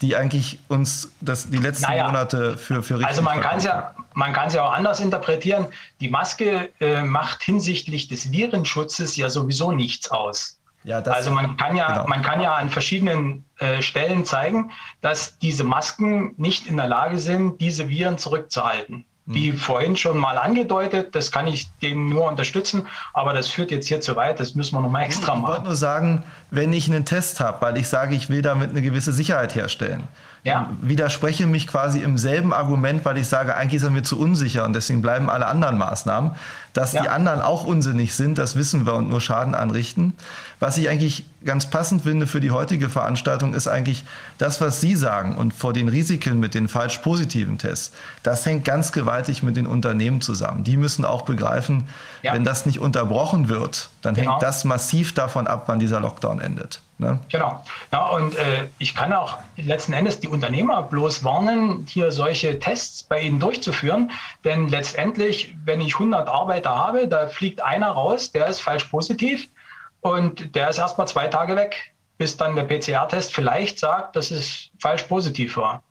[0.03, 3.65] die eigentlich uns das, die letzten naja, Monate für, für richtig Also man kann es
[3.65, 5.69] ja, man kann es ja auch anders interpretieren.
[6.01, 10.59] Die Maske äh, macht hinsichtlich des Virenschutzes ja sowieso nichts aus.
[10.87, 12.07] Ja, also man kann ja, genau.
[12.07, 14.71] man kann ja an verschiedenen äh, Stellen zeigen,
[15.01, 19.05] dass diese Masken nicht in der Lage sind, diese Viren zurückzuhalten.
[19.25, 19.57] Wie mhm.
[19.57, 24.01] vorhin schon mal angedeutet, das kann ich dem nur unterstützen, aber das führt jetzt hier
[24.01, 25.43] zu weit, das müssen wir nochmal extra machen.
[25.43, 28.71] Ich wollte nur sagen, wenn ich einen Test habe, weil ich sage, ich will damit
[28.71, 30.07] eine gewisse Sicherheit herstellen,
[30.47, 30.71] ja.
[30.81, 34.75] widerspreche mich quasi im selben Argument, weil ich sage, eigentlich sind wir zu unsicher und
[34.75, 36.33] deswegen bleiben alle anderen Maßnahmen.
[36.73, 37.03] Dass ja.
[37.03, 40.15] die anderen auch unsinnig sind, das wissen wir und nur Schaden anrichten.
[40.61, 44.05] Was ich eigentlich ganz passend finde für die heutige Veranstaltung, ist eigentlich
[44.39, 47.93] das, was Sie sagen und vor den Risiken mit den falsch positiven Tests.
[48.23, 50.62] Das hängt ganz gewaltig mit den Unternehmen zusammen.
[50.65, 51.89] Die müssen auch begreifen,
[52.23, 52.35] ja.
[52.35, 54.33] wenn das nicht unterbrochen wird, dann genau.
[54.33, 56.83] hängt das massiv davon ab, wann dieser Lockdown endet.
[56.99, 57.21] Ne?
[57.29, 57.62] Genau.
[57.93, 63.03] Ja, und äh, ich kann auch letzten Endes die Unternehmer bloß warnen, hier solche Tests
[63.03, 64.11] bei ihnen durchzuführen.
[64.45, 69.47] Denn letztendlich, wenn ich 100 Arbeiter habe, da fliegt einer raus, der ist falsch positiv
[70.01, 74.71] und der ist erstmal zwei Tage weg, bis dann der PCR-Test vielleicht sagt, dass es
[74.79, 75.83] falsch positiv war.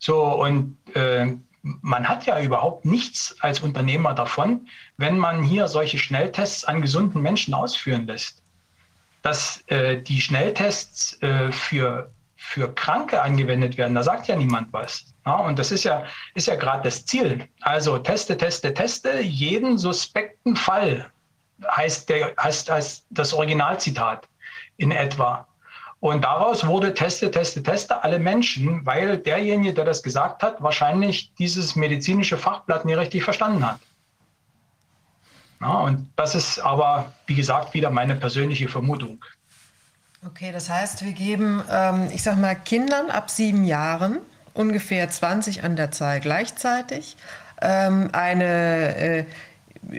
[0.00, 5.98] So, und äh, man hat ja überhaupt nichts als Unternehmer davon, wenn man hier solche
[5.98, 8.43] Schnelltests an gesunden Menschen ausführen lässt
[9.24, 15.06] dass äh, die Schnelltests äh, für, für Kranke angewendet werden, da sagt ja niemand was.
[15.24, 17.48] Ja, und das ist ja, ist ja gerade das Ziel.
[17.62, 21.10] Also teste, teste, teste, jeden suspekten Fall
[21.66, 24.28] heißt, der, heißt, heißt das Originalzitat
[24.76, 25.48] in etwa.
[26.00, 31.32] Und daraus wurde teste, teste, teste alle Menschen, weil derjenige, der das gesagt hat, wahrscheinlich
[31.38, 33.80] dieses medizinische Fachblatt nie richtig verstanden hat.
[35.64, 39.24] Ja, und das ist aber, wie gesagt, wieder meine persönliche Vermutung.
[40.26, 44.18] Okay, das heißt, wir geben, ähm, ich sag mal, Kindern ab sieben Jahren
[44.52, 47.16] ungefähr 20 an der Zahl gleichzeitig
[47.62, 49.24] ähm, eine äh,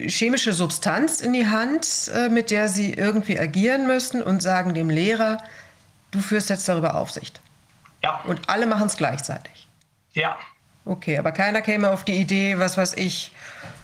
[0.07, 4.91] chemische Substanz in die Hand, äh, mit der sie irgendwie agieren müssen und sagen dem
[4.91, 5.39] Lehrer,
[6.11, 7.41] du führst jetzt darüber Aufsicht.
[8.03, 8.21] Ja.
[8.27, 9.67] Und alle machen es gleichzeitig.
[10.13, 10.37] Ja.
[10.85, 13.31] Okay, aber keiner käme auf die Idee, was weiß ich,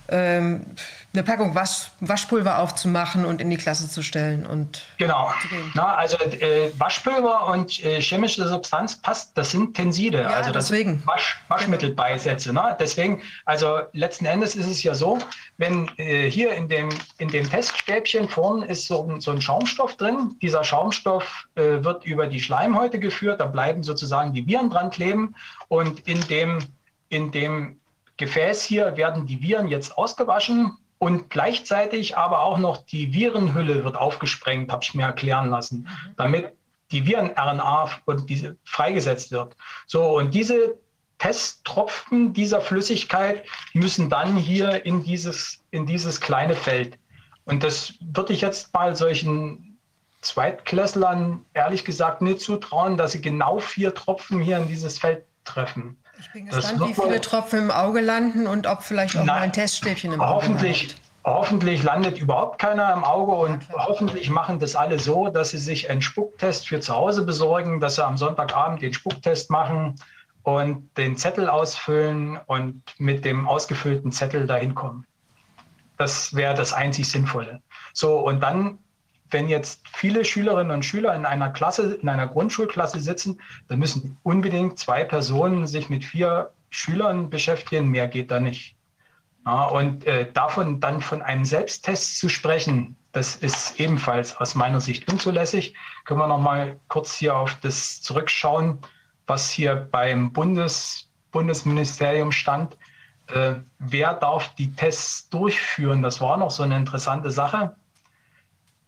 [0.10, 0.66] ähm,
[1.14, 5.34] eine Packung Wasch, Waschpulver aufzumachen und in die Klasse zu stellen und genau.
[5.74, 10.70] Na, also äh, Waschpulver und äh, chemische Substanz passt, das sind Tenside, ja, also das
[10.70, 11.04] deswegen.
[11.06, 12.54] Wasch, Waschmittelbeisätze.
[12.54, 12.78] Ne?
[12.80, 15.20] Deswegen, also letzten Endes ist es ja so,
[15.58, 20.38] wenn äh, hier in dem, in dem Teststäbchen vorne ist so, so ein Schaumstoff drin,
[20.42, 25.36] dieser Schaumstoff äh, wird über die Schleimhäute geführt, da bleiben sozusagen die Viren dran kleben
[25.68, 26.60] und in dem,
[27.10, 27.82] in dem
[28.16, 33.96] Gefäß hier werden die Viren jetzt ausgewaschen und gleichzeitig aber auch noch die Virenhülle wird
[33.96, 36.16] aufgesprengt, habe ich mir erklären lassen, mhm.
[36.16, 36.54] damit
[36.92, 39.56] die Viren-RNA und diese freigesetzt wird.
[39.88, 40.78] So, und diese
[41.18, 47.00] Testtropfen dieser Flüssigkeit müssen dann hier in dieses, in dieses kleine Feld.
[47.46, 49.80] Und das würde ich jetzt mal solchen
[50.22, 55.98] Zweitklässlern ehrlich gesagt nicht zutrauen, dass sie genau vier Tropfen hier in dieses Feld treffen.
[56.22, 59.42] Ich bin gespannt, wie viele Tropfen im Auge landen und ob vielleicht auch na, mal
[59.42, 61.02] ein Teststäbchen im Auge hoffentlich, landet.
[61.26, 63.84] Hoffentlich landet überhaupt keiner im Auge und okay.
[63.88, 67.96] hoffentlich machen das alle so, dass sie sich einen Spucktest für zu Hause besorgen, dass
[67.96, 69.96] sie am Sonntagabend den Spucktest machen
[70.44, 75.08] und den Zettel ausfüllen und mit dem ausgefüllten Zettel dahin kommen.
[75.98, 77.62] Das wäre das einzig Sinnvolle.
[77.94, 78.78] So, und dann
[79.32, 84.18] wenn jetzt viele Schülerinnen und Schüler in einer Klasse, in einer Grundschulklasse sitzen, dann müssen
[84.24, 87.88] unbedingt zwei Personen sich mit vier Schülern beschäftigen.
[87.88, 88.76] Mehr geht da nicht.
[89.46, 94.80] Ja, und äh, davon dann von einem Selbsttest zu sprechen, das ist ebenfalls aus meiner
[94.80, 95.74] Sicht unzulässig.
[96.06, 98.80] Können wir noch mal kurz hier auf das zurückschauen,
[99.28, 102.78] was hier beim Bundes, Bundesministerium stand.
[103.28, 106.02] Äh, wer darf die Tests durchführen?
[106.02, 107.76] Das war noch so eine interessante Sache.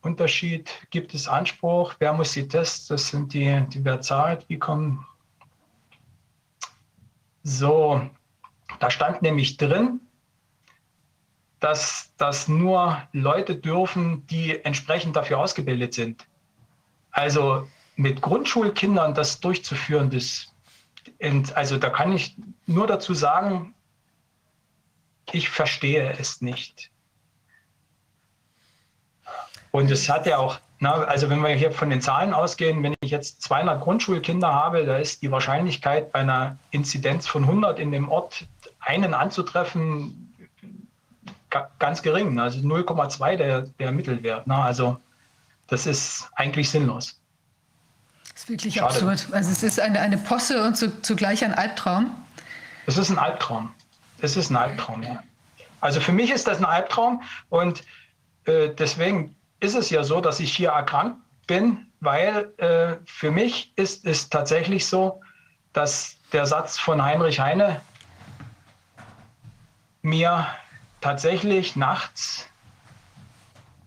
[0.03, 0.69] Unterschied?
[0.91, 1.95] Gibt es Anspruch?
[1.99, 2.87] Wer muss die Tests?
[2.87, 4.47] Das sind die, die wer zahlt?
[4.49, 5.05] Wie kommen?
[7.43, 8.09] So,
[8.79, 10.01] da stand nämlich drin,
[11.59, 16.27] dass das nur Leute dürfen, die entsprechend dafür ausgebildet sind.
[17.11, 20.53] Also mit Grundschulkindern das durchzuführen, das,
[21.53, 23.73] also da kann ich nur dazu sagen,
[25.31, 26.91] ich verstehe es nicht.
[29.75, 32.93] Und es hat ja auch, na, also wenn wir hier von den Zahlen ausgehen, wenn
[33.01, 37.91] ich jetzt 200 Grundschulkinder habe, da ist die Wahrscheinlichkeit bei einer Inzidenz von 100 in
[37.91, 38.45] dem Ort
[38.79, 40.31] einen anzutreffen
[41.79, 42.39] ganz gering.
[42.39, 44.45] Also 0,2 der, der Mittelwert.
[44.45, 44.55] Ne?
[44.55, 44.99] Also
[45.67, 47.19] das ist eigentlich sinnlos.
[48.33, 48.93] Das ist wirklich Schade.
[48.93, 49.27] absurd.
[49.31, 52.15] Also es ist eine, eine Posse und zu, zugleich ein Albtraum.
[52.85, 53.73] Es ist ein Albtraum.
[54.19, 55.23] Es ist ein Albtraum, ja.
[55.81, 57.83] Also für mich ist das ein Albtraum und
[58.45, 63.71] äh, deswegen ist es ja so, dass ich hier erkrankt bin, weil äh, für mich
[63.77, 65.21] ist es tatsächlich so,
[65.71, 67.81] dass der Satz von Heinrich Heine
[70.01, 70.47] mir
[70.99, 72.49] tatsächlich nachts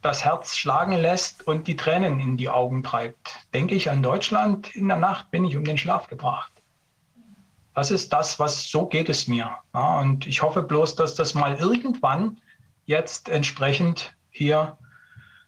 [0.00, 3.40] das Herz schlagen lässt und die Tränen in die Augen treibt.
[3.52, 6.52] Denke ich an Deutschland, in der Nacht bin ich um den Schlaf gebracht.
[7.74, 9.58] Das ist das, was so geht es mir.
[9.74, 12.40] Ja, und ich hoffe bloß, dass das mal irgendwann
[12.86, 14.78] jetzt entsprechend hier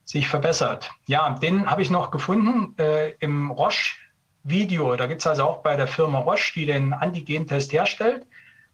[0.08, 0.90] sich verbessert.
[1.06, 4.96] Ja, den habe ich noch gefunden äh, im Roche-Video.
[4.96, 8.24] Da gibt es also auch bei der Firma Roche, die den Antigen-Test herstellt,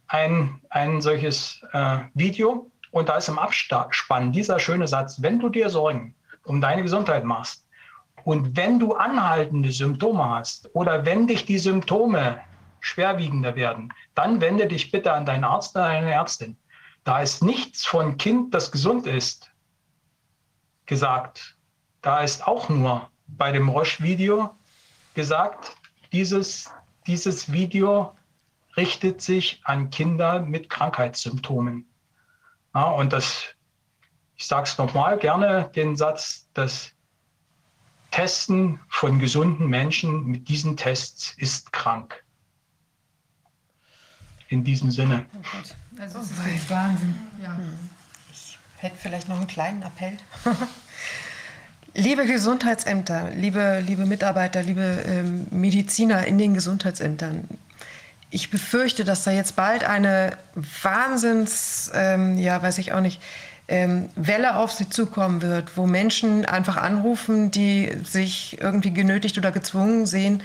[0.06, 2.70] ein, ein solches äh, Video.
[2.92, 7.24] Und da ist im Abspann dieser schöne Satz, wenn du dir Sorgen um deine Gesundheit
[7.24, 7.66] machst
[8.22, 12.38] und wenn du anhaltende Symptome hast oder wenn dich die Symptome
[12.78, 16.56] schwerwiegender werden, dann wende dich bitte an deinen Arzt oder deine Ärztin.
[17.02, 19.50] Da ist nichts von Kind, das gesund ist,
[20.86, 21.56] gesagt.
[22.02, 24.54] Da ist auch nur bei dem Roche-Video
[25.14, 25.76] gesagt,
[26.12, 26.70] dieses,
[27.06, 28.14] dieses Video
[28.76, 31.86] richtet sich an Kinder mit Krankheitssymptomen.
[32.74, 33.44] Ja, und das,
[34.36, 36.92] ich sage es nochmal gerne, den Satz, das
[38.10, 42.22] Testen von gesunden Menschen mit diesen Tests ist krank.
[44.48, 45.26] In diesem Sinne.
[45.34, 45.76] Oh Gott.
[45.98, 47.14] Also das ist Wahnsinn.
[47.42, 47.58] Ja.
[48.84, 50.18] Hätte vielleicht noch einen kleinen Appell.
[51.94, 57.48] liebe Gesundheitsämter, liebe, liebe Mitarbeiter, liebe ähm, Mediziner in den Gesundheitsämtern,
[58.28, 60.36] ich befürchte, dass da jetzt bald eine
[60.82, 63.22] Wahnsinns, ähm, ja, weiß ich auch nicht,
[63.68, 69.50] ähm, Welle auf sie zukommen wird, wo Menschen einfach anrufen, die sich irgendwie genötigt oder
[69.50, 70.42] gezwungen sehen,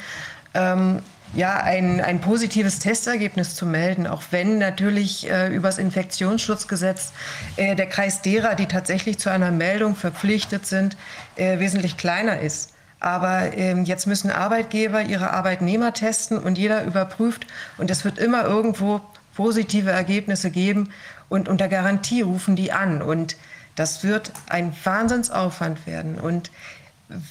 [0.54, 1.02] ähm,
[1.34, 7.14] ja, ein, ein positives Testergebnis zu melden, auch wenn natürlich äh, übers Infektionsschutzgesetz
[7.56, 10.98] äh, der Kreis derer, die tatsächlich zu einer Meldung verpflichtet sind,
[11.36, 12.74] äh, wesentlich kleiner ist.
[13.00, 17.48] Aber ähm, jetzt müssen Arbeitgeber ihre Arbeitnehmer testen und jeder überprüft.
[17.78, 19.02] Und es wird immer irgendwo
[19.36, 20.92] positive Ergebnisse geben.
[21.30, 23.02] Und unter Garantie rufen die an.
[23.02, 23.38] Und
[23.76, 26.20] das wird ein Wahnsinnsaufwand werden.
[26.20, 26.52] Und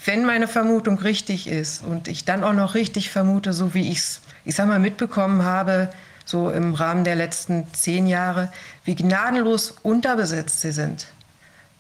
[0.05, 3.99] wenn meine Vermutung richtig ist und ich dann auch noch richtig vermute, so wie ich
[3.99, 5.91] es, ich sag mal, mitbekommen habe,
[6.25, 8.53] so im Rahmen der letzten zehn Jahre,
[8.85, 11.07] wie gnadenlos unterbesetzt sie sind,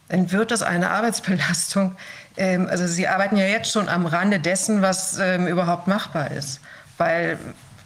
[0.08, 1.97] dann wird das eine Arbeitsbelastung,
[2.38, 6.60] ähm, also Sie arbeiten ja jetzt schon am Rande dessen, was ähm, überhaupt machbar ist,
[6.97, 7.38] weil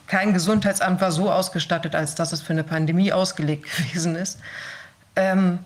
[0.07, 4.39] kein Gesundheitsamt war so ausgestattet, als dass es für eine Pandemie ausgelegt gewesen ist.
[5.17, 5.59] Ähm,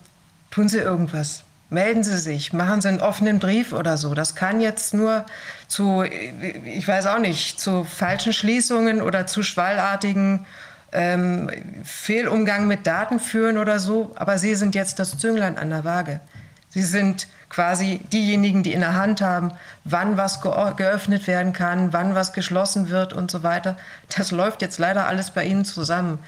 [0.49, 1.43] tun Sie irgendwas.
[1.69, 4.13] Melden Sie sich, machen Sie einen offenen Brief oder so.
[4.13, 5.25] Das kann jetzt nur
[5.67, 10.45] zu, ich weiß auch nicht, zu falschen Schließungen oder zu schwallartigen
[10.93, 11.49] ähm,
[11.83, 14.13] Fehlumgang mit Daten führen oder so.
[14.15, 16.21] Aber Sie sind jetzt das Zünglein an der Waage.
[16.69, 19.51] Sie sind quasi diejenigen, die in der Hand haben,
[19.83, 23.77] wann was geöffnet werden kann, wann was geschlossen wird und so weiter.
[24.15, 26.19] Das läuft jetzt leider alles bei Ihnen zusammen.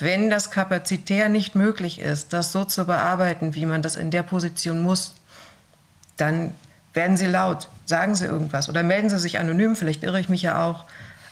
[0.00, 4.22] Wenn das kapazitär nicht möglich ist, das so zu bearbeiten, wie man das in der
[4.22, 5.14] Position muss,
[6.16, 6.54] dann
[6.92, 10.42] werden Sie laut, sagen Sie irgendwas oder melden Sie sich anonym, vielleicht irre ich mich
[10.42, 10.84] ja auch.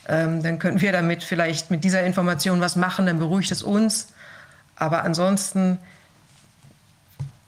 [0.06, 4.08] Ähm, dann können wir damit vielleicht mit dieser Information was machen, dann beruhigt es uns.
[4.76, 5.78] Aber ansonsten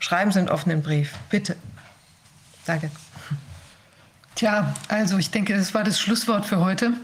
[0.01, 1.57] Schreiben Sie einen offenen Brief, bitte.
[2.65, 2.91] Danke.
[4.35, 6.95] Tja, also ich denke, das war das Schlusswort für heute.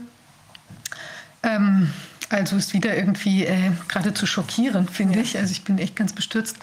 [1.42, 1.92] Ähm,
[2.28, 5.22] also ist wieder irgendwie äh, geradezu schockierend, finde ja.
[5.22, 5.38] ich.
[5.38, 6.56] Also ich bin echt ganz bestürzt.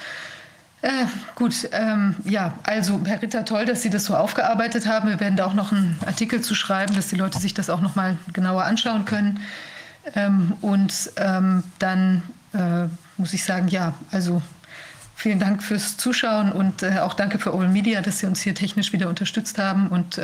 [0.81, 5.08] Äh, gut, ähm, ja, also Herr Ritter, toll, dass Sie das so aufgearbeitet haben.
[5.08, 7.79] Wir werden da auch noch einen Artikel zu schreiben, dass die Leute sich das auch
[7.79, 9.40] noch mal genauer anschauen können.
[10.15, 14.42] Ähm, und ähm, dann äh, muss ich sagen, ja, also
[15.15, 18.56] Vielen Dank fürs Zuschauen und äh, auch danke für Oval Media, dass Sie uns hier
[18.56, 19.88] technisch wieder unterstützt haben.
[19.88, 20.17] Und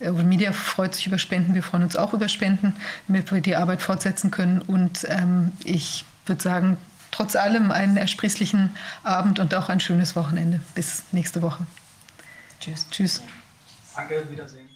[0.00, 1.54] ähm, Oval Media freut sich über Spenden.
[1.54, 4.62] Wir freuen uns auch über Spenden, damit wir die Arbeit fortsetzen können.
[4.62, 6.76] Und ähm, ich würde sagen,
[7.10, 10.60] trotz allem einen ersprießlichen Abend und auch ein schönes Wochenende.
[10.74, 11.66] Bis nächste Woche.
[12.60, 12.86] Tschüss.
[12.90, 13.22] Tschüss.
[13.94, 14.69] Danke, Wiedersehen.